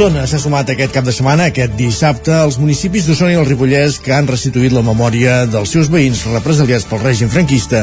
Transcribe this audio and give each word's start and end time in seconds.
Tona 0.00 0.22
s'ha 0.24 0.38
sumat 0.40 0.70
aquest 0.72 0.94
cap 0.94 1.04
de 1.04 1.12
setmana, 1.12 1.50
aquest 1.50 1.74
dissabte, 1.76 2.32
als 2.32 2.56
municipis 2.56 3.04
d'Osona 3.04 3.34
i 3.34 3.36
el 3.36 3.44
Ripollès 3.44 3.98
que 4.00 4.14
han 4.16 4.30
restituït 4.30 4.72
la 4.72 4.80
memòria 4.80 5.42
dels 5.44 5.74
seus 5.76 5.90
veïns 5.92 6.22
represaliats 6.30 6.86
pel 6.88 7.02
règim 7.02 7.28
franquista 7.28 7.82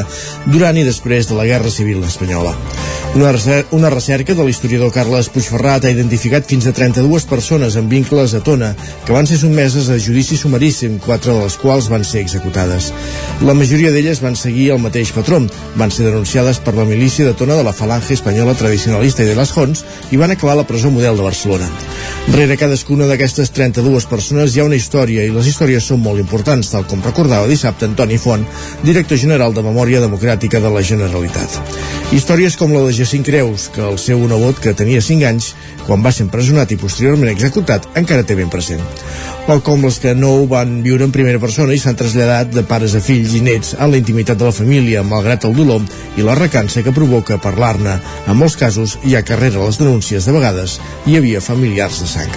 durant 0.50 0.74
i 0.74 0.82
després 0.82 1.30
de 1.30 1.38
la 1.38 1.46
Guerra 1.46 1.70
Civil 1.70 2.02
Espanyola. 2.02 2.56
Una, 3.14 3.30
recer 3.32 3.60
una 3.70 3.92
recerca 3.94 4.34
de 4.34 4.44
l'historiador 4.44 4.90
Carles 4.92 5.30
Puigferrat 5.30 5.86
ha 5.86 5.92
identificat 5.94 6.50
fins 6.50 6.66
a 6.66 6.74
32 6.74 7.28
persones 7.30 7.78
amb 7.78 7.94
vincles 7.94 8.34
a 8.34 8.42
Tona 8.42 8.72
que 9.06 9.14
van 9.14 9.30
ser 9.30 9.38
sotmeses 9.38 9.86
a 9.88 10.00
judici 10.02 10.36
sumaríssim, 10.36 10.98
quatre 11.06 11.30
de 11.30 11.46
les 11.46 11.56
quals 11.62 11.86
van 11.88 12.02
ser 12.02 12.24
executades. 12.26 12.90
La 13.46 13.54
majoria 13.54 13.94
d'elles 13.94 14.24
van 14.26 14.34
seguir 14.36 14.72
el 14.74 14.82
mateix 14.82 15.14
patró. 15.14 15.38
Van 15.78 15.94
ser 15.94 16.08
denunciades 16.10 16.58
per 16.58 16.74
la 16.74 16.88
milícia 16.88 17.24
de 17.24 17.38
Tona 17.38 17.54
de 17.54 17.62
la 17.62 17.76
Falange 17.76 18.18
Espanyola 18.18 18.58
Tradicionalista 18.58 19.22
i 19.22 19.30
de 19.30 19.38
les 19.38 19.54
Jons 19.54 19.86
i 20.10 20.18
van 20.18 20.34
acabar 20.34 20.58
a 20.58 20.64
la 20.64 20.66
presó 20.66 20.90
model 20.90 21.16
de 21.16 21.30
Barcelona. 21.30 21.70
Rere 22.28 22.58
cadascuna 22.60 23.06
d'aquestes 23.08 23.48
32 23.56 24.04
persones 24.06 24.52
hi 24.52 24.60
ha 24.60 24.66
una 24.68 24.76
història 24.76 25.24
i 25.24 25.32
les 25.32 25.48
històries 25.48 25.86
són 25.90 26.02
molt 26.04 26.20
importants, 26.20 26.68
tal 26.70 26.84
com 26.86 27.00
recordava 27.02 27.48
dissabte 27.48 27.88
Antoni 27.88 28.18
Font, 28.20 28.44
director 28.84 29.16
general 29.18 29.56
de 29.56 29.64
Memòria 29.64 30.02
Democràtica 30.04 30.60
de 30.60 30.70
la 30.74 30.84
Generalitat. 30.84 31.56
Històries 32.12 32.56
com 32.60 32.72
la 32.72 32.84
de 32.84 32.92
Jacint 32.96 33.24
Creus, 33.24 33.70
que 33.72 33.82
el 33.84 33.98
seu 33.98 34.20
nebot, 34.28 34.60
que 34.60 34.76
tenia 34.76 35.00
5 35.04 35.28
anys, 35.28 35.54
quan 35.86 36.04
va 36.04 36.12
ser 36.12 36.26
empresonat 36.26 36.70
i 36.72 36.78
posteriorment 36.80 37.32
executat, 37.32 37.88
encara 37.96 38.26
té 38.28 38.36
ben 38.36 38.52
present. 38.52 38.84
O 39.48 39.56
com 39.64 39.80
les 39.86 39.96
que 39.96 40.12
no 40.12 40.34
ho 40.36 40.46
van 40.48 40.82
viure 40.84 41.06
en 41.08 41.12
primera 41.12 41.40
persona 41.40 41.72
i 41.72 41.80
s'han 41.80 41.96
traslladat 41.96 42.50
de 42.52 42.62
pares 42.68 42.92
a 42.92 43.00
fills 43.00 43.32
i 43.32 43.40
nets 43.40 43.72
en 43.78 43.88
la 43.88 43.96
intimitat 43.96 44.36
de 44.36 44.44
la 44.44 44.52
família, 44.52 45.00
malgrat 45.00 45.46
el 45.48 45.56
dolor 45.56 45.86
i 46.20 46.26
la 46.26 46.36
recança 46.36 46.84
que 46.84 46.92
provoca 46.92 47.40
parlar-ne. 47.40 47.96
En 48.28 48.36
molts 48.36 48.58
casos, 48.60 48.98
hi 49.08 49.16
ha 49.16 49.24
carrera 49.24 49.62
a 49.62 49.70
les 49.70 49.80
denúncies, 49.80 50.28
de 50.28 50.36
vegades 50.36 50.76
hi 51.08 51.16
havia 51.16 51.40
familiars 51.40 51.97
de 52.02 52.08
sang. 52.10 52.32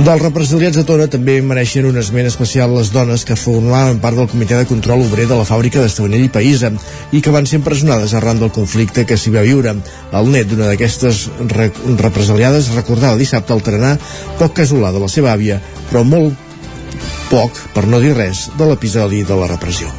Dels 0.00 0.22
represaliats 0.22 0.78
de 0.78 0.82
Tona 0.88 1.04
també 1.12 1.34
mereixen 1.44 1.84
un 1.84 1.98
esment 2.00 2.24
especial 2.26 2.72
les 2.72 2.88
dones 2.94 3.26
que 3.28 3.36
formaven 3.36 4.00
part 4.00 4.16
del 4.16 4.30
comitè 4.30 4.56
de 4.56 4.68
control 4.70 5.04
obrer 5.04 5.26
de 5.28 5.36
la 5.36 5.44
fàbrica 5.44 5.82
d'Estavanell 5.82 6.24
i 6.24 6.30
Païsa 6.32 6.70
i 7.12 7.20
que 7.20 7.34
van 7.34 7.44
ser 7.46 7.60
empresonades 7.60 8.14
arran 8.16 8.40
del 8.40 8.54
conflicte 8.56 9.04
que 9.04 9.18
s'hi 9.20 9.34
va 9.34 9.44
viure. 9.44 9.76
El 10.16 10.32
net 10.32 10.48
d'una 10.48 10.70
d'aquestes 10.70 11.26
re 11.52 11.68
represaliades 12.00 12.72
recordava 12.72 13.20
dissabte 13.20 13.52
al 13.52 13.62
trenar 13.62 13.98
poc 14.40 14.56
casolà 14.62 14.94
de 14.96 15.04
la 15.04 15.12
seva 15.12 15.36
àvia, 15.36 15.60
però 15.90 16.06
molt 16.08 16.32
poc, 17.28 17.60
per 17.76 17.84
no 17.86 18.00
dir 18.00 18.16
res, 18.16 18.48
de 18.56 18.72
l'episodi 18.72 19.22
de 19.28 19.36
la 19.36 19.52
repressió. 19.52 19.92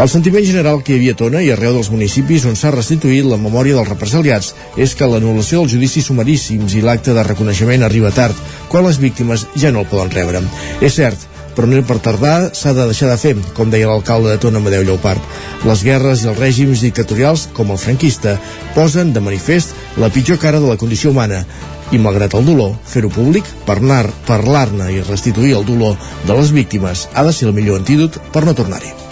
El 0.00 0.08
sentiment 0.08 0.40
general 0.40 0.80
que 0.80 0.94
hi 0.94 0.96
havia 0.96 1.12
a 1.12 1.16
Tona 1.20 1.40
i 1.44 1.50
arreu 1.52 1.74
dels 1.76 1.90
municipis 1.92 2.46
on 2.48 2.54
s'ha 2.56 2.70
restituït 2.72 3.26
la 3.28 3.36
memòria 3.36 3.76
dels 3.76 3.90
represaliats 3.90 4.54
és 4.80 4.94
que 4.96 5.04
l'anul·lació 5.06 5.60
dels 5.60 5.74
judicis 5.74 6.06
sumaríssims 6.08 6.72
i 6.78 6.80
l'acte 6.80 7.12
de 7.12 7.24
reconeixement 7.26 7.84
arriba 7.84 8.10
tard, 8.16 8.38
quan 8.72 8.86
les 8.86 8.96
víctimes 9.02 9.44
ja 9.52 9.70
no 9.70 9.84
el 9.84 9.90
poden 9.90 10.10
rebre. 10.16 10.40
És 10.80 10.96
cert, 10.96 11.28
però 11.52 11.68
no 11.68 11.82
per 11.84 11.98
tardar 12.00 12.54
s'ha 12.56 12.72
de 12.72 12.88
deixar 12.88 13.10
de 13.12 13.18
fer, 13.20 13.34
com 13.52 13.68
deia 13.70 13.90
l'alcalde 13.90 14.32
de 14.32 14.40
Tona 14.40 14.64
Amadeu 14.64 14.88
Lleupart. 14.88 15.20
Les 15.68 15.84
guerres 15.84 16.24
i 16.24 16.32
els 16.32 16.40
règims 16.40 16.86
dictatorials, 16.88 17.50
com 17.52 17.70
el 17.70 17.82
franquista, 17.84 18.38
posen 18.74 19.12
de 19.12 19.20
manifest 19.20 19.76
la 20.00 20.08
pitjor 20.08 20.40
cara 20.40 20.58
de 20.58 20.72
la 20.72 20.80
condició 20.80 21.12
humana, 21.12 21.44
i 21.92 22.00
malgrat 22.00 22.32
el 22.40 22.48
dolor, 22.48 22.78
fer-ho 22.88 23.12
públic, 23.12 23.44
parlar-ne 23.68 24.24
parlar 24.24 24.70
i 24.88 25.04
restituir 25.04 25.52
el 25.60 25.68
dolor 25.68 26.00
de 26.24 26.32
les 26.32 26.56
víctimes 26.56 27.10
ha 27.12 27.28
de 27.28 27.36
ser 27.36 27.52
el 27.52 27.54
millor 27.60 27.84
antídot 27.84 28.16
per 28.32 28.46
no 28.48 28.56
tornar-hi. 28.56 29.11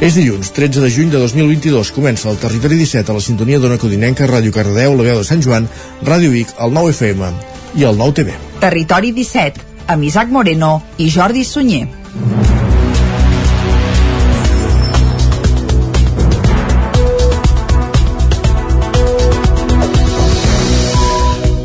És 0.00 0.14
dilluns, 0.16 0.48
13 0.56 0.80
de 0.80 0.88
juny 0.88 1.10
de 1.12 1.18
2022. 1.20 1.90
Comença 1.92 2.30
el 2.30 2.38
Territori 2.40 2.78
17 2.80 3.12
a 3.12 3.16
la 3.18 3.20
sintonia 3.20 3.58
d'Ona 3.60 3.76
Codinenca, 3.76 4.24
Ràdio 4.30 4.54
Cardeu, 4.54 4.96
la 4.96 5.04
veu 5.04 5.20
de 5.20 5.26
Sant 5.28 5.44
Joan, 5.44 5.68
Ràdio 6.08 6.32
Vic, 6.32 6.54
el 6.56 6.72
9 6.72 6.94
FM 6.96 7.28
i 7.76 7.84
el 7.84 8.00
9 8.00 8.16
TV. 8.22 8.38
Territori 8.64 9.12
17, 9.12 9.66
amb 9.92 10.08
Isaac 10.08 10.32
Moreno 10.32 10.78
i 10.96 11.10
Jordi 11.12 11.44
Sunyer. 11.44 11.84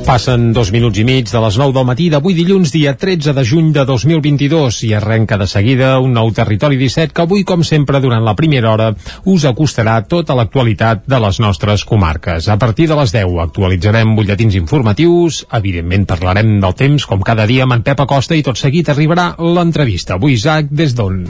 Passen 0.05 0.51
dos 0.53 0.69
minuts 0.69 0.99
i 1.01 1.03
mig 1.03 1.31
de 1.33 1.39
les 1.41 1.55
9 1.57 1.73
del 1.73 1.85
matí 1.89 2.11
d'avui 2.13 2.35
dilluns, 2.37 2.69
dia 2.69 2.91
13 2.93 3.33
de 3.33 3.41
juny 3.41 3.71
de 3.73 3.81
2022 3.89 4.83
i 4.85 4.91
arrenca 4.93 5.39
de 5.41 5.47
seguida 5.49 5.95
un 5.97 6.13
nou 6.13 6.29
Territori 6.29 6.77
17 6.77 7.09
que 7.09 7.23
avui, 7.23 7.41
com 7.41 7.63
sempre, 7.65 7.97
durant 8.03 8.21
la 8.21 8.35
primera 8.37 8.69
hora 8.69 8.91
us 9.25 9.47
acostarà 9.49 9.95
tota 10.05 10.37
l'actualitat 10.37 11.07
de 11.09 11.19
les 11.25 11.41
nostres 11.41 11.87
comarques. 11.89 12.51
A 12.53 12.59
partir 12.61 12.85
de 12.91 12.99
les 13.01 13.15
10 13.17 13.33
actualitzarem 13.47 14.13
butlletins 14.13 14.59
informatius, 14.61 15.41
evidentment 15.49 16.05
parlarem 16.13 16.59
del 16.61 16.77
temps 16.77 17.09
com 17.09 17.25
cada 17.25 17.49
dia 17.49 17.65
amb 17.65 17.79
en 17.79 17.81
Pep 17.89 18.05
Acosta 18.05 18.37
i 18.37 18.45
tot 18.45 18.61
seguit 18.61 18.93
arribarà 18.93 19.31
l'entrevista. 19.41 20.19
Avui, 20.21 20.37
Isaac, 20.37 20.69
des 20.69 20.93
d'on? 20.93 21.23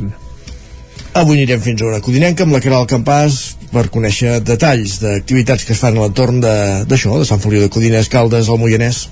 Avui 1.16 1.38
anirem 1.40 1.64
fins 1.64 1.80
a 1.80 1.94
una 1.94 2.04
codinenca 2.04 2.44
amb 2.44 2.58
la 2.58 2.60
Caral 2.60 2.92
Campàs 2.92 3.56
per 3.74 3.88
conèixer 3.94 4.40
detalls 4.46 5.00
d'activitats 5.04 5.66
que 5.66 5.76
es 5.76 5.82
fan 5.82 5.98
a 5.98 6.06
l'entorn 6.06 6.42
d'això, 6.44 7.16
de, 7.16 7.24
de 7.24 7.30
Sant 7.30 7.44
Feliu 7.44 7.66
de 7.66 7.72
Codines, 7.74 8.12
Caldes, 8.12 8.50
el 8.50 8.62
Moianès. 8.62 9.06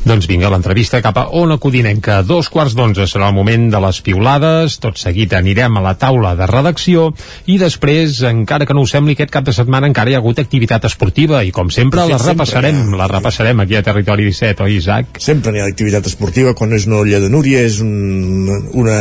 Doncs 0.00 0.24
vinga, 0.24 0.48
l'entrevista 0.48 1.02
cap 1.04 1.18
a 1.20 1.26
Ona 1.36 1.58
Codinenca. 1.60 2.20
A 2.20 2.24
dos 2.24 2.48
quarts 2.48 2.72
d'onze 2.72 3.04
serà 3.04 3.28
el 3.28 3.34
moment 3.36 3.66
de 3.68 3.80
les 3.84 3.98
piulades, 4.00 4.78
tot 4.80 4.96
seguit 4.96 5.34
anirem 5.36 5.76
a 5.76 5.82
la 5.84 5.92
taula 6.00 6.32
de 6.38 6.46
redacció 6.48 7.10
i 7.52 7.58
després, 7.60 8.22
encara 8.24 8.64
que 8.64 8.76
no 8.76 8.86
us 8.86 8.94
sembli, 8.96 9.12
aquest 9.12 9.32
cap 9.34 9.44
de 9.44 9.52
setmana 9.52 9.90
encara 9.90 10.10
hi 10.10 10.16
ha 10.16 10.22
hagut 10.22 10.40
activitat 10.40 10.86
esportiva 10.88 11.42
i 11.44 11.52
com 11.52 11.68
sempre 11.74 12.06
la 12.08 12.16
repassarem, 12.16 12.78
sempre, 12.80 13.00
la 13.02 13.10
repassarem 13.12 13.60
aquí 13.60 13.76
a 13.76 13.82
Territori 13.84 14.24
17, 14.30 14.64
oi 14.64 14.78
Isaac? 14.78 15.20
Sempre 15.20 15.52
n'hi 15.52 15.60
ha 15.60 15.68
activitat 15.68 16.08
esportiva, 16.08 16.56
quan 16.56 16.72
no 16.72 16.80
és 16.80 16.88
una 16.88 17.02
olla 17.02 17.20
de 17.20 17.28
Núria, 17.28 17.60
és 17.68 17.82
un, 17.84 18.48
una, 18.72 18.98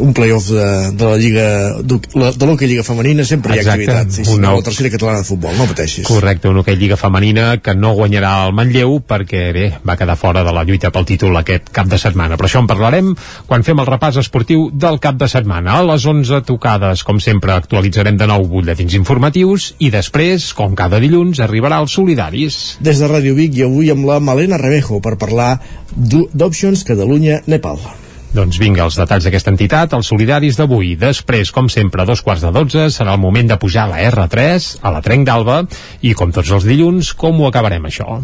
un 0.00 0.16
playoff 0.16 0.48
de, 0.48 0.70
de 0.96 1.10
la 1.12 1.20
Lliga 1.20 1.46
de 1.84 2.48
l'Hockey 2.48 2.70
Lliga 2.70 2.86
Femenina, 2.86 3.28
sempre 3.28 3.60
Exacte, 3.60 3.84
hi 3.84 3.92
ha 3.92 4.00
activitat. 4.00 4.13
Sí, 4.14 4.24
una... 4.34 4.52
La 4.54 4.62
tercera 4.64 4.90
catalana 4.92 5.22
de 5.22 5.28
futbol, 5.28 5.54
no 5.58 5.66
pateixis. 5.70 6.06
Correcte, 6.06 6.48
una 6.48 6.62
Hockey 6.62 6.76
Lliga 6.78 6.96
Femenina 7.00 7.58
que 7.64 7.74
no 7.74 7.94
guanyarà 7.96 8.32
el 8.46 8.54
Manlleu 8.56 8.98
perquè, 9.08 9.42
bé, 9.56 9.64
va 9.86 9.96
quedar 10.00 10.16
fora 10.20 10.44
de 10.46 10.52
la 10.54 10.64
lluita 10.64 10.92
pel 10.94 11.06
títol 11.08 11.36
aquest 11.40 11.70
cap 11.74 11.90
de 11.90 11.98
setmana. 12.00 12.38
Però 12.38 12.48
això 12.48 12.62
en 12.62 12.70
parlarem 12.70 13.10
quan 13.48 13.66
fem 13.66 13.82
el 13.82 13.90
repàs 13.90 14.20
esportiu 14.22 14.68
del 14.70 15.00
cap 15.02 15.18
de 15.20 15.28
setmana. 15.30 15.78
A 15.78 15.88
les 15.90 16.06
11 16.06 16.42
tocades, 16.48 17.04
com 17.04 17.20
sempre, 17.20 17.56
actualitzarem 17.56 18.20
de 18.20 18.28
nou 18.30 18.46
butlletins 18.50 18.94
informatius 19.00 19.72
i 19.78 19.90
després, 19.94 20.52
com 20.56 20.76
cada 20.78 21.02
dilluns, 21.02 21.42
arribarà 21.44 21.82
els 21.82 21.96
solidaris. 21.98 22.62
Des 22.84 23.02
de 23.02 23.10
Ràdio 23.10 23.34
Vic 23.38 23.58
i 23.58 23.66
avui 23.66 23.92
amb 23.94 24.06
la 24.08 24.20
Malena 24.22 24.60
Rebejo 24.60 25.02
per 25.04 25.16
parlar 25.20 25.58
d'Options 25.94 26.86
Catalunya-Nepal. 26.86 28.03
Doncs 28.34 28.56
vinga, 28.58 28.82
els 28.82 28.96
detalls 28.98 29.28
d'aquesta 29.28 29.52
entitat, 29.52 29.92
els 29.94 30.08
solidaris 30.10 30.56
d'avui. 30.58 30.96
Després, 30.98 31.52
com 31.54 31.68
sempre, 31.70 32.02
a 32.02 32.06
dos 32.08 32.18
quarts 32.26 32.42
de 32.42 32.50
dotze, 32.50 32.88
serà 32.90 33.12
el 33.14 33.20
moment 33.22 33.46
de 33.46 33.58
pujar 33.62 33.84
a 33.84 33.92
la 33.92 34.00
R3, 34.08 34.66
a 34.82 34.90
la 34.90 35.02
Trenc 35.04 35.28
d'Alba, 35.28 35.60
i 36.02 36.16
com 36.18 36.32
tots 36.34 36.50
els 36.56 36.66
dilluns, 36.66 37.12
com 37.14 37.38
ho 37.38 37.46
acabarem 37.46 37.86
això? 37.86 38.16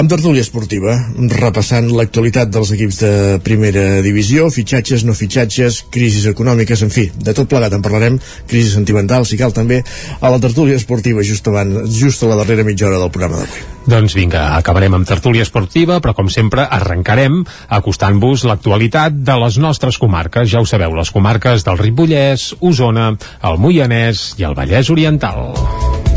Amb 0.00 0.08
tertúlia 0.08 0.40
esportiva, 0.40 0.94
repassant 1.34 1.90
l'actualitat 1.92 2.48
dels 2.48 2.72
equips 2.72 3.02
de 3.02 3.12
primera 3.44 3.84
divisió, 4.00 4.48
fitxatges, 4.54 5.04
no 5.04 5.12
fitxatges, 5.18 5.82
crisis 5.92 6.30
econòmiques, 6.30 6.86
en 6.86 6.94
fi, 6.94 7.10
de 7.12 7.34
tot 7.36 7.50
plegat 7.50 7.76
en 7.76 7.84
parlarem, 7.84 8.16
crisi 8.48 8.72
sentimental, 8.72 9.28
si 9.28 9.36
cal 9.36 9.52
també, 9.52 9.82
a 10.20 10.32
la 10.32 10.40
tertúlia 10.40 10.80
esportiva 10.80 11.20
just, 11.20 11.52
abans, 11.52 11.84
just 12.00 12.24
a 12.24 12.32
la 12.32 12.40
darrera 12.40 12.64
mitja 12.64 12.88
hora 12.88 13.02
del 13.04 13.12
programa 13.12 13.42
d'avui. 13.42 13.79
Doncs 13.88 14.12
vinga, 14.14 14.42
acabarem 14.58 14.92
amb 14.94 15.08
tertúlia 15.08 15.44
esportiva, 15.46 15.98
però 16.04 16.12
com 16.16 16.28
sempre 16.28 16.66
arrencarem 16.68 17.40
acostant-vos 17.72 18.44
l'actualitat 18.48 19.16
de 19.24 19.38
les 19.40 19.56
nostres 19.62 19.98
comarques. 19.98 20.50
Ja 20.52 20.60
ho 20.60 20.68
sabeu, 20.68 20.92
les 20.98 21.10
comarques 21.14 21.64
del 21.64 21.80
Ripollès, 21.80 22.50
Osona, 22.60 23.14
el 23.42 23.60
Moianès 23.62 24.34
i 24.38 24.48
el 24.48 24.56
Vallès 24.58 24.92
Oriental. 24.92 26.09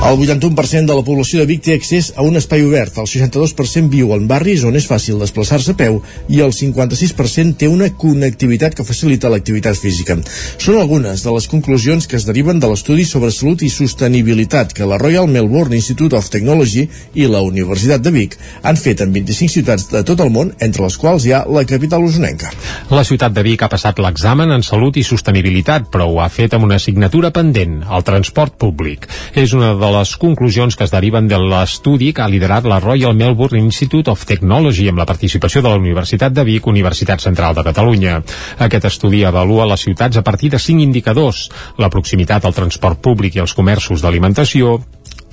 El 0.00 0.16
81% 0.16 0.86
de 0.88 0.94
la 0.96 1.04
població 1.04 1.42
de 1.42 1.46
Vic 1.46 1.60
té 1.66 1.74
accés 1.76 2.06
a 2.16 2.24
un 2.24 2.38
espai 2.38 2.62
obert, 2.64 2.96
el 2.98 3.06
62% 3.06 3.90
viu 3.92 4.14
en 4.14 4.24
barris 4.30 4.62
on 4.64 4.78
és 4.78 4.86
fàcil 4.88 5.18
desplaçar-se 5.20 5.74
a 5.74 5.76
peu 5.76 5.98
i 6.32 6.38
el 6.40 6.54
56% 6.56 7.58
té 7.60 7.68
una 7.68 7.90
connectivitat 8.00 8.72
que 8.74 8.86
facilita 8.88 9.28
l'activitat 9.28 9.76
física. 9.76 10.16
Són 10.56 10.78
algunes 10.80 11.20
de 11.20 11.34
les 11.34 11.48
conclusions 11.52 12.08
que 12.08 12.16
es 12.16 12.24
deriven 12.24 12.62
de 12.62 12.70
l'estudi 12.70 13.04
sobre 13.04 13.28
salut 13.30 13.60
i 13.60 13.68
sostenibilitat 13.68 14.72
que 14.72 14.88
la 14.88 14.96
Royal 14.98 15.28
Melbourne 15.28 15.76
Institute 15.76 16.16
of 16.16 16.32
Technology 16.32 16.86
i 17.20 17.28
la 17.28 17.44
Universitat 17.44 18.00
de 18.00 18.14
Vic 18.16 18.38
han 18.64 18.80
fet 18.80 19.04
en 19.04 19.12
25 19.12 19.52
ciutats 19.58 19.86
de 19.92 20.02
tot 20.08 20.24
el 20.24 20.32
món, 20.32 20.54
entre 20.64 20.88
les 20.88 20.96
quals 20.96 21.28
hi 21.28 21.36
ha 21.36 21.42
la 21.44 21.66
capital 21.68 22.08
usonenca. 22.08 22.48
La 22.88 23.04
ciutat 23.04 23.36
de 23.36 23.44
Vic 23.44 23.68
ha 23.68 23.70
passat 23.76 24.00
l'examen 24.00 24.56
en 24.56 24.64
salut 24.64 24.96
i 24.96 25.04
sostenibilitat, 25.04 25.92
però 25.92 26.08
ho 26.08 26.18
ha 26.24 26.32
fet 26.32 26.56
amb 26.56 26.64
una 26.70 26.80
assignatura 26.80 27.34
pendent, 27.36 27.82
el 27.84 28.08
transport 28.08 28.56
públic. 28.56 29.04
És 29.36 29.52
una 29.52 29.74
de 29.76 29.89
les 29.94 30.12
conclusions 30.16 30.76
que 30.76 30.84
es 30.86 30.92
deriven 30.92 31.28
de 31.28 31.38
l'estudi 31.38 32.12
que 32.14 32.22
ha 32.22 32.28
liderat 32.30 32.66
la 32.68 32.80
Royal 32.80 33.14
Melbourne 33.16 33.58
Institute 33.58 34.10
of 34.10 34.24
Technology 34.28 34.88
amb 34.90 35.02
la 35.02 35.06
participació 35.08 35.62
de 35.62 35.72
la 35.72 35.80
Universitat 35.80 36.32
de 36.36 36.44
Vic, 36.44 36.66
Universitat 36.66 37.20
Central 37.20 37.54
de 37.54 37.64
Catalunya. 37.66 38.20
Aquest 38.58 38.86
estudi 38.90 39.24
avalua 39.24 39.68
les 39.72 39.84
ciutats 39.86 40.16
a 40.16 40.24
partir 40.26 40.50
de 40.50 40.58
cinc 40.58 40.82
indicadors, 40.84 41.48
la 41.78 41.90
proximitat 41.90 42.44
al 42.44 42.56
transport 42.56 43.00
públic 43.02 43.36
i 43.36 43.44
als 43.44 43.54
comerços 43.54 44.02
d'alimentació, 44.02 44.78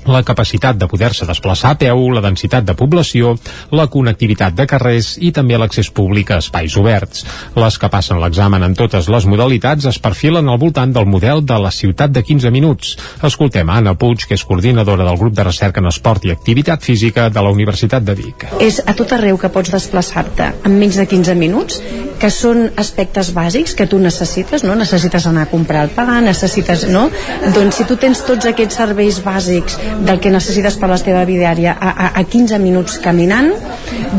la 0.08 0.24
capacitat 0.24 0.78
de 0.80 0.88
poder-se 0.88 1.28
desplaçar 1.28 1.74
a 1.76 1.80
peu, 1.80 2.08
la 2.14 2.24
densitat 2.24 2.66
de 2.66 2.76
població, 2.78 3.36
la 3.72 3.88
connectivitat 3.92 4.56
de 4.56 4.68
carrers 4.70 5.16
i 5.20 5.32
també 5.36 5.58
l'accés 5.60 5.90
públic 5.92 6.32
a 6.32 6.40
espais 6.44 6.78
oberts. 6.80 7.26
Les 7.56 7.78
que 7.78 7.90
passen 7.92 8.22
l'examen 8.22 8.64
en 8.64 8.76
totes 8.78 9.10
les 9.12 9.28
modalitats 9.30 9.88
es 9.92 10.00
perfilen 10.00 10.50
al 10.50 10.60
voltant 10.62 10.94
del 10.94 11.08
model 11.10 11.44
de 11.46 11.60
la 11.62 11.72
ciutat 11.72 12.12
de 12.12 12.24
15 12.24 12.52
minuts. 12.52 12.96
Escoltem 13.24 13.70
Anna 13.70 13.96
Puig, 14.00 14.26
que 14.28 14.38
és 14.38 14.46
coordinadora 14.48 15.06
del 15.08 15.20
grup 15.20 15.36
de 15.38 15.48
recerca 15.48 15.84
en 15.84 15.92
esport 15.92 16.26
i 16.26 16.34
activitat 16.34 16.84
física 16.84 17.30
de 17.30 17.44
la 17.44 17.54
Universitat 17.54 18.04
de 18.04 18.16
Vic. 18.18 18.48
És 18.64 18.82
a 18.86 18.96
tot 18.98 19.14
arreu 19.16 19.38
que 19.38 19.52
pots 19.54 19.74
desplaçar-te 19.74 20.52
en 20.66 20.78
menys 20.80 21.00
de 21.00 21.08
15 21.10 21.36
minuts, 21.38 21.82
que 22.18 22.30
són 22.34 22.72
aspectes 22.82 23.30
bàsics 23.36 23.76
que 23.78 23.86
tu 23.90 24.00
necessites, 24.02 24.64
no? 24.66 24.76
Necessites 24.78 25.28
anar 25.30 25.46
a 25.46 25.52
comprar 25.52 25.84
el 25.86 25.92
pa, 25.94 26.06
necessites, 26.24 26.88
no? 26.90 27.08
Doncs 27.56 27.78
si 27.78 27.86
tu 27.90 27.98
tens 28.02 28.24
tots 28.26 28.50
aquests 28.50 28.80
serveis 28.82 29.20
bàsics 29.26 29.78
del 30.06 30.20
que 30.20 30.32
necessites 30.34 30.78
per 30.78 30.90
la 30.92 31.00
teva 31.02 31.26
vida 31.26 31.48
diària 31.48 31.76
a, 31.80 31.92
a, 31.92 32.08
a 32.20 32.24
15 32.28 32.60
minuts 32.60 32.98
caminant 33.04 33.52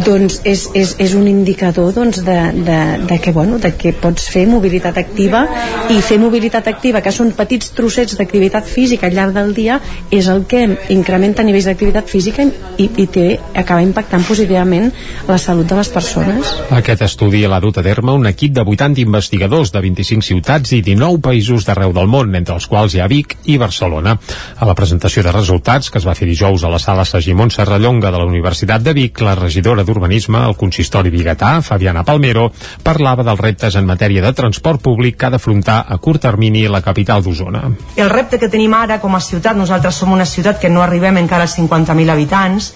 doncs 0.05 0.41
és, 0.49 0.67
és, 0.77 0.95
és 1.01 1.15
un 1.17 1.27
indicador 1.29 1.93
doncs, 1.97 2.23
de, 2.25 2.37
de, 2.55 2.79
de, 3.09 3.19
que, 3.23 3.33
bueno, 3.33 3.59
de 3.59 3.73
que 3.77 3.93
pots 3.97 4.29
fer 4.33 4.47
mobilitat 4.49 4.99
activa 5.01 5.45
i 5.93 6.01
fer 6.05 6.19
mobilitat 6.21 6.69
activa, 6.71 7.03
que 7.05 7.13
són 7.15 7.33
petits 7.37 7.73
trossets 7.77 8.17
d'activitat 8.19 8.69
física 8.69 9.09
al 9.09 9.17
llarg 9.17 9.37
del 9.37 9.55
dia 9.57 9.79
és 10.15 10.29
el 10.31 10.45
que 10.49 10.65
incrementa 10.95 11.45
nivells 11.47 11.69
d'activitat 11.69 12.09
física 12.11 12.47
i, 12.79 12.89
i 12.89 13.07
té, 13.13 13.27
acaba 13.59 13.85
impactant 13.85 14.25
positivament 14.29 14.91
la 15.29 15.39
salut 15.41 15.69
de 15.69 15.79
les 15.79 15.93
persones. 15.93 16.55
Aquest 16.75 17.05
estudi 17.07 17.45
l'ha 17.49 17.61
dut 17.65 17.81
a 17.81 17.85
terme 17.87 18.15
un 18.17 18.29
equip 18.31 18.55
de 18.57 18.65
80 18.65 19.03
investigadors 19.05 19.73
de 19.75 19.83
25 19.85 20.27
ciutats 20.27 20.75
i 20.77 20.83
19 20.85 21.21
països 21.25 21.67
d'arreu 21.67 21.95
del 21.97 22.11
món, 22.11 22.35
entre 22.39 22.57
els 22.57 22.69
quals 22.71 22.95
hi 22.95 23.03
ha 23.03 23.11
Vic 23.11 23.37
i 23.49 23.59
Barcelona. 23.61 24.17
A 24.59 24.69
la 24.69 24.77
presentació 24.79 25.25
de 25.25 25.33
resultats 25.35 25.58
resultats 25.59 25.91
que 25.91 25.99
es 25.99 26.07
va 26.07 26.15
fer 26.15 26.27
dijous 26.29 26.63
a 26.63 26.71
la 26.71 26.79
sala 26.79 27.05
Sagimon 27.05 27.51
Serrallonga 27.51 28.13
de 28.13 28.19
la 28.19 28.25
Universitat 28.25 28.83
de 28.83 28.93
Vic, 28.93 29.21
la 29.21 29.35
regidora 29.35 29.83
d'Urbanisme 29.83 30.39
al 30.39 30.55
consistori 30.57 31.11
biguetà, 31.11 31.61
Fabiana 31.63 32.05
Palmero, 32.05 32.53
parlava 32.83 33.25
dels 33.25 33.41
reptes 33.41 33.75
en 33.75 33.87
matèria 33.87 34.23
de 34.23 34.33
transport 34.33 34.81
públic 34.81 35.19
que 35.19 35.27
ha 35.27 35.31
d'afrontar 35.31 35.85
a 35.89 35.99
curt 35.99 36.23
termini 36.23 36.69
la 36.69 36.81
capital 36.81 37.23
d'Osona. 37.23 37.65
El 37.97 38.11
repte 38.11 38.39
que 38.39 38.49
tenim 38.49 38.75
ara 38.75 39.01
com 39.01 39.15
a 39.15 39.21
ciutat, 39.21 39.57
nosaltres 39.57 39.97
som 39.99 40.13
una 40.13 40.27
ciutat 40.27 40.61
que 40.61 40.71
no 40.71 40.83
arribem 40.83 41.19
encara 41.19 41.43
als 41.43 41.59
50.000 41.59 42.11
habitants 42.13 42.73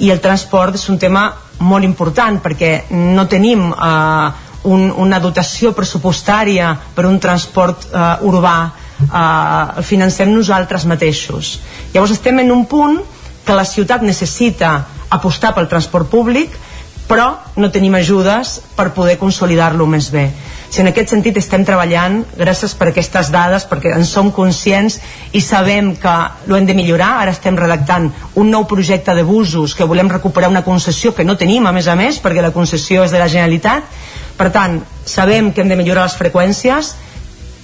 i 0.00 0.10
el 0.10 0.20
transport 0.20 0.74
és 0.74 0.88
un 0.90 0.98
tema 0.98 1.30
molt 1.60 1.84
important 1.84 2.40
perquè 2.42 2.90
no 2.90 3.28
tenim 3.30 3.70
eh, 3.70 4.30
un, 4.64 4.90
una 4.90 5.20
dotació 5.20 5.72
pressupostària 5.72 6.74
per 6.94 7.06
un 7.06 7.20
transport 7.20 7.86
eh, 7.92 8.08
urbà 8.26 8.58
eh, 9.04 9.78
el 9.78 9.84
financem 9.84 10.32
nosaltres 10.34 10.86
mateixos. 10.90 11.58
Llavors 11.94 12.16
estem 12.16 12.40
en 12.42 12.52
un 12.52 12.66
punt 12.66 13.00
que 13.44 13.56
la 13.56 13.66
ciutat 13.68 14.02
necessita 14.02 14.76
apostar 15.12 15.52
pel 15.54 15.68
transport 15.68 16.10
públic 16.10 16.54
però 17.08 17.26
no 17.60 17.70
tenim 17.70 17.94
ajudes 17.98 18.58
per 18.76 18.92
poder 18.96 19.18
consolidar-lo 19.20 19.86
més 19.86 20.10
bé. 20.12 20.30
Si 20.72 20.80
en 20.82 20.88
aquest 20.90 21.12
sentit 21.12 21.36
estem 21.38 21.62
treballant, 21.66 22.22
gràcies 22.34 22.72
per 22.74 22.88
aquestes 22.90 23.28
dades, 23.30 23.66
perquè 23.70 23.92
en 23.94 24.06
som 24.08 24.32
conscients 24.34 24.96
i 25.32 25.42
sabem 25.44 25.92
que 26.00 26.14
ho 26.48 26.56
hem 26.56 26.66
de 26.66 26.74
millorar, 26.74 27.12
ara 27.22 27.34
estem 27.36 27.56
redactant 27.60 28.08
un 28.40 28.50
nou 28.50 28.64
projecte 28.66 29.14
de 29.14 29.22
busos 29.22 29.76
que 29.76 29.86
volem 29.86 30.10
recuperar 30.10 30.50
una 30.50 30.64
concessió 30.64 31.14
que 31.14 31.24
no 31.24 31.36
tenim, 31.36 31.66
a 31.66 31.72
més 31.76 31.86
a 31.86 31.94
més, 31.94 32.18
perquè 32.18 32.42
la 32.42 32.54
concessió 32.56 33.04
és 33.04 33.14
de 33.14 33.20
la 33.22 33.28
Generalitat. 33.28 33.86
Per 34.34 34.50
tant, 34.50 34.80
sabem 35.06 35.52
que 35.52 35.62
hem 35.62 35.70
de 35.70 35.78
millorar 35.78 36.08
les 36.08 36.18
freqüències, 36.18 36.94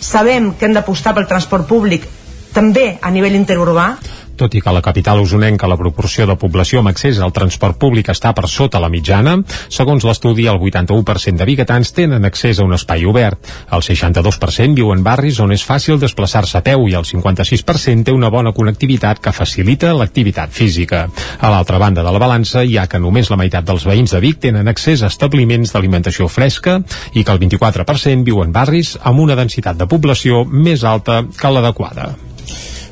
sabem 0.01 0.55
que 0.57 0.67
hem 0.67 0.75
d'apostar 0.75 1.15
pel 1.15 1.29
transport 1.29 1.69
públic 1.69 2.09
també 2.55 2.97
a 3.01 3.11
nivell 3.15 3.37
interurbà 3.39 3.93
tot 4.41 4.55
i 4.57 4.63
que 4.65 4.71
a 4.71 4.75
la 4.75 4.81
capital 4.81 5.21
usonenca 5.21 5.69
la 5.69 5.77
proporció 5.77 6.25
de 6.27 6.37
població 6.41 6.81
amb 6.81 6.91
accés 6.91 7.19
al 7.21 7.35
transport 7.37 7.77
públic 7.81 8.09
està 8.09 8.33
per 8.37 8.49
sota 8.49 8.81
la 8.81 8.89
mitjana, 8.93 9.37
segons 9.69 10.07
l'estudi 10.09 10.47
el 10.49 10.57
81% 10.57 11.37
de 11.37 11.49
biguetans 11.49 11.93
tenen 11.97 12.25
accés 12.25 12.59
a 12.59 12.65
un 12.65 12.73
espai 12.77 13.05
obert, 13.05 13.51
el 13.71 13.85
62% 13.85 14.79
viu 14.79 14.95
en 14.95 15.05
barris 15.05 15.41
on 15.45 15.53
és 15.53 15.65
fàcil 15.67 16.01
desplaçar-se 16.01 16.57
a 16.59 16.65
peu 16.65 16.87
i 16.89 16.97
el 16.97 17.05
56% 17.05 18.09
té 18.09 18.15
una 18.17 18.31
bona 18.33 18.55
connectivitat 18.57 19.21
que 19.21 19.35
facilita 19.37 19.93
l'activitat 19.97 20.55
física. 20.57 21.05
A 21.41 21.53
l'altra 21.53 21.79
banda 21.83 22.05
de 22.07 22.15
la 22.15 22.23
balança 22.23 22.65
hi 22.65 22.79
ha 22.79 22.89
que 22.89 23.03
només 23.03 23.31
la 23.31 23.39
meitat 23.41 23.67
dels 23.67 23.85
veïns 23.87 24.17
de 24.17 24.23
Vic 24.25 24.41
tenen 24.47 24.73
accés 24.73 25.03
a 25.03 25.13
establiments 25.13 25.75
d'alimentació 25.75 26.31
fresca 26.33 26.81
i 27.13 27.25
que 27.25 27.37
el 27.37 27.43
24% 27.45 28.25
viu 28.25 28.41
en 28.45 28.57
barris 28.57 28.97
amb 29.03 29.21
una 29.27 29.37
densitat 29.37 29.77
de 29.77 29.91
població 29.91 30.47
més 30.49 30.85
alta 30.85 31.23
que 31.37 31.53
l'adequada. 31.55 32.11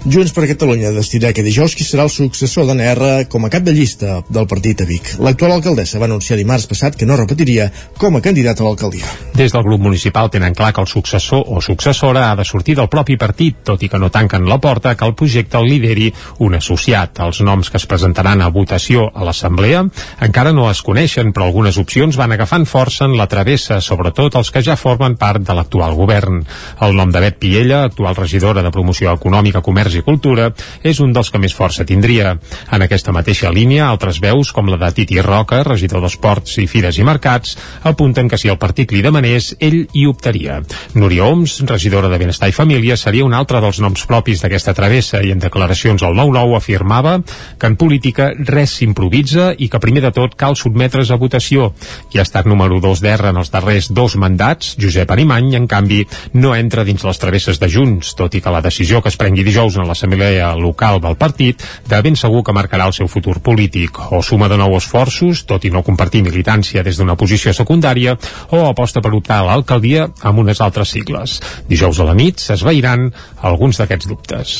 Junts 0.08 0.30
per 0.32 0.46
Catalunya 0.48 0.88
decidirà 0.96 1.34
que 1.36 1.42
dijous 1.44 1.74
qui 1.76 1.84
serà 1.84 2.06
el 2.06 2.12
successor 2.12 2.64
d'ANR 2.64 3.26
com 3.28 3.44
a 3.44 3.50
cap 3.52 3.64
de 3.66 3.74
llista 3.76 4.22
del 4.32 4.46
partit 4.48 4.80
a 4.80 4.86
Vic. 4.88 5.10
L'actual 5.20 5.52
alcaldessa 5.58 5.98
va 6.00 6.06
anunciar 6.08 6.38
dimarts 6.38 6.64
passat 6.70 6.94
que 6.96 7.04
no 7.04 7.18
repetiria 7.18 7.66
com 8.00 8.16
a 8.16 8.22
candidat 8.24 8.62
a 8.62 8.64
l'alcaldia. 8.64 9.04
Des 9.36 9.52
del 9.52 9.66
grup 9.66 9.82
municipal 9.84 10.30
tenen 10.32 10.56
clar 10.56 10.70
que 10.72 10.80
el 10.80 10.88
successor 10.88 11.44
o 11.44 11.60
successora 11.60 12.30
ha 12.30 12.36
de 12.38 12.46
sortir 12.48 12.78
del 12.78 12.88
propi 12.88 13.18
partit, 13.20 13.58
tot 13.68 13.84
i 13.84 13.90
que 13.92 14.00
no 14.00 14.08
tanquen 14.08 14.48
la 14.48 14.56
porta 14.58 14.94
que 14.96 15.04
el 15.04 15.12
projecte 15.14 15.60
el 15.60 15.68
lideri 15.68 16.08
un 16.38 16.56
associat. 16.56 17.20
Els 17.26 17.42
noms 17.44 17.68
que 17.68 17.76
es 17.76 17.86
presentaran 17.86 18.40
a 18.40 18.48
votació 18.48 19.10
a 19.12 19.28
l'Assemblea 19.28 19.84
encara 20.24 20.54
no 20.56 20.70
es 20.70 20.80
coneixen, 20.80 21.34
però 21.36 21.50
algunes 21.50 21.76
opcions 21.76 22.16
van 22.16 22.32
agafant 22.32 22.64
força 22.64 23.04
en 23.04 23.18
la 23.20 23.28
travessa, 23.28 23.82
sobretot 23.84 24.40
els 24.40 24.54
que 24.56 24.64
ja 24.64 24.78
formen 24.80 25.20
part 25.20 25.44
de 25.44 25.52
l'actual 25.52 25.92
govern. 26.00 26.40
El 26.80 26.96
nom 26.96 27.12
de 27.12 27.20
Bet 27.26 27.36
Piella, 27.44 27.84
actual 27.92 28.16
regidora 28.16 28.64
de 28.64 28.72
Promoció 28.72 29.12
Econòmica, 29.12 29.60
Comerç 29.60 29.97
i 29.98 30.06
Cultura, 30.06 30.50
és 30.82 31.00
un 31.04 31.12
dels 31.12 31.30
que 31.30 31.40
més 31.42 31.54
força 31.54 31.86
tindria. 31.88 32.36
En 32.72 32.84
aquesta 32.84 33.12
mateixa 33.14 33.52
línia, 33.54 33.88
altres 33.88 34.20
veus, 34.22 34.52
com 34.54 34.70
la 34.70 34.78
de 34.80 34.90
Titi 34.94 35.20
Roca, 35.24 35.62
regidor 35.66 36.02
d'Esports 36.04 36.58
i 36.62 36.66
Fires 36.70 36.98
i 36.98 37.06
Mercats, 37.06 37.56
apunten 37.88 38.28
que 38.28 38.38
si 38.38 38.50
el 38.50 38.58
partit 38.58 38.92
li 38.92 39.02
demanés, 39.04 39.54
ell 39.60 39.80
hi 39.92 40.06
optaria. 40.10 40.60
Núria 40.94 41.26
Oms, 41.28 41.58
regidora 41.68 42.10
de 42.12 42.18
Benestar 42.20 42.50
i 42.50 42.56
Família, 42.56 42.96
seria 42.96 43.26
un 43.26 43.34
altre 43.34 43.62
dels 43.64 43.80
noms 43.84 44.04
propis 44.08 44.42
d'aquesta 44.42 44.74
travessa 44.76 45.22
i 45.24 45.32
en 45.34 45.42
declaracions 45.42 46.02
al 46.06 46.16
9-9 46.18 46.56
afirmava 46.58 47.18
que 47.58 47.70
en 47.70 47.76
política 47.80 48.30
res 48.36 48.76
s'improvisa 48.78 49.52
i 49.56 49.68
que 49.70 49.80
primer 49.82 50.04
de 50.06 50.12
tot 50.14 50.36
cal 50.38 50.56
sotmetre's 50.56 51.10
a 51.10 51.18
votació. 51.20 51.72
Qui 52.10 52.20
ha 52.20 52.26
estat 52.26 52.46
número 52.46 52.80
2 52.82 53.02
d'R 53.04 53.32
en 53.32 53.40
els 53.40 53.52
darrers 53.54 53.90
dos 53.94 54.16
mandats, 54.20 54.74
Josep 54.80 55.10
Arimany, 55.10 55.54
en 55.58 55.66
canvi, 55.70 56.04
no 56.34 56.54
entra 56.56 56.84
dins 56.84 57.04
les 57.04 57.20
travesses 57.20 57.60
de 57.60 57.70
Junts, 57.72 58.14
tot 58.18 58.34
i 58.34 58.42
que 58.44 58.52
la 58.52 58.62
decisió 58.64 59.02
que 59.02 59.12
es 59.12 59.18
prengui 59.20 59.46
dijous 59.46 59.77
en 59.78 59.88
l'assemblea 59.88 60.50
local 60.58 61.00
del 61.04 61.16
partit, 61.20 61.62
de 61.88 62.00
ben 62.02 62.16
segur 62.16 62.42
que 62.44 62.54
marcarà 62.56 62.88
el 62.88 62.96
seu 62.96 63.08
futur 63.08 63.38
polític. 63.44 64.00
O 64.12 64.22
suma 64.22 64.48
de 64.50 64.58
nou 64.60 64.76
esforços, 64.78 65.44
tot 65.48 65.64
i 65.64 65.72
no 65.74 65.84
compartir 65.86 66.24
militància 66.26 66.84
des 66.86 66.98
d'una 66.98 67.16
posició 67.16 67.54
secundària, 67.56 68.16
o 68.50 68.66
aposta 68.66 69.02
per 69.04 69.14
optar 69.14 69.40
a 69.42 69.48
l'alcaldia 69.50 70.08
amb 70.22 70.44
unes 70.44 70.60
altres 70.60 70.92
sigles. 70.96 71.38
Dijous 71.68 72.00
a 72.00 72.10
la 72.10 72.18
nit 72.18 72.42
s'esveiran 72.42 73.08
alguns 73.42 73.80
d'aquests 73.80 74.10
dubtes. 74.10 74.58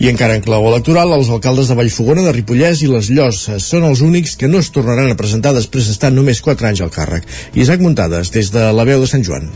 I 0.00 0.08
encara 0.08 0.36
en 0.36 0.44
clau 0.44 0.64
electoral, 0.68 1.12
els 1.12 1.28
alcaldes 1.28 1.68
de 1.68 1.76
Vallfogona, 1.76 2.24
de 2.24 2.32
Ripollès 2.32 2.80
i 2.84 2.88
les 2.88 3.10
Llosses 3.12 3.66
són 3.72 3.84
els 3.88 4.00
únics 4.04 4.36
que 4.40 4.48
no 4.48 4.62
es 4.64 4.72
tornaran 4.72 5.12
a 5.12 5.18
presentar 5.18 5.52
després 5.56 5.90
d'estar 5.90 6.12
només 6.14 6.40
4 6.40 6.72
anys 6.72 6.84
al 6.86 6.94
càrrec. 6.94 7.28
Isaac 7.52 7.84
Muntades, 7.84 8.32
des 8.32 8.52
de 8.54 8.70
la 8.72 8.88
veu 8.88 9.04
de 9.04 9.10
Sant 9.10 9.26
Joan. 9.26 9.50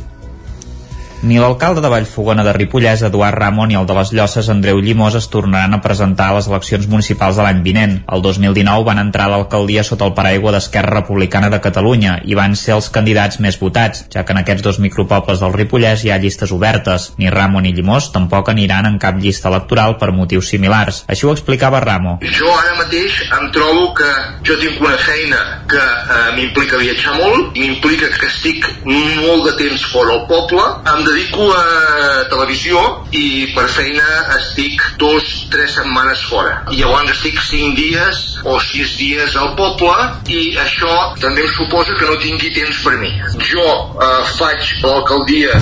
Ni 1.24 1.38
l'alcalde 1.40 1.80
de 1.80 1.88
Vallfogona 1.88 2.42
de 2.44 2.52
Ripollès, 2.52 3.00
Eduard 3.06 3.38
Ramon, 3.38 3.70
i 3.72 3.78
el 3.80 3.86
de 3.88 3.94
les 3.96 4.10
Llosses, 4.12 4.50
Andreu 4.52 4.76
Llimós, 4.84 5.14
es 5.16 5.30
tornaran 5.32 5.72
a 5.72 5.78
presentar 5.80 6.26
a 6.28 6.34
les 6.36 6.48
eleccions 6.50 6.84
municipals 6.84 7.38
de 7.38 7.46
l'any 7.46 7.62
vinent. 7.64 7.94
El 8.12 8.20
2019 8.20 8.84
van 8.84 9.00
entrar 9.00 9.30
a 9.30 9.32
l'alcaldia 9.32 9.86
sota 9.88 10.04
el 10.04 10.12
paraigua 10.12 10.52
d'Esquerra 10.52 10.98
Republicana 10.98 11.48
de 11.48 11.62
Catalunya 11.64 12.18
i 12.28 12.36
van 12.36 12.52
ser 12.60 12.74
els 12.74 12.90
candidats 12.92 13.40
més 13.40 13.56
votats, 13.56 14.02
ja 14.12 14.26
que 14.28 14.36
en 14.36 14.42
aquests 14.42 14.66
dos 14.66 14.80
micropobles 14.84 15.40
del 15.40 15.54
Ripollès 15.56 16.04
hi 16.04 16.12
ha 16.12 16.18
llistes 16.20 16.52
obertes. 16.52 17.14
Ni 17.16 17.32
Ramon 17.32 17.64
ni 17.64 17.72
Llimós 17.72 18.10
tampoc 18.12 18.52
aniran 18.52 18.90
en 18.90 19.00
cap 19.00 19.16
llista 19.16 19.48
electoral 19.48 19.96
per 19.96 20.12
motius 20.12 20.52
similars. 20.52 21.06
Així 21.08 21.24
ho 21.24 21.32
explicava 21.32 21.80
Ramo. 21.80 22.18
Jo 22.20 22.52
ara 22.52 22.76
mateix 22.82 23.16
em 23.30 23.48
trobo 23.56 23.94
que 23.96 24.10
jo 24.44 24.58
tinc 24.60 24.76
una 24.84 25.00
feina 25.00 25.40
que 25.72 25.80
eh, 25.80 26.28
m'implica 26.36 26.84
viatjar 26.84 27.16
molt, 27.16 27.56
m'implica 27.56 28.12
que 28.12 28.28
estic 28.28 28.68
molt 28.84 29.48
de 29.48 29.56
temps 29.64 29.88
fora 29.88 30.18
al 30.18 30.26
poble, 30.28 30.68
em 30.92 31.13
dedico 31.14 31.46
a 31.54 32.26
televisió 32.28 32.80
i 33.14 33.52
per 33.54 33.68
feina 33.70 34.06
estic 34.34 34.82
dos, 34.98 35.46
tres 35.52 35.76
setmanes 35.78 36.24
fora. 36.26 36.56
I 36.74 36.80
llavors 36.82 37.12
estic 37.14 37.38
cinc 37.46 37.78
dies 37.78 38.22
o 38.42 38.58
sis 38.62 38.96
dies 38.98 39.38
al 39.38 39.54
poble 39.58 39.94
i 40.34 40.56
això 40.58 41.14
també 41.22 41.46
em 41.46 41.54
suposa 41.54 41.94
que 41.98 42.10
no 42.10 42.18
tingui 42.22 42.50
temps 42.56 42.82
per 42.82 42.98
mi. 42.98 43.14
Jo 43.46 43.64
eh, 43.64 44.22
faig 44.34 44.74
l'alcaldia 44.82 45.54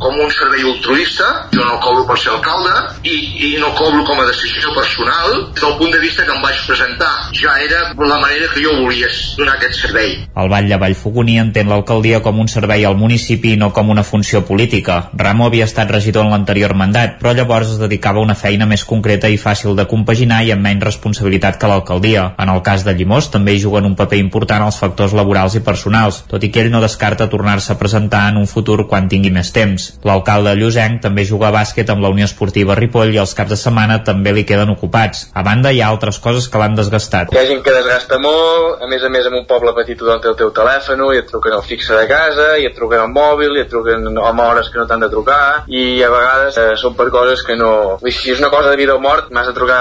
com 0.00 0.16
un 0.16 0.30
servei 0.32 0.64
altruista, 0.64 1.26
jo 1.52 1.64
no 1.64 1.76
cobro 1.84 2.06
per 2.08 2.16
ser 2.18 2.32
alcalde 2.32 2.72
i, 3.04 3.16
i 3.46 3.50
no 3.60 3.68
cobro 3.76 4.00
com 4.08 4.22
a 4.22 4.26
decisió 4.30 4.72
personal 4.72 5.36
del 5.60 5.76
punt 5.76 5.92
de 5.92 6.00
vista 6.00 6.24
que 6.24 6.32
em 6.32 6.40
vaig 6.42 6.62
presentar. 6.66 7.12
Ja 7.36 7.58
era 7.60 7.82
la 7.92 8.18
manera 8.22 8.48
que 8.54 8.64
jo 8.64 8.72
volia 8.80 9.10
donar 9.36 9.58
aquest 9.58 9.76
servei. 9.82 10.16
El 10.40 10.48
Vall 10.48 10.70
de 10.72 10.80
Vallfogoní 10.80 11.36
entén 11.42 11.68
l'alcaldia 11.68 12.22
com 12.24 12.40
un 12.40 12.48
servei 12.48 12.86
al 12.88 12.96
municipi 12.96 13.54
i 13.54 13.60
no 13.60 13.70
com 13.76 13.92
una 13.92 14.06
funció 14.06 14.40
política. 14.48 14.99
Ramo 15.14 15.46
havia 15.46 15.66
estat 15.68 15.90
regidor 15.90 16.26
en 16.26 16.34
l'anterior 16.34 16.74
mandat, 16.78 17.18
però 17.20 17.34
llavors 17.36 17.74
es 17.74 17.80
dedicava 17.80 18.20
a 18.20 18.26
una 18.26 18.36
feina 18.38 18.66
més 18.66 18.84
concreta 18.84 19.28
i 19.28 19.38
fàcil 19.40 19.76
de 19.78 19.86
compaginar 19.90 20.42
i 20.44 20.52
amb 20.54 20.64
menys 20.66 20.86
responsabilitat 20.88 21.58
que 21.60 21.70
l'alcaldia. 21.70 22.26
En 22.38 22.52
el 22.52 22.62
cas 22.66 22.84
de 22.86 22.94
Llimós 22.96 23.30
també 23.32 23.54
hi 23.54 23.62
juguen 23.62 23.88
un 23.88 23.96
paper 23.98 24.20
important 24.20 24.66
els 24.66 24.78
factors 24.80 25.14
laborals 25.16 25.56
i 25.58 25.64
personals, 25.64 26.22
tot 26.30 26.44
i 26.44 26.50
que 26.50 26.64
ell 26.64 26.72
no 26.72 26.82
descarta 26.84 27.28
tornar-se 27.30 27.72
a 27.74 27.78
presentar 27.80 28.26
en 28.30 28.40
un 28.40 28.48
futur 28.50 28.86
quan 28.88 29.08
tingui 29.08 29.32
més 29.34 29.52
temps. 29.54 29.90
L'alcalde 30.04 30.54
Llusenc 30.58 31.00
també 31.06 31.24
juga 31.28 31.48
a 31.48 31.54
bàsquet 31.54 31.90
amb 31.90 32.02
la 32.04 32.10
Unió 32.12 32.28
Esportiva 32.28 32.76
Ripoll 32.78 33.14
i 33.14 33.22
els 33.22 33.34
caps 33.36 33.54
de 33.54 33.60
setmana 33.60 34.00
també 34.04 34.34
li 34.36 34.46
queden 34.48 34.74
ocupats. 34.74 35.28
A 35.34 35.44
banda, 35.46 35.72
hi 35.72 35.80
ha 35.80 35.90
altres 35.90 36.18
coses 36.18 36.48
que 36.48 36.60
l'han 36.60 36.76
desgastat. 36.78 37.32
Hi 37.34 37.40
ha 37.40 37.46
gent 37.48 37.62
que 37.66 37.74
desgasta 37.74 38.18
molt, 38.22 38.82
a 38.82 38.90
més 38.90 39.04
a 39.04 39.12
més 39.12 39.28
en 39.28 39.38
un 39.40 39.46
poble 39.48 39.74
petit 39.76 39.98
tothom 40.00 40.22
té 40.22 40.30
el 40.32 40.38
teu 40.40 40.52
telèfon, 40.56 41.04
i 41.14 41.20
et 41.22 41.28
truquen 41.30 41.56
al 41.56 41.64
fixe 41.66 41.96
de 41.96 42.06
casa, 42.10 42.48
i 42.60 42.66
et 42.68 42.76
truquen 42.76 43.04
al 43.04 43.12
mòbil, 43.14 43.56
i 43.56 43.64
et 43.64 43.70
truquen 43.72 44.06
amb 44.10 44.44
hores 44.44 44.70
que 44.72 44.79
no 44.80 44.88
t'han 44.88 45.04
de 45.04 45.10
trucar, 45.12 45.40
i 45.68 46.02
a 46.02 46.10
vegades 46.12 46.58
eh, 46.60 46.68
són 46.80 46.96
per 46.98 47.10
coses 47.14 47.44
que 47.46 47.56
no... 47.60 47.72
Vull 48.00 48.10
dir, 48.10 48.16
si 48.16 48.34
és 48.34 48.42
una 48.42 48.50
cosa 48.52 48.72
de 48.72 48.78
vida 48.80 48.96
o 48.96 49.02
mort, 49.02 49.30
m'has 49.34 49.50
de 49.50 49.56
trucar, 49.56 49.80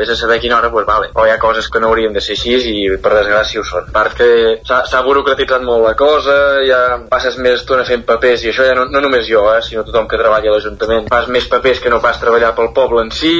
vés 0.00 0.10
a 0.10 0.16
saber 0.18 0.38
a 0.38 0.42
quina 0.42 0.58
hora, 0.58 0.72
pues 0.72 0.86
vale. 0.88 1.10
O 1.14 1.26
hi 1.26 1.34
ha 1.34 1.38
coses 1.42 1.68
que 1.70 1.80
no 1.82 1.90
haurien 1.90 2.16
de 2.16 2.22
ser 2.24 2.36
així 2.38 2.56
i 2.70 2.76
per 3.02 3.12
desgràcia 3.14 3.62
ho 3.62 3.66
són. 3.66 3.90
A 3.90 3.94
part 3.94 4.16
que 4.18 4.30
s'ha 4.66 5.04
burocratitzat 5.06 5.64
molt 5.66 5.86
la 5.86 5.94
cosa, 5.98 6.36
ja 6.66 6.80
passes 7.10 7.38
més 7.42 7.60
estona 7.60 7.86
fent 7.88 8.04
papers, 8.08 8.44
i 8.44 8.52
això 8.52 8.66
ja 8.66 8.76
no, 8.76 8.86
no 8.90 9.02
només 9.04 9.28
jo, 9.28 9.44
eh, 9.54 9.60
sinó 9.64 9.84
tothom 9.86 10.08
que 10.10 10.20
treballa 10.20 10.50
a 10.50 10.56
l'Ajuntament. 10.56 11.08
Fas 11.12 11.28
més 11.32 11.48
papers 11.50 11.82
que 11.82 11.92
no 11.92 12.00
pas 12.02 12.20
treballar 12.20 12.52
pel 12.56 12.72
poble 12.76 13.04
en 13.06 13.12
si, 13.14 13.34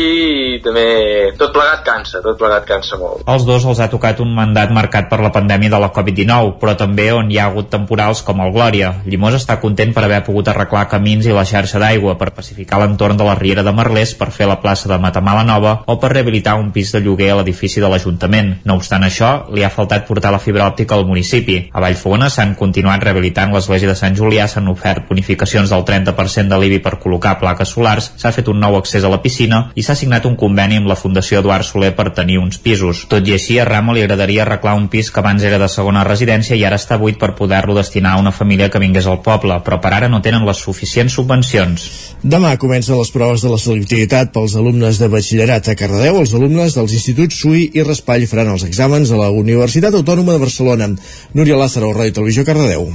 i 0.57 0.61
també 0.65 0.87
tot 1.41 1.55
plegat 1.55 1.85
cansa, 1.87 2.23
tot 2.25 2.39
plegat 2.41 2.67
cansa 2.69 2.99
molt. 3.01 3.25
Els 3.31 3.47
dos 3.49 3.67
els 3.69 3.81
ha 3.81 3.91
tocat 3.93 4.21
un 4.25 4.35
mandat 4.37 4.73
marcat 4.75 5.09
per 5.11 5.21
la 5.23 5.33
pandèmia 5.35 5.73
de 5.73 5.81
la 5.83 5.93
Covid-19, 5.95 6.57
però 6.61 6.77
també 6.79 7.11
on 7.15 7.31
hi 7.31 7.41
ha 7.41 7.49
hagut 7.51 7.71
temporals 7.73 8.23
com 8.27 8.43
el 8.45 8.53
Glòria. 8.55 8.93
Llimós 9.07 9.39
està 9.39 9.59
content 9.63 9.95
per 9.97 10.05
haver 10.07 10.23
pogut 10.27 10.51
arreglar 10.51 10.87
camins 10.91 11.27
i 11.27 11.35
la 11.35 11.47
xarxa 11.47 11.79
d'aigua, 11.81 12.17
per 12.19 12.33
pacificar 12.37 12.81
l'entorn 12.83 13.17
de 13.17 13.27
la 13.27 13.37
Riera 13.39 13.63
de 13.67 13.73
Merlès, 13.73 14.17
per 14.19 14.31
fer 14.35 14.49
la 14.51 14.59
plaça 14.61 14.89
de 14.91 14.99
Matamala 14.99 15.45
Nova 15.47 15.77
o 15.87 15.97
per 16.03 16.13
rehabilitar 16.13 16.57
un 16.59 16.71
pis 16.75 16.91
de 16.93 17.01
lloguer 17.05 17.31
a 17.33 17.39
l'edifici 17.39 17.81
de 17.81 17.89
l'Ajuntament. 17.89 18.57
No 18.67 18.77
obstant 18.81 19.07
això, 19.07 19.31
li 19.55 19.65
ha 19.65 19.71
faltat 19.71 20.07
portar 20.09 20.33
la 20.35 20.43
fibra 20.43 20.67
òptica 20.67 20.97
al 20.99 21.07
municipi. 21.07 21.61
A 21.73 21.83
Vallfogona 21.85 22.31
s'han 22.31 22.57
continuat 22.59 23.05
rehabilitant 23.07 23.55
l'església 23.55 23.89
de 23.89 23.97
Sant 23.99 24.17
Julià, 24.19 24.49
s'han 24.51 24.69
ofert 24.73 25.07
bonificacions 25.09 25.71
del 25.71 25.85
30% 25.87 26.51
de 26.51 26.59
l'IBI 26.61 26.83
per 26.85 26.97
col·locar 27.03 27.37
plaques 27.41 27.75
solars, 27.77 28.11
s'ha 28.21 28.35
fet 28.35 28.51
un 28.51 28.61
nou 28.61 28.77
accés 28.81 29.05
a 29.07 29.13
la 29.13 29.23
piscina 29.23 29.63
i 29.75 29.87
s'ha 29.87 29.97
signat 29.99 30.27
un 30.27 30.37
conveni 30.41 30.81
amb 30.81 30.91
la 30.91 30.99
Fundació 30.99 31.41
Eduard 31.41 31.67
Soler 31.67 31.95
per 31.97 32.11
tenir 32.17 32.41
uns 32.43 32.59
pisos. 32.59 33.07
Tot 33.09 33.27
i 33.29 33.37
així, 33.39 33.61
a 33.61 33.69
Ramo 33.69 33.95
li 33.95 34.03
agradaria 34.05 34.43
arreglar 34.45 34.77
un 34.77 34.91
pis 34.93 35.11
que 35.11 35.23
abans 35.23 35.47
era 35.47 35.61
de 35.63 35.71
segona 35.71 36.05
residència 36.05 36.59
i 36.59 36.67
ara 36.67 36.81
està 36.81 36.99
buit 36.99 37.19
per 37.21 37.35
poder-lo 37.39 37.77
destinar 37.79 38.17
a 38.17 38.21
una 38.21 38.35
família 38.35 38.71
que 38.71 38.83
vingués 38.83 39.07
al 39.07 39.23
poble, 39.23 39.61
però 39.65 39.81
per 39.81 39.95
ara 39.95 40.09
no 40.11 40.23
tenen 40.25 40.47
les 40.47 40.59
suficients 40.59 40.80
subvencions. 40.87 41.85
Demà 42.23 42.55
comencen 42.61 42.99
les 42.99 43.13
proves 43.15 43.45
de 43.45 43.53
la 43.53 43.59
selectivitat 43.61 44.33
pels 44.35 44.57
alumnes 44.61 45.01
de 45.01 45.09
batxillerat 45.13 45.71
a 45.73 45.77
Cardedeu. 45.77 46.21
Els 46.21 46.35
alumnes 46.37 46.77
dels 46.77 46.97
instituts 46.97 47.41
Sui 47.41 47.69
i 47.73 47.85
Raspall 47.87 48.27
faran 48.31 48.53
els 48.55 48.67
exàmens 48.69 49.13
a 49.13 49.21
la 49.21 49.31
Universitat 49.33 49.97
Autònoma 49.97 50.37
de 50.37 50.45
Barcelona. 50.45 50.91
Núria 51.35 51.61
Lázaro, 51.61 51.95
Ràdio 51.97 52.21
Televisió, 52.21 52.45
Cardedeu. 52.45 52.91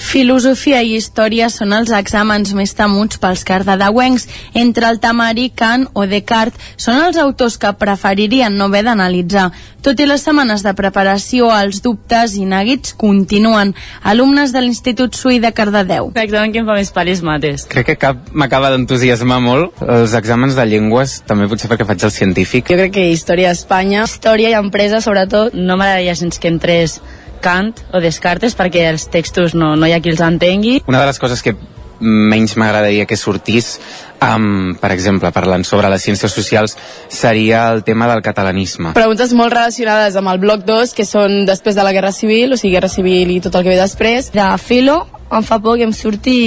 Filosofia 0.00 0.80
i 0.80 0.94
història 0.96 1.50
són 1.52 1.74
els 1.76 1.92
exàmens 1.92 2.54
més 2.56 2.72
temuts 2.74 3.20
pels 3.20 3.44
cardedeuencs. 3.44 4.26
Entre 4.56 4.88
el 4.88 4.98
Tamari, 4.98 5.50
Kant 5.54 5.86
o 5.92 6.06
Descartes 6.08 6.72
són 6.80 7.02
els 7.04 7.18
autors 7.20 7.58
que 7.60 7.72
preferirien 7.76 8.56
no 8.56 8.70
haver 8.70 8.82
d'analitzar. 8.88 9.50
Tot 9.84 10.00
i 10.00 10.06
les 10.08 10.24
setmanes 10.24 10.64
de 10.64 10.72
preparació, 10.76 11.50
els 11.56 11.80
dubtes 11.84 12.34
i 12.36 12.46
neguits 12.48 12.96
continuen. 13.00 13.74
Alumnes 14.02 14.52
de 14.56 14.64
l'Institut 14.64 15.16
Sui 15.16 15.38
de 15.40 15.52
Cardedeu. 15.56 16.10
L'examen 16.16 16.52
que 16.52 16.60
em 16.64 16.68
fa 16.68 16.76
més 16.80 16.92
paris 16.96 17.22
mates. 17.24 17.68
Crec 17.70 17.92
que 17.92 17.98
cap 18.00 18.28
m'acaba 18.32 18.72
d'entusiasmar 18.74 19.40
molt. 19.44 19.80
Els 19.84 20.16
exàmens 20.16 20.56
de 20.56 20.68
llengües, 20.68 21.20
també 21.28 21.48
potser 21.48 21.70
perquè 21.70 21.88
faig 21.88 22.08
el 22.08 22.12
científic. 22.16 22.68
Jo 22.72 22.80
crec 22.82 22.96
que 22.98 23.08
història 23.12 23.52
d'Espanya, 23.52 24.04
història 24.08 24.52
i 24.52 24.60
empresa 24.60 25.00
sobretot, 25.04 25.56
no 25.56 25.76
m'agradaria 25.80 26.16
gens 26.18 26.40
que 26.40 26.52
entrés 26.52 27.00
Kant 27.42 27.74
o 27.92 28.00
Descartes 28.04 28.56
perquè 28.58 28.86
els 28.90 29.08
textos 29.12 29.56
no, 29.56 29.74
no 29.76 29.88
hi 29.88 29.96
ha 29.96 30.00
qui 30.00 30.12
els 30.12 30.22
entengui. 30.24 30.80
Una 30.86 31.02
de 31.02 31.10
les 31.10 31.20
coses 31.22 31.42
que 31.44 31.56
menys 32.00 32.56
m'agradaria 32.56 33.04
que 33.04 33.16
sortís 33.16 33.74
um, 34.20 34.74
per 34.80 34.92
exemple, 34.92 35.30
parlant 35.32 35.64
sobre 35.68 35.90
les 35.92 36.02
ciències 36.04 36.32
socials 36.32 36.76
seria 37.08 37.66
el 37.72 37.82
tema 37.84 38.08
del 38.10 38.22
catalanisme. 38.24 38.94
Preguntes 38.96 39.32
molt 39.36 39.54
relacionades 39.54 40.16
amb 40.16 40.32
el 40.32 40.40
bloc 40.42 40.64
2 40.68 40.94
que 40.96 41.06
són 41.08 41.44
després 41.48 41.76
de 41.76 41.86
la 41.86 41.94
Guerra 41.96 42.12
Civil, 42.16 42.54
o 42.54 42.60
sigui, 42.60 42.74
Guerra 42.76 42.92
Civil 42.92 43.34
i 43.36 43.40
tot 43.44 43.56
el 43.56 43.66
que 43.66 43.74
ve 43.74 43.80
després. 43.80 44.32
De 44.34 44.46
filo, 44.62 45.02
em 45.30 45.46
fa 45.46 45.60
por 45.62 45.78
que 45.78 45.88
em 45.88 45.94
surti 45.96 46.38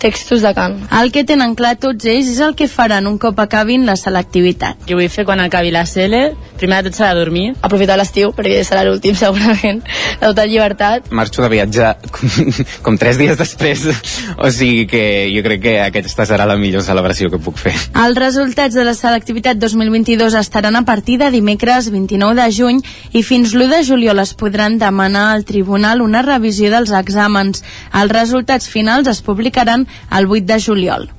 textos 0.00 0.42
de 0.42 0.52
cant. 0.56 0.78
El 0.96 1.12
que 1.12 1.22
tenen 1.28 1.54
clar 1.58 1.76
tots 1.80 2.08
ells 2.08 2.30
és 2.32 2.40
el 2.42 2.56
que 2.58 2.66
faran 2.70 3.06
un 3.06 3.18
cop 3.20 3.38
acabin 3.42 3.84
la 3.86 3.96
selectivitat. 4.00 4.80
Què 4.88 4.96
vull 4.96 5.10
fer 5.12 5.26
quan 5.28 5.42
acabi 5.44 5.70
la 5.74 5.84
CL? 5.86 6.32
Primer 6.60 6.80
de 6.80 6.90
tot 6.90 6.98
serà 6.98 7.12
dormir. 7.16 7.52
Aprofitar 7.64 7.98
l'estiu, 8.00 8.32
perquè 8.36 8.62
serà 8.66 8.82
l'últim 8.86 9.16
segurament, 9.16 9.82
de 9.84 10.24
tota 10.24 10.46
llibertat. 10.48 11.10
Marxo 11.12 11.44
de 11.44 11.50
viatge 11.52 11.92
com, 12.16 12.32
com 12.86 12.98
tres 13.00 13.20
dies 13.20 13.38
després, 13.38 13.86
o 14.36 14.50
sigui 14.54 14.86
que 14.90 15.04
jo 15.34 15.44
crec 15.46 15.64
que 15.64 15.76
aquesta 15.84 16.26
serà 16.28 16.48
la 16.48 16.56
millor 16.60 16.84
celebració 16.86 17.30
que 17.32 17.40
puc 17.42 17.60
fer. 17.60 17.74
Els 18.00 18.18
resultats 18.18 18.76
de 18.76 18.84
la 18.86 18.96
selectivitat 18.96 19.60
2022 19.60 20.36
estaran 20.40 20.76
a 20.80 20.84
partir 20.88 21.18
de 21.20 21.30
dimecres 21.32 21.90
29 21.92 22.40
de 22.40 22.48
juny 22.54 22.80
i 23.12 23.24
fins 23.26 23.54
l'1 23.54 23.68
de 23.74 23.82
juliol 23.86 24.24
es 24.24 24.34
podran 24.34 24.78
demanar 24.80 25.28
al 25.34 25.44
tribunal 25.44 26.00
una 26.00 26.24
revisió 26.24 26.70
dels 26.72 26.92
exàmens. 26.96 27.64
Els 27.92 28.12
resultats 28.16 28.68
finals 28.70 29.08
es 29.10 29.20
publicaran 29.24 29.86
el 30.10 30.26
8 30.26 30.44
de 30.44 30.62
juliol 30.62 31.10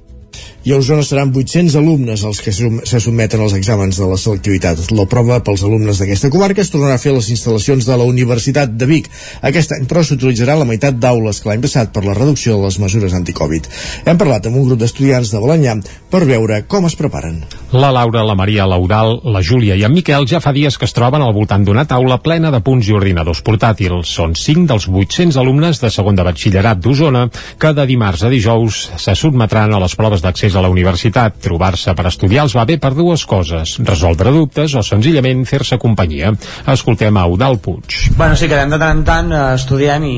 i 0.64 0.74
a 0.74 0.78
Osona 0.78 1.02
seran 1.02 1.32
800 1.34 1.76
alumnes 1.80 2.22
els 2.28 2.42
que 2.46 2.52
se 2.54 3.00
sotmeten 3.02 3.42
als 3.42 3.56
exàmens 3.58 3.98
de 3.98 4.06
la 4.06 4.18
selectivitat. 4.22 4.84
La 4.94 5.08
prova 5.10 5.40
pels 5.42 5.64
alumnes 5.66 5.98
d'aquesta 5.98 6.30
comarca 6.30 6.62
es 6.62 6.70
tornarà 6.70 7.00
a 7.00 7.02
fer 7.02 7.16
a 7.16 7.18
les 7.18 7.32
instal·lacions 7.34 7.88
de 7.88 7.98
la 7.98 8.06
Universitat 8.06 8.76
de 8.78 8.86
Vic. 8.86 9.10
Aquest 9.42 9.74
any, 9.74 9.88
però, 9.90 10.04
s'utilitzarà 10.06 10.60
la 10.60 10.68
meitat 10.70 11.00
d'aules 11.02 11.42
que 11.42 11.50
l'any 11.50 11.64
passat 11.66 11.90
per 11.96 12.04
la 12.06 12.14
reducció 12.14 12.60
de 12.60 12.68
les 12.68 12.78
mesures 12.84 13.16
anticovid. 13.18 13.70
Hem 14.06 14.22
parlat 14.22 14.46
amb 14.46 14.60
un 14.62 14.68
grup 14.70 14.84
d'estudiants 14.84 15.34
de 15.34 15.42
Balanyà 15.42 15.80
per 16.12 16.22
veure 16.30 16.62
com 16.70 16.86
es 16.86 16.98
preparen. 17.00 17.42
La 17.74 17.90
Laura, 17.96 18.22
la 18.28 18.38
Maria, 18.38 18.68
l'Eudal, 18.70 19.18
la 19.34 19.42
Júlia 19.42 19.78
i 19.80 19.86
en 19.88 19.96
Miquel 19.96 20.28
ja 20.30 20.44
fa 20.44 20.54
dies 20.54 20.78
que 20.78 20.86
es 20.86 20.94
troben 20.94 21.26
al 21.26 21.34
voltant 21.34 21.66
d'una 21.66 21.88
taula 21.90 22.20
plena 22.22 22.52
de 22.54 22.62
punts 22.62 22.86
i 22.86 22.94
ordinadors 22.94 23.42
portàtils. 23.48 24.14
Són 24.14 24.38
5 24.38 24.68
dels 24.70 24.86
800 24.92 25.42
alumnes 25.42 25.82
de 25.82 25.90
segon 25.90 26.20
de 26.20 26.28
batxillerat 26.28 26.84
d'Osona 26.84 27.26
que 27.58 27.74
de 27.74 27.88
dimarts 27.90 28.28
a 28.28 28.30
dijous 28.30 28.84
se 29.02 29.16
sotmetran 29.18 29.74
a 29.74 29.82
les 29.82 29.96
proves 29.98 30.22
d'accés 30.22 30.51
a 30.56 30.64
la 30.64 30.72
universitat. 30.72 31.38
Trobar-se 31.44 31.94
per 31.98 32.08
estudiar 32.10 32.46
els 32.48 32.56
va 32.58 32.66
bé 32.70 32.78
per 32.82 32.94
dues 32.98 33.26
coses, 33.30 33.78
resoldre 33.88 34.34
dubtes 34.34 34.76
o 34.76 34.84
senzillament 34.86 35.46
fer-se 35.50 35.80
companyia. 35.82 36.34
Escoltem 36.72 37.18
a 37.18 37.28
Eudal 37.30 37.60
Puig. 37.64 37.98
Bueno, 38.18 38.36
sí, 38.36 38.50
quedem 38.52 38.74
de 38.74 38.80
tant 38.82 39.02
en 39.02 39.06
tant, 39.08 39.32
eh, 39.32 39.44
estudiem 39.56 40.08
i 40.08 40.18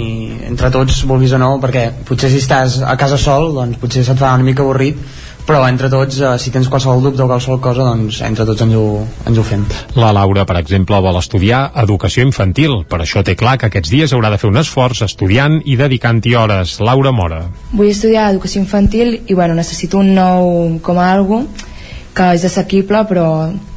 entre 0.50 0.72
tots, 0.74 1.04
vulguis 1.10 1.34
o 1.34 1.42
no, 1.42 1.56
perquè 1.64 1.90
potser 2.08 2.32
si 2.34 2.42
estàs 2.44 2.82
a 2.84 2.98
casa 3.00 3.18
sol, 3.18 3.54
doncs 3.56 3.80
potser 3.82 4.04
se't 4.06 4.20
fa 4.20 4.34
una 4.38 4.48
mica 4.48 4.64
avorrit, 4.66 5.00
però 5.48 5.64
entre 5.68 5.90
tots, 5.92 6.20
eh, 6.20 6.38
si 6.40 6.52
tens 6.52 6.70
qualsevol 6.72 7.02
dubte 7.04 7.24
o 7.24 7.28
qualsevol 7.28 7.60
cosa, 7.62 7.84
doncs 7.90 8.22
entre 8.24 8.46
tots 8.48 8.64
ens 8.64 8.76
ho, 8.80 8.86
ens 9.28 9.40
ho 9.40 9.44
fem. 9.44 9.66
La 10.00 10.14
Laura, 10.16 10.46
per 10.46 10.58
exemple, 10.62 11.00
vol 11.04 11.20
estudiar 11.20 11.66
educació 11.84 12.24
infantil. 12.24 12.84
Per 12.90 13.02
això 13.04 13.24
té 13.24 13.36
clar 13.40 13.58
que 13.58 13.68
aquests 13.68 13.92
dies 13.92 14.14
haurà 14.14 14.32
de 14.32 14.40
fer 14.42 14.50
un 14.50 14.62
esforç 14.62 15.04
estudiant 15.08 15.60
i 15.66 15.76
dedicant-hi 15.80 16.36
hores. 16.40 16.80
Laura 16.80 17.12
Mora. 17.12 17.44
Vull 17.74 17.92
estudiar 17.92 18.30
educació 18.32 18.64
infantil 18.64 19.20
i 19.28 19.34
bueno, 19.34 19.56
necessito 19.56 20.00
un 20.00 20.14
nou 20.16 20.80
com 20.82 21.00
a 21.00 21.12
algo 21.12 21.44
que 22.14 22.34
és 22.38 22.46
assequible 22.46 23.04
però 23.10 23.28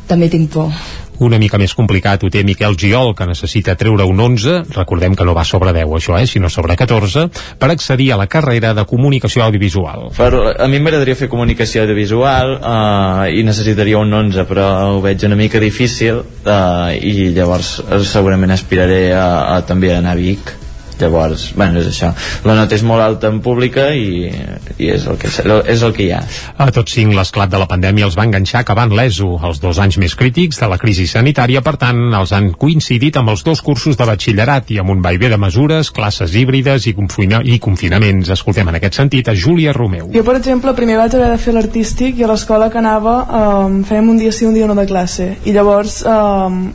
també 0.06 0.28
tinc 0.30 0.52
por. 0.52 0.70
Una 1.18 1.38
mica 1.40 1.56
més 1.56 1.72
complicat 1.76 2.24
ho 2.24 2.30
té 2.32 2.42
Miquel 2.44 2.76
Giol, 2.76 3.14
que 3.16 3.26
necessita 3.28 3.76
treure 3.78 4.04
un 4.04 4.20
11, 4.20 4.58
recordem 4.74 5.14
que 5.16 5.24
no 5.24 5.34
va 5.36 5.44
sobre 5.48 5.72
10 5.72 5.94
això, 5.96 6.18
eh, 6.20 6.26
sinó 6.26 6.50
sobre 6.52 6.76
14, 6.76 7.28
per 7.58 7.70
accedir 7.70 8.10
a 8.12 8.18
la 8.20 8.26
carrera 8.26 8.74
de 8.74 8.84
comunicació 8.84 9.44
audiovisual. 9.46 10.10
Per, 10.16 10.30
a 10.60 10.68
mi 10.68 10.80
m'agradaria 10.80 11.16
fer 11.16 11.30
comunicació 11.32 11.86
audiovisual 11.86 12.58
eh, 12.58 13.38
i 13.40 13.46
necessitaria 13.46 14.02
un 14.02 14.12
11, 14.12 14.44
però 14.50 14.68
ho 14.92 15.00
veig 15.00 15.24
una 15.24 15.40
mica 15.40 15.62
difícil 15.62 16.20
eh, 16.20 17.00
i 17.00 17.32
llavors 17.36 17.78
segurament 18.04 18.52
aspiraré 18.52 19.10
a, 19.16 19.56
a 19.56 19.60
també 19.66 19.94
anar 19.96 20.16
a 20.16 20.20
Vic 20.20 20.65
llavors, 21.00 21.50
bueno, 21.56 21.80
és 21.82 21.90
això 21.90 22.12
la 22.46 22.56
nota 22.58 22.76
és 22.76 22.84
molt 22.86 23.04
alta 23.04 23.30
en 23.32 23.40
pública 23.44 23.88
i, 23.94 24.30
i 24.78 24.90
és, 24.92 25.06
el 25.06 25.18
que, 25.20 25.30
és 25.30 25.82
el 25.82 25.94
que 25.96 26.06
hi 26.06 26.10
ha 26.14 26.22
A 26.62 26.68
tots 26.74 26.96
cinc 26.96 27.14
l'esclat 27.16 27.50
de 27.52 27.60
la 27.60 27.68
pandèmia 27.70 28.06
els 28.08 28.16
va 28.18 28.26
enganxar 28.28 28.62
acabant 28.62 28.92
l'ESO, 28.96 29.36
els 29.46 29.60
dos 29.62 29.80
anys 29.82 29.98
més 30.02 30.16
crítics 30.18 30.60
de 30.60 30.68
la 30.70 30.78
crisi 30.80 31.06
sanitària, 31.10 31.62
per 31.64 31.76
tant, 31.80 32.00
els 32.16 32.32
han 32.36 32.50
coincidit 32.58 33.16
amb 33.20 33.32
els 33.34 33.44
dos 33.46 33.62
cursos 33.64 33.98
de 33.98 34.08
batxillerat 34.08 34.72
i 34.74 34.80
amb 34.82 34.94
un 34.94 35.02
vaivé 35.04 35.30
de 35.32 35.40
mesures, 35.40 35.90
classes 35.94 36.34
híbrides 36.34 36.88
i, 36.90 36.94
confina 36.96 37.42
i 37.44 37.58
confinaments. 37.62 38.32
Escoltem 38.36 38.68
en 38.72 38.78
aquest 38.80 39.00
sentit 39.00 39.28
a 39.28 39.36
Júlia 39.36 39.74
Romeu. 39.76 40.10
Jo, 40.14 40.24
per 40.26 40.36
exemple, 40.40 40.74
primer 40.78 40.98
vaig 41.00 41.16
haver 41.16 41.32
de 41.34 41.40
fer 41.42 41.56
l'artístic 41.56 42.20
i 42.20 42.26
a 42.26 42.30
l'escola 42.32 42.70
que 42.72 42.80
anava 42.82 43.16
um, 43.24 43.80
fèiem 43.86 44.12
un 44.12 44.20
dia 44.20 44.34
sí, 44.34 44.46
un 44.48 44.56
dia 44.56 44.68
no 44.68 44.76
de 44.78 44.86
classe. 44.88 45.32
I 45.44 45.56
llavors 45.56 46.00
um, 46.06 46.70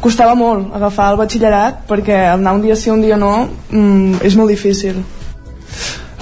costava 0.00 0.34
molt 0.38 0.74
agafar 0.74 1.12
el 1.12 1.20
batxillerat 1.20 1.84
perquè 1.90 2.24
anar 2.32 2.56
un 2.58 2.64
dia 2.64 2.76
sí, 2.76 2.90
un 2.90 3.02
dia 3.04 3.18
no 3.20 3.34
mm, 3.70 4.24
és 4.24 4.38
molt 4.38 4.50
difícil. 4.50 5.02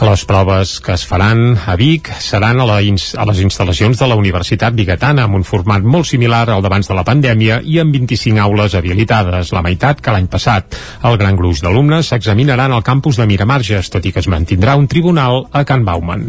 Les 0.02 0.24
proves 0.26 0.80
que 0.82 0.96
es 0.96 1.04
faran 1.06 1.52
a 1.54 1.76
Vic 1.78 2.08
seran 2.18 2.58
a, 2.58 2.64
la 2.66 2.80
a 2.80 3.26
les 3.28 3.42
instal·lacions 3.44 4.00
de 4.00 4.08
la 4.10 4.16
Universitat 4.18 4.74
Bigatana 4.74 5.28
amb 5.28 5.38
un 5.38 5.46
format 5.46 5.84
molt 5.86 6.08
similar 6.10 6.48
al 6.50 6.64
d'abans 6.64 6.90
de 6.90 6.96
la 6.98 7.04
pandèmia 7.06 7.60
i 7.62 7.78
amb 7.78 7.94
25 7.94 8.42
aules 8.42 8.74
habilitades, 8.74 9.52
la 9.54 9.62
meitat 9.62 10.02
que 10.02 10.10
l'any 10.10 10.26
passat. 10.26 10.74
El 11.06 11.20
gran 11.22 11.38
gruix 11.38 11.62
d'alumnes 11.62 12.10
s'examinaran 12.10 12.74
al 12.74 12.82
campus 12.82 13.22
de 13.22 13.28
Miramarges, 13.30 13.94
tot 13.94 14.02
i 14.02 14.10
que 14.10 14.24
es 14.24 14.30
mantindrà 14.32 14.74
un 14.74 14.90
tribunal 14.90 15.44
a 15.52 15.62
Can 15.62 15.86
Bauman. 15.86 16.26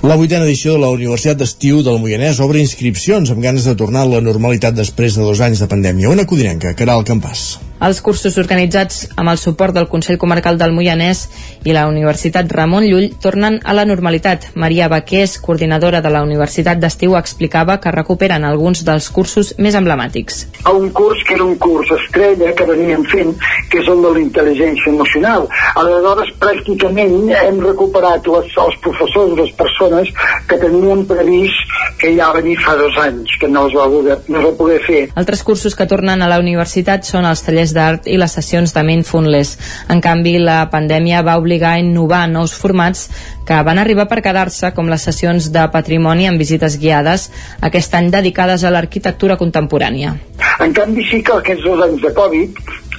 La 0.00 0.14
vuitena 0.16 0.46
edició 0.46 0.72
de 0.72 0.80
la 0.80 0.88
Universitat 0.94 1.36
d'Estiu 1.36 1.82
del 1.84 1.98
Moianès 2.00 2.38
obre 2.40 2.62
inscripcions 2.64 3.28
amb 3.34 3.44
ganes 3.44 3.66
de 3.68 3.74
tornar 3.76 4.06
a 4.06 4.08
la 4.08 4.22
normalitat 4.24 4.72
després 4.78 5.18
de 5.18 5.26
dos 5.28 5.42
anys 5.44 5.60
de 5.60 5.68
pandèmia. 5.68 6.08
Una 6.08 6.24
codinenca, 6.24 6.72
Caral 6.78 7.04
Campàs. 7.04 7.50
Els 7.80 8.02
cursos 8.04 8.34
organitzats 8.36 9.06
amb 9.16 9.30
el 9.32 9.38
suport 9.40 9.72
del 9.72 9.86
Consell 9.88 10.18
Comarcal 10.20 10.58
del 10.60 10.74
Moianès 10.76 11.22
i 11.64 11.72
la 11.72 11.86
Universitat 11.88 12.50
Ramon 12.52 12.84
Llull 12.84 13.06
tornen 13.24 13.56
a 13.64 13.72
la 13.72 13.86
normalitat. 13.88 14.50
Maria 14.54 14.90
Baqués, 14.92 15.38
coordinadora 15.40 16.02
de 16.04 16.10
la 16.12 16.20
Universitat 16.20 16.76
d'Estiu, 16.76 17.14
explicava 17.16 17.78
que 17.80 17.94
recuperen 17.94 18.44
alguns 18.44 18.82
dels 18.84 19.08
cursos 19.08 19.54
més 19.56 19.78
emblemàtics. 19.80 20.42
A 20.68 20.74
un 20.76 20.90
curs 20.92 21.24
que 21.24 21.38
era 21.38 21.46
un 21.46 21.56
curs 21.56 21.88
estrella 21.96 22.52
que 22.52 22.66
veníem 22.68 23.06
fent, 23.08 23.32
que 23.72 23.80
és 23.80 23.88
el 23.88 24.04
de 24.04 24.12
la 24.12 24.22
intel·ligència 24.26 24.92
emocional. 24.92 25.48
Aleshores, 25.80 26.34
pràcticament 26.42 27.32
hem 27.40 27.62
recuperat 27.64 28.28
les, 28.28 28.52
els 28.60 28.76
professors, 28.84 29.32
les 29.40 29.56
persones 29.56 30.12
que 30.52 30.60
tenien 30.60 31.06
previst 31.08 31.72
que 32.00 32.12
ja 32.16 32.28
venir 32.36 32.58
fa 32.60 32.76
dos 32.76 32.96
anys, 33.00 33.32
que 33.40 33.48
no 33.48 33.66
es 33.68 33.76
va 33.76 33.88
poder, 33.88 34.18
no 34.28 34.40
es 34.40 34.46
va 34.50 34.52
poder 34.60 34.78
fer. 34.84 35.02
Altres 35.20 35.42
cursos 35.48 35.76
que 35.76 35.88
tornen 35.88 36.20
a 36.20 36.28
la 36.28 36.40
universitat 36.44 37.08
són 37.08 37.28
els 37.28 37.44
tallers 37.44 37.69
tallers 37.70 37.74
d'art 37.74 38.06
i 38.06 38.16
les 38.18 38.32
sessions 38.32 38.72
de 38.74 38.82
Mindfulness. 38.82 39.58
En 39.88 40.00
canvi, 40.00 40.38
la 40.38 40.68
pandèmia 40.70 41.22
va 41.22 41.38
obligar 41.38 41.74
a 41.74 41.80
innovar 41.80 42.28
nous 42.28 42.52
formats 42.52 43.08
que 43.46 43.62
van 43.62 43.78
arribar 43.78 44.08
per 44.08 44.22
quedar-se, 44.22 44.72
com 44.74 44.88
les 44.88 45.02
sessions 45.02 45.50
de 45.52 45.68
patrimoni 45.70 46.26
amb 46.26 46.38
visites 46.38 46.78
guiades, 46.78 47.30
aquest 47.60 47.94
any 47.94 48.10
dedicades 48.10 48.64
a 48.64 48.70
l'arquitectura 48.70 49.36
contemporània. 49.36 50.16
En 50.60 50.72
canvi, 50.72 51.04
sí 51.08 51.22
que 51.22 51.32
aquests 51.38 51.64
dos 51.64 51.82
anys 51.82 52.02
de 52.02 52.12
Covid 52.14 52.58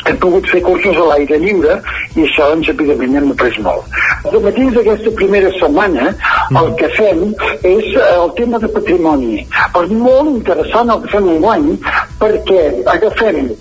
hem 0.09 0.17
pogut 0.21 0.47
fer 0.51 0.61
cursos 0.65 0.97
a 0.97 1.07
l'aire 1.11 1.39
lliure 1.41 1.77
i 2.15 2.25
això 2.25 2.49
doncs 2.51 2.71
evidentment 2.73 3.17
hem 3.21 3.31
après 3.35 3.59
molt. 3.65 3.99
A 4.25 4.43
matí 4.45 4.67
d'aquesta 4.75 5.13
primera 5.17 5.51
setmana 5.59 6.11
el 6.61 6.71
que 6.79 6.89
fem 6.97 7.23
és 7.63 7.87
eh, 7.95 8.07
el 8.17 8.31
tema 8.37 8.59
de 8.61 8.69
patrimoni. 8.71 9.41
Però 9.73 9.85
és 9.85 9.95
molt 9.95 10.31
interessant 10.35 10.91
el 10.93 11.03
que 11.03 11.13
fem 11.15 11.29
un 11.35 11.49
any 11.55 11.67
perquè 12.21 12.61
agafem 12.91 13.51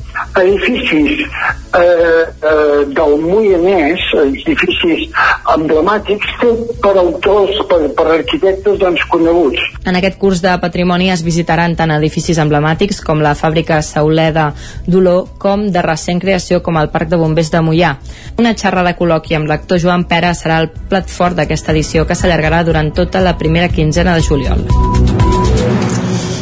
edificis 0.41 1.23
eh, 1.23 1.81
eh, 1.81 2.85
del 2.87 3.17
Moianès, 3.23 4.03
edificis 4.25 5.07
emblemàtics 5.55 6.35
fets 6.41 6.81
per 6.83 6.95
autors, 7.01 7.61
per, 7.71 7.81
per 7.97 8.07
arquitectes 8.19 8.79
doncs, 8.81 9.05
coneguts. 9.11 9.63
En 9.87 9.97
aquest 9.99 10.19
curs 10.21 10.43
de 10.45 10.55
patrimoni 10.63 11.11
es 11.13 11.25
visitaran 11.27 11.77
tant 11.79 11.93
edificis 11.95 12.39
emblemàtics 12.43 13.01
com 13.05 13.23
la 13.25 13.35
fàbrica 13.39 13.81
Sauleda 13.87 14.51
d'Olor 14.87 15.37
com 15.41 15.69
de 15.73 15.83
recent 15.85 16.21
creació 16.31 16.63
com 16.63 16.79
el 16.79 16.91
Parc 16.95 17.11
de 17.11 17.19
Bombers 17.19 17.51
de 17.51 17.61
Mollà. 17.65 17.97
Una 18.39 18.55
xerrada 18.55 18.95
col·loqui 18.99 19.35
amb 19.37 19.51
l'actor 19.51 19.81
Joan 19.83 20.07
Pera 20.11 20.31
serà 20.39 20.61
el 20.63 20.71
plat 20.71 21.11
fort 21.11 21.39
d'aquesta 21.39 21.75
edició 21.75 22.07
que 22.07 22.15
s'allargarà 22.15 22.63
durant 22.67 22.93
tota 22.95 23.23
la 23.25 23.37
primera 23.39 23.69
quinzena 23.69 24.15
de 24.15 24.23
juliol. 24.23 24.63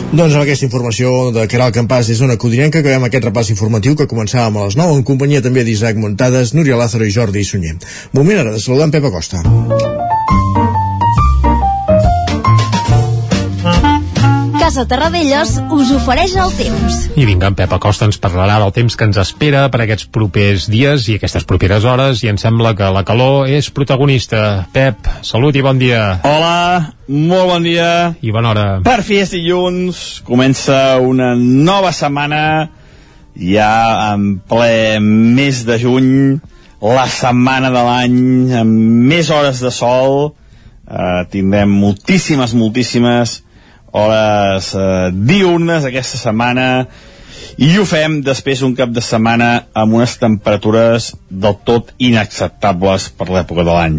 Doncs 0.09 0.33
amb 0.35 0.43
aquesta 0.43 0.65
informació 0.65 1.31
de 1.37 1.45
Caral 1.53 1.73
Campàs 1.77 2.09
és 2.15 2.23
una 2.25 2.39
codinenca 2.41 2.81
veiem 2.85 3.05
aquest 3.09 3.29
repàs 3.29 3.53
informatiu 3.53 3.97
que 3.97 4.09
començàvem 4.09 4.57
a 4.57 4.67
les 4.69 4.77
9 4.81 4.97
en 4.97 5.07
companyia 5.09 5.45
també 5.45 5.65
d'Isaac 5.65 6.01
Montades, 6.01 6.55
Núria 6.57 6.81
Lázaro 6.81 7.05
i 7.05 7.13
Jordi 7.13 7.45
Sunyer. 7.45 7.77
Moment 8.17 8.45
ara 8.45 8.57
de 8.57 8.61
saludar 8.65 8.89
en 8.89 8.97
Pep 8.97 9.09
Acosta. 9.13 9.45
Casa 14.69 14.83
Terradellos 14.85 15.55
us 15.73 15.91
ofereix 15.97 16.35
el 16.37 16.51
temps. 16.53 16.97
I 17.17 17.25
vinga, 17.25 17.49
en 17.49 17.55
Pep 17.57 17.71
Acosta 17.73 18.05
ens 18.05 18.19
parlarà 18.21 18.59
del 18.61 18.75
temps 18.77 18.99
que 19.01 19.07
ens 19.09 19.17
espera 19.17 19.63
per 19.73 19.79
aquests 19.81 20.11
propers 20.13 20.67
dies 20.69 21.07
i 21.09 21.17
aquestes 21.17 21.47
properes 21.49 21.87
hores 21.89 22.21
i 22.21 22.29
em 22.29 22.37
sembla 22.37 22.75
que 22.77 22.91
la 22.93 23.01
calor 23.09 23.49
és 23.49 23.71
protagonista. 23.73 24.67
Pep, 24.75 25.09
salut 25.25 25.57
i 25.57 25.65
bon 25.65 25.81
dia. 25.81 26.19
Hola, 26.21 26.93
molt 27.09 27.49
bon 27.49 27.65
dia. 27.65 27.89
I 28.21 28.35
bona 28.37 28.53
hora. 28.53 28.67
Per 28.85 28.99
fi 29.09 29.23
és 29.23 29.33
dilluns, 29.33 30.05
comença 30.29 30.99
una 31.01 31.33
nova 31.33 31.95
setmana 31.97 32.45
ja 33.41 33.73
en 34.11 34.35
ple 34.53 35.01
mes 35.01 35.65
de 35.65 35.81
juny, 35.81 36.15
la 36.85 37.09
setmana 37.09 37.73
de 37.73 37.89
l'any 37.89 38.23
amb 38.67 39.05
més 39.17 39.33
hores 39.33 39.65
de 39.65 39.73
sol, 39.73 40.35
eh, 40.85 41.21
tindrem 41.33 41.73
moltíssimes, 41.73 42.53
moltíssimes 42.53 43.39
hores 43.93 44.73
eh, 44.75 45.11
diurnes 45.13 45.87
aquesta 45.89 46.19
setmana 46.21 46.69
i 47.59 47.73
ho 47.79 47.85
fem 47.89 48.21
després 48.23 48.61
d'un 48.63 48.75
cap 48.79 48.91
de 48.95 49.03
setmana 49.03 49.51
amb 49.75 49.97
unes 49.99 50.15
temperatures 50.21 51.13
del 51.31 51.57
tot 51.67 51.91
inacceptables 51.99 53.09
per 53.19 53.27
l'època 53.35 53.65
de 53.67 53.75
l'any. 53.75 53.97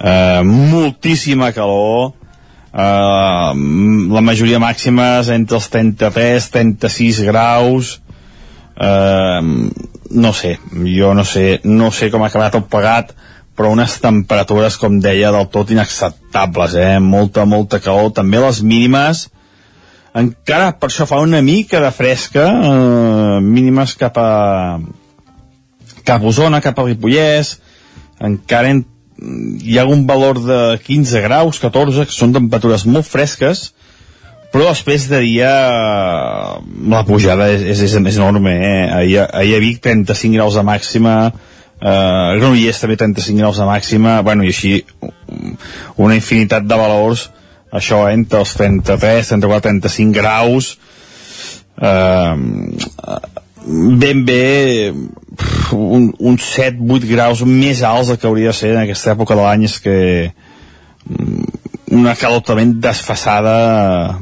Eh, 0.00 0.40
moltíssima 0.46 1.52
calor 1.54 2.12
eh, 2.72 3.52
la 4.16 4.22
majoria 4.24 4.58
màxima 4.62 5.18
és 5.20 5.30
entre 5.34 5.58
els 5.60 5.68
33 5.70 6.50
36 6.54 7.20
graus 7.28 7.98
eh, 8.80 9.40
no 10.10 10.32
sé 10.32 10.56
jo 10.96 11.12
no 11.14 11.24
sé, 11.24 11.60
no 11.64 11.90
sé 11.92 12.10
com 12.10 12.24
ha 12.24 12.30
acabat 12.32 12.56
el 12.58 12.64
pagat 12.72 13.12
però 13.60 13.74
unes 13.74 13.98
temperatures, 14.00 14.78
com 14.80 14.94
deia, 15.04 15.28
del 15.34 15.50
tot 15.52 15.68
inacceptables, 15.68 16.78
eh? 16.80 16.94
Molta, 17.04 17.44
molta 17.44 17.76
calor. 17.84 18.08
També 18.16 18.40
les 18.40 18.62
mínimes, 18.64 19.26
encara 20.16 20.70
per 20.80 20.88
això 20.88 21.04
fa 21.04 21.18
una 21.20 21.42
mica 21.44 21.82
de 21.84 21.90
fresca, 21.92 22.46
eh, 22.48 23.34
mínimes 23.44 23.92
cap 24.00 24.16
a 24.16 24.30
cap 26.08 26.24
a 26.24 26.30
Osona, 26.32 26.62
cap 26.64 26.80
a 26.80 26.86
Ripollès, 26.86 27.58
encara 28.30 28.72
en, 28.72 28.80
hi 29.60 29.76
ha 29.76 29.84
un 29.84 30.06
valor 30.08 30.40
de 30.40 30.80
15 30.86 31.20
graus, 31.28 31.60
14, 31.60 32.08
que 32.08 32.16
són 32.16 32.32
temperatures 32.32 32.88
molt 32.88 33.04
fresques, 33.12 33.74
però 34.50 34.70
després 34.70 35.04
de 35.12 35.20
dia 35.20 35.52
la 36.96 37.04
pujada 37.04 37.52
és, 37.52 37.68
és, 37.76 37.84
és, 37.90 38.00
és 38.00 38.16
enorme, 38.16 38.56
eh? 38.56 38.82
Ahir, 39.02 39.20
ahir 39.28 39.60
a 39.60 39.62
Vic 39.68 39.84
35 39.84 40.40
graus 40.40 40.56
de 40.56 40.64
màxima, 40.64 41.16
eh, 41.80 42.38
Granollers 42.38 42.80
també 42.82 42.96
35 43.00 43.40
graus 43.40 43.60
de 43.60 43.68
màxima. 43.68 44.20
Bueno, 44.22 44.44
i 44.44 44.52
així 44.52 44.84
una 45.96 46.16
infinitat 46.18 46.66
de 46.68 46.78
valors. 46.80 47.28
Això 47.70 48.02
entre 48.10 48.40
els 48.42 48.54
33, 48.58 49.34
34, 49.34 49.68
35 49.68 50.16
graus. 50.16 50.72
Eh, 51.80 52.34
ben 54.00 54.24
bé 54.26 54.92
un, 55.72 56.10
un 56.18 56.38
7, 56.38 56.80
8 56.80 57.10
graus 57.10 57.44
més 57.46 57.82
alts 57.86 58.10
del 58.10 58.18
que 58.18 58.28
hauria 58.28 58.50
de 58.50 58.58
ser 58.58 58.74
en 58.74 58.82
aquesta 58.84 59.14
època 59.14 59.36
de 59.38 59.44
l'any. 59.46 59.68
És 59.70 59.78
que 59.84 59.98
una 61.90 62.16
calor 62.18 62.42
totalment 62.42 62.76
desfassada 62.82 64.20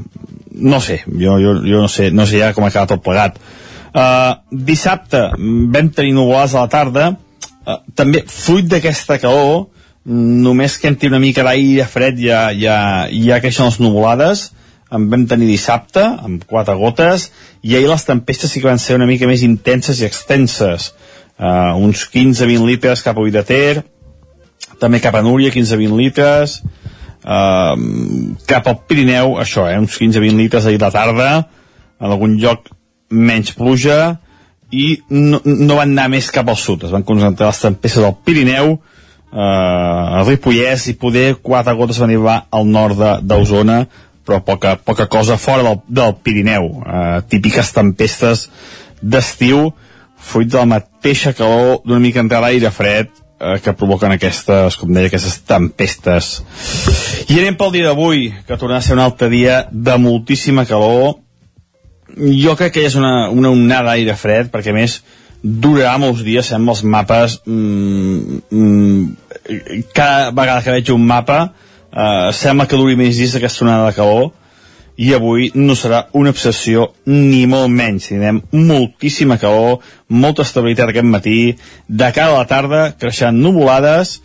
no 0.59 0.81
sé, 0.81 1.03
jo, 1.07 1.37
jo, 1.39 1.55
jo 1.63 1.81
no 1.85 1.89
sé 1.89 2.11
no 2.11 2.27
sé 2.27 2.41
ja 2.41 2.53
com 2.55 2.67
ha 2.67 2.73
quedat 2.73 2.97
el 2.97 3.03
plegat. 3.05 3.39
Uh, 3.89 4.37
dissabte 4.53 5.31
vam 5.39 5.89
tenir 5.95 6.13
nuvolades 6.17 6.55
a 6.55 6.67
la 6.67 6.73
tarda 6.73 7.07
uh, 7.69 7.83
també 7.95 8.25
fruit 8.27 8.67
d'aquesta 8.67 9.21
calor 9.23 9.69
només 10.09 10.79
que 10.81 10.89
entri 10.89 11.11
una 11.13 11.21
mica 11.21 11.45
d'aire 11.45 11.85
fred 11.85 12.17
ja, 12.23 12.49
ja, 12.57 12.79
ja 13.13 13.41
creixen 13.45 13.69
les 13.69 13.79
nuvolades 13.83 14.49
en 14.95 15.05
vam 15.13 15.27
tenir 15.29 15.51
dissabte 15.51 16.01
amb 16.01 16.45
quatre 16.49 16.75
gotes 16.81 17.29
i 17.63 17.77
ahir 17.77 17.91
les 17.91 18.07
tempestes 18.09 18.53
sí 18.53 18.63
que 18.63 18.71
van 18.71 18.81
ser 18.81 18.97
una 18.97 19.09
mica 19.09 19.29
més 19.29 19.45
intenses 19.45 20.01
i 20.01 20.07
extenses. 20.07 20.93
Uh, 21.39 21.77
uns 21.79 22.07
15-20 22.11 22.65
litres 22.67 23.05
cap 23.05 23.19
a 23.19 23.43
Ter 23.47 23.85
també 24.81 24.99
cap 25.01 25.15
a 25.15 25.23
Núria 25.23 25.53
15-20 25.55 25.95
litres 25.99 26.57
uh, 27.23 27.77
cap 28.49 28.67
al 28.67 28.81
Pirineu 28.89 29.37
això, 29.39 29.69
eh, 29.71 29.79
uns 29.79 30.01
15-20 30.01 30.35
litres 30.35 30.67
ahir 30.67 30.81
de 30.83 30.91
tarda 30.91 31.29
en 32.01 32.11
algun 32.11 32.35
lloc 32.43 32.67
menys 33.11 33.53
pluja 33.55 34.19
i 34.71 34.99
no, 35.09 35.41
no 35.45 35.79
van 35.79 35.95
anar 35.95 36.09
més 36.13 36.31
cap 36.35 36.49
al 36.49 36.59
sud, 36.61 36.85
es 36.85 36.93
van 36.93 37.07
concentrar 37.07 37.51
les 37.51 37.61
tempestes 37.63 38.05
del 38.05 38.17
Pirineu, 38.25 38.75
eh, 39.33 39.39
a 39.39 40.25
Ripollès 40.27 40.89
i 40.93 40.97
poder 41.01 41.39
quatre 41.43 41.75
gotes 41.79 42.01
van 42.01 42.13
arribar 42.13 42.39
al 42.51 42.69
nord 42.69 43.01
d'Osona, 43.25 43.83
però 44.29 44.43
poca, 44.45 44.77
poca 44.77 45.07
cosa 45.09 45.39
fora 45.41 45.65
del, 45.65 45.81
del 45.89 46.17
Pirineu, 46.23 46.69
eh, 46.85 47.21
típiques 47.29 47.73
tempestes 47.73 48.49
d'estiu, 49.01 49.71
fruit 50.19 50.51
de 50.51 50.59
la 50.59 50.69
mateixa 50.69 51.33
calor 51.33 51.81
d'una 51.87 52.03
mica 52.03 52.21
entrar 52.21 52.43
l'aire 52.43 52.73
fred 52.75 53.09
eh, 53.09 53.57
que 53.65 53.73
provoquen 53.73 54.13
aquestes, 54.13 54.77
com 54.77 54.93
deia, 54.93 55.09
aquestes 55.09 55.39
tempestes. 55.49 56.33
I 57.31 57.39
anem 57.39 57.57
pel 57.57 57.73
dia 57.79 57.89
d'avui, 57.89 58.29
que 58.45 58.59
tornarà 58.59 58.83
a 58.83 58.85
ser 58.85 58.99
un 58.99 59.05
altre 59.07 59.31
dia 59.33 59.63
de 59.73 59.97
moltíssima 60.03 60.67
calor, 60.69 61.23
jo 62.19 62.57
crec 62.59 62.75
que 62.75 62.85
és 62.89 62.99
una, 62.99 63.29
una 63.31 63.53
onada 63.55 63.93
d'aire 63.93 64.17
fred, 64.19 64.51
perquè 64.53 64.75
més 64.75 65.01
durarà 65.43 65.95
molts 66.03 66.25
dies, 66.27 66.49
sembla 66.51 66.75
els 66.75 66.83
mapes 66.83 67.39
mm, 67.47 68.39
mm, 68.51 69.85
cada 69.95 70.33
vegada 70.35 70.65
que 70.65 70.75
veig 70.75 70.91
un 70.91 71.05
mapa 71.07 71.39
eh, 71.93 72.31
sembla 72.35 72.67
que 72.67 72.79
duri 72.79 72.99
més 72.99 73.17
dies 73.17 73.37
aquesta 73.39 73.65
onada 73.65 73.87
de 73.87 73.97
calor 73.97 74.31
i 74.99 75.13
avui 75.15 75.53
no 75.55 75.77
serà 75.79 76.09
una 76.19 76.33
obsessió 76.35 76.89
ni 77.07 77.45
molt 77.47 77.71
menys, 77.71 78.09
tindrem 78.11 78.41
moltíssima 78.51 79.39
calor, 79.39 79.79
molta 80.11 80.43
estabilitat 80.43 80.91
aquest 80.91 81.07
matí, 81.07 81.39
de 81.87 82.09
cara 82.17 82.35
a 82.35 82.41
la 82.41 82.49
tarda 82.51 82.81
creixen 82.99 83.39
nuvolades, 83.39 84.17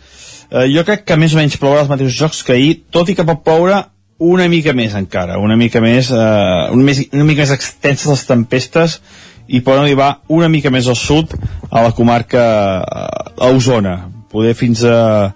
eh, 0.50 0.66
jo 0.74 0.82
crec 0.82 1.06
que 1.06 1.18
més 1.20 1.36
o 1.36 1.38
menys 1.38 1.60
plourà 1.62 1.84
els 1.84 1.92
mateixos 1.92 2.18
jocs 2.18 2.42
que 2.42 2.56
ahir, 2.58 2.72
tot 2.90 3.06
i 3.06 3.14
que 3.14 3.26
pot 3.28 3.44
ploure 3.46 3.84
una 4.18 4.48
mica 4.48 4.72
més 4.72 4.94
encara, 4.94 5.38
una 5.38 5.56
mica 5.56 5.80
més, 5.82 6.10
eh, 6.10 6.66
una, 6.70 6.84
més 6.84 7.04
una 7.12 7.24
mica 7.26 7.42
més 7.42 7.54
extenses 7.54 8.10
les 8.10 8.26
tempestes 8.28 9.00
i 9.48 9.60
poden 9.60 9.84
arribar 9.84 10.20
una 10.32 10.48
mica 10.48 10.70
més 10.70 10.86
al 10.88 10.96
sud 10.96 11.34
a 11.70 11.82
la 11.82 11.92
comarca 11.92 12.44
a 12.80 13.50
Osona, 13.50 13.98
poder 14.30 14.54
fins 14.54 14.84
a 14.84 15.34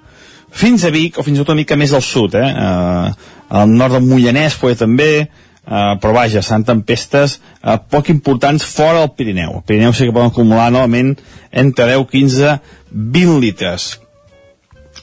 fins 0.48 0.84
a 0.84 0.90
Vic 0.90 1.18
o 1.18 1.24
fins 1.26 1.38
a 1.38 1.44
una 1.44 1.58
mica 1.58 1.76
més 1.76 1.92
al 1.92 2.02
sud, 2.02 2.34
eh? 2.34 2.48
eh 2.48 3.34
al 3.48 3.70
nord 3.72 3.94
del 3.96 4.04
Mollanès 4.04 4.58
poder 4.60 4.76
també, 4.76 5.12
eh, 5.24 5.92
però 6.02 6.12
vaja, 6.12 6.42
seran 6.44 6.66
tempestes 6.68 7.38
eh, 7.38 7.78
poc 7.90 8.10
importants 8.12 8.64
fora 8.64 9.00
del 9.00 9.14
Pirineu. 9.16 9.54
El 9.60 9.64
Pirineu 9.64 9.94
sí 9.96 10.04
que 10.04 10.12
poden 10.12 10.32
acumular 10.32 10.68
novament 10.72 11.14
entre 11.50 11.86
10, 11.88 12.04
15, 12.12 12.58
20 12.92 13.40
litres. 13.40 13.88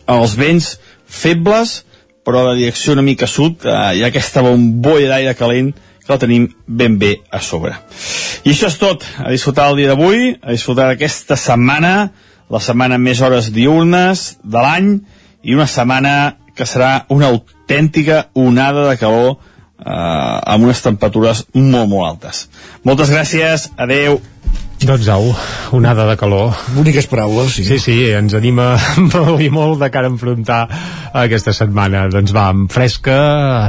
Els 0.05 0.35
vents 0.37 0.75
febles, 1.09 1.79
però 2.25 2.47
de 2.49 2.55
direcció 2.59 2.95
una 2.95 3.05
mica 3.05 3.27
sud 3.29 3.65
eh, 3.65 3.75
hi 3.95 4.03
ha 4.03 4.09
aquesta 4.09 4.43
bombolla 4.45 5.13
d'aire 5.13 5.35
calent 5.37 5.73
que 6.05 6.13
la 6.13 6.21
tenim 6.21 6.47
ben 6.67 6.99
bé 7.01 7.15
a 7.33 7.41
sobre. 7.41 7.73
I 8.45 8.53
això 8.53 8.69
és 8.69 8.77
tot. 8.77 9.05
A 9.17 9.31
disfrutar 9.33 9.71
el 9.71 9.79
dia 9.79 9.89
d'avui, 9.89 10.35
a 10.41 10.53
disfrutar 10.53 10.91
aquesta 10.91 11.37
setmana, 11.39 12.11
la 12.49 12.61
setmana 12.61 12.99
més 13.01 13.21
hores 13.25 13.49
diurnes 13.53 14.35
de 14.43 14.61
l'any 14.61 14.91
i 15.45 15.57
una 15.57 15.65
setmana 15.69 16.35
que 16.55 16.67
serà 16.69 17.05
una 17.09 17.31
autèntica 17.33 18.27
onada 18.37 18.85
de 18.89 18.99
calor 19.01 19.31
eh, 19.33 19.89
amb 19.89 20.69
unes 20.69 20.81
temperatures 20.85 21.45
molt, 21.53 21.89
molt 21.89 22.07
altes. 22.11 22.45
Moltes 22.85 23.11
gràcies, 23.13 23.69
adeu. 23.77 24.21
Doncs 24.83 25.07
au, 25.07 25.29
onada 25.71 26.05
de 26.09 26.17
calor. 26.19 26.53
Boniques 26.75 27.07
paraules, 27.07 27.53
sí. 27.55 27.63
Sí, 27.65 27.79
sí, 27.79 27.95
ens 28.11 28.35
anima 28.37 28.73
molt 29.13 29.41
i 29.41 29.49
molt 29.53 29.79
de 29.81 29.89
cara 29.93 30.09
a 30.09 30.13
enfrontar 30.13 30.59
aquesta 31.15 31.55
setmana. 31.55 32.05
Doncs 32.11 32.35
va, 32.35 32.49
amb 32.51 32.71
fresca, 32.71 33.17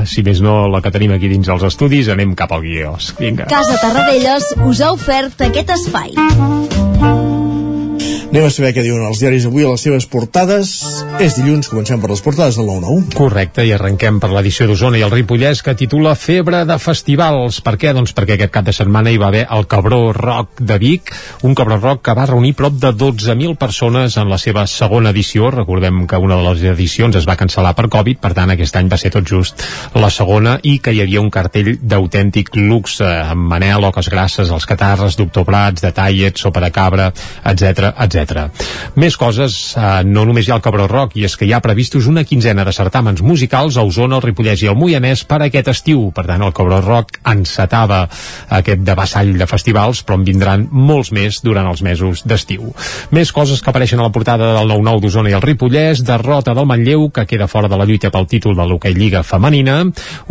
si 0.08 0.26
més 0.26 0.42
no 0.44 0.64
la 0.72 0.82
que 0.84 0.92
tenim 0.94 1.14
aquí 1.16 1.30
dins 1.32 1.48
els 1.52 1.66
estudis, 1.70 2.10
anem 2.12 2.34
cap 2.38 2.52
al 2.56 2.66
guió. 2.66 2.96
Vinga. 3.22 3.48
Casa 3.52 3.78
Tarradellas 3.80 4.52
us 4.66 4.82
ha 4.82 4.92
ofert 4.96 5.46
aquest 5.46 5.76
espai. 5.78 7.45
Anem 8.36 8.50
a 8.50 8.52
saber 8.52 8.74
què 8.76 8.82
diuen 8.84 9.00
els 9.00 9.16
diaris 9.16 9.46
avui 9.48 9.64
a 9.64 9.70
les 9.70 9.80
seves 9.80 10.04
portades. 10.12 10.70
És 11.24 11.38
dilluns, 11.38 11.70
comencem 11.72 12.02
per 12.02 12.10
les 12.10 12.20
portades 12.20 12.58
del 12.58 12.66
9-9. 12.68 13.14
Correcte, 13.16 13.62
i 13.64 13.70
arrenquem 13.72 14.18
per 14.20 14.28
l'edició 14.28 14.66
d'Osona 14.68 14.98
i 15.00 15.04
el 15.06 15.14
Ripollès 15.14 15.62
que 15.64 15.72
titula 15.72 16.12
Febre 16.20 16.66
de 16.68 16.76
festivals. 16.76 17.62
Per 17.64 17.72
què? 17.80 17.94
Doncs 17.96 18.12
perquè 18.12 18.36
aquest 18.36 18.52
cap 18.52 18.66
de 18.66 18.74
setmana 18.76 19.08
hi 19.08 19.16
va 19.16 19.30
haver 19.30 19.46
el 19.56 19.64
Cabró 19.72 20.10
Rock 20.12 20.60
de 20.60 20.76
Vic, 20.82 21.14
un 21.48 21.56
Cabró 21.56 21.78
Rock 21.80 22.02
que 22.04 22.16
va 22.18 22.26
reunir 22.28 22.52
prop 22.58 22.76
de 22.76 22.90
12.000 22.92 23.56
persones 23.56 24.18
en 24.20 24.28
la 24.28 24.36
seva 24.36 24.66
segona 24.68 25.14
edició. 25.16 25.48
Recordem 25.56 26.04
que 26.04 26.20
una 26.20 26.36
de 26.36 26.44
les 26.50 26.66
edicions 26.74 27.16
es 27.16 27.24
va 27.24 27.38
cancel·lar 27.40 27.72
per 27.72 27.88
Covid, 27.96 28.20
per 28.20 28.34
tant 28.36 28.52
aquest 28.52 28.76
any 28.76 28.92
va 28.92 29.00
ser 29.00 29.14
tot 29.16 29.24
just 29.24 29.64
la 29.96 30.12
segona 30.12 30.58
i 30.60 30.76
que 30.84 30.92
hi 30.92 31.00
havia 31.06 31.24
un 31.24 31.32
cartell 31.32 31.78
d'autèntic 31.80 32.52
luxe 32.60 33.08
amb 33.08 33.48
Manel, 33.48 33.88
Oques 33.88 34.12
Grasses, 34.12 34.52
els 34.52 34.68
Catarres, 34.68 35.16
Doctor 35.16 35.48
Prats, 35.48 35.88
Detallet, 35.88 36.36
Sopa 36.36 36.60
de 36.68 36.72
Cabra, 36.76 37.08
etc 37.56 37.96
etc. 37.96 38.25
Més 38.96 39.16
coses, 39.16 39.74
eh, 39.76 40.02
no 40.04 40.24
només 40.24 40.46
hi 40.46 40.52
ha 40.52 40.58
el 40.58 40.64
Cabró 40.64 40.86
Rock, 40.90 41.16
i 41.16 41.26
és 41.28 41.36
que 41.36 41.46
hi 41.46 41.52
ha 41.52 41.60
previstos 41.64 42.06
una 42.10 42.24
quinzena 42.24 42.64
de 42.64 42.74
certàmens 42.74 43.22
musicals 43.22 43.76
a 43.76 43.84
Osona, 43.86 44.16
el 44.16 44.24
Ripollès 44.24 44.62
i 44.62 44.70
el 44.70 44.78
Moianès 44.78 45.24
per 45.28 45.42
aquest 45.44 45.68
estiu. 45.72 46.10
Per 46.14 46.26
tant, 46.26 46.42
el 46.42 46.54
Cabró 46.56 46.80
Rock 46.84 47.20
encetava 47.26 48.06
aquest 48.58 48.82
de 48.86 48.94
vassall 48.98 49.34
de 49.38 49.46
festivals, 49.46 50.02
però 50.06 50.18
en 50.18 50.26
vindran 50.26 50.66
molts 50.70 51.12
més 51.12 51.40
durant 51.44 51.68
els 51.70 51.82
mesos 51.82 52.24
d'estiu. 52.26 52.72
Més 53.10 53.32
coses 53.32 53.62
que 53.62 53.70
apareixen 53.70 54.00
a 54.00 54.08
la 54.08 54.14
portada 54.14 54.52
del 54.56 54.70
9-9 54.72 55.04
d'Osona 55.04 55.30
i 55.30 55.36
el 55.36 55.44
Ripollès, 55.44 56.02
derrota 56.06 56.54
del 56.56 56.66
Manlleu, 56.66 57.10
que 57.10 57.26
queda 57.26 57.50
fora 57.50 57.68
de 57.68 57.76
la 57.78 57.86
lluita 57.86 58.10
pel 58.10 58.26
títol 58.26 58.56
de 58.56 58.66
l'Hockey 58.66 58.96
Lliga 58.96 59.22
femenina, 59.22 59.82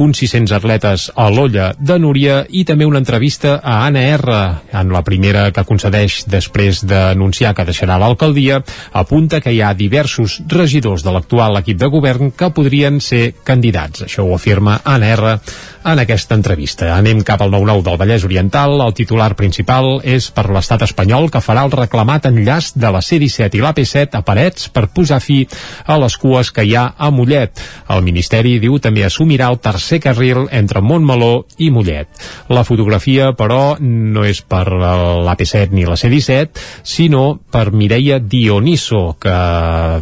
uns 0.01 0.19
600 0.23 0.55
atletes 0.58 1.10
a 1.15 1.29
l'Olla 1.29 1.71
de 1.77 1.99
Núria 2.01 2.41
i 2.49 2.65
també 2.65 2.88
una 2.88 3.01
entrevista 3.03 3.60
a 3.62 3.84
Anna 3.86 4.01
R, 4.15 4.38
en 4.73 4.91
la 4.93 5.03
primera 5.05 5.49
que 5.53 5.65
concedeix 5.67 6.23
després 6.31 6.81
d'anunciar 6.88 7.53
que 7.55 7.67
deixarà 7.67 7.85
l'alcaldia, 7.93 8.63
apunta 8.91 9.38
que 9.39 9.54
hi 9.54 9.62
ha 9.62 9.76
diversos 9.78 10.39
regidors 10.50 11.06
de 11.06 11.13
l'actual 11.13 11.62
equip 11.62 11.78
de 11.78 11.91
govern 11.93 12.34
que 12.34 12.50
podrien 12.50 12.98
ser 12.98 13.36
candidats. 13.45 14.08
Això 14.10 14.26
ho 14.26 14.34
afirma 14.34 14.80
Anna 14.84 15.13
R 15.13 15.38
en 15.86 16.00
aquesta 16.02 16.34
entrevista. 16.34 16.89
Anem 16.95 17.21
cap 17.21 17.43
al 17.45 17.52
9-9 17.54 17.84
del 17.86 17.98
Vallès 18.02 18.26
Oriental. 18.26 18.80
El 18.82 18.95
titular 18.98 19.36
principal 19.38 20.00
és 20.04 20.32
per 20.34 20.48
l'estat 20.50 20.82
espanyol 20.88 21.30
que 21.32 21.43
farà 21.45 21.65
el 21.67 21.74
reclamat 21.74 22.26
enllaç 22.32 22.71
de 22.74 22.89
la 22.91 23.04
C-17 23.06 23.60
i 23.60 23.62
l'AP7 23.62 24.17
a 24.17 24.24
Parets 24.26 24.69
per 24.74 24.88
posar 24.89 25.21
fi 25.21 25.43
a 25.86 26.00
les 26.02 26.17
cues 26.17 26.50
que 26.52 26.65
hi 26.65 26.74
ha 26.76 26.88
a 26.98 27.12
Mollet. 27.13 27.62
El 27.93 28.02
Ministeri 28.06 28.58
diu 28.63 28.80
també 28.82 29.06
assumirà 29.06 29.52
el 29.54 29.62
tercer 29.62 30.02
carril 30.02 30.48
entre 30.50 30.82
Montmeló 30.82 31.45
i 31.62 31.69
Mollet. 31.69 32.10
La 32.50 32.65
fotografia, 32.65 33.32
però, 33.38 33.78
no 33.80 34.26
és 34.26 34.41
per 34.41 34.65
l'AP7 34.74 35.69
ni 35.76 35.86
la 35.86 36.00
C-17, 36.00 36.65
sinó 36.84 37.38
per 37.52 37.64
Mireia 37.71 38.19
Dioniso, 38.19 39.15
que 39.21 39.34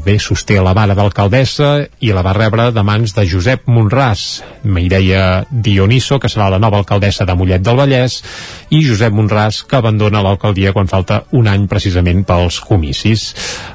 bé 0.05 0.17
sosté 0.19 0.59
la 0.63 0.73
vara 0.73 0.95
d'alcaldessa 0.97 1.69
i 2.03 2.11
la 2.15 2.23
va 2.25 2.33
rebre 2.35 2.69
de 2.75 2.83
mans 2.83 3.13
de 3.15 3.25
Josep 3.29 3.67
Monràs. 3.69 4.43
Mireia 4.63 5.43
Dioniso, 5.51 6.19
que 6.19 6.31
serà 6.31 6.49
la 6.49 6.59
nova 6.59 6.79
alcaldessa 6.81 7.27
de 7.27 7.35
Mollet 7.37 7.63
del 7.63 7.77
Vallès, 7.79 8.19
i 8.73 8.81
Josep 8.87 9.13
Monràs, 9.13 9.61
que 9.67 9.77
abandona 9.77 10.23
l'alcaldia 10.23 10.73
quan 10.73 10.89
falta 10.91 11.23
un 11.31 11.47
any 11.51 11.67
precisament 11.71 12.23
pels 12.27 12.59
comicis. 12.63 13.25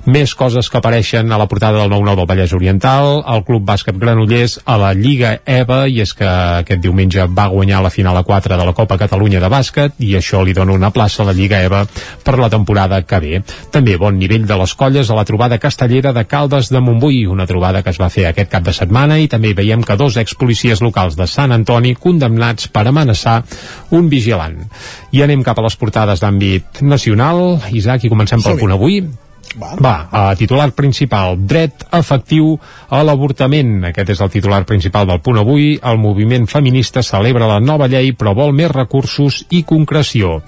Més 0.06 0.34
coses 0.34 0.68
que 0.68 0.80
apareixen 0.80 1.32
a 1.32 1.38
la 1.40 1.48
portada 1.48 1.82
del 1.82 1.92
9-9 1.92 2.16
del 2.22 2.30
Vallès 2.32 2.54
Oriental, 2.56 3.22
el 3.26 3.44
Club 3.46 3.66
Bàsquet 3.68 3.98
Granollers 3.98 4.58
a 4.64 4.78
la 4.80 4.92
Lliga 4.96 5.38
EVA, 5.44 5.84
i 5.88 6.02
és 6.04 6.14
que 6.16 6.28
aquest 6.28 6.82
diumenge 6.84 7.28
va 7.28 7.48
guanyar 7.52 7.82
la 7.84 7.92
final 7.94 8.16
a 8.16 8.24
4 8.26 8.56
de 8.56 8.68
la 8.68 8.76
Copa 8.76 8.98
Catalunya 8.98 9.40
de 9.40 9.52
bàsquet, 9.52 9.98
i 9.98 10.14
això 10.18 10.42
li 10.44 10.56
dona 10.56 10.76
una 10.76 10.90
plaça 10.90 11.22
a 11.22 11.28
la 11.30 11.36
Lliga 11.36 11.62
EVA 11.64 11.84
per 12.24 12.38
la 12.38 12.50
temporada 12.50 13.02
que 13.02 13.20
ve. 13.20 13.42
També 13.78 13.92
bon 13.94 14.16
nivell 14.18 14.42
de 14.42 14.56
les 14.58 14.72
colles 14.74 15.06
a 15.06 15.14
la 15.14 15.22
trobada 15.22 15.60
castellera 15.62 16.10
de 16.10 16.24
Caldes 16.26 16.66
de 16.74 16.80
Montbui, 16.82 17.20
una 17.30 17.44
trobada 17.46 17.78
que 17.86 17.92
es 17.94 18.00
va 18.02 18.08
fer 18.10 18.24
aquest 18.26 18.50
cap 18.50 18.64
de 18.66 18.74
setmana, 18.74 19.20
i 19.22 19.28
també 19.30 19.52
veiem 19.54 19.84
que 19.86 19.94
dos 20.00 20.16
expolicies 20.18 20.82
locals 20.82 21.14
de 21.14 21.28
Sant 21.30 21.54
Antoni 21.54 21.94
condemnats 21.94 22.66
per 22.74 22.88
amenaçar 22.90 23.36
un 23.94 24.10
vigilant. 24.10 24.58
I 25.14 25.22
anem 25.22 25.46
cap 25.46 25.62
a 25.62 25.66
les 25.68 25.78
portades 25.78 26.26
d'àmbit 26.26 26.82
nacional. 26.82 27.60
Isaac, 27.70 28.02
i 28.02 28.10
comencem 28.10 28.42
pel 28.42 28.58
punt 28.58 28.74
avui. 28.74 28.98
Va. 29.56 29.70
Va, 29.80 29.94
a 30.12 30.34
titular 30.36 30.68
principal, 30.76 31.38
dret 31.48 31.86
efectiu 31.96 32.52
a 32.92 33.00
l'avortament. 33.06 33.88
Aquest 33.88 34.12
és 34.12 34.20
el 34.20 34.30
titular 34.32 34.60
principal 34.68 35.06
del 35.08 35.22
punt 35.24 35.40
avui. 35.40 35.70
El 35.80 35.96
moviment 36.02 36.44
feminista 36.50 37.02
celebra 37.02 37.48
la 37.48 37.58
nova 37.60 37.88
llei 37.88 38.12
però 38.12 38.34
vol 38.36 38.52
més 38.52 38.70
recursos 38.70 39.40
i 39.50 39.62
concreció. 39.64 40.42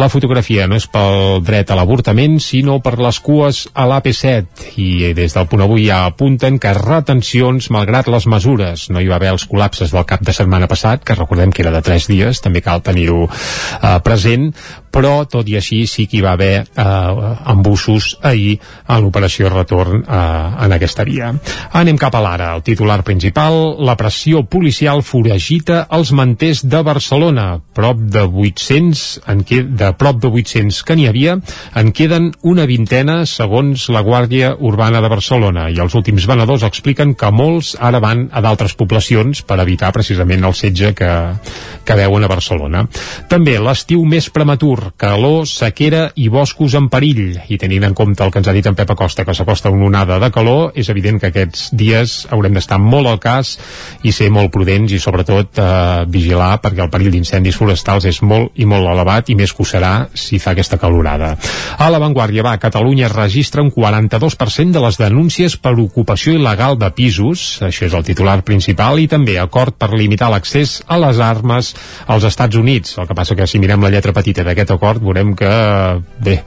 La 0.00 0.08
fotografia 0.08 0.66
no 0.66 0.78
és 0.80 0.88
pel 0.88 1.42
dret 1.44 1.70
a 1.70 1.76
l'avortament, 1.76 2.38
sinó 2.40 2.78
per 2.80 2.96
les 3.02 3.20
cues 3.20 3.66
a 3.74 3.86
l'AP7. 3.90 4.72
I 4.80 5.12
des 5.18 5.36
del 5.36 5.50
punt 5.50 5.66
avui 5.66 5.86
ja 5.90 6.04
apunten 6.06 6.58
que 6.62 6.72
retencions 6.78 7.68
malgrat 7.74 8.08
les 8.08 8.26
mesures. 8.30 8.88
No 8.88 9.04
hi 9.04 9.10
va 9.12 9.20
haver 9.20 9.34
els 9.34 9.46
col·lapses 9.50 9.92
del 9.92 10.08
cap 10.08 10.24
de 10.24 10.32
setmana 10.36 10.70
passat, 10.70 11.04
que 11.04 11.18
recordem 11.18 11.52
que 11.52 11.62
era 11.66 11.74
de 11.74 11.84
3 11.84 12.08
dies, 12.08 12.40
també 12.40 12.64
cal 12.64 12.82
tenir-ho 12.86 13.26
eh, 13.28 13.98
present, 14.06 14.50
però 14.96 15.26
tot 15.28 15.48
i 15.50 15.58
així 15.58 15.84
sí 15.90 16.06
que 16.08 16.18
hi 16.18 16.24
va 16.24 16.32
haver 16.38 16.64
eh, 16.64 17.34
embussos 17.52 18.14
ahir 18.24 18.45
ahir 18.46 18.58
en 18.88 19.02
l'operació 19.02 19.50
retorn 19.50 20.02
eh, 20.02 20.64
en 20.64 20.74
aquesta 20.76 21.04
via. 21.04 21.32
Anem 21.76 21.98
cap 21.98 22.14
a 22.14 22.22
l'ara. 22.22 22.52
El 22.56 22.64
titular 22.66 23.02
principal, 23.06 23.76
la 23.84 23.96
pressió 23.98 24.44
policial 24.46 25.02
foragita 25.02 25.86
els 25.90 26.12
manters 26.12 26.64
de 26.66 26.82
Barcelona. 26.86 27.46
Prop 27.76 27.98
de 27.98 28.24
800, 28.26 29.04
en 29.32 29.44
que, 29.44 29.62
de 29.62 29.92
prop 29.98 30.20
de 30.22 30.30
800 30.30 30.82
que 30.86 30.96
n'hi 30.96 31.08
havia, 31.10 31.38
en 31.74 31.92
queden 31.92 32.30
una 32.42 32.66
vintena 32.66 33.24
segons 33.26 33.88
la 33.92 34.04
Guàrdia 34.06 34.54
Urbana 34.58 35.02
de 35.02 35.10
Barcelona 35.12 35.68
i 35.70 35.80
els 35.82 35.94
últims 35.98 36.26
venedors 36.28 36.64
expliquen 36.66 37.14
que 37.18 37.30
molts 37.34 37.74
ara 37.80 38.00
van 38.02 38.26
a 38.32 38.42
d'altres 38.44 38.76
poblacions 38.78 39.42
per 39.46 39.58
evitar 39.62 39.92
precisament 39.94 40.44
el 40.46 40.54
setge 40.56 40.92
que, 40.96 41.10
que 41.84 41.98
veuen 41.98 42.24
a 42.24 42.30
Barcelona. 42.30 42.84
També 43.30 43.56
l'estiu 43.60 44.04
més 44.08 44.28
prematur, 44.32 44.92
calor, 45.00 45.46
sequera 45.50 46.10
i 46.16 46.28
boscos 46.32 46.76
en 46.78 46.90
perill. 46.92 47.38
I 47.48 47.58
tenint 47.60 47.86
en 47.88 47.96
compte 47.96 48.24
el 48.24 48.32
que 48.36 48.42
ens 48.42 48.48
ha 48.50 48.52
dit 48.52 48.66
en 48.68 48.74
Pep 48.76 48.90
Acosta, 48.92 49.24
que 49.24 49.32
s'acosta 49.32 49.70
una 49.72 49.86
onada 49.86 50.18
de 50.20 50.28
calor, 50.28 50.74
és 50.76 50.90
evident 50.92 51.16
que 51.16 51.30
aquests 51.30 51.70
dies 51.72 52.16
haurem 52.34 52.52
d'estar 52.52 52.76
molt 52.76 53.08
al 53.08 53.16
cas 53.16 53.54
i 54.04 54.10
ser 54.12 54.26
molt 54.28 54.50
prudents 54.52 54.92
i 54.92 54.98
sobretot 55.00 55.56
eh, 55.56 56.02
vigilar 56.12 56.58
perquè 56.60 56.82
el 56.84 56.90
perill 56.92 57.14
d'incendis 57.14 57.56
forestals 57.56 58.04
és 58.04 58.20
molt 58.20 58.52
i 58.60 58.66
molt 58.68 58.90
elevat 58.90 59.30
i 59.32 59.36
més 59.38 59.54
que 59.56 59.64
ho 59.64 59.68
serà 59.68 59.92
si 60.12 60.36
fa 60.42 60.52
aquesta 60.52 60.76
calorada. 60.76 61.30
A 61.80 61.88
l'avantguàrdia 61.88 62.44
va, 62.44 62.52
Catalunya 62.60 63.08
registra 63.08 63.64
un 63.64 63.70
42% 63.72 64.76
de 64.76 64.84
les 64.84 65.00
denúncies 65.00 65.56
per 65.56 65.72
ocupació 65.80 66.36
il·legal 66.36 66.76
de 66.76 66.92
pisos, 66.92 67.46
això 67.64 67.88
és 67.88 67.96
el 67.96 68.04
titular 68.04 68.36
principal, 68.44 69.00
i 69.00 69.08
també 69.08 69.38
acord 69.40 69.78
per 69.80 69.94
limitar 69.94 70.28
l'accés 70.28 70.82
a 70.84 71.00
les 71.00 71.22
armes 71.24 71.72
als 72.04 72.28
Estats 72.28 72.60
Units. 72.60 72.98
El 73.00 73.08
que 73.08 73.16
passa 73.16 73.38
que 73.38 73.48
si 73.48 73.62
mirem 73.64 73.80
la 73.80 73.94
lletra 73.96 74.12
petita 74.12 74.44
d'aquest 74.44 74.76
acord 74.76 75.00
veurem 75.00 75.32
que, 75.38 75.56
bé, 76.20 76.42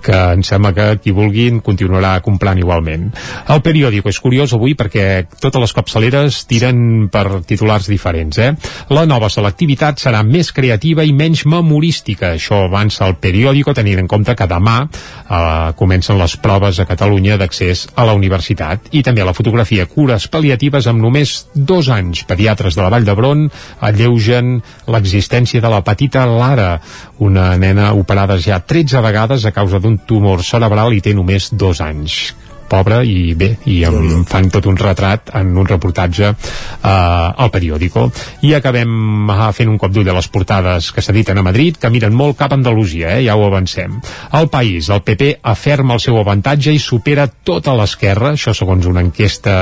que 0.00 0.24
em 0.32 0.46
sembla 0.46 0.72
que 0.72 0.90
qui 1.04 1.12
vulguin 1.26 1.60
continuarà 1.64 2.20
comprant 2.22 2.58
igualment. 2.58 3.10
El 3.50 3.62
periòdico 3.64 4.10
és 4.12 4.20
curiós 4.22 4.54
avui 4.54 4.76
perquè 4.78 5.26
totes 5.40 5.60
les 5.60 5.74
capçaleres 5.74 6.44
tiren 6.46 7.08
per 7.12 7.42
titulars 7.46 7.88
diferents. 7.90 8.38
Eh? 8.38 8.52
La 8.94 9.06
nova 9.08 9.28
selectivitat 9.32 10.00
serà 10.02 10.22
més 10.26 10.52
creativa 10.54 11.04
i 11.04 11.14
menys 11.16 11.44
memorística. 11.50 12.34
Això 12.36 12.64
avança 12.66 13.06
el 13.06 13.16
periòdico 13.22 13.74
tenint 13.74 14.02
en 14.02 14.10
compte 14.10 14.36
que 14.38 14.48
demà 14.50 14.76
eh, 14.86 15.72
comencen 15.78 16.20
les 16.20 16.36
proves 16.42 16.80
a 16.80 16.86
Catalunya 16.86 17.38
d'accés 17.40 17.86
a 17.96 18.06
la 18.06 18.14
universitat. 18.16 18.92
I 18.92 19.02
també 19.06 19.24
la 19.26 19.34
fotografia 19.36 19.88
cures 19.90 20.28
paliatives 20.30 20.86
amb 20.86 21.02
només 21.02 21.36
dos 21.54 21.90
anys. 21.92 22.24
Pediatres 22.28 22.76
de 22.76 22.84
la 22.84 22.92
Vall 22.92 23.06
d'Hebron 23.06 23.46
alleugen 23.86 24.60
l'existència 24.92 25.62
de 25.62 25.72
la 25.72 25.82
petita 25.86 26.26
Lara, 26.26 26.76
una 27.18 27.54
nena 27.58 27.92
operada 27.96 28.36
ja 28.42 28.60
13 28.60 29.00
vegades 29.04 29.44
a 29.46 29.52
causa 29.56 29.80
d'un 29.80 29.98
tumor 30.06 30.44
cerebral 30.44 30.94
i 30.94 31.02
té 31.02 31.15
només 31.16 31.48
dos 31.52 31.82
anys 31.84 32.20
pobra 32.68 33.02
i 33.06 33.34
bé, 33.38 33.52
i 33.70 33.80
em 33.86 34.24
fan 34.28 34.50
tot 34.52 34.66
un 34.68 34.76
retrat 34.78 35.32
en 35.38 35.52
un 35.56 35.66
reportatge 35.68 36.28
eh, 36.28 36.88
al 36.88 37.50
periòdico. 37.54 38.06
I 38.46 38.54
acabem 38.58 39.30
eh, 39.30 39.50
fent 39.56 39.70
un 39.72 39.78
cop 39.80 39.94
d'ull 39.94 40.10
a 40.10 40.16
les 40.16 40.28
portades 40.32 40.90
que 40.92 41.04
s'editen 41.04 41.38
a 41.38 41.46
Madrid, 41.46 41.78
que 41.80 41.90
miren 41.92 42.14
molt 42.16 42.38
cap 42.38 42.52
a 42.52 42.58
Andalusia, 42.58 43.16
eh, 43.16 43.24
ja 43.26 43.36
ho 43.36 43.46
avancem. 43.46 44.00
El 44.38 44.50
país, 44.52 44.90
el 44.90 45.02
PP 45.06 45.36
aferma 45.42 45.96
el 45.96 46.02
seu 46.04 46.18
avantatge 46.20 46.74
i 46.74 46.82
supera 46.82 47.28
tota 47.28 47.74
l'esquerra, 47.78 48.34
això 48.34 48.54
segons 48.56 48.86
una 48.86 49.04
enquesta 49.04 49.56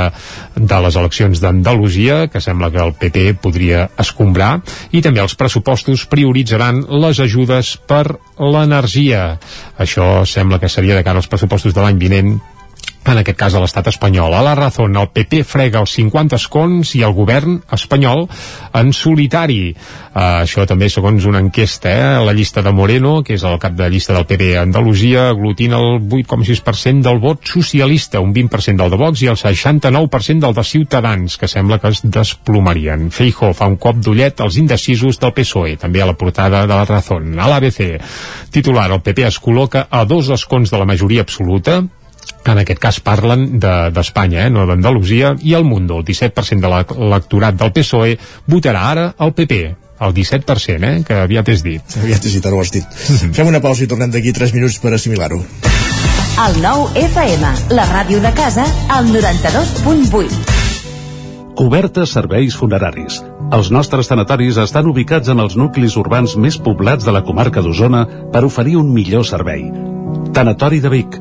de 0.57 0.81
les 0.87 0.97
eleccions 1.01 1.41
d'Andalusia, 1.43 2.27
que 2.33 2.41
sembla 2.41 2.71
que 2.75 2.83
el 2.83 2.95
PP 2.99 3.27
podria 3.43 3.89
escombrar, 4.01 4.59
i 4.93 5.03
també 5.05 5.23
els 5.23 5.37
pressupostos 5.39 6.07
prioritzaran 6.11 6.85
les 7.05 7.21
ajudes 7.21 7.77
per 7.89 8.17
l'energia. 8.39 9.39
Això 9.79 10.25
sembla 10.29 10.61
que 10.63 10.73
seria 10.73 10.97
de 10.97 11.05
cara 11.07 11.21
als 11.23 11.31
pressupostos 11.31 11.75
de 11.75 11.83
l'any 11.83 12.01
vinent 12.01 12.35
en 13.13 13.21
aquest 13.21 13.39
cas 13.39 13.55
a 13.55 13.61
l'estat 13.63 13.89
espanyol. 13.93 14.33
A 14.35 14.43
la 14.45 14.55
Razón, 14.57 14.97
el 14.97 15.11
PP 15.13 15.43
frega 15.45 15.83
els 15.83 15.93
50 15.99 16.39
escons 16.41 16.95
i 16.97 17.03
el 17.05 17.13
govern 17.17 17.59
espanyol 17.75 18.27
en 18.75 18.93
solitari. 18.97 19.75
Uh, 20.15 20.45
això 20.45 20.65
també 20.71 20.89
segons 20.89 21.27
una 21.27 21.43
enquesta, 21.43 21.91
eh? 21.91 22.25
la 22.25 22.33
llista 22.37 22.63
de 22.63 22.73
Moreno, 22.73 23.17
que 23.27 23.35
és 23.35 23.45
el 23.45 23.59
cap 23.63 23.75
de 23.77 23.89
llista 23.91 24.15
del 24.15 24.27
PP 24.31 24.53
a 24.57 24.63
Andalusia, 24.63 25.29
aglutina 25.31 25.81
el 25.83 25.99
8,6% 26.07 27.03
del 27.05 27.19
vot 27.23 27.45
socialista, 27.51 28.23
un 28.23 28.33
20% 28.35 28.79
del 28.81 28.95
de 28.95 29.01
Vox 29.01 29.25
i 29.25 29.31
el 29.33 29.41
69% 29.41 30.47
del 30.47 30.55
de 30.55 30.65
Ciutadans, 30.65 31.37
que 31.37 31.51
sembla 31.51 31.81
que 31.83 31.91
es 31.91 32.05
desplomarien. 32.05 33.11
Feijo 33.11 33.53
fa 33.59 33.69
un 33.71 33.77
cop 33.77 33.99
d'ullet 33.99 34.41
als 34.41 34.57
indecisos 34.61 35.19
del 35.21 35.35
PSOE, 35.35 35.77
també 35.83 36.03
a 36.03 36.09
la 36.09 36.17
portada 36.17 36.63
de 36.65 36.73
la 36.73 36.87
Razón. 36.87 37.35
A 37.39 37.51
l'ABC, 37.51 37.99
titular, 38.55 38.89
el 38.93 39.03
PP 39.03 39.29
es 39.29 39.41
col·loca 39.43 39.89
a 39.91 40.05
dos 40.09 40.31
escons 40.31 40.71
de 40.71 40.79
la 40.79 40.89
majoria 40.89 41.27
absoluta, 41.27 41.83
en 42.53 42.61
aquest 42.61 42.81
cas 42.83 43.01
parlen 43.01 43.59
d'Espanya, 43.61 44.43
de, 44.43 44.47
eh, 44.47 44.51
no 44.51 44.67
d'Andalusia, 44.67 45.35
i 45.41 45.55
el 45.55 45.65
Mundo, 45.65 45.99
el 45.99 46.05
17% 46.05 46.61
de 46.61 46.69
l'electorat 46.69 47.57
del 47.57 47.73
PSOE, 47.73 48.19
votarà 48.47 48.91
ara 48.91 49.15
el 49.19 49.33
PP, 49.33 49.61
el 50.01 50.15
17%, 50.15 50.85
eh, 50.85 51.05
que 51.07 51.15
aviat 51.15 51.49
és 51.49 51.63
dit. 51.63 51.97
Aviat 52.03 52.25
és 52.25 52.33
dit, 52.37 52.47
ara 52.47 52.57
ho 52.57 52.61
has 52.61 52.73
dit. 52.75 52.85
Fem 53.33 53.47
una 53.47 53.63
pausa 53.65 53.85
i 53.85 53.91
tornem 53.91 54.11
d'aquí 54.11 54.33
3 54.33 54.53
minuts 54.57 54.79
per 54.83 54.93
assimilar-ho. 54.95 55.41
El 56.45 56.57
nou 56.59 56.89
FM, 56.99 57.53
la 57.79 57.87
ràdio 57.87 58.19
de 58.21 58.33
casa, 58.35 58.67
al 58.91 59.07
92.8. 59.13 60.55
Cobertes 61.55 62.11
serveis 62.11 62.57
funeraris. 62.59 63.21
Els 63.55 63.71
nostres 63.71 64.09
tanatoris 64.11 64.57
estan 64.59 64.89
ubicats 64.91 65.31
en 65.31 65.39
els 65.39 65.55
nuclis 65.55 65.95
urbans 66.01 66.35
més 66.35 66.59
poblats 66.59 67.07
de 67.07 67.15
la 67.15 67.23
comarca 67.23 67.63
d'Osona 67.63 68.03
per 68.33 68.43
oferir 68.43 68.75
un 68.81 68.91
millor 68.91 69.23
servei. 69.29 69.69
Tanatori 70.35 70.81
de 70.83 70.91
Vic, 70.91 71.21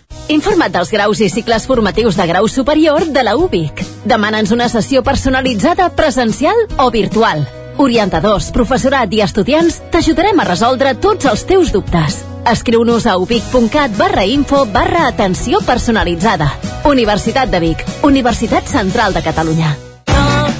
Informa't 0.31 0.71
dels 0.71 0.91
graus 0.93 1.19
i 1.19 1.27
cicles 1.27 1.65
formatius 1.67 2.15
de 2.15 2.25
grau 2.29 2.47
superior 2.47 3.03
de 3.11 3.23
la 3.27 3.33
UBIC. 3.35 3.81
Demana'ns 4.07 4.53
una 4.55 4.69
sessió 4.71 5.03
personalitzada 5.03 5.89
presencial 5.97 6.55
o 6.79 6.87
virtual. 6.89 7.43
Orientadors, 7.83 8.47
professorat 8.55 9.11
i 9.11 9.19
estudiants 9.25 9.81
t'ajudarem 9.91 10.39
a 10.39 10.47
resoldre 10.47 10.95
tots 10.95 11.27
els 11.27 11.43
teus 11.51 11.75
dubtes. 11.75 12.21
Escriu-nos 12.47 13.11
a 13.11 13.17
ubic.cat 13.19 13.99
barra 13.99 14.23
info 14.23 14.63
barra 14.71 15.05
atenció 15.11 15.59
personalitzada. 15.67 16.47
Universitat 16.87 17.51
de 17.51 17.65
Vic, 17.67 17.87
Universitat 18.01 18.71
Central 18.71 19.13
de 19.13 19.27
Catalunya. 19.27 19.75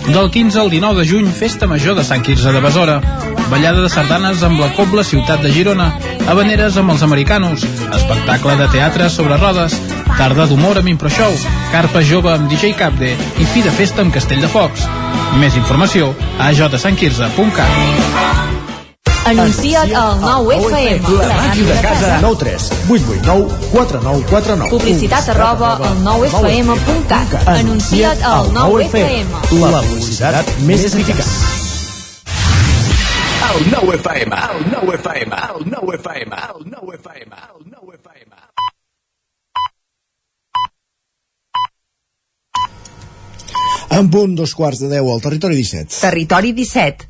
Del 0.08 0.30
15 0.32 0.60
al 0.60 0.70
19 0.70 1.00
de 1.00 1.08
juny, 1.08 1.32
Festa 1.32 1.68
Major 1.68 1.96
de 1.96 2.04
Sant 2.04 2.24
Quirze 2.24 2.52
de 2.52 2.60
Besora. 2.60 3.02
Ballada 3.50 3.82
de 3.82 3.90
sardanes 3.90 4.44
amb 4.44 4.60
la 4.60 4.72
Cobla 4.76 5.04
Ciutat 5.04 5.42
de 5.44 5.52
Girona. 5.54 5.92
Habaneres 6.28 6.78
amb 6.78 6.92
els 6.92 7.04
americanos. 7.04 7.64
Espectacle 7.64 8.58
de 8.60 8.68
teatre 8.74 9.10
sobre 9.10 9.38
rodes. 9.38 9.78
Tarda 10.18 10.48
d'humor 10.50 10.82
amb 10.82 10.92
Improshow. 10.92 11.36
Carpa 11.72 12.04
jove 12.04 12.34
amb 12.34 12.50
DJ 12.52 12.74
Capde. 12.80 13.14
I 13.14 13.48
fi 13.54 13.64
de 13.64 13.72
festa 13.72 14.02
amb 14.02 14.14
Castell 14.14 14.42
de 14.42 14.52
Focs. 14.52 14.88
Més 15.40 15.56
informació 15.60 16.14
a 16.40 16.52
jsanquirze.cat. 16.52 18.31
Anuncia't 19.26 19.94
al 19.94 20.20
9FM. 20.20 21.10
La 21.22 21.36
màquina 21.38 21.74
de 21.76 21.82
casa. 21.82 22.20
9 22.22 22.38
3 22.40 22.72
8 22.90 23.04
8 23.06 23.22
9 23.24 23.48
4 23.72 24.02
9 24.02 24.26
4 24.30 24.56
9. 24.56 24.70
Publicitat 24.72 25.30
arroba 25.30 25.76
al 25.78 25.98
9FM.cat. 26.04 27.48
Anuncia't 27.48 28.24
al 28.24 28.50
9FM. 28.52 29.28
La 29.62 29.82
publicitat 29.86 30.50
més 30.66 30.86
eficaç. 30.90 31.30
El 33.52 33.70
9 33.70 33.96
FM, 34.00 34.36
el 34.56 34.66
9 34.72 34.98
FM, 34.98 35.36
el 35.36 35.70
9 35.70 35.98
FM, 36.00 36.36
el 36.50 36.70
9 36.72 36.98
FM, 36.98 37.36
el 37.36 37.66
9 37.70 37.98
FM. 38.02 38.36
En 43.92 44.10
punt, 44.10 44.38
dos 44.40 44.56
quarts 44.56 44.80
de 44.80 44.88
deu 44.88 45.10
al 45.12 45.22
territori 45.22 45.58
17. 45.60 46.00
Territori 46.00 46.54
17, 46.56 47.10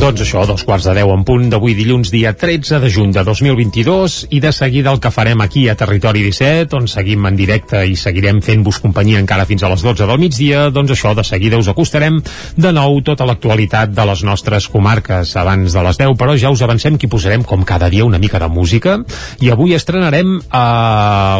Doncs 0.00 0.22
això, 0.24 0.46
dos 0.48 0.62
quarts 0.64 0.86
de 0.88 0.94
deu 0.96 1.10
en 1.12 1.26
punt 1.28 1.50
d'avui 1.52 1.74
dilluns, 1.76 2.08
dia 2.08 2.30
13 2.32 2.78
de 2.80 2.88
juny 2.88 3.10
de 3.12 3.20
2022 3.20 4.14
i 4.32 4.38
de 4.40 4.48
seguida 4.56 4.94
el 4.94 5.00
que 5.04 5.10
farem 5.12 5.42
aquí 5.44 5.66
a 5.68 5.74
Territori 5.76 6.22
17, 6.24 6.72
on 6.78 6.86
seguim 6.88 7.26
en 7.28 7.36
directe 7.36 7.82
i 7.84 7.98
seguirem 8.00 8.38
fent-vos 8.40 8.78
companyia 8.80 9.20
encara 9.20 9.44
fins 9.44 9.60
a 9.60 9.68
les 9.68 9.84
12 9.84 10.06
del 10.08 10.22
migdia, 10.22 10.62
doncs 10.72 10.94
això, 10.94 11.12
de 11.12 11.20
seguida 11.28 11.58
us 11.60 11.68
acostarem 11.68 12.16
de 12.56 12.72
nou 12.72 12.96
tota 13.04 13.26
l'actualitat 13.28 13.92
de 13.92 14.06
les 14.08 14.22
nostres 14.24 14.70
comarques. 14.72 15.34
Abans 15.36 15.76
de 15.76 15.84
les 15.84 16.00
10, 16.00 16.16
però 16.16 16.38
ja 16.40 16.48
us 16.48 16.64
avancem 16.64 16.96
que 16.96 17.04
hi 17.04 17.12
posarem 17.12 17.44
com 17.44 17.68
cada 17.68 17.92
dia 17.92 18.08
una 18.08 18.22
mica 18.22 18.40
de 18.40 18.48
música. 18.48 18.96
I 19.44 19.52
avui 19.52 19.76
estrenarem 19.76 20.32
eh, 20.40 20.64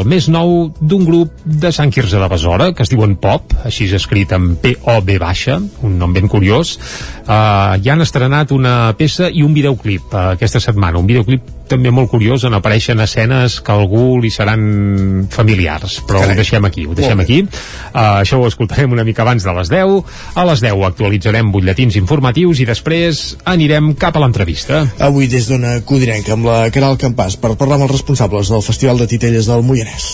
el 0.02 0.04
més 0.04 0.28
nou 0.28 0.68
d'un 0.76 1.08
grup 1.08 1.32
de 1.46 1.72
Sant 1.72 1.88
Quirze 1.96 2.20
de 2.20 2.28
Besora, 2.28 2.74
que 2.76 2.84
es 2.84 2.92
diuen 2.92 3.16
Pop, 3.16 3.56
així 3.64 3.88
és 3.88 3.96
escrit 4.02 4.36
amb 4.36 4.60
P-O-B 4.60 5.16
baixa, 5.24 5.56
un 5.80 5.96
nom 5.96 6.12
ben 6.12 6.28
curiós, 6.28 6.76
eh, 7.24 7.80
ja 7.80 7.96
han 7.96 8.04
estrenat 8.04 8.49
una 8.54 8.92
peça 8.98 9.30
i 9.30 9.44
un 9.46 9.54
videoclip 9.56 10.12
eh, 10.12 10.26
aquesta 10.36 10.60
setmana, 10.62 11.00
un 11.00 11.08
videoclip 11.08 11.56
també 11.70 11.92
molt 11.94 12.10
curiós 12.10 12.42
on 12.48 12.56
apareixen 12.58 12.98
escenes 13.04 13.60
que 13.62 13.70
a 13.70 13.78
algú 13.78 14.18
li 14.18 14.30
seran 14.34 15.28
familiars, 15.30 16.00
però 16.06 16.24
Carai. 16.24 16.34
ho 16.34 16.40
deixem 16.40 16.66
aquí, 16.66 16.86
ho 16.86 16.96
deixem 16.98 17.22
aquí. 17.22 17.38
Uh, 17.44 18.00
això 18.24 18.40
ho 18.40 18.48
escoltarem 18.48 18.90
una 18.90 19.04
mica 19.06 19.22
abans 19.22 19.46
de 19.46 19.54
les 19.54 19.70
10. 19.70 20.00
A 20.34 20.46
les 20.50 20.64
10 20.64 20.82
actualitzarem 20.88 21.52
butlletins 21.54 22.00
informatius 22.00 22.64
i 22.64 22.66
després 22.66 23.22
anirem 23.54 23.92
cap 24.00 24.18
a 24.18 24.24
l'entrevista. 24.24 24.82
Avui 24.98 25.30
des 25.30 25.46
d'una 25.50 25.78
Codinenca 25.86 26.34
amb 26.34 26.50
la 26.50 26.60
Caral 26.74 26.98
Campàs 26.98 27.38
per 27.38 27.54
parlar 27.54 27.78
amb 27.78 27.86
els 27.86 27.96
responsables 28.00 28.50
del 28.50 28.66
Festival 28.66 28.98
de 28.98 29.10
Titelles 29.14 29.46
del 29.46 29.62
Moianès. 29.62 30.10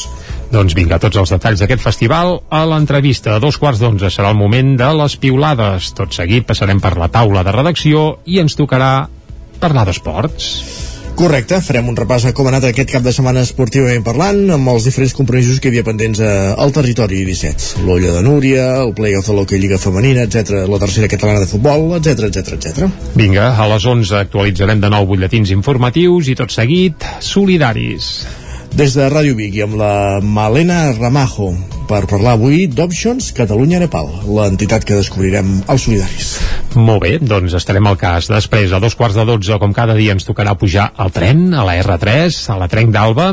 Doncs 0.53 0.77
vinga, 0.79 1.01
tots 1.03 1.19
els 1.19 1.33
detalls 1.35 1.63
d'aquest 1.63 1.83
festival 1.83 2.39
a 2.55 2.63
l'entrevista. 2.71 3.35
A 3.37 3.43
dos 3.43 3.59
quarts 3.59 3.83
d'onze 3.83 4.13
serà 4.15 4.31
el 4.31 4.39
moment 4.39 4.77
de 4.79 4.91
les 5.03 5.17
piulades. 5.19 5.91
Tot 5.99 6.15
seguit 6.15 6.47
passarem 6.47 6.81
per 6.83 6.95
la 7.01 7.11
taula 7.13 7.43
de 7.47 7.55
redacció 7.55 8.09
i 8.31 8.39
ens 8.43 8.55
tocarà 8.59 9.09
parlar 9.61 9.87
d'esports. 9.89 10.53
Correcte, 11.17 11.63
farem 11.65 11.87
un 11.89 11.97
repàs 11.97 12.27
a 12.29 12.33
com 12.37 12.45
ha 12.45 12.51
anat 12.53 12.67
aquest 12.69 12.91
cap 12.93 13.05
de 13.05 13.13
setmana 13.17 13.41
esportivament 13.47 14.05
parlant 14.05 14.53
amb 14.53 14.69
els 14.69 14.85
diferents 14.85 15.15
compromisos 15.17 15.63
que 15.65 15.71
hi 15.71 15.73
havia 15.73 15.87
pendents 15.87 16.21
a, 16.21 16.33
al 16.61 16.75
territori 16.77 17.23
17. 17.25 17.81
L'Olla 17.89 18.13
de 18.19 18.23
Núria, 18.27 18.67
el 18.83 18.93
Playoff 18.95 19.33
de 19.33 19.39
l'Hockey 19.39 19.63
Lliga 19.63 19.81
Femenina, 19.81 20.29
etc, 20.29 20.67
la 20.69 20.83
tercera 20.85 21.09
catalana 21.09 21.41
de 21.41 21.49
futbol, 21.49 21.95
etc 21.97 22.29
etc 22.29 22.59
etc. 22.61 23.13
Vinga, 23.17 23.55
a 23.57 23.71
les 23.73 23.89
11 23.97 24.21
actualitzarem 24.21 24.85
de 24.85 24.93
nou 24.93 25.09
butlletins 25.09 25.57
informatius 25.57 26.29
i 26.29 26.37
tot 26.37 26.53
seguit, 26.53 27.09
solidaris 27.25 28.13
des 28.77 28.93
de 28.93 29.07
Ràdio 29.09 29.33
Vic 29.39 29.55
i 29.57 29.63
amb 29.65 29.79
la 29.81 30.21
Malena 30.21 30.91
Ramajo 30.93 31.55
per 31.89 32.03
parlar 32.11 32.35
avui 32.35 32.67
d'Options 32.69 33.31
Catalunya-Nepal, 33.33 34.09
l'entitat 34.27 34.85
que 34.85 34.99
descobrirem 34.99 35.63
als 35.71 35.87
solidaris. 35.87 36.33
Molt 36.77 37.01
bé, 37.05 37.13
doncs 37.23 37.55
estarem 37.57 37.87
al 37.89 37.97
cas. 37.97 38.27
Després, 38.29 38.75
a 38.75 38.81
dos 38.83 38.97
quarts 38.99 39.17
de 39.17 39.25
dotze, 39.25 39.57
com 39.63 39.73
cada 39.73 39.95
dia, 39.97 40.13
ens 40.13 40.27
tocarà 40.27 40.57
pujar 40.59 40.91
al 40.99 41.13
tren, 41.15 41.47
a 41.55 41.65
la 41.65 41.79
R3, 41.79 42.37
a 42.53 42.59
la 42.61 42.69
Trenc 42.69 42.93
d'Alba, 42.93 43.31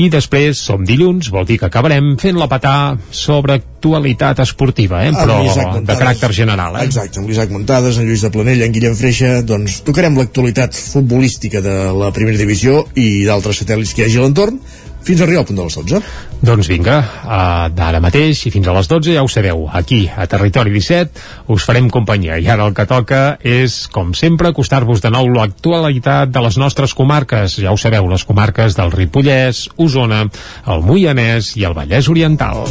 i 0.00 0.08
després 0.12 0.62
som 0.64 0.86
dilluns, 0.86 1.28
vol 1.34 1.44
dir 1.50 1.58
que 1.60 1.68
acabarem 1.68 2.14
fent 2.22 2.38
la 2.40 2.48
patà 2.48 2.94
sobre 3.10 3.58
actualitat 3.58 4.40
esportiva, 4.46 5.02
eh? 5.04 5.12
però 5.12 5.42
de 5.82 5.98
caràcter 5.98 6.32
general. 6.40 6.78
Eh? 6.78 6.86
Exacte, 6.88 7.20
amb 7.20 7.28
l'Isaac 7.28 7.52
Montades, 7.52 7.98
en 8.00 8.08
Lluís 8.08 8.24
de 8.24 8.32
Planella, 8.32 8.70
en 8.70 8.72
Guillem 8.78 8.96
Freixa, 8.96 9.34
doncs 9.46 9.82
tocarem 9.86 10.16
l'actualitat 10.16 10.78
futbolística 10.78 11.60
de 11.60 11.76
la 11.98 12.14
primera 12.16 12.40
divisió 12.40 12.86
i 12.94 13.26
d'altres 13.28 13.60
satèl·lits 13.60 13.92
que 13.92 14.06
hi 14.06 14.08
hagi 14.08 14.22
a 14.22 14.24
l'entorn, 14.24 14.62
fins 15.06 15.20
a 15.20 15.26
arribar 15.26 15.44
al 15.44 15.48
punt 15.48 15.60
de 15.60 15.66
les 15.66 15.76
12. 15.78 16.00
Doncs 16.46 16.68
vinga, 16.70 16.98
uh, 17.00 17.68
d'ara 17.72 18.02
mateix 18.02 18.42
i 18.48 18.52
fins 18.54 18.66
a 18.66 18.74
les 18.76 18.90
12 18.90 19.14
ja 19.14 19.24
ho 19.24 19.30
sabeu, 19.30 19.64
aquí 19.72 20.04
a 20.10 20.26
Territori 20.30 20.74
17 20.74 21.54
us 21.54 21.66
farem 21.68 21.88
companyia 21.92 22.40
i 22.42 22.50
ara 22.50 22.66
el 22.66 22.74
que 22.76 22.88
toca 22.90 23.22
és, 23.46 23.84
com 23.92 24.12
sempre, 24.18 24.50
acostar-vos 24.50 25.02
de 25.04 25.12
nou 25.14 25.30
l'actualitat 25.32 26.34
de 26.34 26.44
les 26.48 26.58
nostres 26.60 26.94
comarques, 26.98 27.60
ja 27.62 27.72
ho 27.72 27.80
sabeu, 27.80 28.10
les 28.10 28.26
comarques 28.26 28.76
del 28.78 28.94
Ripollès, 28.94 29.66
Osona, 29.78 30.26
el 30.66 30.86
Moianès 30.86 31.54
i 31.56 31.68
el 31.68 31.76
Vallès 31.78 32.10
Oriental. 32.12 32.66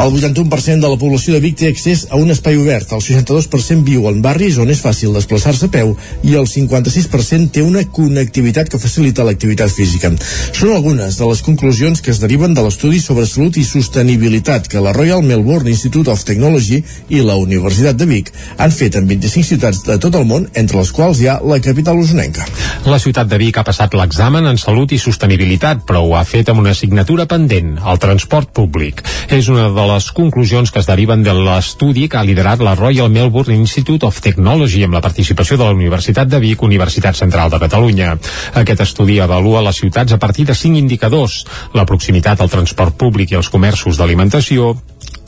El 0.00 0.14
81% 0.14 0.80
de 0.80 0.88
la 0.88 0.96
població 0.96 1.34
de 1.34 1.40
Vic 1.44 1.58
té 1.60 1.68
accés 1.68 2.06
a 2.08 2.16
un 2.16 2.30
espai 2.32 2.56
obert, 2.56 2.88
el 2.96 3.02
62% 3.04 3.84
viu 3.84 4.06
en 4.08 4.22
barris 4.24 4.56
on 4.62 4.70
és 4.72 4.80
fàcil 4.80 5.12
desplaçar-se 5.12 5.66
a 5.68 5.72
peu 5.74 5.90
i 6.24 6.36
el 6.40 6.46
56% 6.48 7.50
té 7.52 7.60
una 7.60 7.82
connectivitat 7.84 8.70
que 8.72 8.80
facilita 8.80 9.26
l'activitat 9.26 9.68
física. 9.74 10.08
Són 10.56 10.72
algunes 10.72 11.18
de 11.18 11.28
les 11.28 11.42
conclusions 11.44 12.00
que 12.00 12.14
es 12.14 12.20
deriven 12.22 12.56
de 12.56 12.64
l'estudi 12.64 13.00
sobre 13.04 13.26
salut 13.28 13.58
i 13.60 13.66
sostenibilitat 13.68 14.70
que 14.72 14.80
la 14.80 14.94
Royal 14.96 15.20
Melbourne 15.26 15.68
Institute 15.68 16.08
of 16.08 16.24
Technology 16.24 16.80
i 17.12 17.20
la 17.20 17.36
Universitat 17.36 18.00
de 18.00 18.08
Vic 18.08 18.32
han 18.56 18.72
fet 18.72 18.96
en 18.96 19.10
25 19.10 19.50
ciutats 19.50 19.82
de 19.84 19.98
tot 20.00 20.16
el 20.16 20.24
món, 20.24 20.48
entre 20.54 20.80
les 20.80 20.94
quals 20.96 21.20
hi 21.20 21.28
ha 21.28 21.36
la 21.44 21.60
capital 21.60 22.00
usonenca. 22.00 22.48
La 22.88 23.02
ciutat 23.02 23.28
de 23.28 23.36
Vic 23.42 23.60
ha 23.60 23.66
passat 23.68 23.92
l'examen 23.98 24.48
en 24.48 24.56
salut 24.56 24.96
i 24.96 25.02
sostenibilitat, 25.02 25.84
però 25.84 26.06
ho 26.06 26.16
ha 26.16 26.24
fet 26.24 26.48
amb 26.48 26.64
una 26.64 26.72
assignatura 26.72 27.28
pendent, 27.28 27.76
el 27.84 28.00
transport 28.00 28.54
públic. 28.56 29.04
És 29.28 29.52
una 29.52 29.68
de 29.68 29.79
les 29.86 30.10
conclusions 30.12 30.70
que 30.70 30.80
es 30.80 30.88
deriven 30.88 31.22
de 31.22 31.32
l'estudi 31.36 32.08
que 32.08 32.18
ha 32.18 32.24
liderat 32.26 32.60
la 32.64 32.74
Royal 32.74 33.10
Melbourne 33.10 33.54
Institute 33.54 34.06
of 34.06 34.20
Technology 34.20 34.82
amb 34.84 34.96
la 34.96 35.02
participació 35.04 35.56
de 35.56 35.64
la 35.64 35.76
Universitat 35.76 36.28
de 36.28 36.40
Vic, 36.42 36.62
Universitat 36.62 37.16
Central 37.16 37.50
de 37.50 37.60
Catalunya. 37.62 38.16
Aquest 38.60 38.84
estudi 38.86 39.20
avalua 39.20 39.62
les 39.66 39.80
ciutats 39.82 40.12
a 40.12 40.18
partir 40.18 40.46
de 40.48 40.54
cinc 40.54 40.76
indicadors, 40.76 41.44
la 41.74 41.86
proximitat 41.86 42.40
al 42.40 42.52
transport 42.52 42.96
públic 42.96 43.32
i 43.32 43.40
als 43.40 43.48
comerços 43.52 44.00
d'alimentació, 44.00 44.74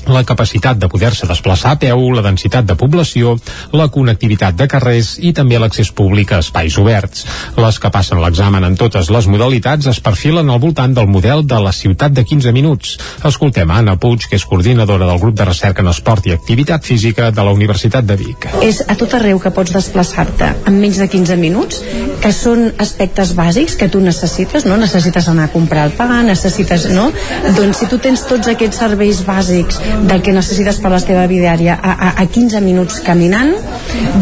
la 0.07 0.25
capacitat 0.25 0.79
de 0.79 0.89
poder-se 0.89 1.27
desplaçar 1.29 1.73
a 1.73 1.79
peu, 1.81 2.09
la 2.15 2.25
densitat 2.25 2.67
de 2.67 2.77
població, 2.79 3.37
la 3.73 3.89
connectivitat 3.93 4.57
de 4.59 4.67
carrers 4.69 5.15
i 5.23 5.33
també 5.37 5.59
l'accés 5.61 5.93
públic 5.95 6.33
a 6.33 6.41
espais 6.43 6.79
oberts. 6.79 7.27
Les 7.57 7.79
que 7.79 7.91
passen 7.93 8.21
l'examen 8.23 8.65
en 8.65 8.77
totes 8.81 9.11
les 9.13 9.29
modalitats 9.31 9.87
es 9.93 10.01
perfilen 10.01 10.51
al 10.51 10.61
voltant 10.63 10.95
del 10.95 11.11
model 11.11 11.47
de 11.47 11.61
la 11.63 11.73
ciutat 11.73 12.13
de 12.13 12.25
15 12.25 12.53
minuts. 12.53 12.97
Escoltem 13.29 13.71
a 13.71 13.79
Anna 13.83 13.97
Puig, 14.01 14.27
que 14.29 14.39
és 14.41 14.47
coordinadora 14.49 15.07
del 15.07 15.21
grup 15.23 15.37
de 15.39 15.47
recerca 15.49 15.83
en 15.83 15.93
esport 15.93 16.27
i 16.27 16.35
activitat 16.35 16.85
física 16.85 17.31
de 17.31 17.45
la 17.45 17.55
Universitat 17.55 18.07
de 18.07 18.17
Vic. 18.17 18.49
És 18.63 18.83
a 18.89 18.97
tot 18.99 19.15
arreu 19.19 19.41
que 19.43 19.53
pots 19.55 19.75
desplaçar-te 19.75 20.53
en 20.67 20.81
menys 20.81 21.01
de 21.03 21.09
15 21.11 21.39
minuts, 21.41 21.83
que 22.23 22.33
són 22.35 22.71
aspectes 22.83 23.35
bàsics 23.39 23.77
que 23.79 23.91
tu 23.93 24.01
necessites, 24.03 24.67
no? 24.69 24.77
Necessites 24.81 25.29
anar 25.29 25.49
a 25.49 25.53
comprar 25.53 25.87
el 25.89 25.97
pa, 25.99 26.09
necessites, 26.27 26.89
no? 26.93 27.11
Doncs 27.57 27.83
si 27.83 27.91
tu 27.91 27.99
tens 28.03 28.25
tots 28.29 28.51
aquests 28.53 28.83
serveis 28.83 29.23
bàsics 29.27 29.81
del 30.09 30.23
que 30.23 30.35
necessites 30.35 30.79
per 30.83 30.93
la 30.93 31.01
teva 31.05 31.27
vida 31.31 31.53
diària. 31.53 31.77
A, 31.77 31.93
a, 31.93 32.11
a 32.23 32.27
15 32.27 32.61
minuts 32.65 33.01
caminant 33.05 33.53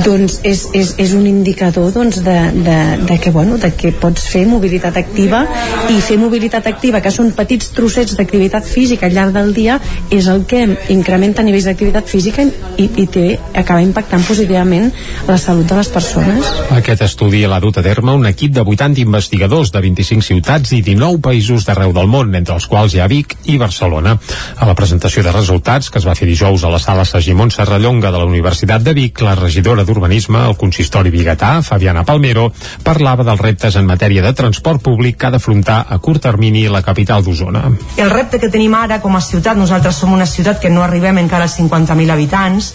doncs 0.05 0.41
és, 0.47 0.65
és, 0.77 0.93
és 1.01 1.13
un 1.17 1.27
indicador 1.27 1.91
doncs, 1.95 2.21
de, 2.25 2.37
de, 2.55 2.79
de, 3.07 3.19
que, 3.21 3.31
bueno, 3.31 3.59
de 3.59 3.73
que 3.77 3.93
pots 3.93 4.27
fer 4.31 4.45
mobilitat 4.49 4.97
activa 5.01 5.43
i 5.91 6.01
fer 6.05 6.19
mobilitat 6.21 6.67
activa, 6.71 7.01
que 7.03 7.13
són 7.15 7.33
petits 7.37 7.73
trossets 7.77 8.17
d'activitat 8.19 8.67
física 8.67 9.09
al 9.09 9.17
llarg 9.17 9.35
del 9.37 9.53
dia 9.57 9.79
és 10.11 10.29
el 10.31 10.45
que 10.49 10.63
incrementa 10.95 11.45
nivells 11.47 11.69
d'activitat 11.69 12.09
física 12.11 12.45
i, 12.45 12.87
i 12.87 13.07
té, 13.11 13.27
acaba 13.55 13.83
impactant 13.85 14.25
positivament 14.27 14.91
la 15.29 15.39
salut 15.41 15.69
de 15.69 15.79
les 15.79 15.91
persones. 15.93 16.51
Aquest 16.77 17.05
estudi 17.07 17.45
l'ha 17.47 17.61
dut 17.63 17.81
a 17.81 17.85
terme 17.87 18.15
un 18.17 18.27
equip 18.31 18.55
de 18.57 18.65
80 18.65 19.03
investigadors 19.05 19.73
de 19.75 19.83
25 19.85 20.27
ciutats 20.27 20.75
i 20.77 20.83
19 20.87 21.21
països 21.25 21.67
d'arreu 21.67 21.95
del 21.97 22.11
món, 22.11 22.35
entre 22.39 22.57
els 22.57 22.69
quals 22.71 22.95
hi 22.95 23.03
ha 23.03 23.11
Vic 23.11 23.37
i 23.51 23.59
Barcelona. 23.61 24.17
A 24.57 24.69
la 24.69 24.77
presentació 24.79 25.25
de 25.27 25.35
resultats 25.35 25.91
que 25.91 26.01
es 26.01 26.07
va 26.07 26.17
fer 26.19 26.29
dijous 26.29 26.65
a 26.65 26.73
la 26.73 26.81
sala 26.83 27.05
Sagimon 27.09 27.53
Serrallonga 27.55 28.13
de 28.13 28.19
la 28.21 28.29
Universitat 28.29 28.85
de 28.85 28.95
Vic, 28.97 29.21
la 29.25 29.37
regidora 29.39 29.60
d'Urbanisme, 29.63 30.43
el 30.49 30.57
consistori 30.57 31.11
biguetà, 31.11 31.61
Fabiana 31.63 32.05
Palmero, 32.05 32.51
parlava 32.85 33.25
dels 33.27 33.41
reptes 33.41 33.77
en 33.77 33.87
matèria 33.87 34.23
de 34.23 34.33
transport 34.37 34.83
públic 34.83 35.19
que 35.19 35.29
ha 35.29 35.35
d'afrontar 35.35 35.85
a 35.89 35.99
curt 35.99 36.23
termini 36.23 36.67
la 36.69 36.83
capital 36.83 37.25
d'Osona. 37.25 37.65
El 37.97 38.11
repte 38.11 38.41
que 38.41 38.51
tenim 38.51 38.75
ara 38.75 39.01
com 39.01 39.17
a 39.17 39.23
ciutat, 39.25 39.57
nosaltres 39.57 39.97
som 40.01 40.13
una 40.13 40.27
ciutat 40.27 40.61
que 40.61 40.71
no 40.71 40.83
arribem 40.83 41.19
encara 41.19 41.49
als 41.49 41.59
50.000 41.61 42.11
habitants 42.11 42.75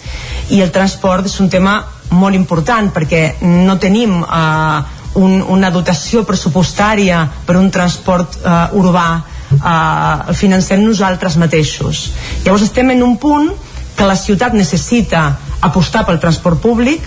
i 0.50 0.62
el 0.62 0.72
transport 0.72 1.26
és 1.26 1.40
un 1.40 1.50
tema 1.50 1.80
molt 2.10 2.36
important 2.38 2.92
perquè 2.94 3.22
no 3.42 3.78
tenim 3.82 4.20
eh, 4.22 4.82
un, 5.20 5.40
una 5.42 5.70
dotació 5.74 6.24
pressupostària 6.28 7.24
per 7.46 7.56
un 7.58 7.70
transport 7.72 8.38
eh, 8.38 8.58
urbà 8.78 9.08
eh, 9.16 10.30
el 10.30 10.38
financem 10.38 10.84
nosaltres 10.84 11.38
mateixos 11.40 12.10
llavors 12.44 12.66
estem 12.68 12.94
en 12.94 13.02
un 13.02 13.16
punt 13.22 13.50
que 13.96 14.06
la 14.06 14.16
ciutat 14.16 14.54
necessita 14.54 15.30
apostar 15.64 16.04
pel 16.06 16.20
transport 16.20 16.60
públic 16.62 17.06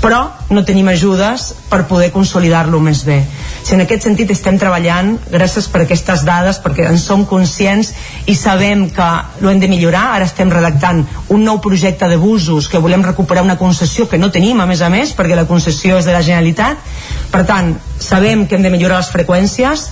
però 0.00 0.30
no 0.54 0.62
tenim 0.64 0.86
ajudes 0.88 1.52
per 1.68 1.84
poder 1.90 2.10
consolidar-lo 2.14 2.78
més 2.80 3.02
bé. 3.06 3.18
Si 3.66 3.74
en 3.74 3.82
aquest 3.82 4.06
sentit 4.06 4.30
estem 4.30 4.58
treballant, 4.60 5.16
gràcies 5.32 5.66
per 5.72 5.82
aquestes 5.82 6.22
dades, 6.26 6.60
perquè 6.62 6.86
en 6.88 6.98
som 7.02 7.24
conscients 7.26 7.90
i 8.30 8.36
sabem 8.38 8.86
que 8.94 9.08
ho 9.42 9.50
hem 9.50 9.60
de 9.60 9.70
millorar. 9.70 10.04
Ara 10.14 10.28
estem 10.28 10.50
redactant 10.54 11.02
un 11.34 11.44
nou 11.44 11.58
projecte 11.64 12.08
de 12.08 12.16
busos 12.16 12.70
que 12.70 12.78
volem 12.78 13.04
recuperar 13.04 13.42
una 13.42 13.58
concessió 13.58 14.08
que 14.08 14.22
no 14.22 14.30
tenim, 14.30 14.60
a 14.60 14.70
més 14.70 14.82
a 14.82 14.90
més, 14.92 15.12
perquè 15.18 15.36
la 15.36 15.48
concessió 15.50 15.98
és 15.98 16.06
de 16.06 16.14
la 16.14 16.22
Generalitat. 16.22 16.78
Per 17.32 17.44
tant, 17.46 17.74
sabem 17.98 18.46
que 18.46 18.56
hem 18.56 18.62
de 18.62 18.72
millorar 18.72 19.02
les 19.02 19.12
freqüències, 19.12 19.88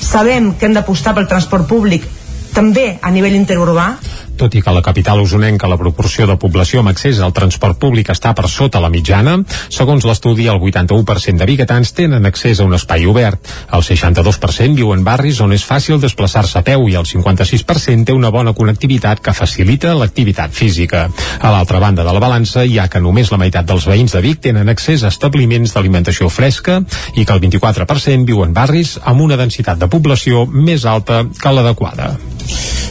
sabem 0.00 0.52
que 0.54 0.68
hem 0.68 0.76
d'apostar 0.76 1.16
pel 1.16 1.28
transport 1.28 1.68
públic 1.68 2.04
també 2.50 2.98
a 3.00 3.12
nivell 3.14 3.36
interurbà 3.38 3.92
tot 4.40 4.54
i 4.56 4.62
que 4.64 4.70
a 4.72 4.72
la 4.72 4.80
capital 4.80 5.20
usonenca 5.20 5.68
la 5.68 5.76
proporció 5.76 6.24
de 6.26 6.38
població 6.40 6.80
amb 6.80 6.94
accés 6.94 7.18
al 7.20 7.34
transport 7.36 7.76
públic 7.80 8.08
està 8.12 8.32
per 8.36 8.48
sota 8.48 8.80
la 8.80 8.88
mitjana, 8.92 9.36
segons 9.68 10.06
l'estudi 10.08 10.46
el 10.48 10.56
81% 10.56 11.36
de 11.42 11.48
biguetans 11.50 11.92
tenen 11.96 12.24
accés 12.28 12.60
a 12.60 12.64
un 12.64 12.72
espai 12.78 13.04
obert, 13.10 13.50
el 13.76 13.84
62% 13.84 14.78
viu 14.78 14.94
en 14.94 15.04
barris 15.04 15.42
on 15.44 15.52
és 15.52 15.66
fàcil 15.66 16.00
desplaçar-se 16.00 16.56
a 16.60 16.64
peu 16.64 16.86
i 16.88 16.96
el 16.96 17.04
56% 17.04 18.08
té 18.08 18.16
una 18.16 18.32
bona 18.32 18.54
connectivitat 18.56 19.20
que 19.20 19.36
facilita 19.36 19.92
l'activitat 19.98 20.56
física. 20.56 21.06
A 21.40 21.52
l'altra 21.52 21.82
banda 21.82 22.06
de 22.06 22.16
la 22.16 22.22
balança 22.22 22.64
hi 22.64 22.78
ha 22.80 22.88
que 22.88 23.02
només 23.04 23.32
la 23.34 23.40
meitat 23.42 23.68
dels 23.68 23.84
veïns 23.90 24.16
de 24.16 24.24
Vic 24.24 24.40
tenen 24.48 24.72
accés 24.72 25.04
a 25.04 25.12
establiments 25.12 25.76
d'alimentació 25.76 26.32
fresca 26.32 26.80
i 27.14 27.26
que 27.26 27.36
el 27.36 27.44
24% 27.44 28.24
viu 28.24 28.44
en 28.46 28.56
barris 28.56 28.96
amb 29.04 29.20
una 29.28 29.36
densitat 29.36 29.78
de 29.80 29.90
població 29.92 30.46
més 30.48 30.88
alta 30.88 31.26
que 31.36 31.52
l'adequada. 31.52 32.14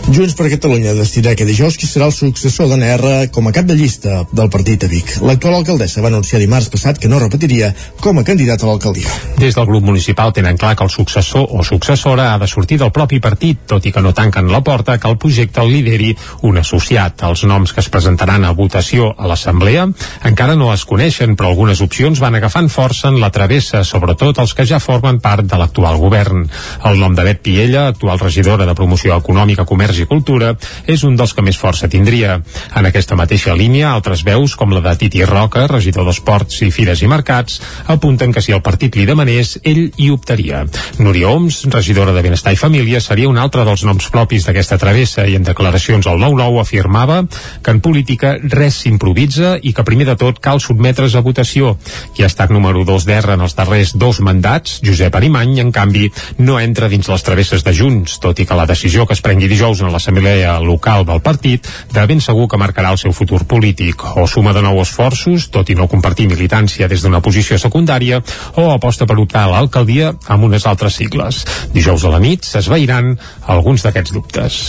Junts 0.09 0.33
per 0.33 0.47
Catalunya 0.49 0.95
decidirà 0.97 1.35
que 1.39 1.45
dijous 1.47 1.77
qui 1.79 1.87
serà 1.87 2.09
el 2.09 2.11
successor 2.11 2.67
d'ANR 2.67 3.29
com 3.31 3.45
a 3.47 3.53
cap 3.55 3.63
de 3.63 3.75
llista 3.79 4.25
del 4.35 4.49
partit 4.51 4.83
a 4.83 4.89
Vic. 4.91 5.13
L'actual 5.23 5.53
alcaldessa 5.55 6.01
va 6.03 6.09
anunciar 6.11 6.41
dimarts 6.41 6.67
passat 6.67 6.97
que 6.99 7.07
no 7.07 7.19
repetiria 7.21 7.69
com 8.03 8.17
a 8.19 8.25
candidat 8.27 8.65
a 8.65 8.67
l'alcaldia. 8.67 9.07
Des 9.39 9.55
del 9.55 9.69
grup 9.69 9.85
municipal 9.87 10.33
tenen 10.35 10.59
clar 10.59 10.73
que 10.75 10.83
el 10.83 10.91
successor 10.91 11.47
o 11.47 11.63
successora 11.63 12.33
ha 12.33 12.41
de 12.41 12.49
sortir 12.51 12.75
del 12.81 12.91
propi 12.91 13.21
partit, 13.23 13.61
tot 13.71 13.87
i 13.87 13.93
que 13.95 14.03
no 14.03 14.11
tanquen 14.11 14.51
la 14.51 14.59
porta 14.67 14.97
que 14.99 15.07
el 15.07 15.15
projecte 15.17 15.63
el 15.63 15.71
lideri 15.71 16.09
un 16.49 16.59
associat. 16.59 17.23
Els 17.29 17.45
noms 17.47 17.71
que 17.71 17.79
es 17.79 17.87
presentaran 17.87 18.43
a 18.43 18.51
votació 18.51 19.13
a 19.15 19.31
l'Assemblea 19.31 19.87
encara 20.27 20.59
no 20.59 20.73
es 20.73 20.83
coneixen, 20.83 21.37
però 21.39 21.53
algunes 21.53 21.79
opcions 21.79 22.19
van 22.19 22.35
agafant 22.35 22.67
força 22.67 23.07
en 23.13 23.21
la 23.23 23.31
travessa, 23.31 23.85
sobretot 23.87 24.43
els 24.43 24.57
que 24.57 24.67
ja 24.67 24.81
formen 24.83 25.21
part 25.23 25.47
de 25.47 25.61
l'actual 25.63 26.01
govern. 26.03 26.43
El 26.83 26.99
nom 26.99 27.15
de 27.15 27.23
Bet 27.23 27.39
Piella, 27.47 27.87
actual 27.93 28.19
regidora 28.19 28.67
de 28.67 28.75
Promoció 28.75 29.15
Econòmica, 29.15 29.63
Comerç 29.63 30.03
i 30.03 30.09
Cultura, 30.11 30.51
és 30.83 31.07
un 31.07 31.15
dels 31.15 31.28
que 31.33 31.45
més 31.45 31.57
força 31.59 31.89
tindria. 31.91 32.39
En 32.75 32.87
aquesta 32.89 33.17
mateixa 33.19 33.55
línia, 33.57 33.91
altres 33.91 34.23
veus, 34.27 34.55
com 34.59 34.73
la 34.73 34.81
de 34.85 34.95
Titi 34.99 35.23
Roca, 35.27 35.67
regidor 35.67 36.07
d'Esports 36.07 36.61
i 36.65 36.71
Fires 36.73 37.03
i 37.03 37.09
Mercats, 37.11 37.59
apunten 37.87 38.33
que 38.33 38.43
si 38.43 38.53
el 38.55 38.63
partit 38.65 38.95
li 38.95 39.05
demanés, 39.09 39.57
ell 39.63 39.89
hi 39.97 40.09
optaria. 40.13 40.65
Núria 40.99 41.29
Oms, 41.29 41.63
regidora 41.73 42.13
de 42.15 42.23
Benestar 42.25 42.53
i 42.53 42.59
Família, 42.59 43.01
seria 43.01 43.29
un 43.29 43.37
altre 43.37 43.65
dels 43.67 43.83
noms 43.87 44.09
propis 44.13 44.47
d'aquesta 44.47 44.79
travessa 44.81 45.27
i 45.27 45.35
en 45.37 45.47
declaracions 45.47 46.07
al 46.07 46.19
9-9 46.21 46.61
afirmava 46.61 47.21
que 47.63 47.71
en 47.71 47.81
política 47.81 48.35
res 48.41 48.81
s'improvisa 48.83 49.57
i 49.61 49.73
que 49.75 49.85
primer 49.87 50.07
de 50.09 50.17
tot 50.19 50.39
cal 50.43 50.61
sotmetre's 50.63 51.15
a 51.15 51.23
votació. 51.25 51.75
Qui 52.15 52.23
ha 52.23 52.31
estat 52.31 52.53
número 52.53 52.85
2 52.87 53.07
d'Erra 53.07 53.37
en 53.37 53.45
els 53.45 53.55
darrers 53.57 53.95
dos 53.99 54.21
mandats, 54.25 54.79
Josep 54.85 55.15
Arimany, 55.15 55.57
en 55.63 55.71
canvi, 55.75 56.09
no 56.39 56.59
entra 56.59 56.89
dins 56.91 57.09
les 57.09 57.25
travesses 57.25 57.65
de 57.65 57.73
Junts, 57.75 58.19
tot 58.23 58.39
i 58.39 58.47
que 58.47 58.57
la 58.57 58.67
decisió 58.69 59.05
que 59.05 59.15
es 59.17 59.23
prengui 59.25 59.49
dijous 59.51 59.81
en 59.81 59.91
l'assemblea 59.93 60.57
local 60.63 61.05
del 61.07 61.18
partit, 61.25 61.67
de 61.93 62.05
ben 62.09 62.21
segur 62.21 62.47
que 62.49 62.59
marcarà 62.61 62.91
el 62.93 62.99
seu 63.01 63.13
futur 63.15 63.43
polític. 63.49 64.03
O 64.19 64.27
suma 64.27 64.53
de 64.55 64.63
nou 64.65 64.81
esforços, 64.83 65.49
tot 65.53 65.69
i 65.69 65.77
no 65.77 65.89
compartir 65.91 66.27
militància 66.29 66.87
des 66.91 67.03
d'una 67.03 67.21
posició 67.25 67.59
secundària, 67.61 68.21
o 68.55 68.69
aposta 68.71 69.07
per 69.09 69.17
optar 69.19 69.45
a 69.45 69.51
l'alcaldia 69.53 70.13
amb 70.27 70.47
unes 70.49 70.65
altres 70.69 70.99
sigles. 70.99 71.43
Dijous 71.73 72.05
a 72.05 72.13
la 72.13 72.21
nit 72.23 72.45
s'esveiran 72.47 73.15
alguns 73.47 73.85
d'aquests 73.85 74.15
dubtes. 74.15 74.61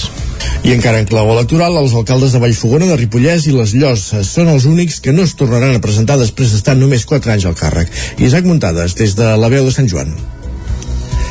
I 0.65 0.75
encara 0.75 1.01
en 1.01 1.09
clau 1.09 1.31
electoral, 1.33 1.79
els 1.81 1.95
alcaldes 1.97 2.35
de 2.35 2.43
Vallfogona, 2.43 2.91
de 2.91 2.99
Ripollès 3.01 3.47
i 3.49 3.55
les 3.57 3.73
Llosses 3.77 4.35
són 4.37 4.51
els 4.53 4.67
únics 4.69 5.01
que 5.05 5.15
no 5.17 5.25
es 5.25 5.37
tornaran 5.39 5.77
a 5.77 5.85
presentar 5.85 6.19
després 6.21 6.53
d'estar 6.53 6.77
només 6.77 7.07
4 7.09 7.37
anys 7.37 7.49
al 7.49 7.57
càrrec. 7.57 7.89
Isaac 8.19 8.49
Muntades, 8.49 8.99
des 8.99 9.17
de 9.17 9.33
la 9.41 9.53
veu 9.53 9.65
de 9.65 9.75
Sant 9.75 9.89
Joan. 9.89 10.15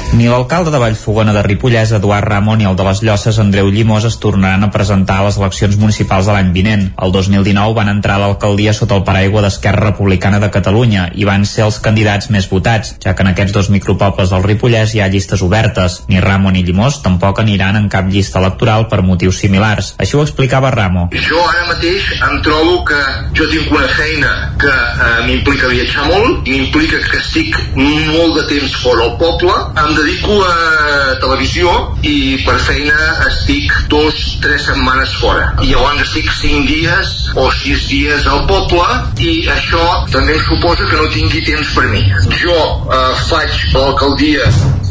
Ni 0.10 0.26
l'alcalde 0.26 0.72
de 0.74 0.80
Vallfogona 0.82 1.34
de 1.36 1.44
Ripollès, 1.46 1.92
Eduard 1.94 2.26
Ramon, 2.26 2.58
ni 2.58 2.66
el 2.66 2.76
de 2.76 2.84
les 2.84 3.04
Llosses, 3.06 3.38
Andreu 3.38 3.68
Llimós, 3.70 4.08
es 4.08 4.16
tornaran 4.18 4.64
a 4.66 4.72
presentar 4.74 5.20
a 5.20 5.26
les 5.28 5.36
eleccions 5.38 5.76
municipals 5.78 6.26
de 6.26 6.34
l'any 6.34 6.50
vinent. 6.56 6.88
El 6.98 7.14
2019 7.14 7.76
van 7.78 7.92
entrar 7.94 8.16
a 8.18 8.24
l'alcaldia 8.24 8.74
sota 8.74 8.98
el 8.98 9.04
paraigua 9.06 9.44
d'Esquerra 9.46 9.92
Republicana 9.92 10.40
de 10.42 10.50
Catalunya 10.50 11.12
i 11.14 11.28
van 11.30 11.46
ser 11.46 11.68
els 11.68 11.78
candidats 11.86 12.32
més 12.34 12.48
votats, 12.50 12.96
ja 13.04 13.14
que 13.14 13.22
en 13.22 13.30
aquests 13.36 13.54
dos 13.54 13.70
micropobles 13.70 14.34
del 14.34 14.48
Ripollès 14.48 14.96
hi 14.96 15.04
ha 15.06 15.12
llistes 15.14 15.44
obertes. 15.46 16.00
Ni 16.10 16.20
Ramon 16.26 16.58
ni 16.58 16.66
Llimós 16.66 17.04
tampoc 17.06 17.44
aniran 17.46 17.78
en 17.78 17.88
cap 17.94 18.10
llista 18.10 18.42
electoral 18.42 18.88
per 18.90 19.04
motius 19.06 19.44
similars. 19.46 19.94
Així 20.02 20.18
ho 20.18 20.26
explicava 20.26 20.74
Ramo. 20.74 21.06
Jo 21.14 21.46
ara 21.46 21.68
mateix 21.70 22.10
em 22.18 22.42
trobo 22.50 22.82
que 22.90 23.00
jo 23.38 23.46
tinc 23.54 23.70
una 23.78 23.88
feina 23.94 24.34
que 24.58 24.74
eh, 24.74 25.14
m'implica 25.30 25.70
viatjar 25.70 26.10
molt, 26.10 26.42
m'implica 26.50 26.98
que 27.12 27.22
estic 27.22 27.62
molt 27.78 28.42
de 28.42 28.50
temps 28.56 28.76
fora 28.82 29.06
al 29.06 29.16
poble, 29.22 29.54
em 29.86 29.99
dedico 30.00 30.40
a 30.46 31.16
televisió 31.22 31.72
i 32.08 32.40
per 32.46 32.58
feina 32.64 32.98
estic 33.28 33.74
dos, 33.92 34.20
tres 34.44 34.68
setmanes 34.70 35.16
fora. 35.22 35.52
I 35.64 35.72
llavors 35.74 36.04
estic 36.08 36.32
cinc 36.40 36.70
dies 36.70 37.16
o 37.36 37.50
sis 37.60 37.88
dies 37.92 38.28
al 38.32 38.46
poble 38.50 38.88
i 39.20 39.34
això 39.52 39.86
també 40.14 40.38
suposa 40.48 40.88
que 40.90 41.00
no 41.00 41.10
tingui 41.14 41.44
temps 41.48 41.74
per 41.76 41.88
mi. 41.92 42.06
Jo 42.40 42.60
eh, 42.60 43.16
faig 43.30 43.64
l'alcaldia 43.76 44.48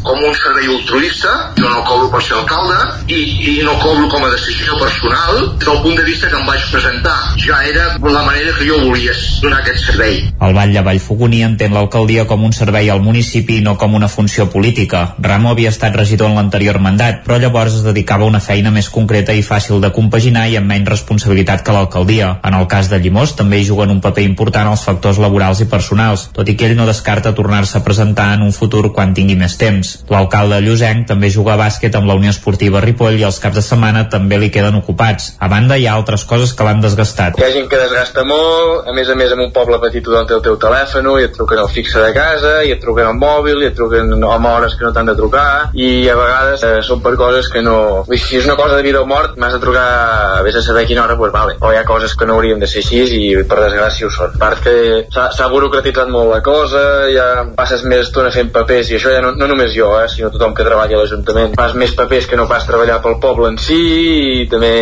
com 0.09 0.19
un 0.25 0.35
servei 0.35 0.69
altruista, 0.73 1.33
jo 1.59 1.69
no 1.69 1.83
cobro 1.85 2.09
per 2.13 2.21
ser 2.25 2.37
alcalde 2.39 2.77
i, 3.13 3.19
i 3.51 3.55
no 3.67 3.75
cobro 3.83 4.09
com 4.09 4.25
a 4.25 4.31
decisió 4.33 4.79
personal 4.81 5.51
del 5.61 5.81
punt 5.85 5.99
de 5.99 6.05
vista 6.07 6.31
que 6.31 6.39
em 6.39 6.47
vaig 6.49 6.65
presentar. 6.73 7.17
Ja 7.43 7.59
era 7.69 7.91
la 7.99 8.23
manera 8.25 8.55
que 8.57 8.69
jo 8.69 8.79
volia 8.87 9.13
donar 9.43 9.61
aquest 9.61 9.91
servei. 9.91 10.21
El 10.41 10.57
Vall 10.57 10.73
de 10.73 10.85
Vallfogoní 10.87 11.43
entén 11.47 11.77
l'alcaldia 11.77 12.27
com 12.31 12.47
un 12.49 12.55
servei 12.57 12.91
al 12.91 13.03
municipi 13.05 13.59
i 13.59 13.65
no 13.65 13.77
com 13.81 13.99
una 13.99 14.09
funció 14.09 14.49
política. 14.51 14.98
Ramo 15.19 15.51
havia 15.53 15.73
estat 15.73 15.97
regidor 15.97 16.31
en 16.31 16.39
l'anterior 16.39 16.79
mandat, 16.83 17.23
però 17.25 17.39
llavors 17.41 17.79
es 17.79 17.85
dedicava 17.87 18.27
a 18.27 18.31
una 18.33 18.41
feina 18.45 18.73
més 18.75 18.89
concreta 18.93 19.35
i 19.37 19.45
fàcil 19.47 19.83
de 19.83 19.93
compaginar 19.95 20.47
i 20.49 20.57
amb 20.59 20.71
menys 20.73 20.91
responsabilitat 20.93 21.65
que 21.67 21.75
l'alcaldia. 21.75 22.35
En 22.45 22.57
el 22.59 22.67
cas 22.71 22.91
de 22.91 23.01
Llimós 23.03 23.35
també 23.39 23.61
hi 23.61 23.67
juguen 23.69 23.93
un 23.95 24.03
paper 24.05 24.25
important 24.27 24.71
els 24.73 24.85
factors 24.89 25.21
laborals 25.23 25.63
i 25.65 25.69
personals, 25.71 26.29
tot 26.37 26.49
i 26.49 26.57
que 26.59 26.69
ell 26.69 26.77
no 26.79 26.89
descarta 26.89 27.35
tornar-se 27.37 27.79
a 27.79 27.85
presentar 27.87 28.31
en 28.37 28.45
un 28.47 28.55
futur 28.57 28.93
quan 28.93 29.15
tingui 29.15 29.37
més 29.39 29.57
temps. 29.61 29.95
L'alcalde 30.11 30.61
Llusenc 30.65 31.07
també 31.09 31.31
juga 31.35 31.55
a 31.55 31.61
bàsquet 31.61 31.95
amb 31.99 32.09
la 32.11 32.17
Unió 32.19 32.33
Esportiva 32.35 32.83
Ripoll 32.85 33.21
i 33.21 33.27
els 33.29 33.41
caps 33.43 33.61
de 33.61 33.65
setmana 33.65 34.07
també 34.13 34.39
li 34.41 34.51
queden 34.55 34.79
ocupats. 34.81 35.35
A 35.39 35.49
banda, 35.53 35.77
hi 35.79 35.87
ha 35.87 35.97
altres 35.99 36.25
coses 36.29 36.55
que 36.55 36.67
l'han 36.67 36.83
desgastat. 36.85 37.39
Hi 37.39 37.47
ha 37.47 37.53
gent 37.55 37.69
que 37.71 37.81
desgasta 37.81 38.25
molt, 38.29 38.89
a 38.89 38.97
més 38.97 39.09
a 39.09 39.17
més 39.19 39.33
en 39.35 39.45
un 39.47 39.53
poble 39.55 39.81
petit 39.83 40.05
tothom 40.05 40.27
té 40.29 40.37
el 40.37 40.45
teu 40.45 40.59
telèfon 40.61 41.09
i 41.19 41.27
et 41.27 41.35
truquen 41.37 41.63
al 41.63 41.71
fixe 41.73 42.01
de 42.03 42.13
casa, 42.17 42.55
i 42.65 42.73
et 42.75 42.81
truquen 42.83 43.09
al 43.09 43.19
mòbil, 43.19 43.63
i 43.63 43.71
et 43.71 43.77
truquen 43.77 44.13
amb 44.19 44.51
hores 44.51 44.77
que 44.79 44.88
t'han 44.95 45.11
de 45.11 45.17
trucar, 45.19 45.71
i 45.75 46.09
a 46.09 46.17
vegades 46.19 46.65
eh, 46.67 46.75
són 46.87 47.03
per 47.05 47.15
coses 47.21 47.51
que 47.53 47.63
no... 47.65 48.05
Si 48.19 48.37
és 48.37 48.47
una 48.49 48.59
cosa 48.59 48.77
de 48.77 48.85
vida 48.85 49.01
o 49.01 49.07
mort, 49.09 49.37
m'has 49.41 49.55
de 49.55 49.61
trucar, 49.63 50.43
vés 50.45 50.57
a 50.59 50.63
saber 50.65 50.83
a 50.85 50.89
quina 50.89 51.05
hora, 51.05 51.17
doncs 51.17 51.35
vale. 51.35 51.57
O 51.63 51.73
hi 51.73 51.79
ha 51.79 51.87
coses 51.89 52.15
que 52.19 52.27
no 52.29 52.37
haurien 52.37 52.61
de 52.61 52.69
ser 52.69 52.83
així 52.83 53.05
i 53.19 53.23
per 53.49 53.61
desgràcia 53.63 54.09
ho 54.09 54.13
són. 54.13 54.35
A 54.37 54.43
part 54.43 54.65
que 54.65 54.75
s'ha 55.15 55.49
burocratitzat 55.53 56.11
molt 56.13 56.33
la 56.33 56.41
cosa, 56.45 56.83
ja 57.13 57.29
passes 57.57 57.85
més 57.89 58.07
estona 58.07 58.33
fent 58.35 58.51
papers 58.55 58.91
i 58.91 58.99
això 58.99 59.13
ja 59.15 59.23
no, 59.25 59.33
no 59.39 59.49
només 59.51 59.73
jo, 59.77 59.91
eh, 60.01 60.09
sinó 60.13 60.33
tothom 60.35 60.55
que 60.57 60.67
treballa 60.67 60.99
a 60.99 61.03
l'Ajuntament. 61.03 61.57
Fas 61.59 61.77
més 61.79 61.95
papers 61.99 62.29
que 62.29 62.39
no 62.39 62.49
pas 62.51 62.67
treballar 62.69 63.01
pel 63.05 63.19
poble 63.23 63.53
en 63.53 63.59
si 63.63 63.79
i 64.43 64.47
també 64.51 64.73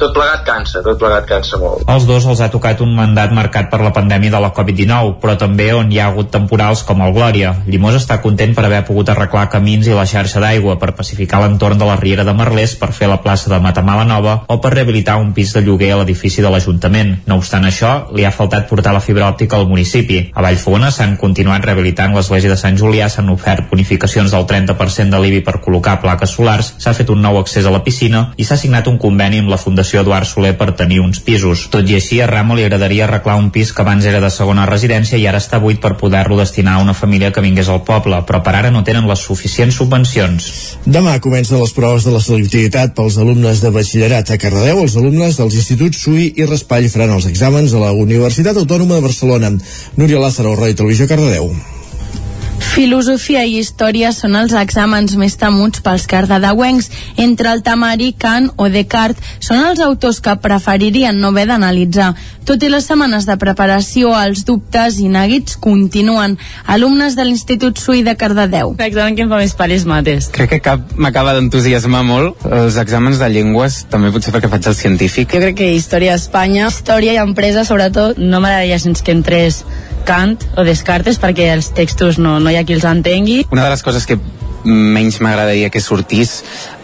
tot 0.00 0.14
plegat 0.16 0.44
cansa, 0.46 0.82
tot 0.84 1.00
plegat 1.00 1.26
cansa 1.28 1.60
molt. 1.60 1.86
Als 1.90 2.06
dos 2.08 2.26
els 2.28 2.42
ha 2.42 2.50
tocat 2.52 2.82
un 2.84 2.94
mandat 2.96 3.32
marcat 3.34 3.70
per 3.72 3.82
la 3.82 3.92
pandèmia 3.94 4.32
de 4.34 4.42
la 4.42 4.52
Covid-19, 4.56 5.16
però 5.22 5.36
també 5.40 5.70
on 5.76 5.92
hi 5.92 6.00
ha 6.00 6.10
hagut 6.12 6.32
temporals 6.34 6.84
com 6.88 7.02
el 7.04 7.14
Glòria. 7.16 7.54
Llimós 7.66 7.98
està 8.00 8.20
content 8.24 8.54
per 8.56 8.66
haver 8.68 8.82
pogut 8.88 9.12
arreglar 9.12 9.48
camins 9.52 9.86
i 9.86 9.92
la 9.92 10.06
xarxa 10.08 10.40
d'aigua, 10.40 10.78
per 10.80 10.94
pacificar 10.96 11.42
l'entorn 11.42 11.78
de 11.78 11.86
la 11.88 11.98
Riera 12.00 12.24
de 12.24 12.32
Merlès, 12.36 12.74
per 12.80 12.90
fer 12.96 13.10
la 13.10 13.20
plaça 13.20 13.50
de 13.52 13.58
Matamala 13.60 14.06
Nova 14.08 14.38
o 14.48 14.58
per 14.62 14.72
rehabilitar 14.72 15.18
un 15.20 15.32
pis 15.36 15.52
de 15.52 15.60
lloguer 15.62 15.92
a 15.92 15.98
l'edifici 16.00 16.42
de 16.42 16.50
l'Ajuntament. 16.50 17.12
No 17.28 17.36
obstant 17.40 17.66
això, 17.68 17.92
li 18.16 18.24
ha 18.24 18.32
faltat 18.32 18.68
portar 18.70 18.94
la 18.96 19.02
fibra 19.04 19.28
òptica 19.28 19.58
al 19.58 19.68
municipi. 19.68 20.22
A 20.32 20.44
Vallfogona 20.44 20.90
s'han 20.90 21.18
continuat 21.20 21.66
rehabilitant 21.66 22.16
l'església 22.16 22.50
de 22.50 22.56
Sant 22.56 22.78
Julià, 22.80 23.10
s'han 23.12 23.28
ofert 23.32 23.68
bonificacions 23.70 24.32
del 24.32 24.46
30% 24.48 25.12
de 25.12 25.20
l'IBI 25.20 25.42
per 25.44 25.58
col·locar 25.64 25.98
plaques 26.00 26.32
solars, 26.38 26.72
s'ha 26.78 26.96
fet 26.96 27.12
un 27.12 27.20
nou 27.22 27.38
accés 27.42 27.68
a 27.68 27.74
la 27.74 27.82
piscina 27.84 28.24
i 28.36 28.48
s'ha 28.48 28.56
signat 28.56 28.88
un 28.88 28.98
conveni 29.02 29.42
amb 29.42 29.52
la 29.52 29.60
Fundació 29.60 30.00
Eduard 30.00 30.28
Soler 30.28 30.54
per 30.56 30.72
tenir 30.78 31.02
uns 31.04 31.20
pisos. 31.20 31.68
Tot 31.72 31.88
i 31.88 31.98
així, 32.00 32.22
a 32.22 32.30
Ramo 32.30 32.56
li 32.56 32.64
agradaria 32.64 33.04
arreglar 33.06 33.36
un 33.40 33.52
pis 33.52 33.72
que 33.72 33.84
abans 33.84 34.08
era 34.08 34.22
de 34.24 34.32
segona 34.32 34.66
residència 34.66 35.20
i 35.20 35.28
ara 35.28 35.42
està 35.42 35.60
buit 35.60 35.80
per 35.82 35.96
poder-lo 36.00 36.40
destinar 36.40 36.78
a 36.78 36.82
una 36.82 36.96
família 36.96 37.32
que 37.32 37.44
vingués 37.44 37.68
al 37.68 37.84
poble, 37.84 38.22
però 38.26 38.42
per 38.42 38.56
ara 38.56 38.72
no 38.72 38.84
tenen 38.86 39.08
les 39.08 39.20
suficients 39.20 39.41
subvencions. 39.48 40.48
Demà 40.86 41.18
comencen 41.24 41.60
les 41.60 41.74
proves 41.76 42.06
de 42.06 42.14
la 42.14 42.22
selectivitat 42.22 42.94
pels 42.96 43.18
alumnes 43.18 43.62
de 43.64 43.74
batxillerat 43.74 44.30
a 44.30 44.38
Cardedeu. 44.38 44.82
Els 44.84 44.96
alumnes 44.96 45.38
dels 45.40 45.58
instituts 45.58 46.02
Sui 46.04 46.32
i 46.36 46.48
Raspall 46.48 46.90
faran 46.92 47.16
els 47.18 47.28
exàmens 47.30 47.74
a 47.74 47.82
la 47.82 47.92
Universitat 47.92 48.56
Autònoma 48.56 48.98
de 48.98 49.06
Barcelona. 49.10 49.54
Núria 49.96 50.22
Lázaro, 50.22 50.56
Ràdio 50.58 50.82
Televisió, 50.82 51.10
Cardedeu. 51.10 51.54
Filosofia 52.62 53.42
i 53.44 53.58
història 53.60 54.12
són 54.16 54.36
els 54.38 54.54
exàmens 54.56 55.16
més 55.20 55.34
temuts 55.40 55.82
pels 55.84 56.06
cardedeuencs. 56.08 56.88
Entre 57.20 57.50
el 57.52 57.60
Tamari, 57.66 58.12
Kant 58.16 58.50
o 58.56 58.68
Descartes 58.72 59.42
són 59.44 59.64
els 59.66 59.82
autors 59.84 60.22
que 60.24 60.36
preferirien 60.40 61.18
no 61.20 61.32
haver 61.32 61.48
d'analitzar. 61.50 62.12
Tot 62.48 62.62
i 62.66 62.70
les 62.72 62.88
setmanes 62.88 63.26
de 63.28 63.36
preparació, 63.38 64.14
els 64.18 64.42
dubtes 64.46 64.96
i 64.98 65.06
neguits 65.12 65.58
continuen. 65.62 66.38
Alumnes 66.66 67.14
de 67.18 67.26
l'Institut 67.26 67.78
Sui 67.78 68.02
de 68.02 68.16
Cardedeu. 68.18 68.74
L'examen 68.80 69.18
que 69.18 69.26
em 69.26 69.30
fa 69.30 69.38
més 69.42 69.54
pares 69.58 69.86
mates. 69.86 70.30
Crec 70.34 70.56
que 70.56 70.62
cap 70.64 70.96
m'acaba 70.96 71.36
d'entusiasmar 71.36 72.02
molt. 72.08 72.42
Els 72.48 72.80
exàmens 72.82 73.22
de 73.22 73.30
llengües, 73.30 73.84
també 73.92 74.10
potser 74.14 74.34
perquè 74.34 74.50
faig 74.50 74.72
el 74.72 74.78
científic. 74.78 75.30
Jo 75.34 75.44
crec 75.44 75.60
que 75.60 75.70
història 75.76 76.16
d'Espanya, 76.16 76.66
història 76.72 77.14
i 77.14 77.22
empresa 77.22 77.66
sobretot, 77.68 78.18
no 78.18 78.42
m'agradaria 78.42 78.80
sense 78.82 79.06
que 79.06 79.14
entrés 79.14 79.62
Kant 80.06 80.40
o 80.58 80.64
Descartes 80.66 81.20
perquè 81.22 81.52
els 81.54 81.70
textos 81.76 82.18
no, 82.18 82.38
no 82.42 82.50
hi 82.52 82.60
ha 82.60 82.64
qui 82.68 82.76
els 82.76 82.86
entengui. 82.88 83.42
Una 83.50 83.66
de 83.66 83.74
les 83.74 83.82
coses 83.84 84.06
que 84.08 84.18
menys 84.64 85.18
m'agradaria 85.22 85.70
que 85.70 85.80
sortís 85.82 86.36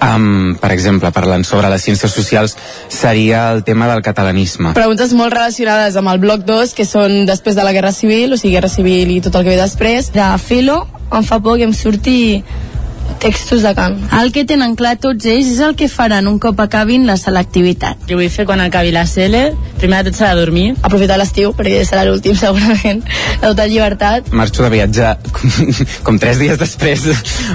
um, 0.03 0.57
per 0.59 0.73
exemple, 0.75 1.11
parlant 1.15 1.45
sobre 1.47 1.71
les 1.71 1.85
ciències 1.85 2.11
socials 2.11 2.57
seria 2.91 3.49
el 3.53 3.63
tema 3.65 3.89
del 3.91 4.03
catalanisme 4.03 4.73
Preguntes 4.75 5.15
molt 5.15 5.35
relacionades 5.35 5.97
amb 5.97 6.11
el 6.11 6.19
bloc 6.23 6.43
2 6.49 6.75
que 6.75 6.87
són 6.89 7.21
després 7.29 7.55
de 7.59 7.67
la 7.67 7.75
Guerra 7.77 7.93
Civil 7.95 8.35
o 8.35 8.41
sigui, 8.41 8.57
Guerra 8.57 8.73
Civil 8.73 9.15
i 9.15 9.21
tot 9.23 9.39
el 9.39 9.47
que 9.47 9.55
ve 9.55 9.61
després 9.61 10.11
de 10.15 10.27
Filo 10.43 10.81
em 11.15 11.25
fa 11.25 11.39
por 11.39 11.59
que 11.59 11.69
em 11.69 11.75
surti 11.75 12.19
textos 13.19 13.63
de 13.63 13.75
Kant. 13.75 13.99
El 14.21 14.31
que 14.33 14.45
tenen 14.49 14.75
clar 14.79 14.97
tots 15.03 15.27
ells 15.29 15.51
és 15.51 15.61
el 15.65 15.75
que 15.79 15.89
faran 15.91 16.29
un 16.31 16.39
cop 16.43 16.61
acabin 16.63 17.07
la 17.07 17.17
selectivitat. 17.21 18.07
Jo 18.09 18.19
vull 18.19 18.31
fer 18.33 18.47
quan 18.49 18.63
acabi 18.63 18.93
la 18.95 19.05
CL, 19.11 19.41
primer 19.79 20.03
de 20.05 20.13
tot 20.13 20.21
serà 20.21 20.35
dormir. 20.39 20.73
Aprofitar 20.87 21.19
l'estiu, 21.21 21.53
perquè 21.57 21.83
serà 21.89 22.05
l'últim 22.07 22.37
segurament, 22.43 23.03
de 23.03 23.43
tota 23.43 23.67
llibertat. 23.71 24.31
Marxo 24.33 24.65
de 24.65 24.71
viatge 24.73 25.15
com, 25.35 25.73
com 26.07 26.21
tres 26.23 26.39
dies 26.41 26.59
després, 26.61 27.09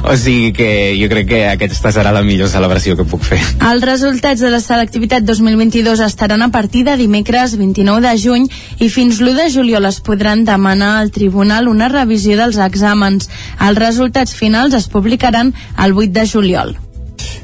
o 0.04 0.18
sigui 0.20 0.52
que 0.58 0.70
jo 1.00 1.10
crec 1.12 1.30
que 1.32 1.42
aquesta 1.54 1.94
serà 1.96 2.14
la 2.16 2.24
millor 2.28 2.52
celebració 2.52 2.98
que 3.00 3.08
puc 3.08 3.24
fer. 3.28 3.40
Els 3.72 3.88
resultats 3.88 4.44
de 4.44 4.52
la 4.54 4.62
selectivitat 4.64 5.26
2022 5.28 6.04
estaran 6.04 6.44
a 6.44 6.52
partir 6.52 6.84
de 6.88 6.98
dimecres 7.00 7.58
29 7.60 8.04
de 8.04 8.14
juny 8.20 8.50
i 8.84 8.90
fins 8.92 9.22
l'1 9.22 9.38
de 9.40 9.50
juliol 9.54 9.88
es 9.88 10.02
podran 10.04 10.44
demanar 10.46 10.98
al 11.00 11.12
tribunal 11.16 11.70
una 11.72 11.90
revisió 11.92 12.38
dels 12.40 12.60
exàmens. 12.60 13.30
Els 13.64 13.80
resultats 13.80 14.36
finals 14.36 14.76
es 14.78 14.90
publicaran 14.92 15.53
el 15.84 15.94
8 15.94 16.12
de 16.12 16.30
juliol 16.30 16.78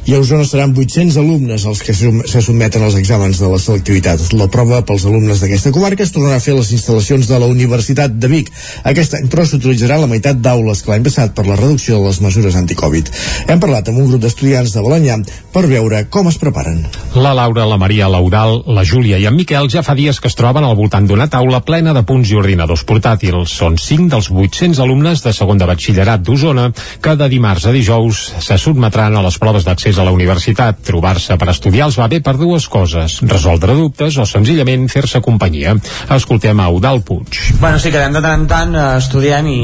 i 0.10 0.16
a 0.16 0.20
Osona 0.24 0.42
seran 0.42 0.72
800 0.74 1.20
alumnes 1.22 1.68
els 1.70 1.84
que 1.86 1.94
se 1.94 2.40
sotmeten 2.42 2.82
als 2.82 2.96
exàmens 2.98 3.38
de 3.38 3.46
la 3.46 3.60
selectivitat. 3.62 4.24
La 4.34 4.48
prova 4.50 4.80
pels 4.82 5.04
alumnes 5.06 5.38
d'aquesta 5.44 5.70
comarca 5.76 6.02
es 6.02 6.10
tornarà 6.16 6.40
a 6.40 6.42
fer 6.42 6.56
a 6.56 6.58
les 6.58 6.72
instal·lacions 6.74 7.28
de 7.30 7.38
la 7.38 7.46
Universitat 7.46 8.16
de 8.18 8.32
Vic. 8.32 8.50
Aquest 8.90 9.14
any, 9.20 9.28
però, 9.30 9.46
s'utilitzaran 9.46 10.02
la 10.02 10.10
meitat 10.10 10.40
d'aules 10.42 10.82
que 10.82 10.90
l'any 10.90 11.06
passat 11.06 11.36
per 11.38 11.46
la 11.46 11.58
reducció 11.60 12.00
de 12.00 12.08
les 12.08 12.22
mesures 12.26 12.58
anticovid. 12.58 13.12
Hem 13.46 13.62
parlat 13.62 13.92
amb 13.92 14.02
un 14.02 14.08
grup 14.10 14.24
d'estudiants 14.24 14.74
de 14.74 14.82
Balanyà 14.88 15.20
per 15.54 15.64
veure 15.70 16.02
com 16.10 16.32
es 16.32 16.40
preparen. 16.42 16.82
La 17.14 17.36
Laura, 17.38 17.68
la 17.70 17.78
Maria, 17.78 18.10
l'Eudal, 18.10 18.64
la 18.66 18.88
Júlia 18.90 19.22
i 19.22 19.30
en 19.30 19.38
Miquel 19.38 19.70
ja 19.70 19.86
fa 19.86 19.94
dies 19.94 20.18
que 20.18 20.32
es 20.34 20.40
troben 20.40 20.66
al 20.66 20.74
voltant 20.80 21.06
d'una 21.06 21.30
taula 21.30 21.62
plena 21.62 21.94
de 21.94 22.02
punts 22.02 22.34
i 22.34 22.40
ordinadors 22.42 22.82
portàtils. 22.90 23.54
Són 23.62 23.78
5 23.78 24.10
dels 24.16 24.32
800 24.34 24.82
alumnes 24.82 25.22
de 25.22 25.38
segon 25.38 25.62
de 25.62 25.70
batxillerat 25.70 26.26
d'Osona 26.26 26.72
que 26.98 27.14
de 27.14 27.30
dimarts 27.30 27.70
a 27.70 27.78
dijous 27.78 28.26
se 28.42 28.58
sotmetran 28.58 29.14
a 29.14 29.26
les 29.30 29.38
proves 29.38 29.70
d'accés 29.70 29.99
a 30.00 30.06
la 30.08 30.14
universitat. 30.16 30.82
Trobar-se 30.90 31.38
per 31.40 31.50
estudiar 31.52 31.90
els 31.90 31.98
va 32.00 32.08
bé 32.12 32.22
per 32.26 32.36
dues 32.40 32.68
coses, 32.72 33.20
resoldre 33.30 33.76
dubtes 33.78 34.18
o 34.18 34.26
senzillament 34.30 34.88
fer-se 34.92 35.22
companyia. 35.26 35.76
Escoltem 36.16 36.60
a 36.60 36.70
Eudal 36.72 37.04
Puig. 37.06 37.40
Bueno, 37.60 37.80
sí, 37.80 37.92
quedem 37.94 38.16
de 38.16 38.24
tant 38.24 38.40
en 38.40 38.48
tant 38.50 38.76
eh, 38.76 38.86
estudiant 39.00 39.48
i 39.50 39.60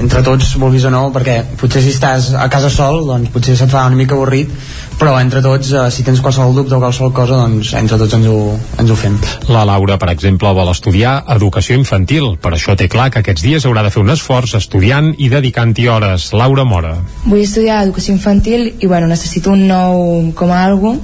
entre 0.00 0.24
tots, 0.26 0.54
vulguis 0.60 0.86
o 0.88 0.94
no, 0.94 1.06
perquè 1.14 1.40
potser 1.60 1.82
si 1.84 1.94
estàs 1.94 2.32
a 2.38 2.48
casa 2.52 2.70
sol, 2.72 3.04
doncs 3.08 3.32
potser 3.34 3.56
se't 3.58 3.72
fa 3.72 3.86
una 3.90 3.98
mica 3.98 4.16
avorrit, 4.16 4.52
però 5.00 5.16
entre 5.20 5.40
tots, 5.40 5.72
eh, 5.72 5.86
si 5.90 6.04
tens 6.04 6.20
qualsevol 6.20 6.54
dubte 6.54 6.76
o 6.76 6.80
qualsevol 6.82 7.12
cosa, 7.16 7.38
doncs 7.40 7.72
entre 7.78 7.96
tots 8.00 8.18
ens 8.18 8.26
ho, 8.28 8.36
ens 8.78 8.90
ho 8.90 8.96
fem. 8.96 9.16
La 9.48 9.64
Laura, 9.64 9.96
per 9.98 10.10
exemple, 10.12 10.52
vol 10.52 10.68
estudiar 10.72 11.14
educació 11.36 11.78
infantil, 11.78 12.36
per 12.42 12.52
això 12.52 12.76
té 12.76 12.88
clar 12.92 13.08
que 13.10 13.22
aquests 13.24 13.46
dies 13.46 13.66
haurà 13.66 13.82
de 13.86 13.94
fer 13.94 14.02
un 14.04 14.12
esforç 14.12 14.58
estudiant 14.60 15.14
i 15.16 15.30
dedicant-hi 15.32 15.88
hores. 15.88 16.30
Laura 16.36 16.66
Mora. 16.68 16.94
Vull 17.24 17.40
estudiar 17.40 17.82
educació 17.86 18.14
infantil 18.18 18.74
i 18.78 18.86
bueno, 18.86 19.08
necessito 19.08 19.56
un 19.56 19.66
nou 19.70 20.32
com 20.36 20.52
a 20.52 20.64
algo 20.66 20.98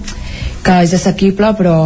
que 0.67 0.81
és 0.83 0.93
assequible 0.93 1.55
però 1.57 1.77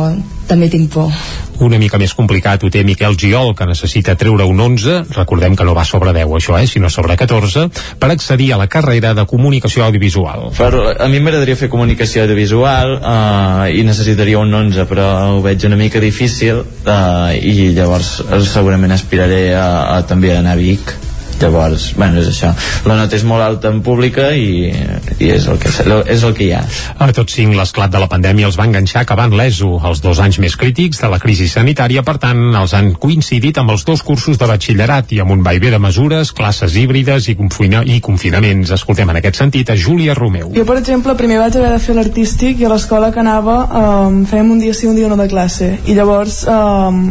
també 0.51 0.69
tinc 0.73 0.91
por. 0.93 1.15
Una 1.61 1.79
mica 1.79 1.99
més 2.01 2.15
complicat 2.17 2.63
ho 2.65 2.71
té 2.73 2.83
Miquel 2.89 3.17
Giol, 3.21 3.53
que 3.57 3.67
necessita 3.69 4.17
treure 4.19 4.47
un 4.49 4.61
11, 4.65 5.13
recordem 5.17 5.57
que 5.57 5.67
no 5.69 5.75
va 5.77 5.85
sobre 5.85 6.15
10 6.17 6.33
això, 6.39 6.57
eh, 6.59 6.67
sinó 6.71 6.89
sobre 6.91 7.17
14, 7.21 7.67
per 8.01 8.11
accedir 8.11 8.53
a 8.55 8.61
la 8.61 8.67
carrera 8.67 9.13
de 9.15 9.27
comunicació 9.29 9.85
audiovisual. 9.85 10.49
Però 10.57 10.87
a 10.97 11.09
mi 11.13 11.21
m'agradaria 11.21 11.59
fer 11.61 11.69
comunicació 11.69 12.25
audiovisual 12.25 12.97
eh, 12.97 13.77
i 13.77 13.85
necessitaria 13.85 14.41
un 14.41 14.55
11, 14.63 14.89
però 14.89 15.11
ho 15.37 15.45
veig 15.45 15.69
una 15.69 15.77
mica 15.77 16.01
difícil 16.01 16.65
eh, 16.65 17.39
i 17.39 17.71
llavors 17.77 18.17
segurament 18.49 18.97
aspiraré 18.97 19.45
a, 19.55 19.69
a 19.99 20.03
també 20.09 20.35
anar 20.37 20.57
a 20.57 20.61
Vic 20.61 20.97
llavors, 21.43 21.91
bueno, 21.99 22.21
és 22.21 22.31
això 22.33 22.53
la 22.89 22.97
nota 22.99 23.17
és 23.17 23.25
molt 23.27 23.45
alta 23.45 23.71
en 23.73 23.81
pública 23.85 24.31
i, 24.37 24.71
i 25.19 25.31
és, 25.31 25.47
el 25.51 25.61
que, 25.61 25.73
és 26.11 26.25
el 26.27 26.35
que 26.37 26.47
hi 26.47 26.53
ha 26.57 26.63
a 27.01 27.11
tots 27.17 27.35
cinc 27.37 27.57
l'esclat 27.57 27.93
de 27.93 28.01
la 28.03 28.09
pandèmia 28.11 28.49
els 28.49 28.59
va 28.59 28.67
enganxar 28.69 29.05
acabant 29.05 29.35
l'ESO, 29.37 29.73
els 29.89 30.03
dos 30.05 30.21
anys 30.23 30.41
més 30.43 30.57
crítics 30.61 31.01
de 31.03 31.11
la 31.13 31.21
crisi 31.23 31.49
sanitària, 31.51 32.05
per 32.07 32.17
tant 32.23 32.41
els 32.61 32.75
han 32.77 32.93
coincidit 33.01 33.59
amb 33.61 33.75
els 33.75 33.85
dos 33.89 34.05
cursos 34.07 34.39
de 34.41 34.49
batxillerat 34.51 35.15
i 35.17 35.21
amb 35.25 35.35
un 35.37 35.45
vaivé 35.47 35.73
de 35.73 35.81
mesures, 35.83 36.33
classes 36.37 36.77
híbrides 36.77 37.31
i, 37.33 37.37
confina 37.39 37.83
i 37.85 38.01
confinaments. 38.05 38.75
Escoltem 38.77 39.11
en 39.11 39.21
aquest 39.21 39.41
sentit 39.41 39.71
a 39.71 39.77
Júlia 39.79 40.15
Romeu. 40.19 40.53
Jo, 40.57 40.67
per 40.69 40.79
exemple, 40.81 41.17
primer 41.19 41.41
vaig 41.43 41.57
haver 41.59 41.73
de 41.75 41.83
fer 41.83 41.97
l'artístic 41.97 42.61
i 42.61 42.69
a 42.69 42.73
l'escola 42.73 43.13
que 43.15 43.23
anava 43.23 43.59
um, 43.65 44.23
fèiem 44.29 44.51
un 44.53 44.61
dia 44.63 44.75
sí, 44.77 44.89
un 44.91 44.99
dia 44.99 45.09
no 45.11 45.19
de 45.21 45.29
classe 45.31 45.73
i 45.87 45.97
llavors 45.97 46.43
um, 46.49 47.07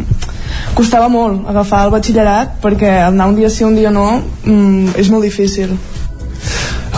costava 0.74 1.08
molt 1.12 1.48
agafar 1.50 1.84
el 1.86 1.94
batxillerat 1.94 2.58
perquè 2.62 2.92
anar 3.06 3.30
un 3.30 3.38
dia 3.38 3.50
sí, 3.52 3.64
un 3.66 3.76
dia 3.78 3.92
no 3.94 4.06
mm, 4.44 4.96
és 5.00 5.10
molt 5.12 5.26
difícil 5.26 5.74
a 5.74 5.99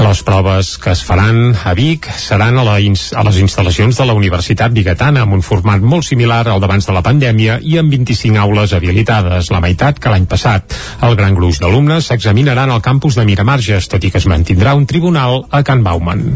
les 0.03 0.23
proves 0.27 0.77
que 0.83 0.91
es 0.91 1.03
faran 1.07 1.55
a 1.65 1.73
Vic 1.79 2.09
seran 2.19 2.59
a, 2.59 2.65
la 2.67 2.75
a 2.75 3.25
les 3.29 3.39
instal·lacions 3.41 4.01
de 4.01 4.07
la 4.09 4.17
Universitat 4.19 4.75
Bigatana 4.75 5.23
amb 5.23 5.37
un 5.37 5.45
format 5.47 5.81
molt 5.81 6.09
similar 6.09 6.43
al 6.49 6.61
d'abans 6.61 6.89
de 6.89 6.97
la 6.97 7.05
pandèmia 7.07 7.61
i 7.63 7.79
amb 7.79 7.95
25 7.95 8.41
aules 8.43 8.75
habilitades, 8.75 9.53
la 9.55 9.63
meitat 9.63 10.03
que 10.03 10.11
l'any 10.11 10.27
passat. 10.27 10.75
El 11.07 11.17
gran 11.17 11.39
gruix 11.39 11.63
d'alumnes 11.63 12.11
s'examinaran 12.11 12.71
al 12.71 12.83
campus 12.83 13.17
de 13.21 13.27
Miramarges, 13.29 13.89
tot 13.89 14.03
i 14.03 14.11
que 14.11 14.19
es 14.19 14.27
mantindrà 14.27 14.75
un 14.75 14.87
tribunal 14.91 15.45
a 15.51 15.63
Can 15.63 15.87
Bauman. 15.87 16.27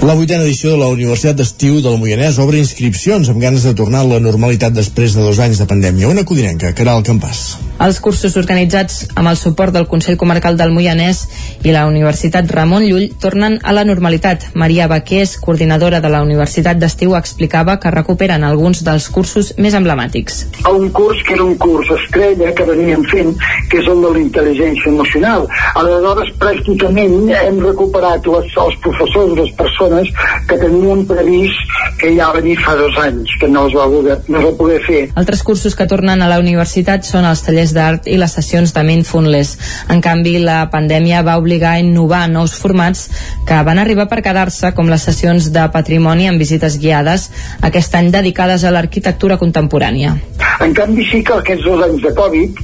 La 0.00 0.14
vuitena 0.16 0.46
edició 0.46 0.70
de 0.72 0.78
la 0.80 0.86
Universitat 0.88 1.36
d'Estiu 1.36 1.82
del 1.84 1.98
Moianès 2.00 2.38
obre 2.40 2.56
inscripcions 2.56 3.28
amb 3.28 3.42
ganes 3.42 3.66
de 3.68 3.74
tornar 3.76 4.00
a 4.00 4.08
la 4.08 4.20
normalitat 4.24 4.72
després 4.72 5.12
de 5.12 5.20
dos 5.20 5.36
anys 5.44 5.60
de 5.60 5.66
pandèmia. 5.68 6.08
Una 6.08 6.24
codinenca, 6.24 6.70
Caral 6.72 7.04
Campàs. 7.04 7.42
Els 7.84 8.00
cursos 8.00 8.38
organitzats 8.40 9.02
amb 9.12 9.28
el 9.28 9.36
suport 9.36 9.76
del 9.76 9.84
Consell 9.92 10.16
Comarcal 10.20 10.56
del 10.56 10.72
Moianès 10.72 11.20
i 11.68 11.69
la 11.74 11.86
Universitat 11.88 12.50
Ramon 12.50 12.86
Llull 12.86 13.10
tornen 13.20 13.58
a 13.62 13.74
la 13.76 13.84
normalitat. 13.84 14.50
Maria 14.54 14.88
Baqués, 14.90 15.36
coordinadora 15.40 16.00
de 16.00 16.10
la 16.12 16.22
Universitat 16.22 16.78
d'Estiu, 16.80 17.16
explicava 17.18 17.78
que 17.80 17.92
recuperen 17.94 18.44
alguns 18.44 18.84
dels 18.86 19.08
cursos 19.08 19.54
més 19.58 19.74
emblemàtics. 19.74 20.44
Un 20.70 20.90
curs 20.94 21.24
que 21.26 21.34
era 21.34 21.44
un 21.44 21.56
curs 21.58 21.90
estrella 21.98 22.52
que 22.54 22.68
veníem 22.68 23.04
fent, 23.10 23.34
que 23.70 23.80
és 23.82 23.88
el 23.88 24.04
de 24.04 24.14
la 24.14 24.22
intel·ligència 24.22 24.92
emocional. 24.92 25.48
Aleshores, 25.74 26.34
pràcticament 26.40 27.18
hem 27.40 27.60
recuperat 27.64 28.26
les, 28.26 28.54
els 28.66 28.80
professors, 28.84 29.36
les 29.40 29.52
persones 29.56 29.70
persones 29.70 30.08
que 30.48 30.56
tenien 30.58 31.06
previst 31.06 31.56
que 32.00 32.14
ja 32.16 32.30
venir 32.32 32.56
fa 32.60 32.74
dos 32.76 32.96
anys, 32.98 33.30
que 33.40 33.48
no 33.48 33.66
es 33.68 33.74
va 33.76 33.86
poder, 33.86 34.16
no 34.28 34.38
es 34.38 34.44
va 34.46 34.52
poder 34.56 34.78
fer. 34.86 35.00
Altres 35.20 35.42
cursos 35.42 35.76
que 35.76 35.86
tornen 35.86 36.22
a 36.22 36.28
la 36.30 36.38
universitat 36.40 37.04
són 37.04 37.26
els 37.28 37.42
tallers 37.44 37.74
d'art 37.76 38.08
i 38.08 38.16
les 38.20 38.32
sessions 38.32 38.72
de 38.72 38.84
Mindfulness. 38.86 39.56
En 39.92 40.00
canvi, 40.00 40.38
la 40.40 40.62
pandèmia 40.72 41.22
va 41.26 41.36
obligar 41.40 41.59
a 41.64 41.78
innovar 41.80 42.26
nous 42.30 42.54
formats 42.56 43.06
que 43.46 43.62
van 43.66 43.78
arribar 43.78 44.08
per 44.10 44.22
quedar-se, 44.24 44.72
com 44.76 44.90
les 44.90 45.04
sessions 45.08 45.50
de 45.54 45.66
patrimoni 45.72 46.28
amb 46.30 46.40
visites 46.40 46.78
guiades, 46.80 47.30
aquest 47.66 47.94
any 47.98 48.10
dedicades 48.14 48.64
a 48.64 48.74
l'arquitectura 48.74 49.38
contemporània. 49.40 50.16
En 50.60 50.74
canvi, 50.76 51.04
sí 51.08 51.22
que 51.24 51.38
aquests 51.40 51.64
dos 51.64 51.82
anys 51.86 52.02
de 52.04 52.14
Covid 52.16 52.58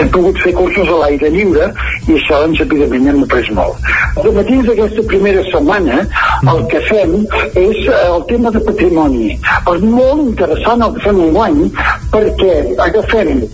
hem 0.00 0.08
pogut 0.12 0.38
fer 0.40 0.52
cursos 0.56 0.88
a 0.88 0.98
l'aire 1.02 1.28
lliure 1.32 1.68
i 2.08 2.14
això, 2.16 2.38
doncs, 2.44 2.62
evidentment, 2.64 3.08
hem 3.10 3.24
après 3.26 3.50
molt. 3.56 3.90
De 4.24 4.32
matins 4.32 4.68
d'aquesta 4.68 5.04
primera 5.10 5.42
setmana, 5.50 5.98
el 6.52 6.62
que 6.72 6.80
fem 6.88 7.16
és 7.60 7.82
eh, 7.84 7.98
el 8.08 8.24
tema 8.30 8.52
de 8.54 8.62
patrimoni. 8.64 9.36
És 9.74 9.84
molt 9.84 10.24
interessant 10.24 10.84
el 10.86 10.96
que 10.96 11.04
fem 11.06 11.20
un 11.26 11.36
guany 11.36 11.60
perquè 12.12 12.56
agafem 12.86 13.44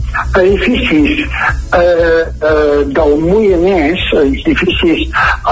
edificis 0.42 1.24
eh, 1.24 1.82
eh, 1.82 2.78
del 2.98 3.16
Moianès, 3.24 4.06
edificis 4.22 4.87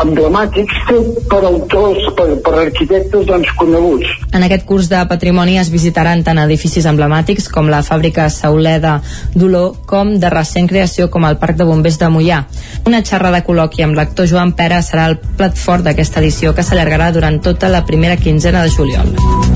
emblemàtics 0.03 0.83
fet 0.89 1.21
per 1.31 1.43
autors, 1.49 2.07
per, 2.19 2.29
per 2.45 2.55
arquitectes 2.67 3.27
doncs, 3.29 3.53
coneguts. 3.59 4.13
En 4.37 4.45
aquest 4.47 4.67
curs 4.69 4.91
de 4.93 5.03
patrimoni 5.09 5.59
es 5.61 5.71
visitaran 5.73 6.25
tant 6.27 6.41
edificis 6.43 6.87
emblemàtics 6.89 7.51
com 7.53 7.71
la 7.73 7.83
fàbrica 7.87 8.29
Sauleda 8.33 8.99
d'Olor 9.35 9.83
com 9.89 10.17
de 10.21 10.31
recent 10.33 10.69
creació 10.71 11.11
com 11.11 11.27
el 11.29 11.41
Parc 11.43 11.61
de 11.61 11.69
Bombers 11.69 12.01
de 12.03 12.11
Mollà. 12.13 12.43
Una 12.87 13.03
xerrada 13.05 13.45
col·loqui 13.47 13.85
amb 13.87 13.99
l'actor 13.99 14.29
Joan 14.31 14.55
Pera 14.59 14.83
serà 14.85 15.09
el 15.11 15.21
plat 15.39 15.57
fort 15.59 15.87
d'aquesta 15.87 16.23
edició 16.25 16.55
que 16.55 16.67
s'allargarà 16.67 17.13
durant 17.13 17.41
tota 17.43 17.73
la 17.73 17.85
primera 17.87 18.17
quinzena 18.21 18.65
de 18.67 18.75
juliol. 18.77 19.56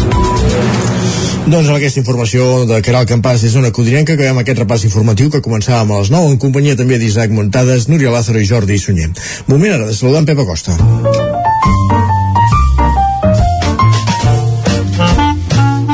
Doncs 1.48 1.68
amb 1.70 1.76
aquesta 1.78 2.00
informació 2.02 2.66
de 2.68 2.82
Caral 2.84 3.06
Campàs 3.08 3.42
és 3.48 3.56
una 3.58 3.72
codinenca 3.72 4.12
que 4.12 4.22
veiem 4.22 4.42
aquest 4.42 4.60
repàs 4.60 4.84
informatiu 4.88 5.30
que 5.32 5.40
començàvem 5.44 5.94
a 5.94 6.02
les 6.02 6.12
9 6.12 6.34
en 6.34 6.38
companyia 6.42 6.76
també 6.76 7.00
d'Isaac 7.00 7.32
Montades, 7.32 7.88
Núria 7.88 8.12
Lázaro 8.12 8.42
i 8.42 8.48
Jordi 8.50 8.78
Sunyer. 8.78 9.10
Moment 9.48 9.78
ara 9.78 9.88
de 9.88 9.96
saludar 9.96 10.24
en 10.24 10.30
Pep 10.30 10.44
Acosta. 10.44 10.76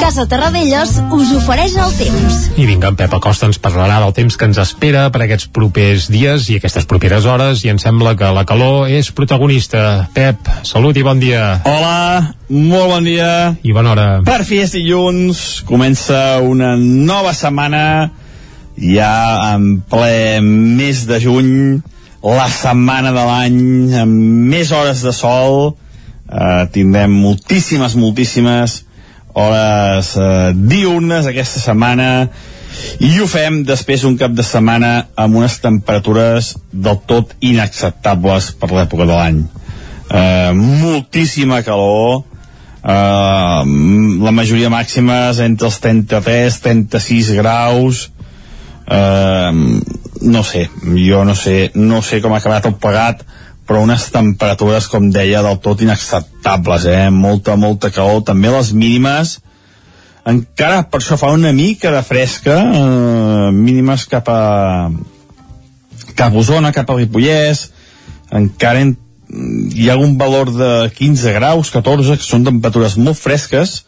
Casa 0.07 0.29
Terradellos 0.31 1.01
us 1.11 1.31
ofereix 1.35 1.73
el 1.83 1.91
temps. 1.99 2.35
I 2.55 2.63
vinga, 2.69 2.93
en 2.93 2.95
Pep 2.95 3.17
Acosta 3.17 3.49
ens 3.49 3.57
parlarà 3.59 3.97
del 3.99 4.13
temps 4.15 4.37
que 4.39 4.47
ens 4.47 4.61
espera 4.63 5.09
per 5.11 5.25
aquests 5.25 5.49
propers 5.51 6.07
dies 6.15 6.47
i 6.47 6.61
aquestes 6.61 6.87
properes 6.87 7.27
hores 7.27 7.65
i 7.67 7.73
em 7.73 7.81
sembla 7.83 8.13
que 8.15 8.29
la 8.37 8.45
calor 8.47 8.87
és 8.87 9.11
protagonista. 9.11 10.07
Pep, 10.15 10.47
salut 10.63 10.95
i 10.95 11.03
bon 11.03 11.19
dia. 11.19 11.57
Hola, 11.67 12.37
molt 12.47 12.93
bon 12.93 13.11
dia. 13.11 13.33
I 13.67 13.75
bona 13.75 13.97
hora. 13.97 14.07
Per 14.31 14.39
fi 14.47 14.63
és 14.63 14.77
dilluns, 14.79 15.43
comença 15.67 16.39
una 16.39 16.77
nova 16.79 17.35
setmana 17.35 17.83
ja 18.79 19.13
en 19.57 19.81
ple 19.91 20.39
mes 20.39 21.03
de 21.11 21.19
juny, 21.27 21.53
la 22.23 22.47
setmana 22.47 23.11
de 23.11 23.27
l'any 23.27 23.63
amb 24.07 24.51
més 24.55 24.71
hores 24.71 25.03
de 25.03 25.11
sol, 25.11 25.73
eh, 26.31 26.67
tindrem 26.71 27.11
moltíssimes, 27.27 27.99
moltíssimes 27.99 28.85
hores 29.37 30.15
eh, 30.17 30.53
diurnes 30.57 31.29
aquesta 31.29 31.61
setmana 31.61 32.29
i 33.05 33.11
ho 33.21 33.27
fem 33.29 33.63
després 33.69 34.05
un 34.09 34.17
cap 34.21 34.33
de 34.37 34.45
setmana 34.45 35.09
amb 35.17 35.37
unes 35.41 35.59
temperatures 35.63 36.55
del 36.73 36.99
tot 37.09 37.35
inacceptables 37.45 38.51
per 38.61 38.71
l'època 38.73 39.05
de 39.09 39.13
l'any. 39.13 39.43
Eh, 40.07 40.53
moltíssima 40.57 41.63
calor 41.67 42.23
eh, 42.87 43.63
la 44.27 44.33
majoria 44.33 44.73
màxima 44.73 45.27
és 45.31 45.41
entre 45.45 45.69
els 45.69 45.81
33 45.83 46.61
36 46.63 47.33
graus 47.41 48.05
eh, 48.87 49.51
no 50.23 50.45
sé 50.47 50.69
jo 50.95 51.25
no 51.27 51.35
sé, 51.35 51.73
no 51.75 52.01
sé 52.07 52.23
com 52.23 52.37
ha 52.37 52.39
acabat 52.39 52.71
el 52.71 52.79
plegat 52.81 53.27
però 53.67 53.83
unes 53.83 54.07
temperatures, 54.15 54.87
com 54.91 55.11
deia, 55.11 55.43
del 55.43 55.59
tot 55.65 55.83
inacceptables, 55.83 56.87
eh? 56.87 57.09
Molta, 57.11 57.57
molta 57.59 57.91
calor. 57.91 58.23
També 58.27 58.53
les 58.55 58.71
mínimes, 58.73 59.41
encara 60.27 60.85
per 60.91 61.01
això 61.03 61.19
fa 61.19 61.33
una 61.35 61.53
mica 61.55 61.91
de 61.95 62.03
fresca, 62.07 62.57
eh, 62.63 63.51
mínimes 63.55 64.07
cap 64.11 64.31
a 64.31 64.43
cap 66.17 66.33
a 66.33 66.39
Osona, 66.39 66.73
cap 66.73 66.89
a 66.91 66.97
Ripollès, 66.97 67.67
encara 68.33 68.81
en, 68.83 68.95
hi 69.75 69.91
ha 69.91 69.99
un 70.01 70.17
valor 70.19 70.51
de 70.55 70.71
15 70.97 71.35
graus, 71.37 71.71
14, 71.75 72.17
que 72.17 72.27
són 72.27 72.47
temperatures 72.47 72.97
molt 72.97 73.21
fresques, 73.21 73.83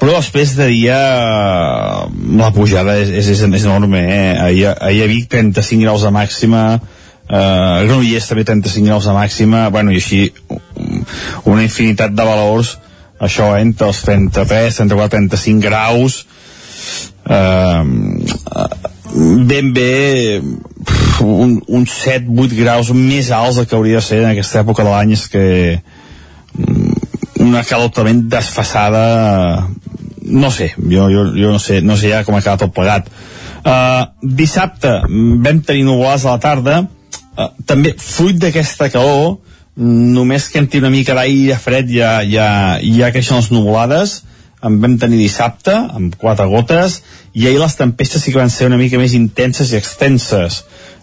però 0.00 0.16
després 0.16 0.56
de 0.58 0.66
dia 0.72 0.98
la 2.08 2.50
pujada 2.54 2.96
és, 2.98 3.12
és, 3.12 3.44
és 3.46 3.66
enorme, 3.68 4.00
eh? 4.02 4.32
Ahir, 4.48 4.72
ahir 4.80 5.04
a 5.04 5.10
Vic 5.10 5.28
35 5.30 5.84
graus 5.84 6.02
de 6.02 6.10
màxima, 6.10 6.62
eh, 7.32 7.84
Granollers 7.86 8.28
també 8.28 8.44
35 8.44 8.86
graus 8.86 9.08
de 9.08 9.16
màxima. 9.16 9.66
Bueno, 9.72 9.92
i 9.92 10.00
així 10.00 10.22
una 11.48 11.64
infinitat 11.64 12.14
de 12.16 12.28
valors. 12.28 12.76
Això 13.22 13.52
entre 13.58 13.88
els 13.88 14.02
33, 14.04 14.80
34, 14.82 15.16
35 15.18 15.62
graus. 15.64 16.22
Eh, 17.30 17.82
ben 19.52 19.72
bé 19.76 20.40
un, 21.22 21.60
un 21.68 21.86
7, 21.86 22.26
8 22.26 22.58
graus 22.58 22.90
més 22.96 23.30
alts 23.30 23.60
del 23.60 23.68
que 23.68 23.76
hauria 23.78 24.00
de 24.00 24.06
ser 24.06 24.22
en 24.24 24.32
aquesta 24.32 24.62
època 24.64 24.84
de 24.84 24.90
l'any. 24.90 25.14
És 25.16 25.28
que 25.32 25.44
una 27.42 27.64
calor 27.66 27.90
totalment 27.90 28.26
desfassada 28.30 29.68
no 30.22 30.50
sé, 30.54 30.68
jo, 30.78 31.08
jo, 31.10 31.24
jo 31.34 31.50
no 31.50 31.58
sé 31.58 31.80
no 31.82 31.96
sé 31.98 32.12
ja 32.12 32.22
com 32.24 32.36
ha 32.36 32.42
quedat 32.42 32.60
tot 32.62 32.74
plegat. 32.74 33.08
Uh, 33.62 34.10
dissabte 34.22 34.90
vam 35.06 35.60
tenir 35.62 35.84
nuvolades 35.86 36.24
a 36.26 36.34
la 36.34 36.42
tarda 36.42 36.76
uh, 37.36 37.50
també 37.66 37.94
fruit 37.98 38.38
d'aquesta 38.40 38.90
calor 38.92 39.38
només 39.76 40.50
que 40.52 40.60
entri 40.60 40.82
una 40.82 40.92
mica 40.92 41.14
d'aire 41.16 41.56
fred 41.56 41.88
ja, 41.88 42.20
ja, 42.28 42.78
ja 42.82 43.10
creixen 43.14 43.40
les 43.40 43.50
nuvolades 43.54 44.20
en 44.62 44.78
vam 44.82 44.94
tenir 45.00 45.18
dissabte 45.18 45.74
amb 45.74 46.14
quatre 46.20 46.46
gotes 46.50 47.00
i 47.34 47.48
ahir 47.48 47.58
les 47.60 47.76
tempestes 47.78 48.22
sí 48.22 48.32
que 48.32 48.38
van 48.38 48.52
ser 48.52 48.68
una 48.68 48.78
mica 48.78 49.00
més 49.00 49.16
intenses 49.18 49.72
i 49.72 49.78
extenses. 49.78 50.62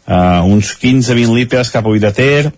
Uh, 0.09 0.41
uns 0.47 0.71
15-20 0.79 1.35
litres 1.35 1.69
cap 1.73 1.85
a 1.85 1.91
Ull 1.91 2.01
de 2.01 2.11
Ter 2.15 2.51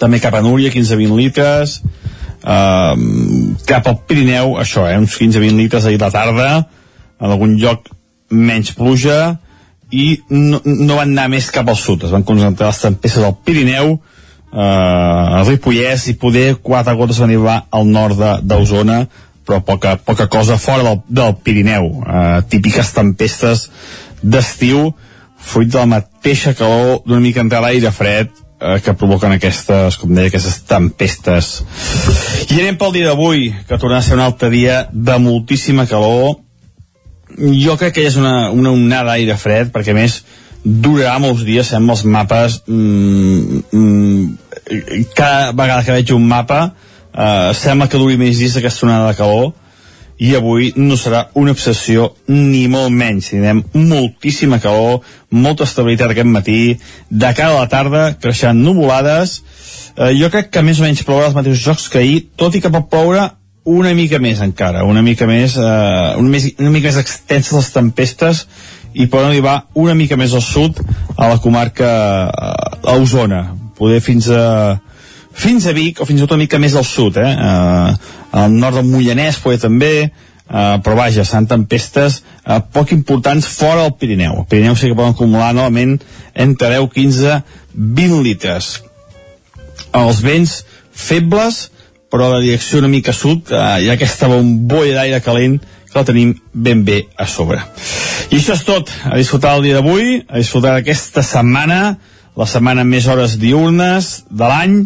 també 0.00 0.18
cap 0.20 0.34
a 0.36 0.42
Núria 0.44 0.72
15-20 0.72 1.16
litres 1.16 1.78
uh, 2.44 2.96
cap 3.68 3.86
al 3.88 3.96
Pirineu 4.08 4.58
això, 4.60 4.84
eh, 4.88 4.98
uns 5.00 5.16
15-20 5.16 5.56
litres 5.56 5.86
ahir 5.88 6.00
la 6.02 6.10
tarda 6.12 6.48
en 7.20 7.30
algun 7.30 7.56
lloc 7.60 7.88
menys 8.30 8.74
pluja 8.76 9.38
i 9.90 10.06
no, 10.30 10.60
no 10.64 10.96
van 10.96 11.12
anar 11.12 11.28
més 11.32 11.50
cap 11.54 11.68
al 11.68 11.78
sud 11.78 12.06
es 12.06 12.14
van 12.14 12.26
concentrar 12.26 12.70
les 12.70 12.82
tempestes 12.82 13.24
al 13.26 13.36
Pirineu 13.44 13.94
eh, 13.94 14.60
al 14.60 15.46
Ripollès 15.48 16.08
i 16.12 16.18
poder 16.20 16.54
quatre 16.62 16.94
gotes 16.98 17.20
van 17.22 17.30
arribar 17.30 17.58
al 17.70 17.90
nord 17.90 18.22
d'Osona 18.42 19.04
però 19.46 19.62
poca, 19.66 19.96
poca 19.96 20.28
cosa 20.30 20.58
fora 20.62 20.84
del, 20.86 21.00
del 21.08 21.36
Pirineu 21.42 21.90
eh, 22.04 22.42
típiques 22.50 22.92
tempestes 22.96 23.68
d'estiu 24.22 24.92
fruit 25.40 25.70
de 25.72 25.80
la 25.80 25.88
mateixa 25.88 26.54
calor 26.54 27.00
d'una 27.06 27.22
mica 27.24 27.42
entrar 27.42 27.64
l'aire 27.64 27.90
fred 27.94 28.30
eh, 28.60 28.78
que 28.84 28.94
provoquen 28.94 29.34
aquestes, 29.34 29.96
com 30.00 30.12
deia, 30.14 30.30
aquestes 30.30 30.60
tempestes. 30.68 31.50
I 32.50 32.60
anem 32.60 32.78
pel 32.80 32.94
dia 32.94 33.08
d'avui, 33.10 33.48
que 33.66 33.78
tornarà 33.80 34.02
a 34.04 34.06
ser 34.06 34.18
un 34.18 34.24
altre 34.24 34.50
dia 34.52 34.84
de 34.92 35.18
moltíssima 35.22 35.88
calor. 35.90 36.38
Jo 37.40 37.76
crec 37.80 37.96
que 37.96 38.06
és 38.06 38.18
una, 38.20 38.50
una 38.52 38.72
onada 38.74 39.14
d'aire 39.14 39.36
fred, 39.40 39.72
perquè 39.72 39.94
més 39.96 40.20
durarà 40.64 41.16
molts 41.22 41.44
dies, 41.46 41.70
sembla 41.72 41.96
els 41.96 42.04
mapes 42.04 42.60
mm, 42.68 43.60
mm, 43.72 44.24
cada 45.16 45.52
vegada 45.56 45.84
que 45.86 45.96
veig 45.96 46.12
un 46.12 46.26
mapa 46.28 46.60
eh, 47.14 47.52
sembla 47.56 47.88
que 47.88 47.98
duri 47.98 48.18
més 48.20 48.38
dies 48.38 48.58
aquesta 48.60 48.86
onada 48.86 49.08
de 49.08 49.18
calor 49.18 49.52
i 50.20 50.34
avui 50.36 50.68
no 50.76 50.98
serà 51.00 51.22
una 51.40 51.54
obsessió 51.56 52.10
ni 52.28 52.66
molt 52.68 52.92
menys. 52.92 53.30
Tindrem 53.32 53.62
moltíssima 53.72 54.58
calor, 54.60 55.00
molta 55.32 55.64
estabilitat 55.64 56.12
aquest 56.12 56.28
matí, 56.28 56.60
de 57.08 57.30
cara 57.32 57.54
a 57.54 57.62
la 57.62 57.70
tarda 57.72 58.02
creixen 58.20 58.60
nuvolades, 58.60 59.38
eh, 59.96 60.12
jo 60.20 60.28
crec 60.28 60.50
que 60.52 60.62
més 60.66 60.80
o 60.80 60.84
menys 60.84 61.06
plourà 61.08 61.30
els 61.30 61.38
mateixos 61.38 61.64
jocs 61.64 61.88
que 61.88 62.02
ahir, 62.04 62.18
tot 62.36 62.54
i 62.54 62.60
que 62.60 62.72
pot 62.74 62.90
ploure 62.92 63.30
una 63.64 63.92
mica 63.94 64.18
més 64.18 64.40
encara, 64.40 64.84
una 64.84 65.02
mica 65.02 65.26
més, 65.28 65.56
eh, 65.56 66.14
una, 66.16 66.28
més 66.28 66.50
una 66.58 66.70
mica 66.72 66.88
més 66.88 67.00
extenses 67.00 67.52
les 67.52 67.72
tempestes 67.74 68.46
i 68.94 69.06
poden 69.06 69.28
arribar 69.30 69.66
una 69.78 69.94
mica 69.94 70.16
més 70.16 70.32
al 70.34 70.42
sud 70.42 70.80
a 71.16 71.28
la 71.28 71.38
comarca 71.42 71.90
eh, 72.30 72.88
a 72.90 72.96
Osona, 72.96 73.44
poder 73.76 74.00
fins 74.00 74.30
a 74.32 74.80
fins 75.40 75.66
a 75.66 75.72
Vic 75.72 76.00
o 76.00 76.06
fins 76.08 76.20
a 76.20 76.26
tot 76.26 76.34
una 76.34 76.44
mica 76.44 76.58
més 76.58 76.74
al 76.76 76.84
sud 76.84 77.20
eh? 77.20 77.30
eh 77.30 78.18
al 78.30 78.52
nord 78.54 78.76
del 78.78 78.86
Mollanès 78.86 79.40
poder 79.42 79.58
també 79.58 79.94
eh, 80.04 80.10
però 80.84 80.94
vaja, 80.96 81.24
seran 81.24 81.48
tempestes 81.50 82.20
eh, 82.46 82.60
poc 82.72 82.92
importants 82.94 83.46
fora 83.46 83.82
del 83.82 83.96
Pirineu 83.98 84.42
el 84.42 84.46
Pirineu 84.50 84.76
sí 84.76 84.90
que 84.90 84.98
poden 84.98 85.16
acumular 85.16 85.52
novament 85.54 85.98
entre 86.34 86.70
10, 86.76 86.88
15, 86.94 87.40
20 87.74 88.22
litres 88.26 88.70
els 89.92 90.22
vents 90.22 90.60
febles 90.94 91.70
però 92.10 92.32
de 92.34 92.40
direcció 92.44 92.80
una 92.80 92.90
mica 92.90 93.14
sud 93.14 93.52
eh, 93.52 93.60
hi 93.84 93.90
ha 93.90 93.96
aquesta 93.96 94.28
bombolla 94.30 94.98
d'aire 94.98 95.22
calent 95.24 95.60
que 95.90 95.98
la 95.98 96.06
tenim 96.06 96.34
ben 96.52 96.84
bé 96.86 97.00
a 97.18 97.26
sobre. 97.26 97.58
I 98.30 98.38
això 98.38 98.54
és 98.54 98.64
tot. 98.66 98.90
A 99.10 99.16
disfrutar 99.18 99.56
el 99.58 99.66
dia 99.66 99.78
d'avui, 99.78 100.20
a 100.28 100.38
disfrutar 100.38 100.76
aquesta 100.78 101.22
setmana, 101.26 101.96
la 102.38 102.46
setmana 102.46 102.84
amb 102.84 102.94
més 102.94 103.08
hores 103.10 103.36
diurnes 103.42 104.10
de 104.30 104.50
l'any 104.50 104.76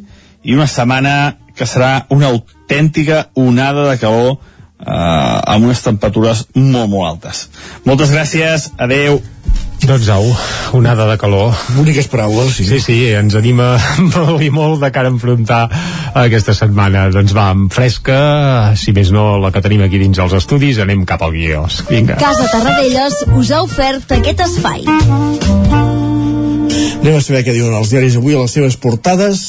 i 0.45 0.57
una 0.57 0.69
setmana 0.69 1.37
que 1.55 1.69
serà 1.69 2.07
una 2.11 2.33
autèntica 2.33 3.29
onada 3.39 3.85
de 3.91 3.99
calor 4.01 4.33
eh, 4.35 4.89
amb 4.89 5.69
unes 5.69 5.85
temperatures 5.85 6.47
molt, 6.55 6.89
molt 6.89 7.09
altes. 7.13 7.47
Moltes 7.85 8.13
gràcies, 8.15 8.71
adeu. 8.79 9.21
Doncs 9.85 10.09
au, 10.09 10.25
onada 10.73 11.05
de 11.11 11.17
calor. 11.21 11.53
Boniques 11.77 12.09
paraules, 12.09 12.55
sí. 12.57 12.65
Sí, 12.65 12.81
sí, 12.81 12.97
ens 13.13 13.37
anima 13.37 13.75
molt 14.15 14.41
i 14.45 14.49
molt 14.55 14.81
de 14.85 14.91
cara 14.95 15.11
a 15.11 15.15
enfrontar 15.15 15.65
aquesta 16.25 16.55
setmana. 16.57 17.09
Doncs 17.15 17.35
va, 17.37 17.51
amb 17.53 17.73
fresca, 17.75 18.17
si 18.81 18.97
més 18.97 19.13
no 19.15 19.35
la 19.43 19.53
que 19.55 19.65
tenim 19.65 19.85
aquí 19.85 20.01
dins 20.01 20.23
els 20.25 20.37
estudis, 20.41 20.81
anem 20.81 21.05
cap 21.09 21.27
al 21.27 21.37
guió. 21.37 21.67
Vinga. 21.91 22.17
Casa 22.23 22.49
Tarradellas 22.53 23.21
us 23.37 23.53
ha 23.53 23.61
ofert 23.67 24.17
aquest 24.17 24.49
espai. 24.49 26.04
Anem 27.01 27.19
a 27.19 27.23
saber 27.25 27.43
què 27.45 27.53
diuen 27.53 27.75
els 27.77 27.91
diaris 27.93 28.15
avui 28.17 28.35
a 28.37 28.41
les 28.41 28.53
seves 28.55 28.77
portades. 28.81 29.41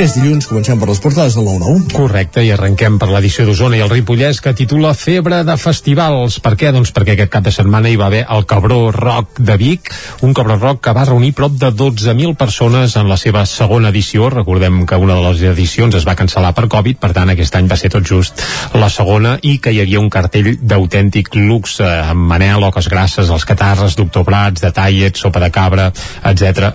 És 0.00 0.14
dilluns, 0.16 0.46
comencem 0.48 0.80
per 0.80 0.88
les 0.88 1.00
portades 1.02 1.34
del 1.36 1.44
9-9. 1.44 1.92
Correcte, 1.96 2.44
i 2.44 2.52
arrenquem 2.54 2.98
per 3.00 3.08
l'edició 3.10 3.44
d'Osona 3.48 3.76
i 3.76 3.82
el 3.84 3.90
Ripollès 3.92 4.40
que 4.44 4.54
titula 4.56 4.94
Febre 4.96 5.42
de 5.44 5.56
festivals. 5.60 6.38
Per 6.44 6.54
què? 6.60 6.70
Doncs 6.72 6.92
perquè 6.94 7.16
aquest 7.16 7.32
cap 7.34 7.44
de 7.44 7.52
setmana 7.54 7.90
hi 7.90 7.98
va 8.00 8.06
haver 8.08 8.22
el 8.32 8.46
Cabró 8.48 8.78
Rock 8.94 9.40
de 9.40 9.56
Vic, 9.60 9.90
un 10.22 10.32
Cabró 10.36 10.56
Rock 10.60 10.82
que 10.86 10.94
va 10.96 11.06
reunir 11.08 11.32
prop 11.36 11.58
de 11.58 11.72
12.000 11.72 12.36
persones 12.40 12.96
en 12.96 13.10
la 13.10 13.18
seva 13.20 13.44
segona 13.50 13.92
edició. 13.92 14.30
Recordem 14.32 14.84
que 14.86 15.00
una 15.00 15.18
de 15.18 15.26
les 15.26 15.44
edicions 15.52 15.98
es 15.98 16.08
va 16.08 16.16
cancel·lar 16.18 16.54
per 16.56 16.68
Covid, 16.72 17.00
per 17.02 17.12
tant 17.16 17.34
aquest 17.34 17.58
any 17.58 17.68
va 17.68 17.80
ser 17.80 17.92
tot 17.96 18.06
just 18.08 18.44
la 18.78 18.90
segona 18.92 19.36
i 19.42 19.58
que 19.58 19.74
hi 19.74 19.82
havia 19.82 20.00
un 20.00 20.10
cartell 20.12 20.54
d'autèntic 20.60 21.34
luxe 21.36 21.84
amb 21.84 22.28
Manel, 22.30 22.64
Oques 22.70 22.88
Grasses, 22.92 23.28
els 23.28 23.48
Catarres, 23.48 23.98
Doctor 23.98 24.24
Prats, 24.28 24.64
Detallet, 24.64 25.18
Sopa 25.18 25.42
de 25.42 25.52
Cabra, 25.52 25.90
etc 26.22 26.52
etc. 26.52 26.74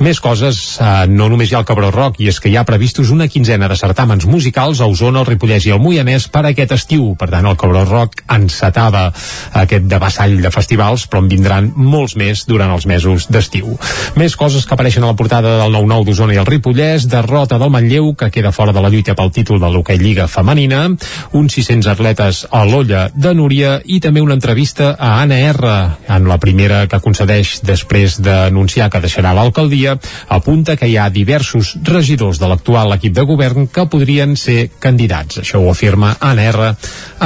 Més 0.00 0.20
coses, 0.20 0.78
eh, 0.80 1.06
no 1.08 1.28
només 1.32 1.50
hi 1.50 1.56
ha 1.56 1.62
el 1.62 1.68
Cabró 1.68 1.90
Rock, 1.90 2.20
i 2.20 2.28
és 2.28 2.40
que 2.40 2.50
hi 2.50 2.56
ha 2.56 2.64
previstos 2.68 3.10
una 3.14 3.28
quinzena 3.28 3.68
de 3.68 3.78
certàmens 3.78 4.26
musicals 4.28 4.80
a 4.80 4.88
Osona, 4.90 5.22
el 5.22 5.30
Ripollès 5.30 5.66
i 5.66 5.72
el 5.74 5.80
Moianès 5.80 6.28
per 6.32 6.44
aquest 6.46 6.72
estiu. 6.76 7.14
Per 7.18 7.28
tant, 7.32 7.46
el 7.46 7.56
Cabró 7.56 7.84
Rock 7.84 8.24
encetava 8.32 9.06
aquest 9.62 9.88
devassall 9.90 10.38
de 10.42 10.50
festivals, 10.54 11.06
però 11.08 11.22
en 11.24 11.30
vindran 11.32 11.72
molts 11.76 12.16
més 12.16 12.44
durant 12.46 12.72
els 12.74 12.86
mesos 12.86 13.28
d'estiu. 13.32 13.76
Més 14.16 14.36
coses 14.36 14.66
que 14.66 14.74
apareixen 14.76 15.04
a 15.04 15.12
la 15.12 15.18
portada 15.18 15.56
del 15.62 15.74
9-9 15.74 16.08
d'Osona 16.10 16.36
i 16.36 16.40
el 16.42 16.48
Ripollès, 16.48 17.08
derrota 17.10 17.58
del 17.58 17.72
Manlleu, 17.72 18.12
que 18.14 18.30
queda 18.30 18.52
fora 18.52 18.74
de 18.76 18.82
la 18.82 18.90
lluita 18.92 19.16
pel 19.16 19.32
títol 19.32 19.60
de 19.62 19.70
l'Hockey 19.72 19.98
Lliga 20.00 20.28
femenina, 20.28 20.86
uns 21.32 21.56
600 21.56 21.90
atletes 21.92 22.44
a 22.50 22.64
l'olla 22.68 23.06
de 23.14 23.32
Núria 23.34 23.78
i 23.84 24.00
també 24.00 24.22
una 24.24 24.36
entrevista 24.36 24.94
a 24.98 25.16
Anna 25.22 25.38
R, 25.50 25.72
en 26.16 26.28
la 26.28 26.38
primera 26.42 26.84
que 26.90 27.00
concedeix 27.02 27.60
després 27.66 28.18
d'anunciar 28.22 28.90
que 28.90 28.95
deixarà 29.00 29.32
l'alcaldia, 29.36 29.96
apunta 30.28 30.76
que 30.76 30.88
hi 30.88 30.96
ha 30.96 31.08
diversos 31.10 31.74
regidors 31.86 32.40
de 32.40 32.48
l'actual 32.50 32.94
equip 32.96 33.14
de 33.16 33.24
govern 33.28 33.66
que 33.68 33.86
podrien 33.90 34.36
ser 34.36 34.70
candidats. 34.80 35.40
Això 35.42 35.60
ho 35.62 35.70
afirma 35.70 36.16
Anna 36.20 36.48
R 36.50 36.70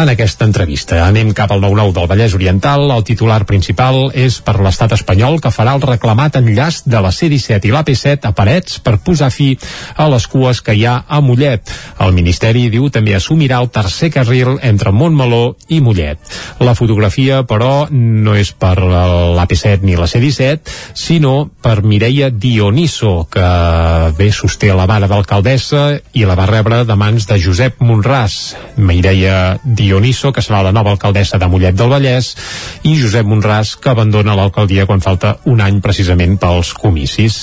en 0.00 0.12
aquesta 0.12 0.46
entrevista. 0.48 1.04
Anem 1.06 1.32
cap 1.36 1.52
al 1.52 1.62
9-9 1.62 1.94
del 1.96 2.08
Vallès 2.10 2.34
Oriental. 2.34 2.86
El 2.90 3.04
titular 3.04 3.42
principal 3.46 4.10
és 4.14 4.40
per 4.44 4.58
l'estat 4.60 4.94
espanyol 4.96 5.40
que 5.42 5.52
farà 5.54 5.74
el 5.76 5.84
reclamat 5.84 6.38
enllaç 6.40 6.82
de 6.86 7.00
la 7.02 7.12
C-17 7.14 7.68
i 7.68 7.74
l'AP7 7.74 8.28
a 8.30 8.34
Parets 8.36 8.78
per 8.84 8.98
posar 9.04 9.30
fi 9.34 9.52
a 9.96 10.08
les 10.12 10.26
cues 10.30 10.62
que 10.64 10.74
hi 10.76 10.86
ha 10.86 11.00
a 11.08 11.20
Mollet. 11.24 11.70
El 12.00 12.14
Ministeri 12.16 12.68
diu 12.72 12.88
també 12.90 13.14
assumirà 13.16 13.60
el 13.60 13.70
tercer 13.74 14.10
carril 14.14 14.56
entre 14.62 14.92
Montmeló 14.92 15.56
i 15.68 15.80
Mollet. 15.84 16.18
La 16.60 16.74
fotografia, 16.78 17.42
però, 17.48 17.88
no 17.90 18.34
és 18.38 18.52
per 18.52 18.76
l'AP7 18.80 19.86
ni 19.86 19.96
la 19.98 20.08
C-17, 20.10 20.76
sinó 20.94 21.50
per 21.62 21.82
Mireia 21.84 22.30
Dioniso, 22.30 23.28
que 23.30 23.44
bé 24.18 24.30
sosté 24.32 24.72
la 24.74 24.86
vara 24.88 25.08
d'alcaldessa 25.08 26.00
i 26.16 26.24
la 26.26 26.36
va 26.38 26.48
rebre 26.48 26.82
de 26.88 26.96
mans 26.98 27.26
de 27.28 27.38
Josep 27.40 27.78
Monràs. 27.84 28.56
Mireia 28.76 29.60
Dioniso, 29.64 30.32
que 30.32 30.42
serà 30.44 30.62
la 30.64 30.72
nova 30.74 30.90
alcaldessa 30.94 31.38
de 31.38 31.48
Mollet 31.48 31.76
del 31.78 31.92
Vallès, 31.92 32.32
i 32.82 32.96
Josep 32.98 33.28
Monràs, 33.28 33.76
que 33.80 33.92
abandona 33.92 34.34
l'alcaldia 34.36 34.86
quan 34.88 35.04
falta 35.04 35.36
un 35.46 35.62
any 35.62 35.78
precisament 35.84 36.38
pels 36.40 36.72
comicis. 36.74 37.42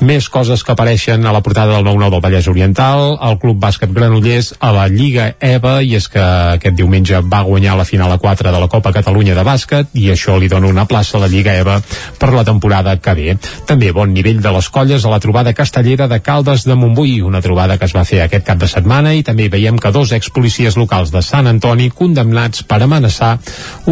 Més 0.00 0.30
coses 0.32 0.64
que 0.64 0.72
apareixen 0.72 1.26
a 1.26 1.34
la 1.34 1.42
portada 1.44 1.76
del 1.76 1.86
9-9 1.86 2.16
del 2.16 2.24
Vallès 2.24 2.50
Oriental, 2.52 3.18
el 3.20 3.38
Club 3.42 3.60
Bàsquet 3.62 3.92
Granollers 3.92 4.54
a 4.60 4.72
la 4.76 4.88
Lliga 4.88 5.32
EVA, 5.40 5.78
i 5.82 5.96
és 5.98 6.08
que 6.08 6.24
aquest 6.56 6.78
diumenge 6.78 7.20
va 7.26 7.44
guanyar 7.46 7.76
la 7.76 7.88
final 7.88 8.12
a 8.12 8.18
4 8.22 8.54
de 8.54 8.64
la 8.64 8.70
Copa 8.72 8.94
Catalunya 8.96 9.36
de 9.36 9.46
bàsquet, 9.46 9.92
i 9.94 10.10
això 10.14 10.38
li 10.38 10.48
dona 10.48 10.72
una 10.72 10.86
plaça 10.88 11.18
a 11.18 11.24
la 11.26 11.32
Lliga 11.32 11.54
EVA 11.58 11.80
per 12.18 12.32
la 12.32 12.44
temporada 12.46 12.96
que 12.96 13.14
ve. 13.14 13.38
També 13.66 13.92
bon 13.96 14.12
nivell 14.12 14.42
de 14.44 14.52
les 14.52 14.68
colles 14.68 15.04
a 15.04 15.12
la 15.12 15.20
trobada 15.22 15.54
castellera 15.56 16.08
de 16.10 16.20
Caldes 16.20 16.66
de 16.68 16.76
Montbui, 16.76 17.20
una 17.24 17.42
trobada 17.42 17.78
que 17.78 17.88
es 17.88 17.96
va 17.96 18.04
fer 18.04 18.22
aquest 18.24 18.46
cap 18.46 18.60
de 18.60 18.68
setmana 18.70 19.14
i 19.16 19.24
també 19.26 19.48
veiem 19.52 19.80
que 19.80 19.92
dos 19.94 20.12
expolicies 20.12 20.76
locals 20.76 21.12
de 21.14 21.22
Sant 21.24 21.48
Antoni 21.48 21.90
condemnats 21.90 22.62
per 22.68 22.82
amenaçar 22.84 23.36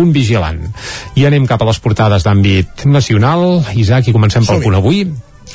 un 0.00 0.12
vigilant. 0.12 0.66
I 1.16 1.26
anem 1.26 1.48
cap 1.50 1.62
a 1.62 1.70
les 1.70 1.80
portades 1.80 2.26
d'àmbit 2.26 2.84
nacional. 2.84 3.62
Isaac, 3.74 4.08
i 4.08 4.16
comencem 4.16 4.44
pel 4.44 4.62
punt 4.64 4.82
avui. 4.82 5.06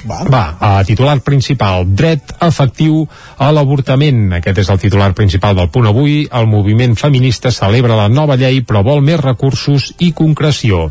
Va. 0.07 0.19
Va, 0.29 0.43
a 0.59 0.83
titular 0.87 1.17
principal, 1.25 1.83
dret 1.83 2.31
efectiu 2.45 3.01
a 3.39 3.49
l'avortament. 3.51 4.37
Aquest 4.37 4.61
és 4.63 4.69
el 4.71 4.79
titular 4.79 5.09
principal 5.17 5.57
del 5.57 5.69
punt 5.73 5.89
avui. 5.89 6.21
El 6.31 6.47
moviment 6.47 6.95
feminista 6.99 7.51
celebra 7.51 7.97
la 7.97 8.07
nova 8.11 8.37
llei 8.39 8.61
però 8.63 8.83
vol 8.85 9.01
més 9.03 9.19
recursos 9.19 9.89
i 9.99 10.11
concreció. 10.15 10.87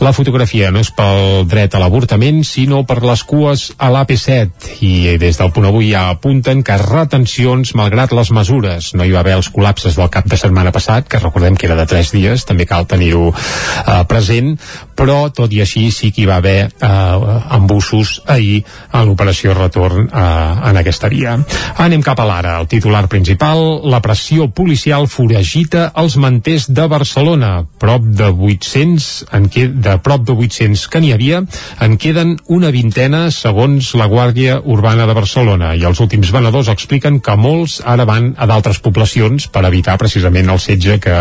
La 0.00 0.12
fotografia 0.14 0.70
no 0.70 0.82
és 0.82 0.92
pel 0.94 1.46
dret 1.50 1.74
a 1.74 1.82
l'avortament, 1.82 2.42
sinó 2.46 2.84
per 2.86 3.00
les 3.02 3.24
cues 3.26 3.70
a 3.78 3.90
l'AP7. 3.94 4.76
I 4.86 5.16
des 5.22 5.40
del 5.40 5.52
punt 5.54 5.66
avui 5.70 5.90
ja 5.92 6.08
apunten 6.12 6.62
que 6.62 6.78
retencions 6.78 7.74
malgrat 7.78 8.14
les 8.14 8.30
mesures. 8.30 8.92
No 8.94 9.06
hi 9.06 9.14
va 9.14 9.22
haver 9.24 9.36
els 9.40 9.50
col·lapses 9.52 9.98
del 9.98 10.10
cap 10.12 10.28
de 10.30 10.38
setmana 10.38 10.74
passat, 10.74 11.08
que 11.08 11.22
recordem 11.22 11.58
que 11.58 11.66
era 11.70 11.78
de 11.78 11.88
3 11.90 12.14
dies, 12.14 12.46
també 12.46 12.66
cal 12.68 12.86
tenir-ho 12.86 13.32
eh, 13.32 14.02
present, 14.08 14.54
però 14.96 15.26
tot 15.34 15.52
i 15.52 15.62
així 15.64 15.88
sí 15.94 16.12
que 16.12 16.22
hi 16.22 16.30
va 16.30 16.38
haver 16.42 16.58
eh, 16.68 17.38
embussos 17.58 18.20
ahir 18.26 18.51
en 18.60 19.08
l'operació 19.08 19.54
retorn 19.56 20.08
eh, 20.08 20.68
en 20.70 20.80
aquesta 20.80 21.10
via. 21.12 21.38
Anem 21.82 22.04
cap 22.04 22.20
a 22.20 22.26
l'ara. 22.28 22.58
El 22.60 22.68
titular 22.70 23.06
principal, 23.12 23.82
la 23.88 24.02
pressió 24.04 24.48
policial 24.52 25.08
foragita 25.08 25.88
els 25.98 26.16
manters 26.20 26.68
de 26.70 26.86
Barcelona. 26.90 27.52
Prop 27.82 28.04
de 28.04 28.28
800, 28.32 29.08
en 29.32 29.48
que, 29.52 29.66
de 29.68 29.96
prop 30.04 30.26
de 30.28 30.36
800 30.36 30.86
que 30.92 31.02
n'hi 31.02 31.12
havia, 31.14 31.42
en 31.80 31.96
queden 32.00 32.36
una 32.46 32.72
vintena 32.74 33.24
segons 33.34 33.92
la 33.98 34.08
Guàrdia 34.10 34.58
Urbana 34.64 35.06
de 35.08 35.16
Barcelona. 35.16 35.72
I 35.76 35.86
els 35.88 36.00
últims 36.02 36.32
venedors 36.34 36.70
expliquen 36.72 37.20
que 37.24 37.36
molts 37.38 37.80
ara 37.84 38.06
van 38.08 38.32
a 38.36 38.48
d'altres 38.50 38.80
poblacions 38.82 39.48
per 39.52 39.64
evitar 39.68 39.98
precisament 40.00 40.50
el 40.52 40.60
setge 40.62 40.98
que, 41.02 41.18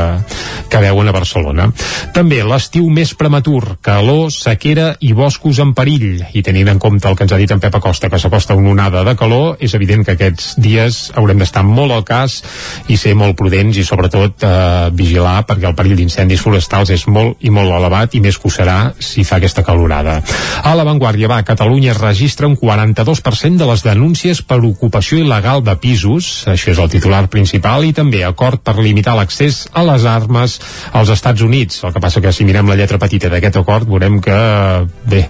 que 0.69 0.83
veuen 0.83 1.09
a 1.09 1.15
Barcelona. 1.15 1.69
També 2.15 2.41
l'estiu 2.43 2.89
més 2.89 3.13
prematur, 3.17 3.77
calor, 3.85 4.31
sequera 4.33 4.95
i 4.99 5.13
boscos 5.17 5.61
en 5.63 5.75
perill. 5.77 6.23
I 6.33 6.43
tenint 6.45 6.71
en 6.71 6.81
compte 6.81 7.09
el 7.09 7.17
que 7.21 7.27
ens 7.27 7.33
ha 7.35 7.37
dit 7.37 7.51
en 7.53 7.59
Pep 7.61 7.75
Acosta, 7.77 8.09
que 8.09 8.17
s'acosta 8.17 8.55
una 8.57 8.71
onada 8.71 9.03
de 9.05 9.13
calor, 9.13 9.53
és 9.61 9.75
evident 9.77 10.01
que 10.01 10.15
aquests 10.15 10.55
dies 10.57 10.95
haurem 11.19 11.37
d'estar 11.37 11.61
molt 11.61 11.93
al 11.93 12.01
cas 12.01 12.39
i 12.89 12.95
ser 12.97 13.11
molt 13.13 13.35
prudents 13.37 13.77
i 13.77 13.83
sobretot 13.85 14.41
eh, 14.41 14.87
vigilar 14.97 15.43
perquè 15.45 15.67
el 15.69 15.75
perill 15.77 15.99
d'incendis 15.99 16.41
forestals 16.41 16.89
és 16.89 17.05
molt 17.05 17.37
i 17.45 17.51
molt 17.53 17.69
elevat 17.77 18.15
i 18.17 18.21
més 18.23 18.39
que 18.41 18.49
ho 18.49 18.53
serà 18.53 18.77
si 18.97 19.21
fa 19.27 19.37
aquesta 19.37 19.61
calorada. 19.67 20.15
A 20.65 20.73
l'avantguàrdia 20.73 21.29
va, 21.29 21.37
Catalunya 21.45 21.93
registra 21.93 22.49
un 22.49 22.55
42% 22.57 23.61
de 23.61 23.69
les 23.69 23.85
denúncies 23.85 24.41
per 24.41 24.57
ocupació 24.65 25.21
il·legal 25.21 25.61
de 25.61 25.77
pisos, 25.77 26.31
això 26.49 26.73
és 26.73 26.81
el 26.81 26.89
titular 26.89 27.27
principal, 27.29 27.85
i 27.85 27.93
també 27.93 28.23
acord 28.25 28.63
per 28.65 28.79
limitar 28.79 29.13
l'accés 29.19 29.67
a 29.77 29.85
les 29.85 30.09
armes 30.09 30.57
als 30.97 31.13
Estats 31.13 31.45
Units. 31.45 31.83
El 31.85 31.93
que 31.93 32.01
passa 32.01 32.23
que 32.23 32.33
si 32.33 32.49
mirem 32.49 32.65
la 32.71 32.79
lletra 32.81 32.97
petita 32.97 33.29
d'aquest 33.29 33.61
acord 33.61 33.85
veurem 33.85 34.17
que, 34.23 34.41
bé, 35.05 35.27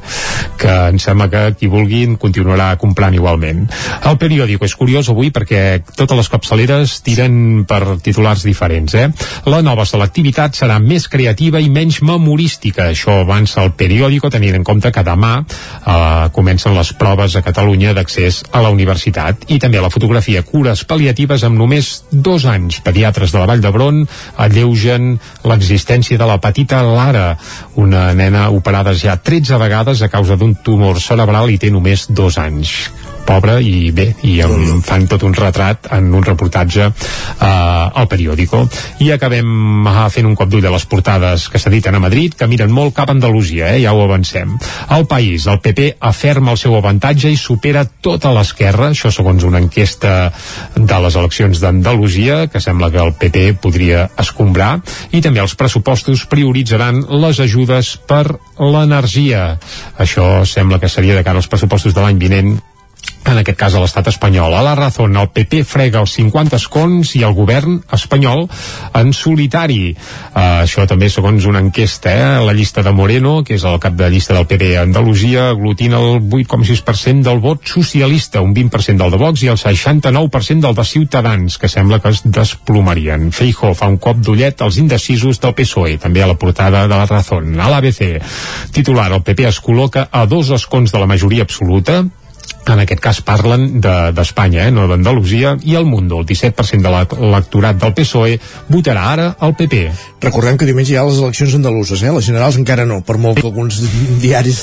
que 0.61 0.79
em 0.93 1.03
sembla 1.03 1.27
que 1.27 1.45
qui 1.59 1.67
vulgui 1.67 1.80
vulguin 1.81 2.17
continuarà 2.21 2.75
comprant 2.77 3.15
igualment. 3.17 3.65
El 4.05 4.17
periòdico 4.21 4.67
és 4.67 4.75
curiós 4.77 5.09
avui 5.09 5.31
perquè 5.33 5.81
totes 5.97 6.17
les 6.17 6.29
capçaleres 6.29 6.99
tiren 7.05 7.65
per 7.67 7.97
titulars 8.03 8.45
diferents. 8.45 8.93
Eh? 8.95 9.07
La 9.49 9.61
nova 9.65 9.85
selectivitat 9.89 10.57
serà 10.57 10.77
més 10.81 11.07
creativa 11.11 11.59
i 11.61 11.71
menys 11.73 12.01
memorística. 12.05 12.91
Això 12.91 13.21
avança 13.23 13.63
el 13.63 13.73
periòdico 13.77 14.29
tenint 14.29 14.59
en 14.59 14.65
compte 14.67 14.91
que 14.93 15.05
demà 15.05 15.33
eh, 15.41 16.29
comencen 16.35 16.77
les 16.77 16.93
proves 16.97 17.35
a 17.35 17.43
Catalunya 17.45 17.95
d'accés 17.97 18.43
a 18.51 18.61
la 18.61 18.71
universitat 18.73 19.47
i 19.51 19.59
també 19.59 19.81
la 19.81 19.91
fotografia 19.93 20.43
cures 20.45 20.85
pal·liatives 20.87 21.45
amb 21.47 21.57
només 21.57 21.91
dos 22.11 22.45
anys. 22.45 22.81
Pediatres 22.85 23.33
de 23.33 23.41
la 23.41 23.47
Vall 23.49 23.63
d'Hebron 23.63 24.03
alleugen 24.45 25.15
l'existència 25.47 26.19
de 26.19 26.27
la 26.27 26.37
petita 26.41 26.81
Lara, 26.85 27.35
una 27.81 28.11
nena 28.17 28.49
operada 28.53 28.93
ja 28.97 29.17
13 29.17 29.57
vegades 29.61 30.01
a 30.01 30.11
causa 30.11 30.37
d'un 30.37 30.55
tumor 30.63 30.99
cerebral 31.01 31.49
i 31.51 31.57
té 31.61 31.69
només 31.73 32.07
dos 32.09 32.39
anys 32.41 32.89
pobra 33.31 33.59
i 33.63 33.91
bé, 33.95 34.09
i 34.27 34.39
em 34.43 34.81
fan 34.83 35.05
tot 35.07 35.23
un 35.23 35.35
retrat 35.35 35.87
en 35.95 36.09
un 36.11 36.23
reportatge 36.25 36.87
uh, 36.89 37.45
al 37.47 38.07
periòdico. 38.11 38.65
I 39.05 39.11
acabem 39.15 39.85
uh, 39.87 40.07
fent 40.11 40.27
un 40.27 40.35
cop 40.35 40.49
d'ull 40.51 40.67
a 40.67 40.73
les 40.73 40.85
portades 40.89 41.47
que 41.51 41.61
s'editen 41.61 41.95
a 41.95 42.01
Madrid, 42.03 42.35
que 42.35 42.49
miren 42.51 42.73
molt 42.75 42.95
cap 42.97 43.09
a 43.09 43.15
Andalusia, 43.15 43.71
eh? 43.71 43.81
ja 43.85 43.93
ho 43.95 44.01
avancem. 44.03 44.57
El 44.97 45.07
país, 45.07 45.47
el 45.47 45.61
PP, 45.63 45.93
aferma 46.11 46.51
el 46.51 46.59
seu 46.59 46.75
avantatge 46.75 47.31
i 47.31 47.39
supera 47.39 47.85
tota 47.87 48.33
l'esquerra, 48.35 48.89
això 48.91 49.13
segons 49.13 49.45
una 49.47 49.61
enquesta 49.63 50.31
de 50.75 50.99
les 51.05 51.19
eleccions 51.21 51.63
d'Andalusia, 51.63 52.47
que 52.51 52.59
sembla 52.63 52.91
que 52.91 52.99
el 53.03 53.13
PP 53.21 53.45
podria 53.63 54.09
escombrar, 54.19 54.73
i 55.15 55.23
també 55.23 55.43
els 55.43 55.55
pressupostos 55.55 56.25
prioritzaran 56.31 57.05
les 57.23 57.39
ajudes 57.39 57.95
per 58.09 58.25
l'energia. 58.59 59.55
Això 60.01 60.43
sembla 60.49 60.81
que 60.81 60.91
seria 60.91 61.15
de 61.15 61.23
cara 61.23 61.39
als 61.39 61.49
pressupostos 61.51 61.95
de 61.95 62.03
l'any 62.03 62.19
vinent 62.19 62.59
en 63.31 63.39
aquest 63.39 63.57
cas 63.57 63.75
a 63.75 63.81
l'estat 63.81 64.09
espanyol. 64.11 64.53
A 64.53 64.63
la 64.65 64.73
Razón, 64.75 65.15
el 65.17 65.29
PP 65.33 65.63
frega 65.67 66.01
els 66.01 66.15
50 66.17 66.57
escons 66.57 67.13
i 67.17 67.23
el 67.25 67.35
govern 67.37 67.79
espanyol 67.93 68.47
en 68.97 69.13
solitari. 69.15 69.93
Uh, 69.93 70.63
això 70.65 70.85
també 70.89 71.09
segons 71.11 71.45
una 71.49 71.61
enquesta, 71.63 72.11
eh? 72.11 72.45
la 72.45 72.55
llista 72.57 72.83
de 72.83 72.93
Moreno, 72.95 73.41
que 73.47 73.55
és 73.59 73.65
el 73.67 73.79
cap 73.83 73.95
de 73.97 74.09
llista 74.11 74.35
del 74.35 74.47
PP 74.49 74.73
a 74.75 74.85
Andalusia, 74.87 75.49
aglutina 75.51 76.01
el 76.01 76.21
8,6% 76.21 77.27
del 77.27 77.41
vot 77.43 77.67
socialista, 77.67 78.41
un 78.41 78.55
20% 78.55 78.97
del 78.97 79.13
de 79.13 79.21
Vox 79.21 79.45
i 79.45 79.51
el 79.53 79.59
69% 79.61 80.67
del 80.67 80.77
de 80.77 80.85
Ciutadans, 80.85 81.57
que 81.57 81.69
sembla 81.69 82.01
que 82.01 82.11
es 82.11 82.23
desplomarien. 82.25 83.29
Feijo 83.31 83.75
fa 83.77 83.89
un 83.91 83.99
cop 84.01 84.19
d'ullet 84.23 84.61
als 84.61 84.79
indecisos 84.81 85.39
del 85.41 85.55
PSOE, 85.55 85.97
també 86.01 86.23
a 86.23 86.31
la 86.31 86.39
portada 86.39 86.87
de 86.87 86.95
la 86.95 87.05
Razón. 87.05 87.53
A 87.59 87.69
l'ABC, 87.69 88.17
titular, 88.73 89.11
el 89.11 89.23
PP 89.23 89.47
es 89.51 89.61
col·loca 89.61 90.07
a 90.11 90.25
dos 90.25 90.51
escons 90.55 90.91
de 90.91 90.99
la 90.99 91.09
majoria 91.09 91.45
absoluta, 91.47 92.01
en 92.69 92.81
aquest 92.83 93.01
cas 93.01 93.21
parlen 93.25 93.79
d'Espanya, 93.81 94.65
de, 94.65 94.69
eh, 94.69 94.75
no 94.75 94.87
d'Andalusia, 94.89 95.55
i 95.65 95.75
el 95.75 95.85
Mundo, 95.85 96.19
el 96.21 96.27
17% 96.29 96.81
de 96.85 96.91
l'electorat 96.93 97.79
del 97.81 97.93
PSOE, 97.97 98.37
votarà 98.69 99.07
ara 99.13 99.27
el 99.41 99.55
PP. 99.57 99.81
Recordem 100.21 100.59
que 100.59 100.67
diumenge 100.69 100.93
hi 100.93 100.99
ha 100.99 101.05
les 101.07 101.17
eleccions 101.17 101.55
andaluses, 101.57 102.03
eh? 102.03 102.11
les 102.13 102.25
generals 102.25 102.59
encara 102.59 102.85
no, 102.85 102.99
per 103.01 103.17
molt 103.17 103.41
que 103.41 103.47
alguns 103.49 103.79
diaris 104.21 104.59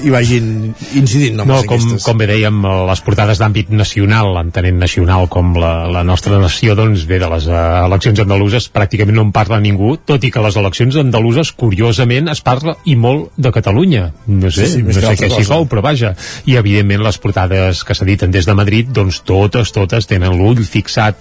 hi 0.00 0.12
vagin 0.12 0.72
incidint. 0.98 1.42
No, 1.42 1.60
com, 1.68 1.84
com 2.00 2.20
bé 2.22 2.30
dèiem, 2.30 2.62
les 2.88 3.04
portades 3.04 3.42
d'àmbit 3.42 3.72
nacional, 3.76 4.32
entenent 4.40 4.80
nacional 4.80 5.28
com 5.32 5.52
la, 5.60 5.74
la 5.92 6.04
nostra 6.08 6.40
nació, 6.40 6.76
doncs 6.78 7.04
bé, 7.08 7.20
de 7.20 7.28
les 7.34 7.48
uh, 7.50 7.84
eleccions 7.84 8.24
andaluses 8.24 8.70
pràcticament 8.72 9.20
no 9.20 9.26
en 9.28 9.34
parla 9.36 9.60
ningú, 9.60 9.98
tot 10.08 10.24
i 10.24 10.32
que 10.32 10.42
les 10.44 10.56
eleccions 10.56 10.96
andaluses, 11.02 11.52
curiosament, 11.52 12.32
es 12.32 12.40
parla 12.44 12.78
i 12.88 12.96
molt 12.96 13.36
de 13.36 13.52
Catalunya. 13.52 14.08
No 14.32 14.48
sé, 14.50 14.66
sí, 14.66 14.80
sí, 14.80 14.86
no 14.86 14.96
sé 14.96 15.12
què 15.20 15.28
s'hi 15.28 15.44
cou, 15.48 15.68
però 15.68 15.84
vaja. 15.84 16.14
I 16.48 16.56
evidentment 16.56 17.04
les 17.04 17.20
portades 17.20 17.41
que 17.48 17.94
s'editen 17.96 18.30
des 18.30 18.46
de 18.46 18.54
Madrid, 18.54 18.88
doncs 18.92 19.22
totes, 19.26 19.72
totes 19.72 20.06
tenen 20.10 20.36
l'ull 20.38 20.62
fixat 20.64 21.18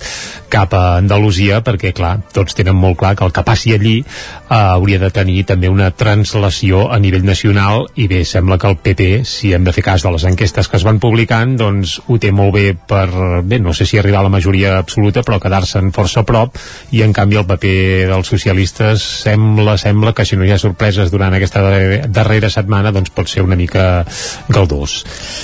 cap 0.51 0.73
a 0.75 0.97
Andalusia, 0.99 1.61
perquè 1.63 1.93
clar, 1.95 2.17
tots 2.33 2.55
tenen 2.57 2.75
molt 2.75 2.99
clar 2.99 3.15
que 3.15 3.25
el 3.25 3.33
que 3.33 3.43
passi 3.47 3.73
allí 3.73 3.97
eh, 4.01 4.55
hauria 4.55 4.99
de 4.99 5.11
tenir 5.13 5.45
també 5.47 5.69
una 5.71 5.91
translació 5.91 6.87
a 6.91 6.99
nivell 6.99 7.25
nacional 7.25 7.87
i 7.95 8.07
bé, 8.11 8.23
sembla 8.27 8.57
que 8.59 8.69
el 8.69 8.77
PP, 8.83 9.09
si 9.27 9.53
hem 9.55 9.65
de 9.65 9.73
fer 9.75 9.83
cas 9.85 10.03
de 10.03 10.11
les 10.13 10.25
enquestes 10.27 10.67
que 10.67 10.77
es 10.77 10.85
van 10.87 10.99
publicant, 10.99 11.55
doncs 11.59 11.97
ho 12.07 12.19
té 12.21 12.31
molt 12.35 12.55
bé 12.55 12.65
per, 12.75 13.07
bé, 13.43 13.59
no 13.59 13.73
sé 13.73 13.87
si 13.87 13.99
arribar 13.99 14.21
a 14.21 14.27
la 14.27 14.33
majoria 14.33 14.77
absoluta, 14.79 15.23
però 15.27 15.39
quedar-se'n 15.41 15.91
força 15.95 16.21
a 16.21 16.27
prop 16.27 16.57
i 16.91 17.03
en 17.05 17.13
canvi 17.15 17.39
el 17.39 17.47
paper 17.49 18.09
dels 18.11 18.31
socialistes 18.33 19.03
sembla, 19.23 19.77
sembla 19.81 20.13
que 20.17 20.25
si 20.27 20.37
no 20.37 20.45
hi 20.45 20.53
ha 20.53 20.59
sorpreses 20.61 21.11
durant 21.13 21.33
aquesta 21.35 21.63
darrera 22.07 22.51
setmana 22.51 22.91
doncs 22.91 23.13
pot 23.15 23.29
ser 23.29 23.45
una 23.45 23.57
mica 23.59 24.03
galdós. 24.51 25.01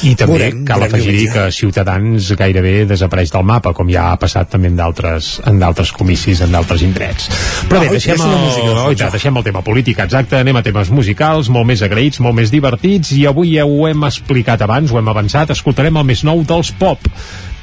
I 0.07 0.15
també 0.19 0.37
veurem, 0.37 0.63
cal 0.67 0.83
afegir 0.85 1.27
que 1.33 1.45
Ciutadans 1.55 2.31
gairebé 2.37 2.85
desapareix 2.89 3.31
del 3.33 3.45
mapa, 3.47 3.73
com 3.77 3.89
ja 3.91 4.09
ha 4.11 4.17
passat 4.19 4.51
també 4.53 4.71
en 4.71 4.77
d'altres 4.79 5.37
en 5.47 5.61
d'altres 5.61 5.91
comicis, 5.95 6.41
en 6.43 6.53
d'altres 6.53 6.83
indrets. 6.85 7.29
Però 7.69 7.81
bé, 7.83 7.91
deixem 7.95 8.21
el, 8.23 8.35
oh, 8.73 8.91
ja, 8.97 9.09
deixem 9.13 9.39
el 9.39 9.45
tema 9.47 9.63
polític, 9.65 10.01
exacte, 10.03 10.39
anem 10.41 10.59
a 10.59 10.65
temes 10.65 10.91
musicals, 10.93 11.51
molt 11.53 11.69
més 11.69 11.83
agraïts, 11.85 12.21
molt 12.23 12.37
més 12.37 12.53
divertits, 12.53 13.13
i 13.17 13.25
avui 13.29 13.55
ja 13.55 13.65
ho 13.67 13.87
hem 13.89 14.07
explicat 14.07 14.63
abans, 14.65 14.91
ho 14.91 14.99
hem 14.99 15.13
avançat, 15.13 15.55
escoltarem 15.55 15.97
el 16.01 16.07
més 16.07 16.25
nou 16.27 16.43
dels 16.47 16.73
pop, 16.79 17.09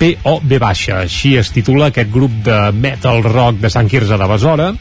P.O.B. 0.00 0.58
baixa, 0.58 1.04
així 1.04 1.36
es 1.38 1.52
titula 1.54 1.92
aquest 1.92 2.10
grup 2.12 2.32
de 2.46 2.58
metal 2.74 3.22
rock 3.26 3.60
de 3.62 3.70
Sant 3.72 3.88
Quirze 3.90 4.18
de 4.18 4.28
Besora, 4.30 4.72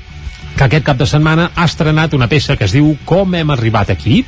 que 0.58 0.66
aquest 0.68 0.86
cap 0.86 1.00
de 1.00 1.08
setmana 1.10 1.50
ha 1.56 1.66
estrenat 1.66 2.14
una 2.14 2.30
peça 2.32 2.58
que 2.58 2.68
es 2.68 2.74
diu 2.76 2.94
Com 3.06 3.34
hem 3.36 3.50
arribat 3.54 3.90
aquí. 3.94 4.22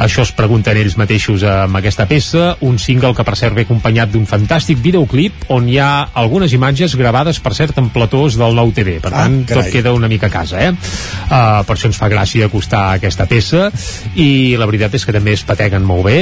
Això 0.00 0.24
es 0.24 0.32
pregunten 0.34 0.76
ells 0.76 0.96
mateixos 1.00 1.44
amb 1.48 1.78
aquesta 1.78 2.06
peça, 2.10 2.54
un 2.66 2.78
single 2.82 3.14
que 3.14 3.24
per 3.26 3.36
cert 3.38 3.56
ve 3.56 3.64
acompanyat 3.66 4.12
d'un 4.12 4.26
fantàstic 4.28 4.80
videoclip 4.82 5.46
on 5.54 5.68
hi 5.70 5.78
ha 5.78 5.90
algunes 6.24 6.52
imatges 6.52 6.96
gravades 6.98 7.40
per 7.40 7.54
cert 7.56 7.78
en 7.80 7.90
platós 7.94 8.38
del 8.40 8.56
nou 8.58 8.72
TV. 8.74 8.98
Per 9.04 9.12
ah, 9.12 9.24
tant, 9.24 9.40
carai. 9.48 9.70
tot 9.70 9.72
queda 9.72 9.94
una 9.96 10.10
mica 10.10 10.28
a 10.28 10.34
casa, 10.34 10.60
eh? 10.60 10.74
Uh, 10.74 11.62
per 11.64 11.76
això 11.76 11.88
ens 11.90 12.00
fa 12.00 12.10
gràcia 12.12 12.50
acostar 12.50 12.84
aquesta 12.98 13.28
peça 13.30 13.70
i 14.14 14.56
la 14.58 14.68
veritat 14.70 14.94
és 14.98 15.06
que 15.06 15.14
també 15.14 15.34
es 15.38 15.46
pateguen 15.46 15.86
molt 15.86 16.08
bé 16.08 16.18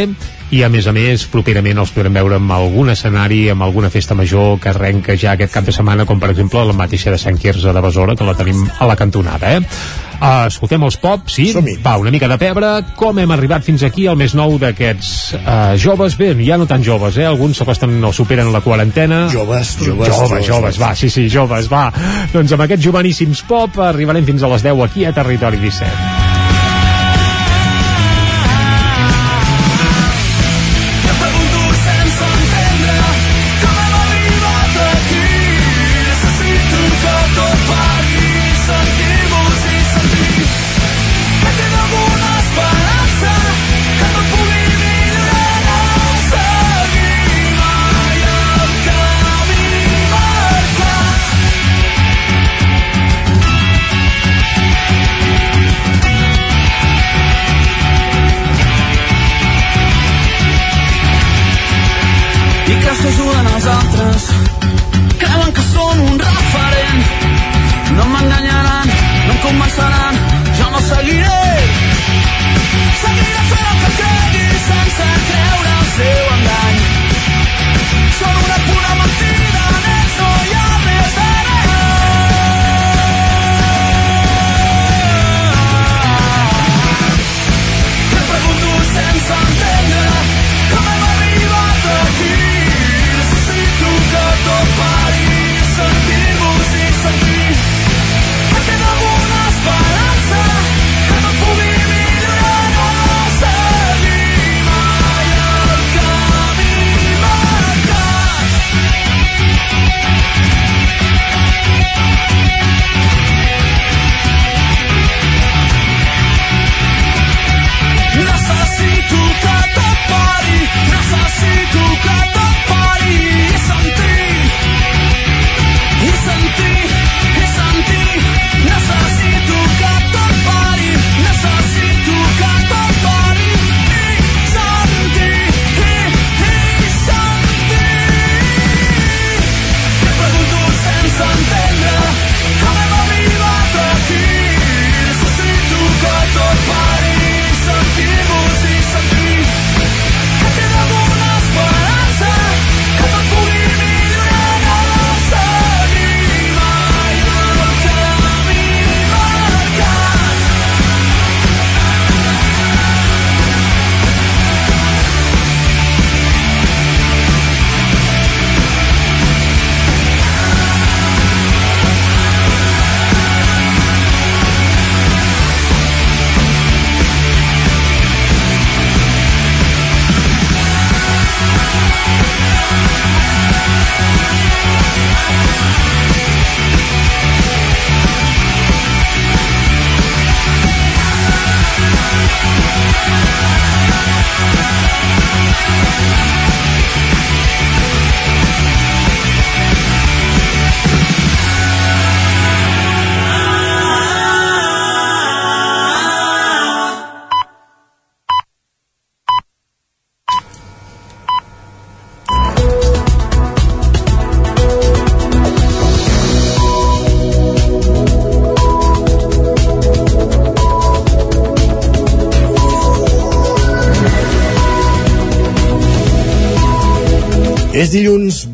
i 0.53 0.61
a 0.63 0.69
més 0.69 0.85
a 0.85 0.93
més 0.93 1.23
properament 1.33 1.79
els 1.81 1.91
podrem 1.95 2.13
veure 2.19 2.37
en 2.37 2.51
algun 2.53 2.93
escenari, 2.93 3.47
amb 3.49 3.65
alguna 3.65 3.89
festa 3.91 4.13
major 4.15 4.59
que 4.61 4.69
arrenca 4.69 5.17
ja 5.17 5.33
aquest 5.33 5.55
cap 5.55 5.65
de 5.65 5.73
setmana, 5.73 6.05
com 6.05 6.21
per 6.21 6.29
exemple 6.35 6.61
la 6.69 6.77
mateixa 6.77 7.15
de 7.15 7.21
Sant 7.21 7.39
Quirze 7.41 7.73
de 7.73 7.81
Besora, 7.81 8.17
que 8.19 8.27
la 8.29 8.37
tenim 8.37 8.61
a 8.79 8.89
la 8.91 8.99
cantonada, 9.33 9.57
eh? 9.57 9.61
Uh, 10.23 10.47
escoltem 10.47 10.85
els 10.87 10.95
pop, 11.03 11.25
sí? 11.27 11.49
Va, 11.83 11.97
una 11.99 12.13
mica 12.15 12.29
de 12.31 12.37
pebre. 12.39 12.69
Com 12.95 13.19
hem 13.19 13.33
arribat 13.35 13.65
fins 13.67 13.83
aquí 13.83 14.07
al 14.07 14.17
més 14.17 14.37
nou 14.39 14.55
d'aquests 14.63 15.11
uh, 15.35 15.75
joves? 15.75 16.15
Bé, 16.21 16.31
ja 16.47 16.59
no 16.61 16.69
tan 16.71 16.85
joves, 16.87 17.19
eh? 17.19 17.27
Alguns 17.27 17.59
s'acosten 17.59 17.99
o 18.07 18.13
superen 18.15 18.53
la 18.55 18.63
quarantena. 18.63 19.25
Joves, 19.35 19.77
joves, 19.83 20.07
joves, 20.07 20.31
joves, 20.31 20.47
joves, 20.47 20.83
va, 20.83 20.95
sí, 20.95 21.11
sí, 21.11 21.27
joves, 21.33 21.71
va. 21.73 21.89
Doncs 22.33 22.55
amb 22.55 22.69
aquests 22.69 22.87
joveníssims 22.87 23.43
pop 23.51 23.83
arribarem 23.83 24.29
fins 24.29 24.47
a 24.47 24.55
les 24.55 24.71
10 24.71 24.87
aquí 24.87 25.09
a 25.11 25.17
Territori 25.17 25.59
17. 25.67 26.22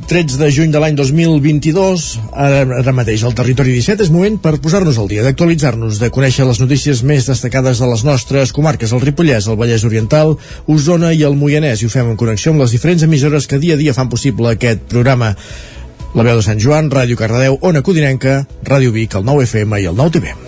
13 0.09 0.39
de 0.41 0.49
juny 0.49 0.71
de 0.73 0.81
l'any 0.81 0.95
2022. 0.97 2.05
Ara, 2.33 2.63
ara 2.79 2.95
mateix 2.97 3.27
al 3.29 3.35
Territori 3.37 3.75
17 3.77 4.07
és 4.07 4.13
moment 4.15 4.39
per 4.41 4.55
posar-nos 4.65 4.97
al 4.97 5.11
dia, 5.11 5.21
d'actualitzar-nos, 5.27 6.01
de 6.01 6.09
conèixer 6.15 6.47
les 6.49 6.63
notícies 6.63 7.03
més 7.05 7.29
destacades 7.29 7.83
de 7.83 7.91
les 7.91 8.07
nostres 8.09 8.55
comarques, 8.57 8.97
el 8.97 9.05
Ripollès, 9.05 9.51
el 9.53 9.61
Vallès 9.61 9.85
Oriental, 9.85 10.39
Osona 10.65 11.13
i 11.13 11.27
el 11.29 11.37
Moianès. 11.37 11.85
I 11.85 11.91
ho 11.91 11.93
fem 11.93 12.09
en 12.15 12.17
connexió 12.17 12.57
amb 12.57 12.65
les 12.65 12.73
diferents 12.73 13.05
emissores 13.05 13.47
que 13.47 13.61
dia 13.61 13.77
a 13.77 13.83
dia 13.85 13.93
fan 13.93 14.09
possible 14.09 14.57
aquest 14.57 14.89
programa. 14.89 15.35
La 16.17 16.25
veu 16.25 16.41
de 16.41 16.47
Sant 16.47 16.63
Joan, 16.63 16.89
Ràdio 16.89 17.21
Cardedeu, 17.21 17.61
Ona 17.69 17.85
Codinenca, 17.85 18.47
Ràdio 18.65 18.97
Vic, 18.97 19.21
el 19.21 19.29
9 19.29 19.45
FM 19.45 19.83
i 19.85 19.93
el 19.93 20.01
9 20.01 20.17
TV. 20.17 20.48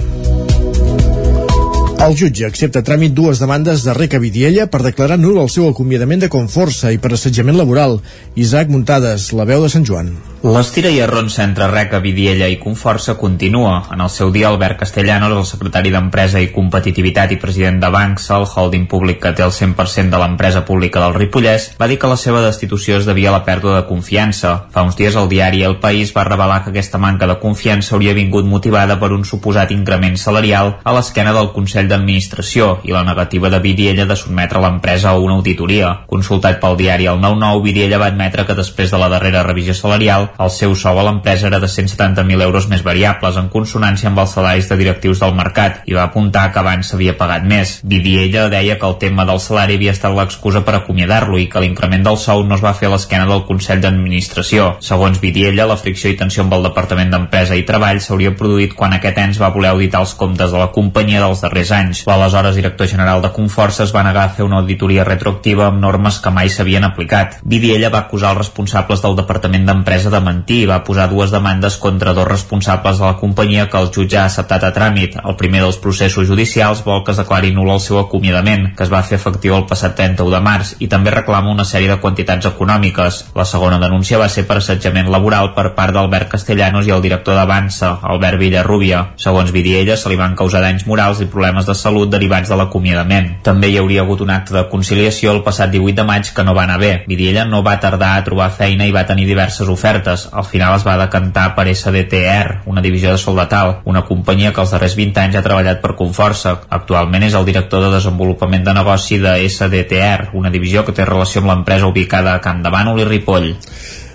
El 2.00 2.14
jutge 2.16 2.46
accepta 2.48 2.80
tràmit 2.80 3.12
dues 3.12 3.42
demandes 3.42 3.82
de 3.84 3.92
Reca 3.98 4.20
Vidiella 4.22 4.64
per 4.72 4.80
declarar 4.86 5.18
nul 5.20 5.36
el 5.42 5.52
seu 5.52 5.68
acomiadament 5.68 6.24
de 6.24 6.32
Conforça 6.32 6.94
i 6.96 7.02
per 7.02 7.12
assetjament 7.12 7.60
laboral. 7.60 8.00
Isaac 8.46 8.72
Muntades, 8.72 9.30
la 9.36 9.44
veu 9.52 9.68
de 9.68 9.72
Sant 9.76 9.84
Joan. 9.84 10.14
L'estira 10.40 10.88
i 10.88 11.02
arronsa 11.04 11.42
entre 11.44 11.66
Reca, 11.68 11.98
Vidiella 12.00 12.46
i 12.48 12.54
Conforça 12.56 13.12
continua. 13.20 13.82
En 13.92 14.00
el 14.00 14.08
seu 14.08 14.30
dia, 14.32 14.48
Albert 14.48 14.78
Castellanos, 14.80 15.34
el 15.36 15.44
secretari 15.44 15.90
d'Empresa 15.92 16.40
i 16.40 16.46
Competitivitat 16.48 17.34
i 17.34 17.36
president 17.36 17.76
de 17.82 17.90
Bancs, 17.92 18.30
el 18.32 18.46
holding 18.48 18.86
públic 18.88 19.18
que 19.20 19.34
té 19.36 19.44
el 19.44 19.52
100% 19.52 20.08
de 20.08 20.20
l'empresa 20.22 20.62
pública 20.64 21.02
del 21.02 21.12
Ripollès, 21.18 21.66
va 21.76 21.88
dir 21.90 21.98
que 22.00 22.08
la 22.08 22.16
seva 22.16 22.40
destitució 22.40 22.96
es 22.96 23.04
devia 23.04 23.28
a 23.28 23.34
la 23.34 23.42
pèrdua 23.44 23.74
de 23.74 23.82
confiança. 23.90 24.54
Fa 24.72 24.86
uns 24.88 24.96
dies 24.96 25.18
el 25.20 25.28
diari 25.28 25.60
El 25.60 25.76
País 25.82 26.14
va 26.16 26.24
revelar 26.24 26.62
que 26.64 26.72
aquesta 26.72 26.96
manca 26.96 27.28
de 27.28 27.36
confiança 27.44 27.92
hauria 27.98 28.16
vingut 28.16 28.48
motivada 28.48 28.96
per 28.96 29.12
un 29.12 29.28
suposat 29.28 29.76
increment 29.76 30.16
salarial 30.16 30.78
a 30.80 30.96
l'esquena 30.96 31.36
del 31.36 31.52
Consell 31.52 31.92
d'Administració 31.92 32.78
i 32.88 32.96
la 32.96 33.04
negativa 33.04 33.52
de 33.52 33.60
Vidiella 33.60 34.08
de 34.08 34.16
sotmetre 34.16 34.64
l'empresa 34.64 35.12
a 35.12 35.20
una 35.20 35.36
auditoria. 35.36 35.92
Consultat 36.08 36.64
pel 36.64 36.80
diari 36.80 37.12
El 37.12 37.20
9-9, 37.20 37.62
Vidiella 37.68 38.00
va 38.00 38.08
admetre 38.08 38.48
que 38.48 38.56
després 38.56 38.88
de 38.88 39.04
la 39.04 39.12
darrera 39.12 39.44
revisió 39.44 39.76
salarial 39.76 40.29
el 40.38 40.50
seu 40.54 40.74
sou 40.78 41.00
a 41.00 41.04
l'empresa 41.06 41.48
era 41.48 41.60
de 41.60 41.66
170.000 41.66 42.44
euros 42.46 42.68
més 42.70 42.84
variables, 42.86 43.36
en 43.36 43.50
consonància 43.52 44.10
amb 44.10 44.22
els 44.22 44.34
salaris 44.36 44.68
de 44.70 44.78
directius 44.80 45.22
del 45.24 45.34
mercat, 45.34 45.82
i 45.86 45.96
va 45.96 46.06
apuntar 46.06 46.50
que 46.52 46.60
abans 46.62 46.92
s'havia 46.92 47.16
pagat 47.18 47.46
més. 47.48 47.78
Vidiella 47.82 48.48
deia 48.52 48.78
que 48.78 48.86
el 48.86 48.98
tema 49.02 49.26
del 49.28 49.40
salari 49.42 49.78
havia 49.78 49.94
estat 49.96 50.14
l'excusa 50.14 50.62
per 50.66 50.76
acomiadar-lo 50.78 51.38
i 51.38 51.48
que 51.50 51.62
l'increment 51.62 52.06
del 52.06 52.18
sou 52.20 52.44
no 52.46 52.56
es 52.58 52.64
va 52.64 52.74
fer 52.76 52.88
a 52.88 52.94
l'esquena 52.94 53.26
del 53.28 53.44
Consell 53.48 53.82
d'Administració. 53.82 54.76
Segons 54.84 55.20
Vidiella, 55.22 55.68
la 55.68 55.78
fricció 55.80 56.10
i 56.12 56.18
tensió 56.20 56.44
amb 56.44 56.54
el 56.56 56.66
Departament 56.68 57.12
d'Empresa 57.12 57.58
i 57.58 57.66
Treball 57.68 58.00
s'hauria 58.00 58.34
produït 58.36 58.74
quan 58.78 58.94
aquest 58.96 59.18
ens 59.22 59.40
va 59.42 59.52
voler 59.54 59.72
auditar 59.74 60.04
els 60.04 60.14
comptes 60.18 60.52
de 60.52 60.60
la 60.60 60.70
companyia 60.74 61.22
dels 61.24 61.42
darrers 61.44 61.72
anys. 61.76 62.04
L'aleshores 62.08 62.56
director 62.56 62.88
general 62.90 63.22
de 63.22 63.32
Conforça 63.34 63.84
es 63.84 63.94
va 63.94 64.04
negar 64.06 64.26
a 64.26 64.34
fer 64.36 64.44
una 64.46 64.60
auditoria 64.60 65.04
retroactiva 65.04 65.66
amb 65.68 65.80
normes 65.82 66.20
que 66.22 66.32
mai 66.34 66.50
s'havien 66.52 66.86
aplicat. 66.86 67.38
Vidiella 67.44 67.92
va 67.92 68.04
acusar 68.04 68.34
els 68.34 68.42
responsables 68.44 69.02
del 69.02 69.16
Departament 69.18 69.66
d'Empresa 69.68 70.12
de 70.12 70.19
de 70.20 70.26
mentir 70.26 70.60
i 70.62 70.68
va 70.68 70.82
posar 70.84 71.08
dues 71.10 71.32
demandes 71.32 71.76
contra 71.80 72.12
dos 72.14 72.28
responsables 72.28 73.00
de 73.00 73.06
la 73.06 73.16
companyia 73.16 73.68
que 73.70 73.80
el 73.80 73.90
jutge 73.94 74.18
ha 74.20 74.26
acceptat 74.28 74.66
a 74.68 74.72
tràmit. 74.76 75.16
El 75.24 75.36
primer 75.40 75.62
dels 75.64 75.80
processos 75.80 76.28
judicials 76.28 76.84
vol 76.84 77.02
que 77.04 77.14
es 77.14 77.20
declari 77.20 77.54
nul 77.56 77.72
el 77.72 77.80
seu 77.80 77.98
acomiadament, 78.00 78.70
que 78.76 78.84
es 78.84 78.92
va 78.92 79.02
fer 79.06 79.18
efectiu 79.18 79.56
el 79.56 79.66
passat 79.70 79.96
31 79.96 80.34
de 80.34 80.40
març, 80.44 80.74
i 80.78 80.88
també 80.92 81.14
reclama 81.14 81.52
una 81.54 81.64
sèrie 81.64 81.90
de 81.90 81.98
quantitats 82.02 82.50
econòmiques. 82.50 83.22
La 83.36 83.46
segona 83.48 83.80
denúncia 83.82 84.20
va 84.20 84.28
ser 84.28 84.46
per 84.48 84.58
assetjament 84.60 85.10
laboral 85.10 85.52
per 85.56 85.70
part 85.78 85.96
d'Albert 85.96 86.30
Castellanos 86.34 86.86
i 86.86 86.94
el 86.94 87.02
director 87.02 87.38
d'Avança, 87.38 87.96
Albert 88.02 88.40
Villarrubia. 88.42 89.02
Segons 89.16 89.52
Vidiella, 89.54 89.96
se 89.96 90.12
li 90.12 90.20
van 90.20 90.36
causar 90.36 90.62
danys 90.64 90.86
morals 90.86 91.22
i 91.24 91.30
problemes 91.30 91.66
de 91.66 91.74
salut 91.78 92.10
derivats 92.12 92.50
de 92.50 92.58
l'acomiadament. 92.60 93.32
També 93.46 93.70
hi 93.70 93.78
hauria 93.80 94.04
hagut 94.04 94.24
un 94.26 94.34
acte 94.34 94.56
de 94.56 94.66
conciliació 94.70 95.32
el 95.32 95.44
passat 95.46 95.72
18 95.72 95.96
de 95.96 96.06
maig 96.06 96.34
que 96.34 96.44
no 96.44 96.54
va 96.56 96.66
anar 96.66 96.80
bé. 96.82 96.92
Vidiella 97.08 97.46
no 97.48 97.62
va 97.66 97.78
tardar 97.80 98.16
a 98.16 98.24
trobar 98.26 98.50
feina 98.54 98.86
i 98.86 98.94
va 98.94 99.06
tenir 99.08 99.26
diverses 99.28 99.68
ofertes 99.68 100.09
ofertes. 100.10 100.28
Al 100.32 100.44
final 100.44 100.76
es 100.76 100.84
va 100.86 100.96
decantar 100.98 101.54
per 101.54 101.68
SDTR, 101.68 102.62
una 102.66 102.80
divisió 102.80 103.10
de 103.10 103.18
Soldatal, 103.18 103.80
una 103.84 104.04
companyia 104.04 104.52
que 104.52 104.60
els 104.60 104.70
darrers 104.70 104.96
20 104.96 105.20
anys 105.20 105.36
ha 105.36 105.42
treballat 105.42 105.80
per 105.80 105.96
Conforça. 105.96 106.60
Actualment 106.68 107.22
és 107.22 107.34
el 107.34 107.44
director 107.44 107.82
de 107.82 107.92
desenvolupament 107.94 108.64
de 108.64 108.74
negoci 108.74 109.18
de 109.18 109.36
SDTR, 109.48 110.30
una 110.34 110.50
divisió 110.50 110.84
que 110.84 110.92
té 110.92 111.04
relació 111.04 111.40
amb 111.40 111.50
l'empresa 111.50 111.86
ubicada 111.86 112.34
a 112.34 112.40
Can 112.40 112.62
de 112.62 112.70
Bànol 112.70 113.00
i 113.00 113.08
Ripoll. 113.08 113.54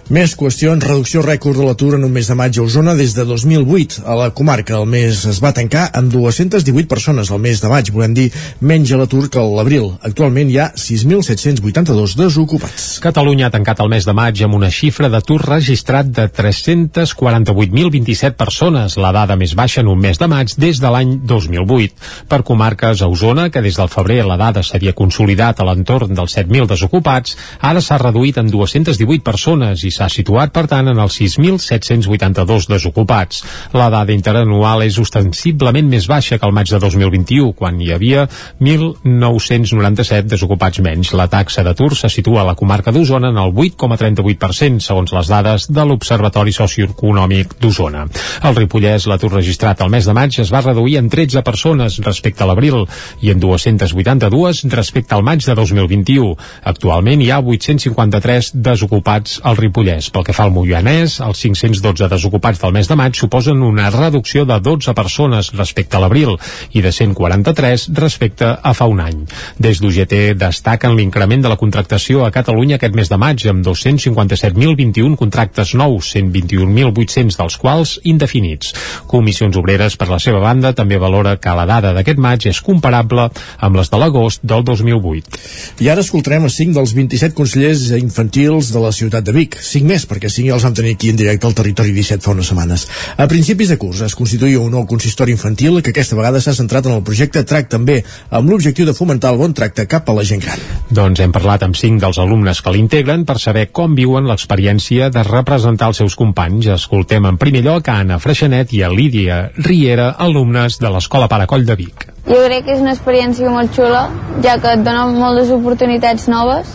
Més 0.06 0.36
qüestions, 0.38 0.84
reducció 0.86 1.24
rècord 1.26 1.58
de 1.58 1.64
l'atur 1.66 1.95
en 1.97 2.03
un 2.06 2.12
mes 2.14 2.28
de 2.30 2.36
maig 2.38 2.53
a 2.60 2.62
Osona 2.62 2.93
des 2.93 3.16
de 3.18 3.24
2008. 3.26 4.03
A 4.06 4.14
la 4.14 4.30
comarca 4.38 4.78
el 4.78 4.86
mes 4.86 5.26
es 5.26 5.41
va 5.41 5.49
tancar 5.49 5.89
amb 5.97 6.14
218 6.14 6.86
persones 6.86 7.34
al 7.34 7.41
mes 7.41 7.58
de 7.58 7.66
maig, 7.72 7.89
volem 7.89 8.14
dir 8.14 8.30
menys 8.62 8.93
a 8.93 8.99
l'atur 8.99 9.32
que 9.34 9.41
a 9.41 9.45
l'abril. 9.49 9.97
Actualment 10.06 10.51
hi 10.53 10.62
ha 10.62 10.68
6.782 10.78 12.14
desocupats. 12.20 12.99
Catalunya 13.01 13.47
ha 13.47 13.53
tancat 13.56 13.82
el 13.82 13.89
mes 13.89 14.06
de 14.06 14.14
maig 14.14 14.38
amb 14.45 14.53
una 14.60 14.70
xifra 14.70 15.10
d'atur 15.10 15.41
registrat 15.41 16.06
de 16.14 16.30
348.027 16.30 18.38
persones, 18.38 19.01
la 19.01 19.10
dada 19.10 19.34
més 19.34 19.58
baixa 19.58 19.82
en 19.82 19.89
un 19.89 19.97
mes 20.06 20.22
de 20.22 20.30
maig 20.30 20.53
des 20.53 20.78
de 20.86 20.89
l'any 20.93 21.18
2008. 21.26 21.97
Per 22.30 22.45
comarques 22.45 23.01
a 23.01 23.10
Osona, 23.10 23.49
que 23.49 23.58
des 23.66 23.74
del 23.82 23.89
febrer 23.89 24.22
la 24.22 24.38
dada 24.38 24.62
s'havia 24.62 24.93
consolidat 24.93 25.58
a 25.58 25.66
l'entorn 25.66 26.14
dels 26.14 26.38
7.000 26.38 26.70
desocupats, 26.76 27.34
ara 27.58 27.82
s'ha 27.82 27.97
reduït 28.06 28.38
en 28.38 28.53
218 28.53 29.26
persones 29.26 29.82
i 29.82 29.95
s'ha 29.96 30.10
situat, 30.12 30.52
per 30.54 30.66
tant, 30.72 30.89
en 30.91 31.00
els 31.00 31.16
6.782 31.22 32.68
desocupats. 32.70 33.41
La 33.76 33.88
dada 33.93 34.14
interanual 34.16 34.84
és 34.86 34.98
ostensiblement 35.00 35.88
més 35.89 36.08
baixa 36.12 36.38
que 36.39 36.48
el 36.48 36.56
maig 36.56 36.72
de 36.72 36.80
2021, 36.84 37.54
quan 37.58 37.80
hi 37.82 37.91
havia 37.96 38.26
1.997 38.60 40.30
desocupats 40.32 40.82
menys. 40.84 41.14
La 41.16 41.30
taxa 41.32 41.64
d'atur 41.64 41.93
se 41.96 42.12
situa 42.12 42.43
a 42.43 42.50
la 42.50 42.58
comarca 42.60 42.91
d'Osona 42.91 43.32
en 43.32 43.39
el 43.41 43.54
8,38%, 43.54 44.84
segons 44.84 45.16
les 45.16 45.32
dades 45.32 45.70
de 45.72 45.88
l'Observatori 45.88 46.54
Socioeconòmic 46.56 47.58
d'Osona. 47.62 48.06
Al 48.46 48.60
Ripollès, 48.60 49.08
l'atur 49.10 49.32
registrat 49.38 49.82
al 49.82 49.93
mes 49.93 50.06
de 50.06 50.16
maig 50.18 50.39
es 50.41 50.52
va 50.52 50.64
reduir 50.66 51.00
en 51.00 51.10
13 51.10 51.43
persones 51.46 52.00
respecte 52.04 52.43
a 52.43 52.50
l'abril 52.50 52.84
i 53.24 53.32
en 53.32 53.39
282 53.39 54.66
respecte 54.76 55.16
al 55.16 55.24
maig 55.24 55.46
de 55.46 55.56
2021. 55.56 56.36
Actualment 56.74 57.24
hi 57.24 57.32
ha 57.32 57.39
853 57.39 58.52
desocupats 58.66 59.39
al 59.43 59.58
Ripollès 59.60 59.85
Ripollès. 59.86 60.10
Pel 60.10 60.24
que 60.26 60.34
fa 60.34 60.46
al 60.46 60.54
Moianès, 60.54 61.20
els 61.22 61.42
512 61.44 62.10
desocupats 62.10 62.60
del 62.62 62.74
mes 62.74 62.88
de 62.90 62.96
maig 62.98 63.16
suposen 63.16 63.62
una 63.62 63.90
reducció 63.94 64.46
de 64.46 64.58
12 64.60 64.94
persones 64.98 65.52
respecte 65.54 65.98
a 65.98 66.02
l'abril 66.02 66.36
i 66.74 66.82
de 66.82 66.92
143 66.92 67.90
respecte 67.94 68.48
a 68.62 68.74
fa 68.74 68.88
un 68.90 69.02
any. 69.04 69.26
Des 69.60 69.80
d'UGT 69.82 70.34
destaquen 70.40 70.96
l'increment 70.98 71.44
de 71.44 71.52
la 71.52 71.58
contractació 71.58 72.26
a 72.26 72.32
Catalunya 72.32 72.80
aquest 72.80 72.96
mes 72.96 73.10
de 73.10 73.18
maig 73.18 73.46
amb 73.50 73.66
257.021 73.66 75.16
contractes 75.20 75.76
nous, 75.76 76.12
121.800 76.16 77.38
dels 77.38 77.58
quals 77.62 77.96
indefinits. 78.04 78.74
Comissions 79.08 79.58
Obreres, 79.58 79.98
per 79.98 80.10
la 80.10 80.20
seva 80.20 80.42
banda, 80.42 80.74
també 80.74 80.98
valora 80.98 81.38
que 81.38 81.56
la 81.56 81.68
dada 81.70 81.94
d'aquest 81.94 82.20
maig 82.20 82.48
és 82.50 82.62
comparable 82.62 83.30
amb 83.60 83.78
les 83.78 83.92
de 83.92 84.02
l'agost 84.02 84.42
del 84.42 84.66
2008. 84.66 85.40
I 85.86 85.92
ara 85.94 86.02
escoltarem 86.02 86.48
a 86.48 86.54
5 86.54 86.74
dels 86.80 86.96
27 86.98 87.38
consellers 87.38 87.92
infantils 88.00 88.74
de 88.74 88.82
la 88.82 88.94
ciutat 88.96 89.26
de 89.26 89.36
Vic. 89.36 89.60
5 89.76 89.88
més, 89.89 90.05
perquè 90.07 90.32
5 90.32 90.47
ja 90.47 90.55
els 90.55 90.63
vam 90.63 90.76
tenir 90.78 90.95
aquí 90.95 91.11
en 91.11 91.19
directe 91.19 91.47
al 91.47 91.55
Territori 91.57 91.91
17 91.95 92.23
fa 92.23 92.32
unes 92.32 92.47
setmanes. 92.51 92.86
A 93.19 93.28
principis 93.32 93.71
de 93.71 93.78
curs 93.82 94.01
es 94.05 94.15
constituïa 94.15 94.61
un 94.63 94.71
nou 94.71 94.86
consistori 94.88 95.36
infantil 95.36 95.82
que 95.84 95.91
aquesta 95.91 96.15
vegada 96.15 96.39
s'ha 96.41 96.55
centrat 96.55 96.88
en 96.88 96.95
el 96.95 97.03
projecte 97.03 97.43
TRAC 97.43 97.67
també, 97.73 97.97
amb 98.30 98.49
l'objectiu 98.49 98.88
de 98.88 98.95
fomentar 98.95 99.34
el 99.34 99.41
bon 99.41 99.55
tracte 99.57 99.88
cap 99.91 100.07
a 100.09 100.15
la 100.15 100.23
gent 100.28 100.43
gran. 100.45 100.61
Doncs 100.89 101.19
hem 101.23 101.34
parlat 101.36 101.65
amb 101.67 101.76
5 101.76 101.99
dels 102.03 102.19
alumnes 102.23 102.61
que 102.61 102.71
l'integren 102.71 103.26
per 103.28 103.38
saber 103.41 103.67
com 103.76 103.97
viuen 103.97 104.30
l'experiència 104.30 105.09
de 105.11 105.23
representar 105.28 105.91
els 105.91 105.99
seus 106.03 106.15
companys. 106.15 106.69
Escoltem 106.76 107.28
en 107.28 107.39
primer 107.41 107.65
lloc 107.65 107.89
a 107.89 107.99
Anna 108.05 108.21
Freixanet 108.23 108.71
i 108.78 108.84
a 108.86 108.91
Lídia 108.93 109.49
Riera, 109.57 110.13
alumnes 110.28 110.80
de 110.80 110.91
l'Escola 110.93 111.28
Paracoll 111.32 111.65
de 111.67 111.76
Vic. 111.80 112.07
Jo 112.30 112.39
crec 112.45 112.65
que 112.65 112.78
és 112.78 112.82
una 112.82 112.95
experiència 112.95 113.51
molt 113.51 113.76
xula, 113.76 114.07
ja 114.45 114.55
que 114.61 114.71
et 114.78 114.86
dona 114.86 115.05
moltes 115.11 115.51
oportunitats 115.53 116.30
noves 116.32 116.71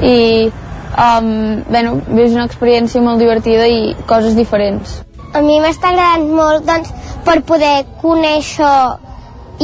i 0.00 0.48
um, 0.96 1.62
bueno, 1.68 1.98
és 2.16 2.32
una 2.34 2.46
experiència 2.48 3.02
molt 3.04 3.20
divertida 3.22 3.66
i 3.68 3.94
coses 4.08 4.36
diferents. 4.36 5.00
A 5.36 5.42
mi 5.44 5.58
m'està 5.60 5.92
agradant 5.92 6.30
molt 6.32 6.64
doncs, 6.68 6.92
per 7.26 7.42
poder 7.44 7.84
conèixer 8.00 8.76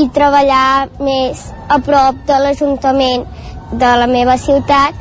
i 0.00 0.08
treballar 0.12 0.88
més 1.00 1.46
a 1.68 1.78
prop 1.84 2.18
de 2.28 2.40
l'Ajuntament 2.44 3.24
de 3.72 3.94
la 4.02 4.08
meva 4.08 4.36
ciutat 4.40 4.98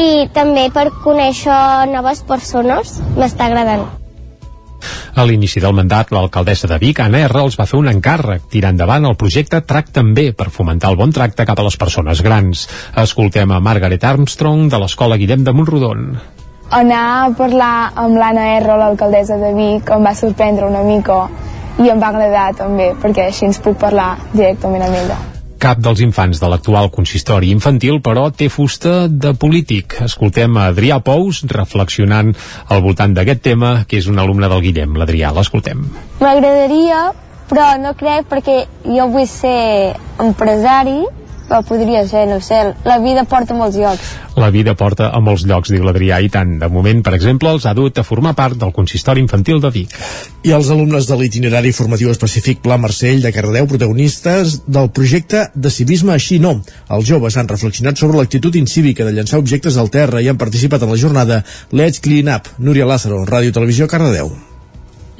i 0.00 0.28
també 0.34 0.68
per 0.74 0.90
conèixer 1.04 1.86
noves 1.92 2.22
persones. 2.28 2.98
M'està 3.16 3.48
agradant. 3.48 3.88
A 5.14 5.24
l'inici 5.26 5.60
del 5.60 5.74
mandat, 5.76 6.12
l'alcaldessa 6.14 6.68
de 6.70 6.78
Vic, 6.82 7.00
Anna 7.04 7.22
R, 7.26 7.42
els 7.44 7.58
va 7.60 7.66
fer 7.68 7.78
un 7.80 7.90
encàrrec, 7.90 8.46
tirar 8.52 8.74
endavant 8.74 9.08
el 9.08 9.16
projecte 9.20 9.60
TRAC 9.60 9.90
també, 9.96 10.30
per 10.32 10.50
fomentar 10.54 10.92
el 10.92 10.98
bon 11.00 11.12
tracte 11.12 11.46
cap 11.48 11.58
a 11.58 11.66
les 11.66 11.78
persones 11.80 12.22
grans. 12.26 12.66
Escoltem 13.04 13.50
a 13.50 13.60
Margaret 13.60 14.04
Armstrong, 14.04 14.68
de 14.70 14.80
l'Escola 14.82 15.18
Guillem 15.20 15.44
de 15.44 15.56
Montrodon. 15.56 16.06
Anar 16.70 17.02
a 17.24 17.30
parlar 17.34 17.90
amb 17.98 18.14
l'Anna 18.20 18.46
R, 18.60 18.78
l'alcaldessa 18.78 19.40
de 19.40 19.50
Vic, 19.56 19.90
em 19.90 20.06
va 20.06 20.14
sorprendre 20.14 20.70
una 20.70 20.84
mica 20.86 21.24
i 21.80 21.90
em 21.90 21.98
va 21.98 22.12
agradar 22.14 22.50
també, 22.58 22.92
perquè 23.02 23.26
així 23.26 23.48
ens 23.48 23.58
puc 23.64 23.78
parlar 23.80 24.14
directament 24.32 24.86
amb 24.86 25.02
ella. 25.02 25.20
Cap 25.60 25.80
dels 25.84 26.00
infants 26.00 26.38
de 26.40 26.48
l'actual 26.48 26.88
consistori 26.88 27.50
infantil, 27.52 27.98
però, 28.00 28.30
té 28.32 28.48
fusta 28.48 29.04
de 29.12 29.34
polític. 29.36 29.98
Escoltem 30.06 30.56
a 30.56 30.70
Adrià 30.70 30.96
Pous 31.04 31.42
reflexionant 31.52 32.32
al 32.72 32.80
voltant 32.80 33.12
d'aquest 33.12 33.42
tema, 33.44 33.74
que 33.84 34.00
és 34.00 34.08
un 34.08 34.16
alumne 34.22 34.48
del 34.48 34.64
Guillem. 34.64 34.96
L'Adrià, 34.96 35.34
l'escoltem. 35.36 35.84
M'agradaria, 36.22 37.10
però 37.50 37.74
no 37.82 37.92
crec 37.98 38.30
perquè 38.30 38.56
jo 38.88 39.10
vull 39.12 39.28
ser 39.28 39.92
empresari 40.24 41.02
però 41.50 41.64
podria 41.66 42.04
ser, 42.06 42.28
no 42.30 42.38
sé, 42.38 42.60
la 42.86 43.00
vida 43.02 43.24
porta 43.26 43.56
molts 43.58 43.74
llocs. 43.74 44.10
La 44.38 44.52
vida 44.54 44.76
porta 44.78 45.08
a 45.10 45.18
molts 45.20 45.42
llocs, 45.50 45.72
diu 45.74 45.82
l'Adrià, 45.82 46.20
i 46.22 46.28
tant. 46.30 46.52
De 46.60 46.68
moment, 46.70 47.00
per 47.02 47.16
exemple, 47.16 47.50
els 47.50 47.66
ha 47.66 47.74
dut 47.74 47.98
a 47.98 48.04
formar 48.06 48.36
part 48.38 48.54
del 48.60 48.70
consistori 48.76 49.20
infantil 49.24 49.58
de 49.60 49.72
Vic. 49.74 49.96
I 50.46 50.54
els 50.54 50.70
alumnes 50.70 51.08
de 51.10 51.18
l'itinerari 51.18 51.74
formatiu 51.74 52.12
específic 52.12 52.62
Pla 52.62 52.78
Marcell 52.78 53.24
de 53.24 53.32
Cardedeu, 53.34 53.66
protagonistes 53.72 54.60
del 54.70 54.92
projecte 54.94 55.48
de 55.54 55.72
civisme 55.74 56.14
així 56.14 56.38
no. 56.38 56.60
Els 56.88 57.08
joves 57.10 57.36
han 57.36 57.50
reflexionat 57.50 57.98
sobre 57.98 58.20
l'actitud 58.20 58.54
incívica 58.60 59.04
de 59.04 59.16
llançar 59.16 59.42
objectes 59.42 59.76
al 59.76 59.90
terra 59.90 60.22
i 60.22 60.30
han 60.30 60.38
participat 60.38 60.86
en 60.86 60.94
la 60.94 61.00
jornada 61.02 61.42
Let's 61.74 61.98
Clean 61.98 62.30
Up. 62.30 62.54
Núria 62.58 62.86
Lázaro, 62.86 63.24
Ràdio 63.26 63.52
Televisió, 63.58 63.90
Cardedeu. 63.90 64.49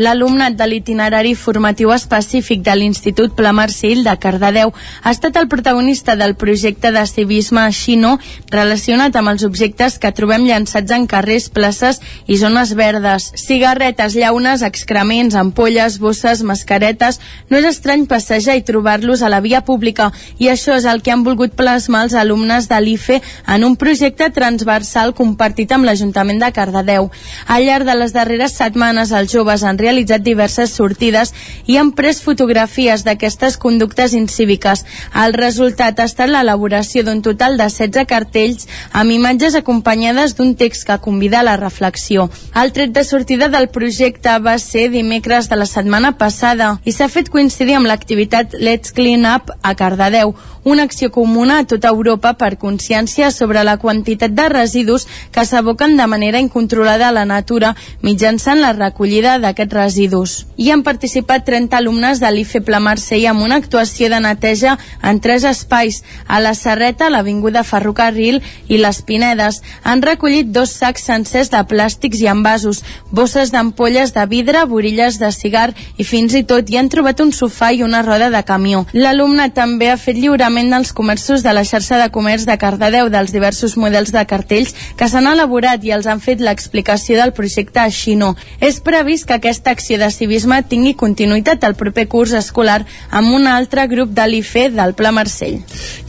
L'alumnat 0.00 0.54
de 0.56 0.64
l'itinerari 0.64 1.34
formatiu 1.36 1.90
específic 1.92 2.62
de 2.64 2.72
l'Institut 2.72 3.34
Pla 3.36 3.50
Marcell 3.52 3.98
de 4.00 4.14
Cardedeu 4.16 4.70
ha 4.72 5.10
estat 5.12 5.34
el 5.36 5.48
protagonista 5.52 6.14
del 6.16 6.32
projecte 6.40 6.88
de 6.94 7.02
civisme 7.04 7.66
xino 7.76 8.14
relacionat 8.48 9.18
amb 9.20 9.28
els 9.34 9.44
objectes 9.44 9.98
que 10.00 10.12
trobem 10.16 10.46
llançats 10.48 10.94
en 10.96 11.04
carrers, 11.04 11.50
places 11.52 12.00
i 12.24 12.38
zones 12.40 12.72
verdes. 12.78 13.26
Cigarretes, 13.36 14.16
llaunes, 14.16 14.64
excrements, 14.64 15.36
ampolles, 15.36 15.98
bosses, 16.00 16.40
mascaretes... 16.48 17.20
No 17.50 17.58
és 17.58 17.66
estrany 17.66 18.04
passejar 18.06 18.54
i 18.56 18.62
trobar-los 18.64 19.24
a 19.26 19.28
la 19.28 19.40
via 19.42 19.60
pública 19.66 20.12
i 20.38 20.48
això 20.48 20.76
és 20.78 20.86
el 20.86 21.02
que 21.02 21.10
han 21.10 21.24
volgut 21.26 21.56
plasmar 21.58 22.04
els 22.06 22.14
alumnes 22.14 22.70
de 22.70 22.78
l'IFE 22.80 23.18
en 23.52 23.66
un 23.66 23.74
projecte 23.76 24.30
transversal 24.32 25.12
compartit 25.18 25.74
amb 25.74 25.84
l'Ajuntament 25.84 26.38
de 26.40 26.52
Cardedeu. 26.54 27.10
Al 27.50 27.66
llarg 27.66 27.90
de 27.90 27.98
les 27.98 28.14
darreres 28.14 28.54
setmanes, 28.56 29.10
els 29.10 29.34
joves 29.34 29.66
han 29.66 29.76
realitzat 29.76 29.89
diverses 30.22 30.70
sortides 30.70 31.32
i 31.66 31.76
han 31.76 31.92
pres 31.92 32.22
fotografies 32.22 33.04
d'aquestes 33.04 33.56
conductes 33.56 34.14
incíviques. 34.14 34.84
El 35.14 35.34
resultat 35.34 36.00
ha 36.00 36.08
estat 36.08 36.30
l'elaboració 36.30 37.04
d'un 37.04 37.22
total 37.22 37.56
de 37.58 37.68
16 37.68 38.06
cartells 38.06 38.68
amb 38.92 39.10
imatges 39.10 39.54
acompanyades 39.54 40.36
d'un 40.36 40.54
text 40.54 40.86
que 40.86 40.98
convida 40.98 41.40
a 41.40 41.46
la 41.46 41.56
reflexió. 41.56 42.30
El 42.54 42.72
tret 42.72 42.92
de 42.92 43.04
sortida 43.04 43.48
del 43.48 43.68
projecte 43.68 44.38
va 44.38 44.58
ser 44.58 44.90
dimecres 44.90 45.48
de 45.48 45.56
la 45.56 45.66
setmana 45.66 46.16
passada 46.18 46.78
i 46.84 46.92
s'ha 46.92 47.08
fet 47.08 47.30
coincidir 47.30 47.76
amb 47.76 47.90
l'activitat 47.90 48.54
Let's 48.58 48.92
Clean 48.92 49.26
Up 49.26 49.52
a 49.62 49.74
Cardedeu, 49.74 50.34
una 50.64 50.82
acció 50.82 51.10
comuna 51.10 51.58
a 51.58 51.64
tota 51.64 51.88
Europa 51.88 52.34
per 52.36 52.58
consciència 52.58 53.30
sobre 53.30 53.64
la 53.64 53.78
quantitat 53.78 54.34
de 54.36 54.48
residus 54.48 55.06
que 55.32 55.44
s'aboquen 55.44 55.96
de 55.96 56.06
manera 56.06 56.40
incontrolada 56.40 57.08
a 57.08 57.16
la 57.16 57.24
natura 57.24 57.74
mitjançant 58.02 58.60
la 58.60 58.74
recollida 58.76 59.38
d'aquests 59.38 59.74
residus. 59.80 60.44
Hi 60.60 60.70
han 60.70 60.84
participat 60.84 61.46
30 61.48 61.76
alumnes 61.78 62.20
de 62.20 62.30
l'IFE 62.30 62.60
Pla 62.66 62.80
Marcell 62.84 63.26
amb 63.30 63.44
una 63.46 63.56
actuació 63.60 64.10
de 64.12 64.20
neteja 64.20 64.76
en 65.02 65.20
tres 65.24 65.46
espais, 65.48 66.02
a 66.26 66.40
la 66.44 66.52
Serreta, 66.54 67.08
l'Avinguda 67.10 67.64
Ferrocarril 67.64 68.40
i 68.68 68.80
les 68.80 69.00
Pinedes. 69.06 69.62
Han 69.82 70.02
recollit 70.04 70.52
dos 70.52 70.74
sacs 70.76 71.06
sencers 71.08 71.50
de 71.52 71.62
plàstics 71.70 72.20
i 72.20 72.28
envasos, 72.30 72.82
bosses 73.10 73.52
d'ampolles 73.54 74.12
de 74.14 74.26
vidre, 74.30 74.64
borilles 74.68 75.18
de 75.18 75.32
cigar 75.32 75.70
i 75.96 76.04
fins 76.04 76.36
i 76.36 76.44
tot 76.44 76.68
hi 76.68 76.78
han 76.80 76.90
trobat 76.92 77.22
un 77.24 77.32
sofà 77.32 77.72
i 77.72 77.82
una 77.86 78.02
roda 78.06 78.30
de 78.30 78.42
camió. 78.46 78.84
L'alumne 78.92 79.48
també 79.56 79.90
ha 79.90 79.98
fet 80.00 80.18
lliurament 80.20 80.70
dels 80.74 80.92
comerços 80.92 81.44
de 81.46 81.54
la 81.56 81.64
xarxa 81.64 81.98
de 82.02 82.10
comerç 82.12 82.46
de 82.48 82.58
Cardedeu 82.60 83.08
dels 83.08 83.32
diversos 83.32 83.76
models 83.80 84.12
de 84.12 84.24
cartells 84.28 84.74
que 84.96 85.08
s'han 85.08 85.30
elaborat 85.30 85.84
i 85.84 85.94
els 85.96 86.08
han 86.10 86.20
fet 86.20 86.44
l'explicació 86.44 87.18
del 87.20 87.34
projecte 87.36 87.80
Així 87.80 88.16
no. 88.16 88.34
És 88.60 88.80
previst 88.84 89.26
que 89.28 89.38
aquesta 89.38 89.69
acció 89.70 89.98
de 89.98 90.10
civisme 90.10 90.60
tingui 90.68 90.92
continuïtat 90.98 91.64
al 91.64 91.76
proper 91.78 92.06
curs 92.10 92.34
escolar 92.36 92.80
amb 93.10 93.32
un 93.34 93.46
altre 93.46 93.86
grup 93.90 94.12
de 94.16 94.26
l'IFE 94.26 94.68
del 94.74 94.94
Pla 94.98 95.12
Marcell. 95.14 95.60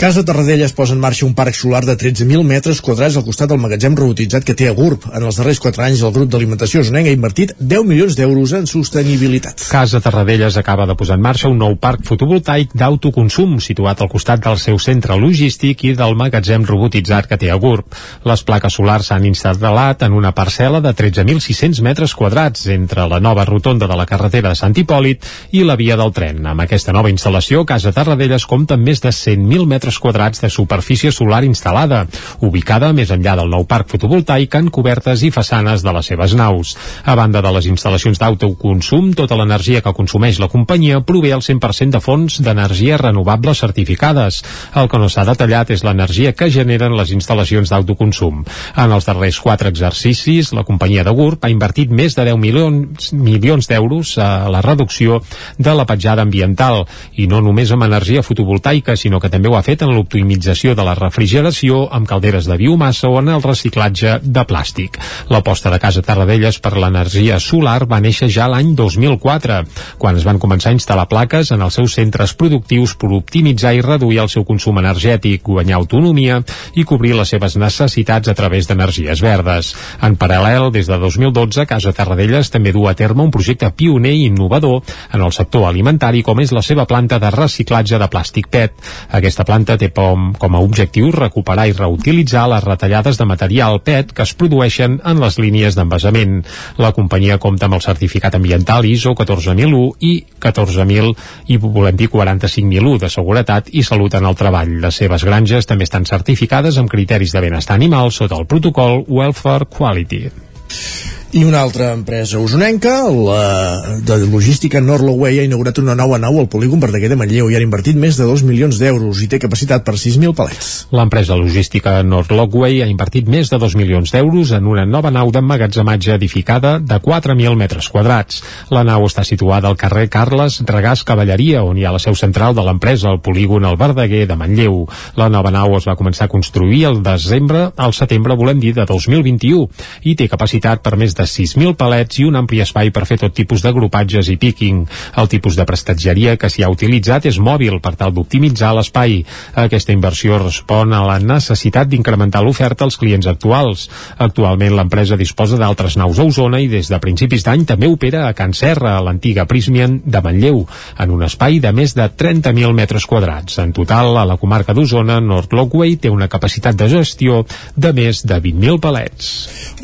Casa 0.02 0.24
Tarradellas 0.26 0.74
posa 0.74 0.96
en 0.98 1.02
marxa 1.04 1.26
un 1.26 1.36
parc 1.38 1.56
solar 1.56 1.84
de 1.86 1.96
13.000 1.98 2.44
metres 2.48 2.82
quadrats 2.82 3.18
al 3.18 3.26
costat 3.26 3.52
del 3.52 3.62
magatzem 3.62 3.96
robotitzat 3.98 4.46
que 4.48 4.56
té 4.58 4.68
a 4.70 4.76
GURB. 4.78 5.12
En 5.16 5.28
els 5.28 5.38
darrers 5.40 5.62
4 5.62 5.86
anys 5.88 6.04
el 6.06 6.14
grup 6.16 6.32
d'alimentació 6.34 6.84
Zonenc 6.84 7.10
ha 7.10 7.16
invertit 7.16 7.54
10 7.60 7.88
milions 7.88 8.18
d'euros 8.18 8.56
en 8.58 8.68
sostenibilitat. 8.70 9.66
Casa 9.70 10.02
Tarradellas 10.02 10.58
acaba 10.58 10.88
de 10.90 10.96
posar 10.98 11.20
en 11.20 11.26
marxa 11.26 11.52
un 11.52 11.60
nou 11.62 11.78
parc 11.82 12.06
fotovoltaic 12.08 12.74
d'autoconsum 12.74 13.60
situat 13.62 14.02
al 14.02 14.10
costat 14.12 14.44
del 14.44 14.58
seu 14.62 14.80
centre 14.80 15.18
logístic 15.20 15.86
i 15.86 15.94
del 15.98 16.18
magatzem 16.18 16.66
robotitzat 16.68 17.30
que 17.30 17.38
té 17.38 17.52
a 17.52 17.60
GURB. 17.62 17.86
Les 18.26 18.44
plaques 18.48 18.80
solars 18.80 19.12
s'han 19.12 19.28
instal·lat 19.30 20.06
en 20.08 20.18
una 20.18 20.34
parcel·la 20.36 20.82
de 20.84 20.94
13.600 20.98 21.82
metres 21.86 22.16
quadrats 22.18 22.68
entre 22.74 23.08
la 23.12 23.20
nova 23.20 23.41
rotonda 23.46 23.88
de 23.88 23.98
la 23.98 24.06
carretera 24.06 24.50
de 24.50 24.60
Sant 24.60 24.76
Hipòlit 24.78 25.26
i 25.52 25.64
la 25.68 25.78
via 25.80 25.98
del 26.00 26.14
tren. 26.14 26.46
Amb 26.46 26.64
aquesta 26.64 26.94
nova 26.96 27.12
instal·lació, 27.12 27.66
Casa 27.66 27.94
Tarradellas 27.96 28.46
compta 28.50 28.78
amb 28.78 28.88
més 28.88 29.02
de 29.04 29.10
100.000 29.10 29.68
metres 29.68 30.00
quadrats 30.00 30.42
de 30.42 30.50
superfície 30.50 31.12
solar 31.12 31.44
instal·lada, 31.48 32.06
ubicada 32.42 32.92
més 32.94 33.12
enllà 33.12 33.36
del 33.40 33.52
nou 33.52 33.66
parc 33.70 33.92
fotovoltaic 33.94 34.56
en 34.60 34.70
cobertes 34.74 35.24
i 35.24 35.32
façanes 35.32 35.84
de 35.84 35.94
les 35.96 36.12
seves 36.12 36.36
naus. 36.38 36.76
A 37.06 37.16
banda 37.16 37.42
de 37.42 37.52
les 37.56 37.68
instal·lacions 37.72 38.20
d'autoconsum, 38.22 39.14
tota 39.18 39.38
l'energia 39.40 39.82
que 39.82 39.96
consumeix 39.96 40.40
la 40.40 40.50
companyia 40.52 41.02
prové 41.06 41.34
al 41.34 41.44
100% 41.46 41.98
de 41.98 42.02
fonts 42.04 42.40
d'energia 42.42 42.98
renovable 43.02 43.56
certificades. 43.56 44.42
El 44.76 44.90
que 44.90 45.00
no 45.02 45.10
s'ha 45.10 45.26
detallat 45.28 45.72
és 45.76 45.84
l'energia 45.86 46.34
que 46.34 46.50
generen 46.52 46.96
les 46.98 47.12
instal·lacions 47.16 47.72
d'autoconsum. 47.72 48.44
En 48.78 48.92
els 48.92 49.08
darrers 49.08 49.40
quatre 49.42 49.72
exercicis, 49.72 50.52
la 50.56 50.66
companyia 50.68 51.06
de 51.08 51.14
GURB 51.16 51.46
ha 51.46 51.52
invertit 51.54 51.92
més 51.92 52.16
de 52.18 52.26
10 52.28 52.40
milions, 52.42 53.12
milions 53.32 53.70
d'euros 53.72 54.18
a 54.20 54.50
la 54.52 54.62
reducció 54.66 55.22
de 55.58 55.74
la 55.78 55.88
petjada 55.88 56.26
ambiental 56.28 56.84
i 57.16 57.28
no 57.32 57.42
només 57.42 57.72
amb 57.72 57.88
energia 57.88 58.24
fotovoltaica, 58.26 58.98
sinó 59.00 59.20
que 59.24 59.32
també 59.32 59.50
ho 59.50 59.56
ha 59.58 59.64
fet 59.66 59.86
en 59.86 59.94
l'optimització 59.96 60.76
de 60.76 60.86
la 60.86 60.96
refrigeració 61.00 61.86
amb 61.92 62.10
calderes 62.10 62.50
de 62.50 62.58
biomassa 62.60 63.10
o 63.10 63.20
en 63.22 63.32
el 63.32 63.44
reciclatge 63.46 64.20
de 64.22 64.44
plàstic. 64.48 65.00
L'aposta 65.32 65.72
de 65.72 65.80
Casa 65.80 66.04
Tarradellas 66.06 66.60
per 66.60 66.76
l'energia 66.78 67.40
solar 67.40 67.86
va 67.90 68.02
néixer 68.04 68.30
ja 68.32 68.50
l'any 68.52 68.74
2004, 68.76 69.62
quan 70.02 70.20
es 70.20 70.28
van 70.28 70.40
començar 70.42 70.72
a 70.72 70.78
instal·lar 70.78 71.08
plaques 71.12 71.54
en 71.56 71.64
els 71.64 71.78
seus 71.80 71.96
centres 71.98 72.36
productius 72.38 72.96
per 73.00 73.12
optimitzar 73.16 73.74
i 73.78 73.84
reduir 73.86 74.22
el 74.26 74.32
seu 74.34 74.46
consum 74.48 74.82
energètic, 74.82 75.44
guanyar 75.46 75.80
autonomia 75.80 76.42
i 76.76 76.86
cobrir 76.88 77.16
les 77.18 77.32
seves 77.34 77.58
necessitats 77.60 78.32
a 78.32 78.36
través 78.38 78.68
d'energies 78.68 79.22
verdes. 79.24 79.74
En 80.02 80.18
paral·lel, 80.20 80.72
des 80.74 80.90
de 80.90 80.98
2012, 81.00 81.66
Casa 81.70 81.94
Tarradellas 81.96 82.52
també 82.52 82.74
du 82.76 82.88
a 82.90 82.96
terme 82.98 83.21
un 83.24 83.32
projecte 83.34 83.70
pioner 83.76 84.14
i 84.18 84.26
innovador 84.30 84.82
en 85.14 85.22
el 85.22 85.34
sector 85.36 85.68
alimentari 85.70 86.24
com 86.26 86.40
és 86.44 86.54
la 86.56 86.64
seva 86.66 86.86
planta 86.90 87.20
de 87.22 87.32
reciclatge 87.34 88.00
de 88.02 88.10
plàstic 88.12 88.50
PET. 88.52 88.74
Aquesta 89.18 89.46
planta 89.48 89.78
té 89.78 89.92
com, 89.96 90.32
com 90.40 90.56
a 90.56 90.62
objectiu 90.64 91.12
recuperar 91.16 91.68
i 91.70 91.76
reutilitzar 91.78 92.48
les 92.52 92.64
retallades 92.66 93.20
de 93.20 93.28
material 93.30 93.82
PET 93.86 94.14
que 94.18 94.26
es 94.26 94.34
produeixen 94.38 95.00
en 95.06 95.22
les 95.22 95.38
línies 95.40 95.78
d'envasament. 95.78 96.42
La 96.82 96.94
companyia 96.98 97.40
compta 97.42 97.70
amb 97.70 97.80
el 97.80 97.86
certificat 97.86 98.36
ambiental 98.36 98.86
ISO 98.86 99.16
14001 99.16 99.84
i 100.08 100.14
14.000 100.42 101.14
i 101.54 101.58
volem 101.62 101.98
dir 101.98 102.10
45.001 102.12 103.00
de 103.06 103.12
seguretat 103.14 103.72
i 103.72 103.84
salut 103.88 104.18
en 104.18 104.28
el 104.28 104.38
treball. 104.38 104.78
Les 104.84 105.02
seves 105.04 105.26
granges 105.28 105.70
també 105.70 105.88
estan 105.88 106.08
certificades 106.10 106.78
amb 106.82 106.92
criteris 106.92 107.36
de 107.36 107.44
benestar 107.44 107.78
animal 107.80 108.12
sota 108.12 108.38
el 108.38 108.48
protocol 108.48 109.04
Welfare 109.08 109.66
Quality. 109.66 111.21
I 111.34 111.46
una 111.46 111.62
altra 111.62 111.94
empresa 111.94 112.40
usonenca, 112.40 113.08
la 113.08 114.00
de 114.04 114.28
logística 114.28 114.82
Norloway, 114.82 115.40
ha 115.40 115.44
inaugurat 115.48 115.78
una 115.80 115.94
nova 115.96 116.18
nau 116.20 116.42
al 116.42 116.50
polígon 116.52 116.82
Verdaguer 116.84 117.08
de 117.08 117.16
Manlleu 117.16 117.48
i 117.48 117.56
ha 117.56 117.62
invertit 117.64 117.96
més 117.96 118.18
de 118.20 118.26
2 118.28 118.42
milions 118.44 118.76
d'euros 118.76 119.22
i 119.24 119.30
té 119.32 119.40
capacitat 119.40 119.86
per 119.88 119.94
6.000 119.96 120.36
palets. 120.36 120.72
L'empresa 120.92 121.38
logística 121.40 121.94
Norlogway 122.04 122.82
ha 122.84 122.90
invertit 122.92 123.30
més 123.32 123.48
de 123.48 123.60
2 123.64 123.78
milions 123.80 124.12
d'euros 124.12 124.52
en 124.58 124.68
una 124.68 124.84
nova 124.84 125.08
nau 125.08 125.32
d'emmagatzematge 125.32 126.18
edificada 126.18 126.74
de 126.84 126.98
4.000 127.00 127.56
metres 127.56 127.88
quadrats. 127.88 128.44
La 128.68 128.84
nau 128.84 129.08
està 129.08 129.24
situada 129.24 129.72
al 129.72 129.80
carrer 129.80 130.10
Carles 130.12 130.60
Regàs 130.68 131.06
Cavalleria, 131.08 131.64
on 131.64 131.80
hi 131.80 131.88
ha 131.88 131.96
la 131.96 132.04
seu 132.04 132.20
central 132.20 132.60
de 132.60 132.68
l'empresa, 132.68 133.08
al 133.08 133.22
polígon 133.24 133.70
El 133.72 133.80
Verdaguer 133.80 134.26
de 134.28 134.36
Manlleu. 134.36 134.84
La 135.16 135.32
nova 135.32 135.56
nau 135.56 135.80
es 135.80 135.88
va 135.88 135.96
començar 135.96 136.28
a 136.28 136.36
construir 136.36 136.84
el 136.92 137.00
desembre, 137.08 137.70
al 137.78 137.96
setembre, 137.96 138.36
volem 138.36 138.60
dir, 138.60 138.76
de 138.76 138.84
2021, 138.84 139.70
i 140.04 140.20
té 140.20 140.28
capacitat 140.28 140.84
per 140.84 140.98
més 141.00 141.16
de 141.16 141.21
de 141.22 141.30
6.000 141.30 141.78
palets 141.78 142.20
i 142.20 142.26
un 142.26 142.40
ampli 142.40 142.62
espai 142.64 142.90
per 142.94 143.06
fer 143.06 143.20
tot 143.22 143.36
tipus 143.38 143.62
d'agrupatges 143.62 144.32
i 144.34 144.38
píquing. 144.42 144.84
El 145.22 145.30
tipus 145.30 145.58
de 145.60 145.66
prestatgeria 145.70 146.36
que 146.42 146.50
s'hi 146.50 146.66
ha 146.66 146.72
utilitzat 146.74 147.28
és 147.30 147.38
mòbil 147.38 147.78
per 147.84 147.94
tal 148.00 148.14
d'optimitzar 148.16 148.74
l'espai. 148.76 149.22
Aquesta 149.62 149.94
inversió 149.94 150.40
respon 150.42 150.96
a 150.98 151.04
la 151.06 151.20
necessitat 151.22 151.90
d'incrementar 151.92 152.42
l'oferta 152.44 152.88
als 152.88 152.98
clients 152.98 153.30
actuals. 153.30 153.88
Actualment 154.18 154.76
l'empresa 154.78 155.20
disposa 155.20 155.60
d'altres 155.62 155.98
naus 156.00 156.20
a 156.20 156.26
Osona 156.26 156.62
i 156.62 156.70
des 156.72 156.90
de 156.90 157.00
principis 157.04 157.46
d'any 157.46 157.66
també 157.70 157.90
opera 157.92 158.26
a 158.28 158.34
Can 158.38 158.56
Serra, 158.58 158.96
a 158.98 159.06
l'antiga 159.06 159.46
Prismian 159.50 160.00
de 160.06 160.22
Manlleu, 160.26 160.64
en 160.98 161.14
un 161.14 161.26
espai 161.28 161.60
de 161.62 161.74
més 161.76 161.94
de 161.98 162.08
30.000 162.10 162.74
metres 162.74 163.06
quadrats. 163.06 163.60
En 163.62 163.74
total, 163.76 164.16
a 164.18 164.26
la 164.26 164.40
comarca 164.42 164.74
d'Osona, 164.74 165.20
North 165.22 165.54
Lockway 165.54 165.98
té 166.02 166.10
una 166.10 166.30
capacitat 166.32 166.78
de 166.80 166.90
gestió 166.90 167.44
de 167.76 167.94
més 167.94 168.24
de 168.26 168.40
20.000 168.42 168.80
palets. 168.82 169.32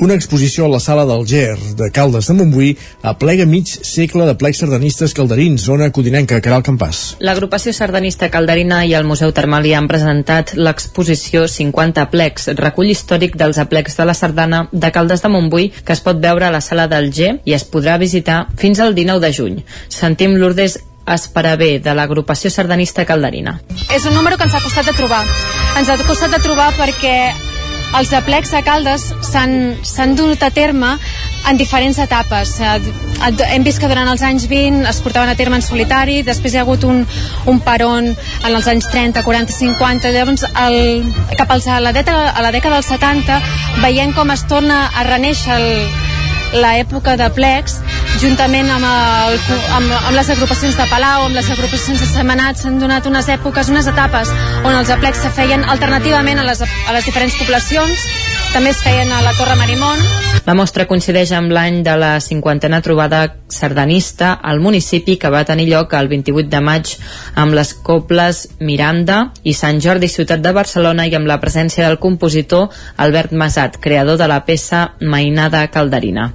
Una 0.02 0.16
exposició 0.18 0.66
a 0.66 0.72
la 0.72 0.82
sala 0.84 1.06
del 1.10 1.27
GER 1.28 1.58
de 1.76 1.90
Caldes 1.92 2.30
de 2.30 2.36
Montbui 2.38 2.72
aplega 3.04 3.46
mig 3.46 3.68
segle 3.68 4.26
de 4.30 4.36
plecs 4.40 4.62
sardanistes 4.64 5.14
calderins, 5.18 5.66
zona 5.68 5.92
codinenca, 5.92 6.40
Caral 6.42 6.64
Campàs. 6.64 7.18
L'agrupació 7.20 7.74
sardanista 7.76 8.32
calderina 8.32 8.84
i 8.88 8.96
el 8.96 9.08
Museu 9.08 9.34
Termali 9.36 9.76
han 9.76 9.90
presentat 9.92 10.56
l'exposició 10.56 11.46
50 11.52 12.08
plecs, 12.14 12.48
recull 12.58 12.94
històric 12.94 13.36
dels 13.38 13.60
aplecs 13.60 14.00
de 14.00 14.08
la 14.08 14.16
sardana 14.16 14.66
de 14.72 14.92
Caldes 14.96 15.26
de 15.26 15.34
Montbui, 15.34 15.72
que 15.84 15.96
es 15.98 16.04
pot 16.06 16.22
veure 16.24 16.48
a 16.48 16.54
la 16.56 16.64
sala 16.64 16.88
del 16.88 17.12
G 17.12 17.36
i 17.44 17.58
es 17.58 17.68
podrà 17.68 18.00
visitar 18.00 18.46
fins 18.56 18.80
al 18.80 18.96
19 18.96 19.26
de 19.28 19.34
juny. 19.36 19.66
Sentim 19.90 20.40
Lourdes 20.40 20.80
Esperabé, 21.08 21.78
de 21.80 21.94
l'agrupació 21.96 22.50
sardanista 22.52 23.06
calderina. 23.08 23.54
És 23.96 24.04
un 24.06 24.16
número 24.18 24.36
que 24.36 24.44
ens 24.44 24.58
ha 24.58 24.64
costat 24.64 24.90
de 24.90 24.96
trobar. 24.98 25.22
Ens 25.80 25.88
ha 25.88 25.96
costat 26.04 26.36
de 26.36 26.42
trobar 26.44 26.74
perquè 26.76 27.16
els 27.96 28.12
aplecs 28.14 28.52
a 28.54 28.62
Caldes 28.66 29.08
s'han 29.24 30.16
dut 30.18 30.44
a 30.44 30.50
terme 30.52 30.98
en 31.48 31.58
diferents 31.58 32.00
etapes. 32.04 32.58
Hem 32.60 33.64
vist 33.66 33.80
que 33.80 33.90
durant 33.90 34.10
els 34.12 34.24
anys 34.26 34.48
20 34.52 34.88
es 34.90 35.00
portaven 35.02 35.32
a 35.32 35.38
terme 35.40 35.58
en 35.60 35.66
solitari, 35.66 36.20
després 36.28 36.54
hi 36.54 36.60
ha 36.60 36.66
hagut 36.66 36.84
un, 36.84 37.06
un 37.48 37.62
peron 37.64 38.12
en 38.12 38.52
els 38.52 38.68
anys 38.68 38.90
30, 38.92 39.24
40, 39.24 39.56
50, 39.56 40.12
llavors 40.14 40.46
el, 40.68 41.08
cap 41.40 41.56
als, 41.56 41.70
a, 41.72 41.80
la 41.84 41.96
dècada, 41.96 42.34
a 42.36 42.46
la 42.46 42.52
dècada 42.56 42.82
dels 42.82 42.92
70 42.92 43.40
veiem 43.82 44.14
com 44.18 44.36
es 44.36 44.46
torna 44.52 44.88
a 44.94 45.08
reneixer 45.08 45.56
el, 45.58 45.70
l'època 46.56 47.18
de 47.20 47.28
plecs 47.36 47.80
juntament 48.22 48.70
amb, 48.72 48.86
el, 48.88 49.38
amb, 49.76 49.92
amb 49.98 50.16
les 50.16 50.30
agrupacions 50.34 50.78
de 50.80 50.88
Palau, 50.90 51.28
amb 51.28 51.36
les 51.38 51.50
agrupacions 51.54 52.02
de 52.02 52.08
Semanat 52.10 52.62
s'han 52.62 52.80
donat 52.82 53.06
unes 53.10 53.30
èpoques, 53.30 53.70
unes 53.74 53.90
etapes 53.92 54.32
on 54.64 54.74
els 54.74 54.90
aplecs 54.94 55.22
se 55.26 55.34
feien 55.36 55.66
alternativament 55.68 56.40
a 56.42 56.48
les, 56.48 56.64
a 56.64 56.96
les 56.96 57.06
diferents 57.06 57.38
poblacions 57.42 58.08
també 58.58 58.72
es 58.74 58.80
feien 58.82 59.12
a 59.14 59.22
la 59.22 59.36
Torre 59.38 59.56
Marimón 59.56 60.02
la 60.48 60.54
mostra 60.56 60.86
coincideix 60.88 61.34
amb 61.36 61.52
l'any 61.52 61.82
de 61.84 61.94
la 62.00 62.14
cinquantena 62.24 62.78
trobada 62.80 63.18
sardanista 63.52 64.30
al 64.32 64.62
municipi 64.64 65.18
que 65.20 65.28
va 65.28 65.42
tenir 65.44 65.66
lloc 65.68 65.92
el 65.98 66.08
28 66.08 66.48
de 66.48 66.62
maig 66.64 66.94
amb 67.36 67.52
les 67.58 67.74
cobles 67.84 68.40
Miranda 68.64 69.18
i 69.44 69.52
Sant 69.58 69.82
Jordi 69.84 70.08
Ciutat 70.08 70.40
de 70.40 70.54
Barcelona 70.56 71.04
i 71.04 71.16
amb 71.20 71.28
la 71.28 71.36
presència 71.42 71.84
del 71.84 72.00
compositor 72.00 72.70
Albert 72.96 73.34
Masat, 73.36 73.76
creador 73.84 74.16
de 74.22 74.30
la 74.32 74.38
peça 74.48 74.94
Mainada 75.02 75.66
Calderina. 75.68 76.30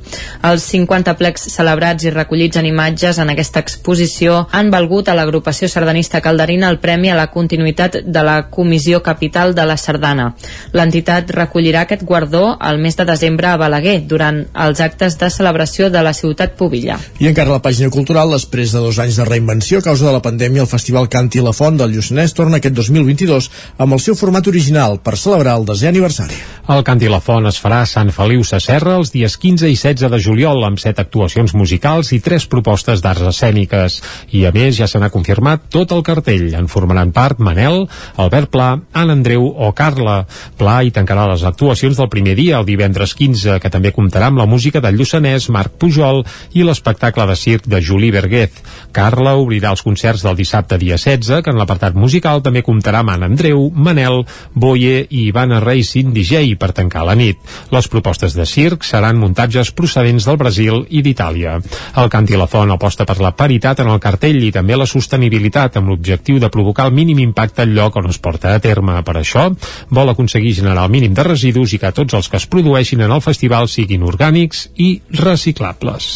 Els 0.45 0.69
50 0.75 1.17
plecs 1.17 1.49
celebrats 1.55 2.05
i 2.05 2.13
recollits 2.13 2.61
en 2.61 2.69
imatges 2.69 3.17
en 3.17 3.33
aquesta 3.33 3.65
exposició 3.65 4.43
han 4.53 4.69
valgut 4.77 5.09
a 5.09 5.17
l'agrupació 5.17 5.73
sardanista 5.73 6.21
calderina 6.21 6.69
el 6.69 6.83
premi 6.85 7.09
a 7.09 7.17
la 7.17 7.31
continuïtat 7.33 8.03
de 8.05 8.27
la 8.29 8.37
Comissió 8.51 9.01
Capital 9.01 9.57
de 9.57 9.65
la 9.65 9.81
Sardana. 9.81 10.35
L'entitat 10.77 11.33
recollirà 11.33 11.87
aquest 11.87 12.05
guardó 12.13 12.59
al 12.61 12.79
mes 12.79 12.97
de 12.99 13.07
desembre 13.09 13.47
a 13.49 13.57
Balaguer, 13.57 14.03
durant 14.05 14.43
els 14.53 14.81
actes 14.85 15.17
de 15.17 15.31
celebració 15.33 15.89
de 15.89 16.03
la 16.05 16.13
ciutat 16.13 16.59
Pobilla. 16.59 16.99
I 17.25 17.31
encara 17.31 17.49
a 17.49 17.57
la 17.57 17.63
pàgina 17.65 17.89
cultural, 17.95 18.35
després 18.37 18.75
de 18.75 18.83
dos 18.85 18.99
anys 19.01 19.17
de 19.17 19.25
reinvenció 19.25 19.81
a 19.81 19.87
causa 19.87 20.11
de 20.11 20.13
la 20.13 20.21
pandèmia, 20.21 20.67
el 20.67 20.69
Festival 20.69 21.09
Canti 21.09 21.41
la 21.41 21.55
Font 21.57 21.79
del 21.81 21.95
Lluçanès 21.97 22.37
torna 22.37 22.61
aquest 22.61 22.77
2022 22.77 23.49
amb 23.81 23.97
el 23.97 24.03
seu 24.05 24.19
format 24.19 24.51
original 24.53 24.99
per 25.01 25.17
celebrar 25.17 25.57
el 25.57 25.65
desè 25.71 25.89
aniversari. 25.89 26.37
El 26.73 26.85
Canti 26.85 27.09
la 27.09 27.23
Font 27.25 27.49
es 27.49 27.57
farà 27.63 27.81
a 27.83 27.89
Sant 27.89 28.13
Feliu 28.13 28.45
Sacerra 28.45 28.99
els 29.01 29.15
dies 29.15 29.39
15 29.41 29.73
i 29.73 29.79
16 29.79 30.13
de 30.13 30.21
juliol 30.21 30.61
amb 30.69 30.79
set 30.83 31.01
actuacions 31.01 31.57
musicals 31.57 32.13
i 32.13 32.21
tres 32.21 32.45
propostes 32.45 33.01
d'arts 33.01 33.25
escèniques. 33.33 33.99
I 34.37 34.45
a 34.47 34.53
més 34.53 34.77
ja 34.77 34.87
se 34.91 35.01
n'ha 35.01 35.11
confirmat 35.15 35.65
tot 35.73 35.97
el 35.97 36.05
cartell. 36.07 36.51
En 36.61 36.69
formaran 36.69 37.11
part 37.17 37.41
Manel, 37.41 37.87
Albert 38.21 38.53
Pla, 38.53 38.71
Anna 38.93 39.17
Andreu 39.17 39.49
o 39.49 39.73
Carla. 39.73 40.21
Pla 40.61 40.83
i 40.85 40.93
tancarà 40.93 41.27
les 41.33 41.47
actuacions 41.49 41.92
del 41.99 42.09
primer 42.13 42.35
dia, 42.39 42.59
el 42.59 42.67
divendres 42.69 43.15
15, 43.19 43.59
que 43.63 43.71
també 43.73 43.93
comptarà 43.93 44.29
amb 44.31 44.41
la 44.41 44.47
música 44.47 44.81
del 44.81 44.97
Lluçanès 44.99 45.49
Marc 45.53 45.75
Pujol 45.81 46.23
i 46.57 46.65
l'espectacle 46.65 47.27
de 47.29 47.37
circ 47.37 47.69
de 47.69 47.81
Juli 47.83 48.11
Berguet. 48.15 48.57
Carla 48.93 49.35
obrirà 49.41 49.73
els 49.73 49.83
concerts 49.83 50.25
del 50.25 50.37
dissabte 50.39 50.79
dia 50.79 50.99
16, 51.01 51.43
que 51.43 51.53
en 51.53 51.59
l'apartat 51.61 51.97
musical 51.99 52.43
també 52.45 52.63
comptarà 52.63 53.01
amb 53.03 53.15
Anna 53.15 53.29
Andreu, 53.31 53.69
Manel, 53.75 54.23
Boye 54.55 55.07
i 55.09 55.27
Ivana 55.29 55.61
Racing 55.65 56.13
DJ 56.15 56.55
per 56.61 56.73
tancar 56.77 57.05
la 57.09 57.17
nit. 57.19 57.41
Les 57.73 57.89
propostes 57.89 58.37
de 58.37 58.47
circ 58.49 58.87
seran 58.87 59.21
muntatges 59.21 59.73
procedents 59.77 60.27
del 60.29 60.39
Brasil 60.41 60.83
i 60.91 61.03
d'Itàlia. 61.03 61.59
El 61.99 62.11
Canti 62.13 62.39
la 62.39 62.49
Font 62.51 62.71
aposta 62.75 63.07
per 63.09 63.19
la 63.21 63.33
paritat 63.37 63.83
en 63.83 63.91
el 63.93 64.01
cartell 64.01 64.41
i 64.45 64.53
també 64.55 64.77
la 64.79 64.89
sostenibilitat 64.89 65.79
amb 65.81 65.93
l'objectiu 65.93 66.39
de 66.43 66.51
provocar 66.53 66.89
el 66.89 66.97
mínim 66.97 67.23
impacte 67.25 67.65
al 67.65 67.75
lloc 67.77 67.97
on 68.01 68.11
es 68.11 68.21
porta 68.23 68.55
a 68.55 68.61
terme. 68.63 69.01
Per 69.03 69.17
això, 69.19 69.49
vol 69.91 70.13
aconseguir 70.13 70.55
generar 70.61 70.87
el 70.87 70.93
mínim 70.95 71.15
de 71.15 71.27
residus 71.27 71.75
i 71.75 71.82
que 71.83 71.91
tots 71.97 72.15
els 72.15 72.31
que 72.31 72.39
es 72.39 72.47
produeixin 72.47 73.03
en 73.03 73.11
el 73.11 73.25
festival 73.25 73.67
siguin 73.71 74.07
orgànics 74.07 74.69
i 74.79 74.95
reciclables. 75.19 76.13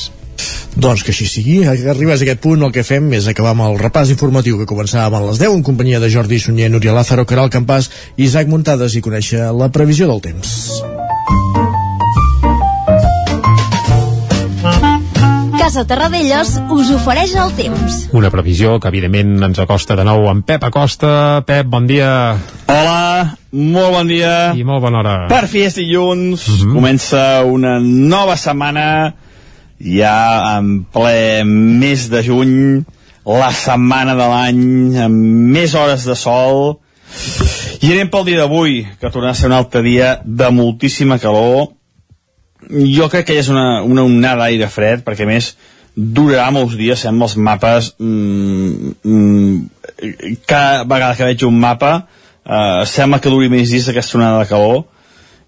Doncs 0.77 1.03
que 1.03 1.15
així 1.15 1.27
sigui, 1.31 1.57
arribes 1.67 2.21
a 2.21 2.27
aquest 2.27 2.43
punt 2.45 2.63
el 2.67 2.75
que 2.75 2.85
fem 2.85 3.09
és 3.17 3.27
acabar 3.31 3.55
amb 3.57 3.65
el 3.67 3.79
repàs 3.81 4.13
informatiu 4.13 4.61
que 4.61 4.69
començàvem 4.69 5.17
a 5.17 5.25
les 5.31 5.41
10 5.41 5.57
en 5.57 5.65
companyia 5.67 6.03
de 6.03 6.13
Jordi 6.13 6.39
Sunyer, 6.43 6.71
Núria 6.71 6.95
Lázaro, 6.97 7.25
Caral 7.25 7.51
Campàs 7.51 7.91
i 8.17 8.29
Isaac 8.29 8.53
Muntades 8.53 8.95
i 8.95 9.05
conèixer 9.05 9.51
la 9.57 9.73
previsió 9.73 10.13
del 10.13 10.23
temps. 10.29 10.57
Casa 15.67 15.83
Terradellos 15.83 16.53
us 16.71 16.91
ofereix 16.95 17.33
el 17.43 17.49
temps. 17.59 17.95
Una 18.15 18.29
previsió 18.31 18.77
que 18.79 18.87
evidentment 18.87 19.33
ens 19.49 19.59
acosta 19.59 19.97
de 19.99 20.05
nou 20.07 20.29
amb 20.31 20.45
Pep 20.47 20.63
Acosta. 20.63 21.41
Pep, 21.43 21.67
bon 21.67 21.89
dia. 21.91 22.37
Hola, 22.71 23.33
molt 23.51 23.97
bon 23.97 24.07
dia. 24.07 24.53
I 24.55 24.63
molt 24.63 24.85
bona 24.85 25.01
hora. 25.01 25.15
Per 25.27 25.49
fi 25.51 25.65
és 25.67 25.75
dilluns, 25.75 26.47
uh 26.47 26.55
-huh. 26.55 26.71
comença 26.77 27.43
una 27.43 27.81
nova 27.83 28.37
setmana, 28.37 29.15
ja 29.81 30.55
en 30.55 30.85
ple 30.85 31.43
mes 31.43 32.07
de 32.15 32.23
juny, 32.23 32.85
la 33.27 33.51
setmana 33.51 34.15
de 34.15 34.23
l'any, 34.23 34.99
amb 35.03 35.17
més 35.51 35.75
hores 35.75 36.05
de 36.07 36.15
sol, 36.15 36.79
i 37.83 37.91
anem 37.91 38.09
pel 38.09 38.25
dia 38.25 38.39
d'avui, 38.39 38.87
que 39.01 39.11
tornarà 39.11 39.31
a 39.31 39.35
ser 39.35 39.47
un 39.47 39.59
altre 39.59 39.83
dia 39.83 40.21
de 40.25 40.49
moltíssima 40.51 41.19
calor. 41.19 41.76
Jo 42.97 43.09
crec 43.13 43.29
que 43.29 43.39
és 43.39 43.49
una, 43.53 43.83
una 43.85 44.05
onada 44.07 44.45
d'aire 44.45 44.69
fred, 44.73 45.05
perquè 45.07 45.27
més 45.29 45.55
durarà 45.97 46.51
molts 46.53 46.77
dies, 46.77 47.01
sembla 47.01 47.29
els 47.29 47.37
mapes... 47.37 47.95
Mm, 47.99 48.93
mm, 49.03 49.57
cada 50.47 50.85
vegada 50.85 51.15
que 51.17 51.25
veig 51.31 51.45
un 51.47 51.57
mapa 51.57 51.93
eh, 52.45 52.83
sembla 52.85 53.21
que 53.23 53.33
duri 53.33 53.49
més 53.49 53.71
dies 53.73 53.89
aquesta 53.89 54.19
onada 54.19 54.43
de 54.43 54.51
calor 54.51 54.85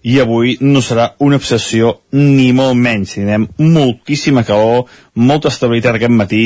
i 0.01 0.15
avui 0.23 0.55
no 0.63 0.81
serà 0.81 1.09
una 1.19 1.37
obsessió 1.37 1.97
ni 2.15 2.49
molt 2.55 2.77
menys. 2.79 3.17
Tindrem 3.17 3.49
moltíssima 3.59 4.45
calor, 4.47 4.87
molta 5.13 5.51
estabilitat 5.51 5.99
aquest 5.99 6.15
matí, 6.15 6.43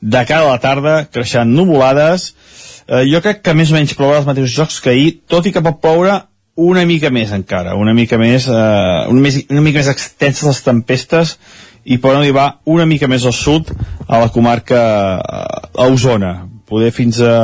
de 0.00 0.24
cara 0.26 0.48
a 0.48 0.56
la 0.56 0.62
tarda 0.62 0.96
creixen 1.12 1.54
nuvolades, 1.54 2.32
eh, 2.88 3.04
jo 3.06 3.22
crec 3.22 3.44
que 3.46 3.54
més 3.54 3.70
o 3.70 3.78
menys 3.78 3.94
plourà 3.94 4.20
els 4.20 4.28
mateixos 4.28 4.56
jocs 4.58 4.80
que 4.82 4.92
ahir, 4.92 5.20
tot 5.30 5.46
i 5.46 5.54
que 5.54 5.62
pot 5.62 5.78
ploure 5.80 6.18
una 6.56 6.86
mica 6.88 7.10
més 7.12 7.32
encara, 7.36 7.76
una 7.76 7.92
mica 7.94 8.18
més, 8.18 8.48
eh, 8.48 9.06
una, 9.12 9.20
més 9.20 9.42
una 9.50 9.62
mica 9.64 9.82
més 9.82 9.92
extenses 9.92 10.46
les 10.48 10.62
tempestes 10.64 11.36
i 11.84 11.98
poden 12.02 12.22
arribar 12.22 12.46
una 12.64 12.86
mica 12.88 13.08
més 13.08 13.26
al 13.28 13.34
sud 13.36 13.70
a 14.08 14.20
la 14.22 14.30
comarca 14.32 14.80
eh, 15.20 15.42
a 15.76 15.88
Osona, 15.92 16.32
poder 16.66 16.90
fins 16.96 17.20
a 17.20 17.36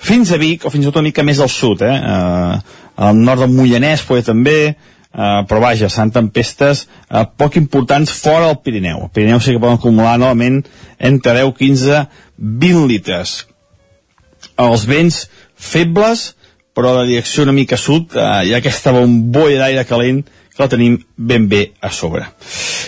fins 0.00 0.30
a 0.32 0.38
Vic 0.40 0.64
o 0.64 0.70
fins 0.72 0.86
a 0.86 0.94
una 0.94 1.04
mica 1.04 1.24
més 1.26 1.42
al 1.42 1.50
sud 1.52 1.82
eh? 1.84 1.96
eh 1.96 2.78
al 3.00 3.16
nord 3.16 3.40
del 3.40 3.52
Mollanès 3.54 4.02
poder 4.04 4.22
també 4.26 4.56
eh, 4.68 4.74
però 5.48 5.60
vaja, 5.60 5.88
seran 5.88 6.12
tempestes 6.12 6.86
eh, 6.86 7.24
poc 7.36 7.56
importants 7.56 8.12
fora 8.12 8.46
del 8.46 8.60
Pirineu 8.64 9.06
el 9.06 9.12
Pirineu 9.14 9.40
sí 9.40 9.54
que 9.54 9.62
poden 9.62 9.80
acumular 9.80 10.18
novament 10.20 10.62
entre 10.98 11.34
10, 11.40 11.54
15, 11.58 12.02
20 12.38 12.86
litres 12.90 13.38
els 14.60 14.84
vents 14.88 15.24
febles 15.56 16.34
però 16.76 16.96
de 16.98 17.06
direcció 17.10 17.44
una 17.46 17.56
mica 17.56 17.78
sud 17.80 18.16
eh, 18.16 18.26
hi 18.46 18.54
ha 18.54 18.60
aquesta 18.60 18.94
bombolla 18.96 19.64
d'aire 19.64 19.86
calent 19.88 20.22
que 20.24 20.62
la 20.62 20.68
tenim 20.70 20.98
ben 21.16 21.48
bé 21.48 21.62
a 21.80 21.90
sobre 21.94 22.26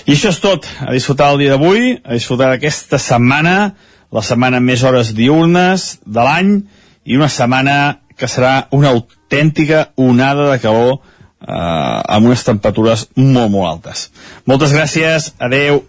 i 0.06 0.14
això 0.14 0.32
és 0.32 0.42
tot, 0.42 0.68
a 0.80 0.92
disfrutar 0.92 1.32
el 1.32 1.42
dia 1.42 1.54
d'avui 1.54 1.96
a 2.02 2.18
disfrutar 2.18 2.52
aquesta 2.52 3.00
setmana 3.02 3.72
la 4.12 4.22
setmana 4.26 4.60
amb 4.60 4.68
més 4.72 4.82
hores 4.84 5.14
diurnes 5.16 5.96
de 6.04 6.26
l'any 6.26 6.56
i 7.04 7.16
una 7.16 7.30
setmana 7.32 7.78
que 8.16 8.28
serà 8.28 8.68
una 8.76 8.92
autèntica 8.92 9.88
onada 9.96 10.50
de 10.52 10.60
calor 10.62 11.00
amb 11.42 12.26
unes 12.26 12.44
temperatures 12.46 13.08
molt, 13.16 13.50
molt 13.50 13.66
altes. 13.66 14.10
Moltes 14.46 14.74
gràcies, 14.74 15.32
adeu. 15.42 15.82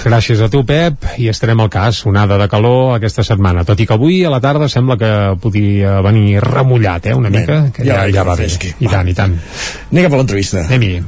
Gràcies 0.00 0.40
a 0.40 0.48
tu, 0.48 0.62
Pep, 0.64 1.02
i 1.18 1.26
estarem 1.28 1.60
al 1.60 1.68
cas. 1.68 1.98
Onada 2.06 2.38
de 2.38 2.46
calor 2.48 2.94
aquesta 2.94 3.24
setmana, 3.26 3.64
tot 3.68 3.80
i 3.82 3.86
que 3.86 3.92
avui 3.96 4.22
a 4.24 4.30
la 4.32 4.40
tarda 4.40 4.68
sembla 4.70 4.96
que 4.96 5.10
podria 5.42 5.98
venir 6.00 6.40
remullat, 6.40 7.06
eh, 7.06 7.14
una 7.14 7.28
Bé, 7.28 7.40
mica, 7.40 7.58
que 7.74 7.84
ja- 7.84 8.06
ja, 8.06 8.12
ja, 8.14 8.22
va 8.24 8.36
bé. 8.36 8.46
I 8.80 8.86
tant, 8.88 9.08
i 9.08 9.14
tant. 9.14 9.36
Anem 9.92 10.04
cap 10.04 10.12
a 10.14 10.16
l'entrevista. 10.16 10.64
Anem-hi. 10.64 11.02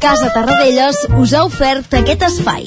Casa 0.00 0.30
Tarradellas 0.32 1.06
us 1.18 1.32
ha 1.34 1.44
ofert 1.44 1.92
aquest 1.94 2.22
espai. 2.22 2.66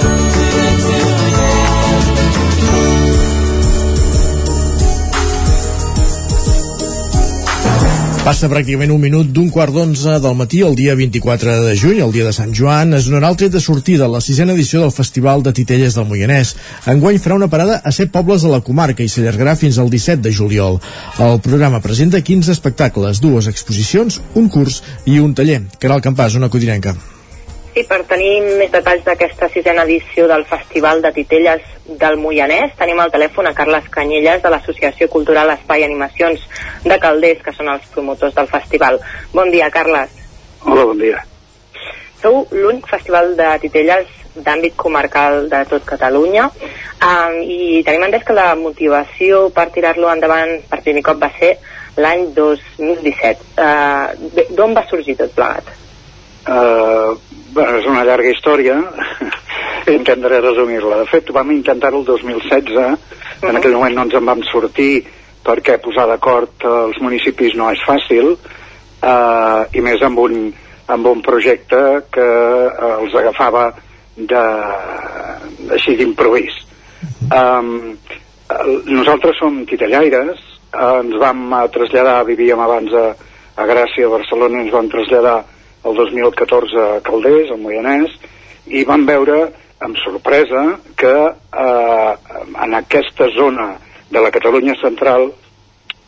Passa 8.21 8.45
pràcticament 8.51 8.91
un 8.93 8.99
minut 9.01 9.29
d'un 9.33 9.47
quart 9.49 9.73
d'onze 9.73 10.19
del 10.21 10.35
matí 10.37 10.59
el 10.61 10.75
dia 10.77 10.93
24 10.93 11.55
de 11.63 11.71
juny, 11.73 12.03
el 12.05 12.11
dia 12.13 12.27
de 12.27 12.33
Sant 12.35 12.51
Joan, 12.53 12.93
es 12.93 13.07
donarà 13.09 13.31
el 13.33 13.37
tret 13.39 13.55
de 13.55 13.61
sortida 13.63 14.05
a 14.05 14.11
la 14.13 14.19
sisena 14.21 14.53
edició 14.53 14.83
del 14.83 14.93
Festival 14.93 15.41
de 15.41 15.49
Titelles 15.57 15.97
del 15.97 16.05
Moianès. 16.05 16.51
Enguany 16.93 17.17
farà 17.23 17.39
una 17.39 17.49
parada 17.49 17.79
a 17.81 17.93
set 17.97 18.11
pobles 18.13 18.45
de 18.45 18.51
la 18.51 18.61
comarca 18.67 19.01
i 19.01 19.09
s'allargarà 19.09 19.55
fins 19.57 19.79
al 19.81 19.89
17 19.89 20.21
de 20.21 20.35
juliol. 20.37 20.77
El 21.17 21.41
programa 21.41 21.81
presenta 21.81 22.21
15 22.21 22.53
espectacles, 22.53 23.23
dues 23.25 23.49
exposicions, 23.49 24.19
un 24.35 24.53
curs 24.53 24.83
i 25.09 25.17
un 25.17 25.33
taller. 25.33 25.63
Caral 25.81 26.05
Campàs, 26.05 26.37
una 26.37 26.53
codinenca. 26.53 26.93
Sí, 27.71 27.85
per 27.87 28.01
tenir 28.03 28.41
més 28.59 28.71
detalls 28.71 29.05
d'aquesta 29.05 29.47
sisena 29.53 29.85
edició 29.87 30.25
del 30.27 30.43
Festival 30.43 30.99
de 31.05 31.13
Titelles 31.15 31.63
del 32.01 32.17
Moianès, 32.19 32.73
tenim 32.75 32.99
al 32.99 33.13
telèfon 33.13 33.47
a 33.47 33.53
Carles 33.55 33.87
Canyelles 33.93 34.41
de 34.43 34.51
l'Associació 34.51 35.07
Cultural 35.13 35.53
Espai 35.53 35.85
Animacions 35.87 36.43
de 36.83 36.97
Calders, 36.99 37.39
que 37.45 37.53
són 37.55 37.71
els 37.71 37.87
promotors 37.93 38.35
del 38.35 38.51
festival. 38.51 38.99
Bon 39.31 39.47
dia, 39.55 39.71
Carles. 39.71 40.11
Hola, 40.65 40.83
bon 40.89 40.99
dia. 40.99 41.23
Sou 42.19 42.43
l'únic 42.51 42.91
festival 42.91 43.37
de 43.39 43.47
titelles 43.63 44.11
d'àmbit 44.35 44.75
comarcal 44.75 45.47
de 45.51 45.63
tot 45.71 45.87
Catalunya 45.87 46.49
um, 46.51 47.39
i 47.39 47.81
tenim 47.87 48.03
entès 48.07 48.27
que 48.27 48.35
la 48.35 48.51
motivació 48.59 49.45
per 49.55 49.69
tirar-lo 49.71 50.11
endavant 50.11 50.57
per 50.67 50.83
primer 50.83 51.07
cop 51.07 51.23
va 51.23 51.31
ser 51.39 51.55
l'any 51.95 52.33
2017. 52.35 53.47
Uh, 53.55 54.51
D'on 54.51 54.75
va 54.75 54.85
sorgir 54.91 55.15
tot 55.23 55.31
plegat? 55.39 55.71
Uh, 56.41 57.15
bueno, 57.53 57.77
és 57.79 57.87
una 57.87 58.03
llarga 58.07 58.31
història, 58.31 58.77
intentaré 59.99 60.41
resumir-la. 60.41 61.01
De 61.03 61.09
fet, 61.11 61.31
vam 61.35 61.51
intentar-ho 61.53 62.01
el 62.01 62.07
2016, 62.07 62.79
en 63.47 63.57
aquell 63.57 63.75
moment 63.75 63.97
no 63.97 64.07
ens 64.07 64.17
en 64.19 64.27
vam 64.29 64.43
sortir 64.49 65.03
perquè 65.45 65.79
posar 65.81 66.05
d'acord 66.09 66.65
els 66.69 66.99
municipis 67.01 67.55
no 67.57 67.71
és 67.73 67.81
fàcil, 67.85 68.35
uh, 68.35 69.61
i 69.73 69.81
més 69.83 70.01
amb 70.05 70.21
un, 70.21 70.51
amb 70.93 71.07
un 71.09 71.23
projecte 71.25 71.79
que 72.13 72.27
uh, 72.27 72.91
els 72.99 73.15
agafava 73.17 73.71
de, 74.15 74.43
així 75.77 75.97
d'improvís. 75.97 76.59
Um, 77.31 77.95
nosaltres 78.85 79.39
som 79.41 79.63
titellaires, 79.65 80.43
uh, 80.75 80.99
ens 81.01 81.17
vam 81.21 81.47
uh, 81.49 81.65
traslladar, 81.73 82.21
vivíem 82.29 82.61
abans 82.61 82.93
a, 82.93 83.07
a 83.57 83.67
Gràcia, 83.69 84.05
a 84.05 84.13
Barcelona, 84.13 84.61
ens 84.61 84.75
vam 84.75 84.91
traslladar 84.91 85.39
el 85.83 85.95
2014 85.97 86.81
a 86.81 87.01
Calders, 87.05 87.51
al 87.51 87.61
Moianès, 87.61 88.13
i 88.69 88.83
vam 88.87 89.05
veure 89.07 89.39
amb 89.81 89.97
sorpresa 89.97 90.77
que 90.97 91.13
eh, 91.13 92.11
en 92.65 92.75
aquesta 92.77 93.29
zona 93.35 93.71
de 94.11 94.21
la 94.21 94.31
Catalunya 94.31 94.75
central 94.81 95.31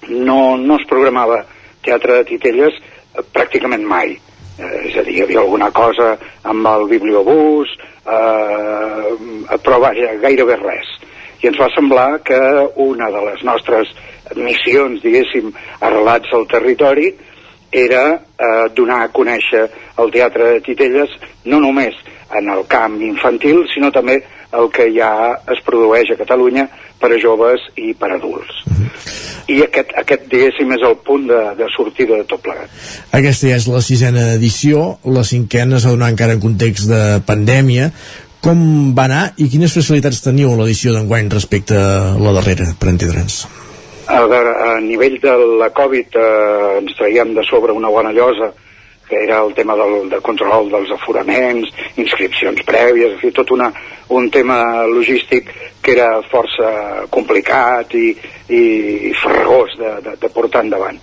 no, 0.10 0.58
no 0.58 0.78
es 0.78 0.86
programava 0.90 1.42
teatre 1.84 2.20
de 2.20 2.28
titelles 2.36 2.78
eh, 2.78 3.26
pràcticament 3.34 3.86
mai. 3.88 4.14
Eh, 4.60 4.90
és 4.90 5.00
a 5.00 5.06
dir, 5.08 5.18
hi 5.18 5.26
havia 5.26 5.42
alguna 5.42 5.72
cosa 5.74 6.14
amb 6.46 6.70
el 6.76 6.88
bibliobús, 6.92 7.74
eh, 8.06 9.58
però 9.58 9.82
vaja, 9.82 10.14
gairebé 10.22 10.60
res. 10.62 10.94
I 11.42 11.50
ens 11.50 11.60
va 11.60 11.72
semblar 11.74 12.22
que 12.24 12.40
una 12.80 13.10
de 13.12 13.26
les 13.26 13.42
nostres 13.44 13.90
missions, 14.38 15.02
diguéssim, 15.04 15.50
arrelats 15.82 16.32
al 16.34 16.46
territori, 16.52 17.10
era 17.74 18.04
eh, 18.14 18.66
donar 18.76 19.02
a 19.04 19.12
conèixer 19.12 19.66
el 20.00 20.12
teatre 20.14 20.54
de 20.54 20.64
Titelles 20.66 21.12
no 21.50 21.60
només 21.60 21.98
en 22.34 22.50
el 22.50 22.64
camp 22.70 23.00
infantil, 23.02 23.64
sinó 23.74 23.92
també 23.94 24.22
el 24.54 24.70
que 24.74 24.88
ja 24.94 25.12
es 25.52 25.62
produeix 25.66 26.14
a 26.14 26.20
Catalunya 26.20 26.68
per 27.02 27.12
a 27.14 27.20
joves 27.22 27.64
i 27.76 27.94
per 27.98 28.12
a 28.14 28.18
adults. 28.18 28.64
I 29.52 29.60
aquest, 29.66 29.92
aquest 30.00 30.28
diguéssim, 30.32 30.72
és 30.78 30.86
el 30.88 30.96
punt 31.04 31.26
de, 31.28 31.40
de 31.58 31.68
sortida 31.74 32.16
de 32.22 32.28
tot 32.30 32.42
plegat. 32.46 32.72
Aquesta 33.12 33.50
ja 33.50 33.58
és 33.60 33.68
la 33.68 33.82
sisena 33.84 34.30
edició, 34.38 34.86
la 35.04 35.26
cinquena 35.28 35.82
s'ha 35.82 35.92
donat 35.92 36.16
encara 36.16 36.38
en 36.38 36.44
context 36.44 36.88
de 36.92 37.02
pandèmia. 37.28 37.90
Com 38.44 38.94
va 38.96 39.08
anar 39.10 39.26
i 39.40 39.50
quines 39.52 39.76
facilitats 39.76 40.24
teniu 40.24 40.56
l'edició 40.60 40.96
d'enguany 40.96 41.32
respecte 41.32 41.76
a 41.80 42.16
la 42.20 42.36
darrera, 42.40 42.72
per 42.80 42.92
entendre'ns? 42.92 43.44
A, 44.08 44.20
veure, 44.28 44.52
a 44.60 44.80
nivell 44.84 45.16
de 45.22 45.34
la 45.60 45.70
Covid 45.72 46.16
eh, 46.20 46.78
ens 46.82 46.96
traiem 46.98 47.34
de 47.36 47.44
sobre 47.48 47.72
una 47.72 47.90
bona 47.90 48.12
llosa 48.12 48.52
que 49.08 49.24
era 49.24 49.42
el 49.44 49.54
tema 49.54 49.76
del, 49.76 50.10
del 50.10 50.22
control 50.22 50.70
dels 50.72 50.92
aforaments, 50.96 51.70
inscripcions 52.00 52.64
prèvies, 52.68 53.18
fi, 53.20 53.32
tot 53.36 53.52
una, 53.52 53.70
un 54.16 54.30
tema 54.32 54.86
logístic 54.90 55.52
que 55.84 55.94
era 55.96 56.22
força 56.32 57.06
complicat 57.12 57.94
i, 58.00 58.14
i 58.50 59.12
farragós 59.22 59.76
de, 59.80 59.92
de, 60.08 60.16
de 60.24 60.32
portar 60.34 60.64
endavant. 60.64 61.00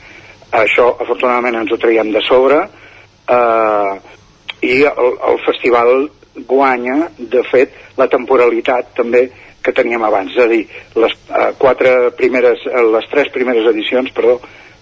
Això, 0.61 0.89
afortunadament, 0.97 1.61
ens 1.61 1.73
ho 1.73 1.79
traiem 1.81 2.11
de 2.13 2.25
sobre 2.27 2.65
eh, 2.65 3.93
i 4.67 4.81
el, 4.89 5.13
el 5.31 5.39
festival 5.47 6.09
guanya, 6.49 7.11
de 7.19 7.45
fet, 7.51 7.77
la 8.01 8.09
temporalitat 8.11 8.95
també 8.97 9.29
que 9.63 9.75
teníem 9.77 10.03
abans, 10.05 10.33
és 10.35 10.45
a 10.45 10.49
dir, 10.49 10.63
les 10.97 11.15
eh, 11.15 11.51
quatre 11.61 11.95
primeres, 12.17 12.63
eh, 12.67 12.85
les 12.95 13.09
tres 13.13 13.31
primeres 13.35 13.67
edicions, 13.71 14.13
perdó, 14.17 14.39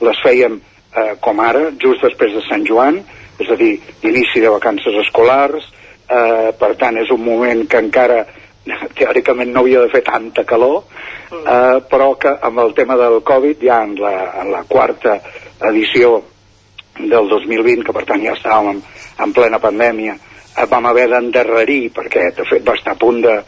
les 0.07 0.21
fèiem 0.25 0.59
eh, 0.59 1.15
com 1.21 1.41
ara, 1.43 1.69
just 1.83 2.05
després 2.05 2.35
de 2.37 2.45
Sant 2.47 2.67
Joan, 2.69 3.01
és 3.39 3.51
a 3.51 3.59
dir, 3.59 3.75
inici 4.07 4.43
de 4.43 4.53
vacances 4.55 4.97
escolars, 5.05 5.67
eh, 6.09 6.51
per 6.59 6.75
tant 6.81 6.99
és 6.99 7.11
un 7.15 7.23
moment 7.25 7.65
que 7.71 7.83
encara 7.83 8.23
teòricament 8.99 9.53
no 9.53 9.65
havia 9.65 9.85
de 9.85 9.93
fer 9.93 10.05
tanta 10.07 10.45
calor, 10.49 10.83
eh, 11.33 11.79
però 11.91 12.15
que 12.21 12.35
amb 12.51 12.65
el 12.65 12.75
tema 12.79 12.97
del 13.01 13.21
Covid 13.27 13.63
ja 13.65 13.83
en 13.85 13.95
la, 14.01 14.15
en 14.43 14.53
la 14.55 14.65
quarta 14.69 15.19
edició 15.69 16.23
del 16.99 17.29
2020, 17.31 17.85
que 17.87 17.95
per 17.95 18.07
tant 18.07 18.23
ja 18.25 18.35
estàvem 18.35 18.75
en, 18.77 18.83
en 19.25 19.35
plena 19.35 19.61
pandèmia, 19.63 20.17
eh, 20.55 20.67
vam 20.71 20.91
haver 20.91 21.09
d'endarrerir, 21.13 21.89
perquè 21.95 22.31
de 22.37 22.47
fet 22.49 22.67
va 22.67 22.79
estar 22.79 22.97
a 22.97 23.01
punt 23.01 23.23
de, 23.27 23.39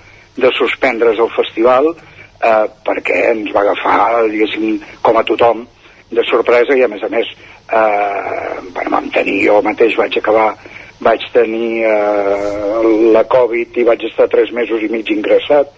de 0.40 0.50
suspendre's 0.56 1.20
el 1.20 1.30
festival, 1.36 1.92
eh, 2.40 2.66
perquè 2.86 3.20
ens 3.34 3.52
va 3.54 3.64
agafar, 3.66 4.26
diguéssim, 4.32 4.80
com 5.04 5.18
a 5.20 5.24
tothom, 5.28 5.66
de 6.10 6.24
sorpresa 6.26 6.74
i 6.74 6.82
a 6.82 6.88
més 6.90 7.02
a 7.06 7.10
més 7.12 7.28
eh, 7.30 8.60
bueno, 8.74 8.90
vam 8.96 9.10
tenir, 9.14 9.44
jo 9.46 9.60
mateix 9.62 9.96
vaig 9.98 10.18
acabar 10.18 10.48
vaig 11.00 11.22
tenir 11.32 11.84
eh, 11.88 12.80
la 13.14 13.22
Covid 13.30 13.78
i 13.80 13.86
vaig 13.88 14.02
estar 14.10 14.28
tres 14.28 14.50
mesos 14.52 14.82
i 14.84 14.90
mig 14.92 15.08
ingressat. 15.14 15.72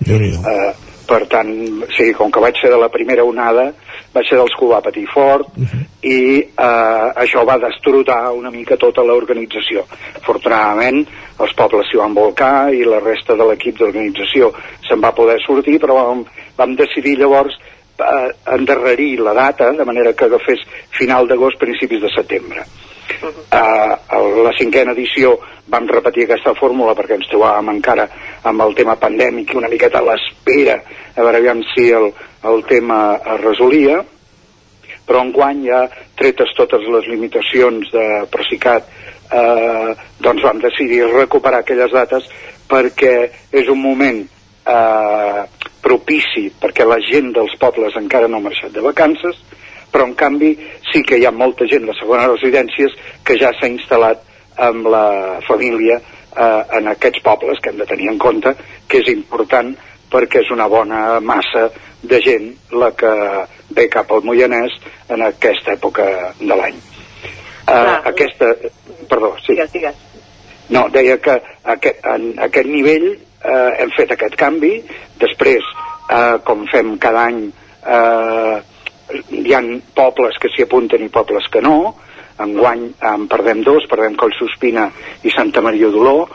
Eh, 0.51 0.73
per 1.07 1.27
tant, 1.31 1.51
sí, 1.97 2.13
com 2.17 2.31
que 2.33 2.43
vaig 2.43 2.59
ser 2.61 2.71
de 2.73 2.79
la 2.81 2.91
primera 2.93 3.25
onada 3.25 3.73
vaig 4.13 4.29
ser 4.29 4.37
dels 4.39 4.55
que 4.57 4.65
ho 4.67 4.71
va 4.73 4.83
patir 4.85 5.07
fort 5.09 5.49
uh 5.57 5.65
-huh. 5.65 5.83
i 6.03 6.19
eh, 6.41 7.09
això 7.25 7.45
va 7.47 7.59
destrotar 7.59 8.33
una 8.33 8.51
mica 8.51 8.77
tota 8.77 9.03
l'organització 9.03 9.85
afortunadament 10.17 11.07
els 11.39 11.55
pobles 11.55 11.87
s'hi 11.89 11.97
van 11.97 12.15
volcar 12.15 12.73
i 12.75 12.85
la 12.85 13.01
resta 13.01 13.35
de 13.35 13.45
l'equip 13.45 13.79
d'organització 13.79 14.53
se'n 14.89 15.01
va 15.01 15.13
poder 15.13 15.41
sortir 15.41 15.79
però 15.81 15.95
vam, 15.95 16.25
vam 16.57 16.77
decidir 16.77 17.19
llavors 17.19 17.55
eh, 17.99 18.31
endarrerir 18.47 19.21
la 19.21 19.33
data 19.33 19.73
de 19.73 19.85
manera 19.85 20.13
que 20.13 20.25
agafés 20.25 20.61
final 20.91 21.27
d'agost, 21.27 21.59
principis 21.59 22.01
de 22.01 22.11
setembre. 22.11 22.61
Uh 22.61 22.92
-huh. 23.21 23.33
uh, 23.53 24.43
la 24.45 24.53
cinquena 24.59 24.93
edició 24.93 25.39
vam 25.67 25.89
repetir 25.89 26.25
aquesta 26.25 26.55
fórmula 26.55 26.95
perquè 26.95 27.17
ens 27.17 27.29
trobàvem 27.31 27.71
encara 27.75 28.09
amb 28.43 28.63
el 28.63 28.75
tema 28.75 28.97
pandèmic 28.97 29.53
i 29.53 29.57
una 29.57 29.69
miqueta 29.69 29.99
a 29.99 30.07
l'espera 30.09 30.81
a 31.15 31.23
veure 31.23 31.39
aviam 31.39 31.63
si 31.75 31.91
el, 31.91 32.13
el 32.45 32.65
tema 32.65 32.99
es 33.17 33.41
resolia 33.41 34.03
però 35.07 35.23
enguany 35.23 35.67
ja 35.67 35.89
tretes 36.19 36.53
totes 36.57 36.85
les 36.89 37.09
limitacions 37.11 37.91
de 37.93 38.07
Procicat 38.31 38.87
eh, 39.33 39.91
doncs 40.21 40.43
vam 40.43 40.61
decidir 40.63 41.07
recuperar 41.11 41.63
aquelles 41.63 41.93
dates 41.93 42.29
perquè 42.69 43.17
és 43.51 43.69
un 43.69 43.81
moment 43.83 44.23
eh, 44.23 45.43
propici 45.83 46.47
perquè 46.63 46.87
la 46.87 47.01
gent 47.03 47.33
dels 47.35 47.57
pobles 47.61 47.97
encara 47.99 48.29
no 48.29 48.39
ha 48.39 48.47
marxat 48.47 48.73
de 48.73 48.85
vacances, 48.85 49.39
però 49.93 50.09
en 50.09 50.17
canvi 50.19 50.55
sí 50.91 51.03
que 51.07 51.19
hi 51.21 51.27
ha 51.29 51.35
molta 51.35 51.69
gent 51.69 51.87
de 51.89 51.97
segones 51.99 52.31
residències 52.35 52.97
que 53.25 53.39
ja 53.41 53.53
s'ha 53.59 53.71
instal·lat 53.71 54.25
amb 54.69 54.89
la 54.93 55.07
família 55.47 55.99
eh, 56.01 56.63
en 56.79 56.89
aquests 56.93 57.23
pobles 57.25 57.61
que 57.63 57.73
hem 57.73 57.81
de 57.81 57.89
tenir 57.89 58.09
en 58.13 58.21
compte 58.21 58.55
que 58.89 59.03
és 59.03 59.13
important 59.13 59.75
perquè 60.13 60.43
és 60.43 60.53
una 60.53 60.69
bona 60.69 61.21
massa 61.21 61.69
de 62.03 62.21
gent 62.21 62.49
la 62.77 62.91
que 62.99 63.13
ve 63.73 63.89
cap 63.89 64.11
al 64.13 64.25
Moianès 64.27 64.75
en 65.09 65.23
aquesta 65.25 65.77
època 65.77 66.07
de 66.41 66.55
l'any. 66.55 66.81
Uh, 67.63 68.01
aquesta... 68.11 68.51
Perdó, 69.09 69.33
sí. 69.41 69.55
Digues, 69.55 69.71
digues. 69.73 69.95
No, 70.73 70.87
deia 70.93 71.17
que 71.23 71.37
aquest, 71.75 72.05
en 72.09 72.33
aquest 72.41 72.69
nivell 72.71 73.09
eh, 73.13 73.71
hem 73.83 73.91
fet 73.97 74.13
aquest 74.15 74.37
canvi, 74.41 74.77
després, 75.21 75.67
eh, 76.09 76.37
com 76.47 76.63
fem 76.71 76.95
cada 77.03 77.27
any, 77.29 77.43
eh, 77.83 78.55
hi 79.29 79.55
han 79.55 79.75
pobles 79.97 80.39
que 80.41 80.51
s'hi 80.53 80.67
apunten 80.67 81.05
i 81.05 81.11
pobles 81.13 81.49
que 81.53 81.63
no, 81.65 81.95
enguany 82.43 82.87
en 83.13 83.27
perdem 83.31 83.63
dos, 83.67 83.87
perdem 83.91 84.17
Collsospina 84.19 84.89
i 85.23 85.33
Santa 85.35 85.63
Maria 85.65 85.91
d'Oló, 85.93 86.29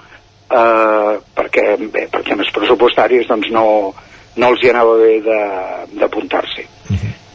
eh, 0.47 1.13
perquè 1.37 1.65
bé, 1.87 2.07
per 2.11 2.23
temes 2.27 2.51
pressupostaris 2.55 3.27
doncs 3.29 3.49
no, 3.53 3.65
no 4.37 4.51
els 4.51 4.63
hi 4.63 4.71
anava 4.71 4.97
bé 5.01 5.17
d'apuntar-s'hi. 5.97 6.67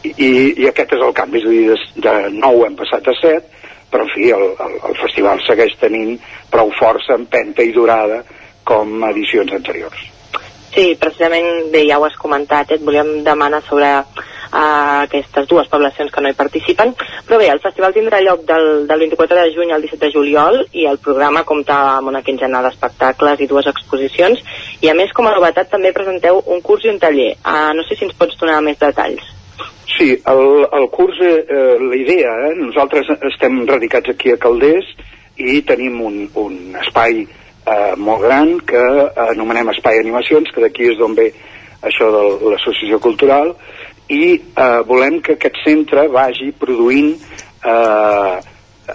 I, 0.03 0.31
I 0.63 0.69
aquest 0.69 0.97
és 0.97 1.03
el 1.05 1.15
canvi, 1.15 1.39
és 1.39 1.47
a 1.47 1.51
dir, 1.53 1.67
de, 1.71 2.07
de 2.07 2.15
9 2.43 2.65
hem 2.67 2.79
passat 2.79 3.07
a 3.09 3.15
7, 3.21 3.69
però 3.93 4.07
en 4.07 4.15
fi, 4.15 4.31
el, 4.35 4.49
el, 4.65 4.79
el 4.89 4.97
festival 5.03 5.43
segueix 5.47 5.77
tenint 5.81 6.17
prou 6.51 6.73
força, 6.79 7.19
empenta 7.19 7.63
i 7.63 7.75
durada 7.77 8.23
com 8.67 9.05
edicions 9.11 9.53
anteriors. 9.55 10.09
Sí, 10.73 10.95
precisament, 10.97 11.69
bé, 11.73 11.85
ja 11.89 11.99
ho 12.01 12.07
has 12.07 12.17
comentat, 12.17 12.71
eh? 12.71 12.79
et 12.81 12.85
volíem 12.87 13.21
demanar 13.27 13.61
sobre 13.67 13.91
uh, 14.53 15.03
aquestes 15.03 15.49
dues 15.51 15.69
poblacions 15.73 16.13
que 16.13 16.23
no 16.23 16.31
hi 16.31 16.39
participen, 16.39 16.95
però 17.27 17.41
bé, 17.41 17.49
el 17.53 17.63
festival 17.65 17.97
tindrà 17.97 18.21
lloc 18.23 18.45
del, 18.49 18.87
del 18.89 19.05
24 19.07 19.41
de 19.41 19.53
juny 19.57 19.73
al 19.73 19.83
17 19.83 20.07
de 20.07 20.13
juliol 20.15 20.63
i 20.73 20.87
el 20.91 21.01
programa 21.03 21.45
compta 21.49 21.79
amb 21.99 22.13
una 22.13 22.23
quinzena 22.23 22.63
d'espectacles 22.63 23.41
i 23.41 23.51
dues 23.51 23.69
exposicions 23.73 24.43
i 24.81 24.91
a 24.91 24.97
més, 24.99 25.13
com 25.17 25.29
a 25.29 25.35
novetat, 25.37 25.71
també 25.73 25.95
presenteu 25.97 26.43
un 26.47 26.61
curs 26.63 26.85
i 26.85 26.93
un 26.93 27.01
taller. 27.03 27.33
Uh, 27.45 27.71
no 27.77 27.87
sé 27.89 27.97
si 27.97 28.09
ens 28.09 28.19
pots 28.19 28.39
donar 28.41 28.61
més 28.65 28.81
detalls. 28.81 29.33
Sí, 29.93 30.17
el, 30.27 30.67
el 30.73 30.89
curs, 30.91 31.19
eh, 31.21 31.77
la 31.79 31.97
idea, 31.97 32.31
eh, 32.49 32.55
nosaltres 32.57 33.11
estem 33.29 33.61
radicats 33.69 34.15
aquí 34.15 34.33
a 34.33 34.39
Calders 34.41 34.89
i 35.37 35.61
tenim 35.69 35.99
un, 36.01 36.17
un 36.41 36.77
espai 36.81 37.21
eh, 37.67 37.95
molt 37.97 38.25
gran 38.25 38.55
que 38.67 38.83
anomenem 39.29 39.73
Espai 39.75 40.01
Animacions, 40.01 40.51
que 40.53 40.65
d'aquí 40.65 40.89
és 40.93 40.99
d'on 41.01 41.17
ve 41.19 41.29
això 41.83 42.09
de 42.15 42.23
l'associació 42.53 43.01
cultural, 43.03 43.53
i 44.09 44.25
eh, 44.35 44.81
volem 44.87 45.21
que 45.23 45.37
aquest 45.37 45.61
centre 45.65 46.09
vagi 46.13 46.51
produint 46.59 47.15
eh, 47.15 48.37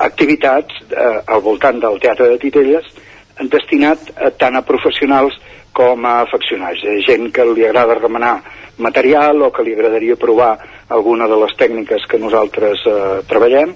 activitats 0.07 0.81
eh, 0.91 1.19
al 1.25 1.41
voltant 1.41 1.79
del 1.79 1.99
Teatre 2.03 2.29
de 2.33 2.39
Titelles 2.41 2.87
destinat 3.51 4.11
eh, 4.15 4.31
tant 4.37 4.57
a 4.57 4.65
professionals 4.65 5.37
com 5.77 6.05
a 6.05 6.21
afeccionats, 6.25 6.81
eh, 6.83 6.99
gent 7.05 7.29
que 7.33 7.45
li 7.53 7.65
agrada 7.65 7.99
remenar 7.99 8.39
material 8.77 9.41
o 9.45 9.51
que 9.53 9.63
li 9.65 9.73
agradaria 9.73 10.17
provar 10.19 10.57
alguna 10.89 11.27
de 11.27 11.37
les 11.43 11.53
tècniques 11.57 12.05
que 12.09 12.21
nosaltres 12.21 12.83
eh, 12.85 13.21
treballem. 13.29 13.75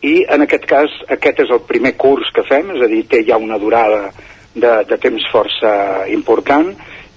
I 0.00 0.14
en 0.32 0.46
aquest 0.46 0.64
cas 0.68 0.92
aquest 1.12 1.42
és 1.44 1.50
el 1.52 1.64
primer 1.68 1.94
curs 2.00 2.30
que 2.32 2.44
fem, 2.48 2.70
és 2.76 2.84
a 2.84 2.88
dir, 2.88 3.02
té 3.08 3.24
ja 3.26 3.36
una 3.36 3.58
durada 3.60 4.08
de, 4.54 4.72
de 4.88 4.96
temps 5.00 5.26
força 5.32 6.06
important 6.08 6.72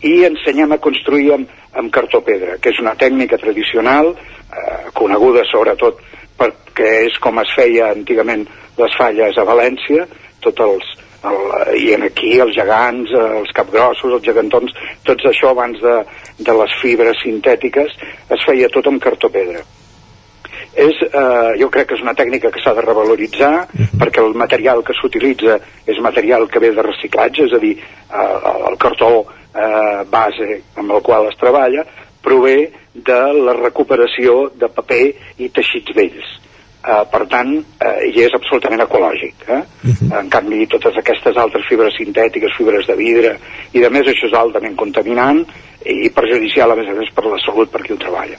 i 0.07 0.13
ensenyem 0.27 0.75
a 0.75 0.81
construir 0.83 1.31
amb, 1.35 1.51
amb 1.79 1.91
cartó 1.93 2.21
pedra, 2.25 2.57
que 2.61 2.73
és 2.73 2.81
una 2.83 2.95
tècnica 2.99 3.39
tradicional 3.41 4.13
eh, 4.13 4.89
coneguda 4.97 5.45
sobretot 5.49 6.01
perquè 6.39 6.91
és 7.07 7.19
com 7.23 7.39
es 7.43 7.53
feia 7.55 7.91
antigament 7.93 8.47
les 8.79 8.97
falles 8.97 9.37
a 9.37 9.45
València, 9.47 10.07
tots 10.43 10.65
els, 10.65 10.89
el, 11.29 11.39
i 11.79 11.93
en 11.95 12.07
aquí 12.09 12.33
els 12.41 12.55
gegants, 12.57 13.13
els 13.13 13.53
capgrossos, 13.55 14.17
els 14.17 14.25
gegantons, 14.25 14.73
tot 15.07 15.23
això 15.29 15.53
abans 15.53 15.79
de, 15.83 15.99
de 16.41 16.57
les 16.63 16.81
fibres 16.81 17.21
sintètiques 17.23 17.95
es 18.33 18.49
feia 18.49 18.71
tot 18.73 18.89
amb 18.89 19.01
cartó 19.03 19.31
pedra 19.31 19.63
és, 20.73 20.95
eh, 21.05 21.59
jo 21.59 21.69
crec 21.69 21.87
que 21.87 21.95
és 21.95 22.01
una 22.01 22.15
tècnica 22.15 22.51
que 22.51 22.61
s'ha 22.63 22.73
de 22.73 22.81
revaloritzar 22.81 23.67
uh 23.67 23.79
-huh. 23.79 23.99
perquè 23.99 24.23
el 24.25 24.33
material 24.33 24.83
que 24.83 24.93
s'utilitza 24.93 25.59
és 25.85 25.99
material 25.99 26.47
que 26.47 26.59
ve 26.59 26.71
de 26.71 26.81
reciclatge, 26.81 27.43
és 27.43 27.53
a 27.53 27.59
dir, 27.59 27.77
eh, 27.77 28.69
el 28.69 28.77
cartó 28.77 29.25
eh, 29.55 30.03
base 30.09 30.61
amb 30.75 30.91
el 30.91 31.01
qual 31.01 31.27
es 31.27 31.37
treballa 31.37 31.85
prové 32.21 32.71
de 32.93 33.33
la 33.33 33.53
recuperació 33.53 34.51
de 34.55 34.69
paper 34.69 35.13
i 35.37 35.49
teixits 35.49 35.93
vells 35.95 36.42
Uh, 36.83 37.05
per 37.07 37.21
tant, 37.31 37.53
uh, 37.55 37.91
i 38.03 38.25
és 38.25 38.33
absolutament 38.35 38.81
ecològic. 38.83 39.45
Eh? 39.47 39.61
Uh 39.87 39.91
-huh. 39.93 40.19
En 40.19 40.29
canvi, 40.29 40.65
totes 40.67 40.97
aquestes 40.99 41.37
altres 41.37 41.63
fibres 41.69 41.95
sintètiques, 41.95 42.57
fibres 42.57 42.85
de 42.87 42.95
vidre 42.95 43.37
i 43.71 43.79
de 43.79 43.89
més, 43.89 44.05
això 44.05 44.27
és 44.27 44.33
altament 44.33 44.75
contaminant 44.75 45.45
i 45.85 46.09
perjudicial 46.09 46.71
a 46.71 46.75
més 46.75 46.89
a 46.89 46.93
més 46.93 47.09
per 47.15 47.25
la 47.25 47.39
salut 47.45 47.71
per 47.71 47.81
qui 47.83 47.93
ho 47.93 47.97
treballa. 47.97 48.37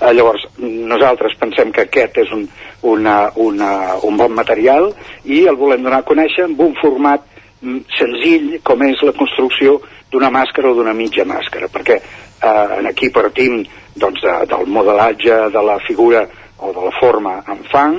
Uh, 0.00 0.12
llavors, 0.12 0.42
nosaltres 0.58 1.38
pensem 1.38 1.70
que 1.70 1.82
aquest 1.82 2.18
és 2.18 2.32
un, 2.32 2.48
una, 2.82 3.30
una, 3.36 3.94
un 4.02 4.16
bon 4.16 4.32
material 4.32 4.92
i 5.24 5.46
el 5.46 5.56
volem 5.56 5.82
donar 5.82 5.98
a 5.98 6.10
conèixer 6.10 6.44
amb 6.44 6.60
un 6.60 6.74
format 6.82 7.22
mm, 7.62 7.80
senzill 7.98 8.60
com 8.62 8.82
és 8.82 9.02
la 9.02 9.12
construcció 9.12 9.80
d'una 10.10 10.30
màscara 10.30 10.70
o 10.70 10.74
d'una 10.74 10.94
mitja 10.94 11.24
màscara, 11.24 11.68
perquè 11.68 11.98
eh, 11.98 12.88
aquí 12.88 13.10
partim 13.10 13.64
doncs, 13.94 14.22
de, 14.22 14.34
del 14.50 14.66
modelatge 14.66 15.50
de 15.54 15.62
la 15.62 15.78
figura 15.86 16.26
o 16.58 16.72
de 16.72 16.84
la 16.86 16.94
forma 17.00 17.38
en 17.50 17.62
fang, 17.70 17.98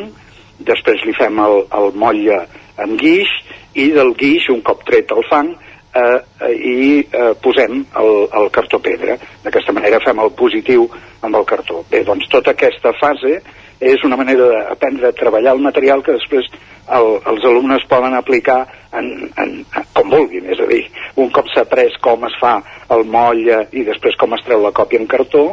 després 0.66 1.04
li 1.06 1.14
fem 1.18 1.40
el, 1.44 1.64
el 1.76 1.92
motlle 2.00 2.40
amb 2.82 3.00
guix 3.00 3.32
i 3.76 3.90
del 3.96 4.14
guix, 4.20 4.50
un 4.54 4.62
cop 4.66 4.84
tret 4.88 5.12
el 5.12 5.24
fang, 5.30 5.52
eh, 5.96 6.20
eh, 6.48 6.54
i 6.54 6.78
eh, 7.04 7.34
posem 7.42 7.82
el, 8.02 8.14
el 8.40 8.50
cartó 8.56 8.80
pedra. 8.84 9.18
D'aquesta 9.44 9.76
manera 9.76 10.02
fem 10.04 10.20
el 10.24 10.32
positiu 10.38 10.88
amb 11.22 11.36
el 11.36 11.46
cartó. 11.48 11.84
Bé, 11.92 12.04
doncs 12.08 12.30
tota 12.32 12.56
aquesta 12.56 12.94
fase 13.00 13.40
és 13.84 14.04
una 14.08 14.16
manera 14.16 14.48
d'aprendre 14.48 15.10
a 15.10 15.18
treballar 15.18 15.56
el 15.56 15.64
material 15.64 16.04
que 16.04 16.16
després 16.16 16.48
el, 16.96 17.08
els 17.28 17.46
alumnes 17.48 17.84
poden 17.92 18.14
aplicar 18.16 18.62
en, 18.96 19.10
en, 19.42 19.56
en, 19.66 19.88
com 19.94 20.12
vulguin, 20.14 20.48
és 20.54 20.62
a 20.62 20.68
dir, 20.70 20.84
un 21.20 21.32
cop 21.34 21.50
s'ha 21.52 21.66
après 21.66 21.96
com 22.04 22.24
es 22.28 22.36
fa 22.40 22.60
el 22.96 23.04
moll 23.10 23.42
i 23.46 23.84
després 23.88 24.16
com 24.22 24.36
es 24.38 24.44
treu 24.46 24.64
la 24.64 24.72
còpia 24.76 25.02
en 25.02 25.10
cartó, 25.12 25.48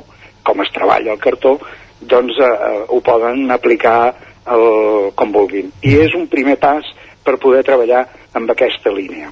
com 0.46 0.62
es 0.62 0.70
treballa 0.74 1.16
el 1.16 1.22
cartó, 1.22 1.56
doncs 2.08 2.38
eh, 2.42 2.82
ho 2.88 3.00
poden 3.04 3.50
aplicar 3.50 4.14
el, 4.46 5.12
com 5.14 5.32
vulguin. 5.34 5.70
I 5.82 5.98
és 6.06 6.16
un 6.18 6.26
primer 6.30 6.58
pas 6.62 6.86
per 7.22 7.38
poder 7.42 7.62
treballar 7.66 8.06
amb 8.34 8.50
aquesta 8.50 8.92
línia. 8.94 9.30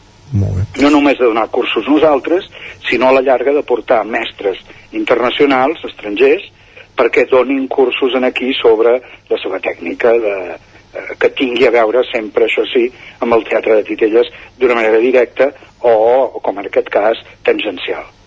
No 0.79 0.91
només 0.95 1.19
de 1.19 1.27
donar 1.27 1.49
cursos 1.51 1.89
nosaltres, 1.91 2.47
sinó 2.87 3.09
a 3.09 3.17
la 3.17 3.25
llarga 3.27 3.53
de 3.53 3.65
portar 3.67 4.05
mestres 4.07 4.61
internacionals, 4.95 5.83
estrangers, 5.89 6.45
perquè 6.97 7.25
donin 7.31 7.67
cursos 7.69 8.15
en 8.15 8.29
aquí 8.29 8.53
sobre 8.55 8.99
la 9.31 9.41
seva 9.43 9.59
tècnica 9.63 10.13
de, 10.23 10.37
eh, 10.95 11.11
que 11.19 11.33
tingui 11.35 11.67
a 11.67 11.75
veure 11.75 12.05
sempre, 12.13 12.47
això 12.47 12.67
sí, 12.71 12.87
amb 13.19 13.35
el 13.35 13.45
teatre 13.49 13.81
de 13.81 13.89
Titelles 13.89 14.31
d'una 14.61 14.79
manera 14.79 15.03
directa 15.03 15.51
o, 15.81 16.41
com 16.45 16.59
en 16.59 16.71
aquest 16.71 16.91
cas, 16.93 17.19
tangencial. 17.43 18.20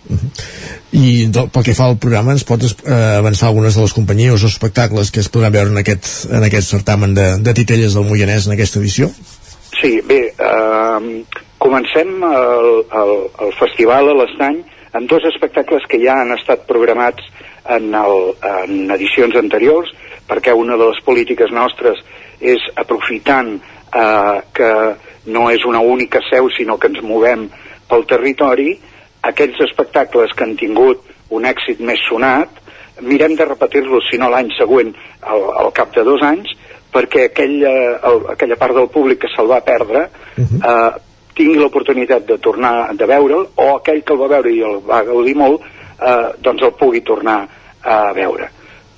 I 0.94 1.26
do, 1.34 1.48
pel 1.50 1.64
que 1.66 1.76
fa 1.78 1.88
al 1.90 1.98
programa 2.02 2.36
ens 2.36 2.44
pots 2.48 2.76
eh, 2.84 2.98
avançar 3.18 3.48
algunes 3.50 3.76
de 3.76 3.86
les 3.86 3.96
companyies 3.96 4.44
o 4.44 4.50
espectacles 4.52 5.12
que 5.12 5.24
es 5.24 5.30
podran 5.32 5.54
veure 5.56 5.72
en 5.72 5.80
aquest, 5.80 6.10
en 6.30 6.44
aquest 6.44 6.76
certamen 6.76 7.16
de, 7.18 7.28
de 7.42 7.54
titelles 7.58 7.96
del 7.96 8.06
Moianès 8.10 8.48
en 8.48 8.58
aquesta 8.58 8.82
edició? 8.82 9.10
Sí, 9.80 9.96
bé, 10.06 10.22
eh, 10.38 11.24
comencem 11.58 12.14
el, 12.28 12.70
el, 13.02 13.16
el 13.48 13.56
festival 13.60 14.12
a 14.12 14.18
l'estany 14.22 14.62
amb 14.94 15.10
dos 15.10 15.26
espectacles 15.26 15.88
que 15.90 15.98
ja 16.04 16.20
han 16.22 16.36
estat 16.36 16.68
programats 16.70 17.26
en, 17.66 17.90
el, 17.98 18.18
en 18.44 18.92
edicions 18.94 19.36
anteriors, 19.40 19.90
perquè 20.30 20.54
una 20.54 20.78
de 20.78 20.92
les 20.92 21.02
polítiques 21.06 21.52
nostres 21.56 22.00
és 22.44 22.64
aprofitant 22.80 23.56
eh, 23.58 24.40
que 24.54 24.72
no 25.34 25.48
és 25.50 25.66
una 25.66 25.80
única 25.80 26.22
seu, 26.30 26.50
sinó 26.54 26.78
que 26.78 26.92
ens 26.92 27.02
movem 27.06 27.48
pel 27.90 28.06
territori, 28.10 28.76
aquells 29.24 29.60
espectacles 29.66 30.34
que 30.36 30.44
han 30.44 30.58
tingut 30.60 31.04
un 31.34 31.48
èxit 31.50 31.80
més 31.80 32.02
sonat, 32.10 32.60
mirem 33.02 33.36
de 33.40 33.46
repetir-los, 33.48 34.06
si 34.10 34.20
no 34.22 34.30
l'any 34.30 34.52
següent, 34.58 34.94
al, 35.22 35.48
al 35.64 35.72
cap 35.76 35.94
de 35.96 36.04
dos 36.06 36.22
anys, 36.26 36.52
perquè 36.94 37.28
aquella, 37.32 37.74
el, 38.10 38.22
aquella 38.36 38.60
part 38.60 38.78
del 38.78 38.90
públic 38.94 39.24
que 39.24 39.32
se'l 39.34 39.50
va 39.50 39.64
perdre 39.66 40.06
uh 40.38 40.44
-huh. 40.44 40.60
eh, 40.62 41.02
tingui 41.34 41.58
l'oportunitat 41.58 42.26
de 42.26 42.38
tornar 42.38 42.94
de 42.94 43.06
veure'l, 43.06 43.48
o 43.56 43.76
aquell 43.76 44.04
que 44.04 44.14
el 44.14 44.22
va 44.22 44.28
veure 44.28 44.52
i 44.52 44.62
el 44.62 44.78
va 44.90 45.04
gaudir 45.04 45.36
molt, 45.36 45.62
eh, 45.62 46.30
doncs 46.40 46.62
el 46.62 46.74
pugui 46.74 47.02
tornar 47.02 47.48
a 47.82 48.14
veure. 48.14 48.50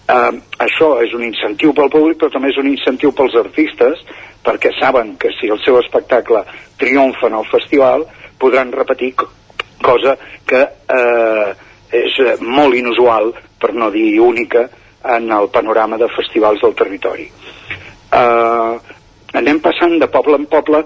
eh, 0.07 0.31
això 0.59 1.01
és 1.01 1.13
un 1.13 1.23
incentiu 1.23 1.73
pel 1.73 1.89
públic 1.89 2.17
però 2.17 2.31
també 2.31 2.49
és 2.49 2.57
un 2.57 2.67
incentiu 2.67 3.11
pels 3.11 3.35
artistes 3.35 3.97
perquè 4.43 4.69
saben 4.79 5.17
que 5.17 5.29
si 5.39 5.47
el 5.47 5.59
seu 5.63 5.79
espectacle 5.79 6.43
triomfa 6.77 7.27
en 7.27 7.33
el 7.33 7.45
festival 7.45 8.05
podran 8.37 8.71
repetir 8.71 9.15
cosa 9.85 10.17
que 10.47 10.61
eh, 10.65 11.53
és 11.95 12.17
molt 12.41 12.75
inusual 12.75 13.31
per 13.61 13.71
no 13.77 13.91
dir 13.93 14.19
única 14.19 14.65
en 15.15 15.29
el 15.31 15.51
panorama 15.53 15.99
de 16.01 16.09
festivals 16.17 16.61
del 16.65 16.75
territori 16.77 17.29
eh, 17.29 18.73
anem 19.35 19.59
passant 19.63 19.99
de 20.01 20.09
poble 20.11 20.39
en 20.41 20.49
poble 20.51 20.83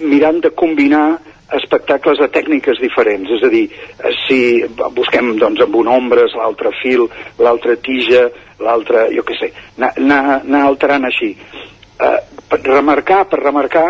mirant 0.00 0.40
de 0.40 0.54
combinar 0.56 1.18
espectacles 1.56 2.20
de 2.20 2.28
tècniques 2.30 2.78
diferents, 2.82 3.30
és 3.34 3.42
a 3.42 3.50
dir, 3.50 3.64
si 4.26 4.40
busquem 4.94 5.32
doncs 5.40 5.64
amb 5.64 5.80
un 5.80 5.88
ombres, 5.90 6.34
l'altre 6.38 6.72
fil, 6.82 7.06
l'altre 7.42 7.76
tija, 7.82 8.28
l'altre, 8.62 9.08
jo 9.14 9.24
què 9.26 9.38
sé, 9.40 9.50
anar, 9.80 10.20
anar 10.36 10.62
alterant 10.68 11.08
així. 11.08 11.32
Eh, 12.00 12.18
per 12.50 12.60
remarcar, 12.64 13.24
per 13.30 13.42
remarcar, 13.42 13.88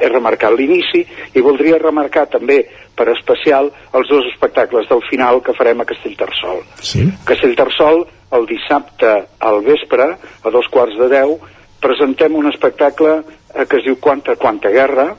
he 0.00 0.08
remarcat 0.08 0.54
l'inici 0.56 1.02
i 1.34 1.42
voldria 1.44 1.78
remarcar 1.78 2.26
també 2.32 2.62
per 2.96 3.08
especial 3.12 3.70
els 3.92 4.08
dos 4.10 4.26
espectacles 4.32 4.88
del 4.88 5.02
final 5.08 5.42
que 5.44 5.54
farem 5.56 5.80
a 5.80 5.88
Castellterçol. 5.88 6.62
Sí. 6.80 7.06
Castellterçol, 7.28 8.04
el 8.32 8.46
dissabte 8.48 9.12
al 9.38 9.62
vespre, 9.66 10.08
a 10.16 10.50
dos 10.50 10.68
quarts 10.72 10.98
de 10.98 11.08
deu, 11.12 11.36
presentem 11.82 12.34
un 12.38 12.48
espectacle 12.50 13.20
eh, 13.20 13.66
que 13.66 13.80
es 13.80 13.86
diu 13.86 13.98
Quanta, 14.00 14.36
Quanta 14.40 14.70
Guerra, 14.72 15.12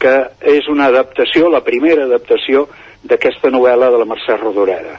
que 0.00 0.14
és 0.48 0.68
una 0.72 0.88
adaptació, 0.88 1.50
la 1.52 1.60
primera 1.64 2.06
adaptació 2.08 2.66
d'aquesta 3.04 3.50
novel·la 3.52 3.90
de 3.92 3.98
la 4.00 4.06
Mercè 4.08 4.36
Rodoreda. 4.38 4.98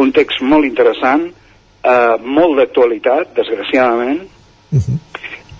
Un 0.00 0.12
text 0.12 0.42
molt 0.44 0.68
interessant, 0.68 1.24
eh, 1.28 2.16
molt 2.20 2.58
d'actualitat, 2.60 3.32
desgraciadament, 3.36 4.22
uh 4.72 4.78
-huh. 4.78 4.98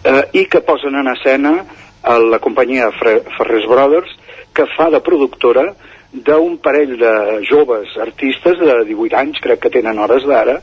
eh, 0.04 0.24
i 0.32 0.46
que 0.46 0.60
posen 0.60 0.94
en 0.94 1.08
escena 1.08 1.64
a 2.02 2.18
la 2.18 2.38
companyia 2.42 2.90
Ferrés 2.92 3.66
Brothers, 3.68 4.12
que 4.52 4.66
fa 4.76 4.90
de 4.90 5.00
productora 5.00 5.70
d'un 6.12 6.58
parell 6.60 6.98
de 7.00 7.12
joves 7.48 7.96
artistes 7.96 8.58
de 8.60 8.84
18 8.90 9.16
anys, 9.16 9.40
crec 9.40 9.62
que 9.64 9.72
tenen 9.72 9.98
hores 9.98 10.26
d'ara, 10.28 10.58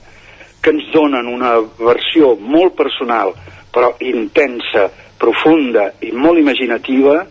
que 0.61 0.73
ens 0.75 0.89
donen 0.93 1.27
una 1.31 1.55
versió 1.79 2.35
molt 2.35 2.75
personal, 2.77 3.33
però 3.73 3.93
intensa, 4.03 4.89
profunda 5.19 5.89
i 6.05 6.11
molt 6.15 6.39
imaginativa 6.39 7.23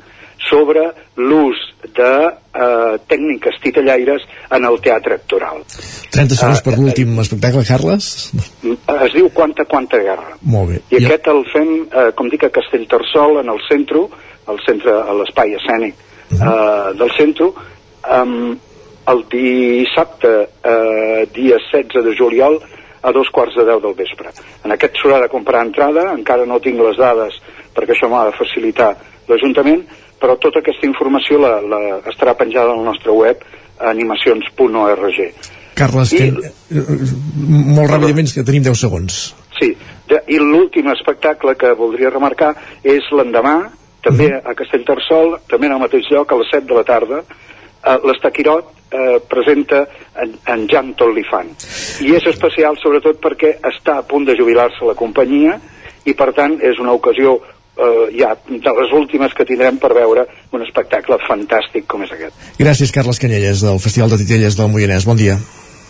sobre 0.49 0.85
l'ús 1.17 1.59
de 1.97 2.13
eh, 2.29 2.95
tècniques 3.11 3.59
titellaires 3.63 4.25
en 4.55 4.65
el 4.69 4.79
teatre 4.85 5.19
actoral. 5.19 5.63
30 6.15 6.39
segons 6.39 6.63
per 6.65 6.75
l'últim 6.77 7.17
uh, 7.17 7.25
espectacle, 7.25 7.65
Carles. 7.69 8.09
Es 8.99 9.17
diu 9.17 9.29
Quanta, 9.35 9.67
Quanta 9.69 10.01
Guerra. 10.03 10.37
Molt 10.43 10.73
bé. 10.73 10.81
I, 10.89 10.97
I 10.97 11.05
aquest 11.05 11.29
el 11.33 11.45
fem, 11.53 11.75
eh, 11.89 12.09
com 12.19 12.31
dic, 12.33 12.49
a 12.49 12.55
Castellterçol, 12.55 13.43
en 13.43 13.53
el 13.55 13.61
centre, 13.69 14.07
al 14.49 14.63
centre, 14.65 14.95
a 14.95 15.19
l'espai 15.21 15.55
escènic 15.59 15.95
uh 15.99 16.39
-huh. 16.39 16.49
eh, 16.49 16.97
del 16.99 17.13
centre, 17.19 17.53
um, 18.19 18.57
el 19.09 19.25
dissabte, 19.31 20.33
eh, 20.63 21.29
dia 21.33 21.57
16 21.73 22.05
de 22.05 22.17
juliol, 22.17 22.61
a 23.03 23.13
dos 23.13 23.31
quarts 23.31 23.55
de 23.57 23.65
deu 23.65 23.81
del 23.81 23.95
vespre. 23.95 24.31
En 24.65 24.73
aquest 24.73 24.99
s'haurà 24.99 25.21
de 25.23 25.29
comprar 25.29 25.65
entrada, 25.65 26.13
encara 26.13 26.45
no 26.47 26.61
tinc 26.61 26.81
les 26.81 26.97
dades 26.97 27.35
perquè 27.75 27.95
això 27.95 28.09
m'ha 28.11 28.27
de 28.27 28.37
facilitar 28.37 28.97
l'Ajuntament, 29.29 29.85
però 30.21 30.37
tota 30.41 30.63
aquesta 30.63 30.87
informació 30.87 31.39
la, 31.43 31.59
la 31.63 31.81
estarà 32.11 32.35
penjada 32.39 32.75
al 32.75 32.85
nostre 32.85 33.15
web 33.15 33.43
animacions.org. 33.79 35.19
Carles, 35.79 36.13
I, 36.13 36.19
que, 36.19 36.85
molt 37.47 37.93
ràpidament, 37.93 38.31
que 38.35 38.47
tenim 38.47 38.65
10 38.67 38.81
segons. 38.81 39.19
Sí, 39.59 39.73
i 40.27 40.39
l'últim 40.43 40.89
espectacle 40.91 41.55
que 41.59 41.75
voldria 41.79 42.11
remarcar 42.11 42.55
és 42.83 43.07
l'endemà, 43.15 43.71
també 44.03 44.27
uh 44.27 44.31
mhm. 44.31 44.41
-huh. 44.41 44.51
a 44.51 44.55
Castellterçol, 44.55 45.39
també 45.49 45.67
en 45.67 45.73
el 45.75 45.81
mateix 45.81 46.11
lloc, 46.11 46.33
a 46.33 46.37
les 46.37 46.51
7 46.51 46.67
de 46.67 46.75
la 46.75 46.85
tarda, 46.85 47.19
eh, 47.23 47.99
l'Estaquirot 48.05 48.65
eh, 48.91 49.21
presenta 49.29 49.87
en, 50.17 50.39
en 50.47 50.67
Jan 50.69 50.95
Tollifant. 50.95 51.51
I 52.01 52.15
és 52.17 52.27
especial 52.27 52.77
sobretot 52.81 53.21
perquè 53.21 53.59
està 53.63 53.99
a 53.99 54.03
punt 54.03 54.25
de 54.25 54.37
jubilar-se 54.37 54.85
la 54.85 54.95
companyia 54.95 55.61
i 56.05 56.15
per 56.15 56.33
tant 56.33 56.59
és 56.63 56.79
una 56.79 56.93
ocasió 56.93 57.41
eh, 57.79 58.19
ja 58.19 58.35
de 58.49 58.75
les 58.81 58.93
últimes 59.01 59.35
que 59.35 59.47
tindrem 59.49 59.79
per 59.79 59.95
veure 59.97 60.27
un 60.53 60.65
espectacle 60.67 61.21
fantàstic 61.29 61.87
com 61.87 62.05
és 62.07 62.15
aquest. 62.17 62.35
Gràcies, 62.59 62.93
Carles 62.95 63.23
Canyelles, 63.23 63.65
del 63.65 63.81
Festival 63.83 64.11
de 64.15 64.21
Titelles 64.25 64.59
del 64.59 64.71
Moianès. 64.73 65.07
Bon 65.09 65.19
dia. 65.19 65.39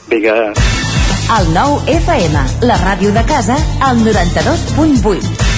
Vinga. 0.09 0.39
El 1.39 1.53
nou 1.53 1.77
FM, 1.93 2.47
la 2.65 2.81
ràdio 2.81 3.13
de 3.13 3.25
casa, 3.29 3.59
al 3.85 4.01
92.8. 4.07 5.58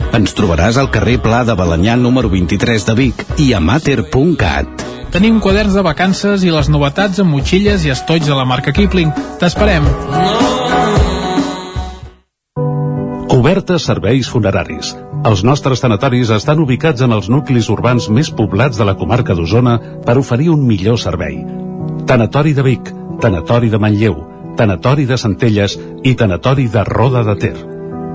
Ens 0.17 0.35
trobaràs 0.37 0.79
al 0.81 0.89
carrer 0.91 1.17
Pla 1.23 1.43
de 1.47 1.55
Balanyà 1.55 1.97
número 1.99 2.31
23 2.31 2.87
de 2.89 2.95
Vic 2.97 3.25
i 3.39 3.51
a 3.53 3.59
mater.cat. 3.63 4.87
Tenim 5.11 5.39
quaderns 5.43 5.75
de 5.75 5.83
vacances 5.83 6.43
i 6.47 6.51
les 6.51 6.71
novetats 6.71 7.19
amb 7.23 7.35
motxilles 7.35 7.85
i 7.85 7.91
estoig 7.91 8.25
de 8.27 8.35
la 8.35 8.47
marca 8.47 8.71
Kipling. 8.75 9.11
T'esperem. 9.39 9.87
Cobertes 13.31 13.87
serveis 13.87 14.27
funeraris 14.27 14.91
els 15.21 15.43
nostres 15.45 15.83
tanatoris 15.83 16.31
estan 16.33 16.63
ubicats 16.63 17.03
en 17.05 17.11
els 17.13 17.27
nuclis 17.29 17.67
urbans 17.69 18.07
més 18.09 18.31
poblats 18.33 18.79
de 18.79 18.87
la 18.87 18.95
comarca 18.97 19.35
d'Osona 19.37 19.75
per 20.05 20.15
oferir 20.17 20.49
un 20.49 20.63
millor 20.65 20.97
servei. 20.97 21.37
Tanatori 22.09 22.55
de 22.57 22.65
Vic, 22.65 22.89
Tanatori 23.21 23.69
de 23.69 23.77
Manlleu, 23.77 24.15
Tanatori 24.57 25.05
de 25.05 25.19
Centelles 25.21 25.77
i 26.01 26.15
Tanatori 26.17 26.65
de 26.73 26.83
Roda 26.89 27.21
de 27.27 27.35
Ter. 27.43 27.80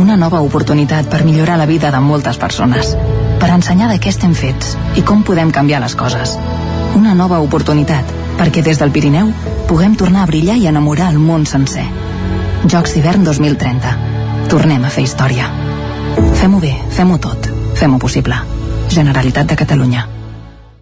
una 0.00 0.16
nova 0.16 0.40
oportunitat 0.40 1.10
per 1.12 1.24
millorar 1.24 1.58
la 1.60 1.66
vida 1.68 1.90
de 1.92 2.00
moltes 2.00 2.38
persones, 2.40 2.94
per 3.40 3.50
ensenyar 3.52 3.90
de 3.90 3.98
què 4.00 4.08
estem 4.08 4.32
fets 4.34 4.76
i 4.96 5.04
com 5.04 5.22
podem 5.22 5.52
canviar 5.52 5.82
les 5.84 5.94
coses. 5.94 6.36
Una 6.96 7.12
nova 7.14 7.40
oportunitat 7.44 8.14
perquè 8.38 8.64
des 8.64 8.80
del 8.80 8.92
Pirineu 8.94 9.28
puguem 9.68 9.96
tornar 10.00 10.24
a 10.24 10.30
brillar 10.30 10.56
i 10.56 10.66
enamorar 10.70 11.10
el 11.12 11.20
món 11.20 11.44
sencer. 11.46 11.84
Jocs 12.64 12.96
d'hivern 12.96 13.26
2030. 13.28 13.92
Tornem 14.48 14.84
a 14.84 14.94
fer 14.94 15.04
història. 15.04 15.50
Fem-ho 16.40 16.60
bé, 16.60 16.72
fem-ho 16.96 17.20
tot. 17.20 17.52
Fem-ho 17.76 18.00
possible. 18.00 18.40
Generalitat 18.90 19.52
de 19.52 19.60
Catalunya. 19.60 20.08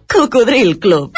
Cocodril 0.09 0.79
Club. 0.79 1.15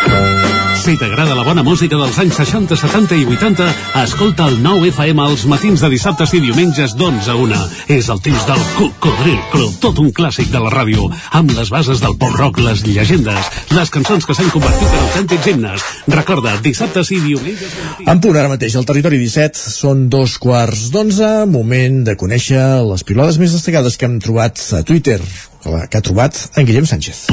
Si 0.81 0.95
t'agrada 0.97 1.35
la 1.37 1.43
bona 1.45 1.61
música 1.61 1.93
dels 1.93 2.15
anys 2.17 2.39
60, 2.39 2.73
70 2.73 3.17
i 3.21 3.25
80, 3.29 3.65
escolta 4.01 4.47
el 4.49 4.55
9 4.63 4.87
FM 4.89 5.21
als 5.21 5.43
matins 5.45 5.83
de 5.83 5.91
dissabtes 5.93 6.31
i 6.33 6.39
diumenges 6.41 6.95
d'11 6.97 7.29
a 7.29 7.35
1. 7.37 7.59
És 7.93 8.09
el 8.09 8.21
temps 8.25 8.47
del 8.47 8.63
Cocodril 8.79 9.37
Club, 9.51 9.75
tot 9.83 10.01
un 10.01 10.09
clàssic 10.09 10.49
de 10.49 10.63
la 10.63 10.71
ràdio, 10.73 11.05
amb 11.37 11.53
les 11.53 11.69
bases 11.69 12.01
del 12.01 12.17
pop-rock, 12.17 12.57
les 12.65 12.81
llegendes, 12.87 13.51
les 13.77 13.93
cançons 13.93 14.25
que 14.25 14.33
s'han 14.33 14.49
convertit 14.49 14.89
en 14.89 15.05
autèntics 15.05 15.51
himnes. 15.53 15.85
Recorda, 16.15 16.55
dissabtes 16.65 17.13
i 17.13 17.21
diumenges... 17.27 17.77
En 18.09 18.17
punt 18.25 18.41
ara 18.41 18.49
mateix, 18.49 18.73
al 18.73 18.89
territori 18.89 19.21
17 19.21 19.61
són 19.61 20.07
dos 20.09 20.39
quarts 20.41 20.87
d'onze, 20.89 21.29
moment 21.45 22.01
de 22.09 22.17
conèixer 22.17 22.65
les 22.89 23.05
pilades 23.05 23.37
més 23.37 23.53
destacades 23.53 24.01
que 24.01 24.09
hem 24.09 24.17
trobat 24.17 24.57
a 24.73 24.81
Twitter, 24.81 25.21
que 25.61 26.01
ha 26.01 26.07
trobat 26.09 26.47
en 26.57 26.65
Guillem 26.65 26.89
Sánchez. 26.89 27.27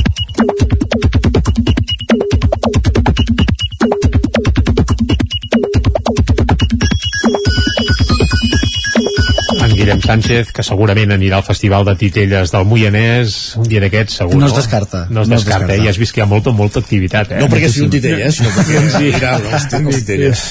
Guillem 9.89 10.03
Sánchez, 10.05 10.53
que 10.53 10.63
segurament 10.67 11.13
anirà 11.15 11.39
al 11.41 11.45
Festival 11.47 11.85
de 11.89 11.95
Titelles 11.97 12.51
del 12.53 12.67
Moianès 12.69 13.57
un 13.57 13.65
dia 13.69 13.81
d'aquests, 13.81 14.19
segur, 14.21 14.37
No 14.37 14.47
es 14.51 14.55
descarta. 14.57 15.07
No 15.09 15.23
es 15.23 15.29
No 15.29 15.37
es 15.37 15.45
descarta, 15.45 15.67
descarta. 15.67 15.75
eh? 15.81 15.85
ja 15.87 15.91
has 15.91 15.99
vist 15.99 16.13
que 16.15 16.21
hi 16.21 16.25
ha 16.25 16.27
molta, 16.29 16.53
molta 16.53 16.81
activitat, 16.83 17.33
eh? 17.33 17.41
No 17.41 17.49
perquè 17.49 17.71
sigui 17.73 17.87
un 17.87 17.91
titell, 17.95 18.21
eh, 18.21 18.33
sinó 18.33 18.51
perquè 18.53 18.83
anirà 18.99 19.35
als 19.39 19.73
als 19.79 19.97
titelles. 20.05 20.45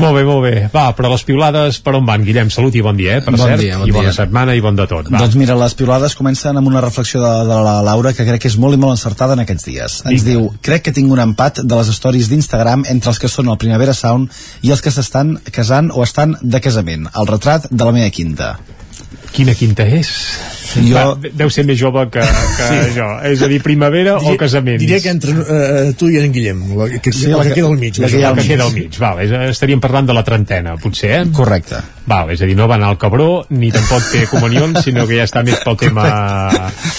molt 0.00 0.14
bé, 0.16 0.24
molt 0.24 0.42
bé. 0.44 0.54
Va, 0.72 0.90
però 0.96 1.10
les 1.12 1.24
piulades 1.26 1.78
per 1.84 1.94
on 1.98 2.06
van, 2.08 2.24
Guillem? 2.26 2.50
Salut 2.52 2.74
i 2.76 2.82
bon 2.84 2.96
dia, 2.98 3.16
eh? 3.18 3.24
Per 3.24 3.34
Bon 3.36 3.46
cert, 3.48 3.60
dia, 3.62 3.78
bon 3.78 3.88
i 3.88 3.94
bona 3.94 4.08
dia. 4.10 4.16
setmana 4.16 4.54
i 4.56 4.60
bon 4.64 4.76
de 4.78 4.86
tot. 4.90 5.08
Va. 5.10 5.18
Doncs 5.22 5.36
mira, 5.40 5.56
les 5.58 5.74
piulades 5.78 6.14
comencen 6.18 6.56
amb 6.60 6.68
una 6.70 6.80
reflexió 6.84 7.20
de, 7.22 7.32
de 7.48 7.58
la 7.66 7.76
Laura 7.86 8.12
que 8.16 8.26
crec 8.28 8.42
que 8.44 8.50
és 8.50 8.56
molt 8.60 8.76
i 8.76 8.80
molt 8.80 8.96
encertada 8.98 9.36
en 9.36 9.44
aquests 9.44 9.64
dies. 9.68 9.98
Ens 10.04 10.24
Vinga. 10.24 10.28
diu, 10.30 10.50
crec 10.62 10.84
que 10.88 10.92
tinc 10.96 11.10
un 11.12 11.20
empat 11.22 11.62
de 11.64 11.78
les 11.80 11.92
stories 11.96 12.28
d'Instagram 12.30 12.84
entre 12.90 13.10
els 13.14 13.18
que 13.22 13.28
són 13.32 13.48
el 13.52 13.58
Primavera 13.60 13.94
Sound 13.96 14.30
i 14.66 14.70
els 14.74 14.82
que 14.84 14.90
s'estan 14.94 15.36
casant 15.52 15.90
o 15.94 16.02
estan 16.04 16.36
de 16.42 16.60
casament. 16.60 17.08
El 17.16 17.26
retrat 17.30 17.69
de 17.70 17.84
la 17.84 17.92
meva 17.94 18.10
quinta. 18.10 18.54
Quina 19.30 19.54
quinta 19.54 19.86
és? 19.86 20.10
Jo- 20.74 20.94
Va, 20.94 21.14
de- 21.20 21.30
deu 21.34 21.50
ser 21.50 21.64
més 21.66 21.78
jove 21.78 22.04
que, 22.10 22.20
que 22.20 22.68
Sí. 22.68 22.78
això. 22.90 23.08
És 23.30 23.42
a 23.42 23.48
dir, 23.48 23.60
primavera 23.62 24.16
o 24.18 24.36
casaments. 24.36 24.80
Diria 24.80 25.00
que 25.00 25.08
entre 25.10 25.32
uh, 25.32 25.92
tu 25.98 26.08
i 26.08 26.18
en 26.18 26.32
Guillem, 26.32 26.62
la, 26.78 26.88
que, 27.00 27.12
Sí, 27.12 27.26
la 27.26 27.38
la 27.38 27.42
que, 27.42 27.48
que- 27.50 27.54
queda 27.56 27.66
al 27.68 27.76
mig. 27.78 27.98
la 27.98 28.02
més 28.06 28.12
que 28.12 28.42
que 28.42 28.48
queda 28.48 28.64
al 28.64 28.72
mig, 28.72 28.98
val, 28.98 29.20
és, 29.20 29.30
estaríem 29.50 29.80
parlant 29.80 30.06
de 30.06 30.14
la 30.14 30.22
trentena, 30.24 30.76
potser, 30.76 31.10
eh? 31.20 31.24
Correcte. 31.32 31.76
Val, 32.06 32.30
és 32.30 32.40
a 32.42 32.46
dir, 32.46 32.56
no 32.56 32.66
va 32.66 32.74
anar 32.74 32.88
al 32.88 32.98
cabró, 32.98 33.46
ni 33.50 33.70
tampoc 33.70 34.02
té 34.10 34.24
comunions, 34.26 34.82
sinó 34.82 35.06
que 35.06 35.16
ja 35.16 35.24
està 35.24 35.44
més 35.44 35.58
pel 35.64 35.76
tema 35.76 36.04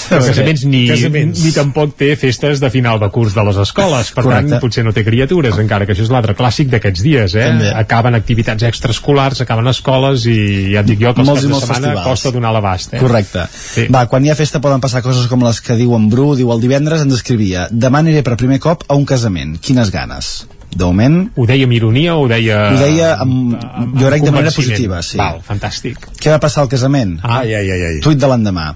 de 0.10 0.20
casaments, 0.20 0.64
ni, 0.66 0.88
Casaments. 0.88 1.44
ni 1.44 1.52
tampoc 1.52 1.96
té 1.98 2.16
festes 2.16 2.60
de 2.62 2.70
final 2.72 3.00
de 3.00 3.10
curs 3.10 3.34
de 3.36 3.44
les 3.44 3.58
escoles. 3.58 4.12
Per 4.12 4.24
Correcte. 4.24 4.50
tant, 4.52 4.62
potser 4.62 4.84
no 4.86 4.94
té 4.94 5.04
criatures, 5.04 5.58
encara 5.60 5.86
que 5.86 5.94
això 5.94 6.04
és 6.06 6.10
l'altre 6.14 6.36
clàssic 6.36 6.70
d'aquests 6.72 7.02
dies, 7.04 7.36
eh? 7.36 7.46
També. 7.52 7.72
Acaben 7.82 8.16
activitats 8.16 8.64
extraescolars, 8.64 9.42
acaben 9.42 9.68
escoles 9.68 10.26
i 10.26 10.72
ja 10.74 10.80
et 10.82 10.86
dic 10.86 11.00
jo 11.02 11.14
que 11.14 11.22
els 11.22 11.28
Molts 11.28 11.44
caps 11.44 11.54
de 11.54 11.60
setmana 11.60 11.88
festivals. 11.88 12.08
costa 12.08 12.32
donar 12.32 12.54
l'abast, 12.54 12.94
eh? 12.94 13.00
Correcte. 13.00 13.48
Sí. 13.62 13.86
Va, 13.94 14.06
quan 14.12 14.26
hi 14.26 14.32
ha 14.32 14.38
festa 14.40 14.62
poden 14.64 14.82
passar 14.84 15.04
coses 15.06 15.28
com 15.32 15.44
les 15.46 15.62
que 15.64 15.78
diu 15.80 15.94
en 15.98 16.10
Bru, 16.12 16.32
diu 16.40 16.52
el 16.54 16.64
divendres 16.64 17.06
ens 17.06 17.20
escrivia 17.20 17.68
demà 17.72 18.02
aniré 18.02 18.24
per 18.26 18.40
primer 18.40 18.60
cop 18.64 18.84
a 18.88 18.98
un 18.98 19.06
casament. 19.06 19.58
Quines 19.62 19.94
ganes. 19.94 20.34
De 20.72 20.88
moment, 20.88 21.26
Ho 21.36 21.46
deia 21.46 21.66
amb 21.68 21.76
ironia 21.76 22.14
o 22.16 22.24
ho 22.24 22.28
deia... 22.32 22.60
ho 22.72 22.78
deia 22.80 23.16
amb, 23.20 23.58
jo 24.00 24.08
crec 24.08 24.24
de 24.24 24.32
manera 24.32 24.54
positiva, 24.56 25.02
sí. 25.04 25.18
Val, 25.20 25.42
fantàstic. 25.44 26.06
Què 26.16 26.32
va 26.32 26.40
passar 26.40 26.64
al 26.64 26.70
casament? 26.72 27.18
Ai, 27.28 27.52
ai, 27.58 27.68
ai, 27.76 27.82
ai. 27.90 27.98
Tuit 28.06 28.20
de 28.22 28.30
l'endemà. 28.32 28.70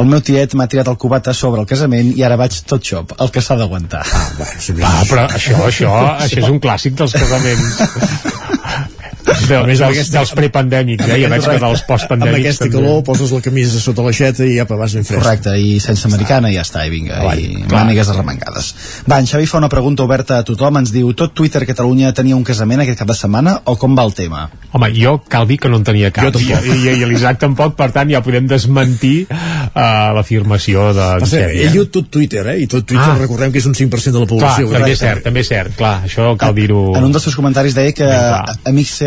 El 0.00 0.06
meu 0.10 0.20
tiet 0.22 0.54
m'ha 0.58 0.66
tirat 0.70 0.90
el 0.90 0.98
cubata 1.02 1.32
sobre 1.34 1.62
el 1.62 1.68
casament 1.70 2.12
i 2.14 2.22
ara 2.26 2.36
vaig 2.38 2.60
tot 2.70 2.82
xop, 2.86 3.14
el 3.22 3.30
que 3.34 3.42
s'ha 3.42 3.56
d'aguantar. 3.58 4.02
Ah, 4.06 4.26
Va, 4.38 4.92
però 5.10 5.26
això, 5.26 5.56
això, 5.66 5.94
això 6.26 6.42
és 6.42 6.50
un 6.50 6.60
clàssic 6.62 6.98
dels 6.98 7.14
casaments. 7.14 7.80
De, 9.24 9.56
A 9.56 9.62
més, 9.66 9.80
amb 9.80 9.90
dels, 9.90 9.98
aquesta- 9.98 10.18
dels 10.18 10.30
prepandèmics, 10.36 11.04
eh? 11.08 11.16
Ja 11.22 11.28
veig 11.28 11.42
que 11.44 11.58
dels 11.58 11.80
Amb 11.80 11.86
postpandèmics 11.88 12.40
aquesta 12.46 12.64
també. 12.64 12.76
calor 12.76 13.02
poses 13.04 13.30
la 13.32 13.40
camisa 13.40 13.80
sota 13.80 14.02
l'aixeta 14.02 14.44
i 14.46 14.58
apa, 14.62 14.76
vas 14.76 14.94
ben 14.94 15.04
fresc. 15.04 15.20
Correcte, 15.22 15.54
i 15.60 15.80
sense 15.80 16.06
americana 16.08 16.50
i 16.50 16.54
ja 16.54 16.62
està, 16.62 16.84
i 16.86 16.90
vinga, 16.90 17.18
Avall, 17.20 17.38
i 17.38 17.62
clar. 17.68 17.84
mànigues 17.84 18.08
arremangades. 18.08 18.74
Va, 19.10 19.18
en 19.18 19.26
Xavi 19.26 19.46
fa 19.46 19.58
una 19.58 19.68
pregunta 19.68 20.02
oberta 20.04 20.38
a 20.38 20.44
tothom, 20.44 20.78
ens 20.78 20.92
diu, 20.92 21.12
tot 21.14 21.34
Twitter 21.34 21.64
Catalunya 21.66 22.12
tenia 22.12 22.36
un 22.36 22.44
casament 22.44 22.80
aquest 22.80 22.98
cap 22.98 23.08
de 23.08 23.14
setmana 23.14 23.60
o 23.64 23.76
com 23.76 23.96
va 23.96 24.04
el 24.04 24.14
tema? 24.14 24.48
Home, 24.72 24.92
jo 24.94 25.18
cal 25.28 25.46
dir 25.48 25.58
que 25.58 25.68
no 25.68 25.76
en 25.76 25.84
tenia 25.84 26.10
cap. 26.10 26.24
Jo 26.24 26.30
I, 26.38 26.46
tampoc. 26.46 26.66
i, 26.76 26.88
i 27.02 27.04
l'Isaac 27.10 27.38
tampoc, 27.40 27.74
per 27.76 27.90
tant 27.92 28.08
ja 28.10 28.20
podem 28.22 28.46
desmentir 28.46 29.26
uh, 29.30 30.12
l'afirmació 30.16 30.92
de 30.96 31.06
Per 31.20 31.28
cert, 31.28 31.46
Xavi, 31.50 31.60
ell 31.60 31.68
eh? 31.68 31.72
diu 31.74 31.86
tot 31.90 32.08
Twitter, 32.10 32.46
eh? 32.54 32.58
I 32.62 32.66
tot 32.70 32.84
Twitter, 32.86 33.08
Ah. 33.10 33.18
recordem 33.18 33.50
que 33.52 33.58
és 33.58 33.66
un 33.66 33.74
5% 33.74 34.12
de 34.12 34.20
la 34.20 34.26
Clar, 34.26 34.28
població. 34.28 34.66
també 34.66 34.78
correcte? 34.78 34.92
és 34.92 34.98
cert, 34.98 35.22
també 35.24 35.40
és 35.40 35.48
cert, 35.48 35.76
clar, 35.76 36.02
això 36.06 36.36
cal 36.38 36.54
dir-ho... 36.54 36.96
En 36.96 37.04
un 37.04 37.12
dels 37.12 37.22
seus 37.24 37.36
comentaris 37.36 37.74
deia 37.74 37.92
que 37.92 38.04
Ben 38.04 38.18
clar. 38.18 38.56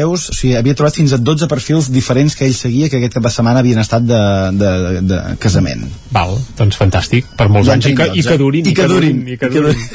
Seus, 0.03 0.29
o 0.29 0.35
sigui, 0.35 0.55
havia 0.59 0.75
trobat 0.77 0.99
fins 0.99 1.15
a 1.15 1.19
12 1.19 1.49
perfils 1.51 1.89
diferents 1.93 2.35
que 2.37 2.47
ell 2.47 2.55
seguia 2.57 2.89
que 2.91 2.99
aquest 2.99 3.17
cap 3.17 3.27
de 3.27 3.33
setmana 3.33 3.63
havien 3.63 3.81
estat 3.83 4.05
de, 4.07 4.21
de, 4.59 4.73
de 5.09 5.21
casament. 5.43 5.87
Val, 6.13 6.37
doncs 6.59 6.79
fantàstic, 6.79 7.31
per 7.39 7.49
molts 7.51 7.69
Ja 7.69 7.77
anys, 7.77 7.89
i 7.89 7.95
que, 7.95 8.09
tenim 8.11 8.19
i 8.19 8.27
que 8.27 8.37
12. 8.37 8.43
durin, 8.43 8.69
I 8.69 8.75
que 8.77 8.89
durin, 8.91 9.23
i 9.27 9.39
que 9.39 9.53
durin. 9.55 9.85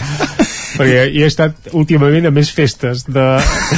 Perquè 0.78 1.08
hi 1.12 1.22
he 1.24 1.28
estat 1.28 1.70
últimament 1.76 2.28
a 2.28 2.32
més 2.34 2.50
festes 2.54 3.04
de, 3.08 3.26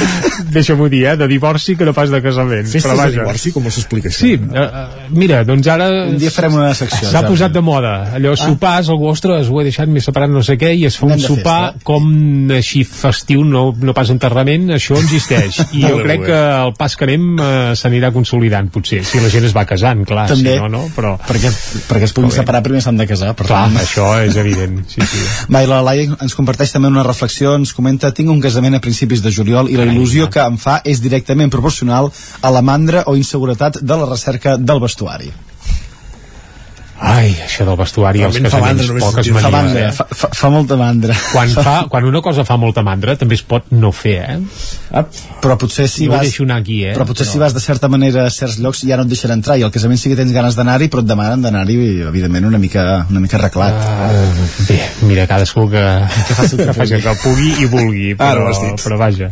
deixa-m'ho 0.55 0.87
dir, 0.91 1.03
eh, 1.11 1.15
de 1.19 1.27
divorci 1.31 1.75
que 1.79 1.87
no 1.87 1.93
pas 1.97 2.11
de 2.13 2.21
casament. 2.23 2.67
Festes 2.69 2.87
però 2.87 2.97
de 2.97 3.01
vaja. 3.03 3.19
divorci, 3.19 3.53
com 3.55 3.67
s'explica 3.69 4.11
això? 4.11 4.23
Sí, 4.25 4.35
uh, 4.37 4.65
uh, 4.65 5.11
mira, 5.17 5.41
doncs 5.47 5.69
ara... 5.71 5.89
Un 6.11 6.19
dia 6.21 6.31
farem 6.33 6.57
una 6.59 6.71
secció. 6.77 7.09
S'ha 7.11 7.23
posat 7.27 7.55
de 7.55 7.63
moda, 7.65 7.93
allò 8.17 8.35
sopars, 8.39 8.91
algú, 8.93 9.09
ostres, 9.11 9.49
ho 9.51 9.61
he 9.61 9.65
deixat 9.67 9.89
més 9.91 10.05
separat 10.07 10.31
no 10.31 10.43
sé 10.45 10.57
què, 10.61 10.73
i 10.77 10.85
es 10.89 10.97
fa 10.99 11.07
un 11.07 11.15
Anem 11.15 11.23
de 11.23 11.29
sopar 11.31 11.59
festa. 11.71 11.85
com 11.87 12.53
així 12.57 12.83
festiu, 12.87 13.43
no, 13.47 13.63
no 13.77 13.95
pas 13.97 14.11
enterrament, 14.13 14.69
això 14.77 14.97
existeix. 14.99 15.61
I 15.77 15.85
jo 15.87 16.01
crec 16.03 16.25
que 16.27 16.39
el 16.67 16.75
pas 16.77 16.95
que 16.97 17.07
anem 17.07 17.27
eh, 17.41 17.49
s'anirà 17.79 18.11
consolidant, 18.15 18.69
potser, 18.73 19.01
si 19.07 19.21
la 19.23 19.31
gent 19.33 19.47
es 19.49 19.55
va 19.57 19.65
casant, 19.69 20.03
clar, 20.07 20.27
També, 20.31 20.57
si 20.57 20.63
no, 20.63 20.69
no, 20.71 20.85
però... 20.95 21.15
perquè, 21.27 21.51
perquè 21.89 22.09
es 22.09 22.15
puguin 22.17 22.33
separar 22.35 22.63
primer 22.65 22.83
s'han 22.83 22.99
de 22.99 23.07
casar. 23.09 23.33
Per 23.37 23.47
Clar, 23.47 23.63
tant. 23.69 23.79
això 23.81 24.07
és 24.25 24.37
evident, 24.39 24.81
sí, 24.91 25.01
sí. 25.07 25.21
Va, 25.51 25.63
i 25.63 25.69
la 25.69 25.81
Laia 25.85 26.07
ens 26.21 26.35
comparteix 26.37 26.73
també 26.75 26.90
una 26.91 27.05
reflexió, 27.07 27.55
ens 27.57 27.73
comenta 27.77 28.11
tinc 28.15 28.31
un 28.31 28.41
casament 28.43 28.77
a 28.77 28.83
principis 28.83 29.23
de 29.23 29.31
juliol 29.33 29.71
i 29.71 29.79
la 29.79 29.87
il·lusió 29.89 30.29
que 30.31 30.43
em 30.43 30.57
fa 30.61 30.81
és 30.85 31.01
directament 31.03 31.53
proporcional 31.53 32.11
a 32.41 32.51
la 32.53 32.61
mandra 32.61 33.05
o 33.07 33.15
inseguretat 33.19 33.81
de 33.81 34.03
la 34.03 34.09
recerca 34.09 34.57
del 34.57 34.83
vestuari. 34.83 35.31
Ai, 37.01 37.31
això 37.45 37.65
del 37.67 37.77
vestuari 37.79 38.23
als 38.25 38.35
Realment 38.35 38.51
fa 38.51 38.59
casaments, 38.61 38.89
mandra, 38.89 39.05
poques 39.05 39.25
sentir-ho. 39.25 39.41
Fa, 39.41 39.51
manies, 39.53 39.71
mandra, 39.71 39.85
eh? 39.87 39.93
fa, 39.97 40.05
fa, 40.23 40.29
fa 40.41 40.49
molta 40.53 40.77
mandra. 40.79 41.17
Quan, 41.31 41.53
fa, 41.67 41.75
quan 41.91 42.07
una 42.09 42.21
cosa 42.25 42.45
fa 42.47 42.57
molta 42.61 42.83
mandra, 42.85 43.15
també 43.19 43.37
es 43.37 43.45
pot 43.45 43.71
no 43.75 43.93
fer, 43.95 44.17
eh? 44.25 45.05
Però 45.41 45.57
potser 45.61 45.87
si 45.91 46.09
no 46.09 46.17
vas... 46.17 46.27
deixo 46.27 46.45
anar 46.47 46.59
aquí, 46.61 46.81
eh? 46.87 46.95
Però 46.97 47.07
potser 47.09 47.27
si 47.29 47.41
vas 47.41 47.55
de 47.55 47.63
certa 47.63 47.89
manera 47.91 48.25
a 48.27 48.33
certs 48.33 48.57
llocs 48.61 48.83
ja 48.87 48.97
no 48.99 49.05
et 49.07 49.13
deixarà 49.13 49.37
entrar 49.37 49.59
i 49.59 49.65
al 49.65 49.73
casament 49.73 50.01
sí 50.01 50.11
que 50.11 50.19
tens 50.19 50.33
ganes 50.35 50.57
d'anar-hi 50.57 50.89
però 50.91 51.05
et 51.05 51.09
demanen 51.09 51.45
d'anar-hi 51.45 51.77
evidentment 52.09 52.49
una 52.49 52.59
mica, 52.61 53.05
una 53.09 53.23
mica 53.23 53.39
arreglat 53.39 53.79
Uh, 53.81 54.65
bé, 54.67 54.77
mira, 55.07 55.23
cadascú 55.29 55.67
que, 55.71 55.81
que 56.27 56.35
faci 56.35 56.55
el 56.55 56.61
que 56.61 56.71
que, 56.71 56.79
faci 56.79 56.95
el 56.97 57.03
que 57.03 57.13
pugui 57.21 57.51
i 57.63 57.67
vulgui, 57.69 58.13
però, 58.19 58.47
has 58.49 58.59
dit. 58.61 58.83
però 58.83 58.97
vaja. 58.99 59.29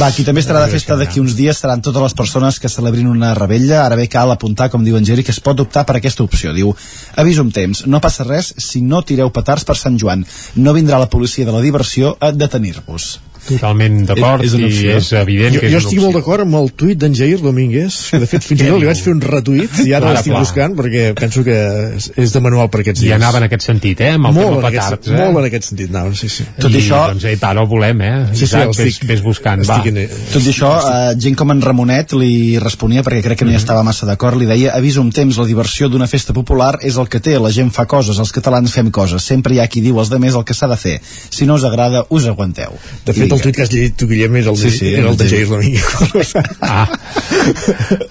Va, 0.00 0.10
qui 0.14 0.24
també 0.26 0.42
estarà 0.42 0.62
de 0.64 0.70
festa 0.72 0.96
d'aquí 0.98 1.22
uns 1.22 1.36
dies 1.38 1.58
seran 1.62 1.82
totes 1.84 2.02
les 2.04 2.16
persones 2.18 2.58
que 2.62 2.70
celebrin 2.72 3.10
una 3.10 3.32
rebella. 3.38 3.82
Ara 3.86 3.98
bé 3.98 4.08
cal 4.12 4.32
apuntar, 4.34 4.68
com 4.72 4.84
diu 4.84 4.98
en 4.98 5.06
Geri, 5.08 5.24
que 5.26 5.34
es 5.34 5.40
pot 5.44 5.60
optar 5.62 5.84
per 5.88 5.98
aquesta 5.98 6.24
opció. 6.26 6.54
Diu, 6.56 6.74
aviso 7.16 7.44
amb 7.44 7.54
temps, 7.54 7.84
no 7.86 8.00
passa 8.00 8.26
res 8.28 8.52
si 8.58 8.82
no 8.82 9.02
tireu 9.02 9.32
petards 9.34 9.66
per 9.68 9.78
Sant 9.78 9.98
Joan. 9.98 10.24
No 10.56 10.76
vindrà 10.76 11.00
la 11.02 11.10
policia 11.10 11.46
de 11.48 11.54
la 11.54 11.64
diversió 11.64 12.16
a 12.20 12.32
detenir-vos. 12.32 13.12
Totalment 13.48 14.04
d'acord 14.06 14.44
i 14.44 14.88
és 14.94 15.08
evident 15.18 15.54
Jo, 15.56 15.60
que 15.60 15.66
és 15.66 15.72
jo 15.74 15.78
estic 15.82 15.98
molt 16.02 16.14
d'acord 16.14 16.44
amb 16.44 16.54
el 16.60 16.68
tuit 16.78 16.98
d'en 17.00 17.14
Jair 17.14 17.40
Domínguez, 17.42 17.96
que 18.12 18.20
de 18.22 18.28
fet 18.30 18.44
fins 18.46 18.60
i 18.62 18.66
tot 18.70 18.78
li 18.80 18.86
vaig 18.86 19.00
fer 19.02 19.14
un 19.16 19.20
retuit 19.24 19.80
i 19.84 19.92
ara 19.98 20.12
l'estic 20.14 20.34
buscant 20.36 20.76
perquè 20.78 21.08
penso 21.18 21.42
que 21.46 21.56
és, 21.96 22.10
és 22.22 22.32
de 22.36 22.40
manual 22.44 22.70
per 22.70 22.80
aquests 22.84 23.02
I 23.02 23.08
dies. 23.08 23.16
anava 23.16 23.40
en 23.42 23.48
aquest 23.48 23.66
sentit, 23.66 24.00
eh? 24.00 24.12
Amb 24.14 24.30
el 24.30 24.36
molt, 24.36 24.46
tema 24.46 24.60
en 24.60 24.68
aquest, 24.70 24.88
petards, 24.94 25.08
eh? 25.10 25.18
molt 25.24 25.40
en 25.42 25.48
aquest 25.50 25.68
sentit 25.72 25.90
anava, 25.90 26.14
sí, 26.14 26.28
sí. 26.32 26.46
Tot 26.58 26.70
i 26.70 26.78
I, 26.78 26.82
això- 26.84 27.02
Doncs, 27.12 27.24
eh, 27.32 27.36
ara 27.42 27.62
ho 27.64 27.66
volem, 27.66 28.00
eh? 28.06 28.12
Sí, 28.32 28.38
sí, 28.38 28.44
Isaac, 28.44 28.62
el 28.68 28.76
ves, 28.76 28.92
estic- 28.94 29.08
ves 29.10 29.22
buscant, 29.26 29.64
va. 29.68 29.76
estic 29.80 29.90
en- 29.92 30.08
Tot 30.32 30.46
i 30.46 30.52
això, 30.54 30.70
eh, 30.92 31.16
gent 31.26 31.36
com 31.42 31.50
en 31.50 31.60
Ramonet 31.62 32.12
li 32.14 32.58
responia, 32.62 33.02
perquè 33.02 33.22
crec 33.26 33.38
que 33.42 33.44
no 33.44 33.50
hi 33.52 33.58
estava 33.58 33.82
massa 33.82 34.06
d'acord, 34.06 34.38
li 34.38 34.46
deia, 34.46 34.72
aviso 34.76 35.00
amb 35.02 35.12
temps, 35.12 35.36
la 35.42 35.46
diversió 35.50 35.88
d'una 35.90 36.06
festa 36.06 36.32
popular 36.32 36.78
és 36.82 36.96
el 36.96 37.08
que 37.08 37.20
té, 37.20 37.38
la 37.38 37.50
gent 37.50 37.70
fa 37.74 37.86
coses, 37.90 38.18
els 38.22 38.30
catalans 38.32 38.70
fem 38.72 38.90
coses, 38.90 39.22
sempre 39.22 39.54
hi 39.54 39.60
ha 39.60 39.66
qui 39.66 39.80
diu 39.82 39.98
als 39.98 40.08
demés 40.10 40.34
el 40.38 40.44
que 40.44 40.54
s'ha 40.54 40.68
de 40.70 40.76
fer. 40.76 41.00
Si 41.30 41.44
no 41.46 41.54
us 41.58 41.64
agrada, 41.64 42.04
us 42.10 42.26
aguanteu. 42.26 42.72
De 43.04 43.12
I 43.12 43.14
fet, 43.14 43.31
el 43.36 43.42
tuit 43.44 43.56
que 43.56 43.64
has 43.64 43.72
llegit 43.72 43.96
tu, 43.98 44.08
Guillem, 44.10 44.36
era 44.40 44.52
el 44.52 44.58
de, 44.58 44.70
Sí, 44.70 44.78
sí, 44.78 44.92
era 44.94 45.10
el 45.10 45.16
de 45.20 45.28
Jair 45.28 45.48
Domínguez. 45.48 46.34
Ah. 46.60 46.86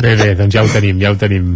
Bé, 0.02 0.16
bé, 0.16 0.34
doncs 0.36 0.54
ja 0.54 0.64
ho 0.66 0.70
tenim, 0.72 1.00
ja 1.02 1.12
ho 1.14 1.18
tenim. 1.20 1.54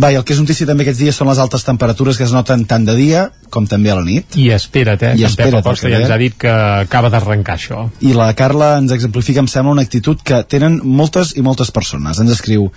Va, 0.00 0.10
i 0.12 0.18
el 0.18 0.24
que 0.26 0.34
és 0.34 0.40
notícia 0.40 0.68
també 0.68 0.84
aquests 0.84 1.00
dies 1.02 1.16
són 1.16 1.28
les 1.30 1.40
altes 1.42 1.64
temperatures 1.66 2.18
que 2.18 2.26
es 2.26 2.34
noten 2.34 2.64
tant 2.68 2.84
de 2.88 2.94
dia 2.96 3.26
com 3.52 3.66
també 3.68 3.92
a 3.92 3.96
la 3.98 4.04
nit. 4.06 4.36
I 4.40 4.50
espera't, 4.56 5.02
eh? 5.02 5.14
I 5.18 5.24
Pep 5.24 5.30
espera't, 5.30 5.58
Acosta 5.60 5.86
perquè 5.86 5.96
ja 5.96 6.02
ens 6.04 6.14
ha 6.14 6.20
dit 6.20 6.36
que 6.40 6.52
acaba 6.52 7.10
d'arrencar 7.12 7.56
això. 7.58 7.86
I 8.06 8.14
la 8.16 8.30
Carla 8.38 8.76
ens 8.80 8.94
exemplifica, 8.96 9.42
em 9.44 9.50
sembla, 9.50 9.74
una 9.78 9.86
actitud 9.86 10.22
que 10.24 10.42
tenen 10.48 10.80
moltes 10.84 11.34
i 11.36 11.44
moltes 11.46 11.72
persones. 11.74 12.20
Ens 12.22 12.36
escriu, 12.38 12.70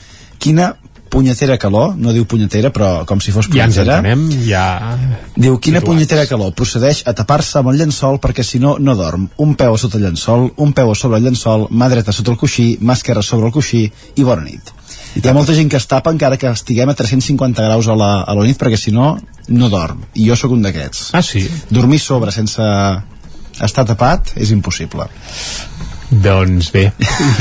quina 0.44 0.74
punyetera 1.14 1.60
calor, 1.62 1.94
no 1.98 2.14
diu 2.16 2.26
punyetera, 2.30 2.72
però 2.74 3.06
com 3.10 3.22
si 3.22 3.32
fos 3.36 3.48
Ja 3.54 3.68
ens 3.68 3.78
punyetera. 3.78 4.00
entenem, 4.02 4.46
ja... 4.48 4.66
Diu, 5.36 5.60
quina 5.62 5.80
situats. 5.80 5.86
punyetera 5.88 6.26
calor. 6.30 6.54
Procedeix 6.58 7.04
a 7.06 7.14
tapar-se 7.18 7.60
amb 7.62 7.70
el 7.72 7.78
llençol 7.82 8.18
perquè 8.24 8.46
si 8.46 8.62
no, 8.64 8.78
no 8.80 8.96
dorm. 8.98 9.28
Un 9.46 9.54
peu 9.60 9.76
a 9.76 9.82
sota 9.82 10.00
el 10.02 10.08
llençol, 10.08 10.50
un 10.58 10.74
peu 10.74 10.92
a 10.92 10.96
sobre 10.98 11.20
el 11.22 11.28
llençol, 11.30 11.68
mà 11.70 11.90
dreta 11.94 12.16
sota 12.16 12.34
el 12.34 12.40
coixí, 12.42 12.74
mà 12.82 12.98
esquerra 12.98 13.22
sobre 13.26 13.52
el 13.52 13.54
coixí 13.54 13.86
i 14.16 14.26
bona 14.26 14.46
nit. 14.48 14.74
Hi 15.14 15.22
ha 15.30 15.34
molta 15.38 15.54
gent 15.54 15.70
que 15.70 15.78
es 15.78 15.86
tapa 15.86 16.10
encara 16.10 16.40
que 16.42 16.50
estiguem 16.50 16.90
a 16.90 16.96
350 16.98 17.62
graus 17.62 17.88
a 17.88 17.96
la, 17.96 18.12
a 18.26 18.34
la 18.34 18.46
nit 18.48 18.58
perquè 18.58 18.80
si 18.82 18.92
no, 18.92 19.14
no 19.54 19.70
dorm. 19.70 20.02
I 20.18 20.26
jo 20.32 20.38
sóc 20.40 20.56
un 20.56 20.66
d'aquests. 20.66 21.12
Ah, 21.14 21.22
sí? 21.22 21.46
Dormir 21.70 22.02
sobre 22.02 22.34
sense 22.34 22.66
estar 23.62 23.86
tapat 23.86 24.34
és 24.42 24.50
impossible. 24.56 25.06
Doncs 26.14 26.70
bé, 26.74 26.84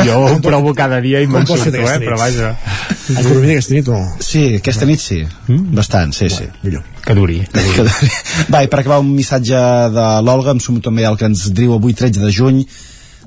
jo 0.06 0.20
ho 0.24 0.38
provo 0.44 0.72
cada 0.76 1.00
dia 1.04 1.20
i 1.20 1.28
me'n 1.28 1.44
surto, 1.48 1.72
eh, 1.76 1.98
però 2.00 2.16
vaja. 2.20 2.54
Has 2.56 3.26
dormit 3.26 3.52
aquesta 3.56 3.74
nit 3.74 3.90
o 3.90 3.98
no? 3.98 4.22
Sí, 4.22 4.44
aquesta 4.60 4.88
nit 4.88 5.02
sí. 5.02 5.20
Mm? 5.48 5.74
Bastant, 5.76 6.14
sí, 6.16 6.30
sí. 6.32 6.46
Millor. 6.62 6.86
Que 7.04 7.16
duri. 7.18 7.42
Que 7.52 7.66
Que 7.74 7.84
duri. 7.84 8.14
Va, 8.54 8.62
i 8.62 8.70
per 8.72 8.80
acabar 8.80 9.02
un 9.02 9.12
missatge 9.12 9.60
de 9.92 10.06
l'Olga, 10.24 10.56
em 10.56 10.62
sumo 10.62 10.80
també 10.80 11.04
al 11.04 11.18
que 11.20 11.28
ens 11.28 11.50
diu 11.52 11.74
avui 11.76 11.94
13 11.98 12.22
de 12.22 12.32
juny, 12.32 12.62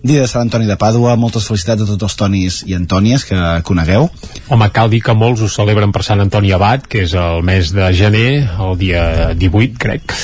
dia 0.05 0.21
de 0.21 0.29
Sant 0.29 0.45
Antoni 0.45 0.67
de 0.69 0.77
Pàdua, 0.79 1.15
moltes 1.17 1.47
felicitats 1.49 1.85
a 1.85 1.87
tots 1.89 2.07
els 2.07 2.17
Tonis 2.19 2.59
i 2.69 2.75
Antònies 2.77 3.25
que 3.25 3.39
conegueu. 3.65 4.09
Home, 4.53 4.71
cal 4.73 4.91
dir 4.91 5.01
que 5.05 5.15
molts 5.17 5.41
ho 5.41 5.49
celebren 5.51 5.93
per 5.95 6.03
Sant 6.05 6.21
Antoni 6.23 6.53
Abat, 6.55 6.85
que 6.89 7.05
és 7.05 7.15
el 7.17 7.45
mes 7.45 7.73
de 7.75 7.89
gener, 7.97 8.29
el 8.65 8.77
dia 8.81 9.05
18, 9.33 9.79
crec. 9.81 10.17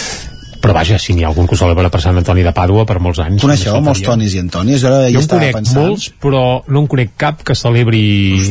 Però 0.61 0.73
vaja, 0.77 0.99
si 1.01 1.13
n'hi 1.17 1.23
ha 1.25 1.29
algun 1.31 1.47
que 1.49 1.55
ho 1.55 1.59
celebra 1.59 1.89
per 1.89 2.01
Sant 2.03 2.17
Antoni 2.19 2.43
de 2.45 2.51
Pàdua 2.53 2.85
per 2.85 2.99
molts 3.01 3.19
anys. 3.23 3.41
Coneixeu 3.41 3.79
molts. 3.81 4.01
Tonis 4.05 4.35
i 4.38 4.41
Antònies? 4.43 4.81
Jo 4.83 4.88
ara 4.91 4.99
Jo 5.09 5.19
ja 5.19 5.23
en 5.23 5.29
conec 5.31 5.55
pensant... 5.57 5.79
molts, 5.81 6.07
però 6.21 6.41
no 6.67 6.83
en 6.83 6.88
conec 6.91 7.15
cap 7.17 7.41
que 7.47 7.55
celebri 7.57 8.03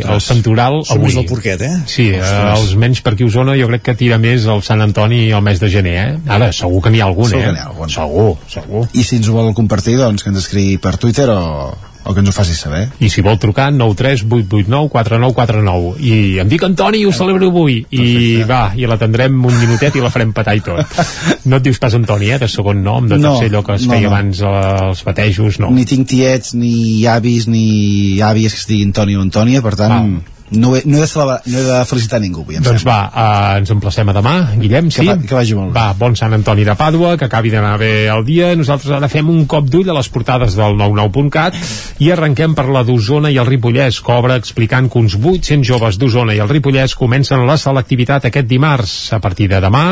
el 0.03 0.21
santoral 0.21 0.81
Som 0.85 0.99
avui. 0.99 1.07
més 1.11 1.19
del 1.21 1.27
porquet, 1.31 1.63
eh? 1.63 1.73
Sí, 1.87 2.09
eh, 2.11 2.21
Ostres. 2.21 2.59
els 2.59 2.75
menys 2.83 3.01
per 3.07 3.15
aquí 3.15 3.25
a 3.25 3.31
Osona 3.31 3.55
jo 3.59 3.69
crec 3.71 3.83
que 3.91 3.95
tira 4.03 4.19
més 4.19 4.47
el 4.51 4.63
Sant 4.67 4.83
Antoni 4.83 5.29
el 5.31 5.43
mes 5.47 5.61
de 5.63 5.71
gener, 5.71 5.97
eh? 6.03 6.19
Ara, 6.29 6.51
segur 6.53 6.83
que 6.83 6.91
n'hi 6.91 7.01
ha 7.01 7.07
algun, 7.07 7.29
Segur 7.31 7.43
eh? 7.43 7.47
que 7.47 7.53
n'hi 7.53 7.63
ha 7.63 7.69
algun. 7.71 7.89
Segur, 7.95 8.37
segur. 8.51 8.87
I 8.93 9.05
si 9.07 9.17
ens 9.21 9.29
ho 9.31 9.37
vol 9.39 9.55
compartir, 9.55 9.97
doncs 10.01 10.23
que 10.27 10.31
ens 10.35 10.43
escrigui 10.43 10.79
per 10.83 10.97
Twitter 10.99 11.29
o, 11.31 11.71
o 12.05 12.15
que 12.15 12.21
ens 12.21 12.31
ho 12.31 12.33
faci 12.33 12.55
saber. 12.57 12.89
I 13.01 13.11
si 13.13 13.21
vol 13.23 13.39
trucar, 13.39 13.71
9 13.73 13.95
4949 13.95 16.01
i 16.01 16.39
em 16.41 16.49
dic 16.49 16.63
Antoni 16.65 17.03
i 17.03 17.07
ho 17.07 17.13
celebro 17.13 17.51
avui. 17.51 17.85
I 17.91 18.43
va, 18.49 18.73
i 18.77 18.87
l'atendrem 18.89 19.37
un 19.45 19.59
minutet 19.61 19.97
i 19.97 20.05
la 20.05 20.11
farem 20.13 20.33
petar 20.37 20.57
i 20.57 20.65
tot. 20.65 20.87
No 21.51 21.59
et 21.59 21.65
dius 21.65 21.81
pas 21.83 21.95
Antoni, 21.97 22.31
eh, 22.31 22.39
de 22.39 22.47
segon 22.49 22.83
nom 22.85 23.09
de 23.09 23.17
No, 23.19 23.35
tercer 23.35 23.51
allò 23.51 23.63
que 23.67 23.75
es 23.79 23.87
no, 23.87 23.95
feia 23.95 24.09
no. 24.09 24.15
abans 24.15 24.43
els 24.47 25.01
batejos, 25.07 25.59
no. 25.63 25.71
Ni 25.75 25.87
tinc 25.89 26.07
tiets, 26.11 26.53
ni 26.55 27.07
avis, 27.11 27.49
ni 27.51 28.21
àvies 28.23 28.55
que 28.55 28.61
es 28.61 28.69
diguin 28.69 28.93
Toni 28.97 29.17
o 29.17 29.25
Antònia, 29.25 29.63
per 29.65 29.75
tant, 29.81 30.21
no, 30.53 30.75
he, 30.77 30.83
no, 30.85 30.97
he 30.99 31.01
de 31.01 31.07
celebrar, 31.07 31.41
no 31.47 31.59
he 31.59 31.63
de 31.63 31.79
felicitar 31.87 32.21
ningú 32.21 32.43
avui, 32.43 32.57
doncs 32.59 32.83
sembla. 32.83 32.97
va, 33.15 33.53
uh, 33.55 33.59
ens 33.61 33.71
emplacem 33.71 34.09
a 34.09 34.15
demà 34.17 34.35
Guillem, 34.59 34.91
sí? 34.91 35.01
Que 35.05 35.07
va- 35.15 35.19
que 35.29 35.35
vagi 35.35 35.55
molt 35.55 35.73
bé. 35.73 35.79
va, 35.81 35.93
bon 35.99 36.17
Sant 36.17 36.35
Antoni 36.35 36.65
de 36.65 36.75
Pàdua, 36.77 37.17
que 37.19 37.25
acabi 37.29 37.51
d'anar 37.51 37.77
bé 37.79 38.09
el 38.11 38.25
dia 38.25 38.55
nosaltres 38.57 38.91
ara 38.97 39.09
fem 39.09 39.29
un 39.31 39.45
cop 39.47 39.69
d'ull 39.71 39.89
a 39.91 39.95
les 39.95 40.09
portades 40.09 40.57
del 40.59 40.75
99.cat 40.79 41.55
i 42.01 42.11
arrenquem 42.11 42.55
per 42.59 42.67
la 42.73 42.83
d'Osona 42.83 43.31
i 43.31 43.39
el 43.39 43.47
Ripollès 43.47 44.01
que 44.03 44.13
obre 44.13 44.37
explicant 44.41 44.89
que 44.91 44.99
uns 44.99 45.15
800 45.17 45.67
joves 45.67 45.99
d'Osona 46.01 46.35
i 46.35 46.41
el 46.43 46.49
Ripollès 46.51 46.95
comencen 46.99 47.47
la 47.47 47.57
selectivitat 47.61 48.25
aquest 48.27 48.47
dimarts 48.51 49.13
a 49.13 49.21
partir 49.21 49.49
de 49.49 49.61
demà 49.61 49.85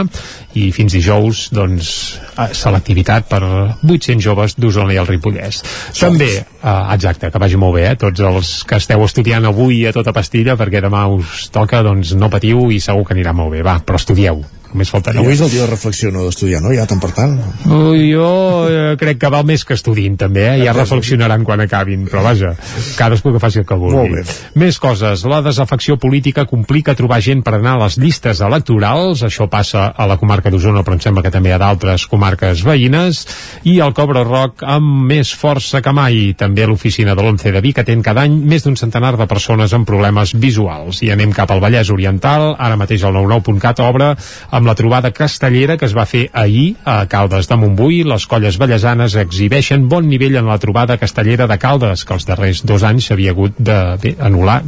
i 0.59 0.70
fins 0.74 0.93
dijous 0.93 1.48
doncs 1.55 2.18
eh, 2.36 2.48
selectivitat 2.52 3.28
per 3.30 3.43
800 3.44 4.22
joves 4.24 4.56
d'Osona 4.59 4.93
i 4.94 4.98
el 5.01 5.06
Ripollès 5.06 5.62
també, 5.98 6.30
eh, 6.62 6.94
exacte, 6.94 7.30
que 7.30 7.39
vagi 7.39 7.56
molt 7.60 7.74
bé 7.76 7.86
eh, 7.93 7.97
tots 8.01 8.20
els 8.20 8.52
que 8.68 8.76
esteu 8.80 9.05
estudiant 9.05 9.44
avui 9.48 9.85
a 9.86 9.93
tota 9.93 10.12
pastilla 10.16 10.48
perquè 10.57 10.81
demà 10.85 11.05
us 11.12 11.49
toca 11.53 11.83
doncs 11.85 12.15
no 12.16 12.31
patiu 12.33 12.70
i 12.73 12.81
segur 12.81 13.05
que 13.05 13.16
anirà 13.16 13.35
molt 13.37 13.53
bé, 13.57 13.65
va, 13.66 13.81
però 13.85 14.01
estudieu 14.01 14.45
només 14.73 14.93
faltaria. 14.93 15.23
Avui 15.23 15.36
és 15.36 15.43
el 15.45 15.53
dia 15.53 15.65
de 15.65 15.70
reflexió, 15.70 16.11
no 16.15 16.27
d'estudiar, 16.27 16.62
no? 16.65 16.73
Ja 16.77 16.86
tant 16.90 17.01
per 17.03 17.12
tant. 17.16 17.36
Ui, 17.66 18.11
jo 18.12 18.31
eh, 18.69 18.97
crec 19.01 19.23
que 19.23 19.32
val 19.32 19.47
més 19.49 19.65
que 19.65 19.77
estudin 19.78 20.19
també, 20.20 20.45
eh? 20.55 20.59
ja 20.65 20.74
reflexionaran 20.77 21.47
quan 21.47 21.62
acabin 21.65 22.07
però 22.09 22.24
vaja, 22.24 22.55
cadascú 22.99 23.32
que 23.35 23.43
faci 23.43 23.62
el 23.62 23.69
que 23.69 23.78
vulgui. 23.78 23.99
Molt 23.99 24.16
bé. 24.19 24.39
més 24.59 24.78
coses, 24.82 25.24
la 25.28 25.40
desafecció 25.45 25.99
política 26.01 26.47
complica 26.49 26.97
trobar 26.99 27.20
gent 27.24 27.45
per 27.47 27.57
anar 27.59 27.77
a 27.77 27.82
les 27.85 27.99
llistes 28.01 28.43
electorals, 28.45 29.23
això 29.27 29.49
passa 29.51 29.89
a 29.95 30.07
la 30.09 30.19
comarca 30.20 30.51
d'Osona 30.51 30.82
però 30.85 30.97
em 30.97 31.03
sembla 31.05 31.24
que 31.24 31.32
també 31.35 31.53
a 31.53 31.59
d'altres 31.61 32.07
comarques 32.09 32.62
veïnes. 32.65 33.24
I 33.69 33.78
el 33.85 33.95
Cobra 33.97 34.24
Roc 34.27 34.65
amb 34.66 35.05
més 35.11 35.32
força 35.36 35.82
que 35.85 35.93
mai. 35.95 36.32
També 36.39 36.66
l'oficina 36.66 37.15
de 37.16 37.24
l'ONCE 37.24 37.53
de 37.55 37.62
Vic 37.65 37.82
atén 37.82 38.03
cada 38.05 38.24
any 38.27 38.39
més 38.49 38.65
d'un 38.65 38.77
centenar 38.81 39.15
de 39.19 39.28
persones 39.31 39.74
amb 39.77 39.89
problemes 39.89 40.35
visuals. 40.39 41.03
I 41.05 41.12
anem 41.15 41.35
cap 41.36 41.53
al 41.53 41.62
Vallès 41.65 41.93
Oriental. 41.95 42.55
Ara 42.59 42.78
mateix 42.81 43.05
el 43.09 43.16
99.cat 43.19 43.82
obre 43.85 44.12
amb 44.59 44.66
la 44.66 44.74
trobada 44.74 45.12
castellera 45.14 45.76
que 45.78 45.86
es 45.86 45.94
va 45.94 46.06
fer 46.09 46.24
ahir 46.32 46.74
a 46.85 47.06
Caldes 47.10 47.47
de 47.48 47.56
Montbui. 47.56 48.02
Les 48.09 48.26
colles 48.26 48.59
ballesanes 48.59 49.14
exhibeixen 49.22 49.86
bon 49.89 50.09
nivell 50.10 50.39
en 50.40 50.51
la 50.51 50.59
trobada 50.59 50.98
castellera 50.98 51.47
de 51.47 51.59
Caldes, 51.62 52.05
que 52.05 52.16
els 52.16 52.26
darrers 52.26 52.64
dos 52.66 52.82
anys 52.82 53.09
s'havia 53.09 53.32
hagut 53.36 53.56
de 53.59 53.78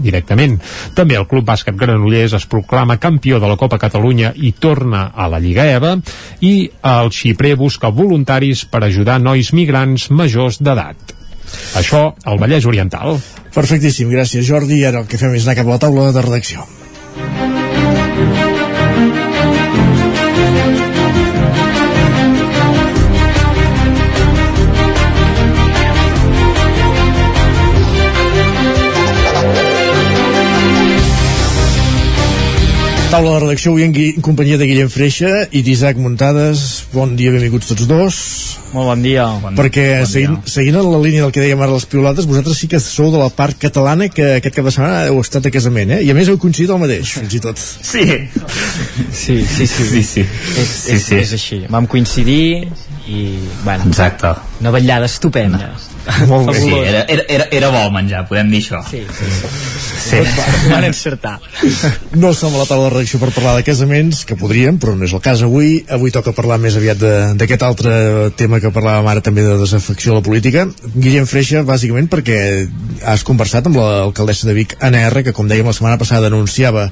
directament. 0.01 0.59
També 0.95 1.19
el 1.19 1.27
Club 1.27 1.49
Bàsquet 1.51 1.77
Granollers 1.77 2.39
es 2.39 2.47
proclama 2.47 3.01
campió 3.03 3.41
de 3.41 3.51
la 3.51 3.59
Copa 3.59 3.79
Catalunya 3.79 4.33
i 4.37 4.53
torna 4.53 5.11
a 5.15 5.29
la 5.29 5.41
Lliga 5.43 5.67
EVA 5.67 5.97
i 6.41 6.71
el 6.83 7.11
Xiprer 7.11 7.57
busca 7.57 7.91
voluntaris 7.91 8.65
per 8.65 8.85
ajudar 8.85 9.19
nois 9.21 9.53
migrants 9.53 10.11
majors 10.11 10.63
d'edat. 10.63 11.17
Això 11.75 12.13
al 12.25 12.39
Vallès 12.39 12.67
Oriental. 12.67 13.19
Perfectíssim, 13.55 14.11
gràcies 14.11 14.47
Jordi. 14.47 14.85
Ara 14.87 15.03
el 15.03 15.11
que 15.11 15.19
fem 15.19 15.35
és 15.35 15.47
anar 15.47 15.59
cap 15.59 15.67
a 15.67 15.75
la 15.75 15.83
taula 15.83 16.13
de 16.15 16.23
redacció. 16.23 16.80
Taula 33.11 33.33
de 33.35 33.39
redacció 33.43 33.73
avui 33.73 33.83
en, 33.83 33.91
Gui, 33.93 34.13
en 34.15 34.23
companyia 34.23 34.55
de 34.61 34.67
Guillem 34.71 34.89
Freixa 34.93 35.31
i 35.51 35.65
d'Isaac 35.67 35.99
Muntades. 35.99 36.61
Bon 36.93 37.17
dia, 37.19 37.33
benvinguts 37.35 37.67
tots 37.73 37.89
dos. 37.91 38.19
Molt 38.71 38.87
bon 38.87 39.03
dia. 39.03 39.25
Bon, 39.43 39.57
Perquè 39.59 39.87
bon 39.99 40.07
seguint, 40.13 40.37
seguint 40.47 40.79
en 40.79 40.87
la 40.93 41.01
línia 41.03 41.25
del 41.25 41.33
que 41.35 41.43
dèiem 41.43 41.59
ara 41.65 41.75
les 41.75 41.89
piolates, 41.91 42.29
vosaltres 42.31 42.61
sí 42.63 42.69
que 42.71 42.79
sou 42.79 43.11
de 43.11 43.19
la 43.19 43.27
part 43.35 43.59
catalana 43.59 44.07
que 44.15 44.29
aquest 44.37 44.55
cap 44.55 44.69
de 44.69 44.75
setmana 44.77 45.01
heu 45.09 45.19
estat 45.25 45.51
a 45.51 45.53
casament, 45.57 45.97
eh? 45.97 46.01
I 46.07 46.13
a 46.15 46.17
més 46.21 46.31
heu 46.31 46.39
coincidit 46.39 46.71
el 46.71 46.79
mateix, 46.85 47.17
fins 47.19 47.35
i 47.35 47.43
tot. 47.43 47.59
Sí. 47.59 48.07
Sí, 49.11 49.41
sí, 49.43 49.67
sí. 49.67 49.67
sí, 49.91 50.05
sí. 50.07 50.27
És, 50.63 50.71
Sí, 50.71 50.95
és, 50.95 51.07
sí. 51.09 51.19
és 51.19 51.35
així. 51.41 51.61
Vam 51.75 51.91
coincidir 51.91 52.69
i, 53.11 53.25
bueno, 53.67 53.91
Exacte. 53.91 54.37
una 54.63 54.71
vetllada 54.79 55.11
estupenda. 55.11 55.73
Molt 56.29 56.51
bé. 56.51 56.59
Sí, 56.61 56.71
era, 56.75 57.05
era, 57.09 57.25
era, 57.29 57.47
era 57.51 57.69
bo 57.75 57.83
menjar, 57.95 58.25
podem 58.29 58.51
dir 58.51 58.61
això. 58.65 58.81
Sí, 58.91 59.03
sí. 59.19 59.29
Sí. 60.01 60.17
Van 60.71 60.85
encertar. 60.87 61.37
No 62.19 62.33
som 62.35 62.55
a 62.57 62.63
la 62.63 62.67
taula 62.67 62.89
de 62.89 62.95
redacció 62.97 63.21
per 63.21 63.29
parlar 63.37 63.53
de 63.59 63.65
casaments, 63.67 64.25
que 64.27 64.35
podríem, 64.39 64.79
però 64.81 64.95
no 64.97 65.05
és 65.07 65.13
el 65.15 65.21
cas 65.23 65.43
avui. 65.47 65.85
Avui 65.93 66.11
toca 66.15 66.33
parlar 66.37 66.57
més 66.63 66.77
aviat 66.81 66.99
de- 66.99 67.35
d'aquest 67.39 67.63
altre 67.67 67.93
tema 68.41 68.59
que 68.61 68.73
parlàvem 68.75 69.07
ara 69.13 69.21
també 69.23 69.45
de 69.47 69.59
desafecció 69.61 70.13
a 70.13 70.19
la 70.21 70.25
política. 70.27 70.67
Guillem 70.97 71.27
Freixa, 71.31 71.63
bàsicament 71.69 72.09
perquè 72.11 72.41
has 73.05 73.23
conversat 73.29 73.67
amb 73.69 73.77
l'alcaldessa 73.77 74.49
de 74.49 74.55
Vic, 74.57 74.77
Anna 74.81 75.05
R, 75.11 75.23
que 75.29 75.33
com 75.37 75.47
dèiem 75.49 75.67
la 75.69 75.77
setmana 75.77 75.99
passada 76.01 76.27
anunciava 76.33 76.89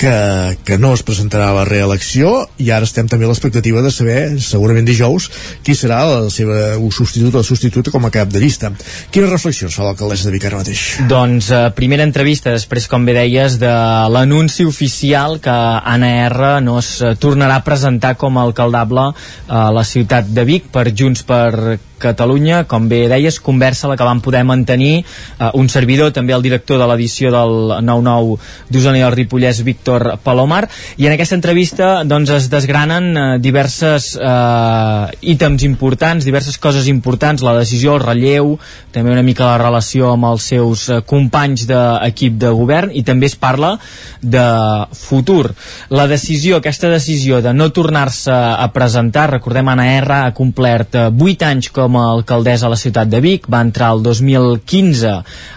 que, 0.00 0.56
que 0.64 0.78
no 0.80 0.94
es 0.96 1.02
presentarà 1.04 1.50
a 1.50 1.56
la 1.58 1.66
reelecció 1.68 2.32
i 2.56 2.70
ara 2.72 2.88
estem 2.88 3.08
també 3.10 3.26
a 3.26 3.30
l'expectativa 3.30 3.82
de 3.84 3.92
saber, 3.92 4.20
segurament 4.40 4.88
dijous, 4.88 5.28
qui 5.66 5.76
serà 5.76 6.00
la 6.08 6.30
seva 6.32 6.78
substitut 6.96 7.36
o 7.36 7.42
substituta 7.44 7.92
com 7.92 8.08
a 8.08 8.12
cap 8.14 8.32
de 8.32 8.40
llista. 8.40 8.72
Quines 9.12 9.28
reflexions 9.28 9.76
fa 9.76 9.84
l'alcaldessa 9.84 10.30
de 10.30 10.34
Vic 10.38 10.46
ara 10.48 10.62
mateix? 10.62 10.86
Doncs 11.10 11.50
eh, 11.52 11.60
primera 11.76 12.06
entrevista, 12.08 12.54
després, 12.56 12.88
com 12.88 13.04
bé 13.04 13.18
deies, 13.18 13.58
de 13.60 13.74
l'anunci 14.14 14.64
oficial 14.64 15.36
que 15.44 15.52
Anna 15.52 16.14
R 16.30 16.56
no 16.64 16.78
es 16.80 16.94
tornarà 17.20 17.60
a 17.60 17.66
presentar 17.66 18.16
com 18.16 18.38
a 18.38 18.48
alcaldable 18.48 19.10
a 19.48 19.68
la 19.74 19.84
ciutat 19.84 20.32
de 20.32 20.48
Vic 20.48 20.72
per 20.72 20.88
Junts 20.96 21.26
per 21.28 21.76
Catalunya, 22.00 22.64
com 22.70 22.88
bé 22.90 23.04
deies, 23.10 23.40
conversa 23.44 23.90
la 23.90 23.96
que 23.98 24.06
vam 24.06 24.22
poder 24.24 24.42
mantenir 24.48 25.02
eh, 25.02 25.50
un 25.54 25.68
servidor, 25.68 26.14
també 26.16 26.34
el 26.36 26.42
director 26.42 26.80
de 26.80 26.88
l'edició 26.88 27.32
del 27.34 27.76
9-9 27.84 28.38
d'Osona 28.70 29.00
i 29.00 29.04
el 29.06 29.14
Ripollès, 29.14 29.62
Víctor 29.66 30.16
Palomar, 30.24 30.64
i 30.96 31.06
en 31.06 31.14
aquesta 31.14 31.36
entrevista 31.38 31.90
doncs, 32.08 32.32
es 32.34 32.48
desgranen 32.52 33.10
eh, 33.12 33.26
diverses 33.42 34.14
eh, 34.16 35.30
ítems 35.34 35.64
importants, 35.68 36.24
diverses 36.24 36.58
coses 36.58 36.88
importants, 36.88 37.44
la 37.44 37.56
decisió, 37.58 37.96
el 37.96 38.04
relleu, 38.04 38.56
també 38.94 39.12
una 39.12 39.24
mica 39.26 39.50
la 39.50 39.58
relació 39.60 40.14
amb 40.14 40.30
els 40.30 40.48
seus 40.52 40.88
eh, 40.88 41.00
companys 41.06 41.66
d'equip 41.68 42.38
de 42.40 42.52
govern 42.56 42.94
i 42.94 43.04
també 43.06 43.28
es 43.30 43.36
parla 43.38 43.76
de 44.20 44.46
futur. 44.96 45.52
La 45.90 46.06
decisió, 46.10 46.58
aquesta 46.58 46.90
decisió 46.92 47.40
de 47.44 47.54
no 47.54 47.70
tornar-se 47.74 48.32
a 48.32 48.68
presentar, 48.74 49.30
recordem 49.30 49.68
Anna 49.72 49.86
R 49.98 50.18
ha 50.26 50.34
complert 50.36 50.96
eh, 50.96 51.08
8 51.10 51.48
anys 51.50 51.70
com 51.74 51.89
com 51.90 51.98
a 51.98 52.10
alcaldessa 52.14 52.68
a 52.68 52.70
la 52.70 52.78
ciutat 52.78 53.08
de 53.10 53.18
Vic, 53.24 53.48
va 53.50 53.64
entrar 53.66 53.90
el 53.96 54.04
2015 54.04 55.14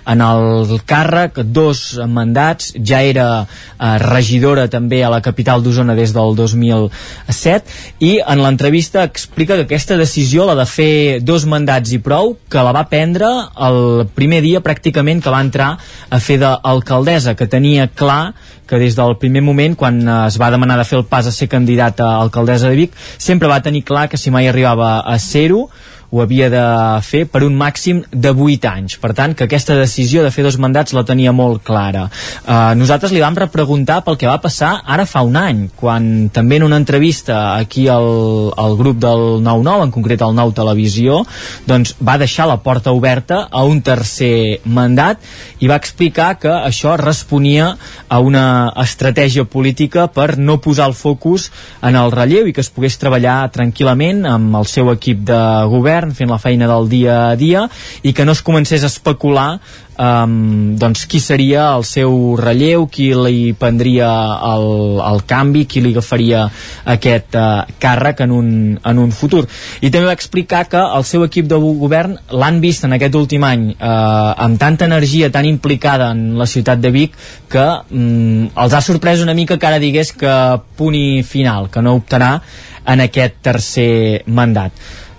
en 0.10 0.22
el 0.26 0.72
càrrec, 0.90 1.38
dos 1.46 1.84
mandats, 2.10 2.72
ja 2.74 3.04
era 3.06 3.28
eh, 3.44 3.92
regidora 4.02 4.66
també 4.72 5.04
a 5.04 5.12
la 5.14 5.22
capital 5.22 5.62
d'Osona 5.62 5.94
des 5.94 6.14
del 6.16 6.34
2007 6.40 8.02
i 8.02 8.16
en 8.18 8.42
l'entrevista 8.42 9.06
explica 9.06 9.60
que 9.60 9.68
aquesta 9.68 10.00
decisió, 10.00 10.48
la 10.50 10.58
de 10.58 10.66
fer 10.66 11.22
dos 11.22 11.46
mandats 11.46 11.94
i 11.94 12.02
prou, 12.02 12.34
que 12.50 12.66
la 12.66 12.74
va 12.74 12.88
prendre 12.90 13.30
el 13.68 14.08
primer 14.18 14.42
dia 14.42 14.64
pràcticament 14.66 15.22
que 15.22 15.34
va 15.34 15.44
entrar 15.46 15.76
a 16.10 16.20
fer 16.20 16.40
d'alcaldessa, 16.42 17.38
que 17.38 17.46
tenia 17.52 17.92
clar 17.94 18.34
que 18.66 18.80
des 18.80 18.96
del 18.96 19.18
primer 19.22 19.44
moment, 19.46 19.76
quan 19.78 20.02
es 20.24 20.40
va 20.42 20.50
demanar 20.50 20.80
de 20.80 20.88
fer 20.88 20.98
el 20.98 21.06
pas 21.06 21.28
a 21.28 21.36
ser 21.36 21.50
candidat 21.52 22.00
a 22.02 22.16
alcaldessa 22.24 22.72
de 22.72 22.80
Vic, 22.80 22.96
sempre 23.22 23.52
va 23.52 23.62
tenir 23.62 23.84
clar 23.86 24.08
que 24.10 24.18
si 24.18 24.32
mai 24.34 24.48
arribava 24.50 24.96
a 25.06 25.20
ser-ho, 25.22 25.68
ho 26.14 26.22
havia 26.22 26.48
de 26.54 26.64
fer 27.02 27.24
per 27.26 27.42
un 27.42 27.56
màxim 27.58 28.04
de 28.12 28.30
8 28.30 28.70
anys. 28.70 29.00
Per 29.02 29.14
tant, 29.18 29.34
que 29.34 29.48
aquesta 29.48 29.74
decisió 29.80 30.22
de 30.22 30.30
fer 30.34 30.46
dos 30.46 30.60
mandats 30.62 30.94
la 30.94 31.02
tenia 31.08 31.34
molt 31.34 31.64
clara. 31.66 32.06
Uh, 32.46 32.74
nosaltres 32.78 33.14
li 33.16 33.24
vam 33.24 33.38
repreguntar 33.40 34.04
pel 34.06 34.20
que 34.22 34.30
va 34.30 34.38
passar 34.44 34.76
ara 34.86 35.08
fa 35.10 35.24
un 35.26 35.40
any, 35.40 35.64
quan 35.80 36.30
també 36.34 36.60
en 36.60 36.68
una 36.68 36.78
entrevista 36.78 37.56
aquí 37.56 37.88
al, 37.90 38.54
al 38.62 38.78
grup 38.78 39.00
del 39.02 39.42
9-9, 39.42 39.88
en 39.88 39.96
concret 39.96 40.22
al 40.22 40.36
9 40.38 40.54
Televisió, 40.60 41.24
doncs 41.66 41.96
va 41.98 42.20
deixar 42.22 42.46
la 42.50 42.60
porta 42.62 42.94
oberta 42.94 43.48
a 43.50 43.66
un 43.66 43.82
tercer 43.82 44.62
mandat 44.66 45.24
i 45.66 45.72
va 45.72 45.80
explicar 45.82 46.36
que 46.38 46.54
això 46.54 46.94
responia 47.00 47.72
a 48.08 48.22
una 48.22 48.46
estratègia 48.84 49.48
política 49.50 50.06
per 50.14 50.38
no 50.38 50.60
posar 50.62 50.92
el 50.92 50.98
focus 50.98 51.50
en 51.82 51.98
el 51.98 52.14
relleu 52.14 52.46
i 52.46 52.54
que 52.54 52.62
es 52.62 52.70
pogués 52.70 53.00
treballar 53.02 53.50
tranquil·lament 53.56 54.28
amb 54.30 54.62
el 54.62 54.70
seu 54.70 54.94
equip 54.94 55.26
de 55.26 55.42
govern 55.74 56.03
govern 56.04 56.14
fent 56.16 56.30
la 56.30 56.40
feina 56.42 56.68
del 56.68 56.90
dia 56.92 57.32
a 57.32 57.36
dia 57.40 57.68
i 58.04 58.14
que 58.14 58.26
no 58.26 58.34
es 58.34 58.44
comencés 58.44 58.84
a 58.84 58.92
especular 58.92 59.60
um, 59.98 60.76
doncs 60.78 61.06
qui 61.08 61.20
seria 61.20 61.70
el 61.78 61.86
seu 61.88 62.36
relleu, 62.36 62.88
qui 62.92 63.14
li 63.14 63.54
prendria 63.54 64.10
el, 64.52 65.00
el 65.00 65.22
canvi, 65.30 65.66
qui 65.66 65.82
li 65.82 65.94
agafaria 65.94 66.44
aquest 66.86 67.38
uh, 67.40 67.64
càrrec 67.80 68.24
en 68.26 68.34
un, 68.36 68.50
en 68.84 69.00
un 69.00 69.14
futur. 69.16 69.46
I 69.82 69.92
també 69.94 70.10
va 70.10 70.18
explicar 70.18 70.66
que 70.68 70.82
el 70.82 71.06
seu 71.08 71.24
equip 71.28 71.48
de 71.48 71.60
govern 71.62 72.18
l'han 72.34 72.60
vist 72.64 72.84
en 72.84 72.98
aquest 72.98 73.16
últim 73.16 73.46
any 73.48 73.70
uh, 73.74 74.34
amb 74.34 74.60
tanta 74.60 74.90
energia 74.90 75.32
tan 75.32 75.48
implicada 75.48 76.12
en 76.12 76.34
la 76.40 76.50
ciutat 76.50 76.82
de 76.84 76.92
Vic 76.92 77.16
que 77.50 77.68
um, 77.94 78.50
els 78.50 78.74
ha 78.76 78.84
sorprès 78.84 79.24
una 79.24 79.38
mica 79.38 79.58
que 79.58 79.70
ara 79.70 79.80
digués 79.80 80.12
que 80.18 80.36
punt 80.76 80.98
i 80.98 81.24
final, 81.24 81.70
que 81.72 81.82
no 81.82 81.96
optarà 81.96 82.36
en 82.84 83.00
aquest 83.00 83.40
tercer 83.46 84.24
mandat 84.28 84.76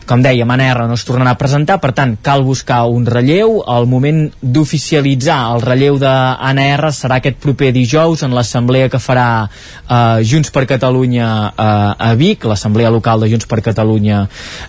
com 0.07 0.23
Anna 0.25 0.67
R 0.71 0.87
no 0.89 0.95
es 0.95 1.05
tornarà 1.05 1.33
a 1.35 1.39
presentar, 1.41 1.79
per 1.81 1.93
tant, 1.97 2.17
cal 2.23 2.43
buscar 2.45 2.85
un 2.87 3.07
relleu. 3.07 3.63
El 3.67 3.87
moment 3.89 4.31
d'oficialitzar 4.41 5.39
el 5.55 5.63
relleu 5.65 5.99
d'Anna 5.99 6.67
R 6.77 6.91
serà 6.93 7.19
aquest 7.21 7.39
proper 7.41 7.73
dijous 7.73 8.23
en 8.23 8.35
l'assemblea 8.37 8.91
que 8.93 9.01
farà 9.01 9.47
eh, 9.49 10.23
Junts 10.25 10.53
per 10.55 10.67
Catalunya 10.69 11.29
eh, 11.51 12.09
a 12.09 12.13
Vic, 12.15 12.45
l'assemblea 12.45 12.93
local 12.93 13.25
de 13.25 13.31
Junts 13.33 13.49
per 13.49 13.63
Catalunya 13.65 14.27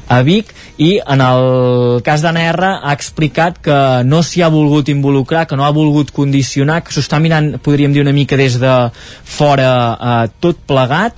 a 0.08 0.22
Vic, 0.24 0.54
i 0.78 0.96
en 1.00 1.22
el 1.24 2.02
cas 2.06 2.24
d'Anna 2.24 2.48
R 2.52 2.72
ha 2.82 2.96
explicat 2.96 3.60
que 3.64 3.80
no 4.08 4.24
s'hi 4.24 4.44
ha 4.44 4.52
volgut 4.52 4.90
involucrar, 4.92 5.46
que 5.48 5.60
no 5.60 5.66
ha 5.66 5.74
volgut 5.76 6.12
condicionar, 6.16 6.82
que 6.84 6.96
s'ho 6.96 7.04
està 7.04 7.20
mirant, 7.20 7.56
podríem 7.64 7.94
dir, 7.94 8.04
una 8.04 8.16
mica 8.16 8.40
des 8.40 8.60
de 8.60 8.76
fora 9.24 9.72
eh, 9.96 10.20
tot 10.40 10.64
plegat, 10.68 11.16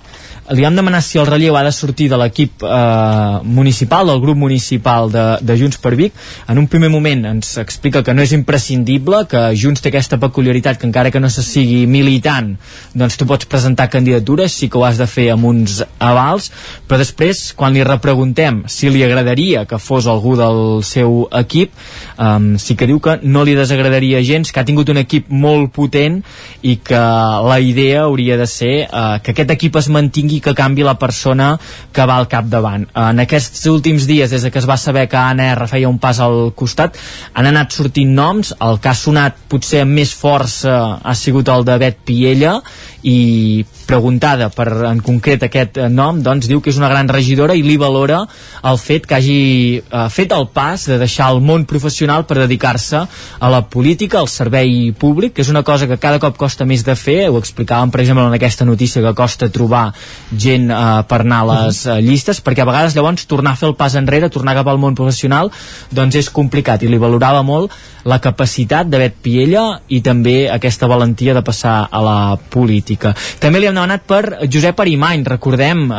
li 0.50 0.64
vam 0.64 0.76
demanar 0.76 1.02
si 1.04 1.20
el 1.20 1.28
relleu 1.28 1.58
ha 1.60 1.64
de 1.66 1.72
sortir 1.76 2.08
de 2.10 2.18
l'equip 2.20 2.64
eh, 2.64 3.40
municipal, 3.44 4.08
del 4.08 4.22
grup 4.24 4.38
municipal 4.40 5.12
de, 5.12 5.26
de 5.42 5.58
Junts 5.60 5.80
per 5.84 5.94
Vic. 6.00 6.14
En 6.48 6.60
un 6.62 6.68
primer 6.72 6.90
moment 6.94 7.26
ens 7.34 7.58
explica 7.60 8.04
que 8.04 8.16
no 8.16 8.24
és 8.24 8.32
imprescindible, 8.36 9.26
que 9.28 9.42
Junts 9.60 9.84
té 9.84 9.92
aquesta 9.92 10.20
peculiaritat 10.22 10.80
que 10.80 10.88
encara 10.88 11.12
que 11.12 11.20
no 11.20 11.30
se 11.34 11.44
sigui 11.44 11.84
militant, 11.92 12.54
doncs 12.96 13.20
tu 13.20 13.28
pots 13.28 13.50
presentar 13.50 13.90
candidatures, 13.92 14.56
sí 14.56 14.70
que 14.72 14.80
ho 14.80 14.86
has 14.88 15.02
de 15.02 15.10
fer 15.10 15.28
amb 15.34 15.50
uns 15.50 15.82
avals, 16.00 16.52
però 16.88 17.02
després, 17.02 17.50
quan 17.58 17.76
li 17.76 17.84
repreguntem 17.84 18.64
si 18.72 18.92
li 18.94 19.04
agradaria 19.04 19.66
que 19.68 19.82
fos 19.84 20.08
algú 20.08 20.38
del 20.40 20.82
seu 20.88 21.26
equip, 21.42 21.76
eh, 22.16 22.40
sí 22.64 22.80
que 22.80 22.88
diu 22.88 23.02
que 23.04 23.18
no 23.24 23.44
li 23.44 23.58
desagradaria 23.58 24.24
gens, 24.24 24.54
que 24.54 24.64
ha 24.64 24.68
tingut 24.68 24.96
un 24.96 25.04
equip 25.04 25.28
molt 25.28 25.74
potent 25.76 26.22
i 26.64 26.78
que 26.80 27.04
la 27.52 27.60
idea 27.60 28.06
hauria 28.08 28.40
de 28.40 28.48
ser 28.48 28.74
eh, 28.88 29.06
que 29.24 29.36
aquest 29.36 29.52
equip 29.58 29.76
es 29.84 29.92
mantingui 29.92 30.37
i 30.38 30.42
que 30.44 30.56
canvi 30.58 30.86
la 30.86 30.98
persona 31.00 31.52
que 31.94 32.06
va 32.08 32.18
al 32.22 32.30
capdavant. 32.32 32.88
En 32.96 33.24
aquests 33.24 33.66
últims 33.72 34.08
dies, 34.10 34.32
des 34.32 34.48
que 34.52 34.62
es 34.62 34.70
va 34.70 34.78
saber 34.78 35.08
que 35.12 35.20
Anna 35.20 35.52
R 35.54 35.70
feia 35.70 35.90
un 35.90 36.00
pas 36.02 36.20
al 36.24 36.52
costat, 36.58 36.98
han 37.34 37.50
anat 37.50 37.76
sortint 37.76 38.14
noms, 38.16 38.54
el 38.62 38.80
que 38.82 38.92
ha 38.92 38.98
sonat 38.98 39.42
potser 39.50 39.84
amb 39.86 39.98
més 39.98 40.14
força 40.16 40.78
ha 41.04 41.16
sigut 41.18 41.50
el 41.50 41.66
de 41.68 41.78
Bet 41.82 42.04
Piella 42.08 42.60
i 43.04 43.66
preguntada 43.88 44.50
per 44.54 44.68
en 44.90 45.00
concret 45.04 45.48
aquest 45.48 45.80
nom, 45.90 46.20
doncs 46.24 46.50
diu 46.50 46.62
que 46.62 46.72
és 46.74 46.80
una 46.80 46.90
gran 46.92 47.10
regidora 47.10 47.56
i 47.56 47.64
li 47.66 47.78
valora 47.80 48.20
el 48.68 48.80
fet 48.82 49.08
que 49.08 49.18
hagi 49.18 49.40
eh, 49.80 50.06
fet 50.14 50.36
el 50.36 50.48
pas 50.54 50.86
de 50.90 51.00
deixar 51.00 51.32
el 51.34 51.42
món 51.42 51.66
professional 51.70 52.28
per 52.28 52.40
dedicar-se 52.42 53.04
a 53.40 53.52
la 53.52 53.64
política, 53.72 54.20
al 54.20 54.30
servei 54.32 54.92
públic, 54.92 55.34
que 55.38 55.46
és 55.46 55.52
una 55.54 55.64
cosa 55.64 55.88
que 55.88 56.00
cada 56.02 56.20
cop 56.24 56.38
costa 56.38 56.68
més 56.68 56.84
de 56.86 56.96
fer, 57.00 57.30
ho 57.32 57.40
explicàvem 57.40 57.94
per 57.94 58.04
exemple 58.04 58.28
en 58.28 58.38
aquesta 58.38 58.68
notícia 58.68 59.02
que 59.04 59.16
costa 59.18 59.50
trobar 59.50 59.88
gent 60.36 60.70
eh, 60.70 60.86
per 61.08 61.22
anar 61.24 61.44
a 61.46 61.50
les 61.54 61.84
eh, 61.88 62.00
llistes, 62.04 62.42
perquè 62.44 62.66
a 62.66 62.70
vegades 62.70 62.98
llavors 62.98 63.28
tornar 63.30 63.56
a 63.56 63.62
fer 63.62 63.72
el 63.72 63.78
pas 63.80 63.96
enrere, 63.96 64.32
tornar 64.34 64.58
cap 64.58 64.68
al 64.68 64.82
món 64.82 64.98
professional, 64.98 65.52
doncs 65.92 66.20
és 66.20 66.34
complicat 66.34 66.84
i 66.84 66.92
li 66.92 67.00
valorava 67.02 67.44
molt 67.48 67.72
la 68.08 68.22
capacitat 68.24 68.88
de 68.88 69.02
Bet 69.02 69.18
Piella 69.22 69.82
i 69.92 70.00
també 70.02 70.48
aquesta 70.52 70.88
valentia 70.88 71.34
de 71.36 71.44
passar 71.44 71.90
a 71.92 72.02
la 72.04 72.20
política. 72.54 73.12
També 73.44 73.60
li 73.60 73.68
hem 73.68 73.76
demanat 73.78 74.04
per 74.10 74.50
Josep 74.50 74.80
Arimany, 74.82 75.24
recordem 75.28 75.86
eh, 75.92 75.98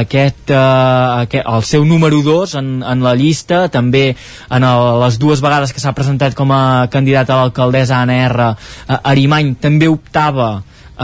aquest, 0.00 0.50
eh, 0.50 0.60
aquest, 1.26 1.44
el 1.46 1.66
seu 1.68 1.84
número 1.84 2.22
2 2.24 2.56
en, 2.60 2.72
en 2.82 3.04
la 3.04 3.14
llista, 3.18 3.66
també 3.72 4.14
en 4.50 4.66
el, 4.66 4.86
les 5.04 5.20
dues 5.20 5.44
vegades 5.44 5.74
que 5.76 5.82
s'ha 5.82 5.94
presentat 5.96 6.36
com 6.38 6.52
a 6.56 6.88
candidat 6.92 7.30
a 7.30 7.42
l'alcaldessa 7.42 8.00
Anna 8.00 8.18
R, 8.26 8.50
eh, 8.50 9.00
Arimany 9.12 9.54
també 9.60 9.90
optava 9.92 10.50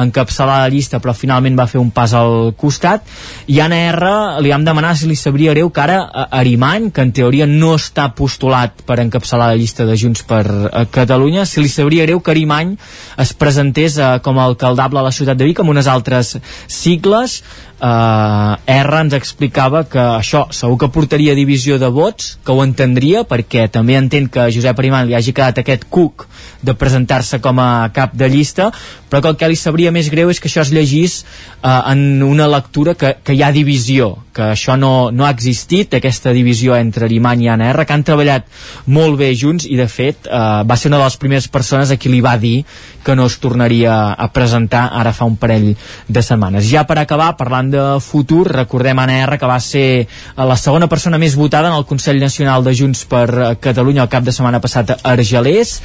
encapçalar 0.02 0.60
la 0.62 0.72
llista 0.72 1.00
però 1.02 1.14
finalment 1.16 1.56
va 1.58 1.68
fer 1.70 1.80
un 1.80 1.90
pas 1.94 2.12
al 2.16 2.52
costat. 2.58 3.04
I 3.48 3.60
Anna 3.64 3.78
R 3.92 4.10
li 4.44 4.52
vam 4.52 4.64
demanar 4.66 4.94
si 4.96 5.08
li 5.08 5.16
sabria 5.16 5.54
greu 5.54 5.70
que 5.70 5.82
ara 5.82 6.00
Arimany, 6.30 6.90
que 6.92 7.04
en 7.04 7.12
teoria 7.16 7.46
no 7.46 7.74
està 7.76 8.08
postulat 8.16 8.82
per 8.86 8.98
encapçalar 9.02 9.50
la 9.52 9.60
llista 9.60 9.86
de 9.86 9.96
Junts 9.96 10.24
per 10.26 10.44
eh, 10.46 10.86
Catalunya, 10.92 11.46
si 11.46 11.62
li 11.62 11.72
sabria 11.72 12.06
greu 12.06 12.20
que 12.20 12.34
Arimany 12.34 12.76
es 13.22 13.32
presentés 13.32 13.98
eh, 13.98 14.16
com 14.22 14.38
a 14.38 14.48
alcaldable 14.50 15.00
a 15.00 15.06
la 15.06 15.14
ciutat 15.14 15.38
de 15.38 15.48
Vic 15.48 15.62
amb 15.62 15.72
unes 15.74 15.88
altres 15.90 16.36
sigles. 16.66 17.42
Eh, 17.76 18.76
R 18.76 19.00
ens 19.02 19.16
explicava 19.16 19.84
que 19.84 20.00
això 20.00 20.46
segur 20.56 20.78
que 20.80 20.92
portaria 20.92 21.36
divisió 21.36 21.76
de 21.78 21.90
vots, 21.92 22.36
que 22.44 22.54
ho 22.54 22.64
entendria 22.64 23.26
perquè 23.28 23.66
també 23.72 23.98
entén 24.00 24.30
que 24.32 24.48
Josep 24.52 24.78
Arimany 24.80 25.10
li 25.10 25.16
hagi 25.18 25.34
quedat 25.36 25.60
aquest 25.60 25.84
cuc 25.92 26.26
de 26.66 26.74
presentar-se 26.74 27.40
com 27.44 27.60
a 27.60 27.90
cap 27.94 28.14
de 28.16 28.28
llista, 28.32 28.70
però 29.10 29.20
que 29.22 29.28
el 29.28 29.36
que 29.36 29.50
li 29.52 29.58
sabria 29.60 29.85
més 29.94 30.10
greu 30.12 30.30
és 30.30 30.40
que 30.40 30.48
això 30.50 30.62
es 30.64 30.72
llegís 30.74 31.20
eh, 31.22 31.68
en 31.92 32.22
una 32.22 32.48
lectura 32.48 32.94
que, 32.94 33.16
que 33.22 33.36
hi 33.36 33.42
ha 33.42 33.52
divisió, 33.54 34.12
que 34.36 34.50
això 34.52 34.76
no, 34.76 35.10
no 35.10 35.26
ha 35.26 35.32
existit, 35.32 35.96
aquesta 35.96 36.32
divisió 36.36 36.76
entre 36.76 37.06
Arimany 37.08 37.46
i 37.46 37.50
Anna 37.52 37.70
R, 37.72 37.86
que 37.86 37.96
han 37.96 38.04
treballat 38.06 38.48
molt 38.86 39.18
bé 39.20 39.32
junts 39.34 39.66
i 39.68 39.78
de 39.78 39.88
fet 39.88 40.28
eh, 40.28 40.42
va 40.66 40.76
ser 40.76 40.90
una 40.92 41.00
de 41.00 41.08
les 41.08 41.18
primeres 41.20 41.48
persones 41.48 41.92
a 41.92 41.98
qui 42.00 42.12
li 42.12 42.20
va 42.24 42.36
dir 42.40 42.58
que 43.06 43.14
no 43.14 43.28
es 43.30 43.38
tornaria 43.38 44.12
a 44.12 44.26
presentar 44.34 44.88
ara 44.98 45.12
fa 45.14 45.28
un 45.30 45.36
parell 45.38 45.68
de 46.08 46.22
setmanes. 46.22 46.66
Ja 46.66 46.82
per 46.88 46.98
acabar, 46.98 47.36
parlant 47.38 47.70
de 47.70 47.84
futur, 48.02 48.48
recordem 48.50 48.98
Anna 48.98 49.20
R 49.22 49.38
que 49.38 49.46
va 49.46 49.60
ser 49.62 50.08
la 50.36 50.56
segona 50.58 50.88
persona 50.90 51.20
més 51.22 51.36
votada 51.38 51.70
en 51.70 51.76
el 51.78 51.86
Consell 51.86 52.18
Nacional 52.18 52.66
de 52.66 52.74
Junts 52.74 53.04
per 53.06 53.54
Catalunya 53.62 54.02
el 54.02 54.10
cap 54.10 54.26
de 54.26 54.34
setmana 54.34 54.60
passat 54.64 54.90
a 54.96 54.98
Argelers. 55.12 55.76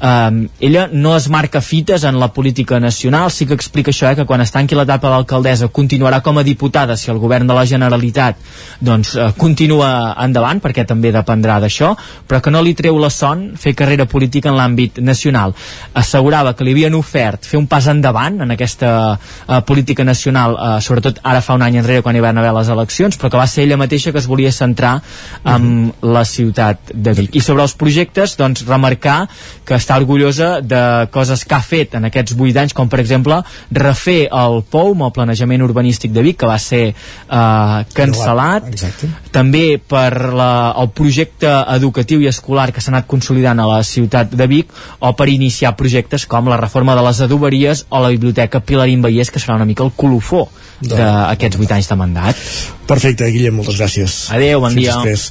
Um, 0.00 0.46
ella 0.60 0.88
no 0.92 1.14
es 1.16 1.28
marca 1.28 1.60
fites 1.60 2.04
en 2.08 2.18
la 2.20 2.32
política 2.32 2.80
nacional, 2.80 3.30
sí 3.30 3.46
que 3.50 3.58
explica 3.58 3.90
això, 3.90 4.10
eh, 4.10 4.16
que 4.16 4.26
quan 4.26 4.40
es 4.40 4.52
tanqui 4.54 4.76
l'etapa 4.78 5.10
d'alcaldessa 5.10 5.68
continuarà 5.68 6.20
com 6.22 6.38
a 6.38 6.44
diputada 6.46 6.96
si 6.96 7.10
el 7.10 7.18
govern 7.18 7.46
de 7.46 7.54
la 7.54 7.66
Generalitat 7.66 8.36
doncs, 8.80 9.14
uh, 9.16 9.30
continua 9.36 10.14
endavant, 10.24 10.60
perquè 10.62 10.86
també 10.88 11.12
dependrà 11.12 11.58
d'això, 11.60 11.92
però 12.26 12.40
que 12.40 12.50
no 12.50 12.62
li 12.62 12.74
treu 12.74 12.98
la 12.98 13.10
son 13.10 13.50
fer 13.60 13.74
carrera 13.76 14.06
política 14.06 14.50
en 14.50 14.56
l'àmbit 14.58 15.00
nacional. 15.04 15.54
Assegurava 15.94 16.54
que 16.56 16.64
li 16.64 16.72
havien 16.76 16.94
ofert 16.94 17.44
fer 17.44 17.58
un 17.60 17.66
pas 17.70 17.86
endavant 17.90 18.40
en 18.40 18.54
aquesta 18.56 18.92
uh, 19.18 19.60
política 19.66 20.04
nacional, 20.04 20.56
uh, 20.56 20.78
sobretot 20.80 21.20
ara 21.22 21.42
fa 21.44 21.58
un 21.58 21.66
any 21.66 21.80
enrere 21.80 22.02
quan 22.02 22.16
hi 22.16 22.24
van 22.24 22.38
haver 22.40 22.54
les 22.56 22.72
eleccions, 22.72 23.18
però 23.20 23.30
que 23.30 23.40
va 23.40 23.48
ser 23.50 23.66
ella 23.66 23.80
mateixa 23.80 24.12
que 24.12 24.22
es 24.22 24.28
volia 24.30 24.52
centrar 24.52 25.00
en 25.44 25.62
mm 25.62 25.90
-hmm. 25.90 26.12
la 26.12 26.24
ciutat 26.24 26.78
de 26.94 27.12
Vic. 27.12 27.34
I 27.34 27.40
sobre 27.40 27.62
els 27.62 27.74
projectes, 27.74 28.36
doncs, 28.36 28.64
remarcar 28.66 29.28
que 29.64 29.74
està 29.74 29.96
orgullosa 29.96 30.60
de 30.60 31.08
coses 31.10 31.44
que 31.44 31.54
ha 31.54 31.62
fet 31.62 31.94
en 31.94 32.08
aquests 32.08 32.34
vuit 32.38 32.56
anys, 32.56 32.74
com 32.76 32.88
per 32.88 33.00
exemple 33.02 33.29
exemple, 33.30 33.44
refer 33.70 34.28
el 34.32 34.62
POUM, 34.68 35.04
el 35.06 35.12
Planejament 35.12 35.62
Urbanístic 35.62 36.12
de 36.12 36.22
Vic, 36.22 36.38
que 36.40 36.48
va 36.48 36.58
ser 36.58 36.82
eh, 36.90 37.84
cancel·lat. 37.94 38.68
Exacte. 38.72 39.10
També 39.32 39.78
per 39.78 40.32
la, 40.34 40.74
el 40.80 40.90
projecte 40.96 41.50
educatiu 41.76 42.20
i 42.20 42.30
escolar 42.30 42.70
que 42.72 42.82
s'ha 42.82 42.92
anat 42.94 43.08
consolidant 43.10 43.60
a 43.60 43.68
la 43.70 43.82
ciutat 43.86 44.34
de 44.34 44.46
Vic, 44.50 44.74
o 45.00 45.12
per 45.16 45.28
iniciar 45.30 45.76
projectes 45.76 46.26
com 46.26 46.50
la 46.50 46.58
reforma 46.60 46.96
de 46.98 47.04
les 47.06 47.22
adoberies 47.26 47.86
o 47.88 48.02
la 48.02 48.12
biblioteca 48.14 48.60
Pilarín 48.60 49.02
Vallès, 49.04 49.30
que 49.30 49.42
serà 49.42 49.56
una 49.58 49.68
mica 49.68 49.84
el 49.86 49.94
colofó 49.96 50.48
d'aquests 50.80 51.60
vuit 51.60 51.72
anys 51.76 51.90
de 51.90 51.98
mandat. 51.98 52.46
Perfecte, 52.90 53.28
Guillem, 53.30 53.54
moltes 53.60 53.76
gràcies. 53.78 54.24
Adéu, 54.34 54.64
bon 54.64 54.74
Fins 54.74 54.82
dia. 54.82 54.96
després. 54.96 55.28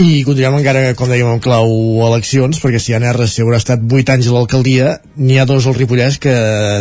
I 0.00 0.22
continuem 0.24 0.56
encara, 0.56 0.94
com 0.96 1.10
dèiem, 1.10 1.28
amb 1.28 1.42
clau 1.44 1.68
eleccions, 2.06 2.62
perquè 2.62 2.80
si 2.80 2.96
en 2.96 3.04
R 3.04 3.28
haurà 3.28 3.60
estat 3.60 3.84
8 3.84 4.14
anys 4.14 4.30
a 4.30 4.34
l'alcaldia, 4.38 4.96
n'hi 5.20 5.36
ha 5.38 5.44
dos 5.48 5.68
al 5.68 5.76
Ripollès 5.76 6.16
que 6.22 6.32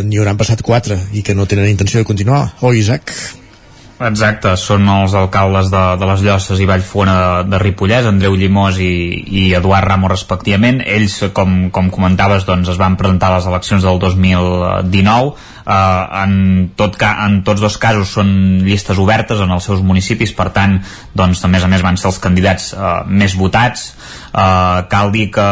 n'hi 0.07 0.21
hauran 0.21 0.39
passat 0.39 0.63
4 0.63 0.97
i 1.19 1.25
que 1.25 1.35
no 1.35 1.45
tenen 1.45 1.69
intenció 1.69 1.99
de 1.99 2.07
continuar. 2.07 2.45
O 2.63 2.73
Isaac? 2.73 3.11
Exacte, 4.01 4.55
són 4.57 4.87
els 4.89 5.13
alcaldes 5.13 5.67
de, 5.69 5.81
de 6.01 6.07
les 6.09 6.23
Llosses 6.25 6.61
i 6.63 6.65
Vallfona 6.65 7.13
de, 7.19 7.49
de 7.51 7.59
Ripollès, 7.61 8.07
Andreu 8.09 8.33
Llimós 8.39 8.79
i, 8.81 8.89
i 9.21 9.43
Eduard 9.53 9.85
Ramos 9.85 10.09
respectivament. 10.15 10.79
Ells, 10.81 11.19
com, 11.37 11.69
com 11.75 11.91
comentaves, 11.93 12.47
doncs, 12.47 12.71
es 12.73 12.79
van 12.81 12.97
presentar 12.97 13.29
a 13.29 13.37
les 13.37 13.49
eleccions 13.51 13.85
del 13.85 14.01
2019. 14.01 15.33
Uh, 15.61 15.75
en, 16.23 16.33
tot 16.73 16.97
ca, 16.97 17.11
en 17.27 17.43
tots 17.45 17.61
dos 17.61 17.77
casos 17.77 18.09
són 18.17 18.31
llistes 18.65 18.97
obertes 18.97 19.43
en 19.43 19.53
els 19.53 19.69
seus 19.69 19.83
municipis, 19.85 20.33
per 20.33 20.49
tant, 20.55 20.79
doncs, 21.13 21.43
a 21.45 21.51
més 21.53 21.61
a 21.61 21.69
més 21.69 21.85
van 21.85 21.99
ser 22.01 22.09
els 22.09 22.17
candidats 22.23 22.71
uh, 22.73 23.03
més 23.05 23.37
votats. 23.37 23.91
Uh, 24.31 24.87
cal 24.87 25.11
dir 25.11 25.25
que, 25.27 25.45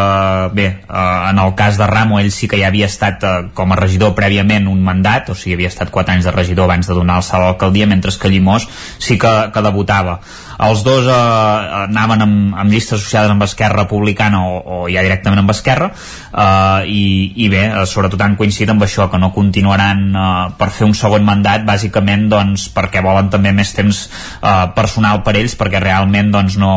bé, 0.55 0.67
uh, 0.87 1.27
en 1.29 1.39
el 1.43 1.51
cas 1.59 1.75
de 1.75 1.87
Ramo, 1.87 2.19
ell 2.21 2.31
sí 2.31 2.47
que 2.47 2.61
ja 2.61 2.69
havia 2.71 2.87
estat 2.87 3.25
uh, 3.27 3.31
com 3.53 3.73
a 3.75 3.77
regidor 3.79 4.13
prèviament 4.15 4.69
un 4.71 4.79
mandat, 4.85 5.33
o 5.33 5.35
sigui, 5.35 5.57
havia 5.57 5.67
estat 5.67 5.91
4 5.91 6.15
anys 6.15 6.29
de 6.29 6.31
regidor 6.31 6.69
abans 6.69 6.87
de 6.87 6.95
donar 6.95 7.17
el 7.19 7.25
salt 7.27 7.43
a 7.43 7.49
l'alcaldia, 7.49 7.89
mentre 7.91 8.15
que 8.15 8.31
Llimós 8.31 8.69
sí 8.97 9.19
que, 9.19 9.33
que 9.51 9.65
debutava. 9.65 10.21
Els 10.59 10.81
dos 10.83 11.05
eh, 11.07 11.17
anaven 11.85 12.23
amb, 12.25 12.39
amb 12.59 12.73
llistes 12.73 12.97
associades 12.99 13.31
amb 13.31 13.45
Esquerra 13.45 13.85
Republicana 13.85 14.41
o, 14.43 14.57
o 14.59 14.79
ja 14.91 15.03
directament 15.05 15.39
amb 15.39 15.53
Esquerra 15.53 15.87
eh, 15.93 16.89
i, 16.91 17.03
i 17.45 17.47
bé, 17.51 17.61
eh, 17.69 17.85
sobretot 17.87 18.19
han 18.25 18.35
coincidit 18.39 18.73
amb 18.73 18.83
això, 18.83 19.07
que 19.11 19.21
no 19.21 19.31
continuaran 19.35 20.03
eh, 20.11 20.25
per 20.59 20.69
fer 20.75 20.89
un 20.89 20.95
segon 20.97 21.23
mandat, 21.27 21.63
bàsicament 21.67 22.27
doncs, 22.31 22.67
perquè 22.75 23.03
volen 23.05 23.31
també 23.31 23.53
més 23.55 23.71
temps 23.77 24.01
eh, 24.09 24.65
personal 24.75 25.23
per 25.23 25.37
ells, 25.39 25.55
perquè 25.59 25.79
realment 25.83 26.33
doncs, 26.35 26.59
no, 26.59 26.73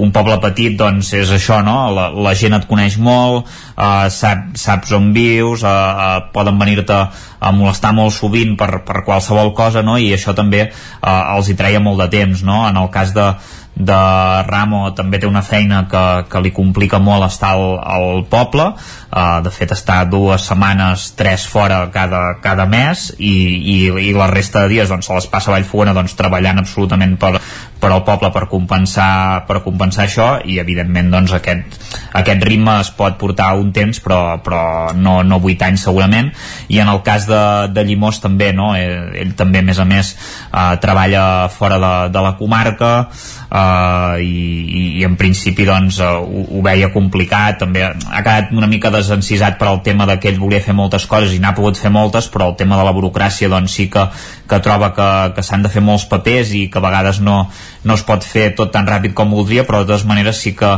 un 0.00 0.14
poble 0.14 0.40
petit 0.44 0.78
doncs, 0.80 1.12
és 1.20 1.34
això, 1.36 1.60
no? 1.64 1.76
la, 1.92 2.08
la 2.16 2.32
gent 2.38 2.56
et 2.56 2.68
coneix 2.70 2.96
molt, 2.96 3.52
eh, 3.78 4.10
sap, 4.10 4.50
saps 4.58 4.92
on 4.98 5.12
vius, 5.14 5.62
eh, 5.62 5.68
eh, 5.68 6.18
poden 6.34 6.58
venir-te 6.58 6.98
a 7.38 7.52
molestar 7.54 7.94
molt 7.94 8.14
sovint 8.16 8.56
per, 8.58 8.82
per 8.84 9.04
qualsevol 9.06 9.54
cosa, 9.54 9.84
no? 9.86 9.96
i 9.98 10.10
això 10.14 10.34
també 10.34 10.66
eh, 10.66 10.72
els 11.06 11.48
hi 11.48 11.56
treia 11.58 11.80
molt 11.80 12.02
de 12.02 12.10
temps, 12.18 12.42
no? 12.42 12.64
en 12.68 12.76
el 12.76 12.90
cas 12.94 13.14
de, 13.16 13.30
de 13.78 13.98
Ramo 14.42 14.90
també 14.98 15.20
té 15.22 15.28
una 15.28 15.44
feina 15.46 15.84
que, 15.90 16.04
que 16.28 16.42
li 16.42 16.50
complica 16.54 16.98
molt 16.98 17.28
estar 17.28 17.52
al, 17.54 17.76
al 17.78 18.24
poble 18.30 18.64
uh, 18.74 19.38
de 19.44 19.52
fet 19.54 19.70
està 19.76 20.00
dues 20.10 20.48
setmanes 20.50 21.12
tres 21.18 21.46
fora 21.46 21.84
cada, 21.94 22.40
cada 22.42 22.66
mes 22.66 23.12
i, 23.18 23.30
i, 23.30 23.76
i 24.10 24.10
la 24.16 24.26
resta 24.32 24.64
de 24.64 24.74
dies 24.74 24.90
doncs, 24.90 25.06
se 25.06 25.14
les 25.14 25.30
passa 25.30 25.52
a 25.52 25.54
Vallfogona 25.54 25.94
doncs, 25.94 26.16
treballant 26.18 26.58
absolutament 26.58 27.14
per, 27.22 27.36
per 27.78 27.90
al 27.92 28.02
poble 28.06 28.30
per 28.34 28.46
compensar, 28.50 29.44
per 29.46 29.60
compensar 29.62 30.04
això 30.06 30.28
i 30.44 30.58
evidentment 30.58 31.10
doncs, 31.12 31.34
aquest, 31.36 31.78
aquest 32.18 32.44
ritme 32.46 32.78
es 32.82 32.90
pot 32.94 33.18
portar 33.20 33.52
un 33.58 33.70
temps 33.74 34.00
però, 34.02 34.38
però 34.42 34.62
no, 34.98 35.20
no 35.22 35.38
8 35.38 35.68
anys 35.68 35.86
segurament 35.86 36.32
i 36.68 36.80
en 36.82 36.90
el 36.90 37.02
cas 37.06 37.28
de, 37.30 37.42
de 37.72 37.84
Llimós 37.86 38.18
també 38.24 38.50
no? 38.52 38.72
ell, 38.76 39.14
ell 39.22 39.34
també 39.38 39.62
a 39.62 39.68
més 39.70 39.78
a 39.78 39.86
més 39.88 40.12
uh, 40.50 40.74
treballa 40.82 41.24
fora 41.54 41.78
de, 41.78 41.92
de 42.14 42.24
la 42.24 42.34
comarca 42.40 42.90
uh, 43.06 44.18
i, 44.18 44.98
i, 44.98 45.06
en 45.06 45.14
principi 45.20 45.66
doncs 45.68 46.00
uh, 46.02 46.18
ho, 46.18 46.44
ho 46.58 46.64
veia 46.66 46.90
complicat 46.94 47.62
també 47.62 47.86
ha 47.86 48.24
quedat 48.24 48.52
una 48.56 48.70
mica 48.70 48.90
desencisat 48.94 49.58
per 49.60 49.70
al 49.70 49.82
tema 49.86 50.08
que 50.18 50.32
ell 50.32 50.42
volia 50.42 50.62
fer 50.64 50.74
moltes 50.74 51.06
coses 51.06 51.34
i 51.34 51.40
n'ha 51.42 51.54
pogut 51.54 51.78
fer 51.78 51.94
moltes 51.94 52.26
però 52.32 52.50
el 52.50 52.58
tema 52.58 52.78
de 52.80 52.86
la 52.88 52.94
burocràcia 52.96 53.50
doncs 53.52 53.78
sí 53.78 53.86
que, 53.92 54.08
que 54.50 54.62
troba 54.64 54.90
que, 54.96 55.08
que 55.36 55.46
s'han 55.46 55.62
de 55.62 55.70
fer 55.70 55.84
molts 55.84 56.08
papers 56.10 56.54
i 56.56 56.66
que 56.72 56.80
a 56.80 56.84
vegades 56.84 57.22
no, 57.22 57.44
no 57.84 57.94
es 57.94 58.04
pot 58.06 58.24
fer 58.26 58.50
tot 58.58 58.72
tan 58.74 58.88
ràpid 58.88 59.14
com 59.14 59.30
voldria 59.34 59.64
però 59.68 59.82
de 59.82 59.90
totes 59.92 60.06
maneres 60.08 60.40
sí 60.42 60.54
que 60.58 60.72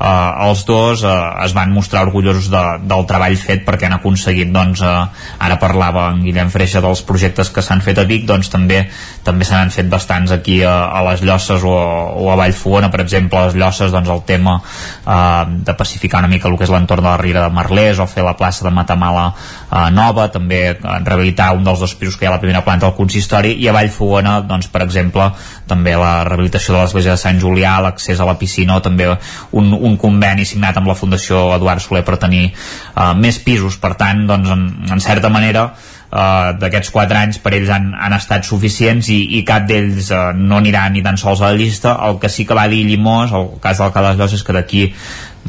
eh, 0.00 0.48
els 0.48 0.64
dos 0.68 1.04
eh, 1.04 1.14
es 1.44 1.54
van 1.56 1.72
mostrar 1.72 2.04
orgullosos 2.06 2.50
de, 2.52 2.62
del 2.84 3.06
treball 3.08 3.36
fet 3.40 3.64
perquè 3.66 3.88
han 3.88 3.96
aconseguit 3.98 4.52
doncs, 4.52 4.82
eh, 4.84 5.26
ara 5.46 5.58
parlava 5.62 6.08
en 6.12 6.22
Guillem 6.24 6.50
Freixa 6.52 6.82
dels 6.84 7.02
projectes 7.06 7.50
que 7.50 7.64
s'han 7.64 7.82
fet 7.84 7.98
a 7.98 8.06
Vic 8.08 8.26
doncs 8.28 8.50
també 8.52 8.84
també 9.26 9.46
se 9.46 9.56
n'han 9.56 9.72
fet 9.74 9.88
bastants 9.90 10.32
aquí 10.34 10.60
a, 10.62 10.74
a 10.92 11.02
les 11.10 11.24
Llosses 11.26 11.64
o, 11.66 11.74
o 11.74 12.30
a 12.32 12.36
Vallfogona 12.38 12.90
per 12.92 13.02
exemple 13.04 13.40
a 13.40 13.48
les 13.48 13.58
Llosses 13.58 13.94
doncs 13.94 14.12
el 14.12 14.22
tema 14.28 14.58
eh, 14.60 15.44
de 15.66 15.74
pacificar 15.74 16.22
una 16.24 16.32
mica 16.32 16.48
el 16.48 16.58
que 16.58 16.66
és 16.68 16.72
l'entorn 16.72 17.04
de 17.04 17.10
la 17.10 17.20
Riera 17.20 17.46
de 17.46 17.54
Merlès 17.56 18.00
o 18.02 18.08
fer 18.10 18.24
la 18.26 18.36
plaça 18.38 18.66
de 18.66 18.74
Matamala 18.74 19.30
eh, 19.32 19.90
nova, 19.94 20.28
també 20.32 20.62
eh, 20.70 20.76
rehabilitar 21.04 21.52
un 21.56 21.64
dels 21.66 21.80
dos 21.82 21.94
pisos 21.98 22.16
que 22.16 22.26
hi 22.26 22.30
ha 22.30 22.34
a 22.34 22.36
la 22.36 22.42
primera 22.42 22.64
planta 22.66 22.86
del 22.86 22.96
consistori 22.98 23.56
i 23.62 23.68
a 23.68 23.74
Vallfogona, 23.76 24.40
doncs, 24.46 24.70
per 24.72 24.84
exemple 24.86 25.30
també 25.66 25.96
la 25.98 26.24
rehabilitació 26.26 26.74
de 26.74 26.82
l'església 26.82 27.16
de 27.16 27.22
Sant 27.22 27.40
Julià 27.42 27.76
l'accés 27.82 28.20
a 28.20 28.28
la 28.28 28.36
piscina 28.38 28.76
o 28.78 28.84
també 28.84 29.08
un, 29.52 29.72
un 29.86 29.96
conveni 30.00 30.46
signat 30.48 30.76
amb 30.76 30.90
la 30.90 30.96
Fundació 30.98 31.48
Eduard 31.56 31.82
Soler 31.84 32.04
per 32.06 32.18
tenir 32.22 32.48
uh, 32.50 33.12
més 33.18 33.38
pisos. 33.42 33.78
Per 33.82 33.94
tant, 33.98 34.26
doncs, 34.28 34.50
en, 34.52 34.66
en 34.92 35.04
certa 35.04 35.32
manera 35.32 35.70
Uh, 36.06 36.52
d'aquests 36.54 36.92
4 36.94 37.16
anys 37.18 37.40
per 37.42 37.50
ells 37.56 37.70
han, 37.74 37.88
han 37.98 38.14
estat 38.14 38.46
suficients 38.46 39.08
i, 39.10 39.16
i 39.36 39.40
cap 39.44 39.64
d'ells 39.66 40.12
uh, 40.14 40.28
no 40.38 40.60
anirà 40.62 40.84
ni 40.94 41.02
tan 41.02 41.18
sols 41.18 41.42
a 41.42 41.50
la 41.50 41.58
llista. 41.58 41.96
El 42.06 42.20
que 42.22 42.30
sí 42.30 42.46
que 42.46 42.54
va 42.54 42.68
dir 42.70 42.84
Llimós 42.86 43.34
el 43.34 43.48
cas 43.60 43.82
del 43.82 43.90
Cala 43.92 44.14
Llos 44.14 44.36
és 44.38 44.44
que 44.46 44.54
d'aquí 44.54 44.84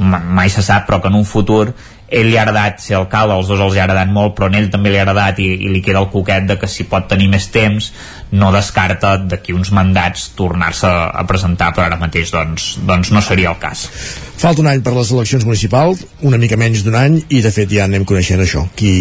mai 0.01 0.49
se 0.49 0.65
sap 0.65 0.87
però 0.89 0.97
que 1.01 1.11
en 1.13 1.19
un 1.21 1.29
futur 1.29 1.75
ell 2.07 2.29
li 2.29 2.37
ha 2.37 2.43
agradat 2.45 2.79
ser 2.83 2.95
alcalde, 2.99 3.35
els 3.35 3.49
dos 3.51 3.59
els 3.63 3.75
ha 3.75 3.83
agradat 3.83 4.11
molt 4.13 4.35
però 4.37 4.47
a 4.47 4.59
ell 4.59 4.69
també 4.71 4.93
li 4.93 4.99
ha 4.99 5.03
agradat 5.03 5.41
i, 5.43 5.49
i 5.67 5.71
li 5.73 5.81
queda 5.83 6.03
el 6.03 6.11
coquet 6.13 6.47
de 6.47 6.55
que 6.59 6.69
si 6.71 6.87
pot 6.87 7.09
tenir 7.11 7.27
més 7.31 7.49
temps 7.51 7.91
no 8.31 8.51
descarta 8.55 9.17
d'aquí 9.23 9.55
uns 9.55 9.71
mandats 9.75 10.29
tornar-se 10.37 10.87
a 10.87 11.27
presentar 11.27 11.73
però 11.75 11.87
ara 11.87 11.99
mateix 11.99 12.31
doncs, 12.31 12.77
doncs 12.87 13.11
no 13.11 13.23
seria 13.23 13.51
el 13.51 13.59
cas 13.59 13.87
Falta 14.37 14.61
un 14.61 14.67
any 14.69 14.83
per 14.85 14.91
les 14.93 15.09
eleccions 15.09 15.47
municipals, 15.47 16.03
una 16.21 16.37
mica 16.37 16.59
menys 16.61 16.83
d'un 16.85 16.93
any, 16.93 17.15
i 17.33 17.39
de 17.41 17.49
fet 17.49 17.71
ja 17.73 17.87
anem 17.87 18.03
coneixent 18.05 18.43
això. 18.43 18.67
Qui, 18.77 18.91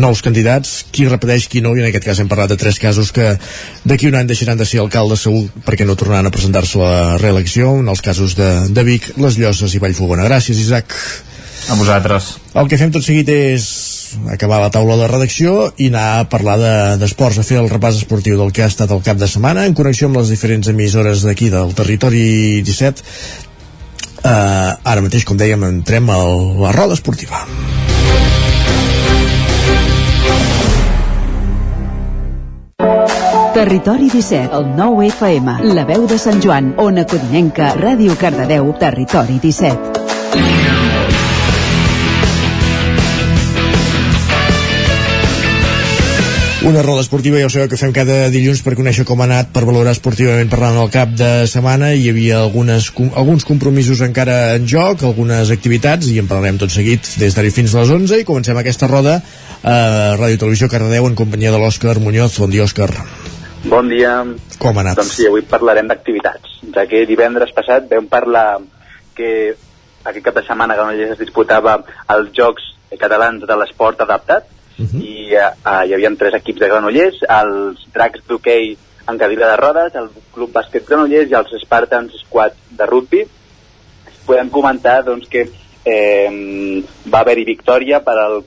nous 0.00 0.22
candidats, 0.24 0.78
qui 0.96 1.04
repeteix, 1.04 1.44
qui 1.52 1.60
no, 1.60 1.74
i 1.76 1.82
en 1.84 1.90
aquest 1.90 2.08
cas 2.08 2.22
hem 2.22 2.30
parlat 2.30 2.54
de 2.54 2.56
tres 2.56 2.80
casos 2.80 3.12
que 3.12 3.34
d'aquí 3.84 4.08
un 4.08 4.16
any 4.16 4.32
deixaran 4.32 4.56
de 4.56 4.64
ser 4.64 4.80
alcaldes 4.80 5.26
segur 5.28 5.44
perquè 5.66 5.84
no 5.84 5.92
tornaran 5.92 6.30
a 6.30 6.32
presentar-se 6.32 6.80
a 6.80 6.88
la 6.88 7.16
reelecció, 7.20 7.74
en 7.82 7.92
els 7.92 8.00
casos 8.00 8.32
de, 8.38 8.48
de 8.72 8.86
Vic, 8.88 9.12
Les 9.20 9.36
Llosses 9.36 9.76
i 9.76 9.82
Vallfogona. 9.84 10.24
Gràcies, 10.24 10.64
Isaac. 10.64 10.96
A 11.68 11.76
vosaltres. 11.76 12.36
El 12.56 12.68
que 12.68 12.78
fem 12.80 12.92
tot 12.94 13.04
seguit 13.04 13.28
és 13.28 13.64
acabar 14.32 14.62
la 14.62 14.70
taula 14.72 14.96
de 14.96 15.08
redacció 15.10 15.68
i 15.76 15.90
anar 15.92 16.06
a 16.20 16.28
parlar 16.32 16.56
d'esports, 17.00 17.36
de, 17.36 17.44
a 17.44 17.48
fer 17.48 17.58
el 17.60 17.68
repàs 17.68 18.00
esportiu 18.00 18.38
del 18.40 18.54
que 18.56 18.64
ha 18.64 18.70
estat 18.72 18.94
el 18.94 19.04
cap 19.04 19.20
de 19.20 19.28
setmana 19.28 19.66
en 19.68 19.76
connexió 19.76 20.08
amb 20.08 20.16
les 20.16 20.32
diferents 20.32 20.72
emissores 20.72 21.26
d'aquí 21.28 21.52
del 21.52 21.76
territori 21.76 22.62
17 22.64 23.46
Uh, 24.18 24.74
ara 24.82 25.00
mateix, 25.00 25.22
com 25.24 25.38
dèiem, 25.38 25.62
entrem 25.62 26.08
a 26.10 26.16
la 26.18 26.72
roda 26.74 26.96
esportiva. 26.98 27.44
Territori 33.54 34.10
17, 34.10 34.50
el 34.58 34.66
9 34.76 35.06
FM, 35.08 35.54
la 35.74 35.86
veu 35.86 36.06
de 36.10 36.18
Sant 36.18 36.42
Joan, 36.42 36.74
Ona 36.82 37.06
Codinenca, 37.10 37.72
Ràdio 37.78 38.18
Cardedeu, 38.18 38.74
Territori 38.82 39.38
17. 39.42 40.67
Una 46.66 46.82
roda 46.82 47.04
esportiva, 47.04 47.38
ja 47.38 47.46
ho 47.46 47.52
sabeu 47.54 47.68
que 47.70 47.78
fem 47.78 47.92
cada 47.94 48.32
dilluns 48.34 48.64
per 48.66 48.72
conèixer 48.74 49.04
com 49.06 49.20
ha 49.22 49.28
anat, 49.28 49.52
per 49.54 49.60
valorar 49.62 49.92
esportivament 49.94 50.48
parlant 50.50 50.74
al 50.82 50.88
cap 50.90 51.12
de 51.14 51.46
setmana. 51.46 51.92
Hi 51.94 52.08
havia 52.10 52.40
algunes, 52.42 52.88
alguns 53.14 53.46
compromisos 53.46 54.02
encara 54.02 54.56
en 54.56 54.66
joc, 54.66 55.04
algunes 55.06 55.52
activitats, 55.54 56.08
i 56.10 56.18
en 56.18 56.26
parlarem 56.26 56.58
tot 56.58 56.74
seguit 56.74 57.06
des 57.22 57.36
d'ara 57.36 57.52
fins 57.54 57.76
a 57.76 57.84
les 57.84 57.94
11, 57.94 58.18
i 58.18 58.26
comencem 58.26 58.58
aquesta 58.58 58.90
roda 58.90 59.20
a 59.62 59.78
Ràdio 60.18 60.42
Televisió 60.42 60.66
Cardedeu 60.72 61.06
en 61.06 61.14
companyia 61.14 61.54
de 61.54 61.62
l'Òscar 61.62 61.94
Muñoz. 62.02 62.40
Bon 62.42 62.50
dia, 62.50 62.66
Òscar. 62.66 62.90
Bon 63.70 63.86
dia. 63.94 64.18
Com 64.58 64.82
ha 64.82 64.86
anat? 64.88 64.98
Doncs 64.98 65.14
sí, 65.14 65.30
avui 65.30 65.46
parlarem 65.46 65.86
d'activitats, 65.86 66.58
ja 66.74 66.88
que 66.90 67.06
divendres 67.06 67.54
passat 67.54 67.86
vam 67.86 68.10
parlar 68.10 68.48
que 69.14 69.54
aquest 70.02 70.26
cap 70.26 70.42
de 70.42 70.46
setmana 70.50 70.74
a 70.74 70.82
Granollers 70.82 71.14
es 71.14 71.22
disputava 71.22 71.78
els 72.18 72.34
Jocs 72.34 72.72
Catalans 72.98 73.46
de 73.46 73.62
l'Esport 73.62 74.02
Adaptat, 74.02 74.57
uh 74.78 74.84
-huh. 74.84 75.00
i 75.02 75.34
uh, 75.36 75.84
hi 75.86 75.94
havia 75.94 76.14
tres 76.18 76.34
equips 76.34 76.60
de 76.60 76.68
Granollers, 76.68 77.22
els 77.28 77.86
Dracs 77.94 78.22
d'hoquei 78.28 78.76
en 79.08 79.18
cadira 79.18 79.50
de 79.50 79.56
rodes, 79.56 79.94
el 79.94 80.10
Club 80.34 80.52
Bàsquet 80.52 80.86
Granollers 80.86 81.30
i 81.30 81.34
els 81.34 81.54
Spartans 81.62 82.12
Squad 82.24 82.52
de 82.70 82.86
rugby. 82.86 83.24
Podem 84.26 84.50
comentar 84.50 85.02
doncs, 85.04 85.28
que 85.28 85.48
eh, 85.84 86.82
va 87.08 87.20
haver-hi 87.20 87.44
victòria 87.44 88.02
per, 88.04 88.18
al, 88.18 88.42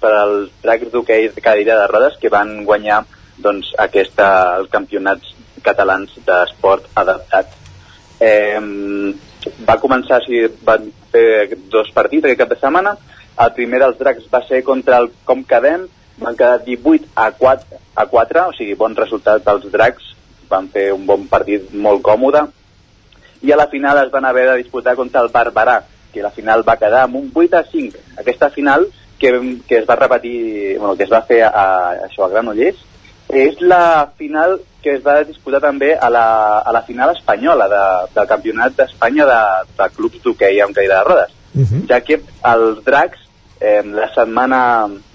per 0.00 0.12
als 0.12 0.50
dracs 0.62 0.90
d'hoquei 0.92 1.28
de 1.34 1.44
cadira 1.44 1.76
de 1.80 1.86
rodes 1.92 2.16
que 2.20 2.32
van 2.32 2.64
guanyar 2.64 3.02
doncs, 3.36 3.74
aquesta, 3.78 4.56
els 4.56 4.70
campionats 4.72 5.34
catalans 5.62 6.16
d'esport 6.24 6.88
adaptat. 6.94 7.52
Eh, 8.20 8.60
va 9.68 9.76
començar, 9.82 10.22
si 10.24 10.46
van 10.64 10.88
fer 11.12 11.56
dos 11.70 11.92
partits 11.94 12.24
aquest 12.24 12.40
cap 12.40 12.54
de 12.54 12.58
setmana. 12.62 12.96
El 13.44 13.52
primer 13.56 13.80
dels 13.82 13.98
dracs 13.98 14.28
va 14.32 14.42
ser 14.46 14.62
contra 14.64 14.98
el 15.02 15.10
Com 15.28 15.42
Cadem, 15.44 15.86
van 16.18 16.36
quedar 16.36 16.62
18 16.64 17.10
a 17.14 17.30
4, 17.36 17.80
a 17.94 18.06
4 18.06 18.44
o 18.48 18.54
sigui, 18.56 18.76
bon 18.80 18.96
resultat 18.96 19.44
dels 19.44 19.66
dracs, 19.72 20.14
van 20.48 20.68
fer 20.72 20.92
un 20.94 21.04
bon 21.06 21.26
partit 21.28 21.74
molt 21.74 22.02
còmode, 22.06 22.46
i 23.42 23.52
a 23.52 23.58
la 23.60 23.68
final 23.68 24.00
es 24.04 24.12
van 24.12 24.24
haver 24.24 24.46
de 24.50 24.56
disputar 24.62 24.96
contra 24.96 25.20
el 25.20 25.30
Barberà, 25.34 25.82
que 26.12 26.22
la 26.22 26.32
final 26.32 26.64
va 26.66 26.78
quedar 26.80 27.04
amb 27.04 27.18
un 27.20 27.30
8 27.34 27.58
a 27.58 27.64
5. 27.70 28.04
Aquesta 28.22 28.48
final 28.50 28.86
que, 29.18 29.32
que 29.68 29.78
es 29.82 29.88
va 29.88 29.96
repetir, 29.96 30.78
bueno, 30.78 30.96
que 30.96 31.04
es 31.04 31.12
va 31.12 31.22
fer 31.28 31.42
a, 31.44 31.50
a, 31.50 32.06
això, 32.08 32.24
a 32.24 32.30
Granollers, 32.32 32.80
és 33.28 33.60
la 33.60 34.08
final 34.16 34.60
que 34.82 34.94
es 34.96 35.02
va 35.04 35.18
disputar 35.26 35.60
també 35.60 35.92
a 35.98 36.08
la, 36.08 36.26
a 36.60 36.72
la 36.72 36.82
final 36.86 37.10
espanyola 37.12 37.66
de, 37.68 37.84
del 38.14 38.28
Campionat 38.30 38.76
d'Espanya 38.78 39.26
de, 39.26 39.40
de 39.76 39.88
clubs 39.96 40.22
d'hoquei 40.22 40.60
amb 40.62 40.76
caïda 40.76 41.00
de 41.00 41.08
rodes, 41.08 41.32
uh 41.54 41.64
-huh. 41.64 41.86
ja 41.90 42.00
que 42.00 42.20
els 42.54 42.84
dracs 42.84 43.25
eh, 43.60 43.82
la 43.84 44.08
setmana 44.14 44.60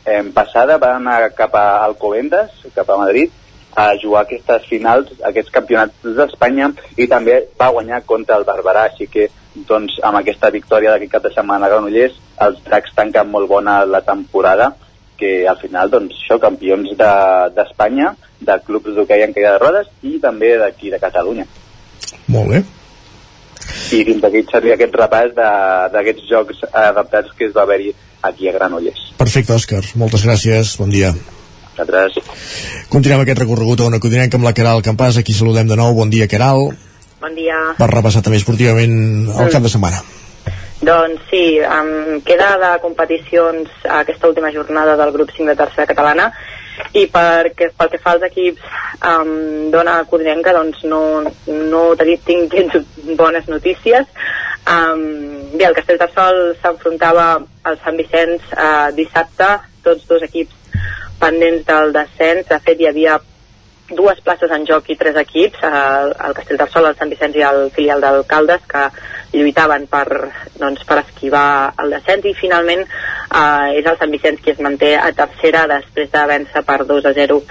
eh, 0.05 0.23
passada 0.33 0.77
van 0.81 1.07
anar 1.07 1.33
cap 1.37 1.55
a 1.55 1.83
Alcobendas, 1.85 2.51
cap 2.75 2.89
a 2.89 2.97
Madrid, 2.97 3.31
a 3.75 3.93
jugar 3.95 4.25
aquestes 4.25 4.65
finals, 4.67 5.11
aquests 5.23 5.51
campionats 5.53 6.03
d'Espanya 6.03 6.71
i 6.99 7.07
també 7.07 7.37
va 7.59 7.71
guanyar 7.71 8.01
contra 8.05 8.35
el 8.35 8.43
Barberà, 8.47 8.89
així 8.89 9.07
que 9.07 9.29
doncs, 9.67 9.97
amb 10.03 10.19
aquesta 10.19 10.51
victòria 10.51 10.93
d'aquest 10.93 11.11
cap 11.11 11.23
de 11.23 11.33
setmana 11.35 11.67
a 11.67 11.71
Granollers 11.71 12.17
els 12.45 12.59
dracs 12.65 12.93
tanquen 12.95 13.31
molt 13.31 13.49
bona 13.51 13.81
la 13.85 14.01
temporada 14.01 14.71
que 15.21 15.47
al 15.47 15.57
final, 15.61 15.89
doncs, 15.93 16.17
això, 16.17 16.39
campions 16.41 16.95
d'Espanya, 16.97 18.13
de, 18.39 18.45
de 18.47 18.59
clubs 18.65 18.95
d'hoquei 18.95 19.23
en 19.23 19.35
caïda 19.35 19.55
de 19.55 19.61
rodes 19.61 19.89
i 20.01 20.17
també 20.19 20.55
d'aquí 20.57 20.89
de 20.89 20.99
Catalunya. 20.99 21.45
Molt 22.33 22.49
bé. 22.49 22.63
I 23.93 23.99
fins 24.07 24.23
aquí 24.25 24.41
seria 24.49 24.73
aquest 24.73 24.95
repàs 24.97 25.35
d'aquests 25.35 26.25
jocs 26.29 26.63
adaptats 26.71 27.35
que 27.37 27.45
es 27.45 27.53
va 27.53 27.67
haver-hi 27.67 27.93
aquí 28.21 28.49
a 28.49 28.55
Granollers. 28.55 29.11
Perfecte, 29.17 29.55
Òscar. 29.55 29.83
Moltes 29.95 30.25
gràcies. 30.25 30.77
Bon 30.79 30.89
dia. 30.93 31.13
Nosaltres. 31.71 32.17
Continuem 32.91 33.23
aquest 33.23 33.43
recorregut 33.43 33.81
a 33.81 33.89
una 33.89 33.99
codinenca 34.03 34.37
amb 34.37 34.47
la 34.47 34.55
Caral 34.57 34.83
Campàs. 34.85 35.19
Aquí 35.21 35.33
saludem 35.33 35.69
de 35.69 35.77
nou. 35.79 35.93
Bon 35.97 36.09
dia, 36.09 36.29
Caral. 36.31 36.71
Bon 37.21 37.37
dia. 37.37 37.59
Per 37.77 37.89
repassar 37.91 38.23
també 38.25 38.41
esportivament 38.41 38.97
el 39.29 39.45
mm. 39.45 39.53
cap 39.53 39.63
de 39.63 39.71
setmana. 39.71 40.01
Doncs 40.81 41.27
sí, 41.29 41.59
um, 41.61 42.21
queda 42.25 42.55
de 42.57 42.71
competicions 42.81 43.69
aquesta 44.01 44.27
última 44.31 44.49
jornada 44.51 44.95
del 44.97 45.11
grup 45.13 45.29
5 45.29 45.51
de 45.51 45.55
tercera 45.59 45.85
catalana 45.85 46.31
i 46.97 47.05
perquè, 47.11 47.69
pel 47.77 47.91
que 47.91 47.99
fa 48.01 48.15
als 48.15 48.25
equips 48.25 48.63
um, 49.05 49.69
dona 49.73 49.99
Codinenca 50.09 50.55
doncs 50.55 50.81
no, 50.89 51.21
no 51.47 51.83
tinc 52.25 52.55
gens 52.55 52.79
bones 53.19 53.45
notícies 53.51 54.09
um, 54.75 55.03
bé, 55.53 55.65
el 55.67 55.75
Castellterçol 55.77 56.39
s'enfrontava 56.61 57.27
al 57.67 57.81
Sant 57.83 57.99
Vicenç 57.99 58.53
uh, 58.55 58.89
dissabte, 58.97 59.49
tots 59.85 60.07
dos 60.09 60.23
equips 60.27 60.55
pendents 61.21 61.67
del 61.67 61.93
descens, 61.95 62.47
de 62.49 62.59
fet 62.65 62.81
hi 62.81 62.89
havia 62.89 63.19
dues 63.91 64.21
places 64.23 64.51
en 64.55 64.65
joc 64.65 64.89
i 64.89 64.97
tres 64.99 65.17
equips, 65.19 65.61
el, 65.67 66.13
el 66.25 66.35
Castell 66.37 66.59
d'Arsol, 66.59 66.87
el 66.89 66.97
Sant 66.99 67.11
Vicenç 67.11 67.37
i 67.37 67.43
el 67.45 67.65
filial 67.75 68.03
d'Alcaldes, 68.03 68.63
que 68.69 68.85
lluitaven 69.33 69.87
per, 69.91 70.05
doncs, 70.59 70.83
per 70.87 71.01
esquivar 71.01 71.73
el 71.81 71.95
descens. 71.95 72.27
I 72.27 72.35
finalment 72.39 72.83
eh, 72.83 73.79
és 73.79 73.85
el 73.85 73.99
Sant 73.99 74.13
Vicenç 74.13 74.43
qui 74.43 74.53
es 74.55 74.61
manté 74.63 74.93
a 74.97 75.11
tercera 75.15 75.65
després 75.71 76.11
de 76.13 76.25
vèncer 76.33 76.63
per 76.67 76.79
2 76.87 77.09
a 77.11 77.15
0 77.19 77.41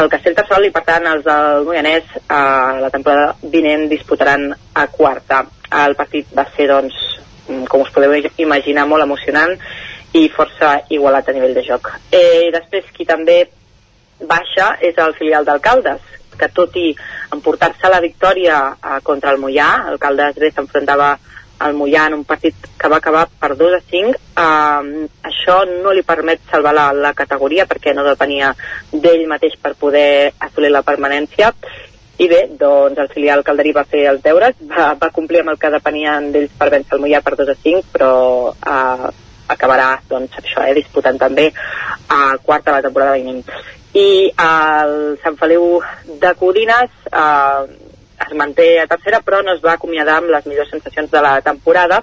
el 0.00 0.10
Castell 0.12 0.36
d'Arsol 0.38 0.68
i 0.68 0.74
per 0.74 0.84
tant 0.86 1.08
els 1.10 1.24
del 1.26 1.64
Moianès 1.66 2.12
eh, 2.20 2.74
la 2.84 2.92
temporada 2.92 3.34
vinent 3.56 3.88
disputaran 3.90 4.50
a 4.52 4.86
quarta. 4.92 5.42
El 5.70 5.94
partit 5.94 6.30
va 6.36 6.46
ser 6.56 6.66
doncs 6.70 6.98
com 7.70 7.82
us 7.82 7.92
podeu 7.94 8.14
imaginar 8.38 8.86
molt 8.86 9.04
emocionant 9.06 9.56
i 10.18 10.26
força 10.34 10.80
igualat 10.90 11.28
a 11.28 11.34
nivell 11.34 11.54
de 11.54 11.64
joc. 11.66 11.92
Eh, 12.10 12.50
després 12.54 12.88
qui 12.94 13.06
també 13.06 13.44
baixa 14.20 14.74
és 14.82 14.98
el 14.98 15.14
filial 15.18 15.46
d'Alcaldes, 15.46 16.02
que 16.38 16.48
tot 16.54 16.76
i 16.76 16.90
emportar-se 17.34 17.90
la 17.90 18.00
victòria 18.00 18.60
eh, 18.72 19.00
contra 19.02 19.32
el 19.34 19.40
Mollà, 19.42 19.70
Alcaldes 19.92 20.38
bé 20.40 20.50
s'enfrontava 20.54 21.12
al 21.60 21.76
Mollà 21.76 22.06
en 22.08 22.16
un 22.16 22.24
partit 22.24 22.56
que 22.80 22.88
va 22.88 22.98
acabar 23.02 23.26
per 23.28 23.52
2 23.56 23.76
a 23.76 23.80
5, 23.90 24.14
eh, 24.44 25.06
això 25.30 25.60
no 25.70 25.94
li 25.94 26.02
permet 26.06 26.42
salvar 26.50 26.74
la, 26.76 26.88
la 26.96 27.14
categoria 27.14 27.68
perquè 27.70 27.94
no 27.94 28.06
depenia 28.06 28.54
d'ell 28.92 29.26
mateix 29.28 29.56
per 29.60 29.76
poder 29.78 30.32
assolir 30.38 30.72
la 30.72 30.86
permanència 30.86 31.52
i 32.20 32.28
bé, 32.28 32.40
doncs 32.60 32.98
el 33.00 33.08
filial 33.08 33.42
calderí 33.46 33.72
va 33.72 33.86
fer 33.88 34.04
els 34.10 34.20
deures, 34.20 34.56
va, 34.68 34.90
va 35.00 35.08
complir 35.16 35.40
amb 35.40 35.54
el 35.54 35.58
que 35.60 35.72
depenien 35.72 36.28
d'ells 36.34 36.52
per 36.58 36.68
vèncer 36.74 36.96
el 36.96 37.04
Mollà 37.04 37.22
per 37.24 37.32
2 37.38 37.52
a 37.52 37.56
5, 37.62 37.86
però 37.94 38.12
eh, 38.52 39.10
acabarà 39.54 39.90
doncs, 40.10 40.36
això, 40.42 40.66
eh, 40.66 40.74
disputant 40.76 41.16
també 41.20 41.48
a 42.12 42.36
quarta 42.44 42.76
la 42.76 42.82
temporada 42.84 43.16
vinent. 43.16 43.40
I 43.96 44.28
el 44.36 44.92
Sant 45.22 45.38
Feliu 45.40 45.80
de 46.20 46.34
Codines 46.38 46.92
eh, 47.08 47.88
es 48.26 48.36
manté 48.36 48.68
a 48.82 48.86
tercera 48.90 49.22
però 49.24 49.40
no 49.42 49.56
es 49.56 49.64
va 49.64 49.78
acomiadar 49.78 50.20
amb 50.20 50.30
les 50.34 50.46
millors 50.46 50.70
sensacions 50.70 51.10
de 51.10 51.24
la 51.24 51.38
temporada 51.40 52.02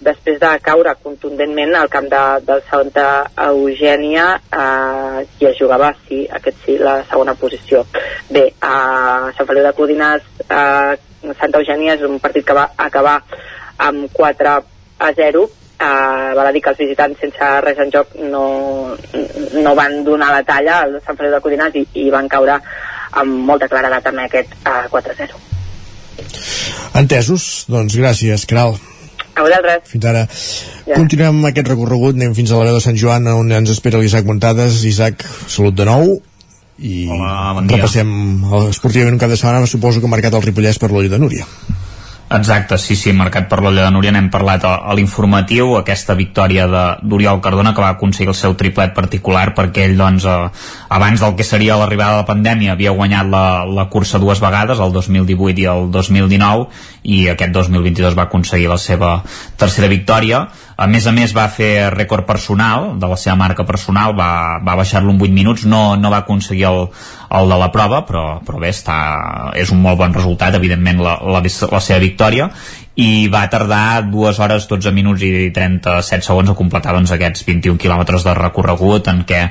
després 0.00 0.38
de 0.40 0.50
caure 0.64 0.94
contundentment 1.02 1.74
al 1.74 1.90
camp 1.92 2.08
de, 2.12 2.22
del 2.46 2.62
Santa 2.68 3.06
Eugènia 3.46 4.26
eh, 4.36 5.26
i 5.40 5.48
es 5.50 5.58
jugava, 5.58 5.92
sí, 6.08 6.24
aquest 6.38 6.64
sí, 6.66 6.76
la 6.78 6.98
segona 7.08 7.34
posició. 7.38 7.84
Bé, 8.30 8.48
a 8.60 9.32
Sant 9.36 9.48
Feliu 9.48 9.64
de 9.66 9.74
Codines 9.76 10.26
eh, 10.46 10.96
Santa 11.40 11.62
Eugènia 11.62 11.96
és 11.96 12.04
un 12.06 12.18
partit 12.22 12.46
que 12.46 12.56
va 12.56 12.68
acabar 12.76 13.20
amb 13.86 14.10
4 14.12 14.56
a 14.98 15.12
0 15.16 15.46
eh, 15.80 16.34
val 16.36 16.46
a 16.46 16.52
dir 16.52 16.62
que 16.64 16.72
els 16.72 16.82
visitants 16.84 17.20
sense 17.20 17.50
res 17.64 17.80
en 17.82 17.92
joc 17.92 18.14
no, 18.20 18.44
no 19.56 19.74
van 19.76 20.02
donar 20.04 20.32
la 20.32 20.44
talla 20.48 20.80
al 20.84 20.98
Sant 21.04 21.18
Feliu 21.18 21.34
de 21.36 21.42
Codinàs 21.44 21.76
i, 21.76 21.84
i 22.04 22.08
van 22.12 22.28
caure 22.32 22.60
amb 23.16 23.44
molta 23.48 23.68
claredat 23.72 24.08
amb 24.12 24.24
aquest 24.24 24.56
eh, 24.62 24.82
4-0 24.92 25.44
Entesos, 26.96 27.66
doncs 27.68 27.96
gràcies, 27.98 28.46
Caral. 28.48 28.78
A 29.36 29.44
vosaltres. 29.44 29.90
Fins 29.92 30.06
ara. 30.08 30.22
Ja. 30.86 30.94
Continuem 30.96 31.42
aquest 31.50 31.68
recorregut, 31.68 32.16
anem 32.16 32.32
fins 32.36 32.52
a 32.52 32.60
la 32.60 32.70
veu 32.70 32.78
de 32.78 32.84
Sant 32.84 32.96
Joan, 32.96 33.28
on 33.28 33.52
ens 33.52 33.74
espera 33.74 34.00
l'Isaac 34.00 34.24
Montades. 34.28 34.80
Isaac, 34.88 35.26
salut 35.52 35.76
de 35.76 35.84
nou 35.88 36.16
i 36.76 37.06
Hola, 37.08 37.54
bon 37.56 37.68
repassem 37.72 38.08
esportivament 38.68 39.14
un 39.16 39.20
cap 39.20 39.32
de 39.32 39.38
setmana, 39.40 39.64
suposo 39.68 40.00
que 40.00 40.08
ha 40.08 40.12
marcat 40.12 40.34
el 40.36 40.44
Ripollès 40.44 40.80
per 40.80 40.90
l'Olla 40.92 41.12
de 41.12 41.20
Núria. 41.20 41.46
Exacte, 42.28 42.76
sí, 42.76 42.96
sí, 42.98 43.12
marcat 43.14 43.44
per 43.46 43.60
l'Olla 43.62 43.84
de 43.84 43.90
Núria. 43.94 44.10
N'hem 44.10 44.26
parlat 44.34 44.64
a, 44.66 44.72
a 44.90 44.94
l'informatiu, 44.98 45.76
aquesta 45.78 46.16
victòria 46.18 46.64
d'Oriol 46.66 47.38
Cardona 47.38 47.70
que 47.70 47.84
va 47.84 47.92
aconseguir 47.94 48.32
el 48.32 48.34
seu 48.34 48.56
triplet 48.58 48.96
particular 48.96 49.52
perquè 49.54 49.84
ell 49.86 49.94
doncs 50.00 50.26
eh, 50.26 50.34
abans 50.96 51.22
del 51.22 51.36
que 51.38 51.46
seria 51.46 51.76
l'arribada 51.78 52.16
de 52.16 52.24
la 52.24 52.26
pandèmia 52.26 52.74
havia 52.74 52.96
guanyat 52.98 53.30
la, 53.30 53.44
la 53.70 53.86
cursa 53.92 54.18
dues 54.18 54.42
vegades, 54.42 54.82
el 54.82 54.90
2018 54.96 55.62
i 55.62 55.68
el 55.70 55.86
2019 55.94 56.66
i 57.06 57.20
aquest 57.30 57.54
2022 57.54 58.18
va 58.18 58.26
aconseguir 58.26 58.66
la 58.74 58.80
seva 58.82 59.20
tercera 59.56 59.86
victòria. 59.86 60.48
A 60.76 60.90
més 60.90 61.06
a 61.06 61.14
més 61.14 61.30
va 61.32 61.46
fer 61.46 61.92
rècord 61.94 62.26
personal 62.26 62.96
de 62.98 63.06
la 63.06 63.16
seva 63.16 63.38
marca 63.38 63.64
personal, 63.64 64.18
va, 64.18 64.58
va 64.66 64.74
baixar-lo 64.82 65.14
en 65.14 65.22
8 65.22 65.30
minuts, 65.32 65.64
no, 65.64 65.94
no 65.94 66.10
va 66.10 66.24
aconseguir 66.26 66.66
el, 66.72 66.88
el 67.34 67.48
de 67.50 67.58
la 67.58 67.70
prova, 67.74 68.02
però, 68.06 68.24
però 68.46 68.60
bé, 68.62 68.70
està, 68.74 68.96
és 69.58 69.72
un 69.74 69.80
molt 69.82 69.98
bon 69.98 70.14
resultat, 70.14 70.54
evidentment, 70.54 71.02
la, 71.02 71.16
la, 71.26 71.42
la 71.42 71.80
seva 71.82 72.02
victòria, 72.02 72.50
i 72.96 73.28
va 73.28 73.44
tardar 73.52 74.06
2 74.08 74.38
hores, 74.40 74.66
12 74.70 74.92
minuts 74.96 75.22
i 75.26 75.50
37 75.52 76.24
segons 76.24 76.50
a 76.50 76.56
completar 76.56 76.94
doncs, 76.96 77.12
aquests 77.12 77.44
21 77.44 77.76
quilòmetres 77.82 78.24
de 78.24 78.34
recorregut 78.38 79.10
en 79.12 79.20
què 79.28 79.42
eh, 79.44 79.50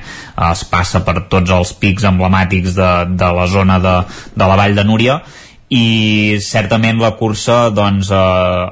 es 0.49 0.64
passa 0.72 1.03
per 1.06 1.27
tots 1.30 1.53
els 1.53 1.73
pics 1.77 2.07
emblemàtics 2.10 2.73
de, 2.77 2.91
de 3.14 3.31
la 3.38 3.45
zona 3.52 3.77
de, 3.84 3.95
de 4.34 4.49
la 4.49 4.57
Vall 4.57 4.77
de 4.77 4.88
Núria. 4.88 5.19
I 5.69 6.38
certament 6.45 6.97
la 7.02 7.14
cursa 7.19 7.69
doncs 7.73 8.10
eh, 8.14 8.18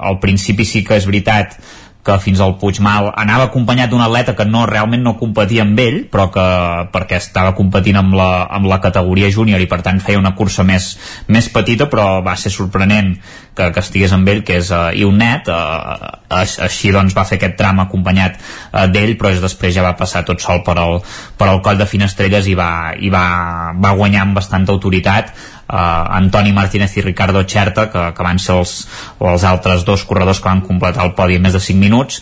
al 0.10 0.18
principi 0.24 0.66
sí 0.66 0.82
que 0.86 0.98
és 0.98 1.10
veritat 1.10 1.58
que 2.04 2.18
fins 2.20 2.42
al 2.44 2.58
Puigmal 2.60 3.14
anava 3.16 3.48
acompanyat 3.48 3.92
d'un 3.92 4.04
atleta 4.04 4.36
que 4.36 4.46
no 4.46 4.66
realment 4.68 5.06
no 5.06 5.16
competia 5.20 5.64
amb 5.64 5.80
ell, 5.80 6.02
però 6.12 6.28
que 6.34 6.44
perquè 6.92 7.20
estava 7.22 7.54
competint 7.56 8.02
amb 8.02 8.18
la, 8.20 8.30
amb 8.52 8.68
la 8.68 8.82
categoria 8.84 9.32
júnior 9.32 9.64
i 9.64 9.70
per 9.72 9.80
tant 9.86 10.02
feia 10.04 10.20
una 10.20 10.34
cursa 10.36 10.66
més, 10.68 10.94
més 11.32 11.48
petita, 11.54 11.88
però 11.88 12.20
va 12.26 12.36
ser 12.36 12.52
sorprenent 12.52 13.16
que, 13.56 13.70
que 13.72 13.80
estigués 13.80 14.12
amb 14.12 14.28
ell, 14.28 14.44
que 14.44 14.60
és 14.60 14.72
uh, 14.76 14.90
Iunet, 14.92 15.48
uh, 15.48 16.12
així 16.34 16.92
doncs 16.92 17.16
va 17.16 17.24
fer 17.30 17.40
aquest 17.40 17.56
tram 17.60 17.80
acompanyat 17.86 18.36
uh, 18.36 18.84
d'ell, 18.92 19.16
però 19.20 19.32
és 19.32 19.42
després 19.44 19.76
ja 19.76 19.86
va 19.86 19.96
passar 19.96 20.26
tot 20.28 20.44
sol 20.44 20.64
per 20.68 20.76
al, 20.82 21.00
per 21.40 21.48
al 21.48 21.64
coll 21.64 21.80
de 21.80 21.88
Finestrelles 21.88 22.50
i 22.52 22.58
va, 22.60 22.72
i 23.00 23.14
va, 23.14 23.26
va 23.80 23.96
guanyar 23.96 24.26
amb 24.28 24.42
bastanta 24.42 24.76
autoritat 24.76 25.32
Antoni 25.68 26.52
Martínez 26.52 26.92
i 26.98 27.02
Ricardo 27.02 27.44
Xerta 27.48 27.88
que, 27.90 28.04
que 28.14 28.26
van 28.26 28.40
ser 28.40 28.58
els, 28.60 28.74
els 29.24 29.46
altres 29.48 29.86
dos 29.88 30.04
corredors 30.04 30.42
que 30.44 30.50
van 30.50 30.62
completar 30.62 31.06
el 31.08 31.14
podi 31.16 31.40
en 31.40 31.46
més 31.46 31.56
de 31.56 31.62
5 31.64 31.80
minuts 31.80 32.20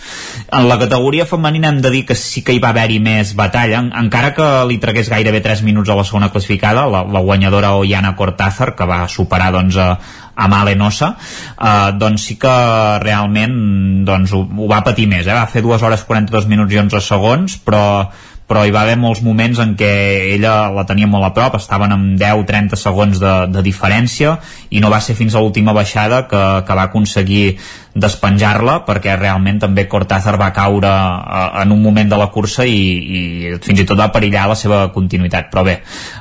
en 0.47 0.67
la 0.69 0.77
categoria 0.79 1.25
femenina 1.25 1.71
hem 1.71 1.81
de 1.81 1.91
dir 1.91 2.05
que 2.05 2.15
sí 2.15 2.45
que 2.45 2.53
hi 2.53 2.61
va 2.63 2.69
haver-hi 2.69 2.99
més 3.03 3.33
batalla 3.35 3.81
encara 4.03 4.33
que 4.37 4.47
li 4.69 4.77
tragués 4.83 5.09
gairebé 5.09 5.41
3 5.41 5.65
minuts 5.67 5.89
a 5.89 5.97
la 5.97 6.05
segona 6.07 6.29
classificada 6.29 6.85
la, 6.85 7.03
la 7.03 7.23
guanyadora 7.25 7.73
Ollana 7.79 8.15
Cortázar 8.15 8.75
que 8.75 8.85
va 8.85 9.07
superar 9.09 9.51
doncs, 9.57 9.77
a, 9.77 9.97
a 10.35 10.47
Malenosa 10.47 11.15
eh, 11.17 11.91
doncs 11.97 12.27
sí 12.29 12.37
que 12.41 12.55
realment 13.03 14.05
doncs, 14.05 14.33
ho, 14.37 14.45
ho 14.45 14.69
va 14.69 14.83
patir 14.85 15.07
més 15.09 15.25
eh? 15.27 15.35
va 15.35 15.49
fer 15.49 15.65
2 15.65 15.87
hores 15.87 16.05
42 16.07 16.49
minuts 16.51 16.73
i 16.73 16.83
11 16.85 17.07
segons 17.09 17.57
però 17.65 17.83
però 18.51 18.65
hi 18.67 18.73
va 18.75 18.81
haver 18.83 18.97
molts 18.99 19.21
moments 19.23 19.61
en 19.63 19.77
què 19.79 19.91
ella 20.33 20.67
la 20.75 20.83
tenia 20.83 21.07
molt 21.07 21.23
a 21.23 21.31
prop, 21.31 21.55
estaven 21.55 21.93
amb 21.95 22.17
10-30 22.19 22.75
segons 22.75 23.21
de, 23.21 23.35
de 23.47 23.63
diferència 23.63 24.33
i 24.75 24.81
no 24.83 24.91
va 24.91 24.99
ser 24.99 25.15
fins 25.15 25.37
a 25.37 25.43
l'última 25.43 25.71
baixada 25.71 26.25
que, 26.27 26.41
que 26.67 26.75
va 26.75 26.89
aconseguir 26.89 27.45
despenjar-la 27.91 28.81
perquè 28.87 29.17
realment 29.17 29.59
també 29.59 29.83
Cortázar 29.91 30.37
va 30.39 30.51
caure 30.55 30.87
uh, 30.89 31.61
en 31.61 31.71
un 31.75 31.81
moment 31.83 32.11
de 32.11 32.19
la 32.19 32.29
cursa 32.31 32.63
i, 32.67 32.75
i 32.75 33.21
fins 33.63 33.83
i 33.83 33.87
tot 33.87 33.99
va 33.99 34.11
perillar 34.15 34.45
la 34.47 34.55
seva 34.55 34.85
continuïtat. 34.95 35.49
Però 35.51 35.65
bé, 35.67 35.77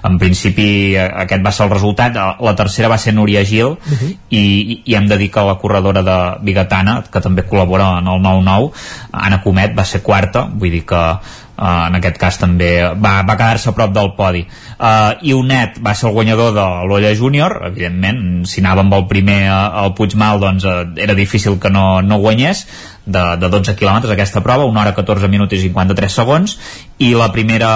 en 0.07 0.19
principi 0.19 0.97
uh, 0.97 1.07
aquest 1.25 1.45
va 1.47 1.53
ser 1.55 1.67
el 1.69 1.75
resultat, 1.75 2.19
la 2.43 2.55
tercera 2.59 2.91
va 2.91 2.99
ser 2.99 3.15
Núria 3.15 3.45
Gil 3.47 3.75
uh 3.75 3.79
-huh. 3.79 4.11
i, 4.31 4.83
i 4.85 4.95
hem 4.95 5.07
de 5.07 5.19
dir 5.19 5.31
que 5.31 5.47
la 5.47 5.59
corredora 5.59 6.03
de 6.03 6.19
Bigatana 6.43 7.05
que 7.11 7.21
també 7.21 7.47
col·labora 7.47 7.99
en 7.99 8.07
el 8.07 8.21
9-9 8.21 8.71
Anna 9.13 9.43
Comet 9.43 9.77
va 9.77 9.85
ser 9.85 10.03
quarta 10.03 10.49
vull 10.53 10.71
dir 10.71 10.85
que 10.85 11.19
uh, 11.61 11.87
en 11.89 11.99
aquest 12.01 12.19
cas 12.21 12.41
també 12.41 12.73
va, 12.97 13.21
va 13.29 13.37
quedar-se 13.37 13.71
a 13.71 13.77
prop 13.77 13.93
del 13.95 14.13
podi. 14.17 14.45
Uh, 14.81 15.21
i 15.23 15.35
Unet 15.37 15.79
va 15.85 15.95
ser 15.95 16.09
el 16.09 16.17
guanyador 16.17 16.55
de 16.57 16.67
l'Olla 16.89 17.13
Júnior. 17.15 17.61
Evidentment 17.69 18.47
si 18.49 18.65
anava 18.65 18.85
amb 18.85 18.97
el 18.97 19.07
primer 19.11 19.43
al 19.53 19.95
Puigmal 19.95 20.41
doncs 20.43 20.65
uh, 20.65 20.83
era 20.97 21.15
difícil 21.19 21.61
que 21.61 21.71
no, 21.71 22.01
no 22.03 22.19
guanyés 22.23 22.65
de, 23.11 23.23
de 23.41 23.49
12 23.51 23.75
quilòmetres 23.79 24.13
aquesta 24.13 24.43
prova, 24.45 24.67
1 24.69 24.81
hora 24.81 24.95
14 24.97 25.29
minuts 25.33 25.57
i 25.57 25.61
53 25.67 26.17
segons. 26.21 26.57
I 27.01 27.13
la 27.17 27.31
primera 27.33 27.71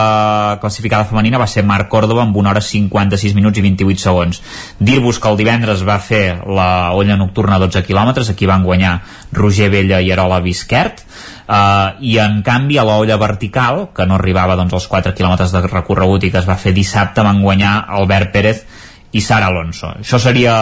classificada 0.63 1.09
femenina 1.09 1.41
va 1.41 1.49
ser 1.51 1.65
Marc 1.67 1.91
Córdoba 1.93 2.25
amb 2.25 2.37
1 2.37 2.51
hora 2.53 2.63
56 2.65 3.37
minuts 3.37 3.61
i 3.61 3.67
28 3.67 4.05
segons. 4.05 4.43
Dir-vos 4.79 5.21
que 5.21 5.31
el 5.33 5.41
divendres 5.41 5.85
va 5.87 5.99
fer 5.99 6.25
la 6.47 6.93
olla 6.97 7.19
nocturna 7.21 7.61
12 7.63 7.85
quilòmetres, 7.89 8.31
aquí 8.31 8.49
van 8.51 8.65
guanyar 8.65 8.99
Roger 9.33 9.71
Vella 9.73 10.01
i 10.01 10.13
Arola 10.13 10.41
Bisquert 10.45 11.05
uh, 11.49 11.95
i 12.01 12.17
en 12.23 12.41
canvi 12.47 12.79
a 12.79 12.85
l'olla 12.87 13.19
vertical 13.21 13.89
que 13.95 14.07
no 14.07 14.19
arribava 14.19 14.57
doncs, 14.57 14.75
als 14.75 14.89
4 14.91 15.15
quilòmetres 15.17 15.55
de 15.55 15.65
recorregut 15.67 16.25
i 16.25 16.33
que 16.33 16.41
es 16.43 16.49
va 16.49 16.59
fer 16.61 16.75
dissabte 16.77 17.25
van 17.27 17.43
guanyar 17.43 17.77
Albert 18.01 18.33
Pérez 18.33 18.65
i 19.15 19.23
Sara 19.23 19.47
Alonso. 19.53 19.93
Això 20.01 20.19
seria 20.19 20.55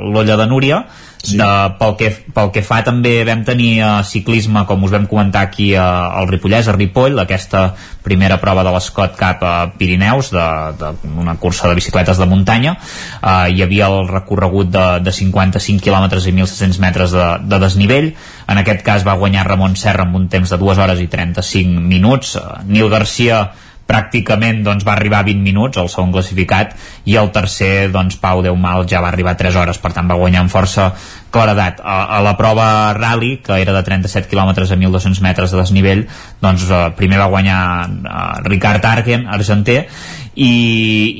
l'olla 0.00 0.38
de 0.40 0.46
Núria 0.48 0.82
Sí. 1.22 1.36
De, 1.38 1.46
pel, 1.78 1.92
que, 1.94 2.08
pel 2.34 2.48
que 2.50 2.64
fa 2.66 2.80
també 2.82 3.12
vam 3.22 3.44
tenir 3.46 3.76
uh, 3.78 4.00
ciclisme 4.02 4.64
com 4.66 4.82
us 4.82 4.90
vam 4.90 5.04
comentar 5.06 5.44
aquí 5.46 5.68
uh, 5.76 6.18
al 6.18 6.26
Ripollès, 6.26 6.66
a 6.66 6.74
Ripoll 6.74 7.22
aquesta 7.22 7.68
primera 8.02 8.40
prova 8.42 8.64
de 8.66 8.72
l'Escot 8.74 9.14
cap 9.14 9.44
a 9.46 9.54
Pirineus 9.78 10.32
de, 10.34 10.46
de 10.80 10.90
una 11.22 11.36
cursa 11.38 11.70
de 11.70 11.78
bicicletes 11.78 12.18
de 12.18 12.26
muntanya. 12.26 12.74
Uh, 13.20 13.46
hi 13.54 13.62
havia 13.62 13.86
el 13.86 14.10
recorregut 14.10 14.74
de, 14.74 14.86
de 15.06 15.14
55 15.14 15.78
km 15.86 16.10
i 16.18 16.34
1.700 16.42 16.82
metres 16.82 17.14
de, 17.14 17.28
de 17.46 17.62
desnivell. 17.62 18.10
En 18.50 18.58
aquest 18.58 18.82
cas 18.82 19.06
va 19.06 19.14
guanyar 19.20 19.46
Ramon 19.46 19.78
Serra 19.78 20.08
amb 20.08 20.18
un 20.18 20.26
temps 20.32 20.50
de 20.50 20.58
2 20.58 20.82
hores 20.82 21.06
i 21.06 21.06
35 21.06 21.86
minuts. 21.86 22.34
Uh, 22.34 22.64
Nil 22.66 22.90
Garcia 22.90 23.44
pràcticament 23.92 24.62
doncs, 24.64 24.86
va 24.88 24.96
arribar 24.96 25.20
a 25.20 25.28
20 25.28 25.44
minuts 25.44 25.80
el 25.82 25.90
segon 25.92 26.14
classificat 26.14 26.72
i 27.04 27.18
el 27.20 27.28
tercer 27.34 27.90
doncs, 27.92 28.16
Pau 28.22 28.40
Deumal 28.44 28.88
ja 28.88 29.04
va 29.04 29.12
arribar 29.12 29.36
a 29.36 29.40
3 29.44 29.60
hores. 29.60 29.80
Per 29.82 29.92
tant 29.92 30.08
va 30.08 30.18
guanyar 30.20 30.46
amb 30.46 30.52
força 30.52 30.88
claredat. 31.32 31.80
A, 31.84 32.18
a 32.18 32.22
la 32.24 32.34
prova 32.38 32.66
rally 32.96 33.38
que 33.44 33.60
era 33.60 33.76
de 33.76 33.82
37 33.82 34.28
km 34.30 34.52
a 34.52 34.66
1.200 34.76 35.22
metres 35.24 35.52
de 35.52 35.60
desnivell 35.60 36.04
doncs 36.42 36.66
eh, 36.68 36.82
primer 36.98 37.20
va 37.22 37.30
guanyar 37.32 37.60
eh, 37.88 38.42
Ricard 38.48 38.84
Argen, 38.84 39.26
argenter 39.26 39.86
i, 40.34 40.52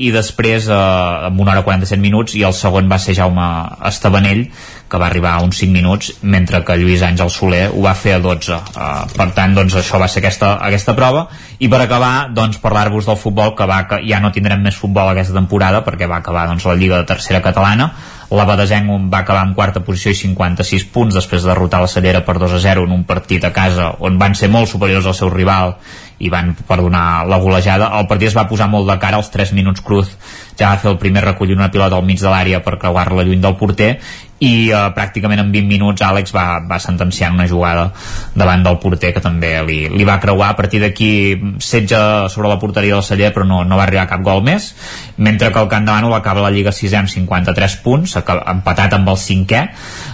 i 0.07 0.11
després 0.13 0.69
eh, 0.69 0.77
amb 1.29 1.41
una 1.41 1.53
hora 1.53 1.65
47 1.65 2.01
minuts 2.01 2.37
i 2.37 2.45
el 2.45 2.55
segon 2.57 2.89
va 2.89 3.01
ser 3.01 3.17
Jaume 3.17 3.49
Estabanell 3.89 4.47
que 4.93 4.99
va 5.01 5.07
arribar 5.09 5.31
a 5.33 5.41
uns 5.41 5.57
5 5.57 5.73
minuts 5.73 6.11
mentre 6.21 6.59
que 6.61 6.75
Lluís 6.77 7.01
Àngel 7.01 7.31
Soler 7.33 7.63
ho 7.73 7.81
va 7.81 7.95
fer 7.97 8.13
a 8.13 8.19
12 8.21 8.53
uh, 8.53 8.91
per 9.17 9.31
tant 9.33 9.55
doncs 9.57 9.73
això 9.79 9.97
va 9.97 10.05
ser 10.05 10.21
aquesta, 10.21 10.51
aquesta 10.61 10.93
prova. 10.93 11.25
I 11.57 11.69
per 11.71 11.79
acabar 11.81 12.29
doncs 12.29 12.59
parlar-vos 12.61 13.09
del 13.09 13.17
futbol 13.17 13.55
que, 13.57 13.65
va, 13.65 13.79
que 13.89 14.03
ja 14.05 14.21
no 14.21 14.29
tindrem 14.35 14.61
més 14.61 14.77
futbol 14.77 15.09
aquesta 15.09 15.33
temporada 15.33 15.81
perquè 15.81 16.05
va 16.11 16.21
acabar 16.21 16.45
doncs 16.51 16.67
la 16.69 16.77
Lliga 16.77 17.01
de 17.01 17.09
Tercera 17.09 17.41
Catalana. 17.41 17.89
La 18.33 18.45
Badesenc 18.49 19.09
va 19.13 19.23
acabar 19.23 19.43
en 19.47 19.57
quarta 19.57 19.81
posició 19.85 20.13
i 20.13 20.17
56 20.17 20.87
punts 20.93 21.17
després 21.17 21.41
de 21.41 21.49
derrotar 21.49 21.81
la 21.81 21.89
Cellera 21.89 22.23
per 22.25 22.37
2 22.41 22.53
a 22.57 22.61
0 22.61 22.85
en 22.85 22.93
un 22.93 23.03
partit 23.09 23.43
a 23.45 23.53
casa 23.53 23.91
on 23.99 24.17
van 24.21 24.37
ser 24.37 24.49
molt 24.53 24.69
superiors 24.69 25.09
al 25.09 25.17
seu 25.17 25.29
rival 25.33 25.75
i 26.23 26.29
van 26.29 26.53
perdonar 26.55 27.25
la 27.27 27.39
golejada. 27.41 27.89
El 27.99 28.07
partit 28.07 28.29
es 28.29 28.37
va 28.37 28.47
posar 28.49 28.69
molt 28.71 28.89
de 28.89 28.97
cara 29.01 29.17
als 29.17 29.31
3 29.33 29.53
minuts 29.57 29.81
Cruz. 29.81 30.13
Ja 30.59 30.69
va 30.69 30.81
fer 30.81 30.91
el 30.93 30.99
primer 31.01 31.25
recollir 31.25 31.57
una 31.57 31.71
pilota 31.71 31.97
al 31.97 32.05
mig 32.05 32.21
de 32.21 32.29
l'àrea 32.29 32.61
per 32.63 32.77
creuar-la 32.79 33.25
lluny 33.25 33.41
del 33.41 33.57
porter 33.59 33.97
i 34.43 34.53
uh, 34.73 34.89
pràcticament 34.95 35.39
en 35.43 35.51
20 35.53 35.69
minuts 35.69 36.03
Àlex 36.03 36.33
va, 36.35 36.59
va 36.67 36.79
sentenciar 36.81 37.31
una 37.33 37.47
jugada 37.47 37.89
davant 38.35 38.65
del 38.65 38.79
porter 38.83 39.13
que 39.15 39.23
també 39.23 39.53
li, 39.67 39.79
li 39.93 40.07
va 40.07 40.19
creuar. 40.23 40.51
A 40.51 40.57
partir 40.59 40.81
d'aquí 40.83 41.11
setge 41.63 41.99
sobre 42.33 42.51
la 42.51 42.59
porteria 42.59 42.97
del 42.97 43.05
celler 43.07 43.31
però 43.35 43.47
no, 43.47 43.63
no 43.63 43.79
va 43.79 43.87
arribar 43.87 44.07
cap 44.11 44.23
gol 44.25 44.43
més 44.43 44.73
mentre 45.17 45.51
que 45.53 45.61
el 45.61 45.71
Camp 45.71 45.87
de 45.87 45.91
Manu 45.93 46.13
acaba 46.17 46.43
la 46.43 46.51
Lliga 46.53 46.73
6 46.75 46.97
amb 46.99 47.11
53 47.11 47.77
punts 47.83 48.17
empatat 48.19 48.97
amb 48.97 49.09
el 49.13 49.19
cinquè. 49.19 49.63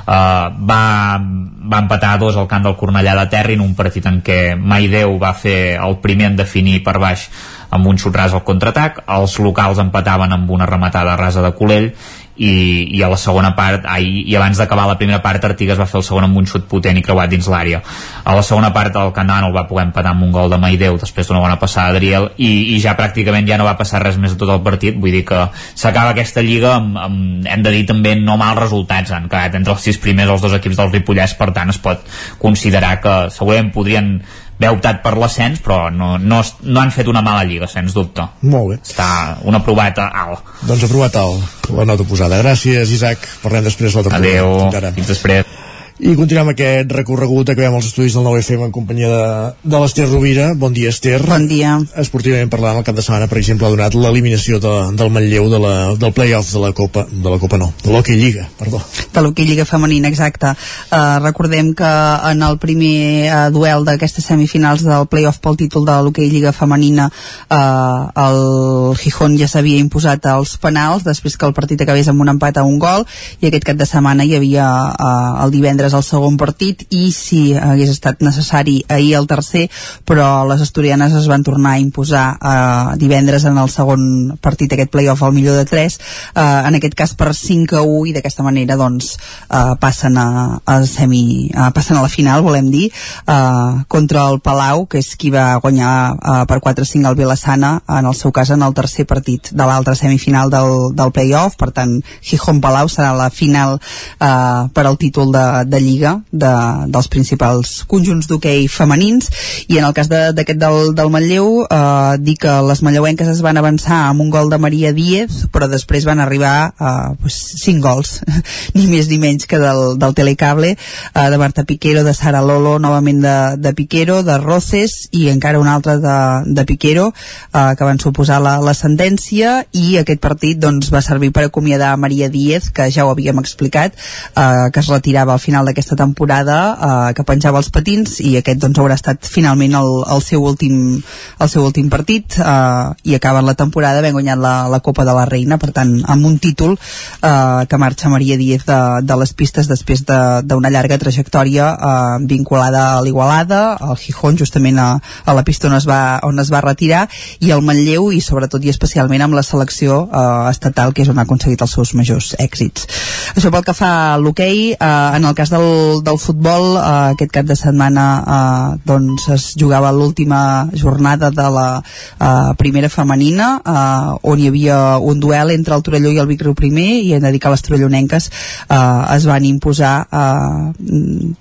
Uh, 0.10 0.49
va, 0.65 0.81
va 1.19 1.84
empatar 1.84 2.15
a 2.15 2.22
dos 2.22 2.38
al 2.38 2.47
camp 2.49 2.65
del 2.65 2.77
Cornellà 2.77 3.15
de 3.19 3.30
Terri 3.30 3.57
en 3.57 3.64
un 3.65 3.76
partit 3.77 4.06
en 4.10 4.23
què 4.26 4.56
Maideu 4.57 5.18
va 5.22 5.35
fer 5.38 5.77
el 5.77 5.99
primer 6.03 6.31
en 6.31 6.38
definir 6.39 6.80
per 6.85 6.97
baix 7.01 7.30
amb 7.69 7.85
un 7.85 7.99
xut 8.01 8.15
ras 8.15 8.34
al 8.34 8.43
contraatac, 8.45 9.03
els 9.14 9.35
locals 9.43 9.80
empataven 9.81 10.34
amb 10.34 10.49
una 10.51 10.65
rematada 10.65 11.15
rasa 11.19 11.43
de 11.45 11.53
Colell 11.57 11.91
i, 12.40 12.88
i 12.95 13.03
a 13.03 13.10
la 13.11 13.18
segona 13.20 13.52
part 13.56 13.86
ai, 13.90 14.24
i 14.26 14.36
abans 14.40 14.57
d'acabar 14.60 14.88
la 14.88 14.98
primera 14.99 15.20
part 15.24 15.44
Artigas 15.49 15.80
va 15.80 15.88
fer 15.90 15.99
el 15.99 16.06
segon 16.07 16.26
amb 16.26 16.40
un 16.40 16.48
xut 16.48 16.66
potent 16.72 16.98
i 16.98 17.03
creuat 17.03 17.32
dins 17.32 17.49
l'àrea. 17.52 17.82
A 18.24 18.36
la 18.38 18.44
segona 18.45 18.72
part 18.76 18.95
el 18.99 19.11
Candanol 19.16 19.53
va 19.56 19.66
poder 19.68 19.90
empatar 19.90 20.14
amb 20.16 20.24
un 20.28 20.32
gol 20.36 20.52
de 20.52 20.60
Maideu 20.61 20.98
després 21.02 21.28
d'una 21.28 21.44
bona 21.44 21.60
passada 21.60 21.94
d'Ariel 21.95 22.30
i, 22.38 22.49
i 22.76 22.80
ja 22.84 22.95
pràcticament 22.98 23.48
ja 23.49 23.60
no 23.60 23.68
va 23.68 23.76
passar 23.80 24.02
res 24.03 24.18
més 24.18 24.36
a 24.36 24.40
tot 24.40 24.53
el 24.56 24.64
partit. 24.66 24.98
Vull 24.99 25.20
dir 25.20 25.26
que 25.28 25.45
s'acaba 25.76 26.16
aquesta 26.16 26.44
lliga 26.45 26.76
amb, 26.78 26.98
amb, 26.98 27.48
hem 27.48 27.66
de 27.66 27.76
dir 27.76 27.86
també 27.91 28.16
no 28.16 28.40
mals 28.40 28.64
resultats. 28.64 29.11
Han 29.16 29.28
quedat 29.28 29.60
entre 29.60 29.76
els 29.76 29.88
sis 29.90 29.99
primers 29.99 30.32
els 30.32 30.45
dos 30.45 30.56
equips 30.56 30.80
del 30.80 30.94
Ripollès 30.95 31.36
per 31.40 31.52
tant 31.56 31.76
es 31.76 31.82
pot 31.84 32.06
considerar 32.40 32.99
que 33.03 33.18
segurament 33.36 33.74
podrien 33.76 34.20
haver 34.68 34.76
optat 34.76 35.02
per 35.03 35.15
l'ascens 35.19 35.61
però 35.64 35.88
no, 35.94 36.18
no, 36.19 36.41
no 36.44 36.81
han 36.81 36.91
fet 36.91 37.07
una 37.07 37.23
mala 37.26 37.45
lliga 37.48 37.69
sens 37.72 37.95
dubte. 37.95 38.26
Molt 38.41 38.73
bé. 38.73 38.81
Està 38.84 39.40
un 39.48 39.56
aprovat 39.60 40.02
alt. 40.03 40.53
Doncs 40.68 40.86
aprovat 40.90 41.15
alt 41.19 41.57
la 41.76 41.86
nota 41.86 42.06
posada 42.07 42.40
gràcies 42.41 42.91
Isaac. 42.94 43.26
Parlem 43.44 43.68
després 43.68 43.95
la 43.95 44.06
adeu 44.19 44.56
fins, 44.69 44.94
fins 44.99 45.11
després 45.15 45.57
i 46.00 46.14
continuem 46.16 46.54
aquest 46.54 46.94
recorregut, 46.96 47.50
acabem 47.52 47.74
els 47.76 47.90
estudis 47.90 48.14
del 48.16 48.24
9FM 48.24 48.70
en 48.70 48.72
companyia 48.72 49.10
de, 49.12 49.24
de 49.68 49.80
l'Ester 49.82 50.06
Rovira. 50.08 50.54
Bon 50.56 50.72
dia, 50.72 50.94
Ester. 50.94 51.18
Bon 51.28 51.44
dia. 51.50 51.74
Esportivament 52.00 52.48
parlant, 52.52 52.78
el 52.80 52.86
cap 52.88 52.96
de 52.96 53.04
setmana, 53.04 53.28
per 53.28 53.42
exemple, 53.42 53.68
ha 53.68 53.74
donat 53.74 53.98
l'eliminació 54.00 54.62
de, 54.64 54.72
del 54.96 55.12
Manlleu 55.12 55.50
de 55.52 55.60
la, 55.60 55.74
del 56.00 56.14
play-off 56.16 56.54
de 56.56 56.62
la 56.64 56.72
Copa, 56.78 57.04
de 57.12 57.34
la 57.34 57.40
Copa 57.42 57.60
no, 57.60 57.68
de 57.84 57.92
l'Hockey 57.92 58.16
Lliga, 58.16 58.46
perdó. 58.56 58.80
De 59.12 59.24
l'Hockey 59.26 59.50
Lliga 59.50 59.66
femenina, 59.68 60.08
exacte. 60.08 60.54
Uh, 60.88 61.20
recordem 61.20 61.74
que 61.76 61.92
en 62.32 62.48
el 62.48 62.56
primer 62.64 63.28
uh, 63.28 63.42
duel 63.52 63.84
d'aquestes 63.84 64.32
semifinals 64.32 64.88
del 64.88 65.10
play-off 65.12 65.42
pel 65.44 65.60
títol 65.60 65.84
de 65.90 65.98
l'Hockey 66.00 66.32
Lliga 66.32 66.56
femenina 66.56 67.10
uh, 67.12 68.08
el 68.24 68.96
Gijón 69.04 69.36
ja 69.36 69.52
s'havia 69.52 69.84
imposat 69.84 70.32
als 70.32 70.56
penals 70.64 71.04
després 71.04 71.36
que 71.36 71.50
el 71.50 71.58
partit 71.58 71.84
acabés 71.84 72.08
amb 72.08 72.24
un 72.24 72.32
empat 72.38 72.62
a 72.62 72.66
un 72.68 72.80
gol 72.80 73.04
i 73.44 73.52
aquest 73.52 73.68
cap 73.68 73.76
de 73.80 73.90
setmana 73.90 74.24
hi 74.24 74.38
havia 74.40 74.72
uh, 74.96 75.44
el 75.44 75.52
divendres 75.52 75.89
és 75.90 75.98
el 75.98 76.06
segon 76.06 76.38
partit 76.40 76.86
i 76.95 77.10
si 77.16 77.53
hagués 77.57 77.91
estat 77.95 78.22
necessari 78.26 78.80
ahir 78.88 79.16
el 79.20 79.28
tercer, 79.30 79.66
però 80.07 80.45
les 80.49 80.61
asturianes 80.61 81.16
es 81.18 81.28
van 81.30 81.44
tornar 81.44 81.76
a 81.76 81.82
imposar 81.82 82.26
eh, 82.38 82.98
divendres 83.02 83.45
en 83.49 83.57
el 83.57 83.72
segon 83.74 84.38
partit 84.41 84.74
aquest 84.74 84.91
playoff 84.94 85.24
al 85.26 85.34
millor 85.34 85.57
de 85.57 85.66
3, 85.66 85.99
eh, 86.36 86.44
en 86.70 86.80
aquest 86.80 86.95
cas 86.98 87.16
per 87.18 87.34
5 87.36 87.80
a 87.80 87.84
1 87.84 88.11
i 88.11 88.16
d'aquesta 88.16 88.45
manera 88.45 88.78
doncs 88.80 89.16
eh, 89.16 89.76
passen 89.82 90.18
a, 90.22 90.30
a 90.64 90.80
semi 90.86 91.49
eh, 91.49 91.70
passen 91.76 91.98
a 91.98 92.06
la 92.06 92.11
final, 92.11 92.45
volem 92.45 92.70
dir 92.72 92.88
eh, 92.90 93.84
contra 93.88 94.28
el 94.30 94.40
Palau, 94.45 94.86
que 94.90 95.02
és 95.02 95.14
qui 95.20 95.34
va 95.34 95.57
guanyar 95.64 95.94
eh, 96.14 96.44
per 96.49 96.60
4-5 96.61 97.10
al 97.10 97.18
Vilassana 97.18 97.74
en 97.99 98.10
el 98.10 98.18
seu 98.18 98.34
cas 98.36 98.53
en 98.53 98.64
el 98.66 98.76
tercer 98.78 99.07
partit 99.10 99.52
de 99.52 99.66
l'altra 99.66 99.95
semifinal 99.98 100.53
del, 100.53 100.94
del 100.95 101.14
playoff, 101.16 101.57
per 101.60 101.72
tant 101.76 101.98
Gijón 102.22 102.61
Palau 102.61 102.90
serà 102.91 103.11
la 103.18 103.30
final 103.34 103.80
eh, 103.80 104.64
per 104.74 104.86
al 104.86 104.99
títol 105.02 105.34
de, 105.34 105.45
de 105.66 105.78
de 105.80 105.85
Lliga 105.85 106.14
de, 106.31 106.51
dels 106.91 107.07
principals 107.11 107.84
conjunts 107.89 108.27
d'hoquei 108.27 108.68
femenins. 108.72 109.30
I 109.72 109.80
en 109.80 109.88
el 109.88 109.95
cas 109.95 110.10
d'aquest 110.11 110.60
de, 110.60 110.60
del, 110.60 110.93
del 110.97 111.11
Manlleu 111.14 111.64
eh, 111.64 112.18
dir 112.19 112.35
que 112.41 112.53
les 112.68 112.84
manlleuenques 112.85 113.30
es 113.31 113.41
van 113.45 113.57
avançar 113.57 114.03
amb 114.10 114.23
un 114.26 114.31
gol 114.34 114.51
de 114.51 114.60
Maria 114.60 114.91
Díez 114.95 115.45
però 115.53 115.69
després 115.72 116.07
van 116.07 116.19
arribar 116.19 116.73
a 116.77 116.91
eh, 117.11 117.15
pues, 117.22 117.38
5 117.64 117.84
gols. 117.84 118.19
Ni 118.76 118.88
més 118.91 119.10
ni 119.10 119.19
menys 119.22 119.47
que 119.49 119.60
del, 119.61 119.97
del 120.01 120.15
Telecable 120.18 120.76
eh, 120.76 121.30
de 121.30 121.38
Marta 121.39 121.64
Piquero, 121.64 122.03
de 122.03 122.14
Sara 122.14 122.41
Lolo 122.45 122.77
novament 122.80 123.23
de, 123.23 123.38
de 123.57 123.73
Piquero, 123.77 124.22
de 124.23 124.38
Roces 124.41 125.07
i 125.15 125.30
encara 125.31 125.61
un 125.61 125.69
altre 125.72 125.97
de, 126.03 126.18
de 126.45 126.65
Piquero 126.68 127.10
eh, 127.11 127.73
que 127.77 127.88
van 127.88 128.01
suposar 128.01 128.41
la, 128.43 128.57
la 128.64 128.76
sentència. 128.77 129.64
I 129.72 129.99
aquest 130.03 130.22
partit 130.23 130.60
doncs, 130.60 130.91
va 130.93 131.03
servir 131.06 131.31
per 131.35 131.47
acomiadar 131.47 131.95
Maria 131.97 132.30
Díez 132.30 132.69
que 132.73 132.89
ja 132.91 133.06
ho 133.06 133.14
havíem 133.14 133.39
explicat 133.41 133.95
eh, 133.95 134.69
que 134.73 134.84
es 134.84 134.91
retirava 134.91 135.34
al 135.34 135.43
final 135.43 135.69
d'aquesta 135.70 135.98
temporada 136.00 136.58
eh, 136.74 137.14
que 137.18 137.26
penjava 137.28 137.62
els 137.62 137.70
patins 137.74 138.20
i 138.26 138.36
aquest 138.40 138.62
doncs 138.64 138.82
haurà 138.82 138.98
estat 139.00 139.30
finalment 139.30 139.78
el, 139.80 139.91
el, 140.10 140.24
seu, 140.26 140.44
últim, 140.44 141.00
el 141.00 141.52
seu 141.52 141.66
últim 141.66 141.90
partit 141.94 142.40
eh, 142.41 143.10
i 143.10 143.16
acaben 143.16 143.48
la 143.48 143.56
temporada 143.60 144.02
havent 144.02 144.18
guanyat 144.18 144.41
la, 144.41 144.54
la 144.72 144.82
Copa 144.86 145.06
de 145.08 145.16
la 145.16 145.28
Reina 145.30 145.60
per 145.62 145.72
tant 145.76 145.94
amb 146.10 146.28
un 146.28 146.40
títol 146.41 146.76
eh, 146.76 147.66
que 147.70 147.82
marxa 147.82 148.12
Maria 148.12 148.38
Díez 148.41 148.66
de, 148.68 148.80
de 149.06 149.20
les 149.22 149.34
pistes 149.38 149.70
després 149.70 150.04
d'una 150.06 150.70
de, 150.70 150.74
llarga 150.74 151.00
trajectòria 151.02 151.72
eh, 151.74 152.18
vinculada 152.30 152.98
a 152.98 153.02
l'Igualada 153.06 153.78
al 153.80 153.98
Gijón 153.98 154.38
justament 154.40 154.80
a, 154.80 154.90
a 155.00 155.38
la 155.38 155.46
pista 155.48 155.70
on 155.70 155.78
es, 155.78 155.88
va, 155.88 156.20
on 156.28 156.40
es 156.41 156.52
va 156.52 156.64
retirar 156.66 157.06
i 157.40 157.54
al 157.54 157.64
Manlleu 157.66 158.10
i 158.16 158.22
sobretot 158.24 158.64
i 158.66 158.74
especialment 158.74 159.24
amb 159.26 159.38
la 159.38 159.46
selecció 159.46 160.04
eh, 160.08 160.50
estatal 160.52 160.94
que 160.94 161.04
és 161.06 161.12
on 161.12 161.20
ha 161.20 161.28
aconseguit 161.28 161.62
els 161.62 161.76
seus 161.76 161.94
majors 161.98 162.34
èxits. 162.40 162.88
Això 163.36 163.52
pel 163.54 163.66
que 163.68 163.76
fa 163.78 163.91
a 164.14 164.18
l'hoquei, 164.22 164.74
eh, 164.74 165.10
en 165.18 165.26
el 165.26 165.36
cas 165.38 165.52
del, 165.60 166.03
del 166.03 166.19
futbol, 166.19 166.77
eh, 166.77 167.14
aquest 167.14 167.31
cap 167.34 167.48
de 167.48 167.56
setmana 167.57 168.06
eh, 168.19 168.80
doncs 168.88 169.27
es 169.34 169.45
jugava 169.60 169.91
l'última 169.91 170.69
jornada 170.73 171.30
de 171.31 171.48
la 171.52 171.68
eh, 171.81 172.53
primera 172.57 172.90
femenina, 172.90 173.49
eh, 173.65 174.18
on 174.23 174.40
hi 174.40 174.48
havia 174.49 174.98
un 174.98 175.19
duel 175.19 175.52
entre 175.52 175.76
el 175.76 175.84
Torelló 175.84 176.11
i 176.14 176.19
el 176.22 176.30
Vic 176.30 176.44
Riu 176.45 176.56
primer, 176.56 176.88
i 177.03 177.14
hem 177.15 177.23
de 177.23 177.31
dir 177.34 177.41
que 177.44 177.52
les 177.52 177.64
torellonenques 177.65 178.30
eh, 178.30 179.15
es 179.15 179.27
van 179.30 179.45
imposar 179.45 179.94
eh, 180.11 180.72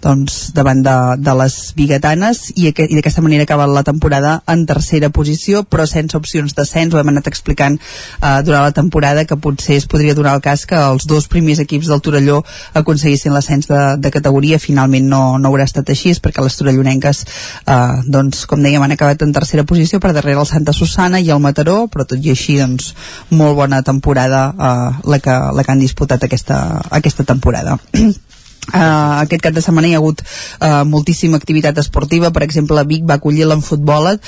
doncs, 0.03 0.39
davant 0.57 0.83
de, 0.85 0.97
de 1.23 1.37
les 1.43 1.59
biguetanes, 1.79 2.45
i, 2.57 2.69
i 2.69 2.99
d'aquesta 2.99 3.25
manera 3.25 3.47
acaba 3.47 3.69
la 3.71 3.85
temporada 3.87 4.39
en 4.49 4.67
tercera 4.67 5.11
posició, 5.15 5.65
però 5.65 5.87
sense 5.87 6.17
opcions 6.19 6.57
d'ascens, 6.57 6.95
ho 6.95 7.03
hem 7.03 7.13
anat 7.15 7.31
explicant 7.31 7.79
eh, 7.79 8.39
durant 8.47 8.67
la 8.67 8.75
temporada, 8.75 9.27
que 9.29 9.39
potser 9.39 9.79
es 9.79 9.89
podria 9.91 10.17
donar 10.19 10.37
el 10.39 10.45
cas 10.45 10.67
que 10.67 10.79
els 10.79 11.07
dos 11.07 11.29
primers 11.31 11.63
equips 11.63 11.91
del 11.91 12.03
Torelló 12.03 12.43
aconseguissin 12.79 13.35
l'ascens 13.35 13.69
de, 13.71 13.83
de 14.01 14.13
categoria 14.15 14.61
finalment 14.63 15.09
no, 15.11 15.23
no 15.39 15.51
haurà 15.51 15.67
estat 15.69 15.91
així 15.93 16.15
perquè 16.23 16.45
les 16.45 16.57
torellonenques 16.59 17.25
eh, 17.25 17.77
doncs, 18.07 18.45
com 18.51 18.63
dèiem 18.65 18.85
han 18.85 18.95
acabat 18.97 19.23
en 19.27 19.35
tercera 19.37 19.67
posició 19.69 20.01
per 20.01 20.15
darrere 20.17 20.41
el 20.41 20.49
Santa 20.51 20.73
Susana 20.77 21.21
i 21.21 21.31
el 21.35 21.43
Mataró 21.45 21.87
però 21.93 22.07
tot 22.09 22.23
i 22.25 22.33
així 22.35 22.59
doncs, 22.61 22.95
molt 23.31 23.59
bona 23.59 23.83
temporada 23.83 24.49
eh, 24.55 25.03
la, 25.05 25.21
que, 25.23 25.37
la 25.55 25.65
que 25.65 25.75
han 25.75 25.85
disputat 25.85 26.25
aquesta, 26.25 26.63
aquesta 27.01 27.27
temporada 27.29 27.79
Uh, 28.69 29.25
aquest 29.25 29.41
cap 29.47 29.55
de 29.57 29.63
setmana 29.65 29.89
hi 29.89 29.95
ha 29.97 30.01
hagut 30.03 30.21
uh, 30.21 30.85
moltíssima 30.85 31.39
activitat 31.41 31.79
esportiva. 31.81 32.31
Per 32.35 32.43
exemple 32.45 32.85
Vic 32.89 33.07
va 33.09 33.17
acollir 33.17 33.47
l'enfutbol 33.49 34.11
uh, 34.13 34.19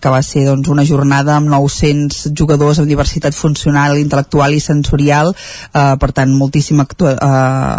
que 0.00 0.12
va 0.12 0.20
ser 0.22 0.44
doncs, 0.50 0.68
una 0.68 0.84
jornada 0.84 1.38
amb 1.38 1.48
900 1.48 2.34
jugadors 2.36 2.82
amb 2.82 2.90
diversitat 2.90 3.36
funcional, 3.36 3.96
intel·lectual 3.96 4.52
i 4.52 4.60
sensorial. 4.60 5.32
Uh, 5.72 5.94
per 6.00 6.10
tant 6.12 6.34
moltíssima 6.36 6.84
uh, 6.84 7.14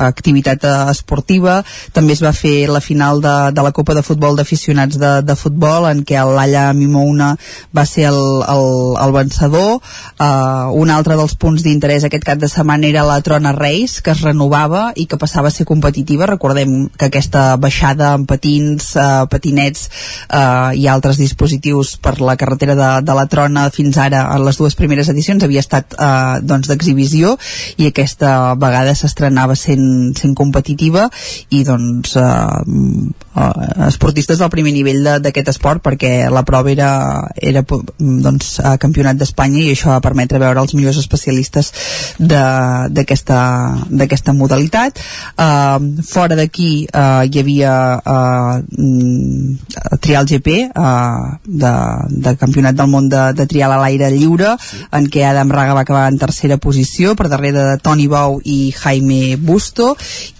activitat 0.07 0.65
uh, 0.65 0.89
esportiva. 0.89 1.59
També 1.93 2.15
es 2.17 2.23
va 2.25 2.33
fer 2.33 2.65
la 2.71 2.81
final 2.81 3.21
de, 3.21 3.35
de 3.53 3.65
la 3.65 3.73
Copa 3.75 3.93
de 3.93 4.03
Futbol 4.05 4.39
d'aficionats 4.39 4.97
de, 4.97 5.11
de 5.21 5.35
futbol 5.37 5.85
en 5.89 6.01
què 6.07 6.23
l'Alla 6.25 6.71
Mimouna 6.73 7.35
va 7.75 7.85
ser 7.85 8.09
el, 8.09 8.21
el, 8.49 8.67
el 9.05 9.15
vencedor. 9.15 9.77
Uh, 10.17 10.73
un 10.81 10.89
altre 10.89 11.17
dels 11.19 11.37
punts 11.37 11.61
d'interès 11.65 12.07
aquest 12.07 12.25
cap 12.25 12.41
de 12.41 12.49
setmana 12.49 12.89
era 12.89 13.05
la 13.05 13.21
Trona 13.25 13.53
Reis 13.55 13.99
que 14.01 14.15
es 14.15 14.25
renovava 14.25 14.89
i 14.95 15.05
que 15.09 15.19
passava 15.21 15.51
a 15.51 15.53
ser 15.53 15.67
competitiva. 15.75 16.29
Recordem 16.31 16.87
que 16.95 17.09
aquesta 17.09 17.55
baixada 17.59 18.13
amb 18.15 18.27
patins, 18.29 18.93
eh, 18.95 19.25
patinets 19.31 19.89
eh, 20.29 20.71
i 20.79 20.87
altres 20.87 21.19
dispositius 21.19 21.95
per 22.01 22.19
la 22.21 22.37
carretera 22.39 22.75
de, 22.79 22.89
de 23.05 23.17
la 23.17 23.27
Trona 23.31 23.67
fins 23.75 23.99
ara 24.01 24.25
en 24.35 24.45
les 24.45 24.59
dues 24.59 24.77
primeres 24.79 25.09
edicions 25.11 25.43
havia 25.43 25.63
estat 25.63 25.97
eh, 25.97 26.39
doncs 26.45 26.71
d'exhibició 26.71 27.35
i 27.81 27.89
aquesta 27.89 28.55
vegada 28.59 28.95
s'estrenava 28.95 29.55
sent, 29.59 30.15
sent 30.17 30.35
competitiva 30.37 31.09
i 31.55 31.63
doncs 31.67 32.15
eh, 32.21 32.25
eh, 33.35 33.89
esportistes 33.89 34.39
del 34.39 34.53
primer 34.53 34.73
nivell 34.75 35.03
d'aquest 35.23 35.51
esport 35.55 35.83
perquè 35.85 36.29
la 36.31 36.45
prova 36.47 36.71
era, 36.71 36.91
era 37.35 37.65
doncs, 37.65 38.55
campionat 38.81 39.19
d'Espanya 39.19 39.65
i 39.65 39.71
això 39.73 39.91
va 39.93 40.03
permetre 40.03 40.39
veure 40.41 40.63
els 40.63 40.75
millors 40.77 40.99
especialistes 41.01 41.71
d'aquesta 42.19 44.35
modalitat 44.37 44.99
eh, 44.99 45.03
fora 46.05 46.35
d'aquí 46.37 46.85
uh, 46.87 47.23
hi 47.25 47.39
havia 47.41 47.73
uh, 47.99 48.61
trial 50.01 50.25
GP 50.29 50.69
uh, 50.69 51.37
de, 51.45 51.73
de 52.25 52.35
campionat 52.39 52.77
del 52.77 52.89
món 52.91 53.09
de, 53.09 53.23
de 53.37 53.45
trial 53.49 53.73
a 53.75 53.79
l'aire 53.81 54.11
lliure 54.13 54.55
sí. 54.61 54.81
en 54.95 55.07
què 55.11 55.25
Adam 55.27 55.51
Raga 55.51 55.75
va 55.77 55.85
acabar 55.85 56.05
en 56.11 56.19
tercera 56.21 56.57
posició 56.61 57.15
per 57.15 57.29
darrere 57.31 57.63
de 57.71 57.77
Toni 57.83 58.07
Bou 58.11 58.39
i 58.43 58.71
Jaime 58.75 59.35
Busto 59.37 59.93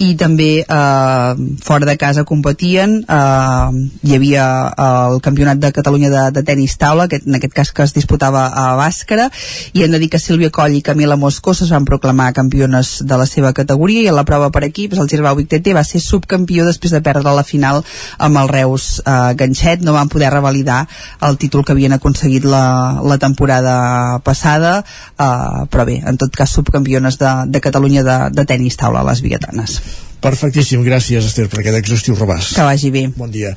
i 0.03 0.13
també 0.19 0.63
uh, 0.63 1.35
fora 1.63 1.89
de 1.89 1.97
casa 2.01 2.25
competien 2.27 2.99
uh, 3.03 3.71
hi 4.03 4.15
havia 4.15 4.45
el 4.85 5.21
campionat 5.25 5.61
de 5.61 5.71
Catalunya 5.75 6.11
de, 6.13 6.23
de 6.35 6.45
tenis 6.47 6.77
taula 6.81 7.07
que 7.11 7.21
en 7.23 7.39
aquest 7.39 7.55
cas 7.55 7.71
que 7.71 7.83
es 7.85 7.95
disputava 7.95 8.47
a 8.53 8.67
Bàscara 8.79 9.29
i 9.73 9.83
hem 9.83 9.93
de 9.93 10.01
dir 10.01 10.09
que 10.11 10.21
Sílvia 10.21 10.51
Coll 10.53 10.77
i 10.77 10.83
Camila 10.85 11.17
Moscoso 11.19 11.65
es 11.65 11.73
van 11.73 11.85
proclamar 11.87 12.33
campiones 12.33 12.97
de 13.05 13.17
la 13.17 13.25
seva 13.29 13.53
categoria 13.53 14.03
i 14.03 14.09
en 14.11 14.17
la 14.17 14.25
prova 14.27 14.51
per 14.53 14.65
equips 14.67 14.99
el 15.01 15.04
Girbau 15.11 15.37
Victete 15.39 15.75
va 15.75 15.83
ser 15.87 16.01
subcampió 16.03 16.65
després 16.67 16.93
de 16.95 17.01
perdre 17.05 17.35
la 17.35 17.45
final 17.47 17.83
amb 18.17 18.41
el 18.41 18.51
Reus 18.51 19.01
eh, 19.05 19.33
Ganxet, 19.37 19.83
no 19.85 19.95
van 19.95 20.11
poder 20.11 20.31
revalidar 20.33 20.85
el 21.27 21.39
títol 21.41 21.65
que 21.65 21.75
havien 21.75 21.95
aconseguit 21.95 22.45
la, 22.45 23.01
la 23.03 23.19
temporada 23.21 24.19
passada 24.25 24.79
eh, 24.81 25.65
però 25.71 25.85
bé, 25.87 26.01
en 26.05 26.17
tot 26.21 26.35
cas 26.35 26.55
subcampiones 26.57 27.19
de, 27.21 27.31
de 27.47 27.61
Catalunya 27.61 28.03
de, 28.03 28.19
de 28.35 28.45
tenis 28.49 28.77
taula 28.79 29.03
a 29.03 29.09
les 29.11 29.23
biguetanes 29.25 29.79
Perfectíssim, 30.25 30.81
gràcies 30.81 31.27
Esther 31.27 31.45
per 31.51 31.59
aquest 31.61 31.77
exhaustiu 31.77 32.15
repàs. 32.17 32.53
Que 32.57 32.65
vagi 32.65 32.89
bé. 32.93 33.03
Bon 33.13 33.29
dia. 33.29 33.51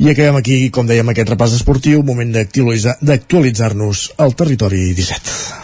I 0.00 0.08
acabem 0.14 0.38
aquí, 0.40 0.56
com 0.72 0.88
dèiem, 0.88 1.10
aquest 1.12 1.34
repàs 1.34 1.58
esportiu, 1.58 2.00
moment 2.06 2.32
d'actualitzar-nos 2.32 4.06
al 4.24 4.32
territori 4.38 4.86
17. 4.96 5.63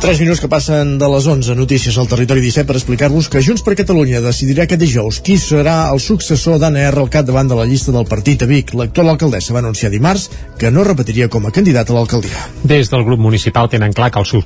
3 0.00 0.18
minuts 0.18 0.40
que 0.40 0.48
passen 0.48 0.94
de 0.96 1.08
les 1.12 1.26
11 1.28 1.52
notícies 1.58 1.98
al 2.00 2.06
territori 2.08 2.40
17 2.40 2.64
per 2.64 2.78
explicar-vos 2.78 3.26
que 3.28 3.42
Junts 3.44 3.60
per 3.60 3.74
Catalunya 3.76 4.22
decidirà 4.24 4.64
aquest 4.64 4.80
dijous 4.80 5.18
qui 5.20 5.34
serà 5.36 5.90
el 5.92 6.00
successor 6.00 6.56
d'ANR 6.56 7.02
al 7.02 7.10
capdavant 7.12 7.50
de 7.50 7.58
la 7.58 7.66
llista 7.68 7.92
del 7.92 8.06
partit 8.08 8.40
a 8.40 8.48
Vic. 8.48 8.72
L'actual 8.72 9.10
alcaldessa 9.12 9.52
va 9.52 9.60
anunciar 9.60 9.90
dimarts 9.92 10.30
que 10.56 10.70
no 10.72 10.86
repetiria 10.88 11.28
com 11.28 11.44
a 11.44 11.52
candidat 11.52 11.90
a 11.90 11.98
l'alcaldia. 11.98 12.46
Des 12.64 12.88
del 12.88 13.04
grup 13.04 13.20
municipal 13.20 13.68
tenen 13.68 13.92
clar 13.92 14.08
que 14.10 14.22
el, 14.24 14.44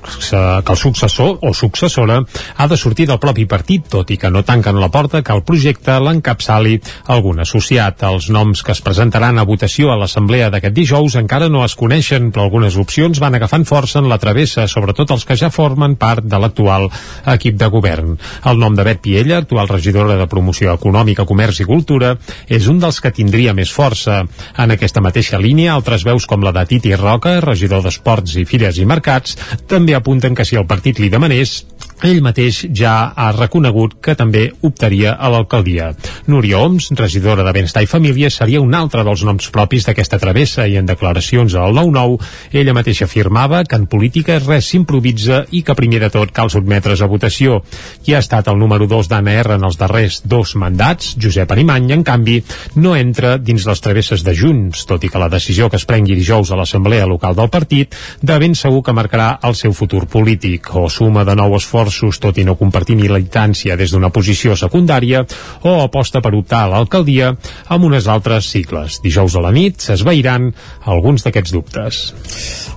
que 0.65 0.73
el 0.75 0.81
successor 0.81 1.39
o 1.41 1.55
successora 1.55 2.19
ha 2.57 2.67
de 2.67 2.77
sortir 2.77 3.07
del 3.07 3.23
propi 3.23 3.47
partit, 3.47 3.87
tot 3.87 4.11
i 4.11 4.19
que 4.19 4.33
no 4.35 4.43
tanquen 4.43 4.83
la 4.83 4.91
porta 4.91 5.23
que 5.23 5.39
el 5.39 5.45
projecte 5.47 6.01
l'encapçali 6.03 6.81
algun 7.15 7.47
associat. 7.47 8.03
Els 8.03 8.27
noms 8.35 8.67
que 8.67 8.75
es 8.75 8.83
presentaran 8.83 9.39
a 9.39 9.47
votació 9.47 9.95
a 9.95 10.01
l'assemblea 10.03 10.51
d'aquest 10.51 10.75
dijous 10.75 11.15
encara 11.23 11.47
no 11.49 11.63
es 11.63 11.79
coneixen, 11.79 12.33
però 12.35 12.51
algunes 12.51 12.75
opcions 12.75 13.23
van 13.23 13.39
agafant 13.39 13.71
força 13.71 14.03
en 14.03 14.11
la 14.11 14.19
travessa, 14.19 14.67
sobretot 14.67 15.15
els 15.15 15.23
que 15.23 15.39
ja 15.39 15.44
ja 15.45 15.53
formen 15.53 15.99
part 16.01 16.25
de 16.25 16.41
l'actual 16.41 16.89
equip 17.35 17.59
de 17.61 17.69
govern. 17.73 18.17
El 18.49 18.61
nom 18.61 18.77
de 18.77 18.87
Bet 18.87 19.03
Piella, 19.05 19.43
actual 19.43 19.69
regidora 19.69 20.17
de 20.19 20.29
Promoció 20.31 20.75
Econòmica, 20.75 21.27
Comerç 21.29 21.61
i 21.65 21.69
Cultura, 21.69 22.15
és 22.49 22.69
un 22.71 22.81
dels 22.83 23.01
que 23.05 23.13
tindria 23.15 23.55
més 23.57 23.73
força. 23.73 24.23
En 24.59 24.75
aquesta 24.75 25.03
mateixa 25.05 25.41
línia, 25.41 25.75
altres 25.75 26.07
veus 26.07 26.29
com 26.31 26.45
la 26.45 26.55
de 26.57 26.65
Titi 26.71 26.95
Roca, 26.97 27.39
regidor 27.45 27.85
d'Esports 27.85 28.39
i 28.41 28.47
Fires 28.49 28.81
i 28.81 28.89
Mercats, 28.89 29.37
també 29.69 29.97
apunten 29.97 30.35
que 30.35 30.47
si 30.49 30.57
el 30.57 30.69
partit 30.71 31.03
li 31.03 31.13
demanés, 31.13 31.63
ell 32.03 32.21
mateix 32.25 32.65
ja 32.75 33.13
ha 33.15 33.31
reconegut 33.37 33.99
que 34.03 34.17
també 34.19 34.49
optaria 34.67 35.15
a 35.15 35.31
l'alcaldia. 35.31 35.93
Núria 36.27 36.59
Oms, 36.65 36.91
regidora 36.99 37.45
de 37.47 37.53
Benestar 37.55 37.85
i 37.85 37.91
Família, 37.91 38.31
seria 38.31 38.61
un 38.61 38.75
altre 38.75 39.05
dels 39.07 39.23
noms 39.25 39.51
propis 39.55 39.87
d'aquesta 39.87 40.19
travessa 40.19 40.67
i 40.67 40.77
en 40.81 40.89
declaracions 40.89 41.55
al 41.55 41.77
9-9 41.77 42.19
ella 42.53 42.75
mateixa 42.77 43.07
afirmava 43.07 43.63
que 43.65 43.79
en 43.79 43.87
política 43.91 44.39
res 44.43 44.69
s'improvisa 44.71 45.45
i 45.53 45.63
que 45.63 45.77
primer 45.79 46.01
de 46.03 46.11
tot 46.15 46.33
cal 46.35 46.51
sotmetre's 46.51 47.03
a 47.05 47.11
votació. 47.11 47.61
Qui 48.05 48.15
ha 48.15 48.23
estat 48.25 48.49
el 48.51 48.59
número 48.59 48.89
2 48.91 49.11
d'ANR 49.13 49.55
en 49.57 49.69
els 49.69 49.79
darrers 49.81 50.21
dos 50.25 50.55
mandats, 50.61 51.15
Josep 51.21 51.51
Arimany, 51.53 51.91
en 51.95 52.05
canvi, 52.07 52.41
no 52.77 52.95
entra 52.97 53.37
dins 53.39 53.67
les 53.69 53.85
travesses 53.85 54.25
de 54.25 54.35
Junts, 54.35 54.85
tot 54.89 55.05
i 55.05 55.13
que 55.13 55.23
la 55.23 55.31
decisió 55.33 55.71
que 55.71 55.81
es 55.81 55.87
prengui 55.89 56.17
dijous 56.19 56.51
a 56.51 56.59
l'Assemblea 56.59 57.07
Local 57.07 57.37
del 57.39 57.53
partit 57.53 57.95
de 58.23 58.39
ben 58.41 58.55
segur 58.59 58.83
que 58.85 58.97
marcarà 58.97 59.39
el 59.45 59.57
seu 59.59 59.73
futur 59.77 60.07
polític 60.11 60.71
o 60.75 60.89
suma 60.89 61.25
de 61.25 61.37
nou 61.39 61.57
esforç 61.59 61.84
esforços, 61.85 62.19
tot 62.21 62.39
i 62.39 62.45
no 62.45 62.57
compartir 62.57 62.97
militància 62.97 63.77
des 63.77 63.93
d'una 63.93 64.11
posició 64.11 64.57
secundària, 64.57 65.25
o 65.63 65.81
aposta 65.83 66.21
per 66.25 66.35
optar 66.35 66.65
a 66.65 66.71
l'alcaldia 66.73 67.35
amb 67.69 67.85
unes 67.85 68.09
altres 68.09 68.49
sigles. 68.51 69.01
Dijous 69.05 69.37
a 69.37 69.43
la 69.45 69.53
nit 69.53 69.81
s'esveiran 69.81 70.53
alguns 70.85 71.25
d'aquests 71.25 71.53
dubtes. 71.53 72.01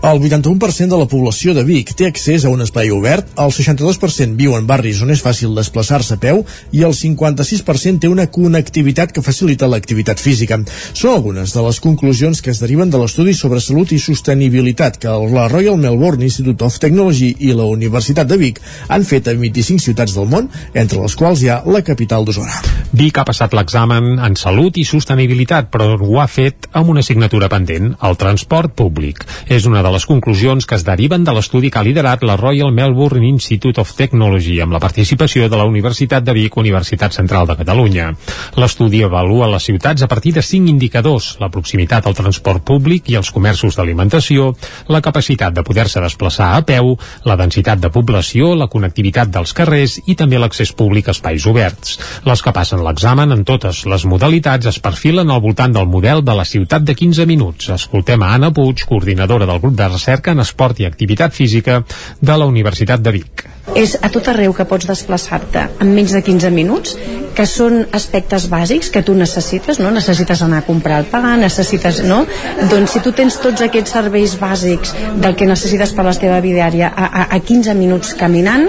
El 0.04 0.20
81% 0.22 0.92
de 0.92 0.98
la 1.00 1.08
població 1.10 1.54
de 1.54 1.64
Vic 1.64 1.94
té 1.98 2.08
accés 2.08 2.46
a 2.46 2.52
un 2.54 2.62
espai 2.62 2.92
obert, 2.92 3.28
el 3.38 3.52
62% 3.52 4.38
viu 4.38 4.56
en 4.58 4.68
barris 4.68 5.02
on 5.02 5.12
és 5.14 5.24
fàcil 5.24 5.56
desplaçar-se 5.58 6.18
a 6.18 6.22
peu 6.22 6.44
i 6.72 6.84
el 6.86 6.94
56% 6.94 8.04
té 8.04 8.12
una 8.12 8.28
connectivitat 8.28 9.14
que 9.14 9.24
facilita 9.26 9.68
l'activitat 9.68 10.22
física. 10.22 10.60
Són 10.94 11.16
algunes 11.16 11.54
de 11.54 11.64
les 11.66 11.80
conclusions 11.82 12.42
que 12.42 12.52
es 12.54 12.62
deriven 12.62 12.92
de 12.94 13.02
l'estudi 13.02 13.34
sobre 13.34 13.62
salut 13.64 13.92
i 13.92 14.00
sostenibilitat 14.02 15.00
que 15.02 15.16
la 15.34 15.48
Royal 15.50 15.80
Melbourne 15.82 16.24
Institute 16.24 16.64
of 16.66 16.78
Technology 16.84 17.34
i 17.40 17.54
la 17.58 17.66
Universitat 17.66 18.30
de 18.30 18.38
Vic 18.38 18.62
han 18.88 18.97
fet 19.03 19.28
a 19.28 19.36
25 19.38 19.84
ciutats 19.84 20.15
del 20.15 20.30
món, 20.32 20.49
entre 20.74 21.02
les 21.03 21.15
quals 21.19 21.44
hi 21.44 21.49
ha 21.52 21.61
la 21.65 21.84
capital 21.86 22.26
d'Osona. 22.26 22.61
Vic 22.98 23.18
ha 23.19 23.26
passat 23.28 23.53
l'examen 23.53 24.15
en 24.24 24.36
salut 24.40 24.78
i 24.80 24.86
sostenibilitat, 24.88 25.68
però 25.74 25.98
ho 25.99 26.19
ha 26.22 26.28
fet 26.32 26.69
amb 26.72 26.90
una 26.94 27.03
assignatura 27.03 27.49
pendent, 27.52 27.91
el 28.02 28.18
transport 28.18 28.74
públic. 28.80 29.26
És 29.52 29.68
una 29.68 29.84
de 29.84 29.91
les 29.91 30.06
conclusions 30.07 30.65
que 30.65 30.78
es 30.80 30.86
deriven 30.88 31.26
de 31.28 31.34
l'estudi 31.36 31.69
que 31.69 31.82
ha 31.82 31.86
liderat 31.86 32.24
la 32.24 32.38
Royal 32.40 32.72
Melbourne 32.72 33.28
Institute 33.28 33.82
of 33.82 33.91
Technology 33.98 34.60
amb 34.64 34.74
la 34.74 34.82
participació 34.84 35.49
de 35.49 35.60
la 35.60 35.68
Universitat 35.68 36.24
de 36.24 36.34
Vic, 36.38 36.57
Universitat 36.57 37.14
Central 37.14 37.48
de 37.48 37.57
Catalunya. 37.60 38.14
L'estudi 38.56 39.03
avalua 39.03 39.52
les 39.52 39.68
ciutats 39.68 40.03
a 40.03 40.07
partir 40.07 40.34
de 40.38 40.41
cinc 40.41 40.69
indicadors, 40.72 41.36
la 41.41 41.52
proximitat 41.52 42.07
al 42.07 42.15
transport 42.15 42.64
públic 42.64 43.11
i 43.11 43.19
els 43.19 43.32
comerços 43.36 43.76
d'alimentació, 43.76 44.53
la 44.88 45.02
capacitat 45.02 45.53
de 45.53 45.64
poder-se 45.68 46.02
desplaçar 46.03 46.53
a 46.56 46.64
peu, 46.64 46.95
la 47.28 47.36
densitat 47.36 47.84
de 47.84 47.91
població, 47.91 48.53
la 48.56 48.68
connectivitat 48.68 48.87
connectivitat 48.88 49.32
dels 49.32 49.54
carrers 49.54 49.98
i 50.08 50.16
també 50.16 50.40
l'accés 50.40 50.72
públic 50.72 51.10
a 51.10 51.16
espais 51.16 51.46
oberts. 51.50 51.98
Les 52.26 52.42
que 52.42 52.54
passen 52.56 52.84
l'examen 52.84 53.32
en 53.36 53.44
totes 53.44 53.84
les 53.86 54.06
modalitats 54.06 54.72
es 54.72 54.80
perfilen 54.80 55.30
al 55.30 55.42
voltant 55.42 55.74
del 55.74 55.88
model 55.88 56.24
de 56.24 56.36
la 56.36 56.46
ciutat 56.46 56.84
de 56.84 56.96
15 56.96 57.26
minuts. 57.28 57.70
Escoltem 57.76 58.24
a 58.24 58.34
Anna 58.36 58.52
Puig, 58.54 58.86
coordinadora 58.88 59.46
del 59.46 59.60
grup 59.60 59.76
de 59.76 59.90
recerca 59.92 60.32
en 60.32 60.40
esport 60.40 60.80
i 60.80 60.88
activitat 60.88 61.34
física 61.34 61.84
de 62.22 62.38
la 62.38 62.46
Universitat 62.46 63.02
de 63.02 63.12
Vic 63.20 63.57
és 63.76 63.98
a 64.02 64.11
tot 64.14 64.27
arreu 64.31 64.53
que 64.53 64.68
pots 64.68 64.88
desplaçar-te 64.89 65.68
en 65.81 65.94
menys 65.95 66.14
de 66.15 66.22
15 66.26 66.52
minuts 66.52 66.95
que 67.38 67.45
són 67.45 67.84
aspectes 67.94 68.48
bàsics 68.49 68.91
que 68.94 69.03
tu 69.06 69.15
necessites 69.18 69.80
no? 69.80 69.91
necessites 69.94 70.41
anar 70.41 70.64
a 70.64 70.68
comprar 70.68 71.02
el 71.03 71.10
pa 71.11 71.35
necessites, 71.38 72.03
no? 72.07 72.23
doncs 72.72 72.95
si 72.95 73.03
tu 73.06 73.11
tens 73.15 73.39
tots 73.41 73.64
aquests 73.65 73.94
serveis 73.98 74.38
bàsics 74.39 74.94
del 75.22 75.35
que 75.38 75.48
necessites 75.49 75.94
per 75.94 76.06
la 76.07 76.15
teva 76.18 76.39
vida 76.41 76.57
diària 76.57 76.89
a, 76.89 77.06
a, 77.06 77.23
a 77.35 77.39
15 77.39 77.76
minuts 77.77 78.14
caminant 78.18 78.68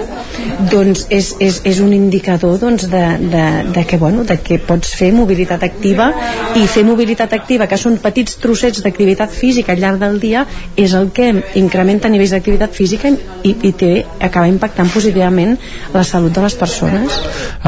doncs 0.71 1.07
és, 1.15 1.31
és, 1.41 1.61
és 1.69 1.81
un 1.83 1.93
indicador 1.97 2.59
doncs, 2.61 2.87
de, 2.91 3.05
de, 3.33 3.45
de, 3.73 3.85
que, 3.89 3.99
bueno, 4.01 4.25
de 4.29 4.39
que 4.45 4.59
pots 4.63 4.93
fer 4.99 5.11
mobilitat 5.15 5.65
activa 5.67 6.11
i 6.59 6.67
fer 6.69 6.85
mobilitat 6.87 7.33
activa, 7.37 7.69
que 7.71 7.79
són 7.81 7.99
petits 8.03 8.39
trossets 8.43 8.83
d'activitat 8.85 9.33
física 9.35 9.75
al 9.75 9.83
llarg 9.83 10.03
del 10.03 10.19
dia 10.23 10.45
és 10.77 10.95
el 10.99 11.11
que 11.15 11.31
incrementa 11.61 12.11
nivells 12.13 12.35
d'activitat 12.37 12.77
física 12.77 13.13
i, 13.43 13.55
i 13.55 13.73
té, 13.73 13.93
acaba 14.21 14.51
impactant 14.51 14.88
positivament 14.93 15.57
la 15.95 16.05
salut 16.05 16.33
de 16.35 16.45
les 16.45 16.57
persones. 16.59 17.19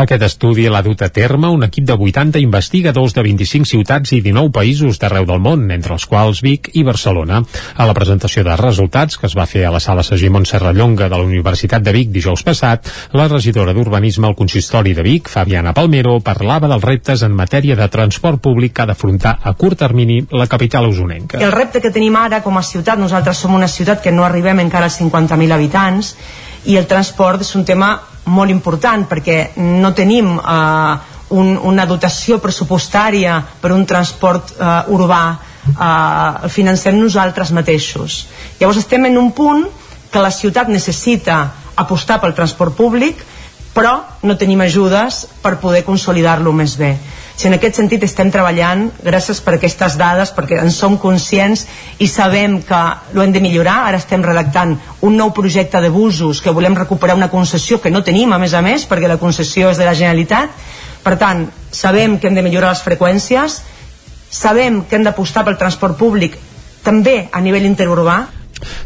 Aquest 0.00 0.22
estudi 0.26 0.68
l'ha 0.68 0.82
dut 0.86 1.02
a 1.02 1.10
terme 1.10 1.50
un 1.50 1.64
equip 1.66 1.86
de 1.88 1.96
80 1.96 2.40
investigadors 2.42 3.14
de 3.16 3.24
25 3.26 3.68
ciutats 3.68 4.12
i 4.16 4.20
19 4.24 4.52
països 4.54 5.00
d'arreu 5.00 5.26
del 5.28 5.42
món, 5.42 5.66
entre 5.70 5.94
els 5.96 6.06
quals 6.06 6.42
Vic 6.44 6.70
i 6.74 6.84
Barcelona. 6.86 7.42
A 7.76 7.86
la 7.88 7.96
presentació 7.96 8.44
de 8.46 8.56
resultats 8.56 9.18
que 9.18 9.26
es 9.28 9.36
va 9.36 9.48
fer 9.50 9.66
a 9.66 9.74
la 9.74 9.80
sala 9.80 10.04
Segimon 10.06 10.46
Serrallonga 10.46 11.08
de 11.08 11.16
la 11.16 11.26
Universitat 11.26 11.82
de 11.82 11.94
Vic 11.96 12.10
dijous 12.14 12.44
passat, 12.46 12.88
la 13.12 13.28
regidora 13.28 13.74
d'Urbanisme 13.76 14.28
al 14.28 14.36
Consistori 14.38 14.94
de 14.94 15.02
Vic, 15.06 15.28
Fabiana 15.28 15.74
Palmero, 15.76 16.18
parlava 16.24 16.68
dels 16.70 16.84
reptes 16.84 17.24
en 17.26 17.34
matèria 17.36 17.76
de 17.76 17.88
transport 17.88 18.40
públic 18.42 18.76
que 18.76 18.84
ha 18.84 18.90
d'afrontar 18.90 19.38
a 19.42 19.54
curt 19.54 19.80
termini 19.80 20.20
la 20.30 20.46
capital 20.46 20.86
usonenca. 20.88 21.40
El 21.40 21.52
repte 21.52 21.80
que 21.80 21.92
tenim 21.94 22.16
ara 22.16 22.42
com 22.44 22.58
a 22.58 22.62
ciutat, 22.66 22.98
nosaltres 23.00 23.40
som 23.40 23.54
una 23.56 23.68
ciutat 23.68 24.02
que 24.04 24.12
no 24.12 24.24
arribem 24.26 24.60
encara 24.60 24.90
als 24.90 25.00
50.000 25.00 25.56
habitants, 25.56 26.14
i 26.64 26.76
el 26.76 26.86
transport 26.86 27.40
és 27.44 27.54
un 27.56 27.64
tema 27.64 27.94
molt 28.30 28.50
important 28.52 29.06
perquè 29.08 29.52
no 29.80 29.92
tenim 29.96 30.34
eh, 30.38 30.96
un, 31.30 31.54
una 31.70 31.86
dotació 31.86 32.38
pressupostària 32.42 33.38
per 33.60 33.72
un 33.72 33.86
transport 33.86 34.54
eh, 34.56 34.74
urbà 34.92 35.22
eh, 35.30 36.44
el 36.44 36.52
financem 36.52 36.98
nosaltres 37.00 37.52
mateixos. 37.56 38.26
Llavors 38.60 38.82
estem 38.82 39.06
en 39.08 39.18
un 39.18 39.32
punt 39.32 39.66
que 40.10 40.22
la 40.22 40.32
ciutat 40.34 40.68
necessita 40.68 41.42
apostar 41.80 42.20
pel 42.20 42.34
transport 42.34 42.76
públic 42.76 43.24
però 43.72 44.00
no 44.26 44.34
tenim 44.36 44.60
ajudes 44.64 45.24
per 45.42 45.60
poder 45.62 45.84
consolidar-lo 45.86 46.52
més 46.52 46.74
bé 46.76 46.96
si 47.40 47.48
en 47.48 47.56
aquest 47.56 47.78
sentit 47.78 48.02
estem 48.04 48.28
treballant 48.28 48.82
gràcies 49.00 49.38
per 49.40 49.54
aquestes 49.56 49.94
dades 49.96 50.28
perquè 50.36 50.58
en 50.60 50.68
som 50.68 50.98
conscients 51.00 51.62
i 51.96 52.08
sabem 52.10 52.58
que 52.68 52.80
ho 53.16 53.22
hem 53.22 53.32
de 53.32 53.40
millorar. 53.40 53.78
Ara 53.88 53.96
estem 53.96 54.20
redactant 54.20 54.74
un 55.08 55.16
nou 55.16 55.32
projecte 55.32 55.80
de 55.80 55.88
busos 55.88 56.42
que 56.44 56.52
volem 56.52 56.76
recuperar 56.76 57.16
una 57.16 57.30
concessió 57.32 57.80
que 57.80 57.88
no 57.90 58.04
tenim 58.04 58.34
a 58.36 58.38
més 58.42 58.52
a 58.52 58.60
més 58.60 58.84
perquè 58.84 59.08
la 59.08 59.16
concessió 59.16 59.70
és 59.72 59.80
de 59.80 59.88
la 59.88 59.96
Generalitat. 59.96 60.52
Per 61.00 61.16
tant 61.16 61.46
sabem 61.72 62.18
que 62.20 62.28
hem 62.28 62.36
de 62.36 62.44
millorar 62.44 62.74
les 62.74 62.84
freqüències 62.84 63.62
sabem 64.30 64.82
que 64.84 65.00
hem 65.00 65.08
d'apostar 65.08 65.46
pel 65.48 65.56
transport 65.56 65.96
públic 65.96 66.36
també 66.84 67.30
a 67.32 67.40
nivell 67.40 67.64
interurbà 67.64 68.18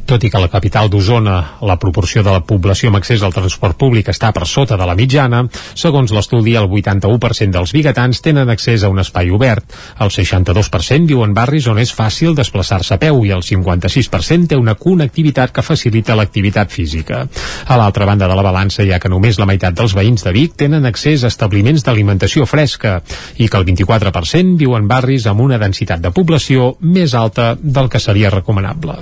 tot 0.07 0.25
i 0.25 0.31
que 0.31 0.39
a 0.39 0.45
la 0.45 0.51
capital 0.53 0.91
d'Osona 0.91 1.37
la 1.63 1.79
proporció 1.81 2.23
de 2.23 2.33
la 2.33 2.43
població 2.45 2.91
amb 2.91 3.01
accés 3.01 3.23
al 3.23 3.35
transport 3.35 3.79
públic 3.79 4.09
està 4.13 4.33
per 4.33 4.47
sota 4.47 4.79
de 4.81 4.87
la 4.87 4.97
mitjana, 4.99 5.45
segons 5.75 6.13
l'estudi 6.15 6.57
el 6.59 6.69
81% 6.69 7.55
dels 7.55 7.75
biguetans 7.75 8.23
tenen 8.25 8.51
accés 8.51 8.85
a 8.85 8.91
un 8.93 9.01
espai 9.03 9.31
obert, 9.35 9.65
el 10.01 10.11
62% 10.13 11.11
viu 11.11 11.25
en 11.25 11.35
barris 11.37 11.69
on 11.71 11.81
és 11.83 11.93
fàcil 11.95 12.35
desplaçar-se 12.37 12.95
a 12.95 13.01
peu 13.03 13.23
i 13.25 13.33
el 13.35 13.45
56% 13.45 14.53
té 14.53 14.59
una 14.61 14.77
connectivitat 14.79 15.53
que 15.55 15.65
facilita 15.65 16.17
l'activitat 16.19 16.73
física. 16.73 17.25
A 17.67 17.79
l'altra 17.81 18.07
banda 18.09 18.29
de 18.29 18.37
la 18.37 18.47
balança 18.47 18.85
hi 18.85 18.93
ha 18.93 19.01
que 19.03 19.13
només 19.13 19.39
la 19.41 19.49
meitat 19.51 19.77
dels 19.77 19.95
veïns 19.97 20.25
de 20.25 20.35
Vic 20.35 20.57
tenen 20.65 20.87
accés 20.89 21.25
a 21.25 21.33
establiments 21.33 21.85
d'alimentació 21.85 22.47
fresca 22.47 23.01
i 23.39 23.49
que 23.49 23.61
el 23.61 23.67
24% 23.69 24.59
viu 24.61 24.77
en 24.79 24.89
barris 24.89 25.29
amb 25.31 25.45
una 25.45 25.61
densitat 25.61 26.03
de 26.05 26.13
població 26.15 26.75
més 26.81 27.15
alta 27.15 27.55
del 27.61 27.91
que 27.91 28.03
seria 28.03 28.33
recomanable. 28.35 29.01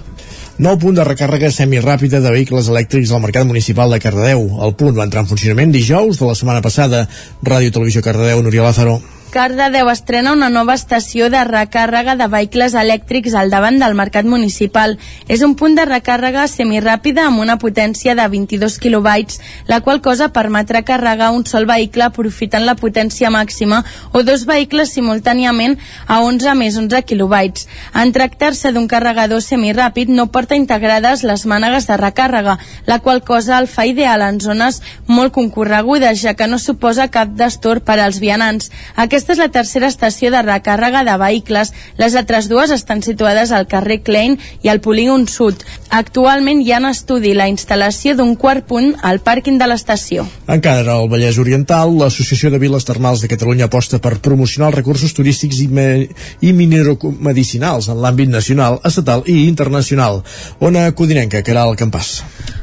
Nou 0.63 0.77
punt 0.79 0.95
de 0.95 1.03
recàrrega 1.03 1.49
semiràpida 1.51 2.21
de 2.23 2.31
vehicles 2.31 2.69
elèctrics 2.71 3.11
al 3.11 3.23
mercat 3.25 3.49
municipal 3.49 3.91
de 3.91 3.99
Cardedeu. 3.99 4.45
El 4.63 4.75
punt 4.79 4.95
va 4.95 5.09
entrar 5.09 5.25
en 5.25 5.31
funcionament 5.33 5.73
dijous 5.75 6.21
de 6.21 6.29
la 6.29 6.37
setmana 6.39 6.63
passada. 6.63 7.01
Ràdio 7.43 7.73
Televisió 7.75 8.03
Cardedeu, 8.05 8.45
Núria 8.47 8.69
Lázaro. 8.69 9.01
Cardedeu 9.33 9.89
estrena 9.89 10.35
una 10.37 10.51
nova 10.53 10.75
estació 10.77 11.31
de 11.33 11.41
recàrrega 11.49 12.19
de 12.21 12.27
vehicles 12.29 12.75
elèctrics 12.77 13.33
al 13.33 13.49
davant 13.49 13.79
del 13.81 13.95
mercat 13.97 14.27
municipal. 14.29 14.99
És 15.25 15.41
un 15.41 15.55
punt 15.57 15.73
de 15.73 15.87
recàrrega 15.89 16.43
semiràpida 16.53 17.25
amb 17.31 17.41
una 17.41 17.57
potència 17.57 18.13
de 18.13 18.27
22 18.29 18.77
kilobytes, 18.83 19.39
la 19.73 19.79
qual 19.81 20.03
cosa 20.05 20.29
permetrà 20.35 20.83
carregar 20.85 21.31
un 21.33 21.47
sol 21.49 21.65
vehicle 21.65 22.05
aprofitant 22.05 22.67
la 22.69 22.75
potència 22.77 23.31
màxima 23.33 23.79
o 24.13 24.21
dos 24.21 24.45
vehicles 24.45 24.93
simultàniament 24.93 25.79
a 26.05 26.21
11 26.21 26.53
més 26.61 26.77
11 26.77 27.01
kilobytes. 27.09 27.65
En 27.97 28.13
tractar-se 28.13 28.75
d'un 28.77 28.85
carregador 28.85 29.41
semiràpid 29.41 30.13
no 30.13 30.29
porta 30.29 30.61
integrades 30.61 31.25
les 31.25 31.47
mànegues 31.49 31.89
de 31.89 31.97
recàrrega, 31.97 32.59
la 32.85 33.01
qual 33.01 33.25
cosa 33.25 33.57
el 33.57 33.71
fa 33.79 33.89
ideal 33.89 34.29
en 34.29 34.45
zones 34.45 34.83
molt 35.09 35.33
concorregudes, 35.33 36.21
ja 36.21 36.37
que 36.37 36.53
no 36.53 36.61
suposa 36.61 37.09
cap 37.09 37.33
destor 37.33 37.81
per 37.81 37.97
als 37.97 38.21
vianants. 38.21 38.69
Aquest 38.93 39.22
aquesta 39.23 39.37
és 39.37 39.39
la 39.39 39.53
tercera 39.55 39.87
estació 39.87 40.33
de 40.35 40.41
recàrrega 40.43 41.05
de 41.07 41.13
vehicles. 41.21 41.71
Les 41.95 42.17
altres 42.19 42.49
dues 42.51 42.73
estan 42.75 43.05
situades 43.07 43.53
al 43.55 43.69
carrer 43.71 44.01
Klein 44.03 44.35
i 44.67 44.71
al 44.73 44.81
polígon 44.83 45.29
sud. 45.31 45.63
Actualment 45.95 46.59
hi 46.59 46.73
ha 46.73 46.81
en 46.83 46.89
estudi 46.91 47.31
la 47.39 47.47
instal·lació 47.47 48.17
d'un 48.19 48.35
quart 48.35 48.67
punt 48.67 48.97
al 49.07 49.21
pàrquing 49.23 49.61
de 49.61 49.69
l'estació. 49.71 50.27
Encara 50.51 50.97
al 50.97 51.07
Vallès 51.13 51.39
Oriental, 51.39 51.95
l'Associació 52.01 52.51
de 52.51 52.59
Viles 52.59 52.89
Termals 52.89 53.23
de 53.23 53.31
Catalunya 53.31 53.71
aposta 53.71 54.03
per 54.03 54.17
promocionar 54.25 54.73
els 54.73 54.81
recursos 54.81 55.15
turístics 55.15 55.63
i, 55.63 55.69
me 55.71 55.87
i 56.43 56.51
mineromedicinals 56.57 57.93
en 57.95 58.03
l'àmbit 58.03 58.33
nacional, 58.33 58.81
estatal 58.83 59.23
i 59.31 59.45
internacional. 59.47 60.25
Ona 60.59 60.89
Codinenca, 60.99 61.47
que 61.47 61.55
era 61.55 61.69
el 61.71 61.79
campàs. 61.79 62.17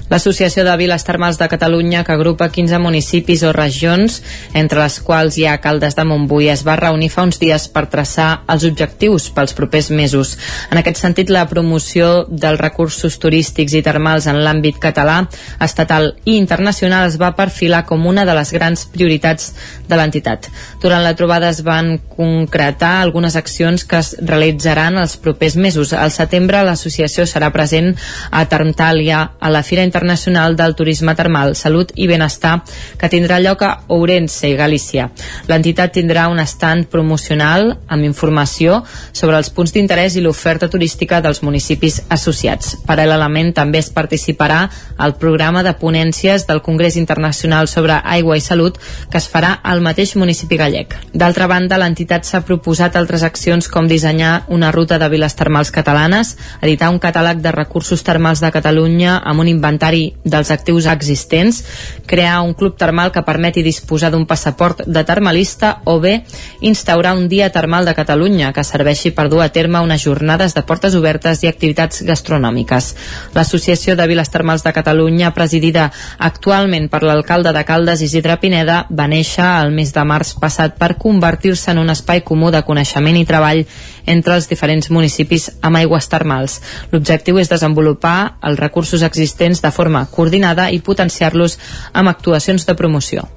L'Associació 0.10 0.64
de 0.66 0.74
Viles 0.74 1.04
Termals 1.06 1.38
de 1.38 1.46
Catalunya, 1.46 2.02
que 2.04 2.16
agrupa 2.16 2.48
15 2.50 2.80
municipis 2.82 3.44
o 3.46 3.52
regions, 3.54 4.24
entre 4.58 4.82
les 4.82 4.96
quals 5.06 5.36
hi 5.38 5.46
ha 5.46 5.60
Caldes 5.62 5.94
de 5.94 6.06
Montbui, 6.10 6.48
es 6.50 6.64
va 6.66 6.80
reunir 6.80 7.12
fa 7.14 7.28
uns 7.28 7.38
dies 7.38 7.68
per 7.70 7.86
traçar 7.94 8.42
els 8.50 8.66
objectius 8.66 9.28
pels 9.36 9.54
propers 9.54 9.92
mesos. 9.94 10.32
En 10.74 10.82
aquest 10.82 10.98
sentit, 10.98 11.30
la 11.30 11.46
promoció 11.52 12.26
dels 12.26 12.58
recursos 12.58 13.20
turístics 13.22 13.76
i 13.78 13.84
termals 13.86 14.26
en 14.26 14.40
l'àmbit 14.42 14.80
català, 14.82 15.20
estatal 15.62 16.16
i 16.26 16.40
internacional 16.40 17.06
es 17.06 17.20
va 17.22 17.36
perfilar 17.38 17.84
com 17.86 18.10
una 18.10 18.26
de 18.26 18.34
les 18.34 18.54
grans 18.58 18.88
prioritats 18.90 19.54
de 19.86 20.02
l'entitat. 20.02 20.50
Durant 20.82 21.06
la 21.06 21.14
trobada 21.14 21.54
es 21.54 21.62
van 21.62 22.00
concretar 22.16 22.96
algunes 23.04 23.38
accions 23.38 23.86
que 23.86 24.02
es 24.02 24.16
realitzaran 24.26 24.98
els 24.98 25.20
propers 25.22 25.54
mesos. 25.54 25.94
Al 25.94 26.10
setembre, 26.10 26.66
l'associació 26.66 27.30
serà 27.30 27.54
present 27.54 27.94
a 28.32 28.48
Tarntàlia, 28.50 29.22
a 29.38 29.54
la 29.54 29.62
Fira 29.62 29.86
Internacional 29.86 29.99
Internacional 30.00 30.56
del 30.56 30.76
Turisme 30.76 31.14
Termal, 31.14 31.58
Salut 31.60 31.92
i 31.96 32.06
Benestar, 32.08 32.62
que 32.98 33.10
tindrà 33.12 33.42
lloc 33.44 33.66
a 33.68 33.72
Ourense, 33.92 34.54
Galícia. 34.56 35.10
L'entitat 35.52 35.92
tindrà 35.98 36.30
un 36.32 36.40
estand 36.40 36.88
promocional 36.88 37.74
amb 37.92 38.08
informació 38.08 38.80
sobre 39.12 39.36
els 39.36 39.50
punts 39.52 39.74
d'interès 39.76 40.16
i 40.16 40.24
l'oferta 40.24 40.70
turística 40.72 41.20
dels 41.20 41.42
municipis 41.44 42.00
associats. 42.08 42.78
Paral·lelament 42.88 43.52
també 43.58 43.82
es 43.84 43.90
participarà 43.92 44.62
al 44.96 45.18
programa 45.20 45.66
de 45.68 45.76
ponències 45.76 46.48
del 46.48 46.64
Congrés 46.64 46.96
Internacional 46.96 47.68
sobre 47.68 48.00
Aigua 48.00 48.40
i 48.40 48.46
Salut 48.46 48.80
que 49.12 49.20
es 49.20 49.28
farà 49.28 49.58
al 49.64 49.84
mateix 49.84 50.16
municipi 50.16 50.56
gallec. 50.56 50.96
D'altra 51.12 51.50
banda, 51.52 51.78
l'entitat 51.78 52.24
s'ha 52.24 52.46
proposat 52.48 52.96
altres 52.96 53.28
accions 53.28 53.68
com 53.68 53.92
dissenyar 53.92 54.46
una 54.48 54.72
ruta 54.72 54.98
de 54.98 55.12
viles 55.12 55.36
termals 55.36 55.76
catalanes, 55.76 56.38
editar 56.62 56.90
un 56.90 57.04
catàleg 57.04 57.44
de 57.44 57.52
recursos 57.52 58.04
termals 58.08 58.40
de 58.40 58.54
Catalunya 58.56 59.20
amb 59.20 59.44
un 59.44 59.52
inventari 59.52 59.89
inventari 59.90 60.14
dels 60.24 60.52
actius 60.52 60.86
existents, 60.86 61.64
crear 62.06 62.42
un 62.42 62.54
club 62.54 62.78
termal 62.78 63.12
que 63.12 63.24
permeti 63.24 63.64
disposar 63.64 64.12
d'un 64.12 64.26
passaport 64.26 64.84
de 64.86 65.04
termalista 65.04 65.82
o 65.86 66.00
bé 66.00 66.24
instaurar 66.62 67.16
un 67.18 67.28
dia 67.30 67.50
termal 67.50 67.86
de 67.86 67.96
Catalunya 67.96 68.54
que 68.54 68.64
serveixi 68.64 69.12
per 69.12 69.30
dur 69.30 69.42
a 69.42 69.50
terme 69.50 69.80
unes 69.80 70.02
jornades 70.02 70.54
de 70.54 70.64
portes 70.64 70.96
obertes 70.96 71.44
i 71.44 71.48
activitats 71.48 72.04
gastronòmiques. 72.04 72.96
L'Associació 73.34 73.96
de 73.96 74.08
Viles 74.08 74.30
Termals 74.30 74.64
de 74.64 74.74
Catalunya, 74.74 75.34
presidida 75.34 75.92
actualment 76.18 76.90
per 76.90 77.04
l'alcalde 77.04 77.54
de 77.54 77.64
Caldes 77.66 78.02
Isidre 78.02 78.38
Pineda, 78.38 78.86
va 78.90 79.08
néixer 79.08 79.46
el 79.64 79.72
mes 79.72 79.94
de 79.94 80.04
març 80.04 80.36
passat 80.40 80.78
per 80.78 80.98
convertir-se 80.98 81.72
en 81.72 81.80
un 81.80 81.90
espai 81.90 82.22
comú 82.22 82.52
de 82.52 82.64
coneixement 82.64 83.18
i 83.18 83.26
treball 83.26 83.66
entre 84.10 84.36
els 84.36 84.50
diferents 84.50 84.90
municipis 84.90 85.50
amb 85.62 85.80
aigües 85.80 86.10
termals. 86.12 86.60
L'objectiu 86.92 87.40
és 87.40 87.52
desenvolupar 87.52 88.40
els 88.42 88.60
recursos 88.60 89.04
existents 89.06 89.62
de 89.62 89.72
forma 89.72 90.06
coordinada 90.12 90.70
i 90.74 90.82
potenciar-los 90.82 91.60
amb 91.94 92.12
actuacions 92.12 92.66
de 92.66 92.76
promoció. 92.76 93.28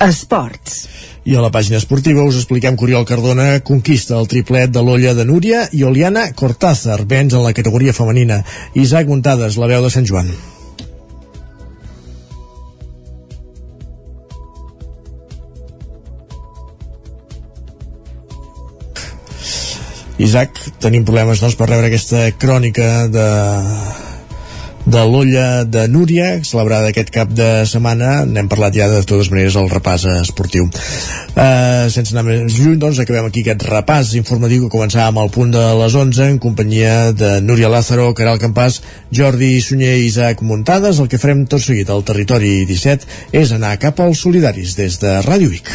Esports. 0.00 0.88
I 1.24 1.36
a 1.38 1.42
la 1.44 1.48
pàgina 1.52 1.78
esportiva 1.80 2.24
us 2.28 2.36
expliquem 2.36 2.76
que 2.76 2.84
Oriol 2.84 3.06
Cardona 3.08 3.60
conquista 3.64 4.18
el 4.18 4.28
triplet 4.28 4.72
de 4.74 4.82
l'olla 4.84 5.14
de 5.16 5.24
Núria 5.24 5.68
i 5.72 5.84
Oliana 5.88 6.26
Cortázar 6.36 7.04
vens 7.08 7.32
en 7.32 7.46
la 7.46 7.54
categoria 7.56 7.96
femenina. 7.96 8.42
Isaac 8.74 9.08
Muntades, 9.08 9.56
la 9.56 9.70
veu 9.70 9.86
de 9.86 9.94
Sant 9.94 10.04
Joan. 10.10 10.34
Isaac, 20.18 20.60
tenim 20.78 21.04
problemes 21.06 21.40
doncs, 21.42 21.56
per 21.58 21.66
rebre 21.70 21.88
aquesta 21.90 22.28
crònica 22.38 23.08
de, 23.10 23.24
de 24.86 25.02
l'olla 25.08 25.64
de 25.66 25.88
Núria, 25.90 26.28
celebrada 26.46 26.92
aquest 26.92 27.10
cap 27.10 27.32
de 27.34 27.64
setmana. 27.66 28.20
N'hem 28.28 28.46
parlat 28.52 28.76
ja 28.78 28.86
de 28.92 29.00
totes 29.02 29.32
maneres 29.32 29.56
al 29.58 29.66
repàs 29.72 30.04
esportiu. 30.20 30.68
Uh, 31.34 31.90
sense 31.90 32.14
anar 32.14 32.22
més 32.28 32.60
lluny, 32.60 32.78
doncs, 32.78 33.00
acabem 33.02 33.26
aquí 33.26 33.42
aquest 33.42 33.66
repàs 33.66 34.14
informatiu 34.20 34.68
que 34.68 34.76
començàvem 34.76 35.18
al 35.18 35.32
punt 35.34 35.50
de 35.56 35.64
les 35.82 35.98
11 36.04 36.30
en 36.30 36.38
companyia 36.38 37.10
de 37.10 37.40
Núria 37.42 37.72
Lázaro, 37.72 38.12
Caral 38.14 38.38
Campàs, 38.38 38.82
Jordi 39.10 39.56
Sunyer 39.64 39.96
i 39.98 40.06
Isaac 40.12 40.46
Muntades. 40.46 41.02
El 41.02 41.10
que 41.10 41.18
farem 41.18 41.42
tot 41.50 41.64
seguit 41.64 41.90
al 41.90 42.06
territori 42.06 42.60
17 42.70 43.34
és 43.34 43.56
anar 43.56 43.80
cap 43.82 43.98
als 44.04 44.22
solidaris 44.22 44.78
des 44.78 45.02
de 45.02 45.18
Ràdio 45.26 45.50
Vic. 45.56 45.74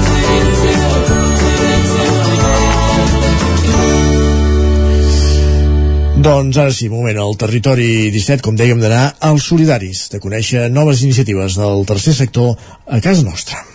Doncs 6.21 6.57
ara 6.61 6.69
sí, 6.69 6.85
moment, 6.85 7.17
al 7.17 7.33
territori 7.33 8.11
17, 8.13 8.43
com 8.45 8.53
dèiem, 8.53 8.77
d'anar 8.83 9.15
als 9.25 9.47
solidaris, 9.49 10.03
de 10.13 10.21
conèixer 10.21 10.67
noves 10.69 11.01
iniciatives 11.01 11.57
del 11.57 11.81
tercer 11.89 12.13
sector 12.13 12.53
a 12.85 13.01
casa 13.01 13.25
nostra. 13.25 13.65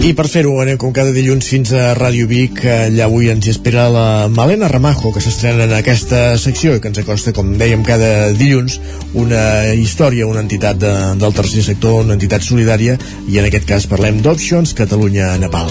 I 0.00 0.14
per 0.16 0.24
fer-ho 0.32 0.54
anem 0.62 0.78
com 0.80 0.94
cada 0.96 1.12
dilluns 1.12 1.44
fins 1.50 1.74
a 1.76 1.90
Ràdio 1.98 2.24
Vic. 2.30 2.62
Allà 2.64 3.04
avui 3.04 3.28
ens 3.28 3.44
hi 3.44 3.50
espera 3.52 3.82
la 3.92 4.04
Malena 4.32 4.68
Ramajo, 4.72 5.12
que 5.12 5.20
s'estrena 5.20 5.66
en 5.68 5.74
aquesta 5.76 6.38
secció 6.40 6.72
i 6.72 6.80
que 6.80 6.88
ens 6.88 7.02
acosta, 7.02 7.34
com 7.36 7.50
dèiem, 7.60 7.82
cada 7.84 8.30
dilluns 8.32 8.78
una 9.20 9.42
història, 9.76 10.28
una 10.30 10.40
entitat 10.40 10.80
de, 10.80 10.92
del 11.20 11.36
tercer 11.36 11.66
sector, 11.68 12.00
una 12.06 12.16
entitat 12.16 12.46
solidària, 12.46 12.96
i 13.28 13.36
en 13.42 13.50
aquest 13.50 13.68
cas 13.68 13.88
parlem 13.92 14.22
d'Options 14.24 14.72
Catalunya-Nepal. 14.80 15.68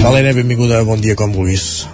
Malena, 0.00 0.32
benvinguda, 0.32 0.80
bon 0.88 1.04
dia, 1.04 1.12
com 1.12 1.36
vulguis. 1.36 1.84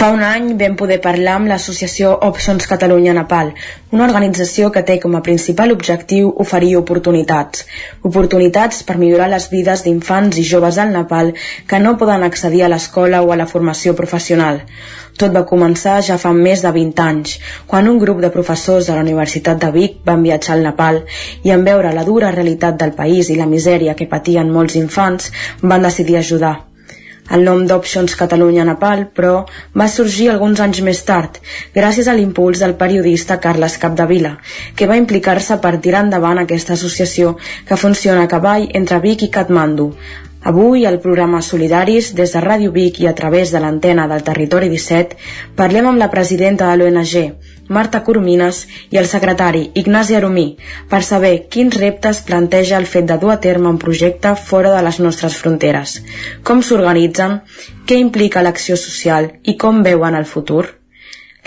Fa 0.00 0.08
un 0.16 0.22
any 0.24 0.54
vam 0.56 0.78
poder 0.80 0.96
parlar 1.04 1.34
amb 1.36 1.50
l'associació 1.50 2.14
Options 2.24 2.64
Catalunya 2.68 3.12
Nepal, 3.12 3.50
una 3.92 4.06
organització 4.06 4.70
que 4.72 4.80
té 4.90 4.94
com 5.02 5.18
a 5.18 5.20
principal 5.26 5.74
objectiu 5.74 6.30
oferir 6.44 6.70
oportunitats. 6.78 7.66
Oportunitats 8.10 8.78
per 8.88 8.96
millorar 9.02 9.26
les 9.28 9.50
vides 9.50 9.82
d'infants 9.84 10.38
i 10.40 10.44
joves 10.52 10.78
al 10.80 10.94
Nepal 10.94 11.34
que 11.68 11.82
no 11.84 11.98
poden 12.00 12.24
accedir 12.24 12.62
a 12.64 12.70
l'escola 12.72 13.20
o 13.20 13.34
a 13.34 13.36
la 13.42 13.48
formació 13.50 13.92
professional. 13.98 14.62
Tot 15.20 15.36
va 15.36 15.44
començar 15.52 15.98
ja 16.08 16.16
fa 16.16 16.32
més 16.32 16.64
de 16.64 16.72
20 16.78 17.04
anys, 17.04 17.36
quan 17.68 17.92
un 17.92 18.00
grup 18.00 18.24
de 18.24 18.32
professors 18.32 18.88
de 18.88 18.96
la 18.96 19.04
Universitat 19.04 19.60
de 19.60 19.68
Vic 19.76 20.00
van 20.08 20.24
viatjar 20.24 20.56
al 20.56 20.64
Nepal 20.70 21.02
i 21.44 21.52
en 21.52 21.68
veure 21.68 21.92
la 21.92 22.08
dura 22.08 22.32
realitat 22.32 22.80
del 22.80 22.96
país 22.96 23.28
i 23.28 23.36
la 23.36 23.52
misèria 23.52 23.98
que 24.00 24.08
patien 24.08 24.48
molts 24.48 24.80
infants, 24.80 25.28
van 25.60 25.84
decidir 25.84 26.16
ajudar. 26.24 26.69
El 27.36 27.44
nom 27.46 27.66
d'Options 27.66 28.16
Catalunya 28.18 28.64
Nepal, 28.66 29.04
però, 29.14 29.44
va 29.78 29.86
sorgir 29.88 30.30
alguns 30.30 30.62
anys 30.64 30.80
més 30.86 31.02
tard, 31.06 31.38
gràcies 31.76 32.08
a 32.10 32.14
l'impuls 32.18 32.62
del 32.62 32.74
periodista 32.80 33.38
Carles 33.44 33.76
Capdevila, 33.82 34.32
que 34.76 34.88
va 34.90 34.98
implicar-se 34.98 35.60
per 35.62 35.76
tirar 35.84 36.02
endavant 36.06 36.42
aquesta 36.42 36.74
associació 36.74 37.36
que 37.68 37.78
funciona 37.78 38.26
a 38.26 38.32
cavall 38.32 38.66
entre 38.74 38.98
Vic 39.04 39.22
i 39.28 39.30
Katmandu. 39.36 39.92
Avui, 40.42 40.86
al 40.88 40.98
programa 41.04 41.42
Solidaris, 41.44 42.14
des 42.16 42.32
de 42.32 42.40
Ràdio 42.40 42.72
Vic 42.72 43.02
i 43.02 43.06
a 43.06 43.14
través 43.14 43.50
de 43.52 43.60
l'antena 43.60 44.06
del 44.08 44.22
Territori 44.24 44.70
17, 44.72 45.18
parlem 45.54 45.90
amb 45.90 46.00
la 46.00 46.08
presidenta 46.08 46.70
de 46.70 46.78
l'ONG, 46.80 47.16
Marta 47.76 48.02
Coromines, 48.06 48.64
i 48.90 48.98
el 48.98 49.06
secretari 49.06 49.68
Ignasi 49.82 50.18
Aromí, 50.18 50.46
per 50.90 51.02
saber 51.06 51.46
quins 51.54 51.78
reptes 51.78 52.24
planteja 52.26 52.80
el 52.82 52.88
fet 52.90 53.06
de 53.06 53.18
dur 53.22 53.30
a 53.36 53.38
terme 53.46 53.70
un 53.70 53.78
projecte 53.78 54.34
fora 54.50 54.74
de 54.74 54.82
les 54.88 54.98
nostres 54.98 55.38
fronteres, 55.38 56.00
com 56.42 56.64
s'organitzen, 56.66 57.40
què 57.86 58.02
implica 58.02 58.42
l'acció 58.42 58.76
social 58.76 59.32
i 59.44 59.56
com 59.56 59.84
veuen 59.86 60.18
el 60.18 60.28
futur. 60.34 60.79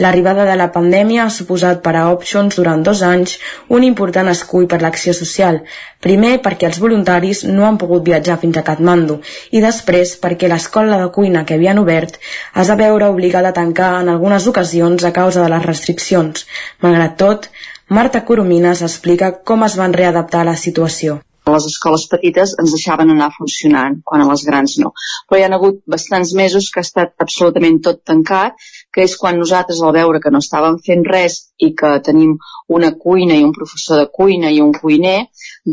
L'arribada 0.01 0.45
de 0.49 0.55
la 0.57 0.69
pandèmia 0.73 1.25
ha 1.25 1.33
suposat 1.33 1.81
per 1.85 1.93
a 1.99 2.03
Options 2.13 2.55
durant 2.57 2.81
dos 2.85 3.03
anys 3.05 3.35
un 3.77 3.83
important 3.87 4.29
escull 4.31 4.65
per 4.69 4.79
l'acció 4.81 5.13
social. 5.17 5.59
Primer 6.05 6.31
perquè 6.45 6.69
els 6.69 6.79
voluntaris 6.83 7.43
no 7.49 7.67
han 7.67 7.77
pogut 7.81 8.05
viatjar 8.07 8.39
fins 8.41 8.57
a 8.57 8.65
Katmandu 8.69 9.19
i 9.51 9.61
després 9.65 10.15
perquè 10.23 10.49
l'escola 10.49 10.97
de 11.01 11.11
cuina 11.17 11.43
que 11.45 11.57
havien 11.59 11.81
obert 11.83 12.17
es 12.63 12.71
va 12.71 12.79
veure 12.79 13.11
obligada 13.13 13.53
a 13.53 13.57
tancar 13.59 13.91
en 13.99 14.09
algunes 14.13 14.47
ocasions 14.53 15.03
a 15.03 15.13
causa 15.19 15.43
de 15.43 15.51
les 15.53 15.67
restriccions. 15.67 16.47
Malgrat 16.81 17.19
tot, 17.25 17.51
Marta 17.89 18.23
Coromines 18.25 18.81
explica 18.81 19.31
com 19.43 19.67
es 19.67 19.77
van 19.77 19.93
readaptar 19.93 20.41
a 20.41 20.51
la 20.53 20.57
situació 20.57 21.21
les 21.51 21.65
escoles 21.67 22.05
petites 22.11 22.53
ens 22.61 22.71
deixaven 22.75 23.11
anar 23.13 23.29
funcionant, 23.35 23.99
quan 24.07 24.23
a 24.23 24.27
les 24.29 24.45
grans 24.47 24.77
no. 24.83 24.93
Però 25.27 25.39
hi 25.39 25.43
ha 25.45 25.51
hagut 25.57 25.81
bastants 25.95 26.31
mesos 26.39 26.69
que 26.71 26.79
ha 26.81 26.87
estat 26.87 27.25
absolutament 27.25 27.81
tot 27.87 27.99
tancat 28.07 28.55
que 28.93 29.07
és 29.07 29.15
quan 29.17 29.39
nosaltres 29.41 29.81
al 29.81 29.95
veure 29.95 30.21
que 30.23 30.31
no 30.33 30.41
estàvem 30.43 30.77
fent 30.85 31.03
res 31.09 31.39
i 31.57 31.73
que 31.79 31.95
tenim 32.05 32.37
una 32.77 32.93
cuina 33.05 33.35
i 33.39 33.43
un 33.43 33.53
professor 33.57 34.03
de 34.03 34.07
cuina 34.19 34.51
i 34.53 34.61
un 34.61 34.73
cuiner, 34.77 35.19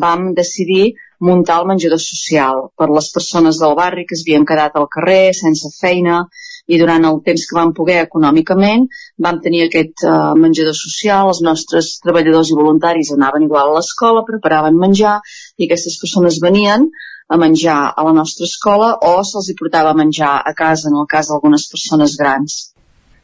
vam 0.05 0.33
decidir 0.35 0.95
muntar 1.21 1.59
el 1.61 1.69
menjador 1.69 2.01
social 2.01 2.63
per 2.81 2.89
les 2.89 3.11
persones 3.13 3.59
del 3.61 3.75
barri 3.77 4.07
que 4.09 4.17
es 4.17 4.23
havien 4.25 4.47
quedat 4.49 4.77
al 4.81 4.89
carrer 4.95 5.35
sense 5.37 5.69
feina 5.77 6.23
i 6.71 6.79
durant 6.81 7.05
el 7.05 7.21
temps 7.27 7.45
que 7.49 7.59
vam 7.59 7.75
poder 7.77 7.99
econòmicament 8.07 8.87
vam 9.27 9.41
tenir 9.45 9.67
aquest 9.67 10.07
uh, 10.07 10.33
menjador 10.45 10.77
social, 10.79 11.29
els 11.29 11.43
nostres 11.45 11.93
treballadors 12.05 12.53
i 12.53 12.59
voluntaris 12.59 13.13
anaven 13.17 13.45
igual 13.49 13.69
a 13.69 13.77
l'escola, 13.77 14.25
preparaven 14.25 14.81
menjar 14.81 15.19
i 15.59 15.69
aquestes 15.69 16.01
persones 16.01 16.41
venien 16.41 16.89
a 17.31 17.37
menjar 17.39 17.93
a 17.97 18.05
la 18.05 18.13
nostra 18.17 18.49
escola 18.49 18.95
o 19.07 19.13
se'ls 19.23 19.51
hi 19.51 19.59
portava 19.61 19.95
menjar 19.95 20.33
a 20.41 20.55
casa 20.57 20.89
en 20.89 20.97
el 21.03 21.07
cas 21.11 21.29
d'algunes 21.29 21.69
persones 21.71 22.17
grans. 22.19 22.70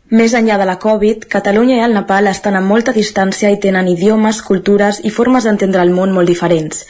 Més 0.06 0.34
enllà 0.38 0.54
de 0.54 0.66
la 0.68 0.76
Covid, 0.78 1.24
Catalunya 1.26 1.80
i 1.80 1.82
el 1.82 1.94
Nepal 1.96 2.28
estan 2.30 2.54
a 2.54 2.60
molta 2.62 2.92
distància 2.94 3.48
i 3.50 3.56
tenen 3.58 3.88
idiomes, 3.90 4.38
cultures 4.48 5.00
i 5.02 5.10
formes 5.10 5.48
d'entendre 5.48 5.82
el 5.82 5.90
món 5.90 6.12
molt 6.14 6.30
diferents. 6.30 6.84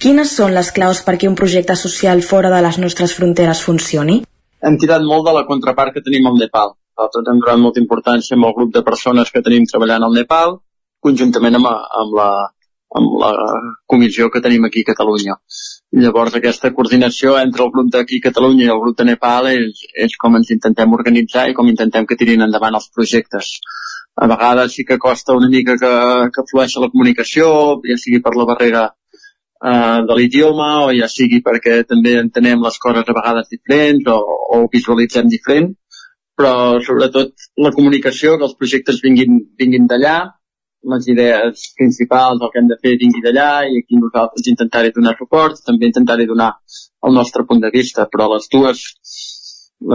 Quines 0.00 0.32
són 0.32 0.54
les 0.56 0.70
claus 0.72 1.02
perquè 1.04 1.28
un 1.28 1.36
projecte 1.36 1.76
social 1.76 2.22
fora 2.24 2.48
de 2.48 2.62
les 2.64 2.78
nostres 2.80 3.12
fronteres 3.12 3.60
funcioni? 3.60 4.22
Hem 4.64 4.78
tirat 4.80 5.04
molt 5.04 5.28
de 5.28 5.36
la 5.36 5.44
contrapart 5.44 5.92
que 5.92 6.00
tenim 6.00 6.30
al 6.30 6.40
Nepal. 6.40 6.72
Nosaltres 6.96 7.28
hem 7.34 7.44
donat 7.44 7.60
molta 7.60 7.82
importància 7.82 8.38
amb 8.38 8.48
el 8.48 8.56
grup 8.56 8.72
de 8.72 8.84
persones 8.88 9.34
que 9.34 9.44
tenim 9.44 9.68
treballant 9.68 10.08
al 10.08 10.16
Nepal, 10.16 10.56
conjuntament 11.04 11.60
amb, 11.60 11.68
amb, 11.68 12.16
la, 12.16 12.30
amb 12.96 13.20
la 13.20 13.32
comissió 13.84 14.32
que 14.32 14.40
tenim 14.40 14.64
aquí 14.64 14.80
a 14.80 14.94
Catalunya. 14.94 15.36
Llavors 15.92 16.34
aquesta 16.38 16.70
coordinació 16.72 17.34
entre 17.38 17.66
el 17.66 17.70
grup 17.72 17.90
d'aquí 17.92 18.18
Catalunya 18.24 18.64
i 18.64 18.70
el 18.72 18.80
grup 18.80 18.96
de 18.96 19.04
Nepal 19.04 19.48
és, 19.50 19.82
és 20.06 20.14
com 20.22 20.38
ens 20.38 20.48
intentem 20.54 20.94
organitzar 20.96 21.44
i 21.50 21.56
com 21.58 21.68
intentem 21.68 22.06
que 22.08 22.16
tirin 22.16 22.44
endavant 22.46 22.78
els 22.78 22.88
projectes. 22.96 23.50
A 24.16 24.28
vegades 24.30 24.72
sí 24.76 24.86
que 24.88 24.98
costa 25.02 25.36
una 25.36 25.50
mica 25.52 25.76
que, 25.82 25.92
que 26.32 26.46
flueixi 26.48 26.80
la 26.80 26.88
comunicació, 26.94 27.52
ja 27.84 27.98
sigui 28.00 28.22
per 28.24 28.32
la 28.38 28.48
barrera 28.48 28.86
eh, 28.88 30.00
de 30.08 30.16
l'idioma 30.16 30.70
o 30.86 30.90
ja 30.96 31.08
sigui 31.12 31.42
perquè 31.44 31.82
també 31.88 32.16
entenem 32.22 32.64
les 32.64 32.80
coses 32.80 33.04
a 33.08 33.18
vegades 33.20 33.52
diferents 33.52 34.08
o, 34.08 34.18
o 34.56 34.64
visualitzem 34.72 35.28
diferent, 35.32 35.74
però 36.36 36.80
sobretot 36.88 37.50
la 37.60 37.72
comunicació, 37.76 38.38
que 38.38 38.48
els 38.48 38.56
projectes 38.56 39.04
vinguin, 39.04 39.42
vinguin 39.60 39.88
d'allà, 39.92 40.16
les 40.90 41.08
idees 41.08 41.66
principals, 41.78 42.40
el 42.42 42.50
que 42.52 42.60
hem 42.60 42.70
de 42.70 42.78
fer 42.82 42.96
vingui 43.00 43.22
d'allà 43.24 43.50
i 43.68 43.82
aquí 43.82 43.98
nosaltres 43.98 44.48
intentaré 44.52 44.90
donar 44.94 45.14
suport, 45.18 45.60
també 45.66 45.90
intentaré 45.90 46.26
donar 46.26 46.52
el 47.06 47.14
nostre 47.18 47.46
punt 47.48 47.62
de 47.62 47.70
vista, 47.74 48.08
però 48.10 48.28
les 48.34 48.48
dues, 48.52 48.82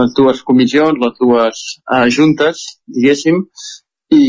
les 0.00 0.14
dues 0.16 0.42
comissions, 0.50 1.00
les 1.04 1.20
dues 1.20 1.66
uh, 1.92 2.06
juntes, 2.18 2.64
diguéssim, 2.96 3.44
i, 4.08 4.20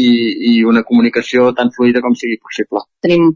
i 0.52 0.64
una 0.68 0.84
comunicació 0.84 1.54
tan 1.56 1.72
fluida 1.76 2.02
com 2.04 2.16
sigui 2.20 2.40
possible. 2.44 2.84
Tenim 3.04 3.30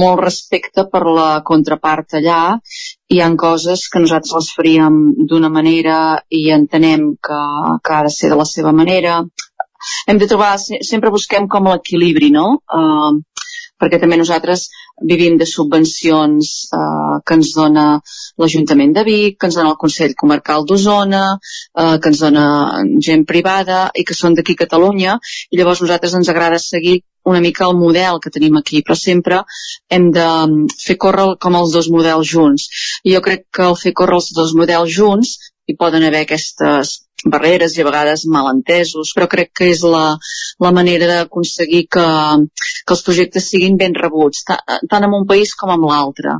molt 0.00 0.22
respecte 0.24 0.86
per 0.92 1.02
la 1.04 1.28
contrapart 1.44 2.16
allà 2.20 2.40
hi 3.12 3.20
han 3.20 3.36
coses 3.36 3.86
que 3.92 4.00
nosaltres 4.00 4.36
les 4.38 4.50
faríem 4.56 4.98
d'una 5.28 5.50
manera 5.52 5.98
i 6.30 6.46
entenem 6.56 7.10
que, 7.28 7.42
que 7.84 7.96
ha 7.96 8.02
de 8.06 8.14
ser 8.16 8.32
de 8.32 8.40
la 8.40 8.48
seva 8.48 8.72
manera 8.72 9.20
hem 10.06 10.20
de 10.20 10.28
trobar, 10.30 10.56
sempre 10.58 11.12
busquem 11.14 11.48
com 11.48 11.68
l'equilibri, 11.70 12.30
no? 12.34 12.60
Uh, 12.68 13.20
perquè 13.80 14.00
també 14.00 14.18
nosaltres 14.20 14.68
vivim 15.10 15.38
de 15.40 15.46
subvencions 15.48 16.50
uh, 16.76 17.20
que 17.24 17.36
ens 17.38 17.52
dona 17.56 17.84
l'Ajuntament 18.40 18.92
de 18.96 19.04
Vic, 19.06 19.38
que 19.40 19.48
ens 19.48 19.56
dona 19.56 19.72
el 19.72 19.78
Consell 19.80 20.16
Comarcal 20.22 20.66
d'Osona, 20.68 21.22
uh, 21.36 21.94
que 21.96 22.12
ens 22.12 22.20
dona 22.24 22.46
gent 23.06 23.24
privada 23.28 23.86
i 23.96 24.04
que 24.04 24.16
són 24.16 24.36
d'aquí 24.36 24.58
Catalunya, 24.58 25.16
i 25.50 25.60
llavors 25.60 25.80
nosaltres 25.84 26.18
ens 26.20 26.28
agrada 26.32 26.60
seguir 26.60 27.00
una 27.30 27.40
mica 27.44 27.66
el 27.68 27.76
model 27.76 28.20
que 28.20 28.32
tenim 28.32 28.56
aquí, 28.56 28.82
però 28.84 28.96
sempre 28.96 29.42
hem 29.92 30.10
de 30.12 30.26
mm, 30.26 30.76
fer 30.80 30.96
córrer 31.00 31.34
com 31.40 31.56
els 31.56 31.72
dos 31.76 31.90
models 31.92 32.28
junts. 32.28 32.68
I 33.04 33.16
jo 33.16 33.24
crec 33.24 33.46
que 33.52 33.66
el 33.68 33.76
fer 33.80 33.92
córrer 33.96 34.20
els 34.20 34.30
dos 34.36 34.54
models 34.56 34.92
junts 34.96 35.36
hi 35.70 35.78
poden 35.78 36.04
haver 36.06 36.24
aquestes 36.26 36.98
barreres 37.24 37.76
i 37.76 37.82
a 37.82 37.86
vegades 37.88 38.26
malentesos, 38.26 39.12
però 39.16 39.28
crec 39.30 39.52
que 39.60 39.70
és 39.72 39.82
la, 39.84 40.04
la 40.64 40.72
manera 40.76 41.08
d'aconseguir 41.10 41.86
que, 41.96 42.06
que 42.84 42.96
els 42.96 43.02
projectes 43.06 43.50
siguin 43.52 43.76
ben 43.80 43.96
rebuts, 43.96 44.44
tant 44.46 45.04
en 45.04 45.18
un 45.20 45.26
país 45.28 45.54
com 45.54 45.72
en 45.74 45.84
l'altre. 45.88 46.38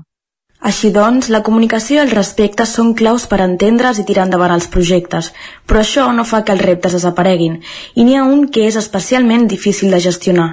Així 0.70 0.90
doncs, 0.92 1.30
la 1.32 1.40
comunicació 1.44 1.96
i 1.96 2.02
el 2.02 2.10
respecte 2.12 2.66
són 2.68 2.92
claus 2.96 3.24
per 3.28 3.40
entendre's 3.44 4.00
i 4.00 4.04
tirar 4.08 4.26
endavant 4.28 4.52
els 4.56 4.68
projectes, 4.72 5.30
però 5.66 5.80
això 5.80 6.10
no 6.12 6.26
fa 6.28 6.42
que 6.44 6.52
els 6.56 6.64
reptes 6.66 6.98
desapareguin, 6.98 7.62
i 7.96 8.04
n'hi 8.04 8.18
ha 8.18 8.26
un 8.28 8.48
que 8.52 8.66
és 8.68 8.76
especialment 8.76 9.48
difícil 9.48 9.96
de 9.96 10.02
gestionar, 10.08 10.50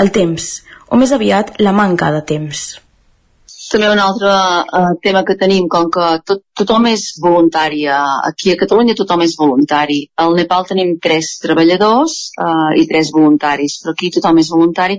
el 0.00 0.14
temps, 0.16 0.54
o 0.88 0.96
més 1.00 1.12
aviat 1.12 1.52
la 1.60 1.76
manca 1.76 2.08
de 2.16 2.24
temps 2.32 2.64
també 3.72 3.88
un 3.88 4.00
altre 4.02 4.30
uh, 4.30 4.92
tema 5.04 5.22
que 5.28 5.36
tenim, 5.40 5.66
com 5.72 5.88
que 5.92 6.06
tot, 6.28 6.42
tothom 6.60 6.86
és 6.90 7.06
voluntari, 7.22 7.86
aquí 7.88 8.52
a 8.52 8.58
Catalunya 8.60 8.96
tothom 8.98 9.24
és 9.24 9.34
voluntari. 9.40 9.98
Al 10.20 10.36
Nepal 10.36 10.66
tenim 10.68 10.94
tres 11.02 11.32
treballadors 11.42 12.16
uh, 12.36 12.70
i 12.76 12.84
tres 12.90 13.12
voluntaris, 13.16 13.78
però 13.82 13.96
aquí 13.96 14.12
tothom 14.14 14.42
és 14.42 14.52
voluntari. 14.52 14.98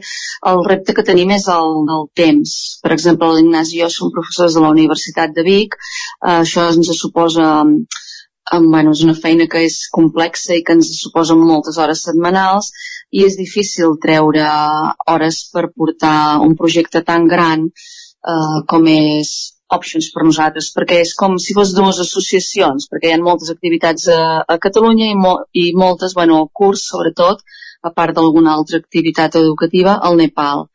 El 0.52 0.64
repte 0.68 0.98
que 0.98 1.06
tenim 1.06 1.36
és 1.38 1.48
el 1.54 1.84
del 1.90 2.08
temps. 2.18 2.56
Per 2.84 2.94
exemple, 2.98 3.30
l'Ignasi 3.38 3.78
i 3.78 3.84
jo 3.84 3.92
som 3.94 4.14
professors 4.16 4.58
de 4.58 4.66
la 4.66 4.74
Universitat 4.74 5.36
de 5.38 5.46
Vic, 5.46 5.78
uh, 5.78 6.40
això 6.40 6.70
ens 6.74 6.90
suposa 6.98 7.50
um, 7.64 8.70
bueno, 8.72 8.92
és 8.92 9.04
una 9.06 9.16
feina 9.16 9.48
que 9.50 9.64
és 9.68 9.84
complexa 9.94 10.58
i 10.58 10.64
que 10.66 10.76
ens 10.78 10.92
suposa 11.00 11.38
moltes 11.40 11.78
hores 11.78 12.04
setmanals 12.08 12.72
i 13.14 13.24
és 13.28 13.38
difícil 13.40 13.98
treure 14.04 14.46
hores 15.14 15.44
per 15.54 15.70
portar 15.72 16.40
un 16.44 16.58
projecte 16.60 17.04
tan 17.06 17.28
gran 17.30 17.70
eh, 18.28 18.62
com 18.70 18.88
és 18.92 19.34
Options 19.74 20.10
per 20.14 20.22
nosaltres, 20.28 20.68
perquè 20.76 21.00
és 21.02 21.14
com 21.18 21.40
si 21.42 21.56
fos 21.58 21.72
dues 21.74 21.98
associacions, 22.04 22.86
perquè 22.92 23.10
hi 23.10 23.16
ha 23.16 23.22
moltes 23.24 23.50
activitats 23.54 24.06
a, 24.12 24.20
a 24.46 24.58
Catalunya 24.62 25.08
i, 25.10 25.16
mo 25.18 25.34
i 25.58 25.72
moltes, 25.74 26.14
bueno, 26.14 26.38
al 26.38 26.50
curs 26.54 26.84
sobretot, 26.92 27.42
a 27.84 27.92
part 27.92 28.16
d'alguna 28.16 28.54
altra 28.54 28.80
activitat 28.84 29.40
educativa, 29.40 29.98
al 29.98 30.20
Nepal. 30.20 30.68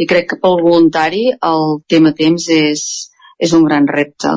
I 0.00 0.08
crec 0.08 0.30
que 0.30 0.40
pel 0.42 0.62
voluntari 0.64 1.26
el 1.50 1.80
tema 1.90 2.14
temps 2.16 2.48
és, 2.56 2.86
és 3.38 3.52
un 3.58 3.66
gran 3.68 3.86
repte. 3.92 4.32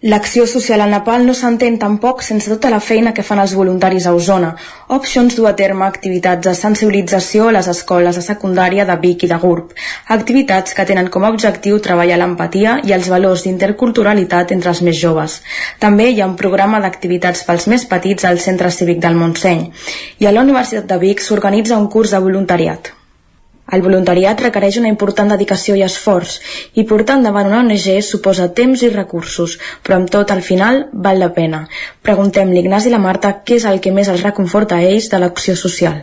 L'acció 0.00 0.44
social 0.46 0.78
a 0.78 0.84
Nepal 0.86 1.24
no 1.26 1.32
s'entén 1.34 1.74
tampoc 1.82 2.20
sense 2.22 2.46
tota 2.46 2.70
la 2.70 2.78
feina 2.78 3.10
que 3.14 3.24
fan 3.26 3.40
els 3.42 3.50
voluntaris 3.58 4.04
a 4.06 4.12
Osona. 4.14 4.52
Options 4.94 5.34
du 5.34 5.48
a 5.48 5.56
terme 5.58 5.82
activitats 5.86 6.46
de 6.46 6.52
sensibilització 6.54 7.48
a 7.48 7.54
les 7.56 7.66
escoles 7.72 8.14
de 8.14 8.22
secundària 8.22 8.84
de 8.86 8.94
Vic 9.02 9.24
i 9.26 9.30
de 9.32 9.38
Gurb. 9.42 9.72
Activitats 10.16 10.76
que 10.78 10.84
tenen 10.86 11.10
com 11.10 11.26
a 11.26 11.32
objectiu 11.34 11.80
treballar 11.82 12.20
l'empatia 12.22 12.76
i 12.86 12.94
els 12.94 13.08
valors 13.10 13.42
d'interculturalitat 13.42 14.54
entre 14.54 14.70
els 14.70 14.82
més 14.86 15.00
joves. 15.00 15.40
També 15.82 16.06
hi 16.12 16.20
ha 16.22 16.30
un 16.30 16.36
programa 16.38 16.78
d'activitats 16.78 17.42
pels 17.48 17.66
més 17.66 17.88
petits 17.90 18.24
al 18.24 18.38
Centre 18.38 18.70
Cívic 18.70 19.02
del 19.02 19.18
Montseny. 19.18 19.66
I 20.22 20.30
a 20.30 20.32
la 20.36 20.46
Universitat 20.46 20.86
de 20.86 21.00
Vic 21.02 21.26
s'organitza 21.26 21.82
un 21.82 21.90
curs 21.90 22.14
de 22.14 22.22
voluntariat. 22.22 22.94
El 23.76 23.82
voluntariat 23.84 24.40
requereix 24.40 24.78
una 24.80 24.88
important 24.88 25.28
dedicació 25.34 25.74
i 25.76 25.82
esforç 25.84 26.38
i 26.80 26.84
portar 26.88 27.18
endavant 27.18 27.50
una 27.50 27.58
ONG 27.60 27.88
suposa 28.06 28.46
temps 28.60 28.84
i 28.86 28.88
recursos, 28.94 29.58
però 29.84 29.98
amb 29.98 30.08
tot 30.14 30.32
al 30.32 30.40
final 30.46 30.86
val 31.06 31.20
la 31.20 31.28
pena. 31.38 31.66
Preguntem 32.08 32.54
l'Ignasi 32.54 32.88
i 32.88 32.94
la 32.94 33.02
Marta 33.02 33.34
què 33.44 33.58
és 33.60 33.68
el 33.68 33.82
que 33.84 33.92
més 33.92 34.08
els 34.08 34.24
reconforta 34.24 34.78
a 34.78 34.88
ells 34.92 35.10
de 35.12 35.20
l'acció 35.20 35.56
social. 35.64 36.00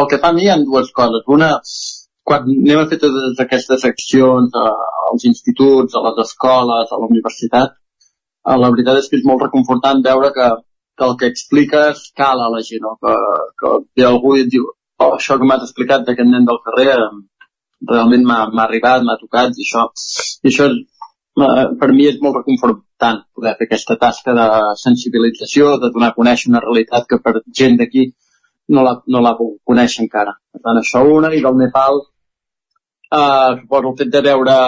El 0.00 0.08
que 0.08 0.20
fa 0.22 0.32
a 0.32 0.36
mi 0.38 0.46
hi 0.46 0.50
ha 0.52 0.56
dues 0.64 0.88
coses. 0.96 1.28
Una, 1.36 1.52
quan 2.24 2.48
anem 2.48 2.80
a 2.80 2.88
fer 2.88 3.02
totes 3.04 3.44
aquestes 3.44 3.84
accions 3.92 4.60
als 4.64 5.28
instituts, 5.28 5.94
a 5.94 6.06
les 6.08 6.24
escoles, 6.26 6.88
a 6.88 7.00
la 7.04 7.08
universitat, 7.12 7.76
eh, 8.48 8.58
la 8.64 8.70
veritat 8.72 9.02
és 9.02 9.10
que 9.10 9.20
és 9.20 9.26
molt 9.28 9.44
reconfortant 9.44 10.00
veure 10.06 10.32
que, 10.38 10.52
que 10.96 11.10
el 11.10 11.18
que 11.20 11.28
expliques 11.34 12.06
cala 12.16 12.48
a 12.48 12.54
la 12.54 12.62
gent, 12.64 12.86
no? 12.86 12.96
que, 13.02 13.18
que 13.60 13.80
ve 13.98 14.08
algú 14.08 14.38
i 14.38 14.46
et 14.46 14.56
diu 14.56 14.72
això 15.16 15.38
que 15.38 15.48
m'has 15.48 15.66
explicat 15.66 16.06
d'aquest 16.06 16.30
nen 16.30 16.48
del 16.48 16.60
carrer 16.64 16.96
realment 17.90 18.24
m'ha 18.26 18.64
arribat, 18.64 19.02
m'ha 19.02 19.18
tocat 19.20 19.58
i 19.58 19.66
això, 19.66 19.88
i 20.42 20.50
això 20.52 20.70
per 21.34 21.88
mi 21.96 22.06
és 22.10 22.18
molt 22.22 22.36
reconfortant 22.40 23.22
poder 23.34 23.54
fer 23.58 23.66
aquesta 23.68 23.96
tasca 24.00 24.34
de 24.36 24.46
sensibilització, 24.80 25.76
de 25.82 25.90
donar 25.94 26.12
a 26.12 26.16
conèixer 26.18 26.50
una 26.50 26.60
realitat 26.64 27.08
que 27.08 27.18
per 27.24 27.40
gent 27.60 27.78
d'aquí 27.80 28.10
no 28.68 28.82
la, 28.86 28.96
no 29.06 29.22
la 29.24 29.36
conèixer 29.38 30.04
encara. 30.04 30.34
Per 30.52 30.60
tant, 30.60 30.80
això 30.80 31.02
una, 31.18 31.32
i 31.34 31.40
del 31.44 31.56
Nepal, 31.58 32.02
eh, 33.12 33.50
suposo 33.62 33.92
el 33.92 33.96
fet 34.02 34.12
de 34.12 34.22
veure 34.28 34.58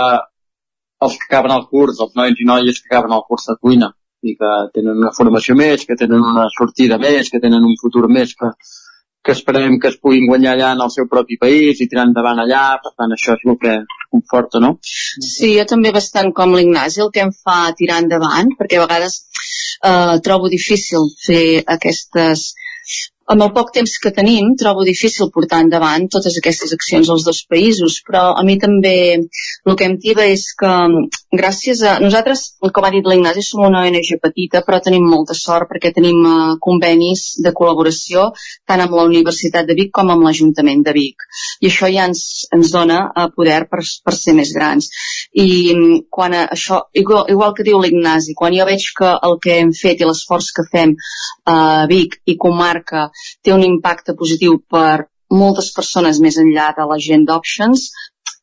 els 1.04 1.18
que 1.20 1.28
acaben 1.28 1.52
el 1.52 1.66
curs, 1.68 2.00
els 2.00 2.16
nois 2.16 2.40
i 2.40 2.48
noies 2.48 2.80
que 2.80 2.90
acaben 2.90 3.12
el 3.12 3.24
curs 3.28 3.46
de 3.50 3.56
cuina, 3.60 3.92
i 4.24 4.34
que 4.40 4.52
tenen 4.72 5.02
una 5.02 5.12
formació 5.16 5.56
més, 5.60 5.84
que 5.84 5.98
tenen 6.00 6.24
una 6.24 6.48
sortida 6.56 6.98
més, 6.98 7.28
que 7.30 7.40
tenen 7.44 7.64
un 7.68 7.76
futur 7.80 8.08
més, 8.08 8.32
que, 8.40 8.50
que 9.24 9.32
esperem 9.32 9.78
que 9.80 9.88
es 9.90 9.96
puguin 10.00 10.26
guanyar 10.28 10.54
allà 10.54 10.72
en 10.76 10.82
el 10.84 10.90
seu 10.92 11.06
propi 11.10 11.38
país 11.40 11.80
i 11.80 11.88
tirar 11.90 12.04
endavant 12.08 12.42
allà, 12.42 12.64
per 12.84 12.92
tant 12.92 13.14
això 13.16 13.36
és 13.38 13.46
el 13.48 13.56
que 13.62 13.76
conforta, 14.12 14.60
no? 14.64 14.74
Sí, 14.84 15.54
jo 15.56 15.64
també 15.70 15.94
bastant 15.96 16.34
com 16.36 16.52
l'Ignasi, 16.54 17.00
el 17.06 17.12
que 17.14 17.24
em 17.24 17.32
fa 17.32 17.72
tirar 17.78 18.02
endavant, 18.04 18.52
perquè 18.58 18.78
a 18.78 18.84
vegades 18.84 19.22
eh, 19.22 20.20
trobo 20.28 20.52
difícil 20.52 21.08
fer 21.24 21.64
aquestes 21.78 22.52
amb 23.32 23.40
el 23.40 23.52
poc 23.56 23.70
temps 23.72 23.94
que 24.02 24.12
tenim 24.12 24.50
trobo 24.60 24.84
difícil 24.84 25.30
portar 25.32 25.62
endavant 25.64 26.10
totes 26.12 26.36
aquestes 26.38 26.74
accions 26.76 27.08
als 27.08 27.24
dos 27.24 27.40
països, 27.48 28.02
però 28.04 28.26
a 28.36 28.42
mi 28.44 28.58
també 28.60 28.96
el 29.16 29.78
que 29.80 29.88
em 29.88 29.96
tiba 30.02 30.26
és 30.28 30.50
que 30.60 30.72
gràcies 31.38 31.82
a... 31.86 31.94
Nosaltres, 32.02 32.42
com 32.74 32.86
ha 32.86 32.90
dit 32.94 33.06
l'Ignasi, 33.06 33.42
som 33.44 33.64
una 33.66 33.82
ONG 33.86 34.10
petita, 34.22 34.62
però 34.66 34.80
tenim 34.84 35.06
molta 35.08 35.36
sort 35.38 35.68
perquè 35.70 35.92
tenim 35.96 36.20
uh, 36.24 36.56
convenis 36.66 37.24
de 37.44 37.52
col·laboració 37.56 38.28
tant 38.68 38.82
amb 38.84 38.96
la 38.96 39.06
Universitat 39.08 39.68
de 39.68 39.76
Vic 39.78 39.92
com 39.94 40.12
amb 40.14 40.26
l'Ajuntament 40.26 40.84
de 40.86 40.94
Vic. 40.96 41.26
I 41.60 41.70
això 41.70 41.90
ja 41.92 42.08
ens, 42.10 42.24
ens 42.56 42.72
dona 42.74 43.00
uh, 43.06 43.28
poder 43.36 43.62
per, 43.70 43.82
per 43.82 44.16
ser 44.16 44.36
més 44.38 44.52
grans. 44.56 44.90
I 45.44 45.48
um, 45.74 45.86
quan 46.10 46.36
a, 46.36 46.44
això, 46.56 46.84
igual, 46.92 47.26
igual 47.34 47.56
que 47.56 47.66
diu 47.66 47.80
l'Ignasi, 47.82 48.36
quan 48.38 48.56
jo 48.56 48.68
veig 48.68 48.90
que 48.98 49.14
el 49.30 49.40
que 49.42 49.58
hem 49.60 49.74
fet 49.76 50.00
i 50.02 50.08
l'esforç 50.08 50.52
que 50.56 50.68
fem 50.70 50.96
a 51.50 51.56
uh, 51.56 51.88
Vic 51.90 52.20
i 52.30 52.38
comarca 52.40 53.08
té 53.42 53.52
un 53.54 53.64
impacte 53.66 54.16
positiu 54.18 54.60
per 54.70 55.06
moltes 55.34 55.70
persones 55.74 56.20
més 56.22 56.36
enllà 56.40 56.70
de 56.76 56.84
la 56.88 56.98
gent 57.00 57.24
d'Options, 57.28 57.88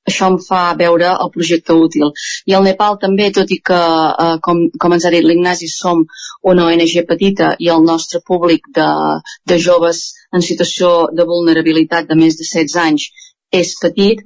això 0.09 0.29
em 0.31 0.37
fa 0.41 0.61
veure 0.77 1.11
el 1.13 1.31
projecte 1.33 1.75
útil. 1.77 2.11
I 2.49 2.55
el 2.57 2.65
Nepal 2.67 2.97
també, 3.01 3.29
tot 3.35 3.51
i 3.51 3.59
que, 3.69 3.81
eh, 4.25 4.37
com, 4.47 4.63
com 4.81 4.97
ens 4.97 5.05
ha 5.05 5.13
dit 5.13 5.25
l'Ignasi, 5.25 5.69
som 5.69 6.05
una 6.53 6.67
ONG 6.69 6.95
petita 7.07 7.55
i 7.59 7.69
el 7.75 7.85
nostre 7.85 8.21
públic 8.25 8.71
de, 8.77 8.89
de 9.45 9.59
joves 9.59 10.03
en 10.33 10.41
situació 10.41 11.09
de 11.13 11.27
vulnerabilitat 11.33 12.09
de 12.09 12.17
més 12.23 12.39
de 12.39 12.47
16 12.47 12.79
anys 12.85 13.11
és 13.51 13.73
petit, 13.81 14.21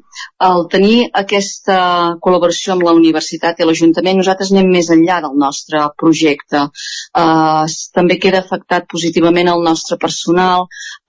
el 0.48 0.68
tenir 0.70 1.08
aquesta 1.22 1.78
col·laboració 2.22 2.76
amb 2.76 2.86
la 2.86 2.94
universitat 2.94 3.60
i 3.60 3.66
l'Ajuntament, 3.66 4.20
nosaltres 4.22 4.52
anem 4.54 4.70
més 4.76 4.92
enllà 4.94 5.18
del 5.24 5.34
nostre 5.42 5.82
projecte. 6.02 6.62
Uh, 7.18 7.66
també 7.98 8.20
queda 8.22 8.44
afectat 8.44 8.86
positivament 8.92 9.50
el 9.50 9.66
nostre 9.66 9.98
personal, 9.98 10.68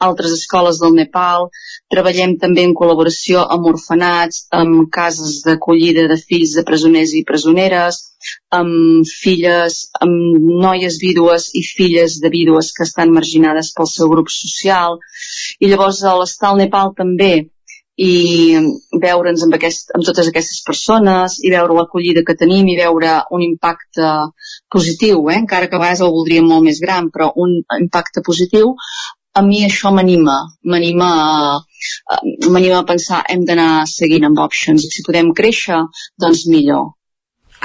altres 0.08 0.32
escoles 0.38 0.80
del 0.80 0.96
Nepal, 0.96 1.50
treballem 1.92 2.34
també 2.42 2.64
en 2.66 2.74
col·laboració 2.78 3.44
amb 3.54 3.68
orfenats, 3.70 4.44
amb 4.60 4.88
cases 4.92 5.40
d'acollida 5.46 6.06
de 6.10 6.18
fills 6.18 6.56
de 6.58 6.64
presoners 6.66 7.14
i 7.14 7.24
presoneres, 7.28 8.00
amb 8.58 9.06
filles, 9.22 9.80
amb 10.02 10.48
noies 10.66 10.98
vídues 11.02 11.50
i 11.54 11.62
filles 11.66 12.18
de 12.22 12.32
vídues 12.32 12.72
que 12.76 12.86
estan 12.88 13.14
marginades 13.14 13.72
pel 13.76 13.90
seu 13.90 14.10
grup 14.12 14.32
social. 14.34 14.98
I 15.60 15.70
llavors 15.70 16.02
l'estar 16.06 16.52
al 16.52 16.64
Nepal 16.64 16.96
també 16.98 17.34
i 17.96 18.56
veure'ns 19.02 19.42
amb, 19.46 19.54
aquest, 19.56 19.92
amb 19.96 20.04
totes 20.04 20.28
aquestes 20.28 20.60
persones 20.66 21.38
i 21.40 21.52
veure 21.52 21.76
l'acollida 21.78 22.24
que 22.28 22.36
tenim 22.36 22.68
i 22.68 22.76
veure 22.76 23.14
un 23.32 23.44
impacte 23.46 24.10
positiu, 24.72 25.22
eh? 25.30 25.38
encara 25.40 25.70
que 25.70 25.78
a 25.78 25.80
vegades 25.80 26.02
el 26.04 26.12
voldríem 26.12 26.50
molt 26.50 26.66
més 26.66 26.82
gran, 26.82 27.08
però 27.14 27.30
un 27.40 27.56
impacte 27.78 28.20
positiu, 28.26 28.74
a 29.36 29.42
mi 29.44 29.62
això 29.66 29.92
m'anima, 29.92 30.36
m'anima 30.64 31.08
a, 32.16 32.20
m'anima 32.48 32.78
a 32.80 32.86
pensar 32.88 33.22
hem 33.32 33.44
d'anar 33.48 33.86
seguint 33.90 34.24
amb 34.28 34.44
options 34.44 34.86
i 34.86 34.92
si 34.92 35.04
podem 35.06 35.34
créixer, 35.36 35.82
doncs 36.22 36.46
millor. 36.52 36.94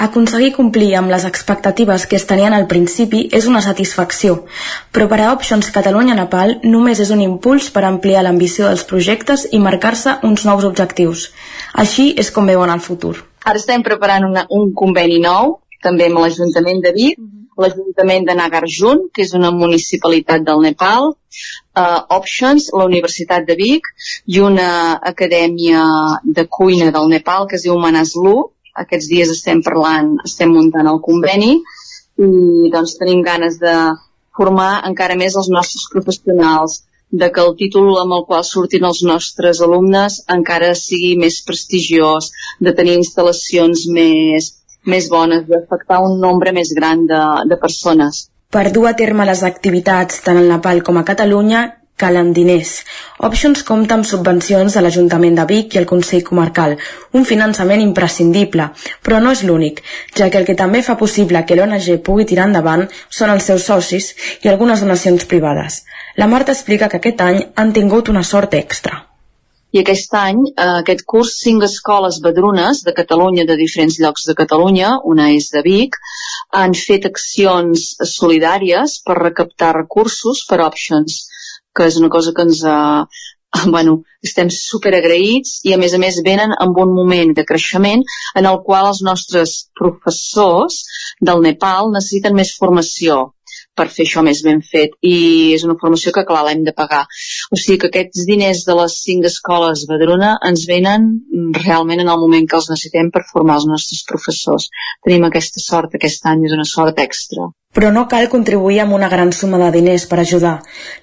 Aconseguir 0.02 0.54
complir 0.56 0.94
amb 0.96 1.12
les 1.12 1.24
expectatives 1.28 2.06
que 2.08 2.16
es 2.16 2.24
tenien 2.28 2.54
al 2.56 2.64
principi 2.68 3.26
és 3.38 3.46
una 3.48 3.60
satisfacció, 3.64 4.38
però 4.92 5.06
per 5.08 5.18
a 5.20 5.32
Options 5.34 5.68
Catalunya-Nepal 5.74 6.54
només 6.64 7.00
és 7.04 7.12
un 7.12 7.20
impuls 7.24 7.68
per 7.74 7.84
ampliar 7.88 8.24
l'ambició 8.24 8.70
dels 8.70 8.86
projectes 8.88 9.44
i 9.52 9.60
marcar-se 9.60 10.16
uns 10.28 10.46
nous 10.48 10.64
objectius. 10.68 11.28
Així 11.84 12.08
és 12.24 12.32
com 12.32 12.48
veuen 12.48 12.72
el 12.72 12.80
futur. 12.80 13.18
Ara 13.44 13.60
estem 13.60 13.84
preparant 13.84 14.24
una, 14.30 14.46
un 14.50 14.72
conveni 14.72 15.20
nou, 15.20 15.58
també 15.84 16.08
amb 16.08 16.24
l'Ajuntament 16.24 16.80
de 16.82 16.92
Vic, 16.96 17.18
-hmm. 17.18 17.62
l'Ajuntament 17.62 18.26
de 18.26 18.34
Nagarjun, 18.34 19.08
que 19.12 19.22
és 19.22 19.34
una 19.34 19.50
municipalitat 19.50 20.42
del 20.42 20.60
Nepal, 20.62 21.12
uh, 21.76 22.00
Options, 22.16 22.70
la 22.76 22.86
Universitat 22.88 23.46
de 23.48 23.56
Vic 23.58 23.88
i 24.26 24.40
una 24.40 24.98
acadèmia 25.12 25.84
de 26.24 26.46
cuina 26.48 26.90
del 26.94 27.10
Nepal 27.12 27.48
que 27.48 27.58
es 27.58 27.66
diu 27.66 27.78
Manaslu, 27.80 28.36
aquests 28.84 29.08
dies 29.10 29.32
estem 29.32 29.60
parlant, 29.64 30.14
estem 30.24 30.52
muntant 30.52 30.88
el 30.88 31.02
conveni 31.04 31.58
i 32.22 32.70
doncs 32.72 32.96
tenim 33.00 33.22
ganes 33.24 33.58
de 33.60 33.74
formar 34.36 34.82
encara 34.88 35.16
més 35.20 35.36
els 35.36 35.50
nostres 35.52 35.88
professionals, 35.92 36.80
de 37.12 37.28
que 37.28 37.42
el 37.44 37.54
títol 37.60 37.90
amb 38.00 38.16
el 38.16 38.24
qual 38.28 38.44
surtin 38.48 38.86
els 38.88 39.02
nostres 39.04 39.60
alumnes 39.60 40.22
encara 40.32 40.72
sigui 40.78 41.12
més 41.20 41.42
prestigiós, 41.44 42.30
de 42.60 42.72
tenir 42.78 42.96
instal·lacions 43.00 43.84
més, 43.92 44.52
més 44.88 45.08
bones, 45.12 45.44
d'afectar 45.48 46.00
un 46.06 46.16
nombre 46.20 46.54
més 46.56 46.72
gran 46.78 47.04
de, 47.10 47.22
de 47.50 47.58
persones. 47.60 48.28
Per 48.52 48.68
dur 48.68 48.82
a 48.84 48.90
terme 48.92 49.24
les 49.24 49.40
activitats 49.48 50.18
tant 50.24 50.36
en 50.36 50.50
Nepal 50.50 50.82
com 50.84 50.98
a 51.00 51.02
Catalunya, 51.08 51.60
calen 52.02 52.32
diners. 52.36 52.72
Options 53.28 53.62
compta 53.64 53.96
amb 53.96 54.04
subvencions 54.08 54.74
de 54.76 54.82
l'Ajuntament 54.84 55.38
de 55.38 55.46
Vic 55.48 55.72
i 55.72 55.80
el 55.80 55.86
Consell 55.92 56.24
Comarcal, 56.26 56.74
un 57.16 57.24
finançament 57.30 57.80
imprescindible, 57.80 58.66
però 59.06 59.20
no 59.24 59.32
és 59.32 59.40
l'únic, 59.48 59.80
ja 60.18 60.28
que 60.28 60.42
el 60.42 60.48
que 60.48 60.58
també 60.58 60.82
fa 60.84 60.98
possible 61.00 61.42
que 61.46 61.56
l'ONG 61.56 61.88
pugui 62.08 62.26
tirar 62.28 62.50
endavant 62.50 62.84
són 63.20 63.32
els 63.36 63.48
seus 63.48 63.64
socis 63.70 64.10
i 64.42 64.52
algunes 64.52 64.84
donacions 64.84 65.24
privades. 65.32 65.80
La 66.20 66.28
Marta 66.34 66.52
explica 66.52 66.90
que 66.92 67.00
aquest 67.00 67.24
any 67.24 67.40
han 67.56 67.72
tingut 67.72 68.12
una 68.12 68.26
sort 68.34 68.60
extra. 68.60 69.06
I 69.72 69.80
aquest 69.80 70.12
any, 70.12 70.40
eh, 70.52 70.64
aquest 70.82 71.06
curs, 71.08 71.30
cinc 71.40 71.64
escoles 71.64 72.18
badrunes 72.20 72.82
de 72.84 72.92
Catalunya, 72.92 73.46
de 73.48 73.56
diferents 73.56 73.96
llocs 74.04 74.26
de 74.28 74.34
Catalunya, 74.36 74.98
una 75.14 75.30
és 75.32 75.48
de 75.54 75.62
Vic, 75.64 75.96
han 76.60 76.74
fet 76.78 77.08
accions 77.10 77.92
solidàries 78.14 78.98
per 79.06 79.18
recaptar 79.20 79.74
recursos 79.78 80.44
per 80.48 80.62
Options 80.66 81.22
que 81.76 81.86
és 81.88 81.96
una 82.00 82.10
cosa 82.12 82.32
que 82.36 82.44
ens 82.46 82.62
eh, 82.68 83.04
bueno, 83.74 83.98
estem 84.24 84.50
super 84.54 84.94
agraïts 84.96 85.58
i 85.68 85.74
a 85.74 85.78
més 85.80 85.94
a 85.96 86.00
més 86.02 86.20
venen 86.24 86.54
amb 86.64 86.78
un 86.84 86.94
moment 86.96 87.34
de 87.36 87.44
creixement 87.48 88.04
en 88.40 88.48
el 88.48 88.60
qual 88.66 88.88
els 88.92 89.02
nostres 89.08 89.56
professors 89.78 90.82
del 91.20 91.44
Nepal 91.44 91.92
necessiten 91.92 92.36
més 92.38 92.54
formació 92.58 93.22
per 93.78 93.88
fer 93.92 94.04
això 94.04 94.22
més 94.26 94.42
ben 94.44 94.60
fet 94.72 94.96
i 95.00 95.14
és 95.56 95.64
una 95.64 95.78
formació 95.80 96.12
que 96.12 96.26
clar 96.28 96.42
l'hem 96.46 96.64
de 96.66 96.74
pagar 96.76 97.02
o 97.06 97.60
sigui 97.60 97.78
que 97.82 97.88
aquests 97.92 98.26
diners 98.28 98.66
de 98.68 98.76
les 98.80 98.98
cinc 99.06 99.28
escoles 99.30 99.86
Badrona 99.88 100.34
ens 100.50 100.66
venen 100.68 101.08
realment 101.62 102.04
en 102.04 102.12
el 102.12 102.20
moment 102.20 102.48
que 102.48 102.58
els 102.60 102.68
necessitem 102.72 103.08
per 103.14 103.24
formar 103.30 103.56
els 103.60 103.68
nostres 103.70 104.04
professors 104.08 104.68
tenim 105.06 105.24
aquesta 105.28 105.64
sort 105.64 105.96
aquest 105.96 106.28
any 106.34 106.44
és 106.50 106.56
una 106.58 106.68
sort 106.68 107.00
extra 107.06 107.48
però 107.72 107.88
no 107.92 108.04
cal 108.08 108.28
contribuir 108.32 108.82
amb 108.82 108.92
una 108.98 109.08
gran 109.08 109.32
suma 109.32 109.58
de 109.62 109.70
diners 109.72 110.04
per 110.08 110.18
ajudar. 110.20 110.58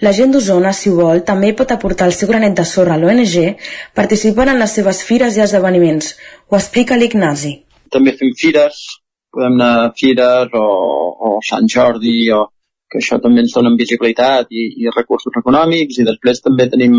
La 0.06 0.12
gent 0.14 0.36
d'Osona, 0.36 0.70
si 0.80 0.92
vol, 0.94 1.24
també 1.26 1.50
pot 1.58 1.72
aportar 1.74 2.06
el 2.06 2.14
seu 2.14 2.30
granet 2.30 2.54
de 2.60 2.66
sorra 2.72 2.94
a 2.94 3.02
l'ONG 3.02 3.56
participant 3.98 4.54
en 4.54 4.62
les 4.62 4.76
seves 4.78 5.02
fires 5.08 5.38
i 5.38 5.42
esdeveniments. 5.48 6.12
Ho 6.50 6.60
explica 6.60 6.98
l'Ignasi. 7.02 7.56
També 7.90 8.14
fem 8.20 8.36
fires, 8.38 8.84
podem 9.34 9.58
anar 9.58 9.72
a 9.88 9.92
fires 9.98 10.54
o, 10.54 10.68
o 11.26 11.34
Sant 11.50 11.66
Jordi, 11.74 12.20
o, 12.38 12.46
que 12.90 13.00
això 13.02 13.20
també 13.24 13.44
ens 13.46 13.54
dona 13.56 13.76
visibilitat 13.78 14.50
i, 14.50 14.66
i 14.84 14.94
recursos 14.96 15.36
econòmics, 15.42 16.00
i 16.00 16.08
després 16.08 16.42
també 16.46 16.70
tenim 16.72 16.96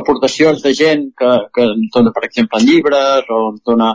aportacions 0.00 0.62
de 0.62 0.74
gent 0.74 1.06
que, 1.18 1.30
que 1.54 1.66
ens 1.70 1.92
dona, 1.94 2.12
per 2.14 2.24
exemple, 2.26 2.60
llibres 2.66 3.30
o 3.30 3.40
ens 3.52 3.62
dona, 3.70 3.94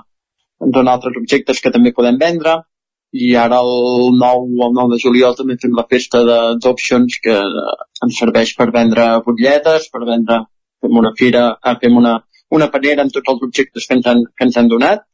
ens 0.63 0.75
dona 0.75 0.95
altres 0.95 1.19
objectes 1.21 1.59
que 1.61 1.71
també 1.75 1.93
podem 1.95 2.17
vendre 2.21 2.55
i 3.11 3.33
ara 3.41 3.59
el 3.65 4.15
9, 4.21 4.47
el 4.65 4.73
9 4.77 4.93
de 4.93 5.01
juliol 5.01 5.35
també 5.37 5.57
fem 5.61 5.75
la 5.77 5.85
festa 5.89 6.21
d'options 6.63 7.19
que 7.23 7.35
ens 8.05 8.19
serveix 8.21 8.53
per 8.57 8.69
vendre 8.75 9.11
butlletes, 9.25 9.89
per 9.93 10.05
vendre 10.05 10.43
fem 10.79 10.99
una 11.01 11.13
fira, 11.17 11.45
ah, 11.61 11.75
fem 11.81 11.97
una, 11.97 12.19
una 12.55 12.69
panera 12.73 13.03
amb 13.03 13.13
tots 13.13 13.33
els 13.33 13.45
objectes 13.49 13.87
que 13.87 13.97
ens, 13.97 14.09
han, 14.09 14.23
que 14.37 14.47
ens 14.47 14.59
han 14.61 14.69
donat 14.71 15.05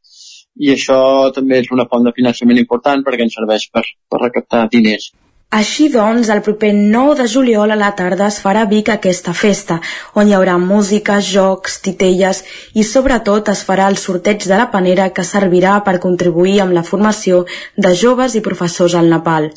i 0.56 0.72
això 0.72 0.98
també 1.36 1.60
és 1.62 1.72
una 1.72 1.88
font 1.90 2.04
de 2.06 2.14
finançament 2.16 2.60
important 2.60 3.02
perquè 3.04 3.26
ens 3.26 3.34
serveix 3.36 3.66
per, 3.72 3.82
per 4.08 4.20
recaptar 4.22 4.66
diners. 4.72 5.10
Així 5.54 5.86
doncs, 5.88 6.28
el 6.28 6.40
proper 6.42 6.72
9 6.74 7.14
de 7.20 7.24
juliol 7.30 7.70
a 7.70 7.76
la 7.78 7.92
tarda 7.94 8.26
es 8.26 8.38
farà 8.42 8.64
a 8.66 8.68
Vic 8.68 8.88
aquesta 8.90 9.32
festa, 9.32 9.76
on 10.18 10.26
hi 10.26 10.34
haurà 10.34 10.56
música, 10.58 11.20
jocs, 11.22 11.76
titelles 11.84 12.42
i 12.74 12.82
sobretot 12.82 13.48
es 13.52 13.62
farà 13.68 13.86
el 13.86 13.96
sorteig 13.96 14.42
de 14.42 14.58
la 14.58 14.66
panera 14.72 15.06
que 15.14 15.24
servirà 15.24 15.76
per 15.86 16.00
contribuir 16.02 16.58
amb 16.64 16.74
la 16.74 16.82
formació 16.82 17.44
de 17.76 17.94
joves 17.94 18.34
i 18.34 18.42
professors 18.48 18.96
al 18.98 19.08
Nepal. 19.12 19.52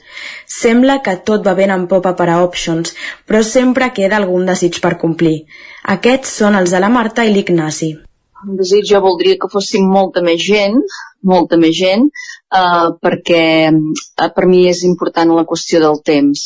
Sembla 0.60 1.00
que 1.02 1.18
tot 1.32 1.42
va 1.48 1.56
ben 1.58 1.74
en 1.74 1.88
popa 1.88 2.14
per 2.14 2.30
a 2.30 2.44
Options, 2.44 2.94
però 3.26 3.42
sempre 3.42 3.90
queda 3.90 4.22
algun 4.22 4.46
desig 4.46 4.80
per 4.86 4.94
complir. 5.02 5.40
Aquests 5.98 6.38
són 6.44 6.56
els 6.56 6.70
de 6.70 6.86
la 6.86 6.94
Marta 6.94 7.26
i 7.26 7.34
l'Ignasi. 7.34 7.96
Un 8.48 8.56
desig 8.60 8.88
jo 8.88 9.02
voldria 9.04 9.38
que 9.40 9.50
fóssim 9.52 9.88
molta 9.92 10.24
més 10.26 10.42
gent, 10.46 10.80
molta 11.32 11.58
més 11.60 11.76
gent, 11.76 12.08
eh, 12.56 12.88
perquè 13.04 13.44
eh, 13.68 14.30
per 14.36 14.48
mi 14.48 14.66
és 14.70 14.84
important 14.88 15.36
la 15.36 15.46
qüestió 15.50 15.82
del 15.84 16.00
temps. 16.06 16.46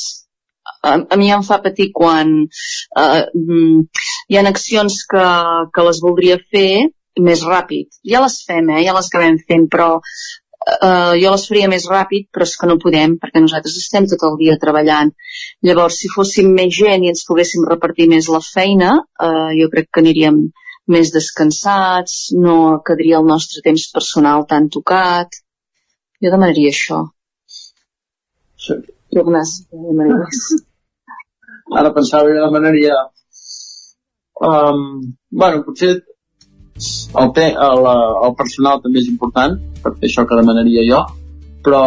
A, 0.83 0.97
a 0.97 1.17
mi 1.19 1.29
em 1.31 1.43
fa 1.47 1.59
patir 1.63 1.91
quan 1.95 2.33
eh, 2.43 3.23
mm, 3.29 3.83
hi 4.29 4.39
ha 4.39 4.45
accions 4.49 5.03
que, 5.11 5.27
que 5.75 5.87
les 5.87 6.01
voldria 6.03 6.39
fer 6.51 6.89
més 7.21 7.43
ràpid. 7.45 7.91
Ja 8.09 8.23
les 8.23 8.39
fem, 8.47 8.71
eh? 8.73 8.81
ja 8.87 8.95
les 8.97 9.11
acabem 9.11 9.37
fent, 9.47 9.67
però 9.71 9.91
eh, 10.01 11.13
jo 11.21 11.35
les 11.35 11.45
faria 11.49 11.69
més 11.71 11.85
ràpid, 11.89 12.27
però 12.33 12.47
és 12.49 12.55
que 12.59 12.69
no 12.69 12.79
podem, 12.81 13.17
perquè 13.21 13.43
nosaltres 13.43 13.77
estem 13.79 14.09
tot 14.09 14.25
el 14.29 14.39
dia 14.41 14.57
treballant. 14.61 15.13
Llavors, 15.67 16.01
si 16.01 16.11
fóssim 16.15 16.51
més 16.57 16.73
gent 16.79 17.05
i 17.05 17.13
ens 17.13 17.25
poguéssim 17.29 17.69
repartir 17.69 18.09
més 18.11 18.29
la 18.33 18.41
feina, 18.43 18.97
eh, 19.27 19.49
jo 19.61 19.69
crec 19.73 19.91
que 19.91 20.03
aniríem 20.03 20.43
més 20.91 21.11
descansats, 21.15 22.33
no 22.35 22.81
quedaria 22.85 23.19
el 23.21 23.27
nostre 23.29 23.63
temps 23.65 23.85
personal 23.93 24.45
tan 24.49 24.69
tocat. 24.73 25.39
Jo 26.23 26.31
demanaria 26.33 26.73
això. 26.73 26.99
Sí. 28.59 28.79
Jo 29.13 29.23
demanaria 29.27 30.27
Ara 31.79 31.93
pensava 31.95 32.27
que 32.27 32.41
demanaria 32.43 32.95
um, 34.41 34.81
bueno, 35.31 35.63
potser 35.65 35.93
el, 35.93 37.31
te, 37.35 37.45
el, 37.53 37.87
el 38.27 38.35
personal 38.37 38.81
també 38.83 39.01
és 39.03 39.09
important 39.09 39.55
per 39.83 39.93
fer 39.95 40.09
això 40.09 40.25
que 40.27 40.39
demanaria 40.39 40.83
jo 40.89 41.01
però 41.65 41.83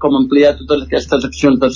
com 0.00 0.18
ampliar 0.20 0.54
totes 0.58 0.86
aquestes 0.86 1.26
accions 1.28 1.60
de 1.60 1.70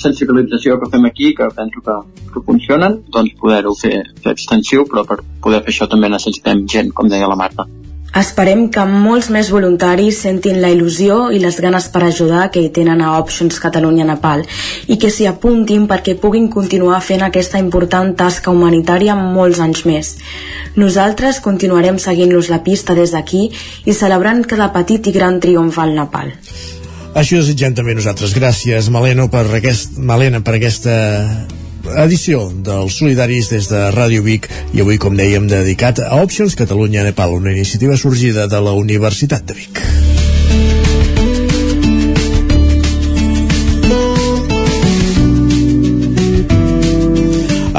sensibilització 0.00 0.78
que 0.80 0.90
fem 0.92 1.06
aquí, 1.08 1.34
que 1.34 1.48
penso 1.56 1.84
que, 1.84 1.98
que 2.32 2.44
funcionen, 2.46 3.00
doncs 3.12 3.36
poder-ho 3.40 3.74
fer, 3.78 4.02
fer 4.24 4.34
extensiu, 4.36 4.86
però 4.88 5.06
per 5.08 5.20
poder 5.44 5.62
fer 5.62 5.74
això 5.74 5.88
també 5.90 6.10
necessitem 6.12 6.66
gent, 6.68 6.92
com 6.96 7.10
deia 7.12 7.30
la 7.30 7.38
Marta. 7.38 7.68
Esperem 8.12 8.66
que 8.68 8.82
molts 8.84 9.30
més 9.32 9.48
voluntaris 9.48 10.18
sentin 10.26 10.58
la 10.60 10.68
il·lusió 10.68 11.30
i 11.32 11.38
les 11.40 11.56
ganes 11.64 11.86
per 11.94 12.02
ajudar 12.04 12.50
que 12.52 12.60
hi 12.60 12.68
tenen 12.76 13.00
a 13.00 13.14
Options 13.16 13.56
Catalunya 13.62 14.04
Nepal 14.04 14.44
i 14.92 14.98
que 15.00 15.08
s'hi 15.08 15.24
apuntin 15.30 15.86
perquè 15.88 16.18
puguin 16.20 16.50
continuar 16.52 16.98
fent 17.00 17.24
aquesta 17.24 17.62
important 17.62 18.12
tasca 18.20 18.52
humanitària 18.52 19.16
molts 19.16 19.62
anys 19.64 19.86
més. 19.88 20.12
Nosaltres 20.76 21.40
continuarem 21.40 21.96
seguint-los 21.96 22.52
la 22.52 22.60
pista 22.68 22.92
des 22.92 23.16
d'aquí 23.16 23.46
i 23.86 23.96
celebrant 23.96 24.44
cada 24.44 24.68
petit 24.76 25.08
i 25.08 25.16
gran 25.16 25.40
triomf 25.40 25.80
al 25.80 25.96
Nepal. 25.96 26.36
Així 27.12 27.36
ho 27.36 27.42
desitgem 27.42 27.74
també 27.76 27.94
nosaltres. 27.96 28.32
Gràcies, 28.36 28.88
Maleno, 28.92 29.28
per 29.32 29.44
aquest, 29.58 29.98
Malena, 30.00 30.40
per 30.44 30.56
aquesta 30.56 30.94
edició 32.04 32.46
dels 32.64 32.96
Solidaris 32.96 33.50
des 33.52 33.68
de 33.68 33.82
Ràdio 33.92 34.24
Vic 34.24 34.48
i 34.72 34.84
avui, 34.84 35.00
com 35.02 35.18
dèiem, 35.18 35.48
dedicat 35.50 36.00
a 36.06 36.22
Options 36.22 36.56
Catalunya 36.58 37.04
Nepal, 37.04 37.36
una 37.36 37.52
iniciativa 37.52 37.98
sorgida 38.00 38.48
de 38.48 38.64
la 38.64 38.72
Universitat 38.78 39.44
de 39.44 39.60
Vic. 39.60 40.01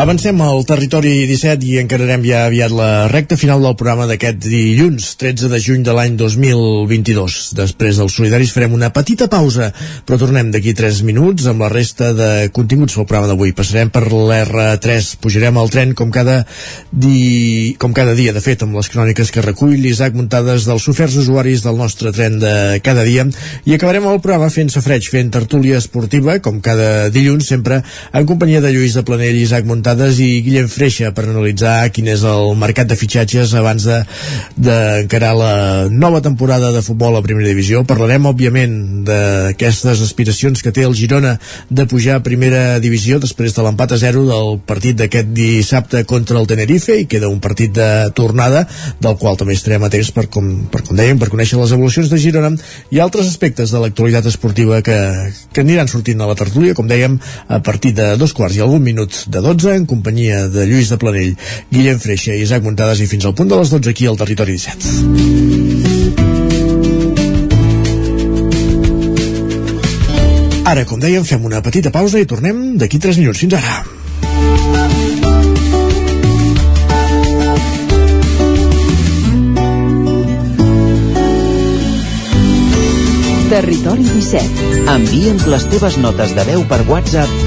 Avancem 0.03 0.41
al 0.43 0.65
territori 0.67 1.21
17 1.29 1.63
i 1.63 1.77
encararem 1.79 2.25
ja 2.27 2.41
aviat 2.43 2.73
la 2.75 3.07
recta 3.07 3.37
final 3.39 3.61
del 3.63 3.75
programa 3.79 4.03
d'aquest 4.03 4.41
dilluns, 4.43 5.13
13 5.15 5.47
de 5.47 5.59
juny 5.63 5.85
de 5.87 5.93
l'any 5.95 6.17
2022. 6.19 7.37
Després 7.55 8.01
dels 8.01 8.17
solidaris 8.19 8.51
farem 8.51 8.75
una 8.75 8.89
petita 8.91 9.29
pausa, 9.31 9.69
però 10.03 10.17
tornem 10.19 10.49
d'aquí 10.51 10.73
3 10.75 10.99
minuts 11.07 11.47
amb 11.47 11.63
la 11.63 11.69
resta 11.71 12.09
de 12.17 12.27
continguts 12.51 12.97
del 12.97 13.07
programa 13.07 13.29
d'avui. 13.31 13.53
Passarem 13.55 13.93
per 13.95 14.01
l'R3, 14.09 15.13
pujarem 15.23 15.61
al 15.61 15.71
tren 15.71 15.95
com 15.95 16.11
cada, 16.11 16.41
di... 16.91 17.77
com 17.79 17.95
cada 17.95 18.11
dia, 18.19 18.35
de 18.35 18.43
fet, 18.43 18.67
amb 18.67 18.75
les 18.75 18.91
cròniques 18.91 19.31
que 19.31 19.45
recull 19.47 19.77
l'Isaac 19.79 20.19
muntades 20.19 20.67
dels 20.67 20.89
oferts 20.91 21.15
usuaris 21.23 21.63
del 21.63 21.79
nostre 21.79 22.11
tren 22.11 22.41
de 22.43 22.81
cada 22.83 23.07
dia 23.07 23.23
i 23.63 23.77
acabarem 23.77 24.11
el 24.11 24.19
programa 24.19 24.51
fent 24.51 24.75
safreig, 24.75 25.07
fent 25.07 25.31
tertúlia 25.31 25.79
esportiva, 25.79 26.41
com 26.43 26.59
cada 26.59 27.07
dilluns, 27.07 27.47
sempre 27.55 27.79
en 28.11 28.27
companyia 28.27 28.59
de 28.59 28.75
Lluís 28.75 28.99
de 28.99 29.07
Planell 29.07 29.39
Isaac 29.39 29.63
Muntades 29.63 29.92
Muntades 29.93 30.17
i 30.25 30.41
Guillem 30.41 30.65
Freixa 30.73 31.11
per 31.13 31.27
analitzar 31.27 31.91
quin 31.93 32.07
és 32.09 32.23
el 32.25 32.55
mercat 32.57 32.87
de 32.89 32.95
fitxatges 32.97 33.51
abans 33.53 33.83
d'encarar 33.85 35.03
de, 35.05 35.11
de 35.13 35.29
la 35.37 35.51
nova 35.93 36.21
temporada 36.25 36.71
de 36.73 36.81
futbol 36.81 37.13
a 37.13 37.21
primera 37.21 37.45
divisió. 37.45 37.83
Parlarem, 37.85 38.25
òbviament, 38.25 38.73
d'aquestes 39.05 40.01
aspiracions 40.01 40.65
que 40.65 40.73
té 40.73 40.87
el 40.87 40.95
Girona 40.97 41.35
de 41.69 41.85
pujar 41.85 42.15
a 42.17 42.23
primera 42.25 42.79
divisió 42.81 43.19
després 43.21 43.53
de 43.53 43.65
l'empat 43.67 43.93
a 43.93 43.99
zero 44.01 44.23
del 44.25 44.57
partit 44.65 44.97
d'aquest 44.97 45.29
dissabte 45.37 46.01
contra 46.09 46.41
el 46.41 46.49
Tenerife 46.49 46.97
i 47.03 47.05
queda 47.05 47.29
un 47.29 47.37
partit 47.43 47.77
de 47.77 48.09
tornada 48.17 48.65
del 48.97 49.19
qual 49.21 49.37
també 49.37 49.53
estarem 49.53 49.85
atents 49.85 50.09
per 50.17 50.25
com, 50.33 50.49
per 50.73 50.81
com 50.87 50.97
dèiem, 50.97 51.21
per 51.21 51.29
conèixer 51.29 51.61
les 51.61 51.75
evolucions 51.77 52.09
de 52.09 52.21
Girona 52.23 52.55
i 52.89 53.03
altres 53.03 53.29
aspectes 53.29 53.69
de 53.69 53.85
l'actualitat 53.85 54.31
esportiva 54.33 54.81
que, 54.81 54.97
que 55.53 55.61
aniran 55.61 55.91
sortint 55.91 56.25
a 56.25 56.33
la 56.33 56.39
tertúlia, 56.39 56.73
com 56.73 56.89
dèiem, 56.89 57.21
a 57.45 57.61
partir 57.61 57.93
de 57.93 58.15
dos 58.17 58.33
quarts 58.33 58.57
i 58.57 58.65
algun 58.65 58.81
minut 58.81 59.21
de 59.29 59.45
12 59.45 59.82
en 59.83 59.89
companyia 59.89 60.47
de 60.47 60.65
Lluís 60.67 60.89
de 60.89 60.97
Planell, 60.97 61.35
Guillem 61.71 61.99
Freixa 61.99 62.33
i 62.33 62.43
Isaac 62.47 62.63
Montades 62.63 63.03
i 63.03 63.09
fins 63.11 63.25
al 63.27 63.35
punt 63.35 63.49
de 63.51 63.59
les 63.59 63.69
12 63.73 63.91
aquí 63.91 64.07
al 64.07 64.19
Territori 64.19 64.55
17. 64.55 66.13
Ara, 70.63 70.85
com 70.87 70.99
dèiem, 71.01 71.25
fem 71.27 71.43
una 71.45 71.59
petita 71.61 71.91
pausa 71.91 72.17
i 72.23 72.25
tornem 72.25 72.77
d'aquí 72.79 72.97
3 73.03 73.19
minuts. 73.19 73.43
Fins 73.43 73.53
ara. 73.59 73.83
Territori 83.53 84.07
17. 84.07 84.71
Envia'ns 84.95 85.45
les 85.51 85.67
teves 85.69 85.99
notes 86.01 86.33
de 86.33 86.47
veu 86.47 86.63
per 86.71 86.81
WhatsApp 86.89 87.42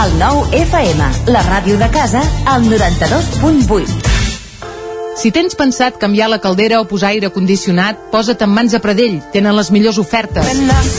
El 0.00 0.14
nou 0.16 0.38
FM, 0.56 1.06
la 1.28 1.42
ràdio 1.44 1.74
de 1.76 1.84
casa, 1.92 2.22
al 2.48 2.62
92.8. 2.64 3.98
Si 5.20 5.28
tens 5.28 5.52
pensat 5.58 5.98
canviar 6.00 6.30
la 6.32 6.38
caldera 6.40 6.78
o 6.80 6.86
posar 6.88 7.10
aire 7.10 7.28
condicionat, 7.34 7.98
posa't 8.08 8.40
en 8.46 8.54
mans 8.54 8.72
a 8.72 8.80
Pradell. 8.80 9.18
Tenen 9.34 9.52
les 9.58 9.68
millors 9.68 9.98
ofertes. 10.00 10.48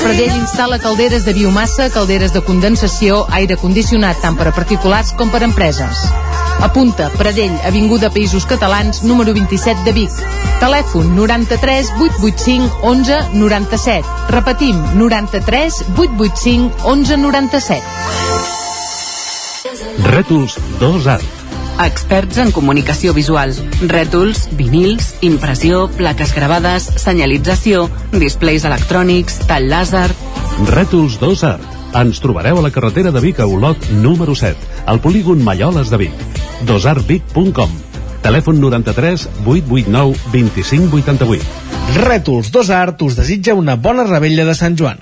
Pradell 0.04 0.36
instal·la 0.36 0.78
calderes 0.84 1.26
de 1.26 1.34
biomassa, 1.34 1.90
calderes 1.90 2.36
de 2.38 2.44
condensació, 2.46 3.24
aire 3.34 3.58
condicionat 3.58 4.22
tant 4.22 4.38
per 4.38 4.52
a 4.52 4.54
particulars 4.54 5.16
com 5.18 5.34
per 5.34 5.42
a 5.42 5.50
empreses. 5.50 6.06
Apunta, 6.62 7.10
Pradell, 7.18 7.58
Avinguda 7.66 8.14
Països 8.14 8.46
Catalans, 8.46 9.02
número 9.02 9.34
27 9.34 9.82
de 9.82 9.98
Vic. 9.98 10.24
Telèfon 10.62 11.16
93 11.18 11.96
885 11.98 12.86
11 12.86 13.22
97. 13.34 14.18
Repetim, 14.30 14.78
93 14.94 15.86
885 15.98 16.86
11 16.86 17.24
97. 17.26 18.61
Rètols 20.00 20.58
2 20.80 21.08
Art. 21.08 21.26
Experts 21.82 22.38
en 22.38 22.52
comunicació 22.52 23.14
visual. 23.14 23.53
Rètols, 23.90 24.48
vinils, 24.58 25.16
impressió, 25.22 25.88
plaques 25.98 26.34
gravades, 26.36 26.88
senyalització, 27.02 27.88
displays 28.14 28.66
electrònics, 28.70 29.42
tall 29.50 29.70
làser... 29.72 30.08
Rètols 30.72 31.20
2 31.22 31.45
Art. 31.50 31.78
Ens 32.02 32.22
trobareu 32.24 32.60
a 32.60 32.64
la 32.64 32.72
carretera 32.72 33.11
de 33.11 33.20
Vic 33.24 33.42
a 33.44 33.48
Olot 33.50 33.90
número 34.00 34.36
7, 34.36 34.56
al 34.88 35.02
polígon 35.03 35.44
Malloles 35.44 35.92
de 35.92 36.06
Vic. 36.06 36.28
dosartvic.com 36.68 37.80
Telèfon 38.22 38.61
93 38.61 39.28
889 39.44 40.16
2588. 40.32 41.44
Rètols 41.98 42.52
2 42.53 42.70
Art 42.70 43.02
us 43.02 43.18
desitja 43.18 43.58
una 43.58 43.76
bona 43.76 44.06
rebella 44.08 44.45
de 44.45 44.56
Sant 44.56 44.78
Joan. 44.80 45.02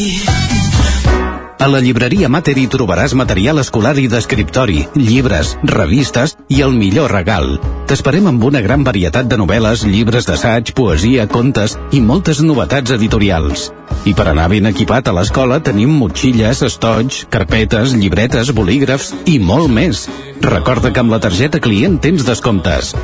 A 1.61 1.67
la 1.69 1.77
llibreria 1.77 2.25
Mater 2.25 2.55
hi 2.57 2.63
trobaràs 2.73 3.13
material 3.13 3.61
escolar 3.61 3.91
i 4.01 4.07
d'escriptori, 4.09 4.79
llibres, 4.97 5.51
revistes 5.69 6.33
i 6.49 6.63
el 6.65 6.73
millor 6.73 7.13
regal. 7.13 7.51
T'esperem 7.85 8.31
amb 8.31 8.47
una 8.49 8.63
gran 8.65 8.81
varietat 8.87 9.29
de 9.29 9.37
novel·les, 9.37 9.83
llibres 9.85 10.25
d'assaig, 10.25 10.71
poesia, 10.73 11.27
contes 11.29 11.77
i 11.93 12.01
moltes 12.01 12.41
novetats 12.41 12.97
editorials. 12.97 13.67
I 14.09 14.15
per 14.17 14.31
anar 14.31 14.47
ben 14.49 14.71
equipat 14.71 15.11
a 15.11 15.13
l'escola 15.13 15.61
tenim 15.61 15.93
motxilles, 16.01 16.63
estoig, 16.65 17.27
carpetes, 17.29 17.93
llibretes, 17.93 18.49
bolígrafs 18.57 19.13
i 19.29 19.37
molt 19.37 19.69
més. 19.69 20.07
Recorda 20.41 20.89
que 20.89 21.05
amb 21.05 21.13
la 21.13 21.21
targeta 21.21 21.61
client 21.61 22.01
tens 22.01 22.25
descomptes. 22.25 22.95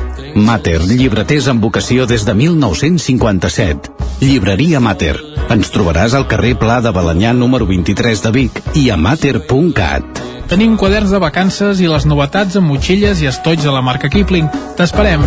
Mater, 0.44 0.80
llibreters 0.86 1.48
amb 1.50 1.62
vocació 1.64 2.06
des 2.06 2.24
de 2.26 2.34
1957. 2.34 3.90
Llibreria 4.22 4.80
Mater. 4.80 5.16
Ens 5.50 5.70
trobaràs 5.74 6.14
al 6.14 6.26
carrer 6.30 6.54
Pla 6.58 6.78
de 6.84 6.92
Balanyà 6.94 7.32
número 7.36 7.66
23 7.66 8.22
de 8.24 8.32
Vic 8.34 8.60
i 8.78 8.88
a 8.90 8.96
mater.cat. 8.96 10.22
Tenim 10.48 10.76
quaderns 10.80 11.10
de 11.12 11.20
vacances 11.20 11.80
i 11.84 11.88
les 11.90 12.06
novetats 12.08 12.56
amb 12.60 12.70
motxilles 12.72 13.20
i 13.22 13.28
estoig 13.30 13.60
de 13.64 13.72
la 13.74 13.82
marca 13.84 14.08
Kipling. 14.08 14.48
T'esperem. 14.78 15.24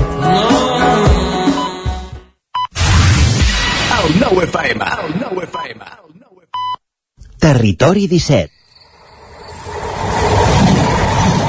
Territori 7.41 8.07
17. 8.07 8.49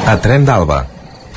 A 0.08 0.18
Tren 0.20 0.44
d'Alba. 0.48 1.01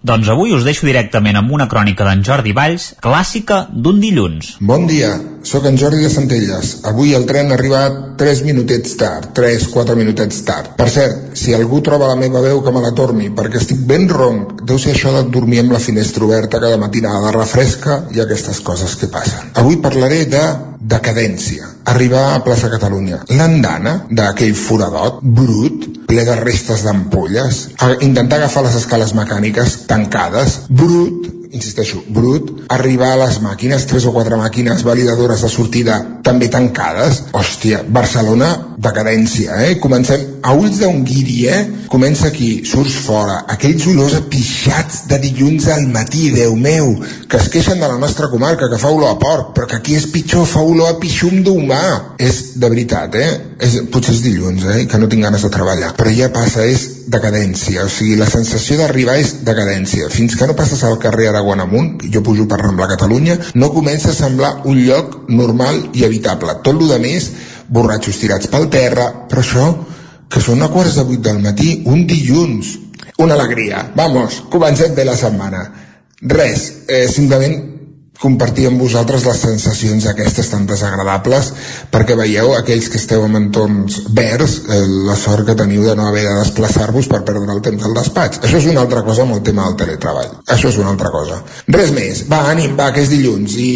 Doncs 0.00 0.30
avui 0.32 0.54
us 0.56 0.64
deixo 0.64 0.86
directament 0.88 1.36
amb 1.36 1.50
una 1.52 1.66
crònica 1.68 2.06
d'en 2.06 2.22
Jordi 2.24 2.54
Valls, 2.56 2.86
clàssica 3.04 3.66
d'un 3.68 3.98
dilluns. 4.00 4.54
Bon 4.64 4.86
dia, 4.88 5.10
sóc 5.44 5.66
en 5.68 5.76
Jordi 5.76 6.00
de 6.06 6.12
Centelles. 6.14 6.70
Avui 6.88 7.12
el 7.18 7.26
tren 7.28 7.52
ha 7.52 7.58
arribat 7.58 7.98
3 8.22 8.40
minutets 8.46 8.96
tard, 8.96 9.28
3-4 9.36 9.98
minutets 10.00 10.40
tard. 10.48 10.72
Per 10.80 10.88
cert, 10.88 11.36
si 11.36 11.52
algú 11.52 11.82
troba 11.84 12.08
la 12.08 12.16
meva 12.16 12.40
veu 12.40 12.62
que 12.64 12.72
me 12.72 12.80
la 12.80 12.94
torni, 12.96 13.28
perquè 13.28 13.60
estic 13.60 13.84
ben 13.92 14.08
ronc, 14.08 14.64
deu 14.64 14.80
ser 14.80 14.94
això 14.96 15.12
de 15.18 15.26
dormir 15.28 15.60
amb 15.66 15.76
la 15.76 15.84
finestra 15.84 16.24
oberta 16.24 16.64
cada 16.64 16.80
matinada, 16.80 17.36
refresca 17.36 18.06
i 18.16 18.24
aquestes 18.24 18.64
coses 18.64 18.96
que 18.96 19.12
passen. 19.12 19.52
Avui 19.60 19.82
parlaré 19.84 20.24
de 20.32 20.44
decadència. 20.80 21.68
Arribar 21.92 22.34
a 22.34 22.40
plaça 22.44 22.70
Catalunya. 22.72 23.20
L'andana 23.36 23.94
d'aquell 24.08 24.54
foradot 24.56 25.20
brut, 25.20 25.86
ple 26.08 26.24
de 26.26 26.36
restes 26.40 26.84
d'ampolles, 26.86 27.60
intentar 28.00 28.40
agafar 28.40 28.64
les 28.66 28.78
escales 28.80 29.12
mecàniques 29.14 29.76
tancades, 29.90 30.60
brut, 30.70 31.28
insisteixo, 31.50 32.04
brut, 32.14 32.52
arribar 32.70 33.12
a 33.14 33.20
les 33.24 33.40
màquines, 33.42 33.86
tres 33.90 34.06
o 34.06 34.14
quatre 34.14 34.38
màquines 34.38 34.84
validadores 34.86 35.42
de 35.42 35.50
sortida 35.50 35.98
també 36.22 36.48
tancades. 36.48 37.24
Hòstia, 37.34 37.82
Barcelona, 37.88 38.52
decadència, 38.80 39.56
eh? 39.66 39.76
Comencem 39.82 40.40
a 40.42 40.54
ulls 40.56 40.80
d'un 40.80 41.02
guiri, 41.04 41.38
eh? 41.52 41.60
Comença 41.90 42.28
aquí, 42.28 42.62
surts 42.68 42.94
fora, 43.04 43.40
aquells 43.52 43.86
olors 43.90 44.14
apixats 44.16 45.04
de 45.10 45.18
dilluns 45.20 45.68
al 45.68 45.86
matí, 45.92 46.30
Déu 46.30 46.54
meu, 46.56 46.94
que 47.28 47.40
es 47.40 47.50
queixen 47.52 47.80
de 47.82 47.88
la 47.90 47.98
nostra 48.00 48.30
comarca, 48.32 48.70
que 48.70 48.78
fa 48.80 48.92
olor 48.94 49.12
a 49.12 49.18
porc, 49.20 49.52
però 49.56 49.68
que 49.68 49.80
aquí 49.80 49.96
és 49.98 50.06
pitjor, 50.12 50.46
fa 50.48 50.62
olor 50.64 50.94
a 50.94 50.98
pixum 51.02 51.42
d'humà. 51.44 51.82
És 52.22 52.40
de 52.62 52.70
veritat, 52.72 53.18
eh? 53.18 53.30
És, 53.60 53.76
potser 53.92 54.14
és 54.16 54.24
dilluns, 54.24 54.64
eh? 54.64 54.86
Que 54.88 55.00
no 55.02 55.10
tinc 55.10 55.26
ganes 55.28 55.44
de 55.44 55.52
treballar. 55.52 55.92
Però 55.98 56.14
ja 56.14 56.30
passa, 56.32 56.64
és 56.64 56.86
decadència, 57.10 57.84
o 57.84 57.90
sigui, 57.90 58.16
la 58.20 58.28
sensació 58.30 58.78
d'arribar 58.78 59.18
és 59.20 59.40
decadència. 59.44 60.08
Fins 60.14 60.36
que 60.38 60.46
no 60.46 60.56
passes 60.56 60.84
al 60.86 60.98
carrer 61.02 61.28
Araguan 61.30 61.64
amunt, 61.66 61.96
jo 62.12 62.22
pujo 62.24 62.46
per 62.48 62.60
Rambla 62.62 62.88
Catalunya, 62.94 63.36
no 63.54 63.72
comença 63.74 64.12
a 64.12 64.16
semblar 64.16 64.60
un 64.70 64.78
lloc 64.86 65.24
normal 65.28 65.88
i 65.92 66.06
habitable. 66.06 66.60
Tot 66.62 66.78
el 66.78 66.92
de 66.94 67.00
més, 67.02 67.30
borratxos 67.70 68.18
tirats 68.20 68.50
pel 68.50 68.68
terra, 68.70 69.08
però 69.30 69.44
això, 69.44 69.66
que 70.30 70.42
són 70.42 70.62
a 70.62 70.70
quarts 70.70 70.98
de 70.98 71.06
vuit 71.06 71.22
del 71.24 71.40
matí, 71.42 71.80
un 71.86 72.06
dilluns. 72.06 72.76
Una 73.18 73.34
alegria. 73.34 73.84
Vamos, 73.96 74.42
comencem 74.50 74.94
bé 74.94 75.04
la 75.04 75.16
setmana. 75.16 75.64
Res, 76.20 76.66
eh, 76.88 77.06
simplement 77.08 77.69
compartir 78.20 78.66
amb 78.68 78.82
vosaltres 78.82 79.24
les 79.24 79.40
sensacions 79.40 80.06
aquestes 80.10 80.50
tan 80.52 80.66
desagradables 80.68 81.52
perquè 81.92 82.16
veieu 82.18 82.52
aquells 82.54 82.90
que 82.92 83.00
esteu 83.00 83.24
en 83.24 83.38
entorns 83.38 84.02
verds 84.16 84.58
eh, 84.68 84.80
la 85.08 85.16
sort 85.16 85.46
que 85.48 85.56
teniu 85.56 85.86
de 85.86 85.96
no 85.96 86.08
haver 86.10 86.26
de 86.28 86.36
desplaçar-vos 86.42 87.08
per 87.10 87.22
perdre 87.24 87.48
el 87.50 87.62
temps 87.64 87.86
al 87.86 87.96
despatx. 87.96 88.42
Això 88.44 88.60
és 88.60 88.68
una 88.70 88.84
altra 88.84 89.02
cosa 89.06 89.24
amb 89.24 89.38
el 89.38 89.42
tema 89.46 89.66
del 89.68 89.78
teletreball. 89.80 90.34
Això 90.46 90.68
és 90.68 90.78
una 90.82 90.92
altra 90.92 91.10
cosa. 91.14 91.40
Res 91.68 91.94
més, 91.96 92.24
va 92.30 92.44
ànim, 92.52 92.76
va 92.78 92.90
que 92.92 93.02
és 93.04 93.10
dilluns 93.12 93.56
i 93.56 93.72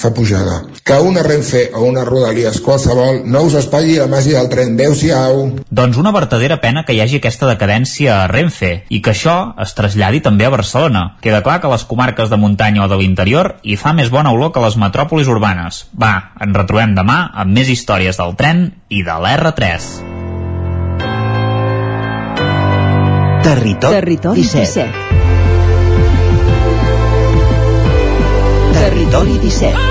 fa 0.00 0.10
pujada. 0.16 0.60
Que 0.84 0.98
una 0.98 1.22
Renfe 1.22 1.68
o 1.76 1.84
una 1.86 2.04
Rodalies 2.08 2.60
qualsevol 2.64 3.22
no 3.30 3.44
us 3.46 3.54
espatlli 3.60 3.98
la 4.00 4.10
màgia 4.10 4.40
del 4.40 4.50
tren. 4.50 4.74
Adeu-siau 4.80 5.44
Doncs 5.70 5.98
una 6.00 6.12
vertadera 6.14 6.60
pena 6.60 6.84
que 6.86 6.94
hi 6.96 7.00
hagi 7.04 7.20
aquesta 7.20 7.46
decadència 7.46 8.16
a 8.22 8.28
Renfe 8.30 8.72
i 8.88 9.00
que 9.04 9.12
això 9.14 9.54
es 9.62 9.74
traslladi 9.78 10.22
també 10.24 10.48
a 10.48 10.52
Barcelona. 10.54 11.04
Queda 11.22 11.44
clar 11.46 11.60
que 11.62 11.70
les 11.70 11.84
comarques 11.86 12.30
de 12.32 12.38
muntanya 12.40 12.84
o 12.84 12.88
de 12.90 12.98
l'interior 12.98 13.54
hi 13.62 13.76
fa 13.76 13.92
més 13.96 14.10
bona 14.12 14.32
olor 14.34 14.52
que 14.54 14.62
les 14.64 14.76
metròpolis 14.80 15.28
urbanes. 15.30 15.84
Va, 15.92 16.32
ens 16.40 16.56
retrobem 16.56 16.94
demà 16.96 17.30
amb 17.42 17.52
més 17.56 17.68
històries 17.72 18.16
del 18.20 18.34
tren 18.40 18.70
i 18.88 19.02
de 19.06 19.16
l'R3. 19.20 19.90
Territori, 23.44 23.94
Territori 24.00 24.42
17. 24.42 24.84
17. 24.88 25.10
Territori 28.80 29.38
17. 29.40 29.89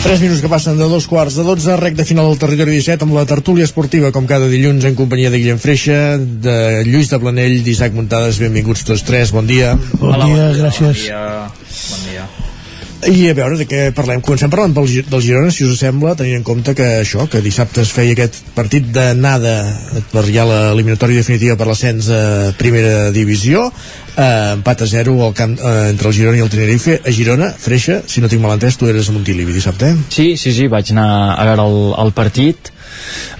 3 0.00 0.20
minuts 0.24 0.40
que 0.40 0.48
passen 0.48 0.78
de 0.80 0.86
dos 0.88 1.06
quarts 1.06 1.36
de 1.36 1.44
12, 1.44 1.76
rec 1.76 1.94
de 1.94 2.06
final 2.08 2.30
del 2.30 2.38
territori 2.40 2.78
17 2.78 3.04
amb 3.04 3.18
la 3.18 3.26
tertúlia 3.28 3.66
esportiva 3.68 4.10
com 4.16 4.24
cada 4.26 4.48
dilluns 4.48 4.86
en 4.88 4.96
companyia 4.96 5.30
de 5.30 5.42
Guillem 5.42 5.60
Freixa, 5.60 6.16
de 6.16 6.84
Lluís 6.88 7.12
de 7.12 7.20
Planell, 7.20 7.60
d'Isaac 7.66 7.92
Muntades, 7.92 8.40
benvinguts 8.40 8.86
tots 8.88 9.04
tres, 9.04 9.34
bon 9.36 9.50
dia. 9.50 9.74
Bon 10.00 10.14
Hola, 10.14 10.24
dia, 10.24 10.52
gràcies. 10.56 10.86
Bon 10.86 11.02
dia. 11.04 11.24
Bon 11.26 11.58
dia. 11.58 11.59
I 13.08 13.30
a 13.30 13.34
veure 13.34 13.56
de 13.56 13.64
què 13.64 13.78
parlem. 13.96 14.20
Comencem 14.20 14.50
parlant 14.52 14.74
Gi- 14.86 15.06
del 15.08 15.22
Girona, 15.24 15.50
si 15.50 15.64
us 15.64 15.78
sembla, 15.80 16.12
tenint 16.18 16.36
en 16.40 16.44
compte 16.44 16.74
que 16.76 16.84
això, 17.00 17.24
que 17.32 17.40
dissabte 17.40 17.80
es 17.80 17.92
feia 17.96 18.12
aquest 18.12 18.42
partit 18.54 18.90
de 18.92 19.14
nada 19.16 19.54
per 20.12 20.26
ja 20.28 20.44
l'eliminatòria 20.44 21.22
definitiva 21.22 21.56
per 21.56 21.66
l'ascens 21.70 22.10
a 22.12 22.52
primera 22.58 23.10
divisió, 23.10 23.70
eh, 24.16 24.52
empat 24.58 24.82
a 24.82 24.86
0 24.90 25.16
al 25.24 25.32
camp, 25.32 25.56
eh, 25.58 25.88
entre 25.94 26.08
el 26.08 26.14
Girona 26.14 26.36
i 26.36 26.44
el 26.44 26.50
Tenerife. 26.52 27.00
A 27.06 27.10
Girona, 27.10 27.48
Freixa, 27.56 28.02
si 28.06 28.20
no 28.20 28.28
tinc 28.28 28.42
mal 28.42 28.52
entès, 28.58 28.76
tu 28.76 28.86
eres 28.86 29.08
a 29.08 29.12
Montilivi 29.16 29.52
dissabte, 29.56 29.94
eh? 29.94 29.96
Sí, 30.10 30.36
sí, 30.36 30.52
sí, 30.52 30.68
vaig 30.68 30.92
anar 30.92 31.38
a 31.38 31.44
veure 31.48 31.64
el, 31.70 31.80
el 32.04 32.12
partit 32.12 32.68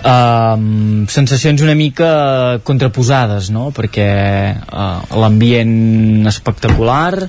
um, 0.04 1.06
sensacions 1.10 1.60
una 1.62 1.74
mica 1.76 2.60
contraposades 2.64 3.50
no? 3.52 3.70
perquè 3.76 4.08
uh, 4.56 5.18
l'ambient 5.20 6.26
espectacular 6.30 7.28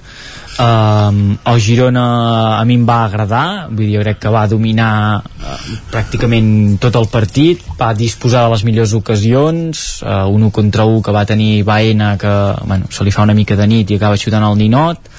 um, 0.61 1.19
el 1.51 1.59
Girona 1.59 2.06
a 2.59 2.64
mi 2.65 2.77
em 2.80 2.85
va 2.88 3.01
agradar 3.06 3.67
vull 3.69 3.85
dir, 3.85 3.98
jo 3.98 4.06
crec 4.06 4.22
que 4.22 4.33
va 4.33 4.45
dominar 4.51 4.91
uh, 5.22 5.57
pràcticament 5.93 6.77
tot 6.83 6.95
el 6.99 7.09
partit 7.11 7.65
va 7.80 7.91
disposar 7.98 8.45
de 8.45 8.53
les 8.56 8.65
millors 8.67 8.95
ocasions 8.98 9.83
uh, 10.06 10.27
un 10.30 10.48
1 10.49 10.56
contra 10.56 10.85
1 10.85 11.01
que 11.06 11.15
va 11.15 11.25
tenir 11.25 11.64
Baena 11.67 12.15
que 12.22 12.33
bueno, 12.65 12.91
se 12.91 13.03
li 13.03 13.11
fa 13.11 13.25
una 13.27 13.38
mica 13.38 13.57
de 13.59 13.67
nit 13.67 13.91
i 13.91 13.99
acaba 13.99 14.19
xutant 14.19 14.45
el 14.48 14.59
ninot 14.61 15.11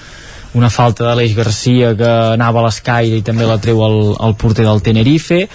una 0.54 0.68
falta 0.68 1.08
de 1.08 1.14
l'Eix 1.16 1.34
Garcia 1.34 1.94
que 1.96 2.10
anava 2.34 2.60
a 2.60 2.66
l'escaire 2.66 3.16
i 3.16 3.24
també 3.24 3.48
la 3.48 3.58
treu 3.62 3.80
el, 3.86 3.98
el 4.20 4.34
porter 4.36 4.66
del 4.66 4.82
Tenerife. 4.84 5.46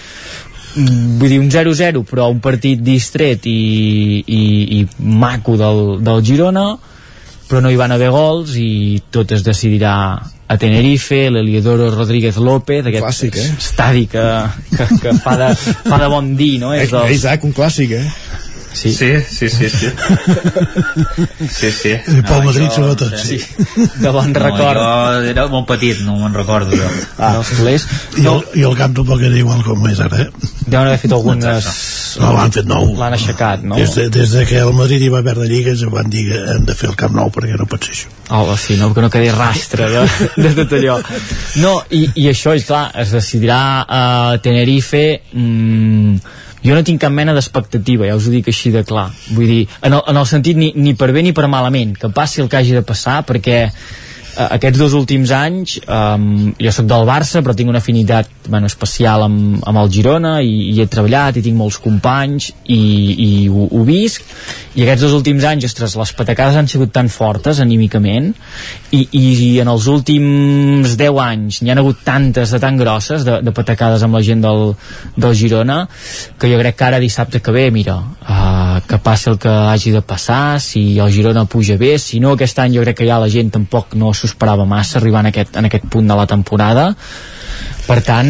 Mm, 0.73 1.17
vull 1.21 1.33
dir 1.33 1.39
un 1.41 1.51
0-0 1.53 2.01
però 2.09 2.27
un 2.33 2.41
partit 2.41 2.81
distret 2.81 3.45
i, 3.45 4.23
i, 4.25 4.41
i 4.79 4.87
maco 4.97 5.57
del, 5.57 5.99
del 6.05 6.23
Girona 6.25 6.65
però 7.47 7.61
no 7.63 7.71
hi 7.71 7.77
van 7.79 7.93
haver 7.95 8.09
gols 8.11 8.55
i 8.59 9.01
tot 9.11 9.31
es 9.35 9.43
decidirà 9.45 9.93
a 10.47 10.55
Tenerife, 10.59 11.27
l'Eliodoro 11.31 11.89
Rodríguez 11.91 12.37
López 12.39 12.85
aquest 12.87 13.03
Clàssic, 13.03 13.37
eh? 13.39 13.47
estadi 13.59 14.05
que, 14.11 14.25
que, 14.71 14.87
que 15.03 15.15
fa, 15.19 15.35
de, 15.39 15.49
fa 15.59 15.99
de 15.99 16.11
bon 16.11 16.35
dir 16.39 16.53
no? 16.61 16.73
Eh, 16.75 16.85
És 16.85 16.93
dels, 16.93 17.15
Isaac, 17.19 17.43
un 17.47 17.55
clàssic, 17.55 17.97
eh? 17.97 18.45
Sí, 18.77 18.93
sí, 18.93 19.09
sí, 19.27 19.49
sí. 19.49 19.69
sí. 19.69 19.87
sí, 21.49 21.71
sí. 21.71 21.89
I 21.89 22.21
Pol 22.21 22.43
Madrid, 22.45 22.69
sobretot, 22.69 23.15
sí. 23.17 23.39
De 23.97 24.09
bon 24.09 24.31
no, 24.31 24.39
record. 24.43 24.77
Jo 24.77 25.23
era 25.31 25.47
molt 25.49 25.65
petit, 25.71 26.03
no 26.05 26.19
me'n 26.19 26.35
recordo 26.35 26.77
jo. 26.77 26.89
Ah, 27.17 27.33
dels 27.39 27.55
culers. 27.57 27.87
I 28.21 28.27
el, 28.29 28.43
I 28.61 28.67
el 28.69 28.77
camp 28.77 28.93
tampoc 28.99 29.23
era 29.25 29.39
igual 29.39 29.63
com 29.65 29.87
és 29.89 30.01
ara, 30.05 30.27
eh? 30.27 30.53
Deuen 30.67 30.91
haver 30.91 31.01
fet 31.01 31.17
algunes... 31.17 31.71
No, 32.17 32.31
l'han 32.33 32.53
fet 32.53 32.69
nou. 32.69 32.93
L'han 32.97 33.17
aixecat, 33.17 33.65
no? 33.65 33.77
Des 33.81 33.97
de, 33.97 34.07
des 34.13 34.31
de 34.37 34.45
que 34.49 34.61
el 34.61 34.73
Madrid 34.77 35.03
hi 35.05 35.11
va 35.13 35.23
perdre 35.25 35.49
lligues 35.49 35.83
van 35.93 36.09
dir 36.13 36.27
que 36.29 36.39
hem 36.53 36.65
de 36.69 36.77
fer 36.77 36.91
el 36.91 36.97
camp 36.99 37.17
nou 37.17 37.33
perquè 37.33 37.57
no 37.57 37.67
pot 37.69 37.85
ser 37.85 37.93
això. 37.97 38.13
Oh, 38.37 38.55
sí, 38.59 38.77
no, 38.77 38.93
que 38.93 39.01
no 39.01 39.09
quedi 39.13 39.29
rastre 39.33 39.89
de, 39.93 40.07
de 40.45 40.55
tot 40.61 40.77
allò. 40.77 40.97
No, 41.63 41.77
i, 41.89 42.07
i 42.13 42.29
això, 42.29 42.53
és 42.57 42.65
clar, 42.69 42.89
es 43.05 43.15
decidirà 43.17 43.61
a 43.85 44.03
Tenerife... 44.43 45.07
Mm, 45.33 46.43
jo 46.63 46.75
no 46.75 46.83
tinc 46.83 47.01
cap 47.01 47.13
mena 47.13 47.35
d'expectativa, 47.37 48.07
ja 48.09 48.17
us 48.17 48.27
ho 48.27 48.33
dic 48.33 48.49
així 48.51 48.71
de 48.73 48.83
clar. 48.87 49.07
Vull 49.35 49.47
dir, 49.51 49.61
en 49.81 49.93
el, 49.93 50.03
en 50.07 50.19
el 50.23 50.27
sentit 50.29 50.57
ni, 50.57 50.71
ni 50.75 50.95
per 50.97 51.11
bé 51.15 51.23
ni 51.25 51.33
per 51.37 51.47
malament, 51.51 51.95
que 51.99 52.09
passi 52.13 52.41
el 52.43 52.49
que 52.49 52.59
hagi 52.59 52.75
de 52.77 52.83
passar, 52.85 53.21
perquè 53.27 53.67
aquests 54.37 54.79
dos 54.79 54.93
últims 54.93 55.31
anys 55.33 55.77
um, 55.83 56.51
jo 56.61 56.71
sóc 56.73 56.85
del 56.89 57.05
Barça 57.09 57.41
però 57.41 57.55
tinc 57.57 57.71
una 57.71 57.81
afinitat 57.81 58.29
bueno, 58.47 58.69
especial 58.69 59.25
amb, 59.25 59.63
amb 59.65 59.81
el 59.81 59.89
Girona 59.93 60.37
i, 60.45 60.69
i 60.71 60.81
he 60.81 60.87
treballat 60.91 61.39
i 61.39 61.43
tinc 61.45 61.57
molts 61.57 61.79
companys 61.81 62.51
i, 62.65 62.77
i 62.77 63.29
ho, 63.49 63.67
ho 63.71 63.83
visc. 63.87 64.25
I 64.77 64.85
aquests 64.85 65.07
dos 65.07 65.15
últims 65.17 65.45
anys, 65.49 65.65
ostres, 65.65 65.95
les 65.97 66.13
patacades 66.13 66.57
han 66.59 66.69
sigut 66.69 66.93
tan 66.93 67.09
fortes 67.09 67.61
anímicament 67.63 68.29
i, 68.91 69.01
i, 69.01 69.23
i 69.47 69.51
en 69.63 69.71
els 69.71 69.87
últims 69.91 70.93
10 70.99 71.21
anys 71.23 71.61
n'hi 71.61 71.73
han 71.73 71.81
hagut 71.81 72.03
tantes 72.05 72.53
de 72.53 72.61
tan 72.61 72.77
grosses 72.79 73.25
de, 73.27 73.39
de 73.43 73.55
patacades 73.55 74.05
amb 74.05 74.19
la 74.19 74.23
gent 74.25 74.45
del, 74.45 74.75
del 75.17 75.35
Girona 75.37 75.81
que 76.37 76.51
jo 76.51 76.61
crec 76.61 76.77
que 76.77 76.87
ara 76.91 77.01
dissabte 77.01 77.41
que 77.41 77.55
ve 77.55 77.67
mira, 77.73 77.97
uh, 77.97 78.76
que 78.87 78.97
passi 79.03 79.29
el 79.29 79.37
que 79.37 79.51
hagi 79.51 79.91
de 79.91 80.01
passar 80.01 80.59
si 80.63 80.99
el 80.99 81.11
Girona 81.11 81.45
puja 81.45 81.77
bé 81.77 81.97
si 81.99 82.21
no 82.23 82.33
aquest 82.33 82.59
any 82.63 82.77
jo 82.77 82.85
crec 82.85 83.01
que 83.01 83.07
ja 83.09 83.19
la 83.19 83.29
gent 83.29 83.51
tampoc 83.51 83.95
no 83.99 84.13
s'ho 84.13 84.29
esperava 84.31 84.65
massa 84.65 84.99
arribar 84.99 85.25
en 85.25 85.31
aquest, 85.33 85.57
en 85.59 85.67
aquest 85.67 85.89
punt 85.91 86.07
de 86.07 86.15
la 86.15 86.27
temporada 86.27 86.93
per 87.87 88.01
tant... 88.03 88.29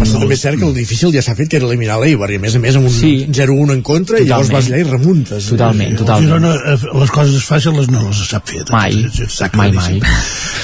Però 0.00 0.20
també 0.20 0.34
és 0.34 0.42
cert 0.42 0.58
que 0.58 0.66
el 0.66 0.74
difícil 0.74 1.12
ja 1.14 1.22
s'ha 1.22 1.36
fet 1.38 1.50
que 1.52 1.60
era 1.60 1.68
eliminar 1.68 2.00
l'Eibar 2.02 2.28
i 2.34 2.40
a 2.40 2.42
més 2.42 2.56
a 2.58 2.62
més 2.62 2.78
amb 2.78 2.88
un 2.88 2.94
sí. 2.94 3.12
0-1 3.30 3.76
en 3.76 3.82
contra 3.86 4.18
i 4.18 4.26
llavors 4.26 4.50
vas 4.54 4.66
allà 4.66 4.80
i 4.82 4.86
remuntes. 4.88 5.50
Totalment, 5.52 5.94
eh? 5.94 6.00
totalment. 6.00 6.26
Girona, 6.26 6.76
les 7.02 7.14
coses 7.14 7.46
fàcils 7.46 7.90
no 7.92 8.02
les 8.08 8.24
sap 8.26 8.50
fer. 8.50 8.64
Mai, 8.74 9.06
mai, 9.54 9.72
mai. 9.78 10.00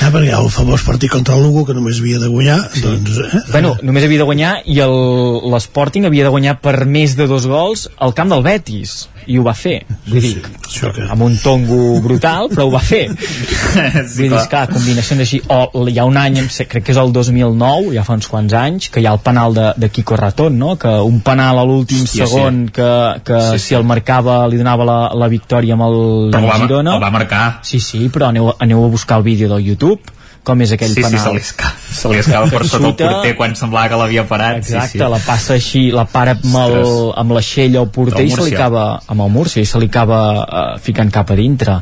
Ah, 0.03 0.11
perquè 0.11 0.35
el 0.35 0.51
famós 0.51 0.83
partit 0.87 1.13
contra 1.13 1.39
el 1.39 1.47
Lugo 1.47 1.65
que 1.69 1.77
només 1.77 2.03
havia 2.03 2.19
de 2.23 2.31
guanyar, 2.33 2.59
sí. 2.75 2.83
doncs... 2.83 3.23
Eh? 3.23 3.45
Bueno, 3.53 3.77
només 3.87 4.09
havia 4.09 4.25
de 4.25 4.29
guanyar 4.29 4.53
i 4.67 4.81
l'Sporting 4.83 6.11
havia 6.11 6.27
de 6.27 6.35
guanyar 6.35 6.59
per 6.63 6.83
més 6.91 7.15
de 7.19 7.31
dos 7.31 7.47
gols 7.51 7.87
al 8.03 8.15
camp 8.19 8.35
del 8.35 8.43
Betis 8.47 9.05
i 9.31 9.39
ho 9.39 9.45
va 9.47 9.55
fer 9.55 9.77
vull 10.09 10.23
dir, 10.23 10.33
sí, 10.67 10.83
que... 10.95 11.05
amb 11.13 11.23
un 11.27 11.37
tongo 11.43 12.01
brutal 12.03 12.49
però 12.51 12.67
ho 12.67 12.73
va 12.73 12.83
fer 12.83 13.05
sí, 13.13 14.17
vull 14.17 14.33
dir, 14.33 14.41
clar, 14.51 14.65
combinacions 14.73 15.25
així 15.25 15.41
o 15.47 15.87
hi 15.87 15.99
ha 16.01 16.07
un 16.09 16.19
any, 16.19 16.41
crec 16.51 16.89
que 16.89 16.95
és 16.95 17.01
el 17.01 17.15
2009 17.15 17.95
ja 17.95 18.07
fa 18.07 18.17
uns 18.19 18.31
quants 18.33 18.57
anys, 18.57 18.89
que 18.93 19.03
hi 19.03 19.09
ha 19.09 19.13
el 19.17 19.21
penal 19.25 19.55
de, 19.57 19.69
de 19.77 19.91
Kiko 19.93 20.17
Ratón, 20.21 20.59
no? 20.59 20.77
que 20.81 20.93
un 21.05 21.21
penal 21.25 21.61
a 21.61 21.67
l'últim 21.69 22.07
segon 22.09 22.65
sí. 22.67 22.79
que, 22.79 22.89
que 23.29 23.43
sí, 23.53 23.59
sí. 23.59 23.67
si 23.67 23.79
el 23.79 23.85
marcava 23.89 24.41
li 24.49 24.61
donava 24.61 24.89
la, 24.89 24.99
la 25.19 25.29
victòria 25.33 25.77
amb 25.77 25.87
el, 25.91 26.01
però 26.33 26.49
el 26.49 26.67
Girona 26.67 26.97
el 26.97 27.05
va 27.05 27.13
marcar 27.15 27.45
sí, 27.67 27.81
sí, 27.83 28.07
però 28.13 28.33
aneu, 28.33 28.53
aneu 28.63 28.85
a 28.87 28.91
buscar 28.93 29.21
el 29.21 29.29
vídeo 29.29 29.53
del 29.53 29.65
YouTube 29.73 30.19
com 30.43 30.63
és 30.65 30.73
aquell 30.75 30.91
sí, 30.91 31.03
penal. 31.05 31.15
Sí, 31.15 31.23
se 31.23 31.33
li, 31.37 31.43
escapa, 31.45 31.93
se 31.99 32.11
li 32.11 32.19
escapa 32.19 32.49
per 32.51 32.67
sota 32.67 32.89
el 32.89 32.97
porter 32.99 33.35
quan 33.39 33.55
semblava 33.59 33.93
que 33.93 33.99
l'havia 34.01 34.25
parat. 34.27 34.59
Exacte, 34.63 34.97
sí, 34.97 34.99
sí. 34.99 35.11
la 35.15 35.21
passa 35.23 35.55
així, 35.55 35.83
la 35.95 36.05
para 36.11 36.35
amb, 36.35 36.57
el, 36.65 36.89
amb 37.23 37.37
l'aixell 37.37 37.79
al 37.79 37.87
porter 37.95 38.25
i 38.27 38.33
se 38.35 38.49
li 38.49 38.57
acaba, 38.57 38.87
amb 39.13 39.27
el 39.27 39.31
mur, 39.35 39.47
sí, 39.53 39.65
se 39.69 39.79
li 39.83 39.91
acaba 39.93 40.23
uh, 40.43 40.65
ficant 40.83 41.13
cap 41.15 41.31
a 41.31 41.39
dintre. 41.39 41.79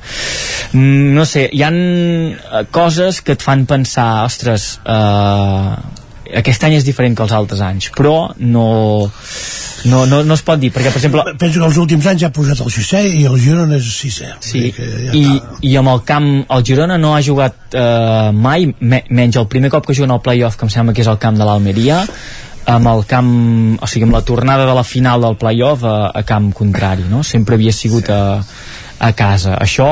Mm, 0.74 1.14
no 1.16 1.24
sé, 1.28 1.46
hi 1.56 1.64
han 1.64 1.80
uh, 1.80 2.66
coses 2.74 3.22
que 3.24 3.38
et 3.38 3.48
fan 3.48 3.64
pensar, 3.70 4.10
ostres, 4.28 4.74
uh, 4.84 5.72
aquest 6.40 6.64
any 6.66 6.76
és 6.78 6.86
diferent 6.86 7.16
que 7.16 7.24
els 7.26 7.34
altres 7.36 7.62
anys, 7.64 7.90
però 7.96 8.30
no 8.38 8.68
no, 9.84 10.04
no, 10.04 10.18
no 10.22 10.34
es 10.36 10.42
pot 10.44 10.60
dir, 10.60 10.68
perquè 10.74 10.90
per 10.92 11.00
exemple 11.00 11.22
penso 11.40 11.60
que 11.60 11.68
els 11.70 11.78
últims 11.80 12.06
anys 12.10 12.20
ja 12.24 12.28
ha 12.28 12.34
posat 12.36 12.60
el 12.60 12.68
sisè 12.74 13.00
i 13.16 13.22
el 13.28 13.38
Girona 13.40 13.78
és 13.78 13.88
sisè 13.94 14.34
sí, 14.44 14.66
ja 14.76 15.14
i, 15.16 15.24
i 15.70 15.72
amb 15.80 15.88
el 15.94 16.02
camp 16.04 16.28
el 16.52 16.66
Girona 16.68 16.98
no 17.00 17.14
ha 17.16 17.22
jugat 17.24 17.72
eh, 17.72 18.28
mai 18.36 18.68
me, 18.68 19.00
menys 19.08 19.40
el 19.40 19.48
primer 19.48 19.72
cop 19.72 19.88
que 19.88 19.96
juguen 19.96 20.12
al 20.12 20.20
playoff 20.20 20.60
que 20.60 20.68
em 20.68 20.72
sembla 20.74 20.92
que 20.96 21.00
és 21.00 21.08
el 21.08 21.20
camp 21.22 21.40
de 21.40 21.48
l'Almeria 21.48 22.04
amb 22.70 22.90
el 22.92 23.04
camp, 23.08 23.32
o 23.80 23.88
sigui, 23.88 24.04
amb 24.06 24.14
la 24.14 24.24
tornada 24.26 24.66
de 24.68 24.74
la 24.76 24.84
final 24.84 25.24
del 25.24 25.36
playoff 25.40 25.84
a, 25.88 26.10
a 26.14 26.22
camp 26.28 26.50
contrari, 26.54 27.06
no? 27.08 27.24
Sempre 27.26 27.56
havia 27.56 27.72
sigut 27.74 28.10
a, 28.12 28.20
a 29.00 29.10
casa. 29.16 29.56
Això 29.58 29.88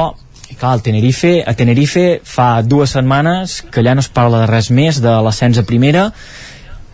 clar, 0.61 0.75
el 0.77 0.85
Tenerife, 0.85 1.33
a 1.47 1.55
Tenerife 1.59 2.21
fa 2.27 2.51
dues 2.63 2.95
setmanes 2.97 3.61
que 3.71 3.83
allà 3.83 3.97
no 3.97 4.05
es 4.05 4.11
parla 4.13 4.43
de 4.43 4.51
res 4.51 4.71
més 4.75 5.01
de 5.05 5.15
l'ascens 5.25 5.61
a 5.61 5.67
primera 5.69 6.09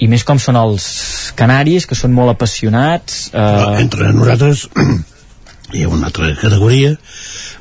i 0.02 0.08
més 0.10 0.24
com 0.26 0.40
són 0.42 0.58
els 0.58 0.86
canaris 1.38 1.86
que 1.86 1.98
són 1.98 2.14
molt 2.14 2.34
apassionats 2.34 3.28
eh... 3.32 3.80
Entre 3.82 4.12
nosaltres 4.12 4.68
hi 5.74 5.84
ha 5.84 5.90
una 5.90 6.10
altra 6.10 6.32
categoria 6.40 6.94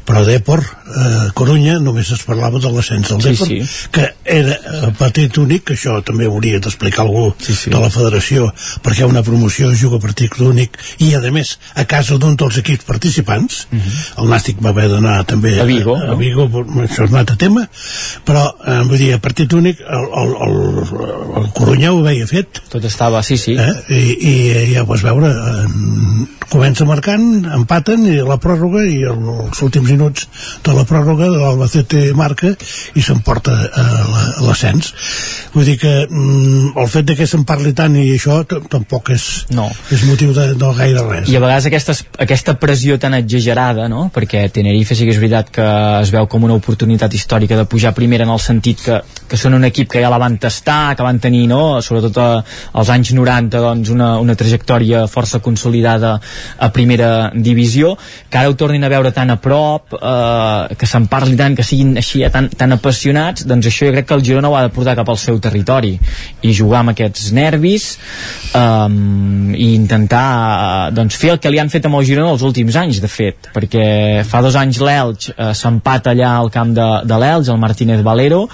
però 0.03 0.25
Depor, 0.27 0.63
eh, 0.93 1.31
Corunya 1.33 1.79
només 1.79 2.11
es 2.15 2.23
parlava 2.27 2.59
de 2.59 2.69
l'ascens 2.71 3.09
del 3.09 3.21
Sí, 3.23 3.29
Depor 3.33 3.47
sí. 3.47 3.59
que 3.91 4.07
era 4.25 4.53
eh, 4.57 4.91
partit 4.99 5.37
únic 5.41 5.63
que 5.69 5.73
això 5.77 5.97
també 6.05 6.25
hauria 6.29 6.59
d'explicar 6.59 7.03
algú 7.05 7.33
Sí, 7.39 7.53
sí. 7.55 7.69
de 7.73 7.79
la 7.81 7.89
federació 7.93 8.49
perquè 8.83 9.05
una 9.09 9.23
promoció 9.23 9.71
juga 9.75 9.99
partit 10.03 10.37
únic 10.39 10.77
i 10.99 11.13
a 11.15 11.21
més 11.31 11.57
a 11.75 11.85
casa 11.85 12.17
d'un 12.17 12.35
dels 12.39 12.57
equips 12.61 12.85
participants 12.85 13.63
el 13.73 14.27
Nàstic 14.29 14.61
va 14.63 14.69
haver 14.73 14.89
d'anar 14.91 15.23
també 15.25 15.53
Mhm. 15.53 15.61
A 15.63 15.65
Vigo, 15.65 15.95
a, 15.95 16.05
no? 16.05 16.13
a 16.13 16.15
Vigo 16.15 16.47
però 16.49 16.83
això 16.87 17.03
és 17.05 17.11
un 17.11 17.17
altre 17.17 17.35
tema 17.37 17.67
però 18.25 18.43
eh, 18.65 18.81
vull 18.87 18.97
dir, 18.97 19.13
a 19.13 19.19
partit 19.19 19.53
únic 19.53 19.79
el, 19.81 20.07
el, 20.21 20.33
el, 20.47 20.57
el 21.43 21.49
Corunya 21.53 21.91
ho 21.93 22.01
havia 22.05 22.27
fet 22.27 22.61
tot 22.69 22.83
estava, 22.85 23.21
sí, 23.23 23.37
sí 23.37 23.55
eh? 23.59 23.71
I, 23.89 24.01
i 24.19 24.33
ja 24.73 24.83
ho 24.83 24.85
vas 24.89 25.03
veure 25.05 25.29
eh, 25.29 25.67
comença 26.49 26.85
marcant, 26.85 27.45
empaten 27.55 28.05
i 28.09 28.17
la 28.25 28.37
pròrroga 28.41 28.83
i 28.85 28.99
el, 29.09 29.21
els 29.47 29.61
últims 29.65 29.89
minuts 29.89 30.27
de 30.65 30.73
la 30.75 30.82
pròrroga 30.89 31.29
de 31.31 31.39
l'Albacete 31.41 32.03
marca 32.17 32.53
i 32.97 33.03
s'emporta 33.03 33.53
eh, 33.67 34.43
l'ascens 34.45 34.91
vull 35.53 35.67
dir 35.67 35.77
que 35.81 35.93
mm, 36.07 36.73
el 36.79 36.89
fet 36.91 37.07
de 37.09 37.17
que 37.17 37.27
se'n 37.29 37.45
parli 37.47 37.73
tant 37.77 37.95
i 37.99 38.05
això 38.15 38.41
tampoc 38.47 39.13
és, 39.15 39.25
no. 39.55 39.67
és 39.93 40.05
motiu 40.09 40.33
de, 40.35 40.51
de 40.59 40.71
gaire 40.77 41.05
res 41.09 41.29
i 41.31 41.37
a 41.37 41.43
vegades 41.43 41.67
aquesta, 41.69 41.95
aquesta 42.25 42.55
pressió 42.61 42.97
tan 43.01 43.17
exagerada 43.17 43.87
no? 43.91 44.07
perquè 44.13 44.45
Tenerife 44.53 44.97
sí 44.97 45.07
que 45.07 45.15
és 45.15 45.21
veritat 45.21 45.51
que 45.53 45.67
es 46.01 46.13
veu 46.13 46.27
com 46.31 46.47
una 46.47 46.57
oportunitat 46.57 47.13
històrica 47.13 47.57
de 47.59 47.67
pujar 47.69 47.93
primera 47.97 48.27
en 48.27 48.33
el 48.33 48.41
sentit 48.43 48.83
que, 48.85 48.99
que 49.29 49.39
són 49.39 49.57
un 49.57 49.67
equip 49.69 49.91
que 49.93 50.01
ja 50.03 50.11
la 50.13 50.21
van 50.21 50.37
tastar, 50.41 50.95
que 50.97 51.05
van 51.05 51.21
tenir 51.23 51.45
no? 51.51 51.81
sobretot 51.85 52.19
a, 52.21 52.27
als 52.79 52.93
anys 52.93 53.13
90 53.15 53.63
doncs, 53.63 53.93
una, 53.93 54.13
una 54.23 54.37
trajectòria 54.39 55.05
força 55.11 55.41
consolidada 55.43 56.15
a 56.57 56.71
primera 56.73 57.31
divisió 57.33 57.93
que 58.29 58.41
ara 58.41 58.49
ho 58.49 58.57
tornin 58.59 58.83
a 58.83 58.91
veure 58.91 59.13
tan 59.13 59.33
a 59.33 59.39
prop 59.41 59.95
eh, 59.97 60.72
que 60.79 60.87
se'n 60.89 61.07
parli 61.11 61.37
tant, 61.39 61.55
que 61.57 61.65
siguin 61.65 61.95
així 61.99 62.23
tan, 62.33 62.49
tan 62.57 62.75
apassionats, 62.75 63.45
doncs 63.49 63.69
això 63.69 63.87
jo 63.87 63.95
crec 63.95 64.07
que 64.09 64.17
el 64.17 64.23
Girona 64.25 64.51
ho 64.51 64.57
ha 64.57 64.63
de 64.65 64.71
portar 64.73 64.95
cap 64.99 65.09
al 65.09 65.19
seu 65.21 65.39
territori 65.43 65.93
i 66.41 66.53
jugar 66.55 66.81
amb 66.83 66.93
aquests 66.93 67.31
nervis 67.35 67.89
um, 68.57 69.53
i 69.53 69.73
intentar 69.73 70.25
uh, 70.29 70.87
doncs 70.95 71.17
fer 71.19 71.33
el 71.35 71.41
que 71.43 71.51
li 71.53 71.61
han 71.61 71.71
fet 71.73 71.89
amb 71.89 71.99
el 71.99 72.07
Girona 72.07 72.33
els 72.33 72.45
últims 72.45 72.77
anys 72.79 73.01
de 73.03 73.11
fet, 73.11 73.51
perquè 73.55 73.85
fa 74.27 74.43
dos 74.45 74.57
anys 74.59 74.81
l'Elx 74.83 75.33
uh, 75.33 75.51
s'empata 75.57 76.13
allà 76.13 76.35
al 76.37 76.51
camp 76.53 76.73
de, 76.75 76.89
de 77.07 77.21
l'Elx, 77.21 77.51
el 77.53 77.61
Martínez 77.61 78.03
Valero. 78.05 78.45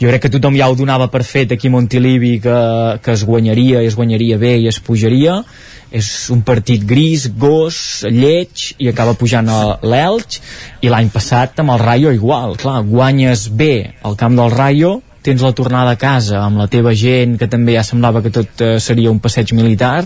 Jo 0.00 0.10
crec 0.10 0.24
que 0.24 0.32
tothom 0.32 0.56
ja 0.58 0.66
ho 0.68 0.74
donava 0.76 1.06
per 1.08 1.22
fet 1.24 1.54
aquí 1.54 1.70
a 1.70 1.72
Montilivi 1.72 2.38
que, 2.42 2.58
que 3.02 3.14
es 3.14 3.22
guanyaria 3.24 3.84
i 3.84 3.88
es 3.88 3.94
guanyaria 3.96 4.40
bé 4.40 4.56
i 4.58 4.66
es 4.68 4.80
pujaria 4.82 5.38
és 5.94 6.10
un 6.34 6.42
partit 6.42 6.82
gris, 6.82 7.28
gos, 7.38 7.76
lleig 8.10 8.72
i 8.82 8.90
acaba 8.90 9.14
pujant 9.18 9.48
a 9.48 9.60
l'Elx 9.86 10.40
i 10.82 10.90
l'any 10.90 11.10
passat 11.14 11.62
amb 11.62 11.74
el 11.76 11.82
Rayo 11.82 12.12
igual, 12.14 12.56
clar, 12.58 12.80
guanyes 12.88 13.46
bé 13.54 13.94
al 14.02 14.18
camp 14.18 14.34
del 14.38 14.50
Rayo 14.54 14.96
tens 15.24 15.40
la 15.40 15.54
tornada 15.56 15.94
a 15.94 16.00
casa 16.00 16.42
amb 16.42 16.60
la 16.60 16.68
teva 16.68 16.92
gent 16.98 17.38
que 17.40 17.48
també 17.48 17.78
ja 17.78 17.86
semblava 17.86 18.20
que 18.24 18.34
tot 18.34 18.60
eh, 18.60 18.76
seria 18.82 19.12
un 19.14 19.22
passeig 19.24 19.54
militar 19.56 20.04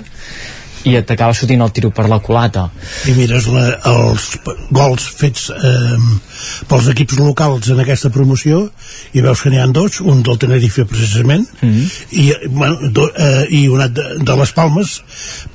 i 0.86 0.94
t'acaba 1.02 1.34
sortint 1.34 1.64
el 1.64 1.72
tiro 1.74 1.90
per 1.90 2.06
la 2.08 2.20
culata. 2.22 2.68
I 3.10 3.14
mires 3.16 3.48
la, 3.50 3.64
els 3.90 4.28
gols 4.70 5.08
fets 5.18 5.48
eh, 5.50 5.96
pels 6.68 6.88
equips 6.92 7.18
locals 7.18 7.70
en 7.72 7.80
aquesta 7.80 8.10
promoció 8.14 8.70
i 9.12 9.22
veus 9.24 9.42
que 9.42 9.50
n'hi 9.50 9.60
ha 9.62 9.66
dos, 9.66 10.00
un 10.00 10.22
del 10.22 10.38
Tenerife 10.38 10.84
precisament 10.84 11.46
mm 11.60 11.68
-hmm. 11.68 11.86
i, 12.10 12.32
bueno, 12.48 12.90
do, 12.90 13.10
eh, 13.16 13.46
i 13.50 13.68
un 13.68 13.78
de, 13.92 14.04
de 14.18 14.36
les 14.36 14.52
Palmes 14.52 15.02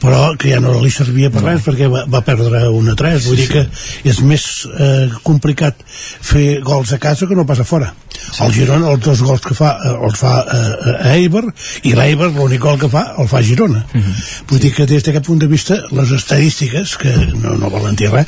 però 0.02 0.36
que 0.38 0.52
ja 0.53 0.60
no 0.60 0.82
li 0.82 0.92
servia 0.92 1.30
per 1.30 1.42
no. 1.42 1.50
res 1.50 1.62
perquè 1.66 1.90
va, 1.92 2.06
va 2.06 2.22
perdre 2.22 2.68
un 2.70 2.90
a 2.90 2.95
3 2.95 3.28
vull 3.28 3.38
sí, 3.38 3.42
dir 3.42 3.50
que 3.50 3.68
és 4.10 4.22
més 4.22 4.68
eh, 4.80 5.10
complicat 5.24 5.76
fer 6.22 6.62
gols 6.62 6.94
a 6.94 6.98
casa 6.98 7.28
que 7.28 7.36
no 7.36 7.45
pas 7.45 7.60
a 7.60 7.68
fora 7.68 7.94
sí. 8.10 8.44
el 8.45 8.53
Girona 8.53 8.92
els 8.92 9.03
dos 9.06 9.22
gols 9.22 9.42
que 9.42 9.53
fa 9.58 9.78
eh, 9.84 9.94
els 10.08 10.20
fa 10.20 10.34
eh, 10.44 10.95
a 11.10 11.14
Eibar 11.16 11.44
i 11.84 11.94
l'Eibar 11.94 12.32
l'únic 12.32 12.62
gol 12.64 12.80
que 12.80 12.90
fa 12.90 13.03
el 13.18 13.28
fa 13.32 13.40
a 13.40 13.44
Girona 13.44 13.84
mm 13.86 14.02
-hmm. 14.02 14.24
vull 14.50 14.60
sí. 14.60 14.64
dir 14.68 14.74
que 14.74 14.86
des 14.86 15.03
d'aquest 15.03 15.26
punt 15.26 15.40
de 15.40 15.48
vista 15.48 15.76
les 15.92 16.12
estadístiques 16.12 16.98
que 16.98 17.14
no, 17.42 17.58
no 17.58 17.70
volen 17.70 17.95
dir 17.95 18.10
res 18.10 18.28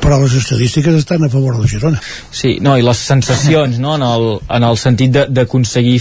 però 0.00 0.20
les 0.22 0.34
estadístiques 0.34 0.94
estan 0.94 1.24
a 1.24 1.28
favor 1.28 1.56
del 1.56 1.68
Girona 1.68 1.87
Sí, 2.30 2.56
no, 2.64 2.76
i 2.78 2.84
les 2.84 3.00
sensacions 3.10 3.78
no, 3.82 3.94
en, 3.96 4.04
el, 4.04 4.26
en 4.58 4.66
el 4.68 4.78
sentit 4.80 5.14
d'aconseguir 5.32 5.96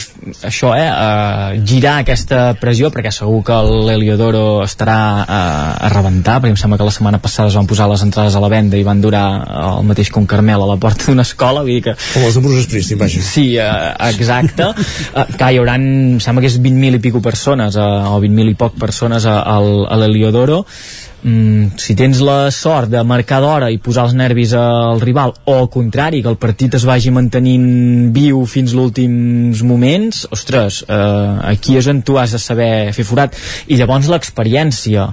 això, 0.48 0.74
eh, 0.78 0.88
uh, 0.90 1.66
girar 1.68 1.98
aquesta 2.02 2.42
pressió 2.60 2.92
perquè 2.94 3.12
segur 3.16 3.42
que 3.48 3.58
l'Heliodoro 3.88 4.64
estarà 4.66 4.98
uh, 5.24 5.88
a 5.88 5.92
rebentar 5.94 6.40
perquè 6.42 6.54
em 6.54 6.60
sembla 6.60 6.80
que 6.80 6.88
la 6.88 6.96
setmana 6.96 7.22
passada 7.24 7.52
es 7.52 7.58
van 7.60 7.70
posar 7.70 7.90
les 7.92 8.04
entrades 8.06 8.36
a 8.36 8.44
la 8.44 8.52
venda 8.52 8.78
i 8.80 8.86
van 8.88 9.02
durar 9.04 9.26
el 9.78 9.88
mateix 9.88 10.12
que 10.12 10.22
un 10.22 10.30
Carmel 10.30 10.64
a 10.64 10.70
la 10.70 10.78
porta 10.82 11.10
d'una 11.10 11.26
escola 11.28 11.64
vull 11.64 11.78
dir 11.78 11.84
que... 11.90 11.96
Com 12.14 12.28
els 12.28 12.38
de 12.38 12.44
Bruce 12.44 12.68
Springsteen, 12.68 13.02
vaja. 13.02 13.24
Sí, 13.24 13.48
uh, 13.62 13.94
exacte. 14.10 14.72
Uh, 15.14 15.26
que 15.38 15.52
hi 15.52 15.62
haurà, 15.62 15.78
em 15.80 16.22
sembla 16.24 16.44
que 16.46 16.52
és 16.52 16.60
20.000 16.62 17.00
i 17.00 17.04
pico 17.04 17.24
persones 17.24 17.80
uh, 17.80 18.14
o 18.14 18.22
20.000 18.24 18.54
i 18.54 18.58
poc 18.60 18.80
persones 18.80 19.28
a, 19.28 19.40
a 19.48 20.00
l'Heliodoro 20.02 20.64
mm, 21.24 21.78
si 21.78 21.96
tens 21.96 22.22
la 22.24 22.52
sort 22.52 22.92
de 22.92 23.04
marcar 23.08 23.40
d'hora 23.44 23.72
i 23.74 23.80
posar 23.84 24.08
els 24.08 24.16
nervis 24.18 24.54
al 24.58 25.02
rival 25.02 25.34
o 25.46 25.58
al 25.62 25.70
contrari, 25.74 26.22
que 26.22 26.32
el 26.32 26.40
partit 26.42 26.78
es 26.78 26.86
vagi 26.88 27.12
mantenint 27.14 28.12
viu 28.16 28.44
fins 28.46 28.76
l'últims 28.78 29.64
moments 29.64 30.26
ostres, 30.32 30.84
eh, 30.88 31.52
aquí 31.54 31.78
és 31.78 31.88
on 31.88 32.02
tu 32.02 32.18
has 32.18 32.36
de 32.36 32.42
saber 32.42 32.94
fer 32.94 33.06
forat. 33.06 33.36
I 33.68 33.78
llavors 33.78 34.10
l'experiència. 34.12 35.08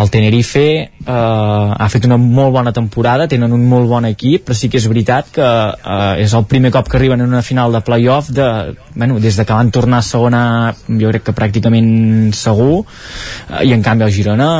El 0.00 0.10
Tenerife 0.10 0.66
eh, 1.06 1.12
ha 1.12 1.88
fet 1.88 2.06
una 2.08 2.18
molt 2.20 2.52
bona 2.54 2.72
temporada 2.72 3.28
tenen 3.30 3.52
un 3.52 3.64
molt 3.68 3.88
bon 3.90 4.06
equip 4.08 4.46
però 4.48 4.56
sí 4.56 4.70
que 4.70 4.80
és 4.80 4.88
veritat 4.90 5.30
que 5.34 5.46
eh, 5.46 6.24
és 6.24 6.34
el 6.36 6.46
primer 6.50 6.72
cop 6.74 6.88
que 6.90 6.98
arriben 6.98 7.20
en 7.20 7.32
una 7.32 7.44
final 7.46 7.72
de 7.72 7.82
playoff 7.86 8.30
de, 8.34 8.48
bueno, 8.94 9.20
des 9.20 9.36
de 9.36 9.46
que 9.46 9.56
van 9.56 9.70
tornar 9.70 10.00
a 10.00 10.06
segona 10.06 10.42
jo 10.88 11.12
crec 11.12 11.28
que 11.28 11.36
pràcticament 11.36 12.34
segur 12.36 12.82
eh, 12.82 13.64
i 13.68 13.74
en 13.76 13.82
canvi 13.86 14.06
el 14.08 14.14
Girona 14.14 14.50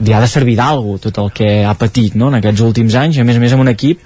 li 0.00 0.14
ha 0.14 0.20
de 0.20 0.28
servir 0.30 0.56
d'algú 0.58 0.98
tot 1.02 1.18
el 1.22 1.32
que 1.36 1.50
ha 1.64 1.74
patit 1.78 2.16
no? 2.16 2.30
en 2.30 2.38
aquests 2.40 2.62
últims 2.64 2.96
anys, 2.96 3.20
a 3.20 3.26
més 3.26 3.36
a 3.36 3.42
més 3.42 3.56
amb 3.56 3.66
un 3.66 3.72
equip 3.72 4.04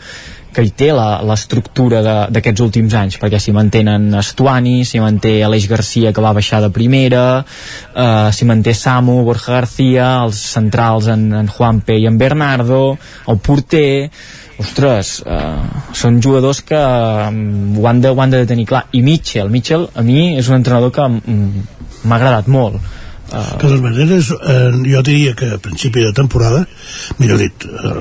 que 0.54 0.62
hi 0.62 0.70
té 0.78 0.90
l'estructura 0.94 2.00
d'aquests 2.30 2.62
últims 2.62 2.94
anys, 2.94 3.18
perquè 3.18 3.40
s'hi 3.42 3.52
mantenen 3.56 4.06
Estuani, 4.20 4.84
s'hi 4.86 5.02
manté 5.02 5.34
Aleix 5.42 5.66
Garcia 5.70 6.12
que 6.14 6.22
va 6.22 6.34
baixar 6.36 6.60
de 6.62 6.70
primera, 6.74 7.24
eh, 7.42 8.30
s'hi 8.30 8.46
manté 8.46 8.74
Samu, 8.78 9.18
Borja 9.26 9.56
García, 9.58 10.08
els 10.22 10.38
centrals 10.54 11.10
en, 11.10 11.26
en 11.42 11.50
Juanpe 11.50 11.98
i 11.98 12.06
en 12.06 12.18
Bernardo, 12.20 12.82
el 13.26 13.40
porter, 13.42 14.10
ostres, 14.62 15.16
eh, 15.26 15.92
són 15.98 16.22
jugadors 16.22 16.62
que 16.62 16.78
um, 16.78 17.80
ho, 17.80 17.88
han 17.90 18.04
de, 18.04 18.14
ho 18.14 18.22
han 18.22 18.36
de 18.36 18.44
tenir 18.46 18.68
clar. 18.70 18.86
I 18.94 19.02
Mitchell, 19.02 19.50
Mitchell 19.50 19.88
a 19.94 20.06
mi 20.06 20.36
és 20.38 20.50
un 20.52 20.60
entrenador 20.60 20.94
que 20.94 21.08
m'ha 21.10 22.20
agradat 22.20 22.46
molt 22.46 23.02
Uh... 23.32 23.40
De 23.40 23.60
totes 23.62 23.80
maneres, 23.80 24.30
eh, 24.30 24.70
jo 24.84 25.02
diria 25.06 25.34
que 25.38 25.54
a 25.56 25.60
principi 25.62 26.04
de 26.04 26.12
temporada, 26.16 26.64
millor 27.18 27.40
dit, 27.40 27.66
eh, 27.66 27.94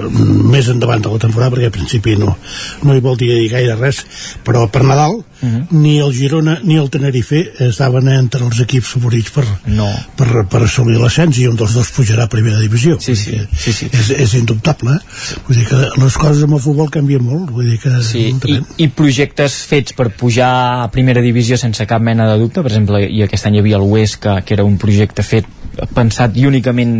més 0.54 0.68
endavant 0.74 1.04
de 1.04 1.14
la 1.14 1.22
temporada, 1.22 1.54
perquè 1.56 1.72
a 1.72 1.76
principi 1.76 2.18
no, 2.20 2.36
no 2.84 2.96
hi 2.96 3.04
vol 3.04 3.18
dir 3.20 3.32
gaire 3.52 3.78
res, 3.80 4.04
però 4.44 4.68
per 4.72 4.84
Nadal 4.84 5.22
uh. 5.44 5.48
-huh. 5.48 5.68
ni 5.70 5.98
el 6.00 6.14
Girona 6.14 6.60
ni 6.64 6.78
el 6.78 6.90
Tenerife 6.90 7.44
estaven 7.60 8.08
entre 8.10 8.46
els 8.46 8.60
equips 8.60 8.88
favorits 8.96 9.32
per, 9.32 9.46
no. 9.66 9.90
per, 10.16 10.46
per 10.50 10.64
assolir 10.64 10.98
l'ascens 11.00 11.38
i 11.38 11.48
un 11.48 11.56
dels 11.56 11.74
dos 11.74 11.92
pujarà 11.92 12.24
a 12.24 12.30
primera 12.30 12.60
divisió. 12.60 13.00
Sí, 13.00 13.16
sí, 13.16 13.40
sí, 13.56 13.74
sí. 13.74 13.90
És, 13.92 14.10
és 14.10 14.34
indubtable. 14.34 15.00
Sí. 15.14 15.36
Vull 15.48 15.58
dir 15.58 15.68
que 15.68 15.82
les 15.98 16.18
coses 16.18 16.44
amb 16.44 16.54
el 16.54 16.64
futbol 16.64 16.90
canvien 16.90 17.24
molt. 17.24 17.52
Vull 17.52 17.70
dir 17.70 17.80
que 17.80 18.02
sí. 18.02 18.32
I, 18.48 18.60
I 18.78 18.88
projectes 18.88 19.56
fets 19.68 19.94
per 19.94 20.10
pujar 20.16 20.84
a 20.84 20.92
primera 20.92 21.22
divisió 21.22 21.58
sense 21.58 21.86
cap 21.86 22.02
mena 22.02 22.28
de 22.32 22.40
dubte, 22.40 22.62
per 22.62 22.72
exemple, 22.72 23.04
i 23.04 23.24
aquest 23.24 23.46
any 23.46 23.56
hi 23.56 23.60
havia 23.60 23.78
el 23.78 23.88
Huesca, 23.90 24.42
que 24.42 24.54
era 24.54 24.64
un 24.64 24.78
projecte 24.78 25.24
fet 25.24 25.46
pensat 25.94 26.38
i 26.38 26.46
únicament 26.48 26.94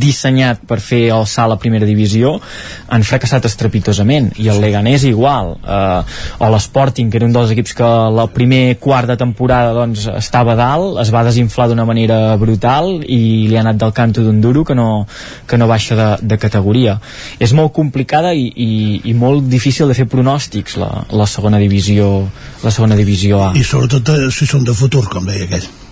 dissenyat 0.00 0.64
per 0.68 0.78
fer 0.82 1.02
el 1.14 1.26
salt 1.30 1.54
a 1.54 1.58
primera 1.60 1.86
divisió 1.88 2.34
han 2.88 3.04
fracassat 3.06 3.46
estrepitosament. 3.48 4.32
I 4.40 4.48
el 4.52 4.60
Leganés 4.62 5.04
igual. 5.08 5.54
Eh, 5.60 6.00
o 6.38 6.50
l'Sporting 6.52 7.10
que 7.10 7.20
era 7.20 7.28
un 7.28 7.34
dels 7.36 7.52
equips 7.54 7.76
que 7.78 7.84
el 7.84 8.22
primer 8.34 8.78
quart 8.82 9.10
de 9.10 9.18
temporada 9.20 9.74
doncs, 9.76 10.06
estava 10.16 10.56
dalt, 10.58 10.98
es 11.02 11.12
va 11.14 11.24
desinflar 11.26 11.68
d'una 11.70 11.86
manera 11.88 12.36
brutal 12.40 12.96
i 13.04 13.46
li 13.48 13.56
ha 13.56 13.62
anat 13.64 13.80
del 13.82 13.94
canto 13.96 14.24
d'un 14.24 14.40
duro 14.40 14.64
que 14.64 14.74
no, 14.74 15.06
que 15.46 15.58
no 15.60 15.68
baixa 15.70 15.98
de, 15.98 16.08
de 16.34 16.40
categoria. 16.40 16.98
És 17.38 17.52
molt 17.52 17.74
complicada 17.76 18.34
i, 18.34 18.48
i, 18.48 18.72
i 19.10 19.14
molt 19.14 19.48
difícil 19.50 19.90
de 19.90 19.98
fer 19.98 20.08
pronòstics 20.10 20.78
la, 20.80 20.90
la 21.12 21.28
segona 21.30 21.60
divisió 21.60 22.10
la 22.64 22.72
segona 22.72 22.96
divisió 22.96 23.42
A. 23.44 23.54
I 23.56 23.64
sobretot 23.64 24.14
eh, 24.14 24.28
si 24.32 24.48
són 24.48 24.64
de 24.64 24.76
futur 24.76 25.06
com 25.12 25.26
deia 25.28 25.48
aquell 25.48 25.83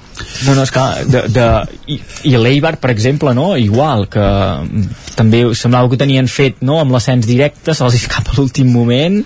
no, 0.47 0.55
no, 0.55 0.63
és 0.63 0.73
que 0.75 0.83
de, 1.09 1.23
de, 1.33 1.47
i, 1.93 1.99
i 2.31 2.35
l'Eibar, 2.37 2.75
per 2.83 2.91
exemple, 2.93 3.33
no? 3.37 3.53
igual, 3.57 4.07
que 4.13 4.25
també 5.17 5.45
semblava 5.59 5.91
que 5.93 6.01
tenien 6.01 6.29
fet 6.31 6.63
no? 6.67 6.79
amb 6.83 6.95
l'ascens 6.95 7.27
directe, 7.29 7.75
se'ls 7.77 7.97
escapa 8.01 8.35
a 8.35 8.39
l'últim 8.39 8.71
moment, 8.73 9.21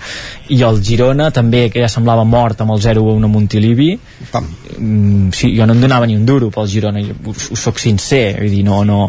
i 0.52 0.60
el 0.66 0.80
Girona 0.84 1.30
també, 1.34 1.66
que 1.72 1.82
ja 1.82 1.90
semblava 1.92 2.26
mort 2.28 2.62
amb 2.62 2.76
el 2.76 2.82
0-1 2.84 3.26
a 3.26 3.32
Montilivi. 3.32 3.90
Pam. 4.32 4.46
Mm, 4.76 5.30
sí, 5.32 5.52
jo 5.56 5.66
no 5.66 5.72
em 5.72 5.80
donava 5.80 6.06
ni 6.06 6.16
un 6.18 6.26
duro 6.28 6.50
pel 6.52 6.68
Girona, 6.70 7.02
us, 7.32 7.48
us 7.54 7.66
soc 7.68 7.80
sincer, 7.82 8.36
vull 8.40 8.52
dir, 8.52 8.62
no, 8.66 8.82
no, 8.84 9.00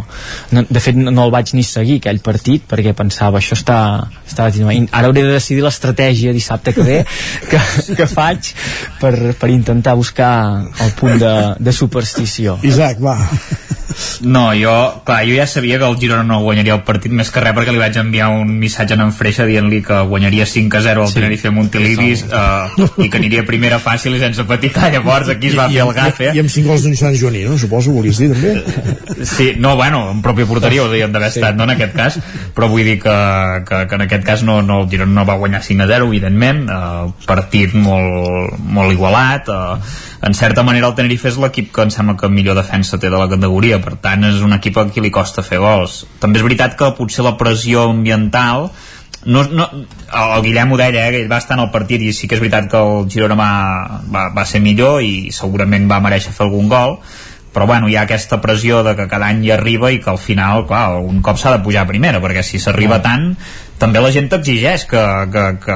no, 0.56 0.64
de 0.69 0.83
fet 0.83 0.97
no, 0.97 1.11
no 1.11 1.27
el 1.27 1.33
vaig 1.33 1.53
ni 1.57 1.65
seguir 1.67 1.99
aquell 2.01 2.22
partit, 2.23 2.64
perquè 2.69 2.95
pensava, 2.97 3.41
això 3.41 3.57
està, 3.57 3.80
està 4.27 4.47
ara 4.47 5.07
hauré 5.07 5.23
de 5.23 5.33
decidir 5.35 5.64
l'estratègia 5.65 6.33
dissabte 6.35 6.73
que 6.75 6.83
ve 6.83 6.97
que, 7.51 7.59
que 7.97 8.07
faig 8.09 8.51
per, 9.01 9.14
per 9.39 9.49
intentar 9.51 9.95
buscar 9.99 10.31
el 10.83 10.93
punt 10.99 11.17
de, 11.22 11.33
de 11.59 11.67
superstició. 11.74 12.60
Isaac, 12.64 13.02
va. 13.04 13.18
No, 14.22 14.52
jo, 14.54 15.02
clar, 15.06 15.24
jo 15.26 15.36
ja 15.36 15.48
sabia 15.48 15.78
que 15.80 15.86
el 15.86 15.98
Girona 15.98 16.24
no 16.24 16.42
guanyaria 16.44 16.76
el 16.76 16.84
partit 16.86 17.14
més 17.14 17.30
que 17.34 17.42
res 17.42 17.56
perquè 17.56 17.74
li 17.74 17.82
vaig 17.82 17.98
enviar 17.98 18.28
un 18.34 18.52
missatge 18.60 18.98
en 18.98 19.14
Freixa 19.16 19.46
dient-li 19.48 19.80
que 19.86 20.00
guanyaria 20.10 20.46
5 20.46 20.78
a 20.78 20.82
0 20.86 21.04
al 21.04 21.10
sí. 21.10 21.18
Tenerife 21.18 21.52
Montilivis 21.54 22.26
uh, 22.28 22.88
i 23.02 23.10
que 23.10 23.18
aniria 23.18 23.46
primera 23.48 23.80
fàcil 23.82 24.18
i 24.18 24.22
sense 24.22 24.46
petitar 24.50 24.92
llavors 24.94 25.32
aquí 25.34 25.52
es 25.52 25.58
va 25.58 25.68
I, 25.72 25.78
fer 25.78 25.86
el 25.86 25.94
gafe 25.98 26.30
i, 26.30 26.36
i 26.38 26.44
amb 26.44 26.54
5 26.54 26.72
gols 26.72 26.86
d'un 26.86 26.98
Sant 27.00 27.18
Joaní, 27.18 27.46
no? 27.48 27.58
Suposo, 27.62 27.94
volies 27.96 28.22
dir 28.22 28.30
també 28.34 29.26
sí, 29.26 29.54
no, 29.58 29.76
bueno, 29.80 30.04
en 30.14 30.22
pròpia 30.26 30.50
porteria 30.50 30.86
ho 30.86 30.92
deien 30.92 31.14
d'haver 31.14 31.32
sí. 31.32 31.42
estat, 31.42 31.58
no 31.58 31.66
en 31.66 31.74
aquest 31.78 31.96
cas 31.98 32.20
però 32.58 32.70
vull 32.72 32.86
dir 32.86 33.00
que, 33.02 33.18
que, 33.70 33.84
que 33.88 34.02
en 34.02 34.06
aquest 34.08 34.28
cas 34.28 34.46
no, 34.46 34.60
no, 34.66 34.84
el 34.84 34.92
Girona 34.92 35.22
no 35.22 35.26
va 35.30 35.40
guanyar 35.42 35.64
5 35.66 35.88
a 35.88 35.90
0 35.96 36.12
evidentment, 36.12 36.68
uh, 36.70 37.08
partit 37.26 37.74
molt, 37.74 38.60
molt 38.62 38.94
igualat 38.94 39.50
uh, 39.54 39.98
en 40.22 40.34
certa 40.34 40.64
manera 40.66 40.90
el 40.90 40.96
Tenerife 40.98 41.30
és 41.30 41.38
l'equip 41.38 41.72
que 41.74 41.86
em 41.86 41.94
sembla 41.94 42.18
que 42.18 42.30
millor 42.32 42.58
defensa 42.58 42.98
té 42.98 43.12
de 43.12 43.18
la 43.18 43.30
categoria. 43.30 43.78
Per 43.84 43.96
tant 44.02 44.26
és 44.26 44.42
un 44.42 44.56
equip 44.58 44.78
a 44.78 44.88
qui 44.90 45.04
li 45.04 45.14
costa 45.14 45.46
fer 45.46 45.62
gols. 45.62 46.04
També 46.20 46.42
és 46.42 46.46
veritat 46.48 46.78
que 46.80 46.94
potser 46.98 47.26
la 47.26 47.38
pressió 47.38 47.90
ambiental 47.92 48.72
no, 49.28 49.44
no, 49.44 49.66
el 49.68 50.42
Guillem 50.46 50.72
ho 50.72 50.78
deia, 50.80 51.08
eh, 51.08 51.12
que 51.12 51.22
ell 51.24 51.32
va 51.32 51.40
estar 51.42 51.58
en 51.58 51.66
el 51.66 51.72
partit 51.74 52.04
i 52.06 52.14
sí 52.16 52.30
que 52.30 52.38
és 52.38 52.42
veritat 52.44 52.70
que 52.72 52.80
el 52.80 53.10
Girona 53.12 53.36
va, 53.36 53.50
va, 54.14 54.28
va 54.36 54.46
ser 54.48 54.62
millor 54.64 55.02
i 55.04 55.34
segurament 55.36 55.90
va 55.90 56.00
mereixer 56.04 56.32
fer 56.36 56.46
algun 56.46 56.70
gol 56.72 56.96
però 57.58 57.66
bueno, 57.66 57.90
hi 57.90 57.96
ha 57.98 58.04
aquesta 58.06 58.38
pressió 58.38 58.84
de 58.86 58.94
que 58.96 59.08
cada 59.10 59.32
any 59.32 59.42
hi 59.44 59.52
arriba 59.56 59.90
i 59.92 59.98
que 59.98 60.12
al 60.12 60.20
final, 60.22 60.68
clar, 60.70 61.00
un 61.02 61.24
cop 61.26 61.40
s'ha 61.42 61.56
de 61.56 61.64
pujar 61.66 61.88
a 61.88 61.90
primera, 61.90 62.22
perquè 62.22 62.44
si 62.46 62.62
s'arriba 62.62 63.00
tant 63.02 63.32
també 63.80 64.01
la 64.01 64.11
gent 64.14 64.30
t'exigeix 64.31 64.85
que, 64.89 65.01
que, 65.33 65.43
que, 65.64 65.75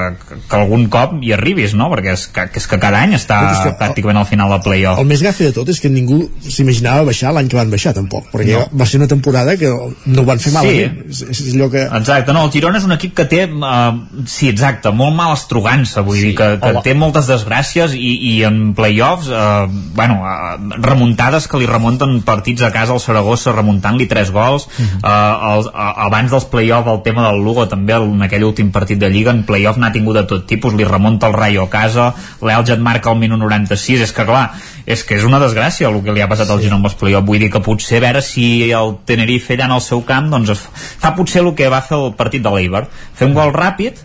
que 0.49 0.57
algun 0.57 0.87
cop 0.91 1.13
hi 1.21 1.33
arribis, 1.35 1.75
no? 1.77 1.89
Perquè 1.93 2.15
és 2.15 2.25
que, 2.33 2.45
que, 2.53 2.61
és 2.61 2.67
que 2.69 2.79
cada 2.81 3.01
any 3.05 3.15
està 3.17 3.39
és 3.51 3.61
que 3.65 3.73
pràcticament 3.79 4.21
al 4.21 4.27
final 4.29 4.51
del 4.55 4.63
play-off. 4.65 5.01
El 5.01 5.09
més 5.09 5.23
gafe 5.25 5.49
de 5.49 5.55
tot 5.55 5.69
és 5.71 5.79
que 5.81 5.91
ningú 5.91 6.19
s'imaginava 6.41 7.05
baixar 7.07 7.33
l'any 7.35 7.49
que 7.51 7.59
van 7.59 7.71
baixar, 7.73 7.93
tampoc, 7.97 8.29
perquè 8.33 8.57
no. 8.57 8.65
va 8.77 8.87
ser 8.89 9.01
una 9.01 9.09
temporada 9.11 9.55
que 9.59 9.69
no 9.71 10.23
ho 10.23 10.27
van 10.27 10.41
fer 10.41 10.53
malament. 10.55 10.97
Sí. 11.09 11.27
És, 11.29 11.43
és 11.45 11.53
allò 11.55 11.69
que... 11.73 11.85
Exacte, 12.01 12.35
no, 12.35 12.45
el 12.47 12.53
Girona 12.55 12.81
és 12.81 12.87
un 12.87 12.95
equip 12.97 13.15
que 13.21 13.27
té, 13.31 13.43
uh, 13.45 14.25
sí, 14.25 14.49
exacte, 14.51 14.93
molt 14.95 15.15
mala 15.17 15.37
estrugança, 15.37 16.05
vull 16.07 16.19
sí. 16.19 16.31
dir, 16.31 16.35
que, 16.39 16.49
que 16.63 16.85
té 16.85 16.95
moltes 16.97 17.29
desgràcies 17.31 17.95
i, 17.97 18.13
i 18.31 18.33
en 18.49 18.73
play-offs, 18.77 19.29
uh, 19.29 19.67
bueno, 19.97 20.21
uh, 20.25 20.81
remuntades 20.81 21.47
que 21.51 21.61
li 21.61 21.69
remunten 21.69 22.19
partits 22.27 22.65
a 22.65 22.71
casa 22.73 22.95
al 22.95 23.03
Saragossa 23.03 23.53
remuntant-li 23.55 24.09
tres 24.11 24.33
gols, 24.33 24.67
uh 24.67 24.81
-huh. 24.81 25.01
uh, 25.05 25.55
els, 25.55 25.71
uh, 25.71 26.05
abans 26.07 26.31
dels 26.31 26.49
play-offs 26.49 26.89
el 26.91 27.01
tema 27.05 27.27
del 27.29 27.43
Lugo 27.43 27.67
també 27.67 27.90
també 27.91 28.15
en 28.15 28.25
aquell 28.27 28.45
últim 28.47 28.71
partit 28.71 28.99
de 28.99 29.09
Lliga 29.11 29.33
en 29.35 29.43
playoff 29.47 29.79
n'ha 29.81 29.91
tingut 29.91 30.17
de 30.17 30.25
tot 30.29 30.47
tipus, 30.47 30.73
li 30.73 30.87
remunta 30.87 31.27
el 31.27 31.35
Rayo 31.37 31.65
a 31.65 31.69
casa, 31.69 32.11
l'Elge 32.41 32.75
et 32.77 32.83
marca 32.83 33.11
el 33.11 33.19
minut 33.19 33.39
96 33.39 34.05
és 34.07 34.13
que 34.15 34.25
clar, 34.25 34.49
és 34.85 35.03
que 35.05 35.17
és 35.17 35.25
una 35.27 35.39
desgràcia 35.41 35.89
el 35.89 35.99
que 36.03 36.13
li 36.15 36.23
ha 36.23 36.29
passat 36.31 36.47
sí. 36.49 36.53
al 36.53 36.61
Girona 36.63 36.79
amb 36.79 36.89
els 36.89 36.97
playoff 36.99 37.27
vull 37.27 37.41
dir 37.41 37.51
que 37.53 37.61
potser 37.63 37.99
a 37.99 38.05
veure 38.07 38.23
si 38.25 38.45
el 38.71 38.95
Tenerife 39.05 39.55
allà 39.55 39.69
en 39.69 39.75
el 39.77 39.83
seu 39.85 40.03
camp 40.07 40.31
doncs 40.31 40.65
fa 40.73 41.13
potser 41.17 41.43
el 41.43 41.53
que 41.57 41.69
va 41.71 41.81
fer 41.85 41.97
el 41.99 42.13
partit 42.17 42.43
de 42.43 42.53
l'Eibar 42.53 42.87
fer 42.89 43.29
un 43.29 43.37
gol 43.37 43.53
ràpid 43.55 44.01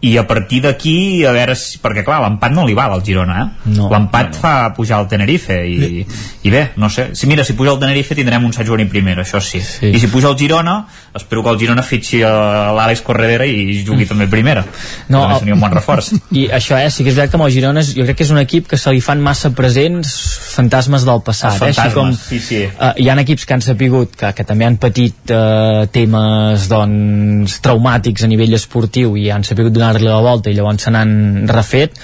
i 0.00 0.16
a 0.18 0.26
partir 0.26 0.60
d'aquí 0.60 1.24
a 1.24 1.32
veure 1.32 1.54
si, 1.56 1.78
perquè 1.80 2.02
clar, 2.04 2.18
l'empat 2.20 2.52
no 2.52 2.66
li 2.68 2.74
val 2.76 2.92
al 2.92 3.02
Girona 3.04 3.36
eh? 3.40 3.46
no, 3.72 3.88
l'empat 3.88 4.28
no, 4.28 4.34
no. 4.34 4.40
fa 4.42 4.52
pujar 4.76 4.98
el 5.00 5.08
Tenerife 5.08 5.56
i, 5.64 6.02
i 6.44 6.52
bé, 6.52 6.62
no 6.76 6.90
sé, 6.92 7.08
si 7.16 7.26
mira, 7.26 7.44
si 7.48 7.56
puja 7.56 7.72
el 7.72 7.80
Tenerife 7.80 8.14
tindrem 8.18 8.44
un 8.44 8.52
Sant 8.52 8.68
Joan 8.68 8.84
i 8.84 8.88
primera, 8.92 9.24
això 9.24 9.40
sí. 9.40 9.62
sí 9.64 9.88
i 9.88 10.02
si 10.02 10.10
puja 10.12 10.28
el 10.28 10.36
Girona, 10.36 10.76
espero 11.16 11.42
que 11.42 11.54
el 11.54 11.60
Girona 11.62 11.84
fitxi 11.86 12.20
l'Àlex 12.20 13.00
Corredera 13.06 13.46
i 13.48 13.80
jugui 13.86 14.04
mm. 14.04 14.10
també 14.12 14.28
primera 14.28 14.66
no, 14.66 15.22
també 15.22 15.40
seria 15.40 15.56
un 15.56 15.64
bon 15.64 15.74
reforç 15.78 16.12
i 16.42 16.44
això, 16.52 16.76
eh, 16.76 16.92
sí 16.92 17.00
que 17.00 17.14
és 17.14 17.16
veritat 17.16 17.32
que 17.32 17.40
amb 17.40 17.48
el 17.48 17.56
Girona 17.56 17.84
jo 17.88 18.04
crec 18.04 18.20
que 18.20 18.28
és 18.28 18.34
un 18.36 18.42
equip 18.42 18.68
que 18.68 18.80
se 18.80 18.92
li 18.92 19.00
fan 19.00 19.24
massa 19.24 19.54
presents 19.56 20.12
fantasmes 20.52 21.08
del 21.08 21.24
passat 21.24 21.56
eh? 21.62 21.72
Així 21.72 21.96
com, 21.96 22.12
sí, 22.12 22.42
sí. 22.44 22.62
Uh, 22.68 22.92
hi 23.00 23.08
ha 23.08 23.16
equips 23.24 23.48
que 23.48 23.56
han 23.56 23.64
sapigut 23.64 24.12
que, 24.20 24.34
que 24.36 24.44
també 24.44 24.68
han 24.68 24.76
patit 24.82 25.32
uh, 25.32 25.88
temes 25.92 26.68
doncs, 26.68 27.58
traumàtics 27.64 28.26
a 28.26 28.30
nivell 28.30 28.54
esportiu 28.60 29.16
i 29.16 29.30
han 29.32 29.44
sapigut 29.46 29.72
donar 29.72 29.85
donar-li 29.86 30.08
la 30.08 30.20
volta 30.20 30.50
i 30.50 30.56
llavors 30.56 30.82
se 30.86 30.92
n'han 30.92 31.46
refet. 31.50 31.94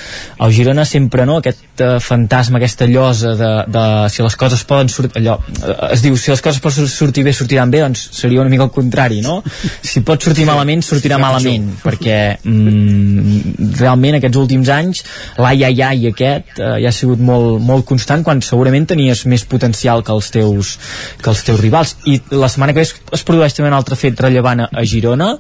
El 0.42 0.52
Girona 0.54 0.84
sempre 0.88 1.26
no, 1.26 1.38
aquest 1.42 1.82
uh, 1.82 1.98
fantasma 2.02 2.58
aquesta 2.58 2.86
llosa 2.86 3.34
de, 3.38 3.50
de 3.72 3.84
si 4.12 4.22
les 4.22 4.36
coses 4.38 4.62
poden 4.68 4.90
sortir 4.92 5.22
allò, 5.22 5.38
uh, 5.38 5.74
es 5.90 6.02
diu 6.04 6.16
si 6.16 6.32
les 6.32 6.42
coses 6.42 6.60
poden 6.62 6.88
sortir 6.90 7.24
bé 7.26 7.34
sortiran 7.36 7.70
bé 7.70 7.82
doncs 7.82 8.04
seria 8.16 8.42
una 8.42 8.52
mica 8.52 8.66
el 8.66 8.72
contrari 8.74 9.20
no? 9.24 9.40
si 9.82 10.02
pot 10.06 10.22
sortir 10.22 10.46
malament 10.48 10.82
sortirà 10.84 11.18
malament 11.22 11.70
perquè 11.82 12.18
mm, 12.42 13.76
realment 13.80 14.18
aquests 14.18 14.40
últims 14.40 14.70
anys 14.72 15.02
l'ai 15.42 15.64
ai 15.68 15.82
ai 15.82 16.08
aquest 16.12 16.58
uh, 16.60 16.76
ja 16.82 16.90
ha 16.90 16.96
sigut 16.96 17.22
molt, 17.22 17.60
molt 17.62 17.86
constant 17.88 18.24
quan 18.26 18.42
segurament 18.44 18.88
tenies 18.92 19.24
més 19.30 19.46
potencial 19.48 20.04
que 20.06 20.14
els 20.14 20.30
teus, 20.34 20.76
que 21.22 21.30
els 21.32 21.42
teus 21.46 21.60
rivals. 21.60 21.96
I 22.08 22.18
la 22.34 22.50
setmana 22.52 22.74
que 22.74 22.82
ve 22.82 22.86
es, 22.88 22.94
es 23.18 23.26
produeix 23.26 23.54
també 23.56 23.70
un 23.70 23.78
altre 23.78 23.98
fet 23.98 24.20
rellevant 24.20 24.66
a, 24.66 24.68
a 24.72 24.84
Girona 24.88 25.34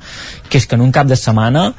que 0.48 0.60
és 0.60 0.66
que 0.68 0.76
en 0.76 0.84
un 0.84 0.92
cap 0.94 1.08
de 1.08 1.16
setmana 1.18 1.70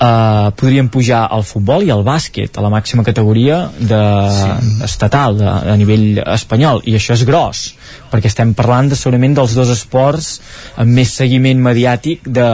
eh, 0.00 0.50
podrien 0.56 0.88
pujar 0.88 1.24
al 1.30 1.44
futbol 1.46 1.86
i 1.86 1.92
al 1.94 2.04
bàsquet 2.06 2.58
a 2.58 2.64
la 2.64 2.70
màxima 2.72 3.04
categoria 3.06 3.64
de, 3.78 4.02
sí. 4.38 4.76
estatal, 4.86 5.38
de, 5.38 5.48
a 5.48 5.76
nivell 5.80 6.22
espanyol 6.24 6.82
i 6.86 6.96
això 6.98 7.16
és 7.18 7.26
gros 7.28 7.64
perquè 8.12 8.30
estem 8.30 8.54
parlant 8.56 8.90
de, 8.90 8.96
segurament 8.98 9.36
dels 9.36 9.54
dos 9.56 9.70
esports 9.72 10.38
amb 10.80 10.94
més 10.98 11.12
seguiment 11.20 11.60
mediàtic 11.62 12.26
de 12.28 12.48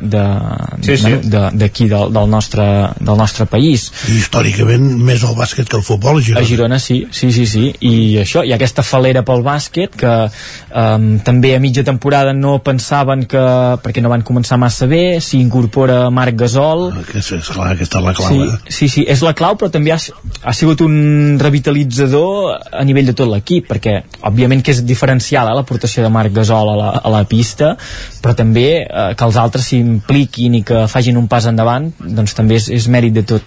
d'aquí 0.00 0.84
sí, 0.84 0.96
sí. 0.96 1.12
de, 1.24 1.44
de, 1.54 1.68
del, 1.70 2.12
del, 2.12 2.28
nostre, 2.30 2.66
del 3.00 3.18
nostre 3.20 3.46
país 3.50 3.88
I 4.08 4.18
històricament 4.20 4.86
més 5.00 5.24
el 5.26 5.36
bàsquet 5.38 5.68
que 5.70 5.78
el 5.78 5.84
futbol 5.86 6.20
a 6.20 6.24
Girona. 6.24 6.44
a 6.44 6.48
Girona 6.48 6.78
sí, 6.82 7.02
sí, 7.12 7.30
sí, 7.32 7.46
sí 7.46 7.64
i 7.80 7.94
això, 8.22 8.44
hi 8.44 8.52
ha 8.52 8.58
aquesta 8.60 8.84
falera 8.86 9.24
pel 9.26 9.44
bàsquet 9.46 9.96
que 10.00 10.14
um, 10.28 11.08
també 11.24 11.54
a 11.56 11.62
mitja 11.62 11.84
temporada 11.86 12.34
no 12.36 12.58
pensaven 12.64 13.26
que, 13.30 13.44
perquè 13.84 14.04
no 14.04 14.12
van 14.12 14.24
començar 14.26 14.58
massa 14.60 14.88
bé, 14.90 15.20
s'hi 15.24 15.40
incorpora 15.40 16.02
Marc 16.14 16.38
Gasol 16.44 16.88
ah, 16.90 17.04
que 17.08 17.20
és, 17.22 17.32
és 17.40 17.52
clar, 17.52 17.72
aquesta 17.74 18.00
és 18.00 18.08
la 18.08 18.16
clau 18.16 18.32
sí, 18.34 18.42
eh? 18.46 18.74
sí, 18.80 18.90
sí, 18.92 19.06
és 19.08 19.24
la 19.24 19.34
clau 19.36 19.56
però 19.60 19.72
també 19.72 19.94
ha, 19.94 19.98
ha 19.98 20.56
sigut 20.56 20.84
un 20.84 21.38
revitalitzador 21.40 22.56
a 22.72 22.84
nivell 22.86 23.10
de 23.10 23.16
tot 23.16 23.30
l'equip 23.30 23.68
perquè 23.70 24.00
òbviament 24.28 24.64
que 24.64 24.69
és 24.70 24.82
diferencial 24.86 25.50
eh, 25.50 25.56
l'aportació 25.56 26.04
de 26.04 26.12
Marc 26.12 26.34
Gasol 26.36 26.72
a 26.72 26.76
la, 26.78 26.90
a 27.00 27.12
la 27.12 27.24
pista 27.28 27.74
però 28.22 28.34
també 28.36 28.66
eh, 28.82 29.08
que 29.16 29.26
els 29.26 29.38
altres 29.40 29.70
s'impliquin 29.70 30.60
i 30.60 30.62
que 30.66 30.84
facin 30.90 31.18
un 31.20 31.28
pas 31.30 31.48
endavant 31.50 31.90
doncs 32.00 32.36
també 32.38 32.58
és, 32.60 32.70
és 32.72 32.88
mèrit 32.92 33.14
de 33.16 33.24
tot, 33.26 33.44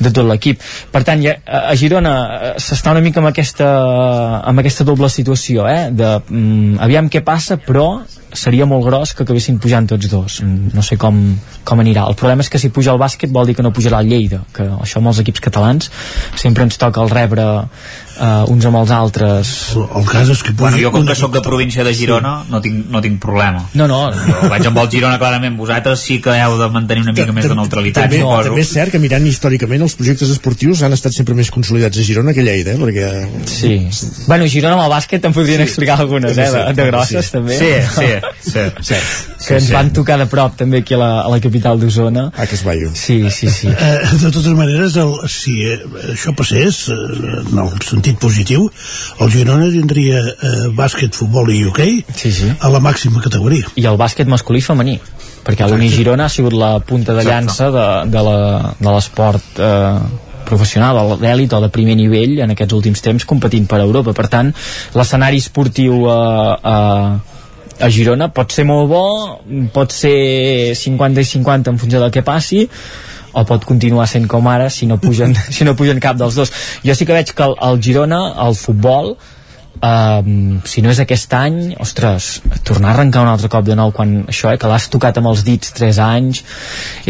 de 0.00 0.10
tot 0.10 0.26
l'equip. 0.28 0.62
Per 0.92 1.02
tant 1.06 1.22
ja, 1.24 1.36
a 1.44 1.74
Girona 1.78 2.14
eh, 2.24 2.52
s'està 2.62 2.94
una 2.94 3.04
mica 3.04 3.22
amb 3.22 3.30
aquesta, 3.30 3.68
amb 4.44 4.62
aquesta 4.62 4.86
doble 4.88 5.10
situació 5.12 5.68
eh, 5.70 5.88
de 5.94 6.16
mm, 6.18 6.78
aviam 6.84 7.10
què 7.12 7.24
passa 7.24 7.58
però 7.60 7.88
seria 8.34 8.66
molt 8.66 8.84
gros 8.86 9.14
que 9.14 9.24
acabessin 9.24 9.58
pujant 9.62 9.86
tots 9.88 10.10
dos 10.10 10.40
no 10.44 10.82
sé 10.82 10.98
com, 11.00 11.18
com 11.64 11.82
anirà 11.82 12.06
el 12.10 12.16
problema 12.18 12.44
és 12.44 12.50
que 12.52 12.60
si 12.60 12.70
puja 12.74 12.92
el 12.92 13.00
bàsquet 13.00 13.32
vol 13.32 13.46
dir 13.48 13.56
que 13.56 13.64
no 13.64 13.72
pujarà 13.74 14.02
el 14.02 14.10
Lleida 14.10 14.42
que 14.54 14.66
això 14.74 15.00
amb 15.00 15.12
els 15.12 15.22
equips 15.22 15.42
catalans 15.44 15.90
sempre 16.40 16.66
ens 16.66 16.78
toca 16.80 17.02
el 17.04 17.12
rebre 17.12 17.46
uh, 18.18 18.50
uns 18.50 18.66
amb 18.68 18.80
els 18.80 18.92
altres 18.94 19.52
el 19.78 20.08
cas 20.10 20.30
és 20.34 20.42
que 20.44 20.54
bueno, 20.58 20.78
jo 20.80 20.90
com 20.94 21.06
que 21.06 21.16
sóc 21.18 21.32
de 21.34 21.42
província 21.44 21.84
de 21.86 21.94
Girona 21.96 22.34
sí. 22.42 22.52
no, 22.52 22.60
tinc, 22.64 22.90
no 22.90 23.02
tinc 23.04 23.20
problema 23.22 23.64
no, 23.74 23.88
no. 23.90 24.00
jo 24.12 24.50
vaig 24.52 24.68
amb 24.70 24.82
el 24.82 24.90
Girona 24.92 25.20
clarament 25.22 25.58
vosaltres 25.58 26.04
sí 26.04 26.20
que 26.24 26.34
heu 26.34 26.58
de 26.60 26.68
mantenir 26.74 27.06
una 27.06 27.14
mica 27.16 27.34
més 27.36 27.48
de 27.50 27.58
neutralitat 27.58 28.08
també, 28.08 28.22
no, 28.24 28.34
també 28.42 28.64
és 28.64 28.72
cert 28.74 28.94
que 28.94 29.02
mirant 29.02 29.26
històricament 29.30 29.86
els 29.86 29.96
projectes 29.98 30.32
esportius 30.34 30.84
han 30.86 30.96
estat 30.96 31.16
sempre 31.16 31.36
més 31.38 31.50
consolidats 31.54 31.98
a 31.98 32.06
Girona 32.06 32.34
que 32.36 32.44
a 32.44 32.48
Lleida 32.48 32.74
eh? 32.74 32.80
perquè... 32.82 33.10
sí. 33.50 33.74
bueno, 34.26 34.48
Girona 34.50 34.78
amb 34.78 34.86
el 34.86 34.92
bàsquet 34.96 35.30
en 35.30 35.36
podrien 35.36 35.62
sí. 35.62 35.68
explicar 35.70 35.98
algunes 36.00 36.36
eh? 36.38 36.50
de, 36.50 36.64
de 36.76 36.88
grosses 36.90 37.30
sí. 37.30 37.36
també 37.38 37.58
sí, 37.58 37.72
sí, 37.94 38.10
sí, 38.40 38.64
sí. 38.80 38.94
que 39.46 39.58
ens 39.58 39.70
van 39.74 39.92
tocar 39.96 40.18
de 40.20 40.26
prop 40.30 40.56
també 40.58 40.82
aquí 40.82 40.96
a 40.96 41.00
la, 41.00 41.10
a 41.24 41.30
la 41.32 41.40
capital 41.44 41.80
d'Osona. 41.80 42.28
Ah, 42.34 42.46
que 42.46 42.58
es 42.58 42.64
vaio 42.66 42.90
sí, 42.94 43.18
sí, 43.30 43.50
sí. 43.50 43.68
Eh, 43.68 43.98
de 44.22 44.30
totes 44.30 44.52
maneres 44.56 44.98
el, 45.00 45.14
si 45.30 45.56
eh, 45.68 45.78
això 46.14 46.34
passés 46.36 46.84
eh, 46.92 46.98
en 47.42 47.62
el 47.64 47.72
sentit 47.84 48.20
positiu 48.20 48.68
el 49.20 49.32
Girona 49.34 49.70
tindria 49.72 50.22
eh, 50.24 50.54
bàsquet, 50.76 51.14
futbol 51.14 51.52
i 51.54 51.62
hoquei 51.68 52.02
sí, 52.14 52.32
sí. 52.32 52.52
a 52.58 52.72
la 52.72 52.82
màxima 52.84 53.22
categoria. 53.24 53.70
I 53.80 53.88
el 53.90 54.00
bàsquet 54.00 54.30
masculí 54.30 54.62
i 54.62 54.66
femení 54.66 54.98
perquè 55.44 55.66
l'Uni 55.68 55.90
Girona 55.92 56.26
ha 56.26 56.32
sigut 56.32 56.54
la 56.56 56.78
punta 56.80 57.14
de 57.16 57.24
llança 57.26 57.68
de, 57.72 57.88
de 58.08 58.22
l'esport 58.88 59.60
eh, 59.60 60.22
professional, 60.44 61.16
d'èlit 61.20 61.52
o 61.56 61.60
de 61.64 61.70
primer 61.72 61.96
nivell 61.98 62.38
en 62.44 62.54
aquests 62.54 62.76
últims 62.76 63.04
temps 63.04 63.26
competint 63.28 63.66
per 63.70 63.80
Europa. 63.84 64.14
Per 64.16 64.28
tant 64.32 64.52
l'escenari 64.96 65.40
esportiu 65.42 66.04
eh, 66.08 66.16
eh, 66.72 67.33
a 67.80 67.90
Girona. 67.90 68.30
Pot 68.34 68.54
ser 68.54 68.66
molt 68.68 68.88
bo, 68.90 69.04
pot 69.74 69.92
ser 69.94 70.74
50 70.78 71.20
i 71.24 71.30
50 71.34 71.74
en 71.74 71.80
funció 71.82 72.02
del 72.02 72.14
que 72.14 72.24
passi 72.26 72.68
o 73.34 73.42
pot 73.48 73.64
continuar 73.66 74.06
sent 74.06 74.28
com 74.30 74.46
ara 74.46 74.68
si 74.70 74.86
no 74.86 75.00
pugen, 75.02 75.34
si 75.54 75.66
no 75.66 75.76
pugen 75.78 76.02
cap 76.02 76.18
dels 76.18 76.38
dos. 76.38 76.52
Jo 76.84 76.94
sí 76.94 77.06
que 77.06 77.16
veig 77.16 77.34
que 77.34 77.46
el, 77.48 77.56
el 77.68 77.80
Girona, 77.82 78.26
el 78.46 78.54
futbol 78.58 79.16
um, 79.82 80.60
si 80.64 80.82
no 80.84 80.92
és 80.92 81.00
aquest 81.02 81.34
any 81.36 81.74
ostres, 81.82 82.28
tornar 82.66 82.92
a 82.92 82.94
arrencar 82.94 83.24
un 83.24 83.32
altre 83.32 83.50
cop 83.52 83.66
de 83.66 83.76
nou 83.78 83.92
quan 83.96 84.16
això, 84.30 84.52
eh, 84.52 84.60
que 84.60 84.70
l'has 84.70 84.88
tocat 84.92 85.18
amb 85.20 85.32
els 85.32 85.44
dits 85.46 85.74
3 85.76 86.00
anys, 86.04 86.44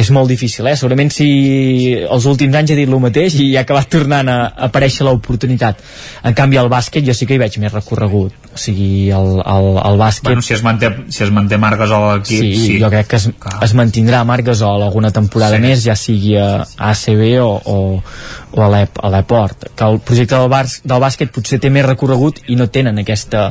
és 0.00 0.10
molt 0.14 0.32
difícil 0.32 0.66
eh? 0.70 0.76
segurament 0.80 1.12
si 1.12 1.28
els 1.98 2.28
últims 2.30 2.56
anys 2.60 2.72
he 2.72 2.80
dit 2.80 2.90
el 2.90 3.04
mateix 3.04 3.38
i 3.40 3.52
ha 3.56 3.64
acabat 3.66 3.90
tornant 3.92 4.30
a, 4.30 4.40
a 4.48 4.70
aparèixer 4.70 5.06
l'oportunitat. 5.06 5.84
En 6.24 6.36
canvi 6.36 6.60
al 6.60 6.72
bàsquet 6.72 7.04
jo 7.06 7.16
sí 7.16 7.28
que 7.28 7.36
hi 7.36 7.44
veig 7.44 7.60
més 7.62 7.74
recorregut 7.74 8.43
o 8.54 8.58
sigui, 8.58 9.10
el, 9.10 9.40
el, 9.42 9.66
el 9.82 9.98
bàsquet... 10.00 10.28
Bueno, 10.30 10.42
si 10.46 10.54
es 10.54 10.62
manté, 10.62 10.90
si 11.10 11.24
es 11.26 11.30
manté 11.34 11.58
Marc 11.58 11.78
Gasol 11.82 12.04
a 12.08 12.12
l'equip, 12.16 12.40
sí, 12.44 12.54
sí, 12.56 12.76
jo 12.82 12.90
crec 12.92 13.08
que 13.10 13.16
es, 13.20 13.28
es 13.66 13.74
mantindrà 13.74 14.22
Marc 14.24 14.46
Gasol 14.46 14.82
alguna 14.86 15.10
temporada 15.10 15.56
Sí. 15.58 15.62
més, 15.66 15.82
ja 15.84 15.96
sigui 15.98 16.36
a 16.38 16.64
ACB 16.90 17.24
o, 17.42 17.50
o, 17.64 17.78
o 18.54 18.62
a 18.62 18.68
l'Ep- 18.70 19.00
a 19.02 19.10
l'Eport. 19.10 19.68
Que 19.74 19.84
el 19.90 19.98
projecte 20.00 20.36
del, 20.38 20.48
bar, 20.52 20.64
del 20.84 21.02
bàsquet 21.02 21.34
potser 21.34 21.58
té 21.60 21.70
més 21.74 21.86
recorregut 21.86 22.40
i 22.48 22.56
no 22.56 22.68
tenen 22.70 22.98
aquesta 23.02 23.48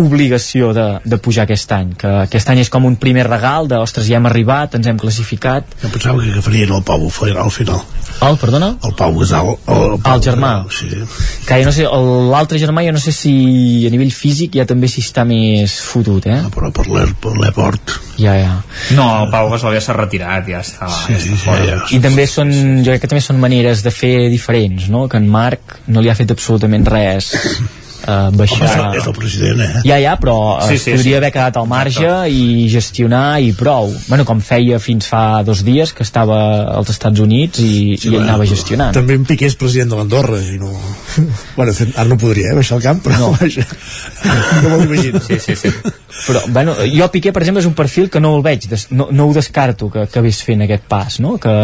obligació 0.00 0.72
de, 0.76 0.86
de 1.04 1.18
pujar 1.22 1.44
aquest 1.44 1.70
any 1.76 1.92
que 1.98 2.08
aquest 2.24 2.48
any 2.50 2.60
és 2.64 2.70
com 2.72 2.84
un 2.88 2.96
primer 3.00 3.26
regal 3.28 3.68
de 3.70 3.78
ostres 3.82 4.06
ja 4.08 4.16
hem 4.20 4.26
arribat, 4.30 4.74
ens 4.78 4.86
hem 4.90 4.98
classificat 4.98 5.64
Jo 5.82 5.90
pensava 5.92 6.22
que 6.22 6.32
agafarien 6.32 6.72
el 6.74 6.82
Pau 6.82 7.04
al 7.04 7.50
final. 7.50 7.80
el, 8.24 8.36
perdona? 8.38 8.68
El 8.84 8.94
Pau 8.94 9.14
Gasol. 9.18 9.56
El, 9.68 9.96
el 9.98 10.20
germà 10.24 10.52
sí. 10.70 10.88
que 11.46 11.58
jo 11.60 11.64
no 11.68 11.72
sé, 11.72 11.84
el- 11.84 12.30
l'altre 12.30 12.58
germà 12.62 12.84
jo 12.86 12.92
no 12.96 13.02
sé 13.02 13.12
si 13.12 13.34
a 13.86 13.90
nivell 13.90 14.12
físic 14.14 14.54
ja 14.58 14.66
també 14.66 14.88
si 14.88 15.02
està 15.04 15.24
més 15.28 15.74
fotut 15.82 16.26
eh? 16.26 16.40
però 16.54 16.70
per 16.72 16.86
l'Eport 16.88 17.94
ja, 18.18 18.34
ja 18.38 18.54
No, 18.94 19.06
el 19.24 19.30
Pau 19.32 19.50
Gasol 19.50 19.74
ja 19.74 19.80
s'ha 19.84 19.96
retirat, 19.96 20.46
ja 20.48 20.60
està, 20.64 20.88
ja 21.08 21.16
està 21.18 21.38
fora. 21.44 21.78
i 21.90 22.00
també 22.02 22.26
són, 22.30 22.50
jo 22.84 22.90
crec 22.92 23.02
que 23.04 23.10
també 23.10 23.22
són 23.24 23.40
maneres 23.42 23.82
de 23.84 23.90
fer 23.94 24.28
diferents, 24.30 24.88
no? 24.92 25.06
Que 25.08 25.18
en 25.20 25.28
Marc 25.30 25.78
no 25.88 26.00
li 26.02 26.10
ha 26.10 26.14
fet 26.18 26.30
absolutament 26.34 26.86
res 26.86 27.32
uh, 28.04 28.30
baixar... 28.36 28.68
Home, 28.68 29.00
és 29.00 29.08
el 29.08 29.16
president, 29.16 29.62
eh? 29.64 29.82
Ja, 29.88 29.98
ja, 30.02 30.14
però 30.20 30.36
Sí, 30.64 30.76
sí, 30.76 30.78
sí, 30.78 30.84
sí, 30.84 30.96
podria 30.96 31.10
sí. 31.10 31.16
haver 31.20 31.30
quedat 31.34 31.58
al 31.60 31.68
marge 31.70 32.12
i 32.30 32.68
gestionar 32.72 33.40
i 33.42 33.52
prou. 33.56 33.90
Bueno, 34.08 34.26
com 34.28 34.40
feia 34.44 34.78
fins 34.82 35.08
fa 35.10 35.42
dos 35.46 35.64
dies, 35.66 35.92
que 35.96 36.04
estava 36.06 36.38
als 36.76 36.92
Estats 36.94 37.20
Units 37.24 37.62
i, 37.62 37.96
sí, 37.98 38.10
i 38.10 38.14
ell 38.14 38.24
anava 38.24 38.46
gestionant. 38.48 38.94
També 38.96 39.18
en 39.18 39.26
Piqué 39.28 39.48
és 39.50 39.58
president 39.58 39.92
de 39.92 40.00
l'Andorra 40.00 40.40
i 40.40 40.58
no... 40.60 40.72
bueno, 41.58 41.74
ara 41.94 42.08
no 42.10 42.18
podria, 42.20 42.52
eh, 42.52 42.58
baixar 42.58 42.78
al 42.78 42.84
camp, 42.84 43.04
però 43.04 43.20
no. 43.20 43.32
vaja, 43.40 43.66
no 44.62 44.74
m'ho 44.74 44.80
imagino. 44.86 45.22
Sí, 45.24 45.38
sí, 45.42 45.56
sí. 45.58 45.72
Però, 46.24 46.44
bueno, 46.48 46.76
jo 46.88 47.08
Piqué, 47.12 47.32
per 47.34 47.42
exemple, 47.42 47.62
és 47.64 47.68
un 47.68 47.76
perfil 47.78 48.10
que 48.10 48.22
no 48.22 48.34
el 48.38 48.44
veig, 48.46 48.68
des, 48.70 48.88
no, 48.94 49.08
no 49.12 49.28
ho 49.28 49.34
descarto 49.36 49.90
que 49.92 50.04
acabés 50.06 50.40
fent 50.46 50.64
aquest 50.64 50.86
pas, 50.90 51.18
no? 51.24 51.36
Que, 51.42 51.54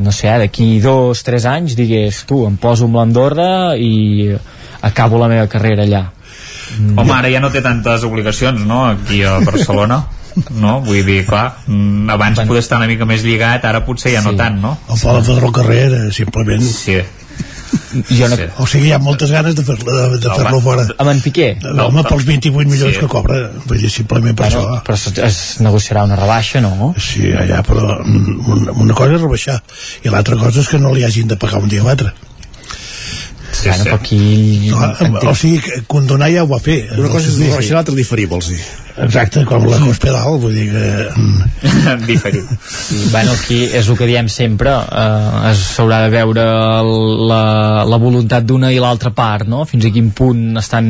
no 0.00 0.14
sé, 0.14 0.30
eh, 0.32 0.38
d'aquí 0.44 0.70
dos, 0.84 1.22
tres 1.26 1.46
anys 1.48 1.76
digués, 1.78 2.24
tu, 2.28 2.44
em 2.48 2.56
poso 2.60 2.88
amb 2.88 2.98
l'Andorra 3.00 3.50
i 3.76 4.32
acabo 4.82 5.18
la 5.18 5.28
meva 5.28 5.46
carrera 5.48 5.82
allà. 5.84 6.04
Home, 6.96 7.12
ara 7.12 7.30
ja 7.32 7.40
no 7.40 7.50
té 7.50 7.62
tantes 7.64 8.04
obligacions, 8.04 8.60
no?, 8.66 8.84
aquí 8.92 9.22
a 9.24 9.38
Barcelona. 9.48 10.02
No? 10.54 10.80
Vull 10.84 11.00
dir, 11.02 11.24
clar, 11.26 11.64
mm, 11.66 12.10
abans 12.14 12.38
poder 12.46 12.60
estar 12.62 12.78
una 12.78 12.86
mica 12.86 13.06
més 13.08 13.24
lligat, 13.26 13.64
ara 13.64 13.80
potser 13.84 14.12
ja 14.12 14.20
no 14.22 14.30
Sí. 14.36 14.36
tant, 14.38 14.60
no? 14.62 14.76
El 14.88 15.00
Pau 15.00 15.22
Pedro 15.24 15.50
Carrera, 15.52 16.12
simplement. 16.12 16.62
Sí. 16.62 17.00
Jo 18.10 18.28
no... 18.28 18.36
sí. 18.36 18.44
O 18.62 18.66
sigui, 18.68 18.88
hi 18.88 18.92
ha 18.94 18.98
moltes 19.02 19.30
ganes 19.34 19.56
de 19.56 19.64
fer-lo 19.64 19.92
de, 19.96 20.18
de 20.22 20.30
fer 20.30 20.60
fora. 20.62 20.84
Amb 20.98 21.10
en 21.10 21.20
Piqué? 21.24 21.48
No, 21.64 21.88
home, 21.88 22.04
pels 22.06 22.24
28 22.28 22.68
milions 22.70 22.94
Sí. 22.94 23.00
que 23.00 23.08
cobra, 23.10 23.40
vull 23.66 23.80
dir, 23.82 23.90
simplement 23.90 24.36
per 24.38 24.46
Bueno, 24.52 24.76
això. 24.76 24.84
però 24.86 24.94
es, 24.94 25.18
es 25.26 25.60
negociarà 25.64 26.04
una 26.06 26.16
rebaixa, 26.16 26.60
no? 26.64 26.92
Sí, 27.00 27.32
allà, 27.32 27.60
però 27.66 27.98
mm, 28.04 28.38
una, 28.46 28.72
una 28.86 28.94
cosa 28.94 29.16
és 29.18 29.20
rebaixar 29.24 29.58
i 30.04 30.08
l'altra 30.14 30.36
cosa 30.38 30.60
és 30.62 30.68
que 30.70 30.78
no 30.78 30.94
li 30.94 31.02
hagin 31.04 31.28
de 31.28 31.36
pagar 31.40 31.60
un 31.64 31.68
dia 31.68 31.82
o 31.82 31.88
l'altre. 31.88 32.12
Sí, 33.58 33.68
bueno, 33.68 33.84
però 33.84 33.96
aquí... 33.98 34.70
No, 34.70 35.30
o 35.32 35.34
sigui, 35.34 35.58
que 35.64 35.80
condonar 35.90 36.30
ja 36.30 36.44
ho 36.44 36.50
va 36.50 36.60
fer. 36.62 36.84
Una 36.94 37.10
cosa 37.10 37.32
és 37.32 37.40
rebaixar, 37.42 37.80
l'altra 37.80 37.96
diferir, 37.98 38.28
vols 38.30 38.52
dir. 38.54 38.60
Exacte, 39.04 39.44
com 39.46 39.64
la 39.68 39.78
Cospedal, 39.82 40.38
vull 40.42 40.54
dir 40.56 40.66
que... 40.72 40.86
mm, 41.14 41.42
Diferit. 42.08 42.44
bueno, 43.12 43.32
aquí 43.32 43.60
és 43.78 43.88
el 43.88 43.96
que 43.98 44.06
diem 44.08 44.28
sempre 44.32 44.72
eh, 44.74 45.52
s'haurà 45.58 46.00
de 46.06 46.10
veure 46.12 46.44
el- 46.80 47.26
la, 47.28 47.84
la 47.88 47.98
voluntat 48.00 48.44
d'una 48.48 48.72
i 48.74 48.78
l'altra 48.82 49.10
part 49.14 49.46
no? 49.48 49.64
fins 49.68 49.84
a 49.86 49.90
quin 49.94 50.10
punt 50.16 50.56
estan 50.60 50.88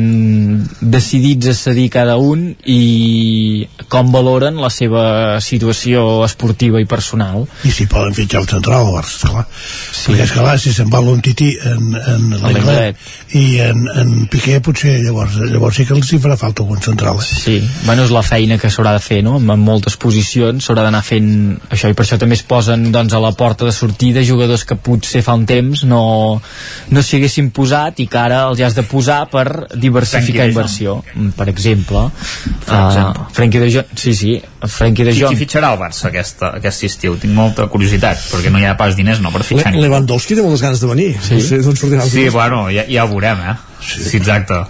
decidits 0.81 1.47
a 1.51 1.53
cedir 1.57 1.89
cada 1.93 2.17
un 2.17 2.55
i 2.65 3.67
com 3.89 4.11
valoren 4.13 4.59
la 4.61 4.69
seva 4.73 5.39
situació 5.43 6.23
esportiva 6.25 6.81
i 6.81 6.85
personal 6.89 7.45
I 7.67 7.71
si 7.73 7.87
poden 7.89 8.13
fitxar 8.17 8.41
un 8.45 8.49
central 8.51 8.85
al 8.87 8.93
Barça, 8.93 9.19
esclar. 9.19 9.45
Sí. 9.93 10.11
Perquè, 10.11 10.25
esclar, 10.29 10.55
si 10.61 10.73
se'n 10.75 10.89
va 10.93 11.01
l'Untiti 11.03 11.51
en, 11.65 11.93
en 11.99 12.29
l'Englet 12.41 13.35
i 13.37 13.45
en, 13.63 13.85
en 13.99 14.13
Piqué, 14.31 14.59
potser 14.65 14.97
llavors, 15.03 15.35
llavors 15.51 15.75
sí 15.79 15.85
que 15.87 15.95
els 15.97 16.11
hi 16.13 16.19
farà 16.21 16.37
falta 16.39 16.63
algun 16.63 16.81
central. 16.83 17.19
Eh? 17.21 17.39
Sí, 17.43 17.57
bueno, 17.85 17.98
és 18.05 18.13
la 18.13 18.23
feina 18.25 18.57
que 18.61 18.69
s'haurà 18.71 18.93
de 18.95 19.03
fer, 19.03 19.21
no? 19.25 19.37
En 19.37 19.49
en 19.49 19.65
moltes 19.65 19.97
posicions 19.99 20.63
s'haurà 20.63 20.85
d'anar 20.85 21.01
fent 21.05 21.29
això 21.73 21.89
i 21.91 21.95
per 21.97 22.05
això 22.05 22.19
també 22.21 22.37
es 22.37 22.43
posen 22.47 22.89
doncs, 22.93 23.13
a 23.13 23.21
la 23.21 23.31
porta 23.37 23.67
de 23.67 23.73
sortida 23.75 24.23
jugadors 24.25 24.63
que 24.67 24.77
potser 24.79 25.21
fa 25.25 25.35
un 25.37 25.45
temps 25.49 25.83
no, 25.89 26.01
no 26.89 27.03
s'hi 27.03 27.19
haguessin 27.19 27.51
posat 27.55 27.99
i 28.03 28.07
que 28.11 28.19
ara 28.21 28.43
els 28.49 28.61
has 28.65 28.77
de 28.77 28.85
posar 28.87 29.21
per 29.31 29.45
diversificar 29.75 30.45
Frenkie 30.45 30.53
inversió. 30.53 30.95
Mm, 31.15 31.35
Per 31.39 31.47
exemple, 31.51 32.05
Per 32.65 32.77
exemple. 32.77 33.25
Uh, 33.25 33.33
Frenkie 33.35 33.63
de 33.63 33.69
Jong, 33.73 33.93
sí, 33.95 34.15
sí, 34.15 34.33
Frenkie 34.65 35.05
de 35.05 35.13
Qui, 35.13 35.23
Jong. 35.23 35.35
qui 35.35 35.43
fitxarà 35.43 35.73
el 35.73 35.79
Barça 35.81 36.09
aquest, 36.09 36.43
aquest 36.49 36.87
estiu? 36.89 37.17
Tinc 37.19 37.35
molta 37.35 37.67
curiositat, 37.71 38.21
perquè 38.31 38.51
no 38.53 38.61
hi 38.61 38.67
ha 38.69 38.75
pas 38.79 38.97
diners, 38.97 39.21
no, 39.23 39.33
per 39.35 39.43
fitxar 39.47 39.73
Le 39.75 39.87
Lewandowski 39.87 40.37
té 40.37 40.45
moltes 40.45 40.65
ganes 40.65 40.83
de 40.83 40.91
venir. 40.91 41.13
Sí? 41.21 41.39
No 41.39 41.47
sé 41.47 41.61
d'on 41.63 41.79
sortirà 41.79 42.05
el 42.05 42.11
Sí, 42.11 42.27
bueno, 42.33 42.67
ja, 42.73 42.85
ja 42.89 43.05
ho 43.05 43.13
veurem, 43.13 43.45
eh? 43.51 43.55
Sí, 43.79 44.03
sí 44.03 44.17
exacte. 44.19 44.63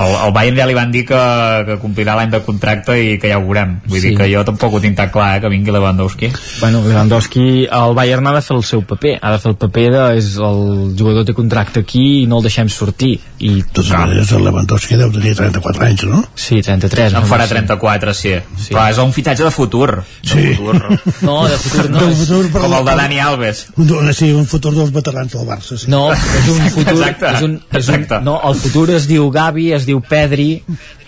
El, 0.00 0.12
el 0.26 0.32
Bayern 0.32 0.56
ja 0.56 0.66
li 0.66 0.74
van 0.76 0.90
dir 0.92 1.02
que, 1.08 1.18
que 1.66 1.76
complirà 1.82 2.14
l'any 2.16 2.30
de 2.32 2.40
contracte 2.46 2.94
i 2.96 3.18
que 3.20 3.28
ja 3.32 3.38
ho 3.38 3.44
veurem. 3.44 3.80
Vull 3.86 4.00
Sí. 4.00 4.08
dir 4.10 4.16
que 4.18 4.28
jo 4.32 4.44
tampoc 4.48 4.72
ho 4.74 4.80
tinc 4.80 4.96
tan 4.96 5.10
clar, 5.12 5.36
eh, 5.36 5.40
que 5.42 5.48
vingui 5.52 5.72
Lewandowski. 5.74 6.30
Bueno, 6.60 6.80
Lewandowski, 6.86 7.66
el 7.66 7.94
Bayern 7.94 8.26
ha 8.30 8.32
de 8.34 8.42
fer 8.42 8.56
el 8.56 8.64
seu 8.64 8.82
paper, 8.86 9.18
ha 9.20 9.32
de 9.32 9.38
fer 9.42 9.50
el 9.52 9.56
paper 9.60 9.86
de 9.92 10.04
és 10.20 10.30
el 10.36 10.94
jugador 10.98 11.24
té 11.28 11.34
contracte 11.34 11.80
aquí 11.84 12.22
i 12.22 12.26
no 12.30 12.38
el 12.38 12.46
deixem 12.48 12.68
sortir. 12.72 13.18
I 13.40 13.62
totes 13.72 13.90
maneres, 13.92 14.32
el 14.32 14.44
Lewandowski 14.44 14.96
deu 15.00 15.10
tenir 15.12 15.34
34 15.36 15.84
anys, 15.86 16.04
no? 16.08 16.22
Sí, 16.34 16.62
33. 16.62 17.12
En 17.14 17.20
no? 17.22 17.26
farà 17.28 17.44
Sí. 17.48 17.54
34, 17.54 18.14
sí. 18.14 18.34
sí. 18.56 18.72
Però 18.74 18.86
és 18.90 18.98
un 18.98 19.12
fitxatge 19.12 19.44
de 19.44 19.50
futur. 19.50 19.96
De 20.22 20.28
Sí. 20.30 20.54
futur. 20.54 20.98
No, 21.26 21.46
de 21.48 21.56
futur 21.58 21.90
no. 21.90 22.00
De 22.06 22.14
futur 22.14 22.50
Com 22.60 22.72
el 22.74 22.84
de 22.84 22.94
Dani 22.96 23.18
Alves. 23.20 23.66
Un, 23.76 24.12
sí, 24.14 24.32
un 24.32 24.46
futur 24.46 24.72
dels 24.74 24.92
veterans 24.92 25.32
del 25.32 25.46
Barça. 25.46 25.76
Sí. 25.76 25.90
No, 25.90 26.12
és 26.12 26.48
un 26.48 26.60
futur... 26.70 26.94
Exacte, 26.94 27.26
és 27.36 27.42
un, 27.42 27.54
és 27.72 27.88
un, 27.88 27.94
exacte. 28.00 28.20
no, 28.24 28.40
el 28.48 28.54
futur 28.56 28.90
es 28.96 29.06
diu 29.08 29.30
Gavi, 29.40 29.70
es 29.72 29.86
diu 29.88 30.00
Pedri, 30.04 30.50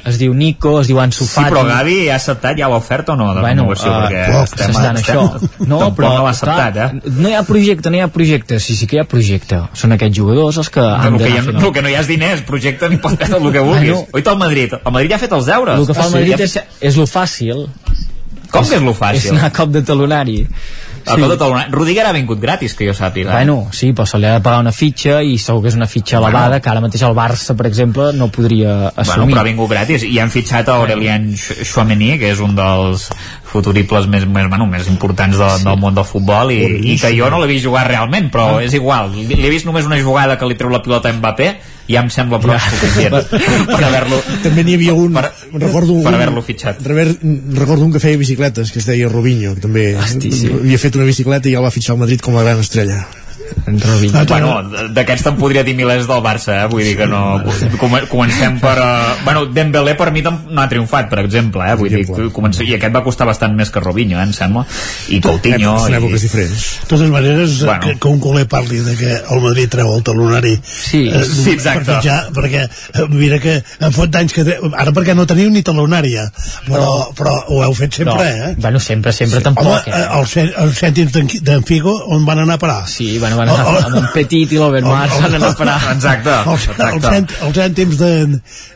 es 0.08 0.16
diu 0.18 0.32
Nico, 0.34 0.80
es 0.80 0.88
diu 0.90 0.98
Ansu 0.98 1.22
Sí, 1.28 1.34
Fati. 1.36 1.52
però 1.52 1.60
Gavi 1.68 1.96
ha 2.10 2.16
acceptat 2.16 2.56
ja 2.58 2.66
l'oferta 2.72 3.12
o 3.12 3.16
no 3.16 3.28
de 3.36 3.40
Bueno, 3.44 3.62
renovació? 3.68 3.92
uh, 3.92 4.00
perquè 4.08 4.42
estem, 4.42 4.72
s'estan 4.72 4.96
estem, 4.98 5.20
això. 5.20 5.50
No, 5.70 5.78
però, 5.94 6.08
no 6.16 6.24
l'ha 6.24 6.32
acceptat, 6.32 6.72
clar, 6.74 6.88
eh? 7.04 7.12
No 7.22 7.28
hi 7.30 7.36
ha 7.38 7.42
projecte, 7.46 7.90
no 7.92 8.00
hi 8.00 8.02
ha 8.02 8.08
projecte. 8.10 8.58
Sí, 8.60 8.74
sí 8.80 8.88
que 8.90 8.96
hi 8.98 9.02
ha 9.02 9.06
projecte. 9.06 9.60
Són 9.78 9.94
aquests 9.94 10.18
jugadors 10.18 10.58
els 10.64 10.70
que 10.74 10.82
han 10.82 11.14
el, 11.14 11.20
que 11.22 11.30
ha, 11.38 11.44
el 11.66 11.72
que 11.76 11.82
no 11.86 11.92
hi 11.92 11.94
ha 12.00 12.02
diners, 12.08 12.42
projecte 12.48 12.88
ni 12.90 12.98
pot 13.04 13.14
fer 13.20 13.28
el 13.38 13.52
que 13.54 13.62
vulguis. 13.62 13.92
Bueno. 13.92 14.06
Oita 14.18 14.32
el 14.34 14.38
Madrid. 14.42 14.74
El 14.80 14.92
Madrid 14.96 15.14
ja 15.14 15.20
ha 15.20 15.24
fet 15.26 15.36
els 15.38 15.46
deures. 15.52 15.78
El 15.78 15.86
que 15.86 15.94
fa 16.00 16.02
Ah, 16.02 16.10
el 16.10 16.12
sí? 16.12 16.18
Madrid 16.18 16.46
és, 16.48 16.58
és 16.90 16.96
lo 16.98 17.06
fàcil. 17.06 17.66
Com 18.52 18.66
que 18.68 18.76
és 18.76 18.82
lo 18.84 18.92
fàcil? 18.98 19.22
És 19.22 19.30
anar 19.36 19.46
a 19.52 19.54
cop 19.56 19.70
de 19.72 19.80
talonari. 19.86 20.40
El 21.06 21.28
de 21.28 21.36
talonari. 21.36 21.72
Rudiger 21.72 22.06
ha 22.06 22.12
vingut 22.12 22.40
gratis, 22.40 22.74
que 22.74 22.86
jo 22.86 22.92
sàpiga. 22.94 23.32
Bueno, 23.32 23.68
sí, 23.72 23.92
però 23.92 24.06
se 24.06 24.18
li 24.18 24.26
ha 24.26 24.34
de 24.38 24.40
pagar 24.44 24.60
una 24.60 24.72
fitxa 24.72 25.22
i 25.22 25.36
segur 25.38 25.62
que 25.62 25.68
és 25.68 25.74
una 25.76 25.86
fitxa 25.90 26.20
Bueno. 26.20 26.28
elevada 26.38 26.60
que 26.60 26.70
ara 26.70 26.80
mateix 26.80 27.02
el 27.02 27.14
Barça, 27.14 27.56
per 27.56 27.66
exemple, 27.66 28.12
no 28.12 28.28
podria 28.28 28.74
Bueno, 28.74 28.92
assumir. 28.96 29.34
però 29.34 29.40
ha 29.40 29.44
vingut 29.50 29.70
gratis 29.70 30.02
i 30.04 30.18
han 30.18 30.30
fitxat 30.30 30.68
a 30.68 30.76
Aurelien 30.76 31.34
Chouameni 31.36 32.18
que 32.18 32.30
és 32.30 32.38
un 32.40 32.54
dels 32.54 33.08
futuribles 33.52 34.08
més, 34.10 34.24
més, 34.26 34.48
bueno, 34.48 34.66
més 34.70 34.88
importants 34.90 35.36
de, 35.38 35.50
sí. 35.58 35.66
del 35.66 35.78
món 35.80 35.94
del 35.96 36.06
futbol 36.08 36.50
i, 36.54 36.62
i 36.92 36.96
que 37.00 37.12
jo 37.14 37.28
no 37.32 37.38
l'he 37.42 37.50
vist 37.50 37.66
jugar 37.68 37.84
realment 37.88 38.30
però 38.32 38.48
Ah. 38.56 38.64
és 38.64 38.74
igual, 38.74 39.12
l'he 39.14 39.52
vist 39.52 39.68
només 39.68 39.86
una 39.86 40.00
jugada 40.02 40.38
que 40.40 40.48
li 40.48 40.56
treu 40.58 40.72
la 40.72 40.82
pilota 40.82 41.12
a 41.12 41.16
Mbappé 41.16 41.48
ja 41.92 42.00
em 42.02 42.10
sembla 42.14 42.38
prou 42.42 42.58
suficient 42.62 43.16
per 43.72 43.80
haver-lo 43.84 44.20
També 44.42 44.64
n'hi 44.64 44.76
havia 44.78 44.94
un... 44.96 45.12
per, 45.16 45.26
recordo 45.60 45.98
per 46.04 46.14
haver-lo 46.14 46.42
fitxat 46.46 46.80
Rever, 46.86 47.08
recordo 47.58 47.84
un 47.84 47.92
que 47.92 48.02
feia 48.02 48.20
bicicletes 48.20 48.72
que 48.72 48.80
es 48.82 48.86
deia 48.88 49.10
Robinho 49.12 49.54
que 49.56 49.64
també 49.66 49.88
Hosti, 49.98 50.32
sí. 50.32 50.52
havia 50.52 50.78
fet 50.82 50.96
una 50.98 51.08
bicicleta 51.08 51.50
i 51.50 51.56
ja 51.56 51.60
el 51.62 51.66
va 51.68 51.74
fitxar 51.74 51.96
al 51.96 52.02
Madrid 52.04 52.22
com 52.24 52.38
la 52.38 52.46
gran 52.46 52.62
estrella 52.62 53.02
En 53.66 53.78
Robinho. 53.80 54.18
Ah, 54.18 54.24
bueno, 54.26 54.88
d'aquests 54.94 55.22
te'n 55.28 55.36
podria 55.38 55.62
dir 55.62 55.74
milers 55.78 56.08
del 56.10 56.22
Barça, 56.24 56.56
eh? 56.64 56.66
vull 56.70 56.82
dir 56.82 56.96
que 56.98 57.06
no... 57.06 57.20
Com, 57.78 57.92
comencem 58.10 58.56
per... 58.62 58.74
Uh, 58.82 59.12
bueno, 59.24 59.44
Dembélé 59.54 59.94
per 59.98 60.10
mi 60.10 60.22
no 60.24 60.32
ha 60.58 60.64
triomfat, 60.70 61.08
per 61.12 61.20
exemple, 61.22 61.62
eh? 61.70 61.76
vull 61.78 61.92
dir 61.92 62.02
que 62.08 62.26
comença, 62.34 62.64
i 62.66 62.74
aquest 62.74 62.94
va 62.94 63.02
costar 63.06 63.26
bastant 63.28 63.54
més 63.58 63.70
que 63.70 63.80
Robinho, 63.84 64.18
eh, 64.18 64.24
em 64.26 64.32
sembla, 64.34 64.64
i 65.14 65.20
Coutinho... 65.22 65.76
Són 65.84 65.94
i... 65.94 65.98
èpoques 66.00 66.24
diferents. 66.26 66.64
De 66.82 66.90
totes 66.94 67.12
maneres, 67.14 67.58
Bueno. 67.62 67.66
bueno. 67.72 67.86
que, 67.86 67.98
que 68.02 68.08
un 68.08 68.20
culer 68.20 68.46
parli 68.50 68.80
de 68.82 68.96
que 68.98 69.12
el 69.36 69.40
Madrid 69.44 69.68
treu 69.70 69.92
el 69.94 70.02
talonari 70.02 70.56
sí, 70.64 71.04
sí, 71.12 71.50
exacte. 71.52 71.84
per 71.86 72.00
fitxar, 72.00 72.18
perquè 72.34 72.64
eh, 72.66 73.06
mira 73.12 73.38
que 73.42 73.54
en 73.62 73.92
fot 73.94 74.10
d'anys 74.10 74.34
que 74.34 74.44
ara 74.72 74.90
perquè 74.96 75.14
no 75.14 75.26
teniu 75.30 75.50
ni 75.54 75.62
talonari 75.62 76.14
ja, 76.16 76.26
però, 76.66 77.12
però 77.16 77.36
ho 77.48 77.62
heu 77.64 77.74
fet 77.78 77.94
sempre 78.00 78.14
no, 78.18 78.24
eh? 78.48 78.54
Bueno, 78.58 78.80
sempre, 78.82 79.12
sempre 79.12 79.40
tampoc, 79.44 79.86
Home, 79.86 79.94
eh, 79.94 80.04
els, 80.18 80.36
els 80.42 80.78
cèntims 80.82 81.12
d'en- 81.14 81.30
d'en 81.46 81.62
Figo 81.68 81.94
on 82.12 82.26
van 82.26 82.42
anar 82.42 82.58
a 82.58 82.62
parar? 82.62 82.80
Sí, 82.90 83.18
bueno, 83.22 83.36
van 83.38 83.51
amb 83.56 83.96
en 84.00 84.06
Petit 84.14 84.52
i 84.52 84.58
l'Obermar 84.60 85.04
s'han 85.12 85.36
anat 85.38 85.48
a 85.50 85.58
parar. 85.58 85.76
Exacte. 85.94 86.34
Els, 86.52 86.66
exacte. 86.72 87.36
els, 87.46 87.56
cèntims 87.56 87.96
de, 88.00 88.10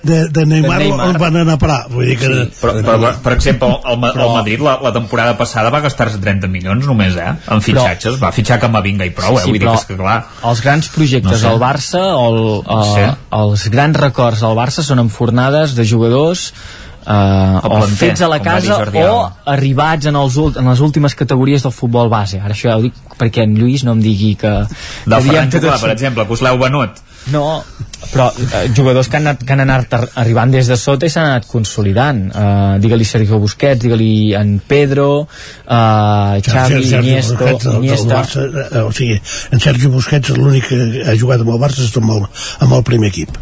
de, 0.07 0.19
de 0.31 0.45
Neymar, 0.47 0.79
De 0.79 0.85
Neymar. 0.91 1.19
van 1.23 1.37
anar 1.43 1.57
a 1.57 1.61
parar. 1.63 1.79
Vull 1.93 2.07
dir 2.11 2.17
que... 2.21 2.31
Sí, 2.31 2.47
però, 2.61 2.75
però, 2.87 3.13
per 3.25 3.35
exemple, 3.37 3.71
el, 3.93 3.99
Ma- 4.03 4.13
el 4.15 4.33
Madrid 4.37 4.63
la, 4.67 4.77
la 4.85 4.93
temporada 4.95 5.37
passada 5.39 5.71
va 5.75 5.81
gastar-se 5.85 6.21
30 6.23 6.51
milions 6.53 6.87
només, 6.87 7.17
eh? 7.17 7.33
En 7.53 7.63
fitxatges. 7.65 8.21
va 8.23 8.33
fitxar 8.37 8.59
Camavinga 8.63 9.07
i 9.09 9.15
prou, 9.17 9.39
eh? 9.41 9.45
Vull 9.47 9.59
dir 9.59 9.67
que 9.67 9.75
és 9.81 9.87
que 9.91 9.99
clar... 10.01 10.19
els 10.51 10.63
grans 10.65 10.89
projectes 10.95 11.37
No 11.37 11.43
sé. 11.43 11.49
al 11.53 11.61
Barça 11.63 12.03
o 12.17 12.27
el, 12.31 12.41
uh, 12.63 12.83
Sí. 12.97 13.07
els 13.43 13.69
grans 13.75 13.97
records 14.01 14.43
al 14.47 14.55
Barça 14.59 14.85
són 14.87 15.01
enfornades 15.03 15.75
de 15.77 15.85
jugadors 15.89 16.51
uh, 17.07 17.63
o 17.63 17.71
planter, 17.71 17.97
fets 17.97 18.23
a 18.23 18.29
la 18.29 18.41
casa 18.43 18.77
o 18.83 19.17
arribats 19.53 20.07
en, 20.11 20.17
els, 20.17 20.37
en 20.59 20.69
les 20.71 20.81
últimes 20.81 21.15
categories 21.15 21.63
del 21.63 21.73
futbol 21.73 22.09
base 22.13 22.41
ara 22.41 22.53
això 22.55 22.71
ja 22.73 22.77
ho 22.79 22.83
dic 22.83 22.95
perquè 23.17 23.47
en 23.47 23.55
Lluís 23.57 23.85
no 23.87 23.93
em 23.97 24.03
digui 24.05 24.35
que, 24.37 24.51
De 25.07 25.17
que 25.17 25.23
Ferran 25.31 25.51
tots- 25.51 25.81
per 25.87 25.91
exemple, 25.95 26.27
que 26.27 26.33
us 26.37 26.43
l'heu 26.45 26.59
venut. 26.61 26.91
no, 27.33 27.63
però 28.13 28.29
eh, 28.39 28.69
jugadors 28.77 29.09
que 29.09 29.17
han 29.17 29.27
anat, 29.27 29.41
que 29.43 29.53
han 29.53 29.61
anat 29.65 29.95
ar- 29.97 30.09
arribant 30.23 30.53
des 30.53 30.69
de 30.71 30.77
sota 30.79 31.07
i 31.09 31.11
s'han 31.11 31.27
anat 31.27 31.47
consolidant 31.51 32.21
uh, 32.31 32.77
digue-li 32.79 33.05
Sergio 33.09 33.41
Busquets, 33.43 33.81
digue-li 33.83 34.35
en 34.39 34.61
Pedro 34.69 35.09
uh, 35.23 36.39
Xavi, 36.39 36.85
Sergio 36.85 37.01
Iniesta, 37.01 37.35
Busquets, 37.35 37.65
del, 37.65 37.73
del 37.73 37.85
Iniesta 37.85 38.15
Barça, 38.15 38.47
eh, 38.71 38.85
o 38.85 38.93
sigui, 38.93 39.19
en 39.53 39.61
Sergio 39.65 39.91
Busquets 39.91 40.37
l'únic 40.37 40.69
que 40.71 41.03
ha 41.09 41.17
jugat 41.19 41.43
amb 41.43 41.51
el 41.57 41.61
Barça 41.67 41.83
és 41.89 41.97
amb 41.99 42.15
el, 42.19 42.25
amb 42.61 42.79
el 42.79 42.85
primer 42.87 43.11
equip. 43.11 43.35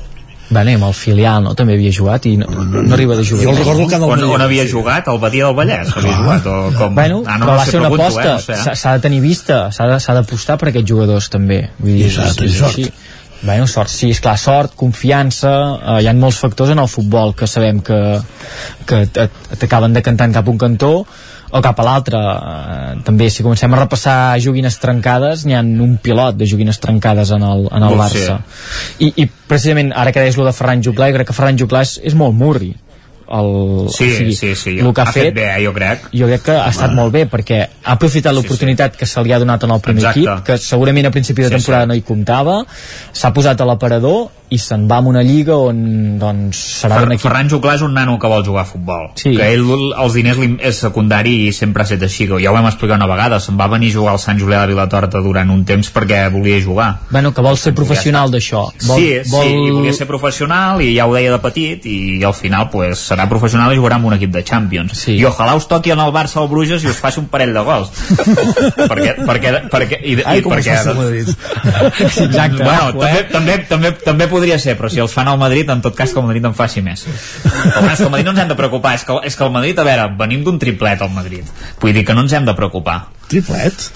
I 0.50 0.74
amb 0.74 0.84
el 0.84 0.92
filial, 0.94 1.42
no? 1.42 1.54
També 1.56 1.74
havia 1.78 1.90
jugat 1.92 2.26
i 2.28 2.36
no, 2.36 2.46
no 2.46 2.94
arriba 2.94 3.16
de 3.16 3.24
jugar. 3.24 3.44
Jo 3.46 3.54
el 3.54 3.56
recordo 3.62 3.86
que 3.88 3.96
On, 3.96 4.24
on 4.36 4.44
havia 4.44 4.66
jugat? 4.68 5.08
Al 5.08 5.18
Badia 5.18 5.46
del 5.48 5.56
Vallès 5.56 5.94
havia 5.96 6.16
jugat? 6.18 6.46
O 6.46 6.70
com? 6.76 6.94
Bueno, 6.94 7.22
ah, 7.26 7.38
no, 7.38 7.46
però 7.46 7.56
va 7.56 7.66
ser 7.66 7.80
una 7.80 7.90
pregunto, 7.90 8.20
aposta, 8.20 8.54
Eh? 8.54 8.60
No 8.68 8.76
s'ha 8.76 8.92
de 8.98 9.04
tenir 9.06 9.20
vista, 9.24 9.58
s'ha 9.72 10.14
d'apostar 10.14 10.58
per 10.60 10.70
aquests 10.70 10.90
jugadors 10.90 11.30
també. 11.32 11.70
Vull 11.80 11.96
dir, 11.96 12.06
I 12.06 12.14
s'ha 12.14 12.28
de 12.28 12.40
tenir 12.42 12.52
és 12.52 12.58
sort. 12.60 12.78
així. 12.78 12.92
Bueno, 13.44 13.66
sort, 13.68 13.92
sí, 13.92 14.08
és 14.14 14.20
clar, 14.24 14.38
sort, 14.40 14.72
confiança, 14.76 15.52
eh, 15.76 15.98
hi 16.04 16.08
ha 16.08 16.14
molts 16.16 16.38
factors 16.40 16.70
en 16.72 16.80
el 16.80 16.88
futbol 16.88 17.34
que 17.36 17.48
sabem 17.50 17.80
que, 17.84 17.98
que 18.88 19.04
t'acaben 19.60 19.92
decantant 19.92 20.32
cap 20.32 20.48
a 20.48 20.50
un 20.54 20.60
cantó 20.60 20.92
o 21.54 21.62
cap 21.62 21.78
a 21.78 21.84
l'altre. 21.86 22.18
Eh, 22.18 23.00
també, 23.06 23.28
si 23.30 23.44
comencem 23.46 23.72
a 23.76 23.82
repassar 23.84 24.16
joguines 24.42 24.78
trencades, 24.82 25.44
n'hi 25.46 25.54
ha 25.54 25.62
un 25.62 25.96
pilot 26.02 26.36
de 26.40 26.48
joguines 26.50 26.80
trencades 26.82 27.30
en 27.36 27.42
el, 27.46 27.68
en 27.70 27.82
el 27.88 27.94
Barça. 28.00 28.40
I, 28.98 29.12
I 29.22 29.28
precisament, 29.48 29.92
ara 29.94 30.10
que 30.12 30.20
deies 30.24 30.36
lo 30.40 30.46
de 30.48 30.52
Ferran 30.56 30.82
Juclà, 30.82 31.12
jo 31.12 31.20
crec 31.20 31.30
que 31.30 31.36
Ferran 31.36 31.60
Juclà 31.60 31.84
és, 31.86 32.00
és 32.10 32.14
molt 32.18 32.34
murri. 32.34 32.74
El, 33.24 33.86
Sí, 33.88 34.10
sí, 34.36 34.50
sí. 34.54 34.74
el 34.78 34.90
que 34.92 35.00
ha, 35.00 35.04
ha 35.08 35.12
fet 35.14 35.30
bé, 35.34 35.46
eh, 35.54 35.62
jo 35.64 35.70
crec. 35.72 36.02
jo 36.12 36.26
crec 36.28 36.42
que 36.44 36.52
ha 36.60 36.68
estat 36.68 36.92
molt 36.92 37.10
bé 37.14 37.22
perquè 37.32 37.56
ha 37.82 37.94
aprofitat 37.94 38.34
l'oportunitat 38.36 38.98
que 39.00 39.06
se 39.08 39.22
li 39.24 39.32
ha 39.32 39.38
donat 39.40 39.64
en 39.64 39.72
el 39.72 39.80
primer 39.80 40.02
Exacte. 40.04 40.20
equip 40.20 40.42
que 40.44 40.58
segurament 40.60 41.08
a 41.08 41.10
principi 41.10 41.40
de 41.42 41.48
Sí, 41.48 41.54
temporada 41.56 41.84
sí. 41.86 41.88
no 41.88 41.94
hi 41.96 42.02
comptava 42.04 42.58
s'ha 43.16 43.32
posat 43.32 43.62
a 43.64 43.64
l'aparador 43.64 44.28
i 44.52 44.58
se'n 44.60 44.84
va 44.90 44.98
a 45.00 45.04
una 45.08 45.22
lliga 45.24 45.56
on 45.56 46.18
doncs, 46.20 46.58
serà 46.82 46.98
Fer, 47.00 47.06
un 47.08 47.12
equip 47.14 47.24
Ferran 47.24 47.48
Juclà 47.50 47.74
és 47.78 47.82
un 47.86 47.94
nano 47.96 48.18
que 48.20 48.28
vol 48.30 48.44
jugar 48.46 48.62
a 48.62 48.68
futbol 48.68 49.06
Sí. 49.16 49.32
que 49.36 49.46
ell 49.54 49.64
els 49.96 50.14
diners 50.14 50.38
li, 50.38 50.50
és 50.60 50.78
secundari 50.84 51.32
i 51.46 51.52
sempre 51.56 51.82
ha 51.82 51.86
estat 51.88 52.02
així 52.06 52.26
que 52.28 52.38
ja 52.42 52.50
ho 52.52 52.54
vam 52.54 52.66
explicar 52.68 52.98
una 53.00 53.08
vegada 53.10 53.40
se'n 53.40 53.56
va 53.58 53.66
venir 53.72 53.90
a 53.90 53.94
jugar 53.96 54.12
al 54.14 54.20
Sant 54.22 54.38
Julià 54.38 54.60
de 54.62 54.72
Vilatorta 54.74 55.22
durant 55.24 55.50
un 55.50 55.64
temps 55.64 55.90
perquè 55.94 56.20
volia 56.30 56.60
jugar 56.62 56.90
bueno, 57.10 57.32
que 57.34 57.42
vol 57.42 57.56
ser 57.58 57.72
professional 57.74 58.30
d'això 58.30 58.66
vol, 58.86 59.00
sí, 59.00 59.08
vol... 59.32 59.42
sí, 59.48 59.54
i 59.54 59.70
volia 59.70 59.92
ser 59.96 60.06
professional 60.06 60.82
i 60.84 60.92
ja 60.96 61.06
ho 61.08 61.14
deia 61.16 61.32
de 61.32 61.40
petit 61.42 61.86
i, 61.86 62.22
al 62.24 62.34
final 62.36 62.68
pues, 62.70 63.00
serà 63.10 63.26
professional 63.28 63.72
i 63.72 63.80
jugarà 63.80 63.96
amb 63.98 64.10
un 64.12 64.18
equip 64.18 64.30
de 64.34 64.44
Champions 64.44 64.92
Sí. 65.04 65.16
i 65.18 65.24
ojalà 65.24 65.56
us 65.56 65.66
toqui 65.70 65.90
en 65.94 66.00
el 66.04 66.12
Barça 66.14 66.38
o 66.40 66.44
el 66.44 66.50
Bruges 66.52 66.84
i 66.84 66.88
us 66.92 67.00
faci 67.00 67.18
un 67.20 67.26
parell 67.32 67.52
de 67.56 67.64
gols 67.64 67.90
perquè, 68.90 69.16
perquè, 69.24 69.54
perquè, 69.72 69.98
i, 70.04 70.18
Ai, 70.24 70.38
i 70.38 70.42
com 70.44 70.52
perquè. 70.54 70.76
Exacte, 72.04 72.62
bueno, 72.62 72.92
també, 72.98 73.22
també, 73.32 73.58
també, 73.68 73.92
també 74.04 74.28
podria 74.44 74.58
ser, 74.60 74.74
però 74.76 74.90
si 74.92 75.00
els 75.00 75.12
fan 75.16 75.28
al 75.30 75.38
Madrid, 75.40 75.70
en 75.72 75.80
tot 75.80 75.94
cas 75.96 76.12
que 76.12 76.20
el 76.20 76.26
Madrid 76.28 76.44
en 76.44 76.54
faci 76.56 76.82
més. 76.84 77.06
El, 77.08 77.86
és 77.88 77.96
que 77.96 78.04
el 78.04 78.12
Madrid 78.12 78.26
no 78.28 78.34
ens 78.34 78.42
hem 78.42 78.50
de 78.52 78.58
preocupar, 78.58 78.92
és 78.98 79.06
que, 79.08 79.16
és 79.30 79.38
que 79.38 79.46
el 79.46 79.54
Madrid, 79.54 79.78
a 79.80 79.86
veure, 79.88 80.10
venim 80.20 80.44
d'un 80.44 80.58
triplet 80.60 81.00
al 81.00 81.12
Madrid. 81.14 81.48
Vull 81.80 81.96
dir 81.96 82.04
que 82.04 82.16
no 82.16 82.26
ens 82.26 82.34
hem 82.36 82.44
de 82.44 82.54
preocupar. 82.58 82.98
Triplet? 83.30 83.86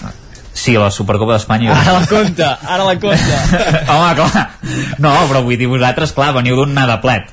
Sí, 0.59 0.73
la 0.75 0.89
Supercopa 0.91 1.37
d'Espanya. 1.37 1.75
ara 1.77 1.93
la 1.99 2.07
compta, 2.09 2.49
ara 2.65 2.83
la 2.83 2.95
compta 2.99 3.37
Home, 3.93 4.09
clar. 4.17 4.47
No, 4.97 5.13
però 5.29 5.43
vull 5.45 5.59
dir, 5.61 5.69
vosaltres, 5.69 6.15
clar, 6.17 6.33
veniu 6.39 6.57
d'un 6.57 6.73
nadaplet. 6.73 7.29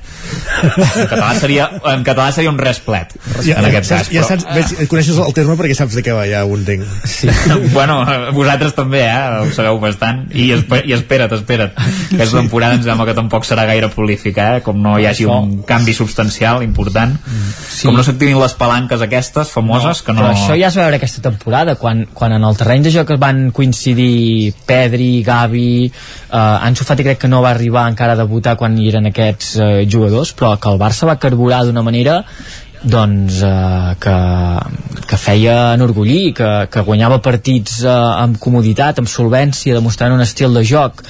En 0.57 1.07
català 1.07 1.29
seria, 1.39 1.67
en 1.93 2.03
català 2.03 2.31
seria 2.33 2.49
un 2.51 2.57
resplet, 2.57 3.13
Ja, 3.45 3.59
en 3.59 3.65
aquest 3.69 3.89
saps, 3.91 4.07
cas. 4.07 4.11
ja 4.13 4.21
però- 4.23 4.39
saps, 4.41 4.55
veig, 4.77 4.87
coneixes 4.89 5.17
el 5.21 5.33
terme 5.37 5.55
perquè 5.59 5.75
saps 5.77 5.93
de 5.97 6.03
què 6.03 6.15
va, 6.15 6.25
ja 6.29 6.43
ho 6.45 6.55
entenc. 6.57 6.83
sí. 7.05 7.29
bueno, 7.75 7.99
vosaltres 8.33 8.73
també, 8.75 9.03
eh? 9.05 9.43
Ho 9.43 9.51
sabeu 9.53 9.79
bastant. 9.79 10.25
I, 10.33 10.49
espe 10.57 10.81
i 10.85 10.93
espera't, 10.97 11.33
espera't. 11.37 11.77
Aquesta 11.77 12.37
temporada 12.39 12.75
em 12.79 12.83
sembla 12.83 13.05
que 13.05 13.13
tampoc 13.17 13.45
serà 13.45 13.67
gaire 13.69 13.89
prolífica, 13.93 14.57
eh? 14.57 14.61
Com 14.65 14.81
no 14.81 14.97
hi 14.99 15.05
hagi 15.05 15.25
Això. 15.27 15.37
un 15.43 15.61
canvi 15.67 15.93
substancial 15.93 16.63
important. 16.65 17.15
Sí. 17.69 17.85
Com 17.85 17.95
no 17.95 18.03
s'activin 18.03 18.39
les 18.41 18.53
palanques 18.57 19.01
aquestes 19.05 19.51
famoses, 19.53 20.01
que 20.01 20.13
no... 20.13 20.23
Però 20.25 20.33
això 20.33 20.57
ja 20.57 20.71
es 20.71 20.77
va 20.77 20.87
veure 20.87 20.97
aquesta 20.97 21.21
temporada, 21.21 21.75
quan, 21.77 22.07
quan 22.13 22.33
en 22.33 22.43
el 22.43 22.57
terreny 22.57 22.81
de 22.87 22.91
joc 22.95 23.13
van 23.21 23.51
coincidir 23.53 24.53
Pedri, 24.65 25.21
Gavi, 25.23 25.85
eh, 25.85 26.65
Ansu 26.67 26.83
Fati 26.87 27.03
crec 27.05 27.19
que 27.21 27.29
no 27.29 27.43
va 27.45 27.51
arribar 27.53 27.85
encara 27.91 28.13
a 28.17 28.19
debutar 28.19 28.55
quan 28.57 28.73
hi 28.77 28.89
eren 28.89 29.05
aquests 29.11 29.51
eh, 29.61 29.85
jugadors, 29.85 30.16
però 30.37 30.55
que 30.59 30.71
el 30.71 30.79
Barça 30.81 31.07
va 31.09 31.17
carburar 31.21 31.63
d'una 31.67 31.83
manera 31.85 32.21
doncs 32.83 33.41
eh, 33.41 33.95
que, 33.99 34.15
que 35.07 35.17
feia 35.17 35.73
enorgullir, 35.73 36.33
que, 36.37 36.49
que 36.71 36.83
guanyava 36.85 37.19
partits 37.25 37.79
eh, 37.83 37.89
amb 37.91 38.37
comoditat, 38.41 38.99
amb 39.01 39.09
solvència, 39.09 39.75
demostrant 39.77 40.13
un 40.15 40.21
estil 40.23 40.53
de 40.57 40.63
joc. 40.67 41.01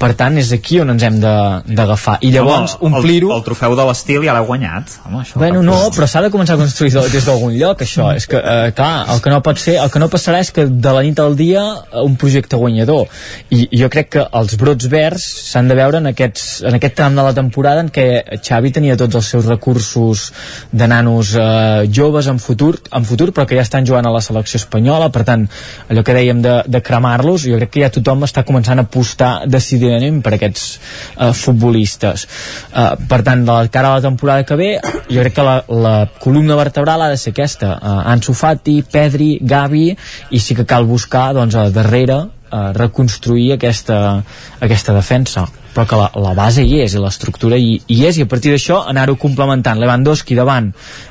Per 0.00 0.12
tant, 0.18 0.38
és 0.40 0.52
aquí 0.56 0.80
on 0.82 0.92
ens 0.94 1.02
hem 1.06 1.18
d'agafar. 1.22 2.18
I 2.24 2.32
llavors, 2.34 2.76
omplir-ho... 2.80 3.30
El, 3.32 3.42
el 3.42 3.46
trofeu 3.46 3.76
de 3.78 3.86
l'estil 3.88 4.24
ja 4.26 4.36
l'heu 4.36 4.48
guanyat. 4.48 4.96
Home, 5.06 5.22
això 5.24 5.40
Bueno, 5.42 5.62
no, 5.66 5.78
però 5.94 6.08
s'ha 6.08 6.22
de 6.24 6.30
començar 6.34 6.56
a 6.56 6.62
construir 6.62 6.92
de- 6.96 7.08
des 7.12 7.26
d'algun 7.28 7.56
lloc, 7.58 7.82
això. 7.84 8.08
És 8.16 8.26
que, 8.30 8.38
eh, 8.40 8.72
clar, 8.76 8.92
el 9.14 9.20
que 9.24 9.30
no 9.32 9.42
pot 9.44 9.58
ser, 9.60 9.76
el 9.82 9.90
que 9.92 10.00
no 10.02 10.08
passarà 10.12 10.40
és 10.42 10.52
que 10.54 10.66
de 10.66 10.92
la 10.96 11.02
nit 11.04 11.18
al 11.22 11.36
dia 11.36 11.62
eh, 11.92 12.00
un 12.02 12.16
projecte 12.16 12.56
guanyador. 12.56 13.06
I 13.52 13.68
jo 13.82 13.90
crec 13.92 14.08
que 14.16 14.26
els 14.40 14.56
brots 14.60 14.88
verds 14.92 15.24
s'han 15.52 15.68
de 15.68 15.76
veure 15.78 15.98
en, 16.02 16.08
aquests, 16.12 16.62
en 16.68 16.76
aquest 16.78 16.96
tram 16.98 17.16
de 17.18 17.22
la 17.26 17.34
temporada 17.36 17.80
en 17.84 17.90
què 17.92 18.06
Xavi 18.42 18.72
tenia 18.72 18.96
tots 19.00 19.18
els 19.18 19.28
seus 19.34 19.46
recursos 19.50 20.28
de 20.72 20.88
nanos 21.02 21.34
eh, 21.34 21.88
joves 21.90 22.26
en 22.26 22.38
futur, 22.38 22.78
en 22.92 23.04
futur, 23.04 23.32
però 23.34 23.46
que 23.46 23.58
ja 23.58 23.64
estan 23.66 23.86
jugant 23.86 24.06
a 24.06 24.12
la 24.14 24.22
selecció 24.22 24.60
espanyola, 24.60 25.10
per 25.12 25.24
tant, 25.26 25.44
allò 25.90 26.04
que 26.06 26.14
dèiem 26.16 26.42
de, 26.44 26.54
de 26.70 26.80
cremar-los, 26.84 27.46
jo 27.50 27.58
crec 27.58 27.72
que 27.74 27.82
ja 27.82 27.90
tothom 27.92 28.22
està 28.26 28.44
començant 28.46 28.78
a 28.78 28.86
apostar 28.86 29.32
decididament 29.50 30.22
per 30.22 30.36
aquests 30.38 30.66
eh, 30.72 31.32
futbolistes. 31.36 32.26
Eh, 32.70 32.90
per 33.10 33.22
tant, 33.26 33.44
de 33.46 33.52
la 33.52 33.72
cara 33.72 33.92
a 33.92 33.98
la 33.98 34.04
temporada 34.06 34.46
que 34.46 34.58
ve, 34.58 34.70
jo 35.10 35.24
crec 35.24 35.36
que 35.38 35.46
la, 35.46 35.56
la 35.68 35.96
columna 36.22 36.58
vertebral 36.58 37.02
ha 37.02 37.10
de 37.12 37.18
ser 37.20 37.34
aquesta, 37.34 37.74
eh, 37.78 37.96
Ansu 38.14 38.36
Fati, 38.38 38.78
Pedri, 38.92 39.34
Gavi, 39.42 39.88
i 40.30 40.42
sí 40.42 40.56
que 40.58 40.68
cal 40.68 40.86
buscar, 40.86 41.32
doncs, 41.36 41.58
a 41.58 41.68
darrere, 41.74 42.22
eh, 42.52 42.72
reconstruir 42.76 43.52
aquesta, 43.56 44.22
aquesta 44.60 44.92
defensa 44.94 45.46
però 45.72 45.86
que 45.88 45.96
la, 45.96 46.10
la 46.20 46.34
base 46.36 46.60
hi 46.68 46.82
és 46.84 46.92
i 46.94 47.00
l'estructura 47.00 47.56
hi, 47.56 47.78
hi 47.88 48.02
és 48.04 48.18
i 48.20 48.26
a 48.26 48.28
partir 48.28 48.50
d'això 48.52 48.82
anar-ho 48.90 49.14
complementant 49.16 49.78
Lewandowski 49.80 50.36
davant 50.36 50.66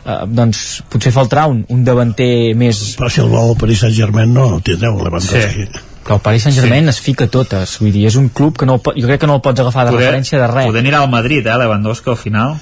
eh, 0.05 0.19
doncs 0.29 0.83
potser 0.89 1.11
faltarà 1.15 1.47
un, 1.49 1.63
un 1.73 1.83
davanter 1.83 2.53
més 2.55 2.91
Però 2.99 3.09
si 3.09 3.21
el 3.23 3.31
vol 3.31 3.55
el 3.55 3.57
Paris 3.57 3.81
Saint-Germain 3.85 4.33
no 4.33 4.51
el 4.57 4.61
tindreu, 4.61 4.99
Lewandowski. 5.01 5.65
Sí. 5.65 5.87
però 6.05 6.19
el 6.19 6.21
Paris 6.27 6.43
Saint-Germain 6.45 6.83
sí. 6.85 6.89
es 6.93 6.99
fica 7.01 7.27
totes 7.27 7.73
vull 7.81 7.91
dir, 7.93 8.05
és 8.11 8.15
un 8.21 8.29
club 8.29 8.57
que 8.61 8.65
no, 8.69 8.77
el 8.77 8.85
po- 8.85 8.93
jo 8.97 9.07
crec 9.09 9.19
que 9.25 9.27
no 9.29 9.39
el 9.39 9.41
pots 9.45 9.59
agafar 9.65 9.87
de 9.89 9.95
Poder- 9.95 10.05
referència 10.11 10.39
de 10.45 10.47
res 10.53 10.69
Poder 10.69 10.81
anirà 10.85 11.01
al 11.01 11.09
Madrid, 11.09 11.45
eh, 11.47 11.57
Lewandowski, 11.65 12.09
al 12.13 12.17
final. 12.21 12.55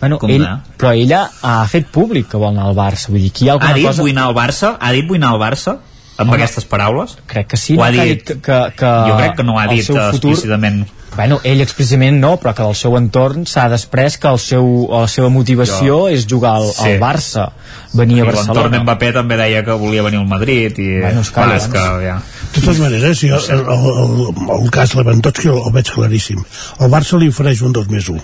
bueno, 0.00 0.18
com 0.18 0.30
ell, 0.30 0.42
anar? 0.46 0.62
però 0.78 0.94
ella 0.98 1.24
ha 1.42 1.60
fet 1.70 1.86
públic 1.94 2.26
que 2.30 2.36
vol 2.38 2.54
anar 2.54 2.68
al 2.70 2.74
Barça 2.78 3.10
vull 3.10 3.20
dir, 3.22 3.30
aquí 3.34 3.44
hi 3.46 3.48
ha 3.50 3.52
Ha 3.54 3.58
alguna 3.58 3.74
dit 3.80 3.86
cosa 3.90 4.02
vull 4.02 4.10
anar 4.14 4.28
al 4.30 4.34
Barça? 4.38 4.76
Ha 4.78 4.92
dit 4.94 5.06
vull 5.10 5.18
anar 5.22 5.34
al 5.34 5.42
Barça? 5.42 5.76
Amb 6.22 6.30
Home, 6.32 6.40
aquestes 6.42 6.64
paraules? 6.70 7.18
crec 7.26 7.46
que 7.52 7.56
sí 7.60 7.74
Ho 7.76 7.82
no? 7.82 7.84
ha 7.84 7.92
Que 7.92 8.00
ha 8.00 8.04
dit. 8.08 8.24
que, 8.24 8.40
que, 8.40 8.58
que 8.78 8.90
Jo 9.10 9.16
crec 9.20 9.36
que 9.36 9.42
no 9.46 9.54
ho 9.54 9.58
ha 9.62 9.68
dit 9.70 9.84
seu 9.84 9.96
eh, 9.98 10.08
futur- 10.12 10.32
explícitament. 10.32 10.84
Bueno, 11.14 11.40
ell 11.44 11.60
explícitament 11.60 12.16
no, 12.22 12.38
però 12.40 12.54
que 12.56 12.64
del 12.64 12.74
seu 12.74 12.94
entorn 12.96 13.42
s'ha 13.44 13.66
després 13.68 14.14
que 14.16 14.30
el 14.32 14.38
seu, 14.40 14.64
la 14.88 15.02
seva 15.12 15.28
motivació 15.28 15.98
Jo- 16.06 16.08
és 16.08 16.24
jugar 16.30 16.54
al, 16.56 16.70
Sí. 16.72 16.86
al 16.86 16.94
Barça, 17.02 17.50
venir 17.92 18.22
a 18.22 18.24
I 18.24 18.26
l'entorn 18.30 18.46
Barcelona. 18.48 18.80
Mbappé 18.86 19.10
també 19.12 19.36
deia 19.36 19.60
que 19.66 19.72
volia 19.76 20.02
venir 20.06 20.20
al 20.22 20.26
Madrid 20.30 20.78
i 20.80 20.88
Bueno, 21.02 21.20
és 21.20 21.30
clar, 21.30 21.50
és 21.58 21.66
que 21.68 21.78
ja... 22.06 22.16
De 22.52 22.60
totes 22.60 22.78
maneres, 22.80 23.20
jo, 23.20 23.36
el, 23.36 23.60
el, 23.60 24.24
el, 24.30 24.62
el 24.62 24.70
cas 24.70 24.94
Lewandowski 24.94 25.48
el, 25.48 25.60
el 25.66 25.72
veig 25.72 25.90
claríssim. 25.92 26.40
El 26.80 26.90
Barça 26.90 27.18
li 27.20 27.28
ofereix 27.28 27.60
un 27.62 27.72
2 27.76 27.88
més 27.92 28.08
1 28.08 28.20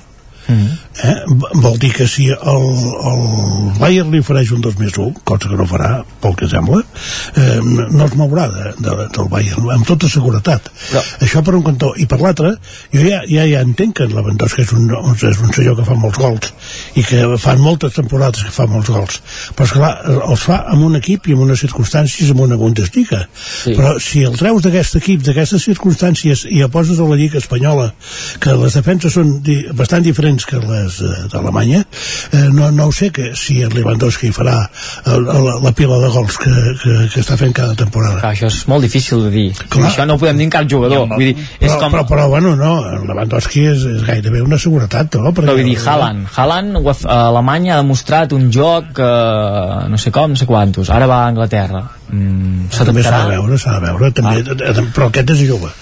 mm. 0.49 0.69
eh? 1.05 1.17
vol 1.63 1.79
dir 1.79 1.93
que 1.95 2.07
si 2.09 2.29
el, 2.33 2.67
el 3.11 3.23
Bayern 3.79 4.13
li 4.13 4.23
ofereix 4.25 4.53
un 4.57 4.63
2 4.65 4.79
més 4.81 4.97
1 4.97 5.23
cosa 5.29 5.51
que 5.51 5.59
no 5.59 5.67
farà, 5.69 5.91
pel 6.23 6.37
que 6.39 6.49
sembla 6.51 6.81
eh, 6.81 7.61
no 7.63 8.07
es 8.07 8.17
mourà 8.19 8.49
de, 8.53 8.73
de, 8.83 8.97
del 9.15 9.31
Bayern 9.33 9.71
amb 9.75 9.87
tota 9.89 10.11
seguretat 10.11 10.71
Però... 10.89 11.05
això 11.27 11.45
per 11.45 11.57
un 11.59 11.65
cantó, 11.67 11.93
i 11.97 12.09
per 12.11 12.21
l'altre 12.23 12.55
jo 12.95 13.05
ja, 13.05 13.23
ja, 13.29 13.47
ja 13.49 13.63
entenc 13.65 13.99
que 14.01 14.09
Lewandowski 14.11 14.65
és 14.65 14.75
un, 14.77 14.89
és 15.15 15.43
un 15.45 15.55
senyor 15.55 15.79
que 15.79 15.87
fa 15.89 15.99
molts 15.99 16.21
gols 16.21 16.53
i 16.99 17.05
que 17.07 17.25
fan 17.41 17.63
moltes 17.63 17.97
temporades 17.99 18.45
que 18.47 18.55
fa 18.55 18.69
molts 18.71 18.91
gols 18.93 19.21
però 19.55 19.69
esclar, 19.69 19.93
els 20.19 20.47
fa 20.49 20.63
amb 20.73 20.89
un 20.89 20.99
equip 21.01 21.29
i 21.29 21.37
amb 21.37 21.47
unes 21.49 21.63
circumstàncies 21.65 22.33
amb 22.33 22.45
una 22.47 22.59
Bundesliga 22.61 23.25
sí. 23.29 23.75
però 23.77 23.97
si 24.03 24.25
el 24.27 24.37
treus 24.41 24.65
d'aquest 24.65 24.99
equip 25.03 25.25
d'aquestes 25.27 25.67
circumstàncies 25.69 26.47
i 26.49 26.63
el 26.65 26.73
poses 26.73 26.99
a 26.99 27.07
la 27.09 27.19
Lliga 27.19 27.41
Espanyola 27.41 27.91
que 28.43 28.55
les 28.59 28.77
defenses 28.79 29.15
són 29.15 29.39
di 29.45 29.61
bastant 29.77 30.05
diferents 30.05 30.38
que 30.47 30.61
les 30.63 31.01
d'Alemanya. 31.33 31.83
Eh, 32.33 32.45
no, 32.55 32.71
no 32.71 32.89
ho 32.89 32.93
sé 32.93 33.11
que 33.15 33.33
si 33.37 33.61
el 33.63 33.75
Lewandowski 33.75 34.31
farà 34.35 34.57
el, 35.07 35.27
el, 35.27 35.49
la 35.65 35.73
pila 35.77 35.99
de 36.03 36.13
gols 36.15 36.39
que, 36.43 36.53
que, 36.83 36.97
que 37.15 37.25
està 37.25 37.39
fent 37.41 37.55
cada 37.57 37.75
temporada. 37.79 38.21
Clar, 38.23 38.35
això 38.37 38.51
és 38.53 38.61
molt 38.71 38.87
difícil 38.87 39.25
de 39.27 39.33
dir. 39.35 39.47
Clar. 39.67 39.89
això 39.91 40.07
no 40.09 40.19
ho 40.19 40.23
podem 40.23 40.39
dir 40.41 40.49
en 40.49 40.55
cap 40.55 40.69
jugador. 40.71 41.07
Ja, 41.07 41.17
vull 41.17 41.31
dir, 41.31 41.49
és 41.59 41.71
però, 41.71 41.81
com... 41.81 41.97
però, 41.97 42.07
però 42.13 42.29
bueno, 42.35 42.55
no, 42.59 42.73
Lewandowski 43.09 43.67
és, 43.73 43.87
és 43.99 44.07
gairebé 44.07 44.43
una 44.45 44.61
seguretat 44.61 45.19
no? 45.19 45.33
Perquè, 45.33 45.47
però 45.47 45.57
vull 45.57 45.69
dir, 45.69 45.77
Haaland. 45.83 46.27
Haaland 46.35 46.79
a 46.89 47.19
Alemanya 47.29 47.77
ha 47.77 47.81
demostrat 47.83 48.35
un 48.37 48.49
joc 48.55 49.01
eh, 49.03 49.89
no 49.89 50.01
sé 50.01 50.13
com, 50.15 50.35
no 50.35 50.41
sé 50.41 50.47
quantos. 50.49 50.91
Ara 50.95 51.09
va 51.11 51.23
a 51.25 51.33
Anglaterra. 51.33 51.85
Mm, 52.09 52.71
també 52.73 53.05
s'ha 53.05 53.25
de 53.25 53.35
veure, 53.35 53.59
s'ha 53.61 53.77
de 53.77 53.83
veure. 53.87 54.13
També, 54.17 54.45
ah. 54.55 54.87
però 54.95 55.11
aquest 55.11 55.35
és 55.37 55.45
jove. 55.49 55.73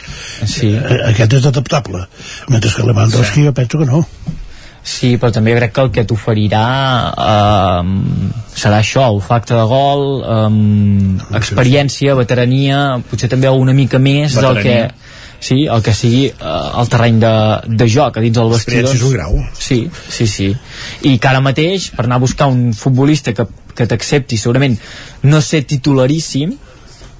Sí. 0.44 0.72
Eh, 0.74 1.02
aquest 1.12 1.38
és 1.40 1.46
adaptable. 1.52 2.06
Mentre 2.52 2.72
que 2.72 2.88
Lewandowski 2.88 3.42
sí. 3.42 3.46
jo 3.46 3.54
penso 3.56 3.82
que 3.82 3.88
no 3.92 4.04
Sí, 4.86 5.16
però 5.18 5.32
també 5.34 5.56
crec 5.56 5.72
que 5.74 5.82
el 5.82 5.90
que 5.94 6.04
t'oferirà 6.06 6.66
eh, 7.18 7.88
serà 8.54 8.78
això, 8.78 9.08
el 9.10 9.18
facte 9.24 9.56
de 9.58 9.64
gol, 9.66 10.06
eh, 10.22 11.38
experiència, 11.40 12.14
veterania, 12.14 12.84
potser 13.10 13.30
també 13.32 13.50
una 13.50 13.74
mica 13.74 13.98
més 13.98 14.36
veterania. 14.36 14.52
del 14.54 14.62
que 14.62 15.16
sí, 15.46 15.58
el 15.66 15.82
que 15.82 15.94
sigui 15.94 16.28
eh, 16.28 16.54
el 16.82 16.92
terreny 16.92 17.18
de, 17.24 17.34
de 17.82 17.90
joc 17.90 18.20
a 18.20 18.24
dins 18.24 18.38
del 18.38 18.54
vestidor. 18.54 18.94
és 18.94 19.02
un 19.02 19.16
grau. 19.16 19.42
Sí, 19.58 19.80
sí, 20.08 20.28
sí. 20.30 20.52
I 21.02 21.16
que 21.18 21.32
ara 21.32 21.42
mateix, 21.42 21.90
per 21.90 22.06
anar 22.06 22.20
a 22.20 22.26
buscar 22.28 22.46
un 22.54 22.70
futbolista 22.70 23.34
que, 23.34 23.48
que 23.74 23.90
t'accepti, 23.90 24.38
segurament 24.38 24.78
no 25.26 25.42
ser 25.42 25.64
titularíssim, 25.66 26.54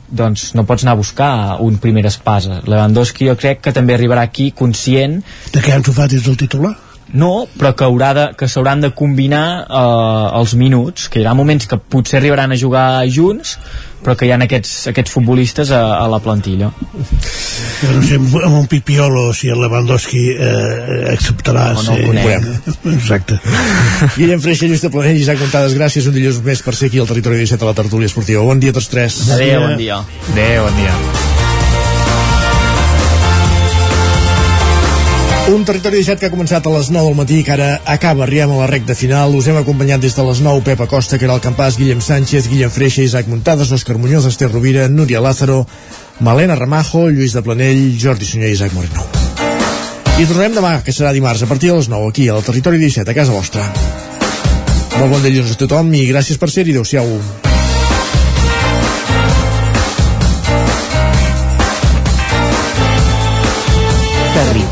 doncs 0.07 0.53
no 0.55 0.63
pots 0.63 0.87
anar 0.87 0.95
a 0.95 1.03
buscar 1.03 1.31
un 1.67 1.83
primer 1.83 2.07
espasa. 2.07 2.63
Lewandowski 2.63 3.27
jo 3.27 3.35
crec 3.35 3.65
que 3.67 3.75
també 3.75 3.99
arribarà 3.99 4.23
aquí 4.31 4.53
conscient... 4.55 5.19
De 5.51 5.59
què 5.59 5.75
han 5.75 5.83
Fati 5.83 6.23
és 6.23 6.31
el 6.31 6.39
titular? 6.39 6.77
No, 7.17 7.47
però 7.57 7.73
que, 7.77 7.89
haurà 7.89 8.13
de, 8.17 8.29
que 8.39 8.49
s'hauran 8.51 8.85
de 8.85 8.93
combinar 8.97 9.47
eh, 9.65 10.39
els 10.39 10.55
minuts, 10.59 11.09
que 11.09 11.21
hi 11.21 11.25
haurà 11.25 11.37
moments 11.39 11.69
que 11.71 11.81
potser 11.81 12.21
arribaran 12.21 12.53
a 12.53 12.59
jugar 12.61 12.87
junts, 13.13 13.57
però 14.07 14.15
que 14.15 14.29
hi 14.29 14.31
ha 14.31 14.39
aquests, 14.45 14.75
aquests 14.93 15.15
futbolistes 15.17 15.73
a, 15.75 15.83
a 15.99 16.07
la 16.13 16.21
plantilla. 16.23 16.71
No 16.77 18.03
sé, 18.07 18.21
amb 18.21 18.59
un 18.61 18.69
pipiolo, 18.71 19.29
si 19.35 19.51
el 19.51 19.59
Lewandowski 19.65 20.25
eh, 20.31 21.13
acceptarà 21.15 21.69
o 21.75 21.83
no 21.83 21.97
ser... 21.97 22.39
Exacte. 22.95 23.41
Guillem 24.15 24.43
Freixa, 24.45 24.69
Lluís 24.71 24.85
de 24.85 24.93
Planell, 24.95 25.23
Isaac 25.23 25.43
Montades, 25.43 25.75
gràcies 25.79 26.07
un 26.07 26.15
dilluns 26.15 26.43
més 26.47 26.63
per 26.63 26.77
ser 26.79 26.93
aquí 26.93 27.03
al 27.03 27.11
Territori 27.11 27.43
17 27.43 27.67
a 27.67 27.73
la 27.73 27.79
tertúlia 27.83 28.13
esportiva. 28.13 28.45
Bon 28.47 28.63
dia 28.63 28.77
a 28.77 28.79
tots 28.79 28.93
tres. 28.93 29.25
Adéu, 29.35 29.65
bon 29.67 29.81
dia. 29.81 30.05
Adéu, 30.35 30.69
bon 30.69 30.85
dia. 30.85 31.26
Un 35.47 35.63
territori 35.65 36.01
17 36.03 36.19
que 36.19 36.27
ha 36.27 36.33
començat 36.33 36.65
a 36.67 36.71
les 36.75 36.89
9 36.91 37.07
del 37.07 37.15
matí 37.15 37.37
que 37.47 37.53
ara 37.55 37.69
acaba, 37.87 38.25
arribem 38.25 38.51
a 38.51 38.57
la 38.65 38.67
recta 38.67 38.97
final. 38.99 39.37
Us 39.39 39.47
hem 39.47 39.61
acompanyat 39.61 40.03
des 40.03 40.17
de 40.17 40.25
les 40.27 40.41
9 40.43 40.65
Pepa 40.67 40.89
Costa, 40.91 41.21
que 41.21 41.25
era 41.29 41.37
el 41.39 41.45
Campàs, 41.45 41.79
Guillem 41.79 42.03
Sánchez, 42.03 42.49
Guillem 42.51 42.73
Freixa, 42.75 43.05
Isaac 43.07 43.31
Muntades, 43.31 43.71
Òscar 43.71 43.95
Muñoz, 43.97 44.27
Esther 44.27 44.51
Rovira, 44.51 44.89
Núria 44.89 45.23
Lázaro, 45.23 45.63
Malena 46.19 46.59
Ramajo, 46.59 47.07
Lluís 47.11 47.33
de 47.33 47.47
Planell, 47.47 47.95
Jordi 47.95 48.27
Sunyer 48.27 48.51
i 48.51 48.59
Isaac 48.59 48.75
Moreno. 48.75 49.07
I 50.19 50.27
tornem 50.27 50.59
demà, 50.59 50.81
que 50.83 50.91
serà 50.91 51.15
dimarts, 51.15 51.47
a 51.47 51.47
partir 51.47 51.71
de 51.71 51.79
les 51.79 51.89
9, 51.95 52.11
aquí, 52.11 52.29
al 52.29 52.43
Territori 52.43 52.83
17, 52.83 53.07
a 53.07 53.15
casa 53.15 53.31
vostra. 53.31 53.71
Molt 54.99 55.13
bon 55.13 55.23
dilluns 55.23 55.55
a 55.55 55.61
tothom 55.63 55.95
i 55.95 56.09
gràcies 56.11 56.43
per 56.43 56.51
ser-hi. 56.51 56.75
Adéu-siau. 56.75 57.46